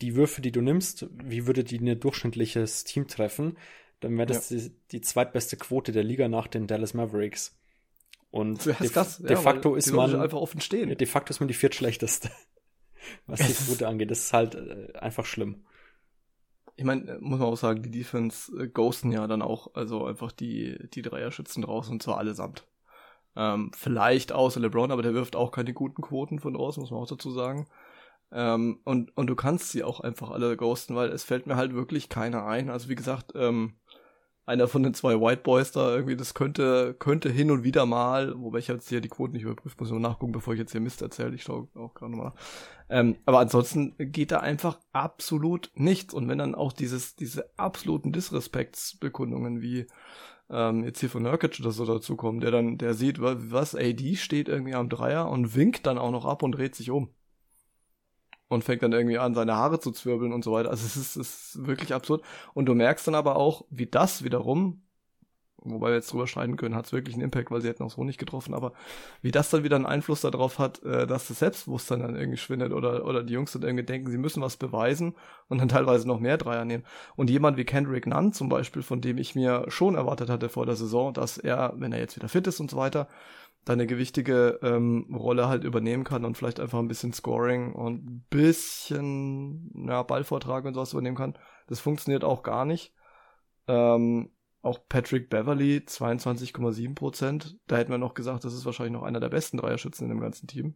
die 0.00 0.14
Würfe, 0.14 0.40
die 0.40 0.52
du 0.52 0.60
nimmst, 0.60 1.06
wie 1.12 1.46
würde 1.46 1.64
die 1.64 1.78
ein 1.78 1.98
durchschnittliches 1.98 2.84
Team 2.84 3.08
treffen, 3.08 3.56
dann 4.00 4.16
wäre 4.16 4.26
das 4.26 4.50
ja. 4.50 4.58
die, 4.58 4.72
die, 4.92 5.00
zweitbeste 5.00 5.56
Quote 5.56 5.92
der 5.92 6.04
Liga 6.04 6.28
nach 6.28 6.46
den 6.46 6.66
Dallas 6.66 6.94
Mavericks. 6.94 7.56
Und 8.30 8.64
de, 8.64 8.74
krass, 8.74 9.18
de 9.18 9.30
ja, 9.30 9.36
facto 9.36 9.74
ist 9.74 9.92
man 9.92 10.14
einfach 10.20 10.38
offen 10.38 10.60
stehen. 10.60 10.96
De 10.96 11.06
facto 11.06 11.30
ist 11.30 11.40
man 11.40 11.48
die 11.48 11.54
viertschlechteste, 11.54 12.30
was 13.26 13.40
die 13.40 13.52
Quote 13.52 13.88
angeht. 13.88 14.10
Das 14.10 14.20
ist 14.20 14.32
halt 14.32 14.54
äh, 14.54 14.92
einfach 14.98 15.24
schlimm. 15.24 15.64
Ich 16.76 16.84
meine, 16.84 17.10
äh, 17.10 17.18
muss 17.18 17.40
man 17.40 17.48
auch 17.48 17.56
sagen, 17.56 17.82
die 17.82 17.90
Defense 17.90 18.52
äh, 18.56 18.68
ghosten 18.68 19.10
ja 19.10 19.26
dann 19.26 19.42
auch, 19.42 19.74
also 19.74 20.04
einfach 20.04 20.30
die, 20.30 20.78
die 20.90 21.02
Dreierschützen 21.02 21.62
draußen 21.62 21.92
und 21.92 22.02
zwar 22.02 22.18
allesamt. 22.18 22.66
Ähm, 23.34 23.72
vielleicht 23.74 24.32
außer 24.32 24.60
LeBron, 24.60 24.92
aber 24.92 25.02
der 25.02 25.14
wirft 25.14 25.36
auch 25.36 25.50
keine 25.50 25.72
guten 25.72 26.02
Quoten 26.02 26.38
von 26.38 26.54
draußen, 26.54 26.80
muss 26.80 26.90
man 26.90 27.00
auch 27.00 27.08
dazu 27.08 27.30
sagen. 27.30 27.66
Ähm, 28.30 28.80
und, 28.84 29.16
und 29.16 29.26
du 29.26 29.34
kannst 29.34 29.70
sie 29.70 29.84
auch 29.84 30.00
einfach 30.00 30.30
alle 30.30 30.56
ghosten, 30.56 30.94
weil 30.94 31.10
es 31.10 31.24
fällt 31.24 31.46
mir 31.46 31.56
halt 31.56 31.74
wirklich 31.74 32.08
keiner 32.08 32.46
ein. 32.46 32.70
Also 32.70 32.88
wie 32.88 32.94
gesagt, 32.94 33.32
ähm, 33.34 33.74
einer 34.48 34.66
von 34.66 34.82
den 34.82 34.94
zwei 34.94 35.20
White 35.20 35.42
Boys 35.42 35.72
da 35.72 35.94
irgendwie, 35.94 36.16
das 36.16 36.32
könnte, 36.32 36.94
könnte 36.98 37.28
hin 37.30 37.50
und 37.50 37.64
wieder 37.64 37.84
mal, 37.84 38.34
wobei 38.38 38.58
ich 38.58 38.68
jetzt 38.68 38.88
hier 38.88 39.02
die 39.02 39.10
Quoten 39.10 39.34
nicht 39.34 39.42
überprüft, 39.42 39.78
muss 39.78 39.88
ich 39.88 39.92
nur 39.92 40.00
nachgucken, 40.00 40.32
bevor 40.32 40.54
ich 40.54 40.60
jetzt 40.60 40.72
hier 40.72 40.80
Mist 40.80 41.02
erzähle. 41.02 41.34
Ich 41.34 41.42
schaue 41.42 41.68
auch 41.74 41.92
gerade 41.92 42.16
mal. 42.16 42.32
Ähm, 42.88 43.16
aber 43.26 43.40
ansonsten 43.40 43.94
geht 43.98 44.30
da 44.30 44.40
einfach 44.40 44.78
absolut 44.92 45.70
nichts. 45.74 46.14
Und 46.14 46.28
wenn 46.28 46.38
dann 46.38 46.54
auch 46.54 46.72
dieses, 46.72 47.14
diese 47.14 47.50
absoluten 47.58 48.10
Disrespektsbekundungen 48.10 49.60
wie 49.60 49.86
ähm, 50.50 50.82
jetzt 50.84 51.00
hier 51.00 51.10
von 51.10 51.24
Nurkic 51.24 51.60
oder 51.60 51.70
so 51.70 51.84
dazukommen, 51.84 52.40
der 52.40 52.50
dann, 52.50 52.78
der 52.78 52.94
sieht, 52.94 53.20
was, 53.20 53.74
AD 53.74 54.16
steht 54.16 54.48
irgendwie 54.48 54.74
am 54.74 54.88
Dreier 54.88 55.28
und 55.28 55.54
winkt 55.54 55.86
dann 55.86 55.98
auch 55.98 56.10
noch 56.10 56.24
ab 56.24 56.42
und 56.42 56.52
dreht 56.52 56.74
sich 56.74 56.90
um 56.90 57.10
und 58.48 58.64
fängt 58.64 58.82
dann 58.82 58.92
irgendwie 58.92 59.18
an, 59.18 59.34
seine 59.34 59.56
Haare 59.56 59.80
zu 59.80 59.92
zwirbeln 59.92 60.32
und 60.32 60.42
so 60.42 60.52
weiter. 60.52 60.70
Also 60.70 60.86
es 60.86 60.96
ist, 60.96 61.16
es 61.16 61.54
ist 61.54 61.66
wirklich 61.66 61.94
absurd. 61.94 62.22
Und 62.54 62.66
du 62.66 62.74
merkst 62.74 63.06
dann 63.06 63.14
aber 63.14 63.36
auch, 63.36 63.64
wie 63.70 63.86
das 63.86 64.24
wiederum, 64.24 64.82
wobei 65.64 65.88
wir 65.88 65.96
jetzt 65.96 66.12
drüber 66.12 66.26
streiten 66.26 66.56
können, 66.56 66.74
hat 66.74 66.86
es 66.86 66.92
wirklich 66.92 67.14
einen 67.14 67.24
Impact, 67.24 67.50
weil 67.50 67.60
sie 67.60 67.68
hätten 67.68 67.82
auch 67.82 67.90
so 67.90 68.04
nicht 68.04 68.18
getroffen, 68.18 68.54
aber 68.54 68.72
wie 69.22 69.30
das 69.30 69.50
dann 69.50 69.64
wieder 69.64 69.76
einen 69.76 69.86
Einfluss 69.86 70.20
darauf 70.20 70.58
hat, 70.58 70.82
äh, 70.82 71.06
dass 71.06 71.28
das 71.28 71.40
Selbstbewusstsein 71.40 72.00
dann 72.00 72.16
irgendwie 72.16 72.38
schwindet 72.38 72.72
oder, 72.72 73.04
oder 73.04 73.22
die 73.22 73.34
Jungs 73.34 73.52
dann 73.52 73.62
irgendwie 73.62 73.84
denken, 73.84 74.10
sie 74.10 74.18
müssen 74.18 74.42
was 74.42 74.56
beweisen 74.56 75.14
und 75.48 75.58
dann 75.58 75.68
teilweise 75.68 76.06
noch 76.06 76.20
mehr 76.20 76.38
Dreier 76.38 76.64
nehmen. 76.64 76.84
Und 77.16 77.28
jemand 77.28 77.56
wie 77.56 77.64
Kendrick 77.64 78.06
Nunn 78.06 78.32
zum 78.32 78.48
Beispiel, 78.48 78.82
von 78.82 79.00
dem 79.00 79.18
ich 79.18 79.34
mir 79.34 79.64
schon 79.68 79.96
erwartet 79.96 80.30
hatte 80.30 80.48
vor 80.48 80.64
der 80.64 80.76
Saison, 80.76 81.12
dass 81.12 81.38
er, 81.38 81.74
wenn 81.76 81.92
er 81.92 81.98
jetzt 81.98 82.16
wieder 82.16 82.28
fit 82.28 82.46
ist 82.46 82.60
und 82.60 82.70
so 82.70 82.76
weiter, 82.76 83.08
da 83.64 83.74
eine 83.74 83.86
gewichtige 83.86 84.58
ähm, 84.62 85.14
Rolle 85.14 85.48
halt 85.48 85.64
übernehmen 85.64 86.04
kann 86.04 86.24
und 86.24 86.36
vielleicht 86.36 86.60
einfach 86.60 86.78
ein 86.78 86.88
bisschen 86.88 87.12
Scoring 87.12 87.74
und 87.74 88.06
ein 88.06 88.26
bisschen 88.30 89.86
ja, 89.88 90.02
Ballvortrag 90.02 90.64
und 90.64 90.74
sowas 90.74 90.92
übernehmen 90.92 91.16
kann. 91.16 91.38
Das 91.66 91.80
funktioniert 91.80 92.24
auch 92.24 92.42
gar 92.42 92.64
nicht. 92.64 92.94
Ähm, 93.66 94.30
auch 94.62 94.80
Patrick 94.88 95.30
Beverly, 95.30 95.84
22,7 95.86 96.94
Prozent. 96.94 97.58
Da 97.66 97.76
hätten 97.76 97.90
wir 97.90 97.98
noch 97.98 98.14
gesagt, 98.14 98.44
das 98.44 98.54
ist 98.54 98.64
wahrscheinlich 98.64 98.94
noch 98.94 99.02
einer 99.02 99.20
der 99.20 99.28
besten 99.28 99.58
Dreierschützen 99.58 100.04
in 100.04 100.16
dem 100.16 100.20
ganzen 100.20 100.46
Team. 100.46 100.74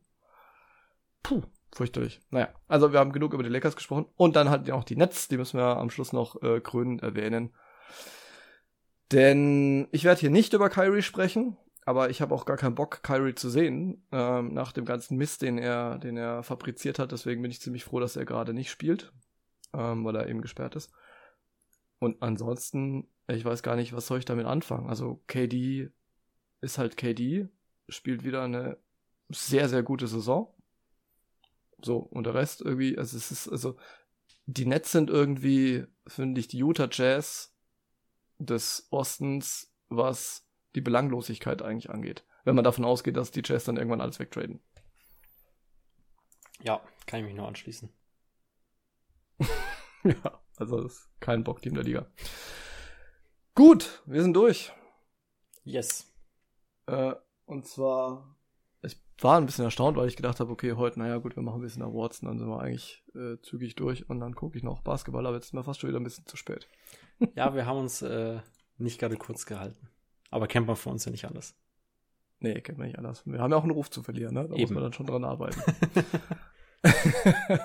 Puh, 1.23 1.43
fürchterlich. 1.73 2.21
Naja, 2.31 2.49
also 2.69 2.93
wir 2.93 3.01
haben 3.01 3.13
genug 3.13 3.33
über 3.33 3.43
die 3.43 3.49
Lakers 3.49 3.77
gesprochen. 3.77 4.07
Und 4.17 4.37
dann 4.37 4.51
halt 4.51 4.71
auch 4.71 4.85
die 4.85 4.97
Nets, 4.97 5.29
die 5.29 5.37
müssen 5.37 5.59
wir 5.59 5.79
am 5.79 5.91
Schluss 5.91 6.13
noch 6.13 6.41
äh, 6.43 6.61
krönend 6.61 7.03
erwähnen. 7.03 7.55
Denn 9.11 9.89
ich 9.93 10.05
werde 10.05 10.21
hier 10.21 10.31
nicht 10.31 10.53
über 10.53 10.71
Kyrie 10.71 11.03
sprechen 11.03 11.57
aber 11.85 12.11
ich 12.11 12.21
habe 12.21 12.35
auch 12.35 12.45
gar 12.45 12.57
keinen 12.57 12.75
Bock, 12.75 13.03
Kyrie 13.03 13.35
zu 13.35 13.51
sehen, 13.51 14.07
ähm, 14.13 14.55
nach 14.55 14.73
dem 14.73 14.85
ganzen 14.85 15.17
Mist, 15.17 15.43
den 15.43 15.59
er, 15.59 15.99
den 15.99 16.17
er 16.17 16.43
fabriziert 16.43 16.99
hat. 16.99 17.13
Deswegen 17.13 17.43
bin 17.43 17.51
ich 17.51 17.61
ziemlich 17.61 17.85
froh, 17.85 17.99
dass 17.99 18.17
er 18.17 18.25
gerade 18.25 18.55
nicht 18.55 18.71
spielt, 18.71 19.13
ähm, 19.73 20.05
weil 20.05 20.17
er 20.17 20.29
eben 20.29 20.43
gesperrt 20.43 20.77
ist. 20.77 20.93
Und 21.99 22.23
ansonsten, 22.23 23.09
ich 23.29 23.45
weiß 23.45 23.63
gar 23.63 23.77
nicht, 23.77 23.93
was 23.93 24.07
soll 24.07 24.19
ich 24.19 24.25
damit 24.25 24.47
anfangen. 24.47 24.89
Also 24.89 25.23
KD 25.27 25.91
ist 26.61 26.79
halt 26.79 26.97
KD, 26.97 27.49
spielt 27.89 28.25
wieder 28.25 28.43
eine 28.43 28.79
sehr, 29.29 29.69
sehr 29.69 29.83
gute 29.83 30.07
Saison. 30.07 30.55
So, 31.81 31.99
und 31.99 32.25
der 32.25 32.35
Rest 32.35 32.61
irgendwie, 32.61 32.97
also 32.97 33.17
es 33.17 33.33
ist, 33.33 33.49
also, 33.49 33.77
die 34.47 34.67
Nets 34.67 34.93
sind 34.93 35.11
irgendwie, 35.11 35.85
finde 36.07 36.41
ich, 36.41 36.47
die 36.47 36.59
Utah 36.59 36.89
Jazz 36.91 37.55
des 38.39 38.87
Ostens, 38.91 39.73
was 39.89 40.47
die 40.75 40.81
Belanglosigkeit 40.81 41.63
eigentlich 41.63 41.91
angeht. 41.91 42.25
Wenn 42.45 42.55
man 42.55 42.65
davon 42.65 42.85
ausgeht, 42.85 43.17
dass 43.17 43.31
die 43.31 43.43
Jazz 43.45 43.65
dann 43.65 43.77
irgendwann 43.77 44.01
alles 44.01 44.19
wegtraden. 44.19 44.61
Ja, 46.63 46.81
kann 47.07 47.21
ich 47.21 47.27
mich 47.27 47.35
nur 47.35 47.49
anschließen. 47.49 47.91
ja, 50.05 50.41
also 50.57 50.83
das 50.83 50.93
ist 50.93 51.21
kein 51.21 51.45
Bockteam 51.45 51.75
der 51.75 51.85
Liga. 51.85 52.07
Gut, 53.55 54.03
wir 54.07 54.23
sind 54.23 54.35
durch. 54.35 54.73
Yes. 55.65 56.13
Äh, 56.87 57.15
und 57.45 57.67
zwar, 57.67 58.37
ich 58.83 58.97
war 59.21 59.39
ein 59.39 59.47
bisschen 59.47 59.65
erstaunt, 59.65 59.97
weil 59.97 60.09
ich 60.09 60.17
gedacht 60.17 60.41
habe, 60.41 60.51
okay, 60.51 60.73
heute, 60.73 60.99
naja 60.99 61.19
gut, 61.19 61.37
wir 61.37 61.43
machen 61.43 61.61
ein 61.61 61.63
bisschen 61.63 61.83
Awards 61.83 62.21
und 62.21 62.29
dann 62.29 62.39
sind 62.39 62.49
wir 62.49 62.61
eigentlich 62.61 63.05
äh, 63.15 63.37
zügig 63.43 63.77
durch 63.77 64.09
und 64.09 64.21
dann 64.21 64.35
gucke 64.35 64.57
ich 64.57 64.65
noch 64.65 64.81
Basketball, 64.81 65.27
aber 65.27 65.37
jetzt 65.37 65.47
ist 65.47 65.53
mir 65.53 65.65
fast 65.65 65.81
schon 65.81 65.89
wieder 65.89 66.01
ein 66.01 66.05
bisschen 66.05 66.27
zu 66.27 66.37
spät. 66.37 66.69
ja, 67.35 67.55
wir 67.55 67.67
haben 67.67 67.79
uns 67.79 68.03
äh, 68.03 68.41
nicht 68.79 68.99
gerade 68.99 69.17
kurz 69.17 69.47
gehalten. 69.47 69.92
Aber 70.33 70.49
kennt 70.49 70.67
man 70.67 70.77
für 70.77 70.91
uns 70.91 71.05
ja 71.05 71.13
nicht 71.13 71.27
anders. 71.27 71.55
Nee, 72.41 72.61
kennt 72.61 72.79
man 72.79 72.89
nicht 72.89 72.99
anders. 72.99 73.25
Wir 73.25 73.39
haben 73.39 73.53
ja 73.53 73.57
auch 73.57 73.63
einen 73.63 73.71
Ruf 73.71 73.91
zu 73.91 74.03
verlieren, 74.03 74.35
ne? 74.35 74.49
Da 74.49 74.55
Eben. 74.55 74.63
muss 74.63 74.71
man 74.71 74.83
dann 74.83 74.93
schon 74.93 75.07
dran 75.07 75.25
arbeiten. 75.25 75.63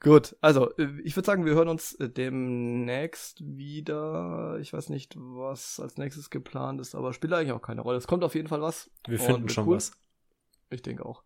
Gut, 0.00 0.36
also 0.40 0.70
äh, 0.76 1.00
ich 1.04 1.16
würde 1.16 1.26
sagen, 1.26 1.44
wir 1.44 1.54
hören 1.54 1.68
uns 1.68 1.94
äh, 1.94 2.08
demnächst 2.08 3.40
wieder. 3.44 4.58
Ich 4.60 4.72
weiß 4.72 4.88
nicht, 4.88 5.14
was 5.16 5.80
als 5.80 5.96
nächstes 5.96 6.28
geplant 6.30 6.80
ist, 6.80 6.94
aber 6.94 7.12
spielt 7.12 7.32
eigentlich 7.32 7.52
auch 7.52 7.62
keine 7.62 7.80
Rolle. 7.80 7.98
Es 7.98 8.06
kommt 8.06 8.24
auf 8.24 8.34
jeden 8.34 8.48
Fall 8.48 8.60
was. 8.60 8.90
Wir 9.06 9.18
finden 9.18 9.48
schon 9.48 9.66
cool. 9.66 9.76
was. 9.76 9.92
Ich 10.70 10.82
denke 10.82 11.06
auch. 11.06 11.24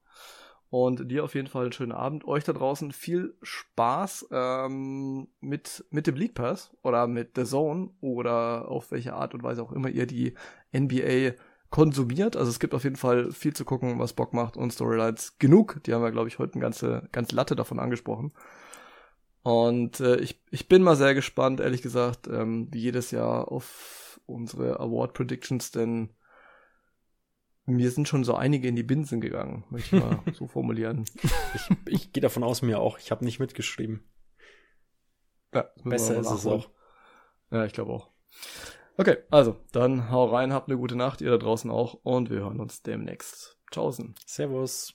Und 0.79 1.11
dir 1.11 1.25
auf 1.25 1.35
jeden 1.35 1.47
Fall 1.47 1.63
einen 1.63 1.73
schönen 1.73 1.93
Abend. 1.93 2.27
Euch 2.27 2.45
da 2.45 2.53
draußen 2.53 2.93
viel 2.93 3.35
Spaß 3.41 4.29
ähm, 4.31 5.27
mit, 5.41 5.87
mit 5.89 6.07
dem 6.07 6.17
League 6.17 6.35
Pass 6.35 6.71
oder 6.83 7.07
mit 7.07 7.31
The 7.35 7.45
Zone 7.45 7.93
oder 8.03 8.71
auf 8.71 8.91
welche 8.91 9.15
Art 9.15 9.33
und 9.33 9.43
Weise 9.43 9.63
auch 9.63 9.73
immer 9.73 9.89
ihr 9.89 10.05
die 10.07 10.35
NBA 10.77 11.33
konsumiert. 11.71 12.37
Also 12.37 12.51
es 12.51 12.61
gibt 12.61 12.75
auf 12.75 12.85
jeden 12.85 12.97
Fall 12.97 13.33
viel 13.33 13.55
zu 13.55 13.65
gucken, 13.65 13.99
was 13.99 14.13
Bock 14.13 14.35
macht 14.35 14.59
und 14.59 14.71
Storylines 14.71 15.39
genug. 15.39 15.81
Die 15.85 15.95
haben 15.95 16.03
wir, 16.03 16.13
glaube 16.13 16.29
ich, 16.29 16.39
heute 16.39 16.57
eine 16.57 16.63
ganze, 16.63 17.09
ganze 17.11 17.35
Latte 17.35 17.57
davon 17.57 17.79
angesprochen. 17.79 18.33
Und 19.45 20.01
äh, 20.01 20.17
ich, 20.17 20.43
ich 20.51 20.69
bin 20.69 20.83
mal 20.83 20.97
sehr 20.97 21.15
gespannt, 21.15 21.61
ehrlich 21.61 21.81
gesagt, 21.81 22.29
ähm, 22.29 22.69
wie 22.71 22.81
jedes 22.81 23.13
Jahr 23.13 23.51
auf 23.51 24.21
unsere 24.27 24.79
Award 24.79 25.15
Predictions, 25.15 25.71
denn 25.71 26.11
mir 27.67 27.91
sind 27.91 28.09
schon 28.09 28.25
so 28.25 28.35
einige 28.35 28.69
in 28.69 28.77
die 28.77 28.83
Binsen 28.83 29.21
gegangen, 29.21 29.65
möchte 29.71 29.97
ich 29.97 30.03
mal 30.03 30.23
so 30.33 30.47
formulieren. 30.47 31.05
Ich, 31.55 31.69
ich 31.87 32.13
gehe 32.13 32.21
davon 32.21 32.45
aus, 32.45 32.63
mir 32.63 32.81
auch. 32.81 32.99
Ich 32.99 33.11
habe 33.11 33.25
nicht 33.25 33.41
mitgeschrieben. 33.41 34.09
Ja, 35.53 35.69
Besser 35.85 36.19
ist 36.19 36.31
es 36.31 36.47
auch. 36.47 36.71
Ja, 37.51 37.65
ich 37.65 37.73
glaube 37.73 37.93
auch. 37.93 38.11
Okay, 38.97 39.19
also, 39.31 39.57
dann 39.73 40.11
hau 40.11 40.27
rein, 40.27 40.53
habt 40.53 40.69
eine 40.69 40.79
gute 40.79 40.97
Nacht, 40.97 41.21
ihr 41.21 41.31
da 41.31 41.37
draußen 41.37 41.71
auch, 41.71 41.95
und 42.03 42.31
wir 42.31 42.39
hören 42.39 42.61
uns 42.61 42.83
demnächst. 42.83 43.59
Tschaußen. 43.71 44.15
Servus. 44.25 44.95